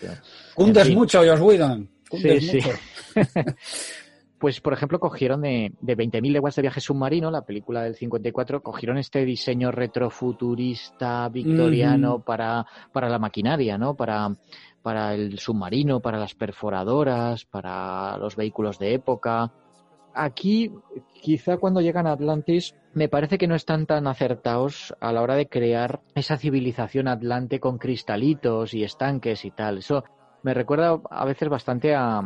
Cundes 0.54 0.86
fin. 0.86 0.96
mucho, 0.96 1.18
Josh 1.18 1.40
Whedon. 1.40 1.88
Cundes 2.08 2.46
Sí, 2.46 2.60
sí. 2.60 2.68
mucho. 2.68 2.78
Pues, 4.42 4.60
por 4.60 4.72
ejemplo, 4.72 4.98
cogieron 4.98 5.42
de, 5.42 5.72
de 5.80 5.96
20.000 5.96 6.32
leguas 6.32 6.56
de 6.56 6.62
viaje 6.62 6.80
submarino, 6.80 7.30
la 7.30 7.42
película 7.42 7.84
del 7.84 7.94
54, 7.94 8.60
cogieron 8.60 8.98
este 8.98 9.24
diseño 9.24 9.70
retrofuturista 9.70 11.28
victoriano 11.28 12.18
para, 12.24 12.66
para 12.90 13.08
la 13.08 13.20
maquinaria, 13.20 13.78
¿no? 13.78 13.94
Para, 13.94 14.34
para 14.82 15.14
el 15.14 15.38
submarino, 15.38 16.00
para 16.00 16.18
las 16.18 16.34
perforadoras, 16.34 17.44
para 17.44 18.18
los 18.18 18.34
vehículos 18.34 18.80
de 18.80 18.94
época. 18.94 19.52
Aquí, 20.14 20.70
quizá 21.22 21.56
cuando 21.56 21.80
llegan 21.80 22.06
a 22.06 22.12
Atlantis, 22.12 22.74
me 22.94 23.08
parece 23.08 23.38
que 23.38 23.46
no 23.46 23.54
están 23.54 23.86
tan 23.86 24.06
acertados 24.06 24.94
a 25.00 25.12
la 25.12 25.22
hora 25.22 25.34
de 25.36 25.46
crear 25.46 26.00
esa 26.14 26.36
civilización 26.36 27.08
atlante 27.08 27.60
con 27.60 27.78
cristalitos 27.78 28.74
y 28.74 28.84
estanques 28.84 29.44
y 29.44 29.50
tal. 29.50 29.78
Eso 29.78 30.04
me 30.42 30.54
recuerda 30.54 31.00
a 31.10 31.24
veces 31.24 31.48
bastante 31.48 31.94
a, 31.94 32.20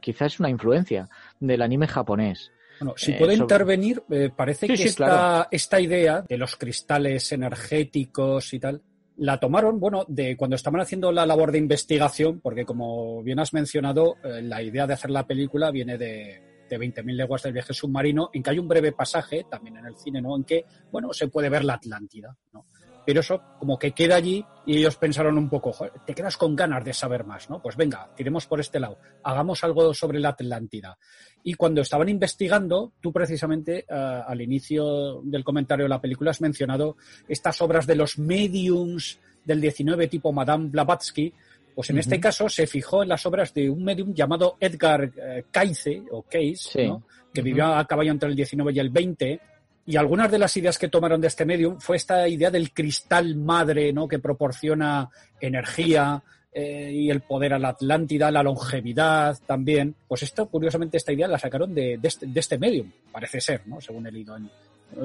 quizá 0.00 0.26
es 0.26 0.38
una 0.38 0.50
influencia 0.50 1.08
del 1.40 1.62
anime 1.62 1.88
japonés. 1.88 2.52
Bueno, 2.78 2.94
si 2.96 3.12
Eh, 3.12 3.16
puedo 3.18 3.30
sobre- 3.32 3.42
intervenir, 3.42 4.02
eh, 4.10 4.30
parece 4.34 4.66
Sí, 4.66 4.72
que 4.72 4.76
sí, 4.82 4.88
esta, 4.88 4.96
claro. 5.06 5.48
esta 5.50 5.80
idea 5.80 6.24
de 6.28 6.36
los 6.38 6.56
cristales 6.56 7.32
energéticos 7.32 8.52
y 8.54 8.60
tal, 8.60 8.82
la 9.16 9.38
tomaron, 9.38 9.78
bueno, 9.80 10.04
de 10.08 10.36
cuando 10.36 10.56
estaban 10.56 10.80
haciendo 10.80 11.12
la 11.12 11.26
labor 11.26 11.52
de 11.52 11.58
investigación, 11.58 12.40
porque 12.40 12.64
como 12.64 13.22
bien 13.22 13.38
has 13.40 13.52
mencionado, 13.52 14.16
eh, 14.24 14.42
la 14.42 14.62
idea 14.62 14.86
de 14.86 14.94
hacer 14.94 15.10
la 15.10 15.26
película 15.26 15.70
viene 15.70 15.98
de, 15.98 16.40
de 16.72 16.78
20.000 16.78 17.14
leguas 17.14 17.42
del 17.42 17.52
viaje 17.52 17.74
submarino, 17.74 18.30
en 18.32 18.42
que 18.42 18.50
hay 18.50 18.58
un 18.58 18.68
breve 18.68 18.92
pasaje, 18.92 19.44
también 19.50 19.76
en 19.76 19.86
el 19.86 19.96
cine, 19.96 20.22
¿no? 20.22 20.34
En 20.36 20.44
que, 20.44 20.64
bueno, 20.90 21.12
se 21.12 21.28
puede 21.28 21.50
ver 21.50 21.64
la 21.64 21.74
Atlántida, 21.74 22.34
¿no? 22.52 22.66
Pero 23.04 23.20
eso 23.20 23.42
como 23.58 23.78
que 23.78 23.90
queda 23.90 24.14
allí 24.14 24.44
y 24.64 24.78
ellos 24.78 24.96
pensaron 24.96 25.36
un 25.36 25.48
poco, 25.48 25.72
"Joder, 25.72 25.92
te 26.06 26.14
quedas 26.14 26.36
con 26.36 26.54
ganas 26.54 26.84
de 26.84 26.92
saber 26.92 27.24
más, 27.24 27.50
¿no? 27.50 27.60
Pues 27.60 27.76
venga, 27.76 28.08
tiremos 28.14 28.46
por 28.46 28.60
este 28.60 28.78
lado, 28.78 28.96
hagamos 29.24 29.64
algo 29.64 29.92
sobre 29.92 30.20
la 30.20 30.30
Atlántida. 30.30 30.96
Y 31.42 31.54
cuando 31.54 31.80
estaban 31.80 32.08
investigando, 32.08 32.92
tú 33.00 33.12
precisamente 33.12 33.80
eh, 33.80 33.84
al 33.88 34.40
inicio 34.40 35.20
del 35.24 35.42
comentario 35.42 35.86
de 35.86 35.88
la 35.88 36.00
película 36.00 36.30
has 36.30 36.40
mencionado 36.40 36.96
estas 37.28 37.60
obras 37.60 37.86
de 37.86 37.96
los 37.96 38.18
mediums 38.18 39.18
del 39.44 39.60
19 39.60 40.06
tipo 40.06 40.32
Madame 40.32 40.68
Blavatsky. 40.68 41.32
Pues 41.74 41.90
en 41.90 41.98
este 41.98 42.20
caso 42.20 42.48
se 42.48 42.66
fijó 42.66 43.02
en 43.02 43.08
las 43.08 43.24
obras 43.26 43.52
de 43.54 43.68
un 43.70 43.82
medium 43.84 44.12
llamado 44.12 44.56
Edgar 44.60 45.10
eh, 45.16 45.44
Cayce, 45.50 46.02
o 46.10 46.22
Case, 46.22 46.54
Sí. 46.56 46.86
¿no? 46.86 47.02
que 47.32 47.40
vivió 47.40 47.64
a 47.66 47.86
caballo 47.86 48.10
entre 48.10 48.28
el 48.28 48.36
19 48.36 48.72
y 48.72 48.78
el 48.78 48.90
20. 48.90 49.40
Y 49.86 49.96
algunas 49.96 50.30
de 50.30 50.38
las 50.38 50.54
ideas 50.56 50.78
que 50.78 50.88
tomaron 50.88 51.20
de 51.20 51.28
este 51.28 51.44
medium 51.46 51.80
fue 51.80 51.96
esta 51.96 52.28
idea 52.28 52.50
del 52.50 52.72
cristal 52.72 53.34
madre, 53.36 53.92
¿no? 53.92 54.06
que 54.06 54.18
proporciona 54.18 55.08
energía, 55.40 56.22
eh, 56.54 56.90
y 56.92 57.10
el 57.10 57.22
poder 57.22 57.54
a 57.54 57.58
la 57.58 57.70
Atlántida, 57.70 58.30
la 58.30 58.42
longevidad 58.42 59.38
también. 59.46 59.94
Pues 60.06 60.22
esto, 60.22 60.46
curiosamente, 60.46 60.98
esta 60.98 61.12
idea 61.12 61.26
la 61.26 61.38
sacaron 61.38 61.74
de, 61.74 61.96
de 61.96 62.08
este, 62.08 62.26
de 62.26 62.40
este 62.40 62.58
medium, 62.58 62.90
parece 63.10 63.40
ser, 63.40 63.62
¿no? 63.66 63.80
Según 63.80 64.06
he 64.06 64.12
leído 64.12 64.36
eh, 64.36 64.42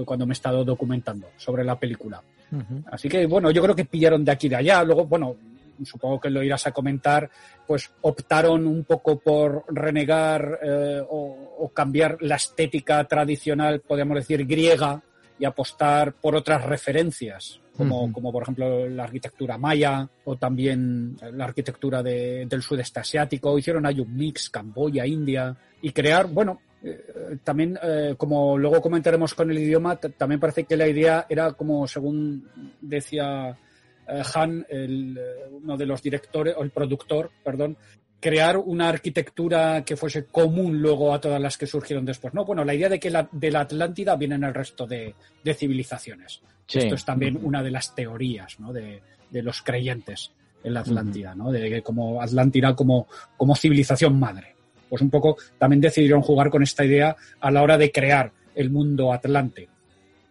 cuando 0.06 0.26
me 0.26 0.31
he 0.31 0.34
estado 0.34 0.65
documentando 0.65 1.30
sobre 1.38 1.64
la 1.64 1.80
película. 1.80 2.22
Así 2.91 3.09
que, 3.09 3.25
bueno, 3.25 3.51
yo 3.51 3.61
creo 3.61 3.75
que 3.75 3.85
pillaron 3.85 4.24
de 4.24 4.32
aquí 4.32 4.48
y 4.48 4.50
de 4.50 4.56
allá. 4.58 4.83
Luego, 4.83 5.06
bueno, 5.06 5.35
supongo 5.85 6.19
que 6.19 6.30
lo 6.30 6.43
irás 6.43 6.65
a 6.67 6.72
comentar, 6.72 7.30
pues 7.65 7.91
optaron 8.01 8.65
un 8.67 8.83
poco 8.83 9.19
por 9.19 9.64
renegar 9.69 10.59
eh, 10.64 11.01
o, 11.09 11.56
o 11.59 11.69
cambiar 11.69 12.17
la 12.22 12.35
estética 12.35 13.03
tradicional, 13.06 13.81
podríamos 13.81 14.15
decir, 14.17 14.45
griega, 14.45 15.01
y 15.39 15.45
apostar 15.45 16.14
por 16.14 16.35
otras 16.35 16.65
referencias, 16.65 17.59
como, 17.77 18.11
como 18.11 18.31
por 18.31 18.41
ejemplo 18.41 18.89
la 18.89 19.03
arquitectura 19.03 19.56
maya 19.56 20.09
o 20.25 20.35
también 20.35 21.15
la 21.33 21.45
arquitectura 21.45 22.01
de- 22.01 22.47
del 22.47 22.64
sudeste 22.64 23.01
asiático. 23.01 23.56
Hicieron 23.56 23.85
ahí 23.85 23.99
un 23.99 24.17
mix, 24.17 24.49
Camboya, 24.49 25.06
India, 25.06 25.56
y 25.80 25.91
crear, 25.91 26.25
bueno, 26.25 26.59
eh, 26.81 27.38
también, 27.43 27.77
eh, 27.83 28.15
como 28.17 28.57
luego 28.57 28.81
comentaremos 28.81 29.35
con 29.35 29.51
el 29.51 29.59
idioma, 29.59 29.97
también 29.97 30.39
parece 30.39 30.64
que 30.64 30.75
la 30.75 30.88
idea 30.88 31.27
era 31.30 31.51
como, 31.53 31.88
según 31.88 32.49
decía 32.81 33.56
Han, 34.36 34.66
el, 34.69 35.18
eh, 35.18 35.50
uno 35.52 35.77
de 35.77 35.86
los 35.86 36.02
directores, 36.02 36.56
o 36.58 36.64
el 36.64 36.72
productor, 36.72 37.32
perdón, 37.44 37.77
crear 38.19 38.58
una 38.58 38.90
arquitectura 38.90 39.84
que 39.86 39.95
fuese 39.95 40.26
común 40.26 40.82
luego 40.82 41.14
a 41.14 41.22
todas 41.22 41.42
las 41.42 41.58
que 41.58 41.68
surgieron 41.68 42.06
después. 42.06 42.34
No, 42.34 42.45
bueno, 42.45 42.64
la 42.64 42.74
idea 42.74 42.90
de 42.90 43.00
que 43.00 43.10
la, 43.10 43.27
de 43.32 43.52
la 43.52 43.61
Atlántida 43.61 44.16
viene 44.16 44.36
en 44.36 44.44
el 44.44 44.53
resto 44.53 44.88
de, 44.88 45.14
de 45.44 45.53
civilizaciones. 45.53 46.42
Sí. 46.66 46.80
Esto 46.80 46.95
es 46.95 47.06
también 47.06 47.40
una 47.42 47.61
de 47.61 47.72
las 47.72 47.94
teorías 47.94 48.60
¿no? 48.60 48.74
de, 48.74 49.02
de 49.30 49.44
los 49.44 49.61
creyentes 49.61 50.32
en 50.64 50.74
la 50.74 50.82
Atlántida, 50.82 51.36
¿no? 51.36 51.52
de 51.52 51.82
como 51.82 52.22
Atlántida 52.22 52.76
como, 52.76 53.08
como 53.38 53.56
civilización 53.56 54.19
madre. 54.19 54.56
Pues 54.90 55.02
un 55.02 55.10
poco 55.10 55.38
también 55.58 55.82
decidieron 55.82 56.22
jugar 56.22 56.50
con 56.50 56.64
esta 56.64 56.86
idea 56.86 57.16
a 57.40 57.52
la 57.52 57.61
hora 57.61 57.77
de 57.77 57.92
crear 57.92 58.32
el 58.56 58.69
mundo 58.72 59.14
atlante. 59.14 59.69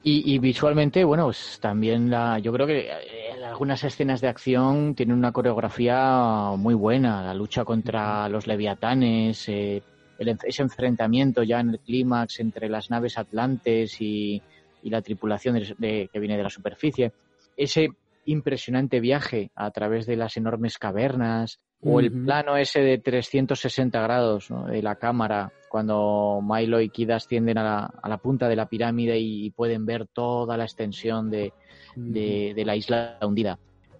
Y, 0.08 0.34
y 0.34 0.38
visualmente, 0.38 1.02
bueno, 1.02 1.24
pues 1.24 1.58
también 1.60 2.08
la, 2.08 2.38
yo 2.38 2.52
creo 2.52 2.64
que 2.64 2.90
eh, 2.90 3.44
algunas 3.44 3.82
escenas 3.82 4.20
de 4.20 4.28
acción 4.28 4.94
tienen 4.94 5.16
una 5.18 5.32
coreografía 5.32 6.52
muy 6.56 6.74
buena. 6.74 7.24
La 7.24 7.34
lucha 7.34 7.64
contra 7.64 8.28
los 8.28 8.46
leviatanes, 8.46 9.48
eh, 9.48 9.82
el 10.20 10.38
ese 10.44 10.62
enfrentamiento 10.62 11.42
ya 11.42 11.58
en 11.58 11.70
el 11.70 11.80
clímax 11.80 12.38
entre 12.38 12.68
las 12.68 12.88
naves 12.88 13.18
atlantes 13.18 14.00
y, 14.00 14.40
y 14.84 14.90
la 14.90 15.02
tripulación 15.02 15.56
de- 15.56 15.74
de- 15.76 16.08
que 16.12 16.20
viene 16.20 16.36
de 16.36 16.44
la 16.44 16.50
superficie. 16.50 17.10
Ese 17.56 17.88
impresionante 18.26 19.00
viaje 19.00 19.50
a 19.56 19.72
través 19.72 20.06
de 20.06 20.14
las 20.16 20.36
enormes 20.36 20.78
cavernas 20.78 21.58
o 21.82 22.00
el 22.00 22.10
plano 22.10 22.56
ese 22.56 22.80
de 22.80 22.98
360 22.98 24.00
grados 24.00 24.50
¿no? 24.50 24.66
de 24.66 24.82
la 24.82 24.96
cámara 24.96 25.52
cuando 25.68 26.40
Milo 26.42 26.80
y 26.80 26.88
Kid 26.88 27.10
ascienden 27.10 27.58
a 27.58 27.62
la, 27.62 27.94
a 28.02 28.08
la 28.08 28.18
punta 28.18 28.48
de 28.48 28.56
la 28.56 28.66
pirámide 28.66 29.18
y 29.18 29.50
pueden 29.50 29.84
ver 29.84 30.06
toda 30.06 30.56
la 30.56 30.64
extensión 30.64 31.30
de, 31.30 31.52
de, 31.94 32.52
de 32.54 32.64
la 32.64 32.76
isla 32.76 33.18
hundida. 33.22 33.58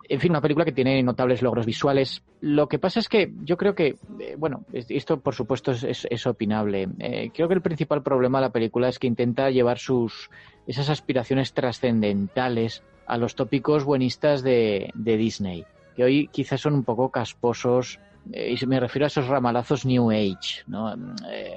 En 0.09 0.21
fin, 0.21 0.31
una 0.31 0.41
película 0.41 0.65
que 0.65 0.73
tiene 0.73 1.03
notables 1.03 1.43
logros 1.43 1.67
visuales. 1.67 2.23
Lo 2.41 2.69
que 2.69 2.79
pasa 2.79 3.01
es 3.01 3.09
que 3.09 3.33
yo 3.43 3.57
creo 3.57 3.75
que, 3.75 3.97
eh, 4.21 4.37
bueno, 4.39 4.65
esto 4.73 5.21
por 5.21 5.35
supuesto 5.35 5.73
es, 5.73 6.07
es, 6.09 6.27
opinable. 6.27 6.89
Eh, 7.01 7.31
creo 7.35 7.49
que 7.49 7.55
el 7.55 7.63
principal 7.63 8.03
problema 8.03 8.39
de 8.39 8.47
la 8.47 8.53
película 8.53 8.89
es 8.89 8.99
que 8.99 9.09
intenta 9.09 9.51
llevar 9.51 9.79
sus 9.79 10.31
esas 10.67 10.91
aspiraciones 10.91 11.55
trascendentales 11.55 12.83
a 13.07 13.17
los 13.19 13.35
tópicos 13.35 13.85
buenistas 13.85 14.43
de, 14.43 14.91
de 14.95 15.17
Disney, 15.17 15.65
que 15.97 16.05
hoy 16.05 16.28
quizás 16.28 16.60
son 16.60 16.75
un 16.75 16.84
poco 16.84 17.10
casposos, 17.10 17.99
eh, 18.33 18.55
y 18.60 18.66
me 18.66 18.78
refiero 18.78 19.07
a 19.07 19.08
esos 19.08 19.26
ramalazos 19.26 19.84
New 19.84 20.10
Age, 20.10 20.62
¿no? 20.66 20.94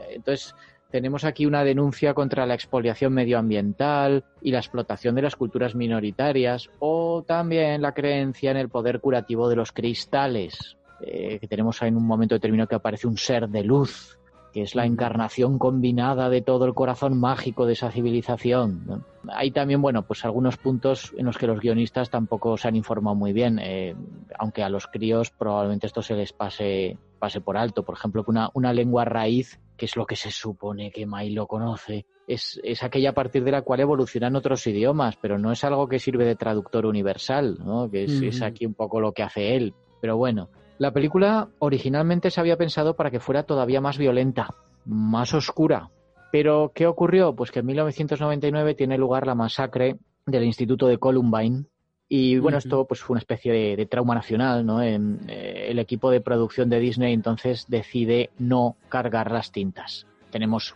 entonces, 0.09 0.56
tenemos 0.92 1.24
aquí 1.24 1.45
una 1.45 1.64
denuncia 1.64 2.16
contra 2.16 2.48
la 2.48 2.56
expoliación 2.56 3.14
medioambiental 3.14 4.24
y 4.42 4.51
la 4.51 4.58
explotación 4.58 5.14
de 5.14 5.22
las 5.22 5.35
culturas 5.35 5.76
minoritarias, 5.76 6.69
o 6.80 7.24
también 7.27 7.82
la 7.82 7.93
creencia 7.93 8.51
en 8.51 8.58
el 8.58 8.69
poder 8.69 9.00
curativo 9.00 9.50
de 9.50 9.56
los 9.56 9.72
cristales, 9.72 10.77
eh, 11.01 11.38
que 11.40 11.48
tenemos 11.48 11.82
en 11.84 11.95
un 11.95 12.06
momento 12.06 12.35
determinado 12.35 12.68
que 12.68 12.76
aparece 12.76 13.08
un 13.08 13.18
ser 13.18 13.48
de 13.50 13.64
luz, 13.64 14.19
que 14.52 14.61
es 14.61 14.76
la 14.76 14.86
encarnación 14.86 15.60
combinada 15.60 16.30
de 16.30 16.42
todo 16.42 16.66
el 16.66 16.74
corazón 16.74 17.19
mágico 17.19 17.66
de 17.66 17.74
esa 17.74 17.92
civilización. 17.92 19.06
Hay 19.30 19.52
también, 19.52 19.82
bueno, 19.82 20.03
pues 20.03 20.26
algunos 20.26 20.58
puntos 20.58 21.14
en 21.18 21.26
los 21.26 21.38
que 21.38 21.48
los 21.48 21.60
guionistas 21.60 22.10
tampoco 22.10 22.58
se 22.58 22.68
han 22.68 22.76
informado 22.76 23.16
muy 23.16 23.34
bien, 23.34 23.60
eh, 23.60 23.95
aunque 24.38 24.64
a 24.64 24.69
los 24.69 24.88
críos 24.88 25.30
probablemente 25.30 25.88
esto 25.88 26.02
se 26.02 26.16
les 26.16 26.34
pase, 26.34 26.98
pase 27.19 27.42
por 27.42 27.58
alto. 27.58 27.84
Por 27.84 27.95
ejemplo, 27.95 28.24
que 28.24 28.32
una, 28.32 28.50
una 28.53 28.74
lengua 28.74 29.06
raíz 29.06 29.60
que 29.80 29.86
es 29.86 29.95
lo 29.95 30.06
que 30.06 30.18
se 30.18 30.30
supone 30.30 30.92
que 30.92 31.08
Milo 31.08 31.48
conoce, 31.48 32.06
es, 32.28 32.60
es, 32.64 32.84
aquella 32.84 33.11
a 33.11 33.14
partir 33.14 33.44
de 33.44 33.52
la 33.52 33.64
cual 33.64 33.80
evolucionan 33.80 34.36
otros 34.36 34.68
idiomas, 34.68 35.16
pero 35.16 35.40
no 35.40 35.52
es 35.52 35.64
algo 35.64 35.88
que 35.88 35.98
sirve 36.00 36.26
de 36.26 36.36
traductor 36.36 36.86
universal, 36.86 37.58
¿no? 37.66 37.90
que 37.90 38.03
es, 38.03 38.22
es 38.22 38.42
aquí 38.42 38.66
un 38.66 38.74
poco 38.76 39.00
lo 39.00 39.14
que 39.14 39.24
hace 39.24 39.56
él. 39.56 39.74
Pero 40.02 40.18
bueno, 40.18 40.50
la 40.80 40.91
película 40.91 41.49
originalmente 41.59 42.32
se 42.32 42.40
había 42.40 42.58
pensado 42.58 42.95
para 42.95 43.11
que 43.11 43.19
fuera 43.19 43.43
todavía 43.43 43.82
más 43.82 43.98
violenta, 43.98 44.56
más 44.85 45.33
oscura. 45.33 45.91
Pero, 46.32 46.72
¿qué 46.74 46.88
ocurrió? 46.88 47.35
Pues 47.35 47.51
que 47.51 47.59
en 47.59 47.67
1999 47.67 48.75
tiene 48.75 48.98
lugar 48.98 49.27
la 49.27 49.35
masacre 49.35 49.98
del 50.25 50.43
Instituto 50.43 50.88
de 50.88 50.98
Columbine, 50.98 51.66
y 52.11 52.40
bueno, 52.40 52.58
esto 52.58 52.85
pues 52.85 53.01
fue 53.01 53.14
una 53.14 53.19
especie 53.19 53.77
de, 53.77 53.85
trauma 53.85 54.16
nacional, 54.16 54.66
¿no? 54.66 54.82
En, 54.82 55.19
eh, 55.27 55.67
el 55.69 55.77
equipo 55.77 56.09
de 56.09 56.22
producción 56.22 56.67
de 56.67 56.80
Disney 56.80 57.14
entonces 57.14 57.67
decide 57.67 58.32
no 58.40 58.77
cargar 58.90 59.32
las 59.32 59.51
tintas. 59.51 60.08
Tenemos 60.32 60.75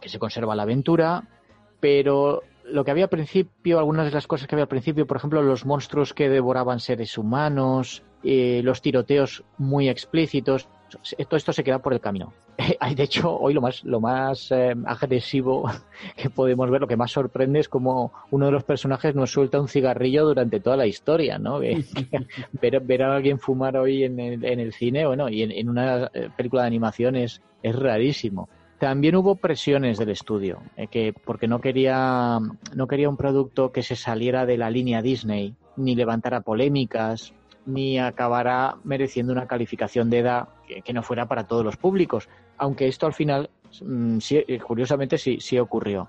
que 0.00 0.08
se 0.08 0.18
conserva 0.18 0.56
la 0.56 0.62
aventura, 0.62 1.28
pero 1.80 2.42
lo 2.64 2.84
que 2.84 2.90
había 2.90 3.04
al 3.04 3.10
principio, 3.10 3.78
algunas 3.78 4.06
de 4.06 4.12
las 4.12 4.26
cosas 4.26 4.46
que 4.46 4.54
había 4.54 4.64
al 4.64 4.68
principio, 4.68 5.06
por 5.06 5.16
ejemplo, 5.16 5.42
los 5.42 5.66
monstruos 5.66 6.14
que 6.14 6.28
devoraban 6.28 6.80
seres 6.80 7.18
humanos, 7.18 8.02
eh, 8.22 8.62
los 8.64 8.80
tiroteos 8.80 9.44
muy 9.58 9.88
explícitos, 9.88 10.68
todo 11.28 11.36
esto 11.36 11.52
se 11.52 11.64
queda 11.64 11.80
por 11.80 11.92
el 11.92 12.00
camino. 12.00 12.32
de 12.96 13.02
hecho, 13.02 13.36
hoy 13.36 13.52
lo 13.52 13.60
más, 13.60 13.84
lo 13.84 14.00
más 14.00 14.50
eh, 14.52 14.74
agresivo 14.86 15.70
que 16.16 16.30
podemos 16.30 16.70
ver, 16.70 16.80
lo 16.80 16.86
que 16.86 16.96
más 16.96 17.10
sorprende 17.10 17.60
es 17.60 17.68
como 17.68 18.12
uno 18.30 18.46
de 18.46 18.52
los 18.52 18.64
personajes 18.64 19.14
nos 19.14 19.32
suelta 19.32 19.60
un 19.60 19.68
cigarrillo 19.68 20.24
durante 20.24 20.60
toda 20.60 20.76
la 20.76 20.86
historia, 20.86 21.38
¿no? 21.38 21.58
ver, 22.52 23.02
a 23.02 23.14
alguien 23.14 23.38
fumar 23.38 23.76
hoy 23.76 24.04
en 24.04 24.20
el, 24.20 24.44
en 24.44 24.60
el 24.60 24.72
cine, 24.72 25.06
bueno, 25.06 25.28
y 25.28 25.42
en, 25.42 25.68
una 25.68 26.10
eh, 26.14 26.28
película 26.36 26.62
de 26.62 26.68
animación 26.68 27.16
es, 27.16 27.40
rarísimo. 27.62 28.48
También 28.78 29.16
hubo 29.16 29.36
presiones 29.36 29.98
del 29.98 30.10
estudio, 30.10 30.60
eh, 30.76 30.88
que 30.88 31.12
porque 31.12 31.48
no 31.48 31.60
quería, 31.60 32.38
no 32.74 32.86
quería 32.86 33.08
un 33.08 33.16
producto 33.16 33.72
que 33.72 33.82
se 33.82 33.96
saliera 33.96 34.46
de 34.46 34.58
la 34.58 34.70
línea 34.70 35.00
Disney, 35.00 35.54
ni 35.76 35.94
levantara 35.94 36.40
polémicas, 36.40 37.32
ni 37.66 37.98
acabará 37.98 38.76
mereciendo 38.84 39.32
una 39.32 39.46
calificación 39.46 40.10
de 40.10 40.18
edad 40.18 40.48
que, 40.84 40.92
no 40.92 41.02
fuera 41.02 41.26
para 41.26 41.44
todos 41.44 41.64
los 41.64 41.76
públicos, 41.76 42.28
aunque 42.58 42.88
esto 42.88 43.06
al 43.06 43.14
final, 43.14 43.50
mm, 43.80 44.18
eh, 44.30 44.58
curiosamente, 44.60 45.18
sí, 45.18 45.38
sí 45.40 45.58
ocurrió. 45.58 46.08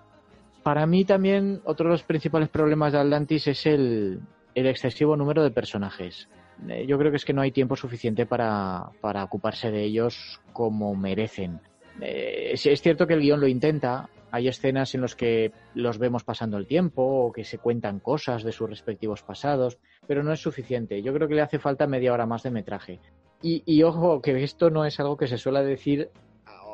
Para 0.63 0.85
mí 0.87 1.05
también 1.05 1.61
otro 1.63 1.85
de 1.85 1.91
los 1.91 2.03
principales 2.03 2.49
problemas 2.49 2.91
de 2.91 2.99
Atlantis 2.99 3.47
es 3.47 3.65
el, 3.67 4.19
excesivo 4.55 5.15
número 5.15 5.43
de 5.43 5.51
personajes. 5.51 6.27
Eh, 6.67 6.85
yo 6.87 6.97
creo 6.97 7.11
que 7.11 7.17
es 7.17 7.25
que 7.25 7.33
no 7.33 7.41
hay 7.41 7.51
tiempo 7.51 7.75
suficiente 7.75 8.25
para, 8.25 8.89
ocuparse 9.23 9.69
de 9.69 9.83
ellos 9.83 10.41
como 10.53 10.95
merecen. 10.95 11.59
Eh, 12.01 12.51
es 12.53 12.81
cierto 12.81 13.07
que 13.07 13.13
el 13.13 13.21
guion 13.21 13.39
lo 13.39 13.47
intenta, 13.47 14.09
hay 14.35 14.49
escenas 14.49 14.93
en 14.95 15.01
las 15.01 15.15
que 15.15 15.53
los 15.75 15.97
vemos 15.97 16.25
pasando 16.25 16.57
el 16.57 16.67
tiempo 16.67 17.01
o 17.03 17.31
que 17.31 17.45
se 17.45 17.57
cuentan 17.57 17.99
cosas 17.99 18.43
de 18.43 18.51
sus 18.51 18.69
respectivos 18.69 19.23
pasados, 19.23 19.77
pero 20.07 20.23
no 20.23 20.33
es 20.33 20.41
suficiente. 20.41 21.01
Yo 21.01 21.13
creo 21.13 21.29
que 21.29 21.35
le 21.35 21.41
hace 21.41 21.57
falta 21.57 21.87
media 21.87 22.11
hora 22.11 22.25
más 22.25 22.43
de 22.43 22.51
metraje. 22.51 22.99
Y, 23.41 23.83
ojo, 23.83 24.21
que 24.21 24.43
esto 24.43 24.71
no 24.71 24.85
es 24.85 24.99
algo 24.99 25.15
que 25.17 25.27
se 25.27 25.37
suele 25.37 25.63
decir 25.63 26.09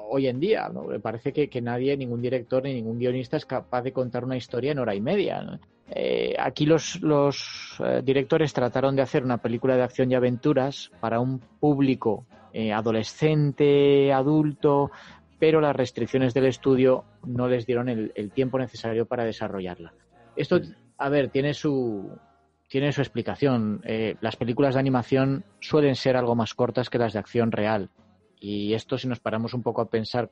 hoy 0.10 0.28
en 0.28 0.40
día. 0.40 0.70
¿no? 0.70 0.84
Me 0.84 1.00
parece 1.00 1.34
que, 1.34 1.62
nadie, 1.62 1.96
ningún 1.98 2.22
director 2.22 2.64
ni 2.64 2.74
ningún 2.74 2.98
guionista 2.98 3.38
es 3.38 3.46
capaz 3.46 3.82
de 3.82 3.92
contar 3.92 4.24
una 4.24 4.38
historia 4.38 4.72
en 4.72 4.80
hora 4.80 4.96
y 4.96 5.02
media. 5.02 5.60
Eh, 5.90 6.34
aquí 6.40 6.66
los, 6.66 7.00
eh, 7.84 8.02
directores 8.04 8.54
trataron 8.54 8.96
de 8.96 9.02
hacer 9.02 9.24
una 9.24 9.38
película 9.38 9.76
de 9.76 9.84
acción 9.84 10.10
y 10.10 10.16
aventuras 10.16 10.92
para 11.00 11.20
un 11.20 11.40
público 11.60 12.26
eh, 12.54 12.74
adolescente, 12.74 14.12
adulto, 14.14 14.92
pero 15.40 15.62
las 15.62 15.76
restricciones 15.76 16.34
del 16.34 16.46
estudio 16.46 17.04
no 17.26 17.48
les 17.48 17.66
dieron 17.66 17.90
el, 17.90 18.32
tiempo 18.32 18.60
necesario 18.60 19.06
para 19.06 19.26
desarrollarla. 19.26 19.94
Esto, 20.36 20.62
a 20.98 21.10
ver, 21.10 21.30
tiene 21.30 21.54
su, 21.54 22.12
tiene 22.68 22.92
su 22.92 23.02
explicación. 23.02 23.82
Eh, 23.84 24.16
las 24.22 24.36
películas 24.36 24.76
de 24.76 24.80
animación 24.80 25.44
suelen 25.60 25.96
ser 25.96 26.16
algo 26.16 26.36
más 26.36 26.54
cortas 26.54 26.90
que 26.90 27.00
las 27.00 27.14
de 27.14 27.20
acción 27.20 27.52
real. 27.52 27.90
Y 28.40 28.74
esto, 28.74 28.98
si 28.98 29.08
nos 29.08 29.20
paramos 29.20 29.54
un 29.54 29.62
poco 29.62 29.82
a 29.82 29.90
pensar 29.90 30.30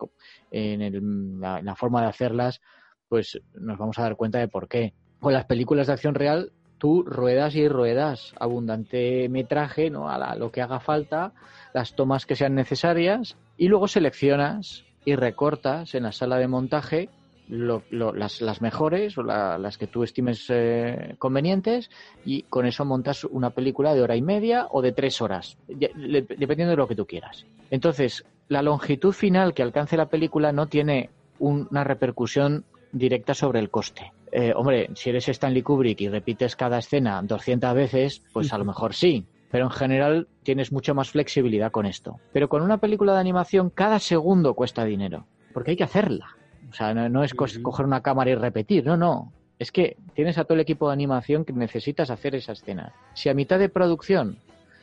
en, 0.52 1.40
la, 1.40 1.76
forma 1.76 2.02
de 2.02 2.08
hacerlas, 2.08 2.60
pues 3.08 3.40
nos 3.54 3.78
vamos 3.78 4.00
a 4.00 4.04
dar 4.04 4.16
cuenta 4.16 4.40
de 4.40 4.48
por 4.48 4.68
qué. 4.68 4.94
Con 5.20 5.34
las 5.34 5.46
películas 5.46 5.88
de 5.88 5.94
acción 5.94 6.16
real, 6.16 6.52
tú 6.80 7.04
ruedas 7.04 7.56
y 7.56 7.68
ruedas 7.68 8.34
abundante 8.40 9.30
metraje, 9.30 9.90
¿no? 9.90 10.10
A 10.10 10.36
lo 10.36 10.52
que 10.52 10.62
haga 10.62 10.80
falta, 10.80 11.34
las 11.74 11.96
tomas 11.96 12.26
que 12.26 12.36
sean 12.36 12.56
necesarias, 12.56 13.38
y 13.58 13.68
luego 13.68 13.88
seleccionas 13.88 14.86
y 15.06 15.16
recortas 15.16 15.94
en 15.94 16.04
la 16.04 16.12
sala 16.12 16.38
de 16.38 16.48
montaje 16.48 17.10
las, 17.50 18.62
mejores 18.62 19.18
o 19.18 19.24
las 19.24 19.78
que 19.78 19.88
tú 19.88 20.04
estimes 20.04 20.46
eh, 20.50 21.16
convenientes 21.18 21.90
y 22.24 22.44
con 22.44 22.66
eso 22.66 22.86
montas 22.86 23.24
una 23.24 23.50
película 23.50 23.94
de 23.94 24.02
hora 24.02 24.16
y 24.16 24.22
media 24.22 24.68
o 24.70 24.82
de 24.82 24.92
tres 24.92 25.20
horas, 25.22 25.58
dependiendo 25.68 26.72
de 26.72 26.78
lo 26.78 26.88
que 26.88 26.96
tú 26.96 27.08
quieras. 27.08 27.46
Entonces, 27.72 28.24
la 28.50 28.62
longitud 28.62 29.14
final 29.14 29.54
que 29.54 29.64
alcance 29.64 29.98
la 29.98 30.10
película 30.10 30.52
no 30.52 30.68
tiene 30.68 31.10
una 31.40 31.84
repercusión 31.84 32.66
directa 32.92 33.34
sobre 33.34 33.60
el 33.60 33.70
coste. 33.70 34.12
Eh, 34.32 34.54
hombre, 34.56 34.90
si 34.96 35.10
eres 35.10 35.28
Stanley 35.30 35.62
Kubrick 35.62 36.02
y 36.02 36.10
repites 36.10 36.56
cada 36.56 36.78
escena 36.78 37.22
200 37.24 37.74
veces, 37.74 38.22
pues 38.32 38.54
a 38.54 38.58
lo 38.58 38.66
mejor 38.66 38.94
sí, 38.94 39.26
pero 39.52 39.66
en 39.66 39.72
general 39.72 40.28
tienes 40.44 40.72
mucho 40.72 40.94
más 40.94 41.10
flexibilidad 41.10 41.72
con 41.72 41.86
esto. 41.86 42.20
Pero 42.32 42.50
con 42.50 42.62
una 42.62 42.78
película 42.78 43.14
de 43.14 43.20
animación 43.20 43.70
cada 43.70 44.00
segundo 44.00 44.54
cuesta 44.54 44.86
dinero, 44.86 45.26
porque 45.54 45.72
hay 45.72 45.78
que 45.78 45.84
hacerla. 45.84 46.36
O 46.70 46.74
sea, 46.74 46.94
no, 46.94 47.24
es 47.24 47.34
coger 47.34 47.86
una 47.86 48.02
cámara 48.02 48.30
y 48.30 48.36
repetir, 48.36 48.86
no, 48.86 48.96
no. 48.96 49.34
Es 49.58 49.72
que 49.72 49.98
tienes 50.14 50.38
a 50.38 50.44
todo 50.44 50.54
el 50.54 50.62
equipo 50.62 50.88
de 50.88 50.94
animación 50.94 51.44
que 51.44 51.52
necesitas 51.52 52.12
hacer 52.12 52.36
esa 52.36 52.54
escena. 52.54 52.94
Si 53.14 53.28
a 53.28 53.34
mitad 53.34 53.60
de 53.60 53.70
producción 53.70 54.38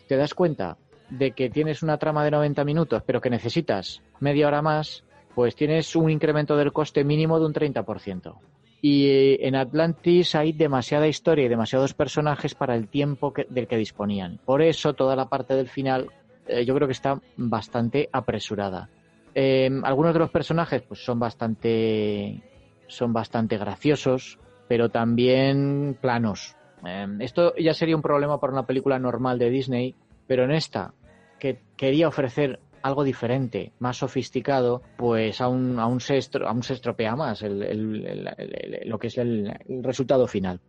te 0.08 0.16
das 0.16 0.34
cuenta 0.34 0.76
de 1.10 1.30
que 1.30 1.48
tienes 1.48 1.82
una 1.82 1.98
trama 1.98 2.24
de 2.24 2.32
90 2.32 2.64
minutos, 2.64 3.02
pero 3.06 3.20
que 3.20 3.30
necesitas 3.30 4.02
media 4.18 4.48
hora 4.48 4.62
más, 4.62 5.04
pues 5.36 5.54
tienes 5.54 5.94
un 5.94 6.10
incremento 6.10 6.56
del 6.56 6.72
coste 6.72 7.04
mínimo 7.04 7.38
de 7.38 7.44
un 7.44 7.52
30%. 7.52 8.38
Y 8.80 9.08
eh, 9.08 9.46
en 9.46 9.54
Atlantis 9.54 10.34
hay 10.34 10.52
demasiada 10.52 11.08
historia 11.08 11.44
y 11.44 11.48
demasiados 11.48 11.92
personajes 11.92 12.54
para 12.54 12.74
el 12.74 12.88
tiempo 12.88 13.34
del 13.50 13.68
que 13.68 13.76
disponían. 13.76 14.40
Por 14.46 14.62
eso 14.62 14.94
toda 14.94 15.14
la 15.14 15.28
parte 15.28 15.54
del 15.54 15.68
final 15.68 16.10
eh, 16.46 16.64
yo 16.64 16.74
creo 16.74 16.88
que 16.88 16.92
está 16.92 17.20
bastante 17.36 18.08
apresurada. 18.10 18.88
Em, 19.34 19.84
algunos 19.84 20.14
de 20.14 20.20
los 20.20 20.30
personajes 20.30 20.80
pues 20.80 21.04
son 21.04 21.18
bastante 21.18 22.40
son 22.86 23.12
bastante 23.12 23.58
graciosos, 23.58 24.38
pero 24.68 24.88
también 24.88 25.98
planos. 26.00 26.56
Em, 26.82 27.20
esto 27.20 27.54
ya 27.56 27.74
sería 27.74 27.96
un 27.96 28.00
problema 28.00 28.40
para 28.40 28.54
una 28.54 28.64
película 28.64 28.98
normal 28.98 29.38
de 29.38 29.50
Disney, 29.50 29.94
pero 30.26 30.44
en 30.44 30.52
esta 30.52 30.94
que 31.38 31.60
quería 31.76 32.08
ofrecer 32.08 32.60
algo 32.82 33.04
diferente, 33.04 33.72
más 33.78 33.98
sofisticado, 33.98 34.82
pues 34.96 35.40
aún, 35.40 35.78
aún, 35.78 36.00
se, 36.00 36.20
aún 36.46 36.62
se 36.62 36.74
estropea 36.74 37.16
más 37.16 37.42
lo 37.42 38.98
que 38.98 39.06
es 39.08 39.18
el, 39.18 39.52
resultado 39.82 40.26
final. 40.26 40.60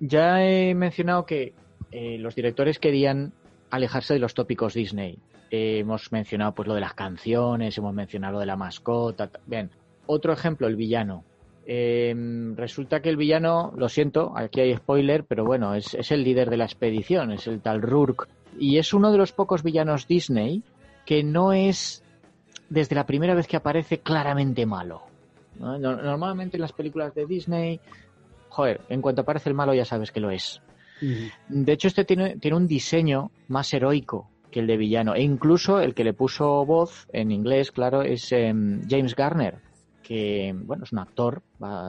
Ya 0.00 0.44
he 0.44 0.74
mencionado 0.74 1.24
que 1.24 1.54
eh, 1.90 2.18
los 2.18 2.34
directores 2.34 2.78
querían 2.78 3.32
alejarse 3.70 4.14
de 4.14 4.20
los 4.20 4.34
tópicos 4.34 4.74
Disney. 4.74 5.18
hemos 5.50 6.12
mencionado 6.12 6.54
pues 6.54 6.68
lo 6.68 6.74
de 6.74 6.80
las 6.80 6.94
canciones, 6.94 7.78
hemos 7.78 7.94
mencionado 7.94 8.34
lo 8.34 8.40
de 8.40 8.46
la 8.46 8.56
mascota. 8.56 9.30
Bien, 9.46 9.70
otro 10.06 10.32
ejemplo, 10.32 10.66
el 10.66 10.76
villano. 10.76 11.24
Eh, 11.66 12.14
resulta 12.56 13.00
que 13.00 13.08
el 13.08 13.16
villano, 13.16 13.72
lo 13.76 13.88
siento, 13.88 14.34
aquí 14.36 14.60
hay 14.60 14.76
spoiler, 14.76 15.24
pero 15.24 15.44
bueno, 15.44 15.74
es, 15.74 15.94
es, 15.94 16.12
el 16.12 16.22
líder 16.22 16.50
de 16.50 16.58
la 16.58 16.64
expedición, 16.64 17.32
es 17.32 17.46
el 17.46 17.60
tal 17.60 17.80
Rourke. 17.80 18.26
Y 18.58 18.78
es 18.78 18.92
uno 18.92 19.10
de 19.10 19.18
los 19.18 19.32
pocos 19.32 19.62
villanos 19.62 20.06
Disney 20.06 20.62
que 21.04 21.22
no 21.22 21.52
es, 21.52 22.02
desde 22.68 22.94
la 22.94 23.06
primera 23.06 23.34
vez 23.34 23.46
que 23.46 23.56
aparece, 23.56 24.00
claramente 24.00 24.66
malo. 24.66 25.02
¿no? 25.58 25.78
Normalmente 25.78 26.56
en 26.56 26.62
las 26.62 26.72
películas 26.72 27.14
de 27.14 27.26
Disney, 27.26 27.80
joder, 28.48 28.80
en 28.88 29.02
cuanto 29.02 29.22
aparece 29.22 29.48
el 29.50 29.54
malo 29.54 29.74
ya 29.74 29.84
sabes 29.84 30.10
que 30.10 30.20
lo 30.20 30.30
es. 30.30 30.60
Uh 31.02 31.06
-huh. 31.06 31.32
De 31.48 31.72
hecho, 31.72 31.88
este 31.88 32.04
tiene, 32.04 32.36
tiene 32.36 32.56
un 32.56 32.66
diseño 32.66 33.30
más 33.48 33.72
heroico 33.74 34.30
que 34.50 34.60
el 34.60 34.66
de 34.68 34.76
villano. 34.76 35.14
E 35.14 35.22
incluso 35.22 35.80
el 35.80 35.94
que 35.94 36.04
le 36.04 36.14
puso 36.14 36.64
voz 36.64 37.08
en 37.12 37.32
inglés, 37.32 37.72
claro, 37.72 38.02
es 38.02 38.30
eh, 38.30 38.54
James 38.88 39.16
Garner, 39.16 39.58
que 40.04 40.54
bueno 40.54 40.84
es 40.84 40.92
un 40.92 41.00
actor 41.00 41.42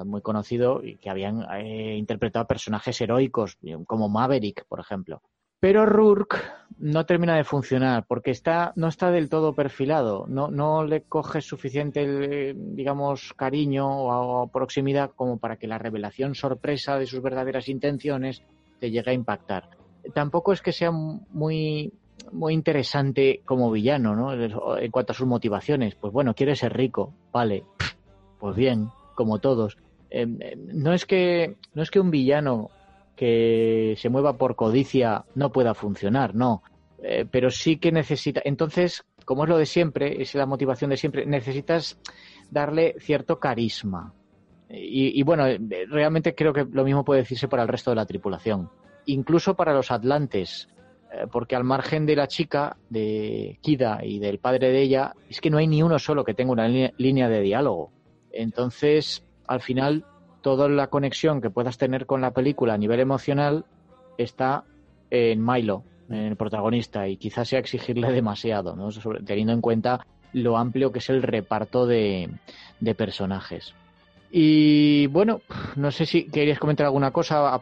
muy 0.06 0.22
conocido 0.22 0.82
y 0.84 0.96
que 0.96 1.12
habían 1.12 1.46
eh, 1.60 1.96
interpretado 1.98 2.48
personajes 2.48 3.00
heroicos 3.02 3.58
como 3.86 4.10
Maverick, 4.10 4.66
por 4.68 4.80
ejemplo. 4.80 5.22
Pero 5.66 5.88
Rourke 5.88 6.38
no 6.78 7.08
termina 7.08 7.36
de 7.38 7.44
funcionar 7.44 8.06
porque 8.08 8.30
está 8.30 8.72
no 8.76 8.88
está 8.88 9.10
del 9.10 9.30
todo 9.30 9.56
perfilado, 9.56 10.28
no 10.28 10.48
no 10.48 10.84
le 10.84 11.02
coge 11.02 11.42
suficiente 11.42 12.54
digamos 12.56 13.34
cariño 13.36 13.88
o, 13.90 14.46
proximidad 14.46 15.10
como 15.16 15.40
para 15.40 15.56
que 15.58 15.66
la 15.66 15.80
revelación 15.80 16.36
sorpresa 16.36 17.00
de 17.00 17.08
sus 17.08 17.24
verdaderas 17.24 17.68
intenciones 17.68 18.44
te 18.80 18.92
llegue 18.92 19.10
a 19.10 19.16
impactar. 19.16 19.72
Tampoco 20.14 20.54
es 20.54 20.62
que 20.62 20.72
sea 20.72 20.92
muy 20.92 21.92
muy 22.32 22.54
interesante 22.54 23.42
como 23.44 23.72
villano, 23.72 24.16
¿no? 24.16 24.34
En 24.78 24.92
cuanto 24.92 25.14
a 25.14 25.16
sus 25.16 25.26
motivaciones, 25.26 25.96
pues 25.96 26.14
bueno, 26.14 26.36
quiere 26.36 26.56
ser 26.56 26.74
rico, 26.74 27.12
vale, 27.32 27.64
pues 28.40 28.56
bien, 28.56 28.90
como 29.16 29.40
todos. 29.40 29.80
Eh, 30.12 30.28
no 30.58 30.94
es 30.94 31.08
que 31.08 31.56
no 31.74 31.82
es 31.82 31.90
que 31.90 32.00
un 32.00 32.12
villano 32.12 32.70
que 33.16 33.96
se 33.98 34.10
mueva 34.10 34.38
por 34.38 34.56
codicia 34.56 35.26
no 35.36 35.52
pueda 35.52 35.74
funcionar, 35.74 36.36
no, 36.36 36.64
eh, 37.02 37.26
pero 37.30 37.50
sí 37.50 37.78
que 37.78 37.92
necesita. 37.92 38.42
Entonces, 38.44 39.06
como 39.26 39.44
es 39.44 39.50
lo 39.50 39.58
de 39.58 39.66
siempre, 39.66 40.22
es 40.22 40.36
la 40.36 40.46
motivación 40.46 40.90
de 40.90 40.98
siempre, 40.98 41.26
necesitas 41.26 42.00
darle 42.52 42.96
cierto 43.00 43.40
carisma. 43.40 44.14
Y, 44.70 45.20
y 45.20 45.24
bueno, 45.24 45.46
realmente 45.90 46.34
creo 46.34 46.52
que 46.52 46.66
lo 46.66 46.84
mismo 46.84 47.06
puede 47.06 47.22
decirse 47.22 47.48
para 47.48 47.64
el 47.64 47.70
resto 47.70 47.92
de 47.92 47.96
la 47.96 48.06
tripulación, 48.06 48.70
incluso 49.06 49.56
para 49.56 49.74
los 49.74 49.92
atlantes 49.92 50.68
porque 51.32 51.56
al 51.56 51.64
margen 51.64 52.06
de 52.06 52.16
la 52.16 52.28
chica, 52.28 52.78
de 52.90 53.58
Kida 53.62 54.00
y 54.04 54.20
del 54.20 54.40
padre 54.40 54.70
de 54.70 54.82
ella, 54.82 55.14
es 55.30 55.42
que 55.42 55.50
no 55.50 55.58
hay 55.58 55.68
ni 55.68 55.82
uno 55.82 56.00
solo 56.00 56.24
que 56.24 56.34
tenga 56.34 56.52
una 56.52 56.68
línea 56.68 57.30
de 57.30 57.42
diálogo. 57.42 57.92
Entonces, 58.32 59.26
al 59.48 59.62
final, 59.62 60.06
toda 60.46 60.70
la 60.70 60.92
conexión 60.92 61.42
que 61.42 61.50
puedas 61.50 61.80
tener 61.80 62.06
con 62.06 62.22
la 62.22 62.30
película 62.30 62.76
a 62.76 62.78
nivel 62.78 63.00
emocional 63.00 63.66
está 64.16 64.64
en 65.10 65.44
Milo, 65.44 65.82
en 66.08 66.18
el 66.18 66.36
protagonista, 66.36 67.08
y 67.08 67.18
quizás 67.18 67.50
sea 67.50 67.58
exigirle 67.58 68.12
demasiado, 68.12 68.76
¿no? 68.76 68.92
Sobre, 68.92 69.24
teniendo 69.24 69.54
en 69.54 69.62
cuenta 69.62 70.06
lo 70.34 70.56
amplio 70.56 70.92
que 70.92 71.00
es 71.00 71.10
el 71.10 71.24
reparto 71.24 71.88
de, 71.88 72.30
de 72.80 72.94
personajes. 72.94 73.74
Y 74.30 75.08
bueno, 75.08 75.42
no 75.78 75.90
sé 75.90 76.06
si 76.06 76.26
querías 76.26 76.60
comentar 76.60 76.86
alguna 76.86 77.10
cosa 77.10 77.60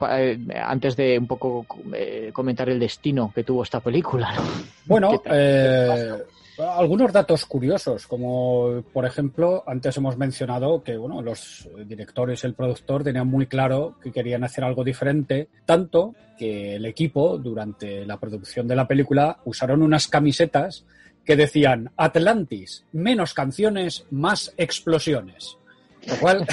antes 0.65 0.97
de 0.97 1.17
un 1.17 1.27
poco 1.27 1.65
eh, 1.93 2.31
comentar 2.33 2.67
el 2.67 2.81
destino 2.81 3.31
que 3.33 3.45
tuvo 3.45 3.63
esta 3.63 3.79
película. 3.79 4.33
¿no? 4.33 4.41
Bueno, 4.87 5.21
eh, 5.31 6.17
algunos 6.57 7.11
datos 7.11 7.45
curiosos, 7.45 8.07
como 8.07 8.83
por 8.93 9.05
ejemplo, 9.05 9.63
antes 9.65 9.97
hemos 9.97 10.17
mencionado 10.17 10.83
que 10.83 10.97
bueno, 10.97 11.21
los 11.21 11.67
directores 11.85 12.43
y 12.43 12.47
el 12.47 12.53
productor 12.53 13.03
tenían 13.03 13.27
muy 13.27 13.47
claro 13.47 13.95
que 14.01 14.11
querían 14.11 14.43
hacer 14.43 14.63
algo 14.63 14.83
diferente, 14.83 15.49
tanto 15.65 16.13
que 16.37 16.75
el 16.75 16.85
equipo 16.85 17.37
durante 17.37 18.05
la 18.05 18.19
producción 18.19 18.67
de 18.67 18.75
la 18.75 18.87
película 18.87 19.39
usaron 19.45 19.81
unas 19.81 20.07
camisetas 20.07 20.85
que 21.25 21.35
decían 21.35 21.91
Atlantis, 21.97 22.85
menos 22.91 23.33
canciones, 23.33 24.05
más 24.11 24.53
explosiones. 24.57 25.57
Lo 26.05 26.17
cual 26.17 26.45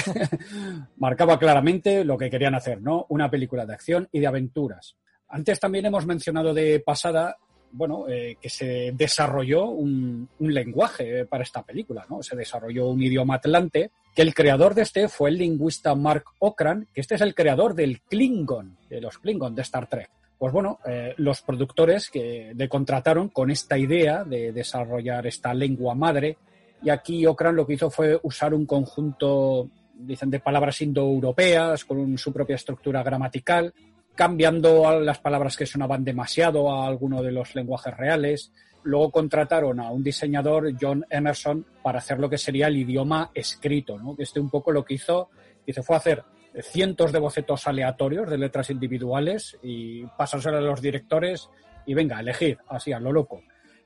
marcaba 0.97 1.37
claramente 1.37 2.05
lo 2.05 2.17
que 2.17 2.29
querían 2.29 2.55
hacer, 2.55 2.81
¿no? 2.81 3.05
Una 3.09 3.29
película 3.29 3.65
de 3.65 3.73
acción 3.73 4.07
y 4.11 4.19
de 4.19 4.27
aventuras. 4.27 4.95
Antes 5.27 5.59
también 5.59 5.85
hemos 5.85 6.05
mencionado 6.05 6.53
de 6.53 6.79
pasada, 6.79 7.35
bueno, 7.71 8.05
eh, 8.09 8.37
que 8.41 8.49
se 8.49 8.91
desarrolló 8.93 9.65
un, 9.65 10.29
lenguaje 10.39 11.25
para 11.25 11.43
esta 11.43 11.63
película, 11.63 12.05
¿no? 12.09 12.21
Se 12.21 12.35
desarrolló 12.35 12.87
un 12.89 13.01
idioma 13.01 13.35
atlante, 13.35 13.91
que 14.15 14.21
el 14.21 14.33
creador 14.33 14.75
de 14.75 14.81
este 14.81 15.07
fue 15.07 15.29
el 15.29 15.37
lingüista 15.37 15.95
Mark 15.95 16.25
Okran, 16.39 16.87
que 16.93 17.01
este 17.01 17.15
es 17.15 17.21
el 17.21 17.33
creador 17.33 17.73
del 17.73 18.01
Klingon, 18.01 18.77
de 18.89 19.01
los 19.01 19.17
Klingon 19.19 19.55
de 19.55 19.61
Star 19.61 19.87
Trek. 19.87 20.09
Pues 20.37 20.51
bueno, 20.51 20.79
eh, 20.85 21.13
los 21.17 21.41
productores 21.41 22.09
que 22.09 22.53
le 22.55 22.67
contrataron 22.67 23.29
con 23.29 23.51
esta 23.51 23.77
idea 23.77 24.23
de 24.23 24.51
desarrollar 24.51 25.27
esta 25.27 25.53
lengua 25.53 25.93
madre 25.93 26.37
y 26.83 26.89
aquí 26.89 27.25
Okran 27.25 27.55
lo 27.55 27.65
que 27.65 27.73
hizo 27.73 27.89
fue 27.89 28.19
usar 28.23 28.53
un 28.53 28.65
conjunto, 28.65 29.69
dicen, 29.93 30.31
de 30.31 30.39
palabras 30.39 30.81
indoeuropeas 30.81 31.85
con 31.85 32.17
su 32.17 32.33
propia 32.33 32.55
estructura 32.55 33.03
gramatical, 33.03 33.73
cambiando 34.15 34.99
las 34.99 35.19
palabras 35.19 35.57
que 35.57 35.65
sonaban 35.65 36.03
demasiado 36.03 36.71
a 36.71 36.87
alguno 36.87 37.21
de 37.21 37.31
los 37.31 37.55
lenguajes 37.55 37.95
reales. 37.95 38.51
Luego 38.83 39.11
contrataron 39.11 39.79
a 39.79 39.91
un 39.91 40.03
diseñador, 40.03 40.73
John 40.79 41.05
Emerson, 41.09 41.65
para 41.83 41.99
hacer 41.99 42.19
lo 42.19 42.29
que 42.29 42.37
sería 42.37 42.67
el 42.67 42.77
idioma 42.77 43.31
escrito, 43.33 43.97
¿no? 43.97 44.15
Este 44.17 44.39
un 44.39 44.49
poco 44.49 44.71
lo 44.71 44.83
que 44.83 44.95
hizo, 44.95 45.29
hizo 45.65 45.83
fue 45.83 45.95
hacer 45.95 46.23
cientos 46.59 47.11
de 47.11 47.19
bocetos 47.19 47.67
aleatorios 47.67 48.29
de 48.29 48.37
letras 48.37 48.69
individuales 48.69 49.57
y 49.63 50.05
pasárselo 50.05 50.57
a 50.57 50.61
los 50.61 50.81
directores 50.81 51.49
y 51.85 51.93
venga, 51.93 52.19
elegir, 52.19 52.57
así 52.67 52.91
a 52.91 52.99
lo 52.99 53.11
loco. 53.11 53.41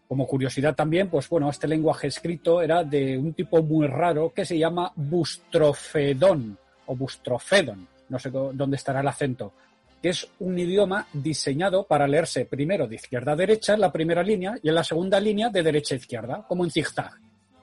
Como 0.07 0.27
curiosidad 0.27 0.75
también, 0.75 1.09
pues 1.09 1.27
bueno, 1.29 1.49
este 1.49 1.67
lenguaje 1.67 2.07
escrito 2.07 2.61
era 2.61 2.83
de 2.83 3.17
un 3.17 3.33
tipo 3.33 3.61
muy 3.63 3.87
raro 3.87 4.31
que 4.33 4.45
se 4.45 4.57
llama 4.57 4.91
bustrofedón 4.95 6.57
o 6.87 6.95
bustrofedon, 6.95 7.87
no 8.09 8.19
sé 8.19 8.29
dónde 8.29 8.75
estará 8.75 9.01
el 9.01 9.07
acento, 9.07 9.53
que 10.05 10.11
es 10.11 10.27
un 10.37 10.59
idioma 10.59 11.07
diseñado 11.13 11.87
para 11.87 12.07
leerse 12.07 12.45
primero 12.45 12.85
de 12.87 12.93
izquierda 12.93 13.31
a 13.31 13.35
derecha 13.35 13.73
en 13.73 13.79
la 13.79 13.91
primera 13.91 14.21
línea 14.21 14.53
y 14.61 14.69
en 14.69 14.75
la 14.75 14.83
segunda 14.83 15.19
línea 15.19 15.49
de 15.49 15.63
derecha 15.63 15.95
a 15.95 15.97
izquierda, 15.97 16.45
como 16.47 16.63
en 16.63 16.69
zigzag. 16.69 17.13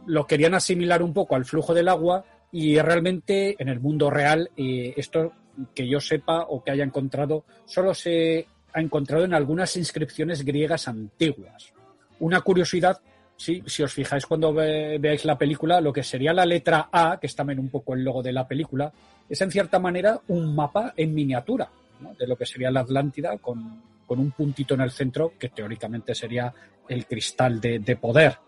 Lo 0.07 0.27
querían 0.27 0.53
asimilar 0.55 1.05
un 1.05 1.13
poco 1.13 1.37
al 1.37 1.45
flujo 1.45 1.73
del 1.73 1.87
agua 1.87 2.25
y 2.51 2.81
realmente 2.81 3.55
en 3.63 3.69
el 3.69 3.79
mundo 3.79 4.11
real 4.11 4.51
esto 4.57 5.33
que 5.73 5.87
yo 5.87 6.01
sepa 6.01 6.47
o 6.49 6.65
que 6.65 6.73
haya 6.73 6.83
encontrado 6.83 7.45
solo 7.65 7.95
se 7.95 8.49
ha 8.73 8.81
encontrado 8.81 9.25
en 9.25 9.35
algunas 9.35 9.77
inscripciones 9.77 10.45
griegas 10.45 10.89
antiguas 10.89 11.73
una 12.19 12.41
curiosidad, 12.41 13.01
sí, 13.37 13.63
si 13.67 13.85
os 13.85 13.93
fijáis 13.93 14.27
cuando 14.27 14.53
ve, 14.53 14.99
veáis 14.99 15.25
la 15.25 15.39
película, 15.39 15.81
lo 15.81 15.93
que 15.93 16.03
sería 16.03 16.33
la 16.33 16.45
letra 16.45 16.89
A, 16.91 17.19
que 17.21 17.29
es 17.29 17.37
también 17.37 17.61
un 17.61 17.69
poco 17.69 17.95
el 17.95 18.03
logo 18.03 18.21
de 18.21 18.33
la 18.33 18.49
película, 18.49 18.93
es 19.29 19.41
en 19.41 19.53
cierta 19.53 19.79
manera 19.79 20.19
un 20.27 20.57
mapa 20.57 20.93
en 20.97 21.15
miniatura 21.15 21.71
de 22.19 22.27
lo 22.27 22.37
que 22.37 22.47
sería 22.47 22.71
la 22.71 22.81
Atlántida 22.81 23.39
con, 23.39 23.83
con, 24.07 24.19
un 24.19 24.31
puntito 24.33 24.75
en 24.75 24.83
el 24.83 24.91
centro 24.91 25.33
que 25.39 25.49
teóricamente 25.49 26.15
sería 26.15 26.53
el 26.89 27.07
cristal 27.07 27.61
de, 27.61 27.79
de 27.79 27.97
poder. 27.97 28.39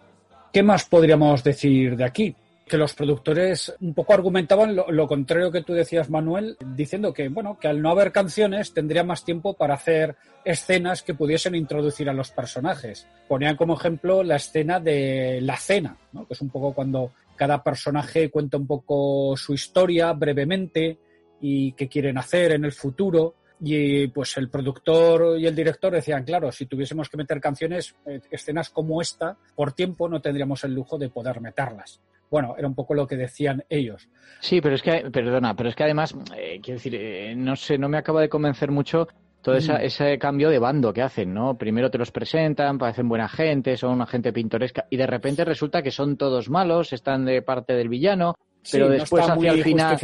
¿Qué 0.52 0.62
más 0.62 0.84
podríamos 0.84 1.42
decir 1.42 1.96
de 1.96 2.04
aquí? 2.04 2.36
que 2.66 2.78
los 2.78 2.94
productores 2.94 3.74
un 3.80 3.92
poco 3.92 4.14
argumentaban 4.14 4.74
lo, 4.74 4.90
lo, 4.90 5.06
contrario 5.06 5.50
que 5.50 5.62
tú 5.62 5.74
decías, 5.74 6.08
Manuel, 6.08 6.56
diciendo 6.74 7.12
que, 7.12 7.28
bueno, 7.28 7.58
que 7.58 7.68
al 7.68 7.82
no 7.82 7.90
haber 7.90 8.10
canciones 8.10 8.72
tendría 8.72 9.04
más 9.04 9.24
tiempo 9.24 9.54
para 9.54 9.74
hacer 9.74 10.16
escenas 10.44 11.02
que 11.02 11.14
pudiesen 11.14 11.54
introducir 11.54 12.08
a 12.08 12.14
los 12.14 12.30
personajes. 12.30 13.06
Ponían 13.28 13.56
como 13.56 13.74
ejemplo 13.74 14.22
la 14.22 14.36
escena 14.36 14.80
de 14.80 15.40
la 15.42 15.56
cena, 15.56 15.96
que 16.12 16.32
es 16.32 16.40
un 16.40 16.48
poco 16.48 16.72
cuando 16.72 17.12
cada 17.36 17.62
personaje 17.62 18.30
cuenta 18.30 18.56
un 18.56 18.66
poco 18.66 19.36
su 19.36 19.52
historia 19.52 20.12
brevemente 20.12 20.98
y 21.40 21.72
qué 21.72 21.88
quieren 21.88 22.16
hacer 22.16 22.52
en 22.52 22.64
el 22.64 22.72
futuro. 22.72 23.34
Y 23.60 24.08
pues 24.08 24.36
el 24.36 24.50
productor 24.50 25.38
y 25.38 25.46
el 25.46 25.54
director 25.54 25.92
decían, 25.92 26.24
claro, 26.24 26.50
si 26.52 26.66
tuviésemos 26.66 27.08
que 27.08 27.16
meter 27.16 27.40
canciones, 27.40 27.94
eh, 28.06 28.20
escenas 28.30 28.70
como 28.70 29.00
esta, 29.00 29.36
por 29.54 29.72
tiempo 29.72 30.08
no 30.08 30.20
tendríamos 30.20 30.64
el 30.64 30.74
lujo 30.74 30.98
de 30.98 31.08
poder 31.08 31.40
meterlas 31.40 32.00
bueno, 32.34 32.56
era 32.58 32.66
un 32.66 32.74
poco 32.74 32.94
lo 32.94 33.06
que 33.06 33.16
decían 33.16 33.62
ellos. 33.68 34.08
Sí, 34.40 34.60
pero 34.60 34.74
es 34.74 34.82
que, 34.82 35.08
perdona, 35.12 35.54
pero 35.54 35.68
es 35.68 35.76
que 35.76 35.84
además, 35.84 36.16
eh, 36.36 36.58
quiero 36.60 36.78
decir, 36.78 36.96
eh, 36.96 37.32
no 37.36 37.54
sé, 37.54 37.78
no 37.78 37.88
me 37.88 37.96
acaba 37.96 38.20
de 38.20 38.28
convencer 38.28 38.72
mucho 38.72 39.06
todo 39.40 39.54
esa, 39.54 39.74
mm. 39.74 39.82
ese 39.82 40.18
cambio 40.18 40.50
de 40.50 40.58
bando 40.58 40.92
que 40.92 41.02
hacen, 41.02 41.32
¿no? 41.32 41.56
Primero 41.56 41.92
te 41.92 41.98
los 41.98 42.10
presentan, 42.10 42.76
parecen 42.76 43.08
buena 43.08 43.28
gente, 43.28 43.76
son 43.76 43.92
una 43.92 44.06
gente 44.06 44.32
pintoresca, 44.32 44.86
y 44.90 44.96
de 44.96 45.06
repente 45.06 45.44
resulta 45.44 45.80
que 45.80 45.92
son 45.92 46.16
todos 46.16 46.50
malos, 46.50 46.92
están 46.92 47.24
de 47.24 47.40
parte 47.42 47.74
del 47.74 47.88
villano, 47.88 48.34
pero 48.70 48.86
sí, 48.86 48.92
después 48.98 49.26
no 49.26 49.34
hacia 49.34 49.52
el 49.52 49.64
final. 49.64 49.98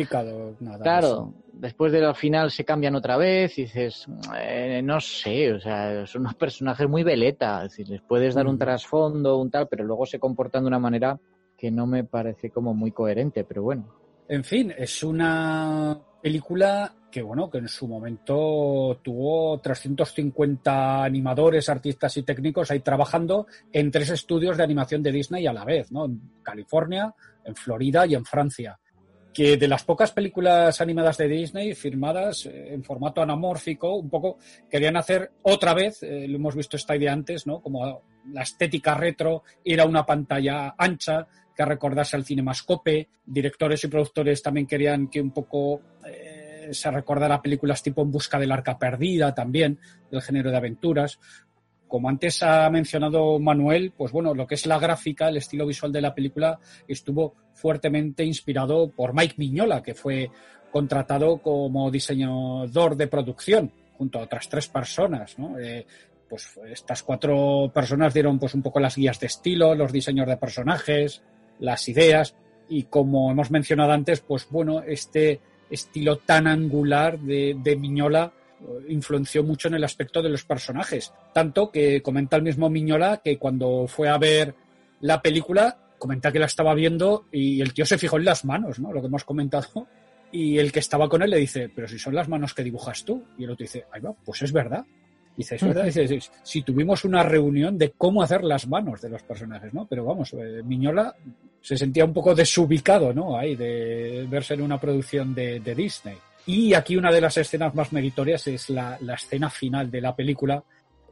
Nada 0.61 0.83
claro, 0.83 1.35
después 1.53 1.93
del 1.93 2.15
final 2.15 2.51
se 2.51 2.65
cambian 2.65 2.95
otra 2.95 3.17
vez 3.17 3.59
y 3.59 3.63
dices, 3.63 4.07
eh, 4.37 4.81
no 4.83 5.01
sé, 5.01 5.53
o 5.53 5.61
sea, 5.61 6.07
son 6.07 6.23
unos 6.23 6.35
personajes 6.35 6.89
muy 6.89 7.03
veleta, 7.03 7.65
es 7.65 7.71
decir, 7.71 7.89
les 7.89 8.03
puedes 8.03 8.35
dar 8.35 8.47
un 8.47 8.59
trasfondo, 8.59 9.39
un 9.39 9.51
tal, 9.51 9.69
pero 9.69 9.85
luego 9.85 10.07
se 10.07 10.19
comportan 10.19 10.63
de 10.63 10.69
una 10.69 10.79
manera 10.79 11.19
que 11.57 11.71
no 11.71 11.87
me 11.87 12.05
parece 12.05 12.51
como 12.51 12.75
muy 12.75 12.93
coherente, 12.93 13.45
pero 13.45 13.63
bueno. 13.63 13.87
En 14.29 14.45
fin, 14.45 14.73
es 14.77 15.03
una 15.03 15.99
película 16.23 16.95
que 17.11 17.23
bueno, 17.23 17.51
que 17.51 17.59
en 17.59 17.69
su 17.69 17.89
momento 17.89 19.01
tuvo 19.03 19.59
350 19.61 21.03
animadores, 21.03 21.69
artistas 21.69 22.17
y 22.17 22.23
técnicos 22.23 22.71
ahí 22.71 22.81
trabajando 22.81 23.47
en 23.73 23.91
tres 23.91 24.11
estudios 24.11 24.57
de 24.57 24.63
animación 24.63 25.03
de 25.03 25.13
Disney 25.13 25.47
a 25.47 25.53
la 25.53 25.65
vez, 25.65 25.91
¿no? 25.91 26.05
En 26.07 26.21
California, 26.43 27.13
en 27.51 27.57
Florida 27.57 28.07
y 28.07 28.15
en 28.15 28.25
Francia. 28.25 28.79
Que 29.33 29.57
de 29.57 29.69
las 29.69 29.85
pocas 29.85 30.11
películas 30.11 30.81
animadas 30.81 31.19
de 31.19 31.29
Disney 31.29 31.75
firmadas 31.75 32.47
eh, 32.47 32.73
en 32.75 32.83
formato 32.83 33.23
anamórfico, 33.23 33.95
un 33.95 34.11
poco 34.11 34.39
querían 34.69 34.97
hacer 34.97 35.33
otra 35.43 35.75
vez, 35.75 36.03
eh, 36.03 36.27
lo 36.27 36.37
hemos 36.37 36.57
visto 36.57 36.77
esta 36.77 36.97
idea 36.97 37.13
antes, 37.13 37.47
¿no? 37.47 37.61
Como 37.61 38.03
la 38.33 38.43
estética 38.43 38.95
retro, 38.95 39.45
ir 39.65 39.81
a 39.81 39.87
una 39.87 40.05
pantalla 40.05 40.75
ancha, 40.77 41.29
que 41.55 41.65
recordase 41.65 42.17
al 42.17 42.25
cinemascope. 42.25 43.09
Directores 43.25 43.85
y 43.85 43.89
productores 43.89 44.43
también 44.43 44.67
querían 44.67 45.09
que 45.09 45.21
un 45.21 45.31
poco 45.31 45.81
eh, 46.07 46.69
se 46.73 46.91
recordara 46.91 47.43
películas 47.43 47.83
tipo 47.83 48.03
En 48.03 48.11
busca 48.11 48.39
del 48.39 48.53
arca 48.53 48.79
perdida 48.79 49.35
también, 49.35 49.79
del 50.11 50.23
género 50.23 50.51
de 50.51 50.57
aventuras. 50.57 51.19
Como 51.91 52.09
antes 52.09 52.43
ha 52.45 52.71
mencionado 52.71 53.41
Manuel, 53.41 53.93
pues 53.97 54.13
bueno, 54.13 54.33
lo 54.33 54.47
que 54.47 54.55
es 54.55 54.65
la 54.65 54.79
gráfica, 54.79 55.29
el 55.29 55.39
estilo 55.39 55.67
visual 55.67 55.91
de 55.91 56.01
la 56.01 56.15
película 56.15 56.61
estuvo 56.87 57.35
fuertemente 57.53 58.25
inspirado 58.25 58.91
por 58.93 59.13
Mike 59.13 59.35
Miñola, 59.39 59.83
que 59.83 59.95
fue 59.95 60.31
contratado 60.71 61.39
como 61.39 61.91
diseñador 61.91 62.97
de 62.97 63.09
producción 63.09 63.73
junto 63.99 64.21
a 64.21 64.23
otras 64.23 64.49
tres 64.49 64.69
personas. 64.69 65.35
Eh, 65.61 65.85
pues 66.29 66.61
estas 66.69 67.03
cuatro 67.03 67.73
personas 67.75 68.15
dieron 68.15 68.39
pues 68.39 68.55
un 68.55 68.63
poco 68.63 68.79
las 68.79 68.95
guías 68.95 69.19
de 69.19 69.27
estilo, 69.27 69.75
los 69.75 69.93
diseños 69.93 70.29
de 70.29 70.37
personajes, 70.37 71.25
las 71.59 71.89
ideas 71.89 72.37
y 72.69 72.85
como 72.85 73.33
hemos 73.33 73.51
mencionado 73.51 73.91
antes, 73.91 74.21
pues 74.21 74.47
bueno, 74.49 74.81
este 74.87 75.41
estilo 75.69 76.19
tan 76.19 76.47
angular 76.47 77.19
de, 77.19 77.57
de 77.61 77.75
Miñola 77.75 78.33
influenció 78.89 79.43
mucho 79.43 79.69
en 79.69 79.75
el 79.75 79.85
aspecto 79.85 80.23
de 80.23 80.29
los 80.29 80.45
personajes. 80.45 81.13
Tanto 81.33 81.71
que 81.71 82.03
comenta 82.03 82.37
el 82.37 82.43
mismo 82.43 82.71
Miñola 82.71 83.21
que 83.25 83.39
cuando 83.39 83.87
fue 83.87 84.09
a 84.09 84.19
ver 84.19 84.55
la 85.01 85.23
película, 85.23 85.79
comenta 85.99 86.33
que 86.33 86.39
la 86.39 86.47
estaba 86.47 86.75
viendo 86.75 87.27
y 87.33 87.61
el 87.61 87.73
tío 87.73 87.87
se 87.87 87.99
fijó 87.99 88.17
en 88.19 88.25
las 88.25 88.45
manos, 88.45 88.79
¿no? 88.79 88.93
Lo 88.93 89.01
que 89.01 89.07
hemos 89.07 89.25
comentado. 89.25 89.87
Y 90.33 90.59
el 90.59 90.73
que 90.73 90.79
estaba 90.79 91.09
con 91.09 91.23
él 91.23 91.31
le 91.31 91.39
dice, 91.39 91.69
pero 91.75 91.89
si 91.89 91.99
son 91.99 92.15
las 92.15 92.29
manos 92.29 92.55
que 92.55 92.63
dibujas 92.63 93.05
tú. 93.05 93.25
Y 93.39 93.45
el 93.45 93.51
otro 93.51 93.65
dice, 93.65 93.87
ay 93.93 94.01
va, 94.01 94.13
pues 94.25 94.43
es 94.43 94.53
verdad. 94.53 94.85
Dice, 95.37 95.55
es 95.55 95.63
verdad, 95.63 95.85
dice, 95.85 96.21
si 96.43 96.63
tuvimos 96.63 97.05
una 97.05 97.23
reunión 97.23 97.79
de 97.79 97.93
cómo 97.93 98.23
hacer 98.23 98.45
las 98.45 98.67
manos 98.69 99.01
de 99.01 99.09
los 99.09 99.23
personajes, 99.23 99.73
¿no? 99.73 99.87
Pero 99.87 100.05
vamos, 100.05 100.33
eh, 100.35 100.63
Miñola 100.65 101.15
se 101.63 101.77
sentía 101.77 102.05
un 102.05 102.13
poco 102.13 102.35
desubicado, 102.35 103.13
¿no? 103.13 103.39
Ahí, 103.39 103.57
de 103.57 104.27
verse 104.29 104.55
en 104.55 104.63
una 104.63 104.81
producción 104.81 105.35
de, 105.35 105.61
de 105.61 105.75
Disney. 105.75 106.17
Y 106.53 106.75
aquí 106.75 106.97
una 106.97 107.13
de 107.13 107.21
las 107.21 107.37
escenas 107.37 107.77
más 107.77 107.93
meritorias 107.93 108.45
es 108.49 108.71
la, 108.71 108.99
escena 109.15 109.49
final 109.49 109.89
de 109.89 110.01
la 110.01 110.17
película. 110.17 110.65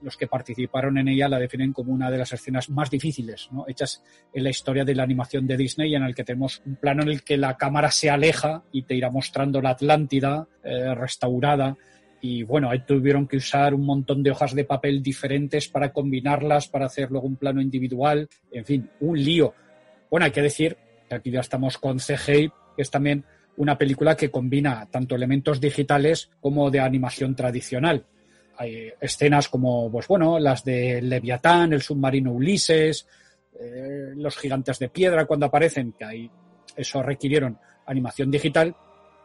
Los 0.03 0.17
que 0.17 0.27
participaron 0.27 0.99
en 0.99 1.07
ella 1.07 1.29
la 1.29 1.39
definen 1.39 1.73
como 1.73 1.93
una 1.93 2.11
de 2.11 2.19
las 2.19 2.33
escenas 2.33 2.69
más 2.71 2.91
difíciles, 2.91 3.49
hechas 3.69 4.03
en 4.35 4.43
la 4.43 4.51
historia 4.51 4.85
de 4.85 4.97
la 4.97 5.05
animación 5.05 5.47
de 5.47 5.57
Disney, 5.57 5.95
en 5.95 6.03
el 6.03 6.17
que 6.17 6.25
tenemos 6.25 6.61
un 6.67 6.75
plano 6.75 7.05
en 7.05 7.11
el 7.11 7.23
que 7.23 7.37
la 7.37 7.57
cámara 7.57 7.93
se 7.93 8.11
aleja 8.11 8.65
y 8.73 8.83
te 8.83 8.97
irá 8.97 9.11
mostrando 9.11 9.63
la 9.63 9.71
Atlántida 9.71 10.49
eh, 10.65 10.93
restaurada 10.97 11.77
y 12.21 12.43
bueno, 12.43 12.69
ahí 12.69 12.81
tuvieron 12.81 13.29
que 13.29 13.37
usar 13.37 13.75
un 13.75 13.87
montón 13.87 14.25
de 14.25 14.33
hojas 14.33 14.57
de 14.57 14.65
papel 14.65 15.05
diferentes 15.05 15.69
para 15.69 15.93
combinarlas, 15.93 16.67
para 16.67 16.87
hacer 16.87 17.13
luego 17.13 17.29
un 17.29 17.37
plano 17.37 17.61
individual, 17.61 18.29
en 18.51 18.65
fin, 18.65 18.91
un 18.99 19.17
lío. 19.23 19.55
Bueno, 20.11 20.27
hay 20.27 20.33
que 20.33 20.43
decir 20.43 20.77
que 21.09 21.15
aquí 21.15 21.31
ya 21.31 21.39
estamos 21.39 21.79
con 21.79 21.99
CGI, 21.99 22.51
que 22.75 22.83
es 22.83 22.91
también 22.91 23.25
una 23.59 23.77
película 23.77 24.17
que 24.17 24.31
combina 24.31 24.87
tanto 24.91 25.15
elementos 25.15 25.61
digitales 25.61 26.31
como 26.41 26.71
de 26.71 26.81
animación 26.81 27.35
tradicional. 27.35 28.05
Hay 28.57 28.93
escenas 29.01 29.49
como, 29.49 29.91
pues 29.91 30.07
bueno, 30.09 30.39
las 30.39 30.65
de 30.65 31.03
Leviatán, 31.03 31.73
el 31.73 31.83
submarino 31.83 32.33
Ulises, 32.33 33.07
eh, 33.61 34.13
los 34.15 34.37
gigantes 34.37 34.79
de 34.79 34.89
piedra 34.89 35.27
cuando 35.27 35.47
aparecen, 35.47 35.93
que 35.93 36.05
ahí 36.05 36.31
eso 36.77 37.03
requirieron 37.03 37.59
animación 37.87 38.31
digital, 38.31 38.75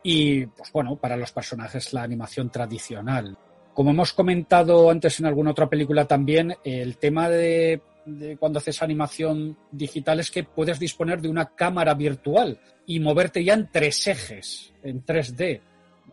y, 0.01 0.45
pues 0.47 0.71
bueno, 0.71 0.95
para 0.97 1.15
los 1.15 1.31
personajes 1.31 1.93
la 1.93 2.03
animación 2.03 2.49
tradicional. 2.49 3.37
Como 3.73 3.91
hemos 3.91 4.13
comentado 4.13 4.89
antes 4.89 5.19
en 5.19 5.27
alguna 5.27 5.51
otra 5.51 5.69
película 5.69 6.05
también, 6.05 6.55
el 6.63 6.97
tema 6.97 7.29
de, 7.29 7.81
de, 8.05 8.37
cuando 8.37 8.59
haces 8.59 8.81
animación 8.81 9.57
digital 9.71 10.19
es 10.19 10.31
que 10.31 10.43
puedes 10.43 10.79
disponer 10.79 11.21
de 11.21 11.29
una 11.29 11.55
cámara 11.55 11.93
virtual 11.93 12.59
y 12.85 12.99
moverte 12.99 13.43
ya 13.43 13.53
en 13.53 13.69
tres 13.71 14.07
ejes, 14.07 14.73
en 14.83 15.05
3D, 15.05 15.61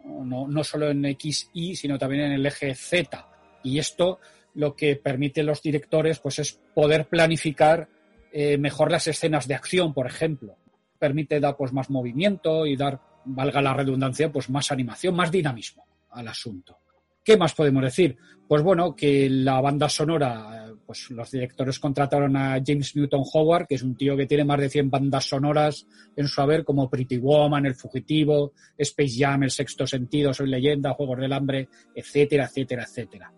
no, 0.05 0.49
no 0.49 0.65
solo 0.65 0.91
en 0.91 1.05
XY, 1.19 1.77
sino 1.77 1.99
también 1.99 2.25
en 2.25 2.33
el 2.33 2.47
eje 2.47 2.75
Z. 2.75 3.27
Y 3.62 3.78
esto 3.78 4.20
lo 4.55 4.75
que 4.75 4.97
permite 4.97 5.43
a 5.43 5.44
los 5.44 5.62
directores 5.62 6.19
pues 6.19 6.39
es 6.39 6.60
poder 6.75 7.09
planificar 7.09 7.89
eh, 8.33 8.59
mejor 8.59 8.91
las 8.91 9.07
escenas 9.07 9.47
de 9.47 9.55
acción, 9.55 9.93
por 9.93 10.07
ejemplo. 10.07 10.57
Permite 10.99 11.41
dar 11.41 11.57
pues 11.57 11.73
más 11.73 11.91
movimiento 11.91 12.67
y 12.67 12.77
dar 12.77 13.01
valga 13.25 13.60
la 13.60 13.75
redundancia, 13.75 14.31
pues 14.31 14.49
más 14.51 14.70
animación, 14.73 15.15
más 15.15 15.31
dinamismo 15.31 15.85
al 16.10 16.28
asunto. 16.28 16.78
¿Qué 17.23 17.36
más 17.36 17.55
podemos 17.55 17.83
decir? 17.83 18.17
Pues 18.49 18.62
bueno, 18.62 18.97
que 18.97 19.28
la 19.28 19.60
banda 19.60 19.89
sonora, 19.89 20.69
pues 20.91 21.09
los 21.10 21.31
directores 21.31 21.78
contrataron 21.78 22.36
a 22.36 22.60
James 22.67 22.97
Newton 22.97 23.23
Howard, 23.33 23.69
que 23.69 23.77
es 23.77 23.83
un 23.85 23.94
tío 23.94 24.17
que 24.17 24.27
tiene 24.27 24.43
más 24.43 24.59
de 24.59 24.69
100 24.69 24.91
bandas 24.91 25.25
sonoras 25.25 25.86
en 26.17 26.27
su 26.27 26.41
haber, 26.41 26.65
como 26.65 26.91
Pretty 26.91 27.17
Woman, 27.17 27.65
El 27.65 27.77
Fugitivo, 27.77 28.55
Space 28.77 29.15
Jam, 29.17 29.44
El 29.44 29.52
Sexto 29.52 29.86
Sentido, 29.86 30.35
Soy 30.35 30.49
Leyenda, 30.49 30.94
Juegos 30.94 31.20
del 31.20 31.33
Hambre, 31.33 31.69
etcétera, 31.94 32.47
etcétera, 32.47 32.83
etcétera. 32.83 33.33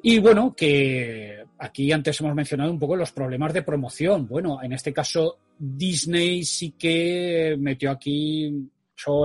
Y 0.00 0.20
bueno, 0.20 0.54
que 0.56 1.44
aquí 1.58 1.90
antes 1.90 2.20
hemos 2.20 2.36
mencionado 2.36 2.70
un 2.70 2.78
poco 2.78 2.94
los 2.94 3.10
problemas 3.10 3.52
de 3.52 3.62
promoción. 3.62 4.28
Bueno, 4.28 4.62
en 4.62 4.72
este 4.72 4.92
caso 4.92 5.38
Disney 5.58 6.44
sí 6.44 6.76
que 6.78 7.56
metió 7.58 7.90
aquí 7.90 8.70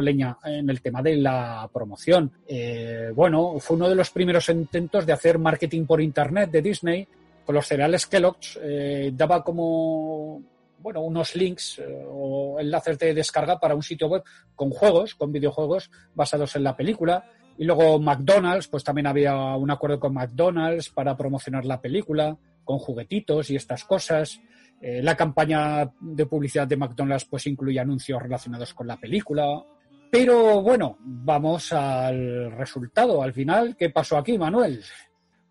leña 0.01 0.35
en 0.43 0.67
el 0.67 0.81
tema 0.81 1.03
de 1.03 1.17
la 1.17 1.69
promoción. 1.71 2.31
Eh, 2.47 3.11
bueno, 3.13 3.59
fue 3.59 3.75
uno 3.75 3.87
de 3.87 3.93
los 3.93 4.09
primeros 4.09 4.49
intentos 4.49 5.05
de 5.05 5.13
hacer 5.13 5.37
marketing 5.37 5.85
por 5.85 6.01
Internet 6.01 6.49
de 6.49 6.61
Disney. 6.63 7.07
Con 7.47 7.55
los 7.55 7.65
cereales 7.65 8.05
Kellogg's 8.07 8.59
eh, 8.61 9.09
daba 9.13 9.41
como 9.41 10.43
bueno, 10.79 10.99
unos 10.99 11.33
links 11.33 11.79
eh, 11.79 12.05
o 12.05 12.59
enlaces 12.59 12.99
de 12.99 13.13
descarga 13.13 13.57
para 13.57 13.73
un 13.73 13.81
sitio 13.81 14.09
web 14.09 14.21
con 14.53 14.69
juegos, 14.69 15.15
con 15.15 15.31
videojuegos 15.31 15.89
basados 16.13 16.57
en 16.57 16.65
la 16.65 16.75
película. 16.75 17.23
Y 17.57 17.63
luego 17.63 18.01
McDonald's, 18.01 18.67
pues 18.67 18.83
también 18.83 19.07
había 19.07 19.33
un 19.55 19.71
acuerdo 19.71 19.97
con 19.97 20.13
McDonald's 20.13 20.89
para 20.89 21.15
promocionar 21.15 21.63
la 21.63 21.79
película, 21.79 22.35
con 22.65 22.79
juguetitos 22.79 23.49
y 23.49 23.55
estas 23.55 23.85
cosas. 23.85 24.41
Eh, 24.81 25.01
la 25.01 25.15
campaña 25.15 25.89
de 26.01 26.25
publicidad 26.25 26.67
de 26.67 26.75
McDonald's 26.75 27.23
pues 27.23 27.47
incluye 27.47 27.79
anuncios 27.79 28.21
relacionados 28.21 28.73
con 28.73 28.87
la 28.87 28.97
película. 28.97 29.63
Pero 30.11 30.61
bueno, 30.61 30.97
vamos 30.99 31.71
al 31.71 32.51
resultado. 32.51 33.23
Al 33.23 33.31
final, 33.31 33.77
¿qué 33.77 33.89
pasó 33.89 34.17
aquí, 34.17 34.37
Manuel? 34.37 34.83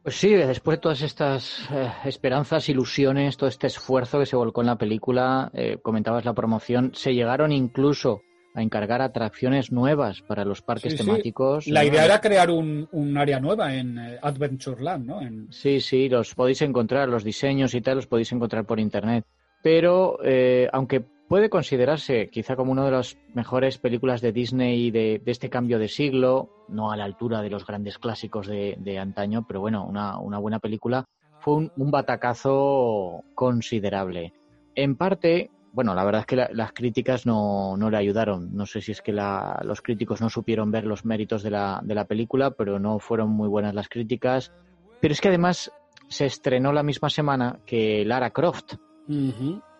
Pues 0.06 0.18
sí, 0.20 0.28
después 0.34 0.76
de 0.78 0.82
todas 0.82 1.02
estas 1.02 1.68
eh, 1.72 1.90
esperanzas, 2.04 2.68
ilusiones, 2.68 3.36
todo 3.36 3.48
este 3.48 3.66
esfuerzo 3.66 4.20
que 4.20 4.26
se 4.26 4.36
volcó 4.36 4.60
en 4.60 4.68
la 4.68 4.76
película, 4.78 5.50
eh, 5.52 5.78
comentabas 5.82 6.24
la 6.24 6.32
promoción, 6.32 6.92
se 6.94 7.12
llegaron 7.12 7.50
incluso 7.50 8.20
a 8.54 8.62
encargar 8.62 9.02
atracciones 9.02 9.72
nuevas 9.72 10.20
para 10.22 10.44
los 10.44 10.62
parques 10.62 10.92
Sí, 10.92 10.98
sí. 10.98 11.04
temáticos. 11.04 11.66
La 11.66 11.82
¿no? 11.82 11.88
idea 11.88 12.04
era 12.04 12.20
crear 12.20 12.52
un, 12.52 12.88
un 12.92 13.18
área 13.18 13.40
nueva 13.40 13.74
en 13.74 13.98
eh, 13.98 14.16
Adventureland, 14.22 15.06
¿no? 15.06 15.20
En- 15.20 15.48
Sí, 15.52 15.80
sí, 15.80 16.08
los 16.08 16.36
podéis 16.36 16.62
encontrar, 16.62 17.08
los 17.08 17.24
diseños 17.24 17.74
y 17.74 17.80
tal, 17.80 17.96
los 17.96 18.06
podéis 18.06 18.30
encontrar 18.30 18.64
por 18.64 18.78
internet. 18.78 19.24
Pero, 19.60 20.20
eh, 20.22 20.68
aunque 20.72 21.04
puede 21.28 21.50
considerarse 21.50 22.28
quizá 22.30 22.56
como 22.56 22.72
una 22.72 22.84
de 22.84 22.92
las 22.92 23.16
mejores 23.34 23.78
películas 23.78 24.20
de 24.20 24.32
Disney 24.32 24.90
de, 24.90 25.20
este 25.26 25.50
cambio 25.50 25.78
de 25.78 25.88
siglo, 25.88 26.48
no 26.68 26.90
a 26.90 26.96
la 26.96 27.04
altura 27.04 27.42
de 27.42 27.50
los 27.50 27.66
grandes 27.66 27.98
clásicos 27.98 28.46
de, 28.46 28.98
antaño, 28.98 29.44
pero 29.46 29.60
bueno, 29.60 29.84
una, 29.84 30.38
buena 30.38 30.58
película, 30.58 31.04
fue 31.40 31.54
un, 31.54 31.90
batacazo 31.90 33.24
considerable. 33.34 34.32
En 34.74 34.96
parte, 34.96 35.50
bueno, 35.72 35.94
la 35.94 36.04
verdad 36.04 36.20
es 36.20 36.26
que 36.26 36.36
la- 36.36 36.50
las 36.52 36.72
críticas 36.72 37.26
no, 37.26 37.76
no 37.76 37.90
le 37.90 37.96
ayudaron. 37.96 38.54
No 38.54 38.66
sé 38.66 38.80
si 38.80 38.92
es 38.92 39.02
que 39.02 39.12
la- 39.12 39.60
los 39.64 39.80
críticos 39.80 40.20
no 40.20 40.28
supieron 40.28 40.70
ver 40.70 40.84
los 40.84 41.04
méritos 41.04 41.42
de 41.42 41.50
la, 41.50 41.80
de 41.82 41.94
la 41.94 42.04
película, 42.04 42.50
pero 42.50 42.78
no 42.78 42.98
fueron 42.98 43.30
muy 43.30 43.48
buenas 43.48 43.74
las 43.74 43.88
críticas. 43.88 44.52
Pero 45.00 45.12
es 45.12 45.20
que 45.20 45.28
además 45.28 45.70
se 46.08 46.26
estrenó 46.26 46.72
la 46.72 46.82
misma 46.82 47.10
semana 47.10 47.58
que 47.66 48.04
Lara 48.04 48.30
Croft. 48.30 48.74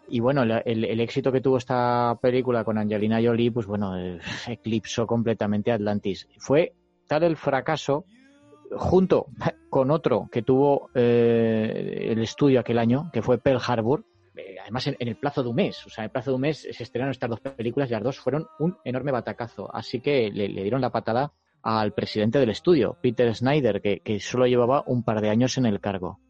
Y 0.09 0.21
bueno, 0.21 0.43
el, 0.43 1.01
éxito 1.01 1.33
que 1.33 1.41
tuvo 1.41 1.57
esta 1.57 2.17
película 2.21 2.65
con 2.65 2.79
Angelina 2.79 3.21
Jolie, 3.23 3.51
pues 3.51 3.67
bueno, 3.67 3.99
eh, 3.99 4.21
eclipsó 4.47 5.07
completamente 5.07 5.73
Atlantis. 5.73 6.29
Fue 6.39 6.75
tal 7.07 7.25
el 7.25 7.37
fracaso, 7.37 8.05
junto 8.73 9.27
con 9.71 9.91
otro 9.91 10.29
que 10.31 10.43
tuvo 10.43 10.91
eh, 10.95 12.09
el 12.11 12.23
estudio 12.23 12.61
aquel 12.61 12.79
año, 12.79 13.11
que 13.13 13.23
fue 13.23 13.39
Pearl 13.39 13.61
Harbor. 13.67 14.05
Eh, 14.37 14.57
además 14.61 14.87
en, 14.87 14.97
el 14.99 15.17
plazo 15.17 15.43
de 15.43 15.49
un 15.49 15.57
mes. 15.57 15.85
O 15.87 15.91
sea, 15.91 16.05
en 16.05 16.07
el 16.07 16.13
plazo 16.13 16.31
de 16.31 16.35
un 16.37 16.43
mes 16.43 16.69
se 16.71 16.83
estrenaron 16.83 17.11
estas 17.11 17.31
dos 17.31 17.41
películas 17.41 17.89
y 17.91 17.93
las 17.95 18.03
dos 18.03 18.19
fueron 18.19 18.47
un 18.59 18.77
enorme 18.85 19.13
batacazo. 19.13 19.75
Así 19.75 20.01
que 20.01 20.31
le, 20.31 20.49
dieron 20.49 20.81
la 20.81 20.91
patada 20.91 21.33
al 21.63 21.95
presidente 21.95 22.39
del 22.39 22.51
estudio, 22.51 22.97
Peter 23.03 23.35
Snyder, 23.35 23.81
que, 23.81 24.21
solo 24.21 24.47
llevaba 24.47 24.85
un 24.87 25.03
par 25.03 25.21
de 25.21 25.31
años 25.31 25.59
en 25.59 25.67
el 25.67 25.81
cargo. 25.81 26.21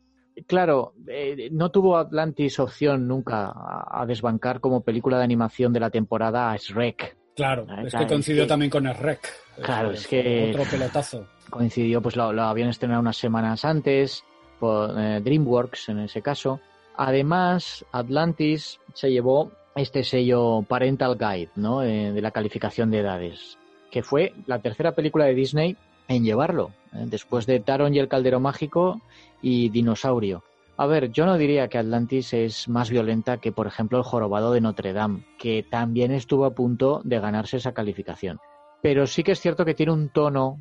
Claro, 0.47 0.92
eh, 1.06 1.48
no 1.50 1.70
tuvo 1.70 1.97
Atlantis 1.97 2.58
opción 2.60 3.08
nunca 3.08 3.52
a, 3.55 4.05
desbancar 4.06 4.60
como 4.60 4.82
película 4.82 5.18
de 5.18 5.24
animación 5.24 5.73
de 5.73 5.81
la 5.81 5.90
temporada 5.90 6.52
a 6.52 6.56
Shrek. 6.56 7.16
Claro, 7.34 7.66
es 7.84 7.94
que 7.94 8.06
coincidió 8.06 8.47
también 8.47 8.70
con 8.70 8.84
Shrek. 8.84 9.20
Claro, 9.62 9.92
es, 9.92 10.06
que... 10.06 10.50
Otro 10.50 10.65
pelotazo. 10.70 11.26
Coincidió, 11.48 12.02
pues 12.02 12.16
lo, 12.16 12.24
habían 12.42 12.68
estrenado 12.68 13.00
unas 13.00 13.16
semanas 13.16 13.65
antes, 13.65 14.24
por 14.58 14.98
eh, 14.98 15.20
DreamWorks 15.20 15.90
en 15.90 16.00
ese 16.00 16.20
caso. 16.23 16.60
Además, 16.97 17.84
Atlantis 17.92 18.81
se 18.94 19.10
llevó 19.10 19.52
este 19.74 20.02
sello 20.02 20.62
Parental 20.62 21.16
Guide, 21.18 21.50
¿no? 21.56 21.82
Eh, 21.82 22.12
de 22.12 22.23
la 22.23 22.31
calificación 22.31 22.90
de 22.90 23.00
edades, 23.00 23.58
que 23.90 24.02
fue 24.02 24.32
la 24.47 24.60
tercera 24.60 24.92
película 24.92 25.26
de 25.26 25.34
Disney 25.34 25.76
en 26.08 26.24
llevarlo, 26.24 26.70
¿eh? 26.94 27.05
después 27.06 27.47
de 27.47 27.60
Taron 27.60 27.94
y 27.94 27.98
el 27.98 28.08
Caldero 28.08 28.40
Mágico 28.40 29.00
y 29.47 29.68
Dinosaurio. 29.68 30.42
A 30.76 30.86
ver, 30.86 31.10
yo 31.10 31.25
no 31.25 31.39
diría 31.39 31.68
que 31.68 31.78
Atlantis 31.78 32.33
es 32.33 32.68
más 32.68 32.91
violenta 32.91 33.39
que, 33.39 33.52
por 33.52 33.66
ejemplo, 33.66 33.99
El 33.99 34.05
Jorobado 34.05 34.52
de 34.52 34.60
Notre 34.60 34.92
Dame, 34.92 35.25
que 35.39 35.62
también 35.62 36.12
estuvo 36.12 36.44
a 36.44 36.55
punto 36.55 37.00
de 37.05 37.20
ganarse 37.20 37.58
esa 37.58 37.73
calificación. 37.73 38.39
Pero 38.83 39.07
sí 39.07 39.23
que 39.23 39.33
es 39.33 39.41
cierto 39.41 39.65
que 39.65 39.75
tiene 39.75 39.92
un 39.92 40.08
tono 40.10 40.60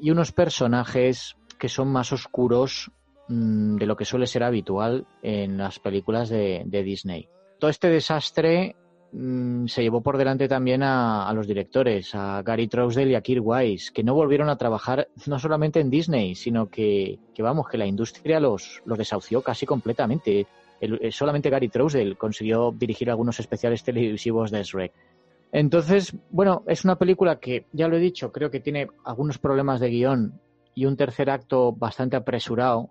y 0.00 0.10
unos 0.10 0.32
personajes 0.32 1.36
que 1.58 1.68
son 1.68 1.88
más 1.88 2.12
oscuros 2.12 2.90
Mm, 3.28 3.76
de 3.76 3.86
lo 3.86 3.96
que 3.96 4.04
suele 4.04 4.26
ser 4.26 4.42
habitual 4.42 5.06
en 5.22 5.56
las 5.56 5.78
películas 5.78 6.28
de, 6.28 6.64
Disney. 6.66 7.28
Todo 7.58 7.70
este 7.70 7.88
desastre 7.88 8.76
mm, 9.12 9.66
se 9.66 9.82
llevó 9.82 10.00
por 10.00 10.18
delante 10.18 10.48
también 10.48 10.82
a, 10.82 11.32
los 11.34 11.46
directores, 11.46 12.14
a 12.14 12.42
Gary 12.42 12.68
Trousdale 12.68 13.12
y 13.12 13.14
a 13.14 13.20
Kirk 13.20 13.42
Wise, 13.44 13.92
que 13.92 14.02
no 14.02 14.14
volvieron 14.14 14.48
a 14.48 14.56
trabajar 14.56 15.08
no 15.26 15.38
solamente 15.38 15.80
en 15.80 15.90
Disney, 15.90 16.34
sino 16.34 16.68
que, 16.68 17.18
vamos, 17.38 17.68
que 17.68 17.78
la 17.78 17.86
industria 17.86 18.40
los, 18.40 18.82
los 18.84 18.98
desahució 18.98 19.42
casi 19.42 19.66
completamente. 19.66 20.46
Eh, 20.80 21.12
solamente 21.12 21.50
Gary 21.50 21.68
Trousdale 21.68 22.16
consiguió 22.16 22.72
dirigir 22.72 23.10
algunos 23.10 23.38
especiales 23.38 23.84
televisivos 23.84 24.50
de 24.50 24.62
Shrek. 24.64 24.92
Entonces, 25.52 26.16
bueno, 26.30 26.62
es 26.66 26.84
una 26.84 26.96
película 26.96 27.38
que, 27.38 27.66
ya 27.72 27.86
lo 27.86 27.96
he 27.96 28.00
dicho, 28.00 28.32
creo 28.32 28.50
que 28.50 28.60
tiene 28.60 28.88
algunos 29.04 29.38
problemas 29.38 29.80
de 29.80 29.90
guion 29.90 30.40
y 30.74 30.86
un 30.86 30.96
tercer 30.96 31.28
acto 31.28 31.72
bastante 31.72 32.16
apresurado 32.16 32.90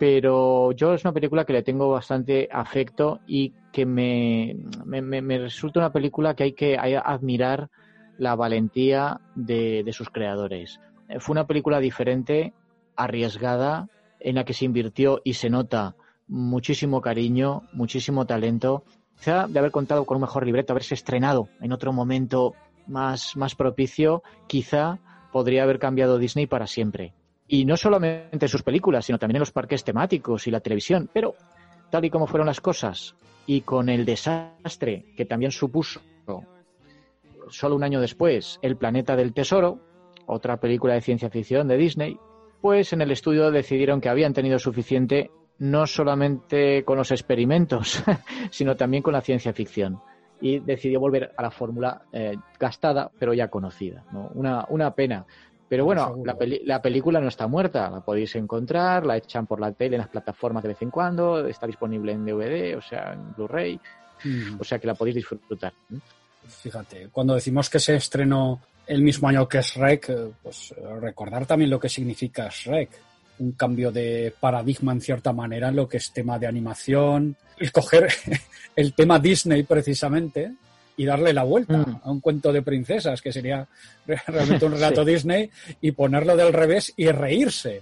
pero 0.00 0.72
yo 0.72 0.94
es 0.94 1.04
una 1.04 1.12
película 1.12 1.44
que 1.44 1.52
le 1.52 1.62
tengo 1.62 1.90
bastante 1.90 2.48
afecto 2.50 3.20
y 3.26 3.52
que 3.70 3.84
me, 3.84 4.56
resulta 5.38 5.80
una 5.80 5.92
película 5.92 6.34
que 6.34 6.44
hay 6.44 6.52
que 6.54 6.78
admirar 6.78 7.68
la 8.16 8.34
valentía 8.34 9.20
de, 9.34 9.84
sus 9.92 10.08
creadores. 10.08 10.80
Eh, 11.06 11.20
fue 11.20 11.34
una 11.34 11.46
película 11.46 11.80
diferente, 11.80 12.54
arriesgada, 12.96 13.90
en 14.20 14.36
la 14.36 14.46
que 14.46 14.54
se 14.54 14.64
invirtió 14.64 15.20
y 15.22 15.34
se 15.34 15.50
nota 15.50 15.96
muchísimo 16.26 17.02
cariño, 17.02 17.64
muchísimo 17.74 18.24
talento. 18.24 18.84
Quizá 19.18 19.48
de 19.48 19.58
haber 19.58 19.70
contado 19.70 20.06
con 20.06 20.16
un 20.16 20.22
mejor 20.22 20.46
libreto, 20.46 20.72
haberse 20.72 20.94
estrenado 20.94 21.50
en 21.60 21.72
otro 21.72 21.92
momento 21.92 22.54
más, 22.86 23.36
más 23.36 23.54
propicio, 23.54 24.22
quizá 24.46 24.98
podría 25.30 25.64
haber 25.64 25.78
cambiado 25.78 26.16
Disney 26.16 26.46
para 26.46 26.66
siempre. 26.66 27.12
Y 27.52 27.64
no 27.64 27.76
solamente 27.76 28.46
en 28.46 28.48
sus 28.48 28.62
películas, 28.62 29.04
sino 29.04 29.18
también 29.18 29.36
en 29.36 29.40
los 29.40 29.50
parques 29.50 29.82
temáticos 29.82 30.46
y 30.46 30.50
la 30.50 30.60
televisión. 30.60 31.10
Pero 31.12 31.34
tal 31.90 32.04
y 32.04 32.10
como 32.10 32.26
fueron 32.26 32.46
las 32.46 32.60
cosas 32.60 33.16
y 33.46 33.62
con 33.62 33.88
el 33.88 34.04
desastre 34.04 35.06
que 35.16 35.24
también 35.24 35.50
supuso 35.50 36.00
solo 37.50 37.76
un 37.76 37.82
año 37.84 38.00
después 38.00 38.58
El 38.62 38.76
planeta 38.76 39.16
del 39.16 39.32
tesoro, 39.32 39.80
otra 40.26 40.58
película 40.58 40.94
de 40.94 41.00
ciencia 41.00 41.30
ficción 41.30 41.68
de 41.68 41.76
Disney, 41.76 42.16
pues 42.60 42.92
en 42.92 43.02
el 43.02 43.10
estudio 43.10 43.50
decidieron 43.50 44.00
que 44.00 44.08
habían 44.08 44.32
tenido 44.32 44.58
suficiente 44.58 45.30
no 45.58 45.86
solamente 45.86 46.84
con 46.84 46.96
los 46.96 47.10
experimentos, 47.10 48.02
sino 48.50 48.76
también 48.76 49.02
con 49.02 49.12
la 49.12 49.20
ciencia 49.20 49.52
ficción. 49.52 50.00
Y 50.40 50.58
decidió 50.60 51.00
volver 51.00 51.32
a 51.36 51.42
la 51.42 51.50
fórmula 51.50 52.02
eh, 52.12 52.34
gastada, 52.58 53.10
pero 53.18 53.34
ya 53.34 53.48
conocida. 53.48 54.04
Una, 54.34 54.64
una 54.70 54.94
pena, 54.94 55.26
pero 55.70 55.84
bueno, 55.84 56.16
la, 56.24 56.82
película 56.82 57.20
no 57.20 57.28
está 57.28 57.46
muerta, 57.46 57.88
la 57.88 58.00
podéis 58.00 58.34
encontrar, 58.34 59.06
la 59.06 59.18
echan 59.18 59.46
por 59.46 59.60
la 59.60 59.70
tele 59.70 59.94
en 59.94 60.00
las 60.00 60.08
plataformas 60.08 60.64
de 60.64 60.70
vez 60.70 60.82
en 60.82 60.90
cuando, 60.90 61.46
está 61.46 61.64
disponible 61.64 62.10
en 62.10 62.26
DVD, 62.26 62.76
o 62.76 62.82
sea, 62.82 63.12
en 63.12 63.32
Blu-ray, 63.34 63.80
o 64.58 64.64
sea 64.64 64.80
que 64.80 64.88
la 64.88 64.96
podéis 64.96 65.14
disfrutar. 65.14 65.72
Fíjate, 66.44 67.08
cuando 67.12 67.36
decimos 67.36 67.70
que 67.70 67.78
se 67.78 67.94
estrenó 67.94 68.60
el 68.84 69.00
mismo 69.00 69.28
año 69.28 69.46
que 69.46 69.62
Shrek, 69.62 70.08
eh, 70.08 70.32
pues 70.42 70.74
eh, 70.76 70.82
recordar 71.00 71.46
también 71.46 71.70
lo 71.70 71.78
que 71.78 71.88
significa 71.88 72.48
Shrek, 72.50 72.90
un 73.38 73.52
cambio 73.52 73.92
de 73.92 74.34
paradigma 74.40 74.90
en 74.90 75.00
cierta 75.00 75.32
manera 75.32 75.68
en 75.68 75.76
lo 75.76 75.88
que 75.88 75.98
es 75.98 76.12
tema 76.12 76.36
de 76.36 76.48
animación, 76.48 77.36
escoger 77.56 78.08
el 78.74 78.92
tema 78.92 79.20
Disney 79.20 79.62
precisamente, 79.62 80.52
y 81.00 81.06
darle 81.06 81.32
la 81.32 81.44
vuelta 81.44 81.78
mm. 81.78 82.00
a 82.04 82.10
un 82.10 82.20
cuento 82.20 82.52
de 82.52 82.60
princesas, 82.60 83.22
que 83.22 83.32
sería 83.32 83.66
realmente 84.26 84.66
un 84.66 84.72
relato 84.72 85.02
Disney, 85.02 85.48
y 85.80 85.92
ponerlo 85.92 86.36
del 86.36 86.52
revés 86.52 86.92
y 86.94 87.08
reírse 87.08 87.80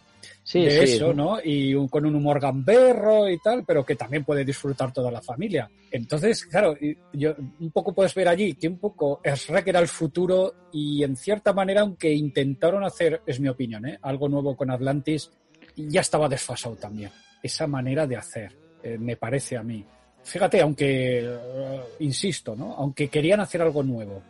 de 0.52 0.84
eso, 0.84 1.12
¿no? 1.12 1.38
Y 1.42 1.74
con 1.88 2.06
un 2.06 2.14
humor 2.14 2.38
gamberro 2.38 3.28
y 3.28 3.36
tal, 3.40 3.64
pero 3.66 3.84
que 3.84 3.96
también 3.96 4.22
puede 4.22 4.44
disfrutar 4.44 4.92
toda 4.92 5.10
la 5.10 5.20
familia. 5.20 5.68
Entonces, 5.90 6.46
claro, 6.46 6.76
yo, 7.12 7.34
un 7.58 7.72
poco 7.72 7.92
puedes 7.92 8.14
ver 8.14 8.28
allí 8.28 8.54
que 8.54 8.68
un 8.68 8.78
poco 8.78 9.20
Shrek 9.24 9.66
era 9.66 9.80
el 9.80 9.88
futuro 9.88 10.68
y 10.72 11.02
en 11.02 11.16
cierta 11.16 11.52
manera, 11.52 11.80
aunque 11.80 12.12
intentaron 12.12 12.84
hacer, 12.84 13.22
es 13.26 13.40
mi 13.40 13.48
opinión, 13.48 13.84
¿eh? 13.84 13.98
algo 14.00 14.28
nuevo 14.28 14.56
con 14.56 14.70
Atlantis, 14.70 15.28
ya 15.74 16.02
estaba 16.02 16.28
desfasado 16.28 16.76
también. 16.76 17.10
Esa 17.42 17.66
manera 17.66 18.06
de 18.06 18.16
hacer, 18.16 18.56
eh, 18.80 18.96
me 18.96 19.16
parece 19.16 19.56
a 19.56 19.64
mí 19.64 19.84
fíjate, 20.22 20.60
aunque, 20.60 21.20
eh, 21.24 21.80
insisto, 22.00 22.54
¿no? 22.54 22.74
Aunque 22.74 23.08
querían 23.08 23.40
hacer 23.40 23.62
algo 23.62 23.82
nuevo, 23.82 24.22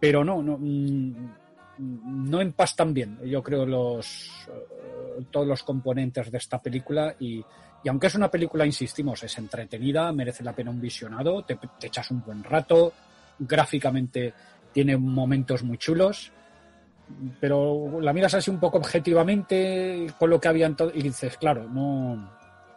pero 0.00 0.24
no, 0.24 0.42
no, 0.42 0.58
mm, 0.58 1.12
no 1.78 2.40
empastan 2.40 2.92
bien, 2.92 3.18
yo 3.24 3.42
creo, 3.42 3.66
los, 3.66 4.30
eh, 4.48 5.24
todos 5.30 5.46
los 5.46 5.62
componentes 5.62 6.30
de 6.30 6.38
esta 6.38 6.60
película 6.60 7.14
y, 7.18 7.44
aunque 7.88 8.06
es 8.06 8.14
una 8.14 8.30
película, 8.30 8.64
insistimos, 8.64 9.22
es 9.24 9.36
entretenida, 9.38 10.12
merece 10.12 10.44
la 10.44 10.54
pena 10.54 10.70
un 10.70 10.80
visionado, 10.80 11.42
te, 11.44 11.58
echas 11.82 12.10
un 12.10 12.22
buen 12.22 12.44
rato, 12.44 12.92
gráficamente 13.38 14.32
tiene 14.72 14.96
momentos 14.96 15.62
muy 15.62 15.78
chulos, 15.78 16.30
pero 17.40 18.00
la 18.00 18.12
miras 18.12 18.34
así 18.34 18.50
un 18.50 18.60
poco 18.60 18.78
objetivamente 18.78 20.06
con 20.18 20.30
lo 20.30 20.40
que 20.40 20.48
había 20.48 20.74
y 20.94 21.02
dices, 21.02 21.36
claro, 21.36 21.68
no, 21.68 22.30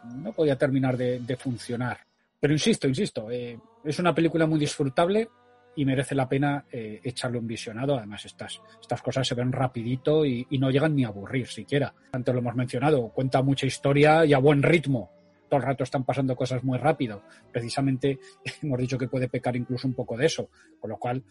no 0.04 0.32
podía 0.32 0.56
terminar 0.56 0.96
de 0.96 1.36
funcionar. 1.36 2.05
Pero 2.40 2.52
insisto, 2.52 2.86
insisto, 2.86 3.30
eh, 3.30 3.58
es 3.84 3.98
una 3.98 4.14
película 4.14 4.46
muy 4.46 4.58
disfrutable 4.58 5.28
y 5.76 5.84
merece 5.84 6.14
la 6.14 6.28
pena 6.28 6.64
eh, 6.72 7.00
echarle 7.04 7.38
un 7.38 7.46
visionado. 7.46 7.96
Además, 7.96 8.24
estas, 8.24 8.60
estas 8.80 9.02
cosas 9.02 9.28
se 9.28 9.34
ven 9.34 9.52
rapidito 9.52 10.24
y, 10.24 10.46
no 10.58 10.70
llegan 10.70 10.96
ni 10.96 11.04
a 11.04 11.08
aburrir 11.08 11.46
siquiera. 11.46 11.94
Antes 12.12 12.34
lo 12.34 12.40
hemos 12.40 12.54
mencionado, 12.54 13.08
cuenta 13.08 13.42
mucha 13.42 13.66
historia 13.66 14.24
y 14.24 14.32
a 14.32 14.38
buen 14.38 14.62
ritmo. 14.62 15.12
Todo 15.48 15.60
el 15.60 15.66
rato 15.66 15.84
están 15.84 16.04
pasando 16.04 16.34
cosas 16.34 16.64
muy 16.64 16.78
rápido. 16.78 17.22
Precisamente 17.52 18.18
hemos 18.62 18.78
dicho 18.78 18.98
que 18.98 19.08
puede 19.08 19.28
pecar 19.28 19.54
incluso 19.54 19.86
un 19.86 19.94
poco 19.94 20.16
de 20.16 20.26
eso, 20.26 20.48
con 20.80 20.90
lo 20.90 20.96
cual 20.98 21.22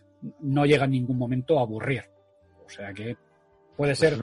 no 0.41 0.65
llega 0.65 0.85
en 0.85 0.91
ningún 0.91 1.17
momento 1.17 1.57
a 1.59 1.63
aburrir. 1.63 2.03
O 2.65 2.69
sea 2.69 2.93
que 2.93 3.17
puede 3.75 3.91
pues 3.91 3.99
ser 3.99 4.19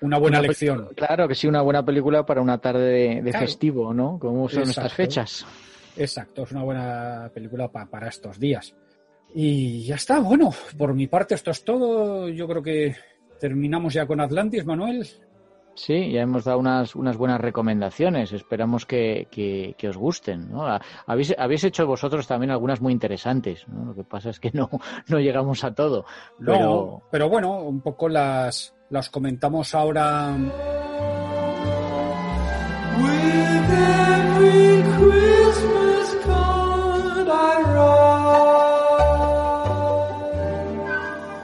una, 0.00 0.18
buena 0.18 0.40
lección. 0.40 0.88
Claro 0.96 1.28
que 1.28 1.34
sí, 1.34 1.46
una 1.46 1.62
buena 1.62 1.84
película 1.84 2.26
para 2.26 2.40
una 2.40 2.58
tarde 2.58 3.22
de, 3.22 3.32
festivo, 3.32 3.94
¿no? 3.94 4.18
Como 4.18 4.48
son 4.48 4.62
estas 4.62 4.92
fechas. 4.92 5.46
Exacto, 5.96 6.42
es 6.42 6.52
una 6.52 6.62
buena 6.62 7.30
película 7.32 7.68
para 7.68 8.08
estos 8.08 8.38
días. 8.38 8.74
Y 9.34 9.84
ya 9.84 9.96
está, 9.96 10.20
bueno, 10.20 10.50
por 10.78 10.94
mi 10.94 11.06
parte 11.06 11.34
esto 11.34 11.50
es 11.50 11.64
todo. 11.64 12.28
Yo 12.28 12.46
creo 12.46 12.62
que 12.62 12.94
terminamos 13.40 13.94
ya 13.94 14.06
con 14.06 14.20
Atlantis, 14.20 14.64
Manuel. 14.64 15.06
Sí, 15.74 16.12
ya 16.12 16.22
hemos 16.22 16.44
dado 16.44 16.58
unas, 16.58 16.94
unas 16.94 17.16
buenas 17.16 17.40
recomendaciones. 17.40 18.32
Esperamos 18.32 18.86
que, 18.86 19.26
que, 19.30 19.88
os 19.88 19.96
gusten. 19.96 20.50
¿no? 20.50 20.66
Habéis, 21.06 21.34
habéis 21.36 21.64
hecho 21.64 21.86
vosotros 21.86 22.26
también 22.26 22.52
algunas 22.52 22.80
muy 22.80 22.92
interesantes. 22.92 23.66
¿no? 23.66 23.86
Lo 23.86 23.94
que 23.94 24.04
pasa 24.04 24.30
es 24.30 24.38
que 24.38 24.50
no, 24.52 24.70
no 25.08 25.18
llegamos 25.18 25.64
a 25.64 25.74
todo. 25.74 26.04
Pero... 26.38 26.58
No, 26.60 27.02
pero 27.10 27.28
bueno, 27.28 27.60
un 27.62 27.80
poco 27.80 28.08
las, 28.08 28.74
las 28.90 29.10
comentamos 29.10 29.74
ahora. 29.74 30.36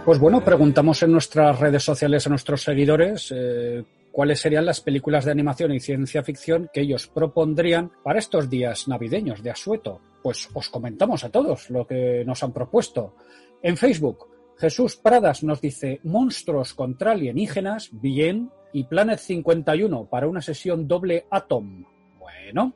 Pues 0.05 0.19
bueno, 0.19 0.45
preguntamos 0.45 1.03
en 1.05 1.13
nuestras 1.13 1.61
redes 1.61 1.85
sociales 1.85 2.27
a 2.27 2.31
nuestros 2.31 2.63
seguidores 2.63 3.33
eh, 3.33 3.85
cuáles 4.11 4.41
serían 4.41 4.67
las 4.67 4.81
películas 4.81 5.25
de 5.25 5.31
animación 5.31 5.73
y 5.73 5.79
ciencia 5.79 6.25
ficción 6.25 6.69
que 6.73 6.81
ellos 6.81 7.07
propondrían 7.07 7.93
para 8.03 8.19
estos 8.19 8.51
días 8.51 8.89
navideños 8.89 9.43
de 9.43 9.51
asueto. 9.51 10.01
pues 10.23 10.49
os 10.53 10.69
comentamos 10.69 11.23
a 11.23 11.31
todos 11.31 11.71
lo 11.71 11.87
que 11.87 12.25
nos 12.27 12.43
han 12.43 12.53
propuesto. 12.53 13.15
En 13.63 13.77
Facebook, 13.77 14.27
Jesús 14.59 14.97
Pradas 14.97 15.43
nos 15.43 15.61
dice 15.61 16.01
monstruos 16.03 16.75
contra 16.75 17.13
alienígenas, 17.13 17.89
bien, 17.93 18.51
y 18.73 18.85
Planet 18.85 19.19
51 19.19 20.07
para 20.07 20.29
una 20.29 20.41
sesión 20.41 20.87
doble 20.89 21.27
Atom. 21.31 21.85
Bueno. 22.19 22.75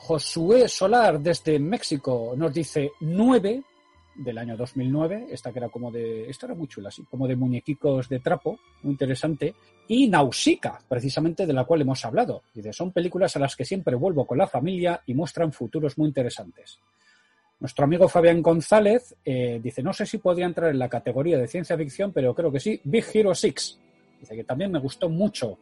Josué 0.00 0.66
Solar 0.66 1.20
desde 1.20 1.58
México 1.58 2.32
nos 2.34 2.54
dice 2.54 2.92
9 3.00 3.62
del 4.14 4.38
año 4.38 4.56
2009, 4.56 5.26
esta 5.30 5.52
que 5.52 5.58
era 5.58 5.68
como 5.68 5.90
de, 5.90 6.28
esta 6.28 6.46
era 6.46 6.54
muy 6.54 6.68
chula, 6.68 6.88
así, 6.88 7.04
como 7.04 7.28
de 7.28 7.36
muñequicos 7.36 8.08
de 8.08 8.18
trapo, 8.18 8.58
muy 8.82 8.92
interesante, 8.92 9.54
y 9.88 10.08
Nausicaa, 10.08 10.80
precisamente 10.88 11.46
de 11.46 11.52
la 11.52 11.64
cual 11.64 11.82
hemos 11.82 12.02
hablado. 12.04 12.42
Dice, 12.54 12.72
son 12.72 12.92
películas 12.92 13.36
a 13.36 13.40
las 13.40 13.54
que 13.54 13.66
siempre 13.66 13.94
vuelvo 13.94 14.26
con 14.26 14.38
la 14.38 14.46
familia 14.46 15.02
y 15.06 15.12
muestran 15.12 15.52
futuros 15.52 15.98
muy 15.98 16.08
interesantes. 16.08 16.78
Nuestro 17.60 17.84
amigo 17.84 18.08
Fabián 18.08 18.40
González 18.40 19.14
eh, 19.22 19.60
dice, 19.62 19.82
no 19.82 19.92
sé 19.92 20.06
si 20.06 20.16
podría 20.16 20.46
entrar 20.46 20.70
en 20.70 20.78
la 20.78 20.88
categoría 20.88 21.36
de 21.36 21.46
ciencia 21.46 21.76
ficción, 21.76 22.10
pero 22.10 22.34
creo 22.34 22.50
que 22.50 22.58
sí, 22.58 22.80
Big 22.84 23.04
Hero 23.12 23.34
6. 23.34 23.78
Dice 24.20 24.34
que 24.34 24.44
también 24.44 24.72
me 24.72 24.78
gustó 24.78 25.10
mucho. 25.10 25.58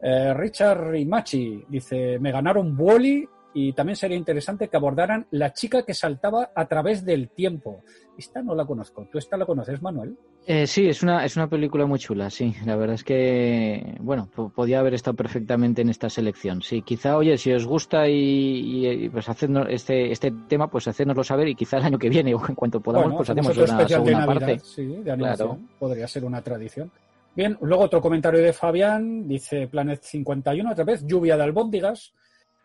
Eh, 0.00 0.32
Richard 0.32 0.90
Rimachi 0.90 1.64
dice, 1.68 2.20
me 2.20 2.30
ganaron 2.30 2.76
Wally 2.78 3.28
y 3.52 3.72
también 3.72 3.96
sería 3.96 4.16
interesante 4.16 4.68
que 4.68 4.76
abordaran 4.76 5.26
la 5.30 5.52
chica 5.52 5.82
que 5.82 5.94
saltaba 5.94 6.50
a 6.54 6.66
través 6.66 7.04
del 7.04 7.30
tiempo. 7.30 7.82
Esta 8.16 8.42
no 8.42 8.54
la 8.54 8.64
conozco. 8.64 9.08
¿Tú 9.10 9.18
esta 9.18 9.36
la 9.36 9.46
conoces, 9.46 9.82
Manuel? 9.82 10.16
Eh, 10.46 10.66
sí, 10.66 10.88
es 10.88 11.02
una, 11.02 11.24
es 11.24 11.36
una 11.36 11.48
película 11.48 11.86
muy 11.86 11.98
chula, 11.98 12.30
sí. 12.30 12.54
La 12.64 12.76
verdad 12.76 12.94
es 12.94 13.04
que, 13.04 13.96
bueno, 14.00 14.28
podía 14.54 14.80
haber 14.80 14.94
estado 14.94 15.16
perfectamente 15.16 15.82
en 15.82 15.88
esta 15.88 16.08
selección. 16.08 16.62
Sí, 16.62 16.82
quizá, 16.82 17.16
oye, 17.16 17.36
si 17.38 17.52
os 17.52 17.66
gusta 17.66 18.08
y, 18.08 19.08
pues 19.10 19.28
hacernos 19.28 19.66
este, 19.68 20.12
este 20.12 20.32
tema, 20.48 20.70
pues 20.70 20.88
hacérnoslo 20.88 21.24
saber 21.24 21.48
y 21.48 21.54
quizá 21.54 21.78
el 21.78 21.84
año 21.84 21.98
que 21.98 22.08
viene 22.08 22.34
o 22.34 22.46
en 22.46 22.54
cuanto 22.54 22.80
podamos, 22.80 23.14
pues 23.14 23.30
hacemos 23.30 23.56
una 23.56 23.88
segunda 23.88 24.26
parte. 24.26 24.58
Sí, 24.60 24.86
de 24.86 25.10
animación. 25.10 25.68
Podría 25.78 26.06
ser 26.06 26.24
una 26.24 26.42
tradición. 26.42 26.90
Bien, 27.34 27.56
luego 27.60 27.84
otro 27.84 28.00
comentario 28.00 28.40
de 28.40 28.52
Fabián, 28.52 29.28
dice 29.28 29.68
Planet 29.68 30.02
51, 30.02 30.72
otra 30.72 30.84
vez, 30.84 31.06
lluvia 31.06 31.36
de 31.36 31.44
albóndigas. 31.44 32.12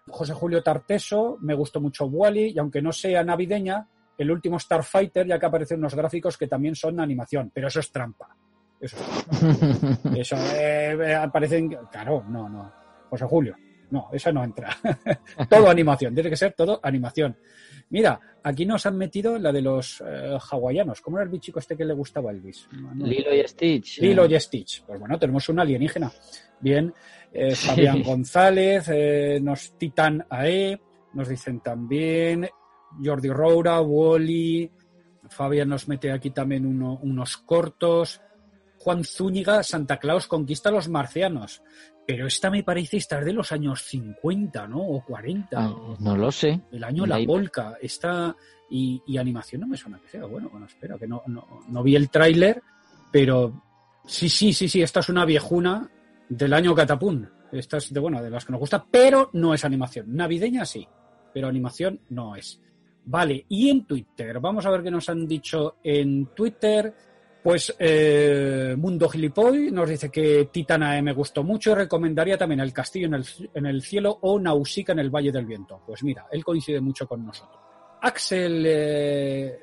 José 0.07 0.33
Julio 0.33 0.61
Tarteso, 0.61 1.37
me 1.41 1.53
gustó 1.53 1.81
mucho 1.81 2.05
Wally, 2.05 2.53
y 2.55 2.59
aunque 2.59 2.81
no 2.81 2.91
sea 2.91 3.23
navideña, 3.23 3.87
el 4.17 4.31
último 4.31 4.59
Starfighter, 4.59 5.27
ya 5.27 5.39
que 5.39 5.45
aparecen 5.45 5.79
unos 5.79 5.95
gráficos 5.95 6.37
que 6.37 6.47
también 6.47 6.75
son 6.75 6.99
animación, 6.99 7.51
pero 7.53 7.67
eso 7.67 7.79
es 7.79 7.91
trampa. 7.91 8.35
Eso 8.79 8.97
es 8.97 9.39
trampa. 9.39 10.09
eso 10.15 10.35
eh, 10.55 10.97
eh, 11.01 11.15
aparecen. 11.15 11.69
Claro, 11.91 12.23
no, 12.29 12.47
no. 12.47 12.71
José 13.09 13.25
Julio, 13.25 13.55
no, 13.91 14.09
esa 14.11 14.31
no 14.31 14.43
entra. 14.43 14.69
todo 15.49 15.69
animación, 15.69 16.13
tiene 16.13 16.29
que 16.29 16.37
ser 16.37 16.53
todo 16.53 16.79
animación. 16.81 17.37
Mira, 17.89 18.19
aquí 18.43 18.65
nos 18.65 18.85
han 18.85 18.97
metido 18.97 19.37
la 19.37 19.51
de 19.51 19.61
los 19.61 20.01
eh, 20.05 20.37
hawaianos. 20.51 21.01
¿Cómo 21.01 21.17
era 21.17 21.25
el 21.25 21.29
bichico 21.29 21.59
este 21.59 21.77
que 21.77 21.85
le 21.85 21.93
gustaba 21.93 22.31
a 22.31 22.33
Elvis? 22.33 22.67
Lilo 22.95 23.33
y 23.33 23.47
Stitch. 23.47 23.99
Lilo 23.99 24.25
y 24.25 24.39
Stitch. 24.39 24.83
Pues 24.85 24.99
bueno, 24.99 25.19
tenemos 25.19 25.47
un 25.49 25.59
alienígena. 25.59 26.11
Bien, 26.59 26.93
eh, 27.35 27.55
Fabián 27.55 28.01
González, 28.01 28.87
eh, 28.89 29.39
nos 29.41 29.77
Titan 29.77 30.25
AE, 30.29 30.79
nos 31.13 31.27
dicen 31.27 31.59
también 31.59 32.47
Jordi 33.03 33.29
Roura, 33.29 33.81
Wally, 33.81 34.71
Fabián 35.29 35.69
nos 35.69 35.87
mete 35.87 36.11
aquí 36.11 36.29
también 36.29 36.65
unos 36.65 37.37
cortos. 37.37 38.21
Juan 38.77 39.03
Zúñiga, 39.03 39.63
Santa 39.63 39.97
Claus 39.97 40.27
conquista 40.27 40.69
a 40.69 40.71
los 40.71 40.87
marcianos. 40.87 41.61
Pero 42.07 42.27
esta 42.27 42.51
me 42.51 42.63
parece 42.63 42.97
estar 42.97 43.25
de 43.25 43.33
los 43.33 43.51
años 43.51 43.81
50, 43.81 44.67
¿no? 44.67 44.77
O 44.79 45.03
40. 45.03 45.57
Ah, 45.57 45.75
no 45.99 46.15
lo 46.15 46.31
sé. 46.31 46.61
El 46.71 46.83
año 46.83 47.05
La 47.05 47.19
Polka. 47.25 47.77
Esta. 47.81 48.35
Y, 48.69 49.17
animación 49.17 49.61
no 49.61 49.67
me 49.67 49.77
suena 49.77 49.99
que 49.99 50.09
sea. 50.09 50.25
Bueno, 50.25 50.49
bueno, 50.49 50.67
espera, 50.67 50.97
que 50.97 51.07
no, 51.07 51.23
no, 51.25 51.83
vi 51.83 51.95
el 51.95 52.09
tráiler, 52.09 52.61
pero 53.11 53.63
sí, 54.05 54.29
sí, 54.29 54.53
sí, 54.53 54.67
sí, 54.67 54.81
esta 54.81 54.99
es 54.99 55.09
una 55.09 55.25
viejuna 55.25 55.89
del 56.29 56.53
año 56.53 56.75
Catapún. 56.75 57.29
Esta 57.51 57.77
es 57.77 57.93
de, 57.93 57.99
bueno, 57.99 58.21
de 58.21 58.29
las 58.29 58.45
que 58.45 58.51
nos 58.51 58.59
gusta, 58.59 58.85
pero 58.89 59.29
no 59.33 59.53
es 59.53 59.63
animación. 59.63 60.15
Navideña 60.15 60.65
sí, 60.65 60.87
pero 61.33 61.47
animación 61.47 61.99
no 62.09 62.35
es. 62.35 62.61
Vale, 63.05 63.45
y 63.49 63.69
en 63.69 63.85
Twitter, 63.85 64.39
vamos 64.39 64.65
a 64.65 64.71
ver 64.71 64.81
qué 64.81 64.89
nos 64.89 65.07
han 65.09 65.27
dicho 65.27 65.77
en 65.83 66.27
Twitter. 66.35 66.93
Pues 67.43 67.75
eh, 67.77 68.73
Mundo 68.75 69.07
Gilipoy 69.07 69.69
nos 69.71 69.87
dice 69.87 70.09
que 70.09 70.49
Titana 70.51 70.99
me 71.03 71.13
gustó 71.13 71.43
mucho 71.43 71.71
y 71.71 71.75
recomendaría 71.75 72.39
también 72.39 72.59
El 72.59 72.73
Castillo 72.73 73.05
en 73.05 73.65
el, 73.67 73.83
Cielo 73.83 74.17
o 74.21 74.39
Nausicaa 74.39 74.93
en 74.93 74.99
el 74.99 75.11
Valle 75.11 75.31
del 75.31 75.45
Viento. 75.45 75.83
Pues 75.85 76.03
mira, 76.03 76.25
él 76.31 76.43
coincide 76.43 76.81
mucho 76.81 77.07
con 77.07 77.23
nosotros. 77.23 77.61
Axel 78.01 78.63
eh, 78.65 79.59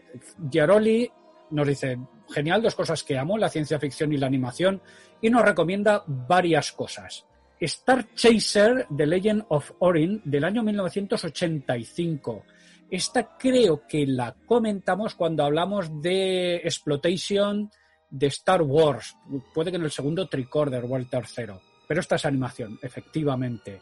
Giaroli 0.49 1.11
nos 1.51 1.67
dice, 1.67 1.99
genial, 2.33 2.63
dos 2.63 2.75
cosas 2.75 3.05
que 3.05 3.19
amo, 3.19 3.39
la 3.39 3.49
ciencia 3.49 3.79
ficción 3.79 4.13
y 4.13 4.17
la 4.17 4.27
animación, 4.27 4.81
y 5.21 5.31
nos 5.31 5.45
recomienda 5.45 6.03
varias 6.07 6.73
cosas. 6.73 7.25
Star 7.61 8.13
Chaser, 8.15 8.87
The 8.97 9.07
Legend 9.07 9.45
of 9.49 9.71
Orin, 9.79 10.21
del 10.25 10.45
año 10.45 10.63
1985 10.65 12.45
esta 12.93 13.39
creo 13.39 13.87
que 13.89 14.07
la 14.07 14.37
comentamos 14.45 15.15
cuando 15.15 15.45
hablamos 15.45 16.03
de 16.03 16.57
Exploitation 16.57 17.71
de 18.11 18.27
Star 18.27 18.61
Wars. 18.61 19.17
Puede 19.55 19.71
que 19.71 19.79
en 19.79 19.85
el 19.85 19.91
segundo 19.91 20.29
Tricorder 20.29 20.85
o 20.85 20.97
el 20.99 21.09
tercero. 21.09 21.59
Pero 21.89 22.01
esta 22.01 22.17
es 22.17 22.27
animación, 22.27 22.79
efectivamente. 22.83 23.81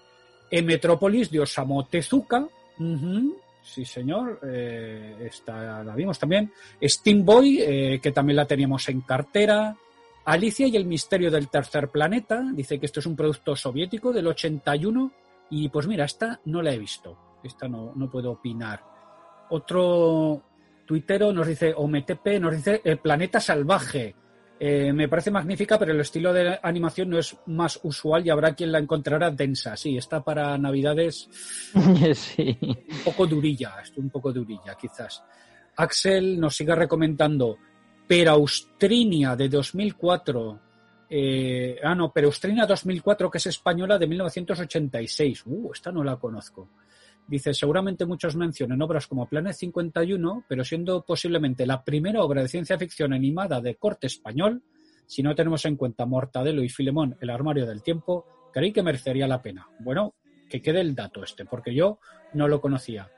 En 0.49 0.65
Metrópolis 0.65 1.29
de 1.29 1.41
Osamu 1.41 1.83
Tezuka. 1.89 2.47
Sí, 3.63 3.85
señor. 3.85 4.41
Eh, 4.43 5.17
esta 5.27 5.83
la 5.85 5.95
vimos 5.95 6.19
también. 6.19 6.53
Steam 6.83 7.25
Boy, 7.25 7.61
eh, 7.61 8.01
que 8.03 8.13
también 8.13 8.37
la 8.37 8.47
teníamos 8.47 8.89
en 8.89 9.03
cartera. 9.03 9.77
Alicia 10.25 10.67
y 10.67 10.77
el 10.77 10.87
misterio 10.87 11.31
del 11.31 11.49
tercer 11.49 11.89
planeta. 11.89 12.43
Dice 12.53 12.79
que 12.79 12.87
esto 12.87 13.01
es 13.01 13.07
un 13.07 13.17
producto 13.17 13.57
soviético 13.57 14.13
del 14.13 14.27
81. 14.27 15.13
Y 15.51 15.69
pues 15.69 15.87
mira, 15.87 16.05
esta 16.05 16.41
no 16.45 16.63
la 16.63 16.73
he 16.73 16.79
visto. 16.79 17.39
Esta 17.43 17.69
no, 17.69 17.93
no 17.95 18.11
puedo 18.11 18.33
opinar. 18.33 18.83
Otro 19.51 20.43
tuitero 20.87 21.33
nos 21.33 21.47
dice, 21.47 21.73
o 21.77 21.87
Metepe 21.87 22.39
nos 22.39 22.55
dice, 22.55 22.81
el 22.85 22.99
planeta 22.99 23.41
salvaje. 23.41 24.15
Eh, 24.63 24.93
me 24.93 25.09
parece 25.09 25.31
magnífica, 25.31 25.79
pero 25.79 25.93
el 25.93 26.01
estilo 26.01 26.35
de 26.35 26.59
animación 26.63 27.09
no 27.09 27.19
es 27.19 27.35
más 27.47 27.81
usual 27.83 28.27
y 28.27 28.29
habrá 28.29 28.55
quien 28.55 28.71
la 28.71 28.79
encontrará 28.79 29.31
densa. 29.31 29.75
Sí, 29.75 29.97
está 29.97 30.23
para 30.23 30.59
Navidades 30.59 31.31
sí. 32.15 32.59
un 32.63 33.03
poco 33.03 33.27
durilla, 33.27 33.77
un 33.97 34.11
poco 34.11 34.31
durilla 34.31 34.77
quizás. 34.79 35.25
Axel 35.77 36.39
nos 36.39 36.55
sigue 36.55 36.75
recomendando 36.75 37.57
Peraustrinia 38.07 39.35
de 39.35 39.49
2004. 39.49 40.61
Eh, 41.09 41.79
ah, 41.83 41.95
no, 41.95 42.13
Peraustrinia 42.13 42.67
2004, 42.67 43.31
que 43.31 43.39
es 43.39 43.47
española 43.47 43.97
de 43.97 44.07
1986. 44.09 45.43
Uh, 45.47 45.71
esta 45.73 45.91
no 45.91 46.05
la 46.05 46.17
conozco. 46.17 46.69
Dice, 47.31 47.55
seguramente 47.55 48.07
muchos 48.07 48.35
mencionen 48.35 48.83
obras 48.83 49.07
como 49.07 49.29
Planet 49.29 49.55
51, 49.55 50.47
pero 50.49 50.65
siendo 50.65 51.05
posiblemente 51.05 51.65
la 51.65 51.85
primera 51.85 52.25
obra 52.25 52.43
de 52.43 52.49
ciencia 52.49 52.77
ficción 52.77 53.13
animada 53.13 53.61
de 53.61 53.77
corte 53.77 54.09
español, 54.09 54.65
si 55.07 55.23
no 55.23 55.37
tenemos 55.37 55.65
en 55.65 55.77
cuenta 55.77 56.07
Mortadelo 56.07 56.61
y 56.65 56.69
Filemón, 56.69 57.17
El 57.21 57.31
armario 57.31 57.67
del 57.67 57.85
tiempo, 57.85 58.27
creí 58.53 58.73
que 58.73 58.83
merecería 58.83 59.29
la 59.29 59.41
pena. 59.41 59.69
Bueno, 59.79 60.15
que 60.49 60.61
quede 60.61 60.81
el 60.81 60.97
dato 60.97 61.23
este, 61.23 61.45
porque 61.45 61.73
yo 61.73 62.01
no 62.35 62.49
lo 62.49 62.61
conocía. 62.61 63.09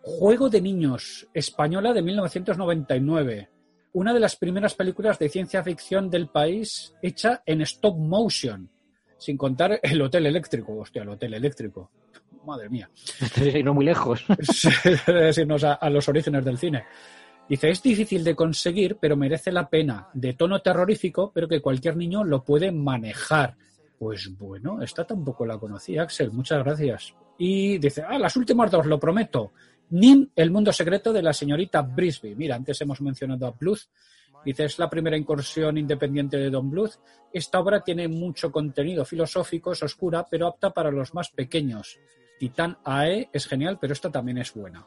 Juego 0.00 0.48
de 0.48 0.62
niños, 0.62 1.28
española 1.34 1.92
de 1.92 2.00
1999. 2.00 3.50
Una 3.92 4.14
de 4.14 4.20
las 4.20 4.36
primeras 4.36 4.72
películas 4.72 5.18
de 5.18 5.28
ciencia 5.28 5.62
ficción 5.62 6.08
del 6.08 6.28
país 6.28 6.94
hecha 7.02 7.42
en 7.44 7.60
stop 7.60 7.98
motion, 7.98 8.70
sin 9.18 9.36
contar 9.36 9.78
el 9.82 10.00
hotel 10.00 10.24
eléctrico. 10.24 10.74
Hostia, 10.78 11.02
el 11.02 11.10
hotel 11.10 11.34
eléctrico 11.34 11.90
madre 12.48 12.68
mía. 12.68 12.90
no 13.64 13.74
muy 13.74 13.84
lejos. 13.84 14.24
decirnos 15.06 15.64
a, 15.64 15.90
los 15.90 16.08
orígenes 16.08 16.44
del 16.44 16.58
cine. 16.58 16.84
Dice, 17.48 17.70
es 17.70 17.82
difícil 17.82 18.24
de 18.24 18.34
conseguir, 18.34 18.98
pero 19.00 19.16
merece 19.16 19.52
la 19.52 19.68
pena. 19.68 20.08
De 20.12 20.34
tono 20.34 20.60
terrorífico, 20.60 21.30
pero 21.32 21.48
que 21.48 21.60
cualquier 21.60 21.96
niño 21.96 22.24
lo 22.24 22.44
puede 22.44 22.72
manejar. 22.72 23.56
Pues 23.98 24.36
bueno, 24.36 24.82
esta 24.82 25.04
tampoco 25.04 25.46
la 25.46 25.58
conocí, 25.58 25.96
Axel. 25.96 26.30
Muchas 26.30 26.62
gracias. 26.62 27.14
Y 27.38 27.78
dice, 27.78 28.02
ah, 28.06 28.18
las 28.18 28.36
últimas 28.36 28.70
dos, 28.70 28.86
lo 28.86 28.98
prometo. 28.98 29.52
Nim, 29.90 30.28
el 30.36 30.50
mundo 30.50 30.72
secreto 30.72 31.12
de 31.12 31.22
la 31.22 31.32
señorita 31.32 31.82
Brisby. 31.82 32.34
Mira, 32.34 32.56
antes 32.56 32.80
hemos 32.80 33.00
mencionado 33.00 33.46
a 33.46 33.50
Bluth. 33.50 33.88
Dice, 34.44 34.64
es 34.64 34.78
la 34.78 34.88
primera 34.88 35.16
incursión 35.16 35.78
independiente 35.78 36.36
de 36.36 36.50
Don 36.50 36.70
Bluth. 36.70 36.92
Esta 37.32 37.58
obra 37.58 37.82
tiene 37.82 38.08
mucho 38.08 38.52
contenido 38.52 39.04
filosófico, 39.04 39.72
es 39.72 39.82
oscura, 39.82 40.26
pero 40.30 40.46
apta 40.46 40.70
para 40.70 40.90
los 40.90 41.14
más 41.14 41.30
pequeños. 41.30 41.98
Titan 42.38 42.78
AE 42.84 43.30
es 43.32 43.46
genial, 43.46 43.78
pero 43.80 43.92
esta 43.92 44.10
también 44.10 44.38
es 44.38 44.52
buena. 44.54 44.86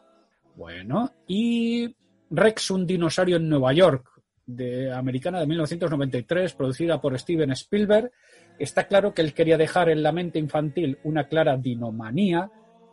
Bueno, 0.56 1.12
y 1.28 1.96
Rex, 2.30 2.72
un 2.72 2.86
dinosaurio 2.86 3.38
en 3.38 3.50
Nueva 3.50 3.74
York, 3.74 4.08
de 4.46 4.92
americana 4.92 5.40
de 5.40 5.48
1993, 5.48 6.54
producida 6.54 7.00
por 7.00 7.18
Steven 7.18 7.52
Spielberg. 7.52 8.12
Está 8.60 8.88
claro 8.88 9.14
que 9.14 9.22
él 9.22 9.34
quería 9.34 9.58
dejar 9.58 9.90
en 9.90 10.04
la 10.04 10.12
mente 10.12 10.40
infantil 10.40 11.00
una 11.04 11.28
clara 11.28 11.58
dinomanía, 11.58 12.52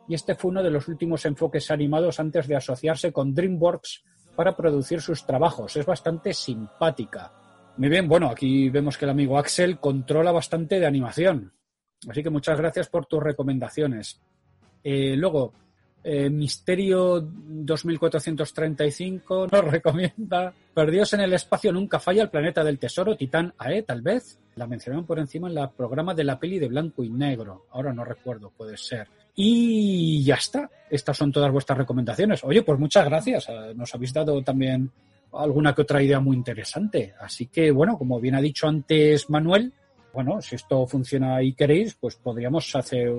y 0.09 0.15
este 0.15 0.35
fue 0.35 0.51
uno 0.51 0.63
de 0.63 0.71
los 0.71 0.89
últimos 0.89 1.25
enfoques 1.27 1.71
animados 1.71 2.19
antes 2.21 2.47
de 2.47 2.57
asociarse 2.57 3.13
con 3.13 3.35
DreamWorks 3.35 4.05
para 4.35 4.57
producir 4.57 5.01
sus 5.01 5.27
trabajos. 5.27 5.77
Es 5.77 5.85
bastante 5.85 6.33
simpática. 6.33 7.33
Muy 7.77 7.89
bien, 7.89 8.09
bueno, 8.09 8.29
aquí 8.31 8.71
vemos 8.71 8.97
que 8.97 9.05
el 9.05 9.11
amigo 9.11 9.39
Axel 9.39 9.79
controla 9.79 10.33
bastante 10.33 10.81
de 10.81 10.87
animación. 10.87 11.53
Así 12.09 12.23
que 12.23 12.31
muchas 12.31 12.59
gracias 12.59 12.89
por 12.89 13.07
tus 13.07 13.23
recomendaciones. 13.23 14.23
Eh, 14.91 15.15
luego, 15.17 15.53
eh, 16.03 16.31
Misterio 16.31 17.21
2435 17.21 19.49
nos 19.53 19.65
recomienda 19.67 20.51
Perdidos 20.73 21.13
en 21.13 21.21
el 21.21 21.35
espacio 21.35 21.71
nunca 21.71 22.01
falla 22.01 22.23
el 22.23 22.31
planeta 22.31 22.65
del 22.65 22.79
tesoro, 22.79 23.15
Titán 23.15 23.53
AE, 23.59 23.83
tal 23.83 24.01
vez. 24.01 24.39
La 24.57 24.67
mencionaron 24.67 25.05
por 25.05 25.19
encima 25.19 25.51
en 25.51 25.59
el 25.59 25.69
programa 25.69 26.15
de 26.15 26.25
la 26.25 26.41
peli 26.41 26.59
de 26.59 26.69
blanco 26.69 27.05
y 27.05 27.11
negro. 27.11 27.67
Ahora 27.73 27.93
no 27.93 28.03
recuerdo, 28.03 28.51
puede 28.57 28.79
ser. 28.79 29.09
Y 29.35 30.25
ya 30.25 30.37
está. 30.37 30.71
Estas 30.89 31.19
son 31.19 31.31
todas 31.31 31.53
vuestras 31.53 31.77
recomendaciones. 31.77 32.43
Oye, 32.43 32.63
pues 32.63 32.79
muchas 32.79 33.05
gracias. 33.05 33.47
Eh, 33.51 33.75
Nos 33.77 33.95
habéis 33.95 34.15
dado 34.15 34.43
también 34.43 34.91
alguna 35.35 35.75
que 35.75 35.83
otra 35.83 36.03
idea 36.03 36.19
muy 36.19 36.35
interesante. 36.35 37.13
Así 37.21 37.49
que, 37.49 37.71
bueno, 37.71 37.99
como 37.99 38.19
bien 38.19 38.37
ha 38.37 38.41
dicho 38.41 38.67
antes 38.67 39.29
Manuel, 39.29 39.71
bueno, 40.15 40.41
si 40.41 40.57
esto 40.57 40.87
funciona 40.87 41.43
y 41.43 41.53
queréis, 41.53 41.95
pues 41.95 42.17
podríamos 42.17 42.75
hacer 42.75 43.13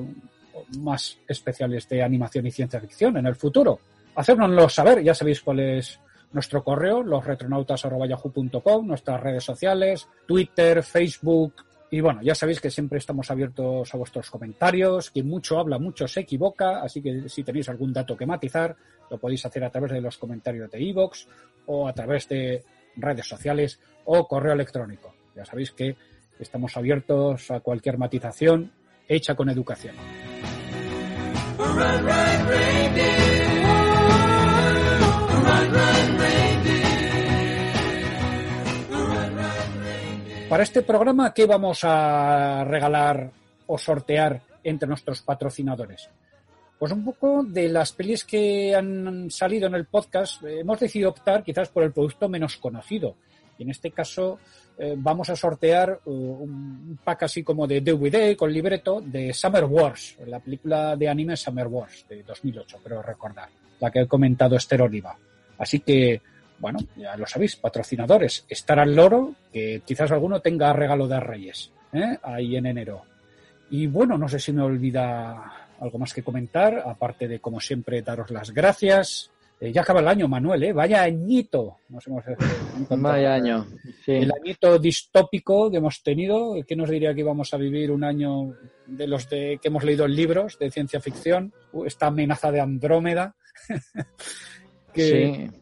más 0.80 1.20
especiales 1.28 1.88
de 1.90 2.04
animación 2.04 2.48
y 2.48 2.52
ciencia 2.52 2.80
ficción 2.80 3.18
en 3.18 3.26
el 3.26 3.36
futuro. 3.36 3.80
Hacérnoslo 4.16 4.70
saber, 4.70 5.04
ya 5.04 5.14
sabéis 5.14 5.42
cuál 5.42 5.60
es 5.60 6.00
nuestro 6.32 6.64
correo, 6.64 7.04
losretronautas.yahoo.com, 7.04 8.88
nuestras 8.88 9.22
redes 9.22 9.44
sociales, 9.44 10.08
Twitter, 10.28 10.84
Facebook, 10.84 11.54
y 11.92 12.02
bueno, 12.02 12.22
ya 12.22 12.36
sabéis 12.36 12.62
que 12.62 12.70
siempre 12.70 13.00
estamos 13.00 13.32
abiertos 13.32 13.94
a 13.94 13.98
vuestros 13.98 14.30
comentarios. 14.30 15.10
Quien 15.10 15.28
mucho 15.28 15.58
habla, 15.58 15.80
mucho 15.80 16.08
se 16.08 16.20
equivoca. 16.20 16.82
Así 16.82 17.02
que 17.02 17.28
si 17.28 17.44
tenéis 17.44 17.68
algún 17.70 17.92
dato 17.92 18.16
que 18.16 18.28
matizar, 18.28 18.76
lo 19.10 19.18
podéis 19.18 19.46
hacer 19.46 19.64
a 19.64 19.72
través 19.72 19.92
de 19.92 20.02
los 20.02 20.18
comentarios 20.18 20.70
de 20.70 20.82
iVoox 20.82 21.26
o 21.66 21.88
a 21.88 21.94
través 21.94 22.28
de 22.30 22.64
redes 22.96 23.28
sociales 23.28 23.80
o 24.06 24.28
correo 24.28 24.54
electrónico. 24.54 25.16
Ya 25.36 25.46
sabéis 25.46 25.72
que 25.72 25.96
estamos 26.40 26.78
abiertos 26.78 27.50
a 27.50 27.60
cualquier 27.60 27.98
matización 27.98 28.72
hecha 29.08 29.36
con 29.36 29.50
educación. 29.50 29.96
Para 40.50 40.64
este 40.64 40.82
programa, 40.82 41.32
¿qué 41.32 41.46
vamos 41.46 41.82
a 41.84 42.64
regalar 42.64 43.30
o 43.68 43.78
sortear 43.78 44.42
entre 44.64 44.88
nuestros 44.88 45.22
patrocinadores? 45.22 46.10
Pues 46.80 46.92
un 46.92 47.06
poco 47.06 47.44
de 47.44 47.70
las 47.70 47.92
pelis 47.92 48.24
que 48.24 48.74
han 48.74 49.30
salido 49.30 49.68
en 49.68 49.76
el 49.76 49.86
podcast, 49.86 50.42
hemos 50.44 50.80
decidido 50.80 51.12
optar 51.12 51.44
quizás 51.44 51.70
por 51.70 51.84
el 51.84 51.92
producto 51.92 52.28
menos 52.30 52.58
conocido. 52.58 53.16
Y 53.60 53.64
en 53.64 53.70
este 53.70 53.92
caso 53.92 54.40
eh, 54.78 54.96
vamos 54.98 55.30
a 55.30 55.36
sortear 55.36 56.00
uh, 56.06 56.12
un 56.12 57.00
pack 57.04 57.24
así 57.24 57.44
como 57.44 57.68
de 57.68 57.82
DVD 57.82 58.36
con 58.36 58.52
libreto 58.52 59.02
de 59.02 59.34
Summer 59.34 59.66
Wars, 59.66 60.18
la 60.26 60.40
película 60.40 60.96
de 60.96 61.10
anime 61.10 61.38
Summer 61.38 61.68
Wars 61.68 62.06
de 62.10 62.24
2008, 62.24 62.80
creo 62.84 63.02
recordar, 63.04 63.50
la 63.80 63.92
que 63.92 64.00
he 64.00 64.08
comentado 64.08 64.56
Esther 64.56 64.82
Oliva. 64.82 65.16
Así 65.58 65.82
que 65.82 66.22
bueno, 66.60 66.80
ya 66.96 67.16
lo 67.16 67.26
sabéis, 67.26 67.56
patrocinadores, 67.56 68.46
estar 68.50 68.80
al 68.80 68.96
loro, 68.96 69.36
que 69.52 69.82
quizás 69.86 70.12
alguno 70.12 70.42
tenga 70.42 70.74
regalo 70.74 71.08
de 71.08 71.20
Reyes, 71.20 71.72
¿eh? 71.94 72.18
ahí 72.22 72.56
en 72.56 72.66
enero. 72.66 73.04
Y 73.70 73.88
bueno, 73.88 74.18
no 74.18 74.28
sé 74.28 74.40
si 74.40 74.52
me 74.52 74.62
olvida 74.62 75.68
algo 75.80 75.98
más 75.98 76.14
que 76.14 76.24
comentar, 76.24 76.84
aparte 76.86 77.28
de, 77.28 77.40
como 77.40 77.60
siempre, 77.60 78.02
daros 78.02 78.32
las 78.32 78.52
gracias. 78.52 79.32
Eh, 79.62 79.72
ya 79.74 79.82
acaba 79.82 80.00
el 80.00 80.08
año, 80.08 80.28
Manuel, 80.28 80.64
¿eh? 80.64 80.74
Vaya 80.74 81.04
añito. 81.04 81.78
Nos 81.90 82.08
hemos 82.08 82.24
Vaya 82.90 83.34
año. 83.34 83.68
Sí. 84.06 84.14
El 84.14 84.32
añito 84.32 84.80
distópico 84.80 85.70
que 85.70 85.78
hemos 85.78 86.02
tenido. 86.02 86.56
¿Qué 86.66 86.76
nos 86.76 86.90
diría 86.90 87.14
que 87.14 87.20
íbamos 87.22 87.54
a 87.54 87.58
vivir 87.58 87.92
un 87.92 88.04
año 88.04 88.54
de 88.88 89.08
los 89.08 89.30
de, 89.30 89.60
que 89.62 89.68
hemos 89.68 89.84
leído 89.84 90.06
en 90.06 90.16
libros 90.16 90.58
de 90.60 90.72
ciencia 90.72 91.02
ficción? 91.02 91.54
Esta 91.86 92.08
amenaza 92.08 92.52
de 92.52 92.62
Andrómeda. 92.62 93.36
que, 94.94 95.50
sí 95.52 95.60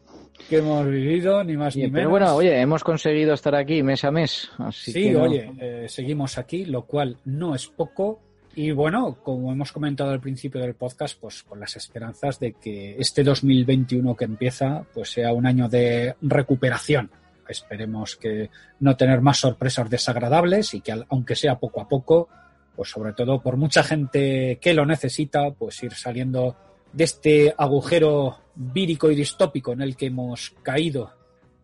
que 0.48 0.58
hemos 0.58 0.86
vivido, 0.86 1.44
ni 1.44 1.56
más 1.56 1.74
Sí, 1.74 1.80
ni 1.80 1.86
menos. 1.86 1.98
pero 1.98 2.10
bueno, 2.10 2.34
oye, 2.34 2.58
hemos 2.60 2.82
conseguido 2.82 3.34
estar 3.34 3.54
aquí 3.54 3.82
mes 3.82 4.02
a 4.04 4.10
mes. 4.10 4.50
Así 4.58 4.92
sí, 4.92 5.02
que 5.02 5.10
no- 5.12 5.22
oye, 5.24 5.50
eh, 5.60 5.86
seguimos 5.88 6.38
aquí, 6.38 6.64
lo 6.64 6.86
cual 6.86 7.18
no 7.24 7.54
es 7.54 7.66
poco. 7.66 8.20
Y 8.58 8.72
bueno, 8.72 9.18
como 9.22 9.52
hemos 9.52 9.70
comentado 9.70 10.10
al 10.10 10.18
principio 10.18 10.60
del 10.60 10.74
podcast, 10.74 11.16
pues 11.20 11.44
con 11.44 11.60
las 11.60 11.76
esperanzas 11.76 12.40
de 12.40 12.54
que 12.54 12.96
este 12.98 13.22
2021 13.22 14.16
que 14.16 14.24
empieza, 14.24 14.84
pues 14.92 15.12
sea 15.12 15.32
un 15.32 15.46
año 15.46 15.68
de 15.68 16.16
recuperación. 16.22 17.08
Esperemos 17.48 18.16
que 18.16 18.50
no 18.80 18.96
tener 18.96 19.20
más 19.20 19.38
sorpresas 19.38 19.88
desagradables 19.88 20.74
y 20.74 20.80
que 20.80 20.92
aunque 21.08 21.36
sea 21.36 21.60
poco 21.60 21.80
a 21.80 21.88
poco, 21.88 22.28
pues 22.74 22.90
sobre 22.90 23.12
todo 23.12 23.40
por 23.40 23.56
mucha 23.56 23.84
gente 23.84 24.58
que 24.60 24.74
lo 24.74 24.84
necesita, 24.84 25.52
pues 25.52 25.80
ir 25.84 25.94
saliendo 25.94 26.56
de 26.92 27.04
este 27.04 27.54
agujero 27.56 28.38
vírico 28.56 29.08
y 29.08 29.14
distópico 29.14 29.70
en 29.70 29.82
el 29.82 29.94
que 29.94 30.06
hemos 30.06 30.50
caído. 30.64 31.12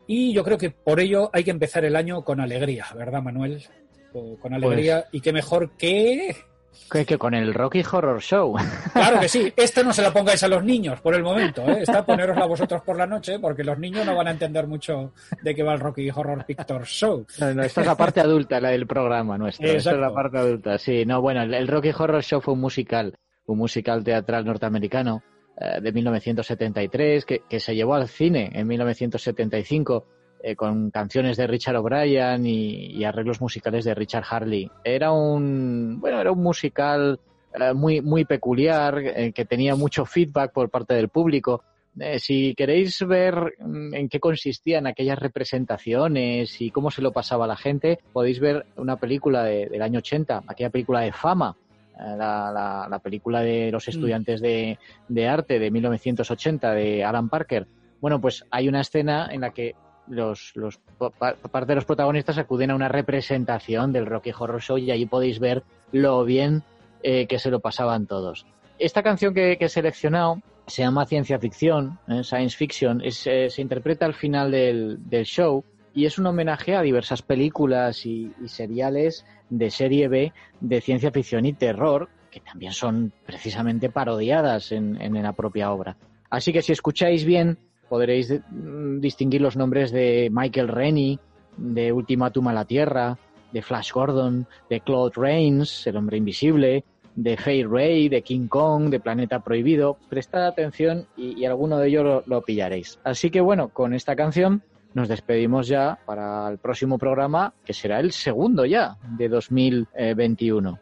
Y 0.07 0.33
yo 0.33 0.45
creo 0.45 0.59
que 0.59 0.71
por 0.71 1.01
ello 1.01 1.29
hay 1.33 1.43
que 1.43 1.51
empezar 1.51 1.85
el 1.85 1.97
año 1.97 2.23
con 2.23 2.39
alegría, 2.39 2.87
¿verdad, 2.95 3.21
Manuel? 3.21 3.65
Con 4.13 4.55
alegría 4.55 5.07
y 5.11 5.21
qué 5.21 5.33
mejor 5.33 5.73
que... 5.77 6.54
Que, 6.91 7.05
que 7.05 7.19
con 7.19 7.35
el 7.35 7.55
Rocky 7.55 7.83
Horror 7.91 8.21
Show. 8.21 8.57
Claro 8.93 9.21
que 9.21 9.29
sí, 9.29 9.53
esta 9.57 9.83
no 9.83 9.93
se 9.93 10.03
la 10.03 10.13
pongáis 10.13 10.43
a 10.43 10.49
los 10.49 10.63
niños 10.65 11.01
por 11.01 11.15
el 11.15 11.23
momento, 11.23 11.63
¿eh? 11.69 11.83
esta 11.83 12.05
ponerosla 12.05 12.47
vosotros 12.47 12.83
por 12.83 12.97
la 12.97 13.07
noche 13.07 13.39
porque 13.39 13.65
los 13.65 13.79
niños 13.79 14.07
no 14.07 14.15
van 14.15 14.29
a 14.29 14.31
entender 14.31 14.67
mucho 14.67 15.13
de 15.43 15.55
qué 15.55 15.63
va 15.63 15.75
el 15.75 15.81
Rocky 15.81 16.09
Horror 16.11 16.45
Picture 16.47 16.85
Show. 16.85 17.27
No, 17.41 17.55
no, 17.55 17.63
esta 17.63 17.81
es 17.81 17.87
la 17.87 17.97
parte 17.97 18.21
adulta, 18.21 18.61
la 18.61 18.71
del 18.71 18.87
programa 18.87 19.37
nuestro. 19.37 19.67
Esta 19.67 19.77
es 19.79 19.85
la 19.85 19.93
Exacto. 19.93 20.15
parte 20.15 20.39
adulta, 20.39 20.79
sí. 20.79 21.05
No, 21.05 21.21
bueno, 21.21 21.43
el, 21.43 21.55
el 21.55 21.69
Rocky 21.69 21.91
Horror 21.97 22.23
Show 22.23 22.41
fue 22.41 22.55
un 22.55 22.61
musical, 22.61 23.19
un 23.47 23.59
musical 23.59 24.05
teatral 24.05 24.45
norteamericano 24.45 25.23
eh, 25.61 25.81
de 25.81 25.93
1973 25.93 27.25
que, 27.25 27.43
que 27.49 27.61
se 27.61 27.75
llevó 27.75 27.95
al 27.95 28.09
cine 28.09 28.51
en 28.55 28.67
1975 28.67 30.07
eh, 30.47 30.55
con 30.57 30.91
canciones 30.91 31.37
de 31.39 31.47
Richard 31.47 31.77
O'Brien 31.77 32.45
y, 32.47 32.87
y 32.93 33.05
arreglos 33.05 33.41
musicales 33.41 33.85
de 33.85 33.95
Richard 33.95 34.25
Harley. 34.29 34.71
Era 34.85 35.11
un, 35.13 35.99
bueno, 36.01 36.21
era 36.21 36.31
un 36.33 36.43
musical 36.43 37.19
eh, 37.59 37.73
muy, 37.73 38.01
muy 38.03 38.25
peculiar 38.27 38.99
eh, 38.99 39.33
que 39.33 39.45
tenía 39.47 39.75
mucho 39.75 40.05
feedback 40.05 40.53
por 40.53 40.69
parte 40.71 40.93
del 40.95 41.09
público. 41.09 41.63
Eh, 41.99 42.19
si 42.19 42.55
queréis 42.57 43.07
ver 43.07 43.55
mm, 43.59 43.95
en 43.95 44.09
qué 44.09 44.19
consistían 44.21 44.87
aquellas 44.87 45.19
representaciones 45.19 46.61
y 46.61 46.71
cómo 46.71 46.91
se 46.91 47.03
lo 47.03 47.13
pasaba 47.13 47.45
a 47.45 47.49
la 47.49 47.57
gente, 47.57 47.99
podéis 48.13 48.41
ver 48.41 48.67
una 48.77 48.97
película 48.97 49.45
de- 49.45 49.67
del 49.69 49.83
año 49.83 49.99
80, 49.99 50.43
aquella 50.47 50.71
película 50.71 51.01
de 51.01 51.13
fama, 51.13 51.57
eh, 51.99 52.03
la, 52.19 52.51
la- 52.53 52.87
la 52.91 52.99
película 52.99 53.41
de 53.43 53.71
los 53.71 53.87
estudiantes 53.89 54.41
de, 54.41 54.79
de 55.09 55.29
arte 55.29 55.59
de 55.59 55.71
1980 55.71 56.73
de 56.75 57.05
Alan 57.05 57.29
Parker. 57.29 57.67
Bueno, 58.01 58.21
pues 58.21 58.45
hay 58.51 58.69
una 58.69 58.81
escena 58.81 59.29
en 59.31 59.41
la 59.43 59.51
que 59.51 59.75
los, 60.09 60.53
los 60.55 60.79
pa- 60.99 61.35
parte 61.35 61.73
de 61.73 61.77
los 61.77 61.85
protagonistas 61.85 62.39
acuden 62.39 62.71
a 62.71 62.75
una 62.75 62.89
representación 62.89 63.93
del 63.93 64.07
Rocky 64.07 64.33
Horror 64.39 64.61
Show 64.61 64.79
y 64.79 64.91
allí 64.91 65.07
podéis 65.07 65.39
ver 65.39 65.63
lo 65.93 66.25
bien 66.25 66.63
eh, 67.03 67.27
que 67.27 67.39
se 67.39 67.51
lo 67.51 67.61
pasaban 67.61 68.07
todos. 68.07 68.47
Esta 68.79 69.03
canción 69.03 69.35
que, 69.35 69.57
que 69.59 69.67
he 69.67 69.69
seleccionado 69.69 70.41
se 70.67 70.83
llama 70.83 71.07
Ciencia 71.07 71.39
Ficción, 71.39 71.99
eh, 72.09 72.25
Science 72.25 72.57
Fiction, 72.57 73.03
eh, 73.05 73.11
se 73.13 73.61
interpreta 73.63 74.07
al 74.07 74.15
final 74.15 74.51
del, 74.51 74.99
show 75.25 75.65
y 75.95 76.07
es 76.07 76.19
un 76.19 76.27
homenaje 76.27 76.75
a 76.75 76.83
diversas 76.83 77.23
películas 77.23 78.05
y, 78.05 78.33
y 78.43 78.49
seriales 78.49 79.25
de 79.51 79.71
serie 79.71 80.09
B 80.09 80.33
de 80.61 80.81
ciencia 80.81 81.11
ficción 81.13 81.45
y 81.47 81.53
terror 81.53 82.09
que 82.31 82.41
también 82.41 82.73
son 82.73 83.13
precisamente 83.25 83.91
parodiadas 83.91 84.73
en 84.73 85.23
la 85.23 85.33
propia 85.35 85.71
obra. 85.71 85.97
Así 86.31 86.53
que 86.53 86.63
si 86.63 86.73
escucháis 86.73 87.25
bien 87.25 87.59
podréis 87.89 88.31
mm, 88.31 89.01
distinguir 89.01 89.41
los 89.41 89.57
nombres 89.57 89.93
de 89.93 90.29
Michael 90.33 90.69
Rennie, 90.69 91.19
de 91.57 91.93
Ultimátum 91.93 92.49
a 92.49 92.53
la 92.53 92.65
Tierra, 92.65 93.19
de 93.53 93.63
Flash 93.63 93.93
Gordon, 93.93 94.47
de 94.69 94.81
Claude 94.81 95.13
Rains, 95.17 95.87
el 95.87 95.97
hombre 95.97 96.17
invisible, 96.17 96.85
de 97.15 97.37
Fay 97.37 97.63
Ray, 97.65 98.09
de 98.09 98.23
King 98.23 98.49
Kong, 98.49 98.91
de 98.91 99.01
Planeta 99.01 99.41
Prohibido. 99.41 99.97
Prestad 100.09 100.47
atención 100.47 101.07
y, 101.17 101.45
alguno 101.45 101.79
de 101.79 101.89
ellos 101.89 102.05
lo, 102.05 102.25
lo 102.27 102.43
pillaréis. 102.43 102.99
Así 103.05 103.31
que 103.31 103.41
bueno, 103.41 103.69
con 103.69 103.95
esta 103.95 104.17
canción 104.17 104.63
nos 104.95 105.09
despedimos 105.09 105.67
ya 105.67 105.99
para 106.07 106.49
el 106.49 106.59
próximo 106.59 106.99
programa, 106.99 107.53
que 107.65 107.73
será 107.73 108.01
el 108.01 108.13
segundo 108.13 108.65
ya 108.65 108.97
de 109.17 109.29
2021. 109.29 110.79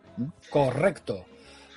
Correcto. 0.50 1.24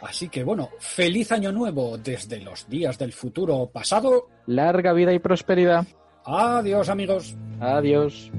Así 0.02 0.30
que 0.30 0.44
bueno, 0.44 0.70
feliz 0.80 1.32
año 1.32 1.52
nuevo 1.52 1.98
desde 1.98 2.40
los 2.42 2.68
días 2.70 2.98
del 2.98 3.14
futuro 3.14 3.70
pasado. 3.72 4.28
Larga 4.48 4.94
vida 4.94 5.14
y 5.14 5.20
prosperidad. 5.20 5.86
Adiós 6.26 6.90
amigos. 6.90 7.36
Adiós. 7.60 8.32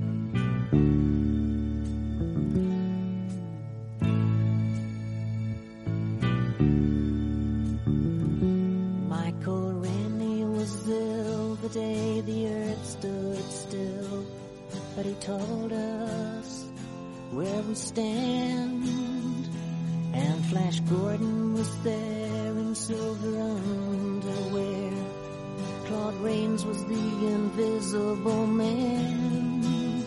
told 15.26 15.72
us 15.72 16.66
where 17.32 17.62
we 17.62 17.74
stand. 17.74 19.15
And 20.16 20.44
Flash 20.46 20.80
Gordon 20.80 21.52
was 21.52 21.70
there 21.82 22.52
in 22.62 22.74
silver 22.74 23.38
underwear. 23.38 24.92
Claude 25.86 26.20
Rains 26.22 26.64
was 26.64 26.82
the 26.86 27.06
invisible 27.34 28.46
man. 28.46 30.04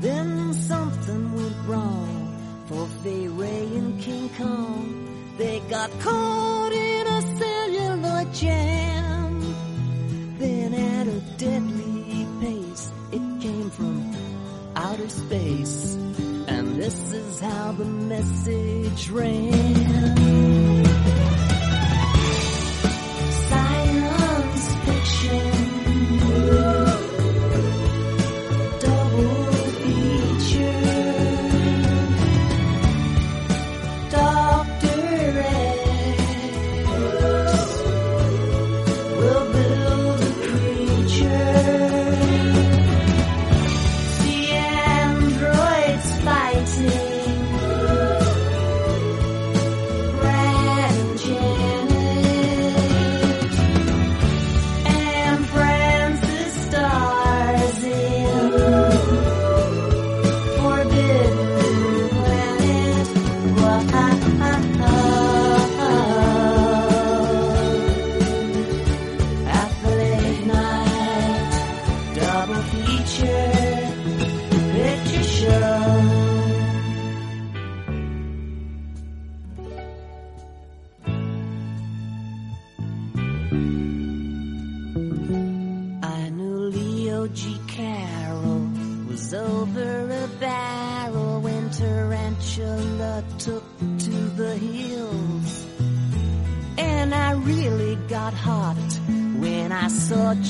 Then 0.00 0.52
something 0.54 1.32
went 1.34 1.56
wrong 1.68 2.64
for 2.66 2.86
Fay 3.02 3.28
Ray 3.28 3.66
and 3.76 4.00
King 4.02 4.28
Kong. 4.30 5.34
They 5.38 5.60
got 5.70 5.90
caught 6.00 6.72
in 6.72 7.06
a 7.06 7.20
cellular 7.38 8.24
jam. 8.32 9.40
Then 10.38 10.74
at 10.74 11.06
a 11.06 11.20
deadly 11.38 12.26
pace, 12.40 12.92
it 13.12 13.40
came 13.40 13.70
from 13.70 14.14
outer 14.74 15.08
space. 15.08 15.96
This 16.82 17.12
is 17.12 17.38
how 17.38 17.70
the 17.78 17.84
message 17.84 19.08
ran. 19.10 20.51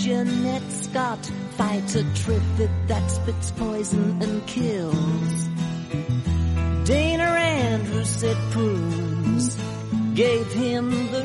Jeanette 0.02 0.72
Scott 0.72 1.30
fight 1.56 1.94
a 1.94 2.02
trivet 2.14 2.70
that 2.88 3.08
spits 3.08 3.52
poison 3.52 4.20
and 4.20 4.44
kills. 4.48 5.48
Dana 6.84 7.22
Andrews, 7.22 8.24
it 8.24 8.36
proves, 8.50 9.56
gave 10.14 10.52
him 10.52 10.90
the 11.12 11.22